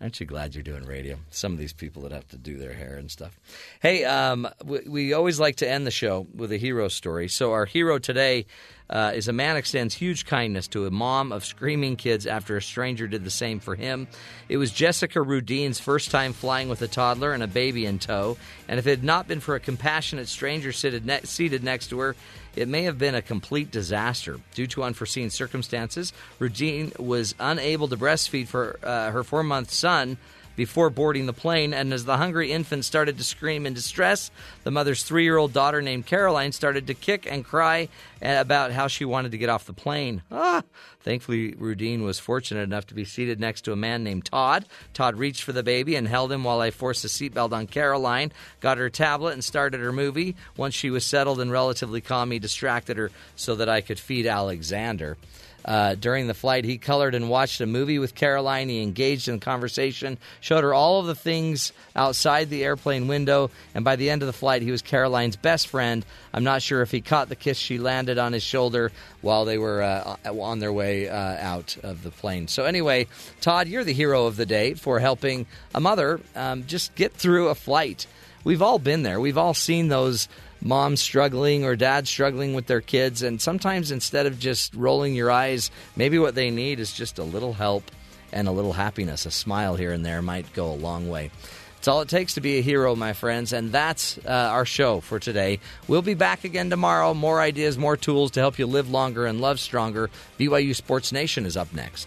Aren't 0.00 0.18
you 0.18 0.26
glad 0.26 0.54
you're 0.56 0.64
doing 0.64 0.84
radio? 0.84 1.16
Some 1.30 1.52
of 1.52 1.58
these 1.60 1.72
people 1.72 2.02
that 2.02 2.10
have 2.10 2.26
to 2.28 2.36
do 2.36 2.58
their 2.58 2.72
hair 2.72 2.96
and 2.96 3.08
stuff. 3.08 3.38
Hey, 3.80 4.04
um, 4.04 4.48
we, 4.64 4.80
we 4.88 5.12
always 5.12 5.38
like 5.38 5.54
to 5.56 5.68
end 5.70 5.86
the 5.86 5.92
show 5.92 6.26
with 6.34 6.50
a 6.50 6.56
hero 6.56 6.88
story. 6.88 7.28
So 7.28 7.52
our 7.52 7.66
hero 7.66 8.00
today 8.00 8.46
uh, 8.92 9.12
is 9.14 9.26
a 9.26 9.32
man 9.32 9.56
extends 9.56 9.94
huge 9.94 10.26
kindness 10.26 10.68
to 10.68 10.86
a 10.86 10.90
mom 10.90 11.32
of 11.32 11.44
screaming 11.44 11.96
kids 11.96 12.26
after 12.26 12.56
a 12.56 12.62
stranger 12.62 13.08
did 13.08 13.24
the 13.24 13.30
same 13.30 13.58
for 13.58 13.74
him. 13.74 14.06
It 14.48 14.58
was 14.58 14.70
Jessica 14.70 15.18
Rudine's 15.18 15.80
first 15.80 16.10
time 16.10 16.34
flying 16.34 16.68
with 16.68 16.82
a 16.82 16.88
toddler 16.88 17.32
and 17.32 17.42
a 17.42 17.46
baby 17.48 17.86
in 17.86 17.98
tow, 17.98 18.36
and 18.68 18.78
if 18.78 18.86
it 18.86 18.90
had 18.90 19.04
not 19.04 19.26
been 19.26 19.40
for 19.40 19.54
a 19.54 19.60
compassionate 19.60 20.28
stranger 20.28 20.72
seated, 20.72 21.06
ne- 21.06 21.22
seated 21.22 21.64
next 21.64 21.88
to 21.88 21.98
her, 22.00 22.14
it 22.54 22.68
may 22.68 22.82
have 22.82 22.98
been 22.98 23.14
a 23.14 23.22
complete 23.22 23.70
disaster. 23.70 24.38
Due 24.54 24.66
to 24.68 24.82
unforeseen 24.82 25.30
circumstances, 25.30 26.12
Rudine 26.38 26.98
was 26.98 27.34
unable 27.40 27.88
to 27.88 27.96
breastfeed 27.96 28.46
for 28.46 28.78
uh, 28.82 29.10
her 29.10 29.24
four 29.24 29.42
month 29.42 29.70
son 29.70 30.18
before 30.56 30.90
boarding 30.90 31.26
the 31.26 31.32
plane, 31.32 31.72
and 31.74 31.92
as 31.92 32.04
the 32.04 32.16
hungry 32.16 32.52
infant 32.52 32.84
started 32.84 33.18
to 33.18 33.24
scream 33.24 33.66
in 33.66 33.74
distress, 33.74 34.30
the 34.64 34.70
mother's 34.70 35.02
three 35.02 35.24
year 35.24 35.36
old 35.36 35.52
daughter 35.52 35.82
named 35.82 36.06
Caroline 36.06 36.52
started 36.52 36.86
to 36.86 36.94
kick 36.94 37.26
and 37.30 37.44
cry 37.44 37.88
about 38.20 38.72
how 38.72 38.86
she 38.86 39.04
wanted 39.04 39.32
to 39.32 39.38
get 39.38 39.48
off 39.48 39.66
the 39.66 39.72
plane. 39.72 40.22
Ah! 40.30 40.62
Thankfully, 41.00 41.52
Rudine 41.52 42.02
was 42.02 42.20
fortunate 42.20 42.62
enough 42.62 42.86
to 42.86 42.94
be 42.94 43.04
seated 43.04 43.40
next 43.40 43.62
to 43.62 43.72
a 43.72 43.76
man 43.76 44.04
named 44.04 44.26
Todd. 44.26 44.66
Todd 44.94 45.16
reached 45.16 45.42
for 45.42 45.52
the 45.52 45.64
baby 45.64 45.96
and 45.96 46.06
held 46.06 46.30
him 46.30 46.44
while 46.44 46.60
I 46.60 46.70
forced 46.70 47.04
a 47.04 47.08
seatbelt 47.08 47.52
on 47.52 47.66
Caroline, 47.66 48.32
got 48.60 48.78
her 48.78 48.88
tablet, 48.88 49.32
and 49.32 49.42
started 49.42 49.80
her 49.80 49.92
movie. 49.92 50.36
Once 50.56 50.74
she 50.74 50.90
was 50.90 51.04
settled 51.04 51.40
and 51.40 51.50
relatively 51.50 52.00
calm, 52.00 52.30
he 52.30 52.38
distracted 52.38 52.96
her 52.96 53.10
so 53.34 53.56
that 53.56 53.68
I 53.68 53.80
could 53.80 53.98
feed 53.98 54.26
Alexander. 54.26 55.16
Uh, 55.64 55.94
during 55.94 56.26
the 56.26 56.34
flight, 56.34 56.64
he 56.64 56.78
colored 56.78 57.14
and 57.14 57.30
watched 57.30 57.60
a 57.60 57.66
movie 57.66 57.98
with 57.98 58.14
Caroline. 58.14 58.68
He 58.68 58.82
engaged 58.82 59.28
in 59.28 59.40
conversation, 59.40 60.18
showed 60.40 60.64
her 60.64 60.74
all 60.74 61.00
of 61.00 61.06
the 61.06 61.14
things 61.14 61.72
outside 61.94 62.50
the 62.50 62.64
airplane 62.64 63.08
window, 63.08 63.50
and 63.74 63.84
by 63.84 63.96
the 63.96 64.10
end 64.10 64.22
of 64.22 64.26
the 64.26 64.32
flight, 64.32 64.62
he 64.62 64.70
was 64.70 64.82
Caroline's 64.82 65.36
best 65.36 65.68
friend. 65.68 66.04
I'm 66.32 66.44
not 66.44 66.62
sure 66.62 66.82
if 66.82 66.90
he 66.90 67.00
caught 67.00 67.28
the 67.28 67.36
kiss 67.36 67.58
she 67.58 67.78
landed 67.78 68.18
on 68.18 68.32
his 68.32 68.42
shoulder 68.42 68.92
while 69.20 69.44
they 69.44 69.58
were 69.58 69.82
uh, 69.82 70.16
on 70.26 70.58
their 70.58 70.72
way 70.72 71.08
uh, 71.08 71.16
out 71.16 71.76
of 71.82 72.02
the 72.02 72.10
plane. 72.10 72.48
So, 72.48 72.64
anyway, 72.64 73.06
Todd, 73.40 73.68
you're 73.68 73.84
the 73.84 73.92
hero 73.92 74.26
of 74.26 74.36
the 74.36 74.46
day 74.46 74.74
for 74.74 74.98
helping 74.98 75.46
a 75.74 75.80
mother 75.80 76.20
um, 76.34 76.66
just 76.66 76.94
get 76.94 77.12
through 77.12 77.48
a 77.48 77.54
flight. 77.54 78.06
We've 78.44 78.62
all 78.62 78.78
been 78.78 79.02
there, 79.04 79.20
we've 79.20 79.38
all 79.38 79.54
seen 79.54 79.88
those 79.88 80.28
moms 80.62 81.00
struggling 81.00 81.64
or 81.64 81.76
dads 81.76 82.08
struggling 82.08 82.54
with 82.54 82.66
their 82.66 82.80
kids. 82.80 83.22
And 83.22 83.40
sometimes 83.40 83.90
instead 83.90 84.26
of 84.26 84.38
just 84.38 84.74
rolling 84.74 85.14
your 85.14 85.30
eyes, 85.30 85.70
maybe 85.96 86.18
what 86.18 86.34
they 86.34 86.50
need 86.50 86.80
is 86.80 86.92
just 86.92 87.18
a 87.18 87.24
little 87.24 87.52
help 87.52 87.90
and 88.32 88.48
a 88.48 88.52
little 88.52 88.72
happiness. 88.72 89.26
A 89.26 89.30
smile 89.30 89.76
here 89.76 89.92
and 89.92 90.04
there 90.04 90.22
might 90.22 90.52
go 90.52 90.70
a 90.70 90.74
long 90.74 91.08
way. 91.08 91.30
It's 91.78 91.88
all 91.88 92.00
it 92.00 92.08
takes 92.08 92.34
to 92.34 92.40
be 92.40 92.58
a 92.58 92.62
hero, 92.62 92.94
my 92.94 93.12
friends. 93.12 93.52
And 93.52 93.72
that's 93.72 94.16
uh, 94.18 94.30
our 94.30 94.64
show 94.64 95.00
for 95.00 95.18
today. 95.18 95.58
We'll 95.88 96.02
be 96.02 96.14
back 96.14 96.44
again 96.44 96.70
tomorrow. 96.70 97.12
More 97.12 97.40
ideas, 97.40 97.76
more 97.76 97.96
tools 97.96 98.30
to 98.32 98.40
help 98.40 98.58
you 98.58 98.66
live 98.66 98.88
longer 98.88 99.26
and 99.26 99.40
love 99.40 99.58
stronger. 99.58 100.08
BYU 100.38 100.76
Sports 100.76 101.10
Nation 101.10 101.44
is 101.44 101.56
up 101.56 101.72
next. 101.72 102.06